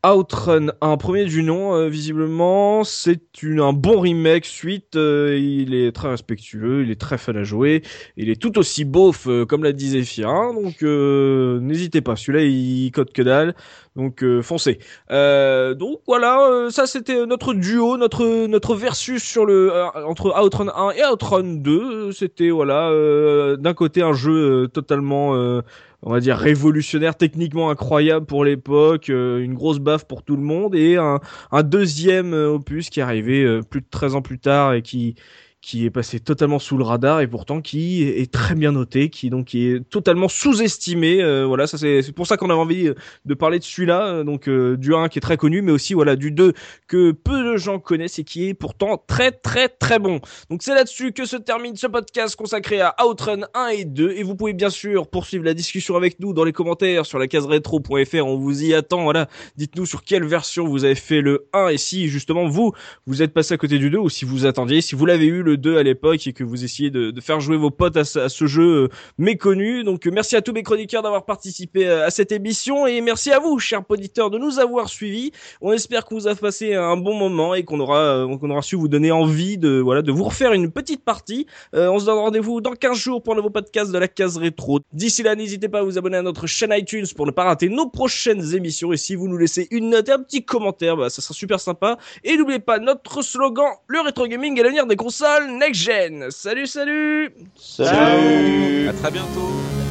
Outrun 0.05 0.67
1, 0.81 0.97
premier 0.97 1.25
du 1.25 1.43
nom, 1.43 1.75
euh, 1.75 1.87
visiblement, 1.87 2.83
c'est 2.83 3.41
une, 3.41 3.59
un 3.61 3.71
bon 3.73 3.99
remake 4.01 4.45
suite, 4.45 4.95
euh, 4.95 5.37
il 5.39 5.73
est 5.73 5.91
très 5.93 6.09
respectueux, 6.09 6.83
il 6.83 6.91
est 6.91 6.99
très 6.99 7.17
fun 7.17 7.35
à 7.35 7.43
jouer, 7.43 7.83
il 8.17 8.29
est 8.29 8.41
tout 8.41 8.57
aussi 8.57 8.83
beauf 8.83 9.27
euh, 9.27 9.45
comme 9.45 9.63
l'a 9.63 9.71
dit 9.71 9.89
Zephyr, 9.91 10.27
donc 10.53 10.83
euh, 10.83 11.59
n'hésitez 11.61 12.01
pas, 12.01 12.15
celui-là 12.17 12.43
il 12.43 12.91
code 12.91 13.11
que 13.13 13.21
dalle, 13.21 13.55
donc 13.95 14.23
euh, 14.23 14.41
foncez. 14.41 14.79
Euh, 15.11 15.73
donc 15.73 15.99
voilà, 16.07 16.47
euh, 16.47 16.69
ça 16.69 16.87
c'était 16.87 17.25
notre 17.25 17.53
duo, 17.53 17.97
notre 17.97 18.47
notre 18.47 18.75
versus 18.75 19.23
sur 19.23 19.45
le 19.45 19.71
euh, 19.71 19.85
entre 20.05 20.33
Outrun 20.41 20.71
1 20.75 20.91
et 20.91 21.05
Outrun 21.05 21.43
2. 21.43 22.11
C'était 22.11 22.49
voilà 22.49 22.89
euh, 22.89 23.55
d'un 23.55 23.73
côté 23.73 24.01
un 24.01 24.13
jeu 24.13 24.63
euh, 24.63 24.67
totalement 24.67 25.35
euh, 25.35 25.61
on 26.01 26.11
va 26.11 26.19
dire 26.19 26.37
révolutionnaire, 26.37 27.15
techniquement 27.15 27.69
incroyable 27.69 28.25
pour 28.25 28.43
l'époque, 28.43 29.09
euh, 29.09 29.39
une 29.39 29.53
grosse 29.53 29.79
baffe 29.79 30.05
pour 30.05 30.23
tout 30.23 30.35
le 30.35 30.41
monde 30.43 30.75
et 30.75 30.97
un, 30.97 31.19
un 31.51 31.63
deuxième 31.63 32.33
euh, 32.33 32.53
opus 32.53 32.89
qui 32.89 32.99
est 32.99 33.03
arrivé 33.03 33.43
euh, 33.43 33.61
plus 33.61 33.81
de 33.81 33.87
13 33.89 34.15
ans 34.15 34.21
plus 34.21 34.39
tard 34.39 34.73
et 34.73 34.81
qui 34.81 35.15
qui 35.63 35.85
est 35.85 35.89
passé 35.89 36.19
totalement 36.19 36.59
sous 36.59 36.77
le 36.77 36.83
radar 36.83 37.21
et 37.21 37.27
pourtant 37.27 37.61
qui 37.61 38.03
est 38.03 38.29
très 38.29 38.53
bien 38.53 38.73
noté, 38.73 39.09
qui 39.09 39.29
donc 39.29 39.55
est 39.55 39.81
totalement 39.89 40.27
sous-estimé. 40.27 41.23
Euh, 41.23 41.45
voilà, 41.45 41.67
ça 41.67 41.77
c'est 41.77 42.11
pour 42.11 42.27
ça 42.27 42.35
qu'on 42.35 42.49
avait 42.49 42.59
envie 42.59 42.91
de 43.23 43.33
parler 43.33 43.59
de 43.59 43.63
celui-là, 43.63 44.07
euh, 44.07 44.23
donc 44.25 44.49
euh, 44.49 44.75
du 44.75 44.93
1 44.93 45.07
qui 45.07 45.19
est 45.19 45.21
très 45.21 45.37
connu, 45.37 45.61
mais 45.61 45.71
aussi 45.71 45.93
voilà 45.93 46.17
du 46.17 46.31
2 46.31 46.51
que 46.87 47.11
peu 47.11 47.45
de 47.45 47.55
gens 47.55 47.79
connaissent 47.79 48.19
et 48.19 48.25
qui 48.25 48.49
est 48.49 48.53
pourtant 48.53 49.01
très 49.07 49.31
très 49.31 49.69
très 49.69 49.99
bon. 49.99 50.19
Donc 50.49 50.63
c'est 50.63 50.75
là-dessus 50.75 51.13
que 51.13 51.25
se 51.25 51.37
termine 51.37 51.77
ce 51.77 51.87
podcast 51.87 52.35
consacré 52.35 52.81
à 52.81 52.93
Outrun 53.07 53.43
1 53.53 53.67
et 53.67 53.85
2 53.85 54.11
et 54.17 54.23
vous 54.23 54.35
pouvez 54.35 54.51
bien 54.51 54.69
sûr 54.69 55.07
poursuivre 55.07 55.45
la 55.45 55.53
discussion 55.53 55.95
avec 55.95 56.19
nous 56.19 56.33
dans 56.33 56.43
les 56.43 56.51
commentaires 56.51 57.05
sur 57.05 57.19
la 57.19 57.27
case 57.27 57.45
rétro.fr. 57.45 58.25
On 58.25 58.35
vous 58.35 58.65
y 58.65 58.73
attend. 58.73 59.03
Voilà, 59.03 59.29
dites-nous 59.55 59.85
sur 59.85 60.03
quelle 60.03 60.25
version 60.25 60.67
vous 60.67 60.83
avez 60.83 60.95
fait 60.95 61.21
le 61.21 61.47
1 61.53 61.69
et 61.69 61.77
si 61.77 62.09
justement 62.09 62.49
vous 62.49 62.73
vous 63.07 63.21
êtes 63.21 63.33
passé 63.33 63.53
à 63.53 63.57
côté 63.57 63.77
du 63.77 63.89
2 63.89 63.97
ou 63.97 64.09
si 64.09 64.25
vous 64.25 64.45
attendiez, 64.45 64.81
si 64.81 64.95
vous 64.95 65.05
l'avez 65.05 65.27
eu 65.27 65.41
le 65.41 65.52
2 65.55 65.77
à 65.77 65.83
l'époque 65.83 66.25
et 66.27 66.33
que 66.33 66.43
vous 66.43 66.63
essayez 66.63 66.89
de, 66.89 67.11
de 67.11 67.21
faire 67.21 67.39
jouer 67.39 67.57
vos 67.57 67.71
potes 67.71 67.97
à, 67.97 68.03
ce 68.03 68.45
jeu 68.45 68.83
euh, 68.83 68.87
méconnu. 69.17 69.83
Donc 69.83 70.05
euh, 70.07 70.11
merci 70.11 70.35
à 70.35 70.41
tous 70.41 70.53
mes 70.53 70.63
chroniqueurs 70.63 71.03
d'avoir 71.03 71.25
participé 71.25 71.87
à 71.87 72.09
cette 72.09 72.31
émission 72.31 72.87
et 72.87 73.01
merci 73.01 73.31
à 73.31 73.39
vous, 73.39 73.59
chers 73.59 73.81
auditeurs, 73.89 74.29
de 74.29 74.37
nous 74.37 74.59
avoir 74.59 74.89
suivis. 74.89 75.31
On 75.61 75.71
espère 75.71 76.05
que 76.05 76.13
vous 76.13 76.27
avez 76.27 76.39
passé 76.39 76.73
un 76.75 76.97
bon 76.97 77.13
moment 77.13 77.55
et 77.55 77.63
qu'on 77.63 77.79
aura 77.79 77.99
euh, 77.99 78.37
qu'on 78.37 78.49
aura 78.49 78.61
su 78.61 78.75
vous 78.75 78.87
donner 78.87 79.11
envie 79.11 79.57
de 79.57 79.79
voilà 79.79 80.01
de 80.01 80.11
vous 80.11 80.23
refaire 80.23 80.53
une 80.53 80.71
petite 80.71 81.03
partie. 81.03 81.47
on 81.73 81.99
se 81.99 82.05
donne 82.05 82.17
rendez-vous 82.17 82.61
dans 82.61 82.73
15 82.73 82.97
jours 82.97 83.23
pour 83.23 83.33
un 83.33 83.37
nouveau 83.37 83.49
podcast 83.49 83.91
de 83.91 83.97
la 83.97 84.07
case 84.07 84.37
rétro. 84.37 84.79
D'ici 84.91 85.23
là, 85.23 85.35
n'hésitez 85.35 85.69
pas 85.69 85.79
à 85.79 85.83
vous 85.83 85.97
abonner 85.97 86.17
à 86.17 86.21
notre 86.21 86.47
chaîne 86.47 86.73
iTunes 86.73 87.05
pour 87.15 87.25
ne 87.25 87.31
pas 87.31 87.43
rater 87.43 87.69
nos 87.69 87.87
prochaines 87.87 88.53
émissions 88.55 88.93
et 88.93 88.97
si 88.97 89.15
vous 89.15 89.27
nous 89.27 89.37
laissez 89.37 89.67
une 89.71 89.89
note 89.89 90.09
et 90.09 90.11
un 90.11 90.19
petit 90.19 90.43
commentaire, 90.43 90.97
bah, 90.97 91.09
ça 91.09 91.21
sera 91.21 91.33
super 91.33 91.59
sympa. 91.59 91.97
Et 92.23 92.37
n'oubliez 92.37 92.59
pas 92.59 92.79
notre 92.79 93.21
slogan, 93.21 93.67
le 93.87 94.01
rétro 94.01 94.27
gaming 94.27 94.59
est 94.59 94.63
l'avenir 94.63 94.85
des 94.85 94.95
consoles 94.95 95.42
next 95.47 95.79
gen. 95.79 96.31
Salut, 96.31 96.67
salut. 96.67 97.31
Salut. 97.55 98.87
À 98.89 98.93
très 98.93 99.11
bientôt 99.11 99.82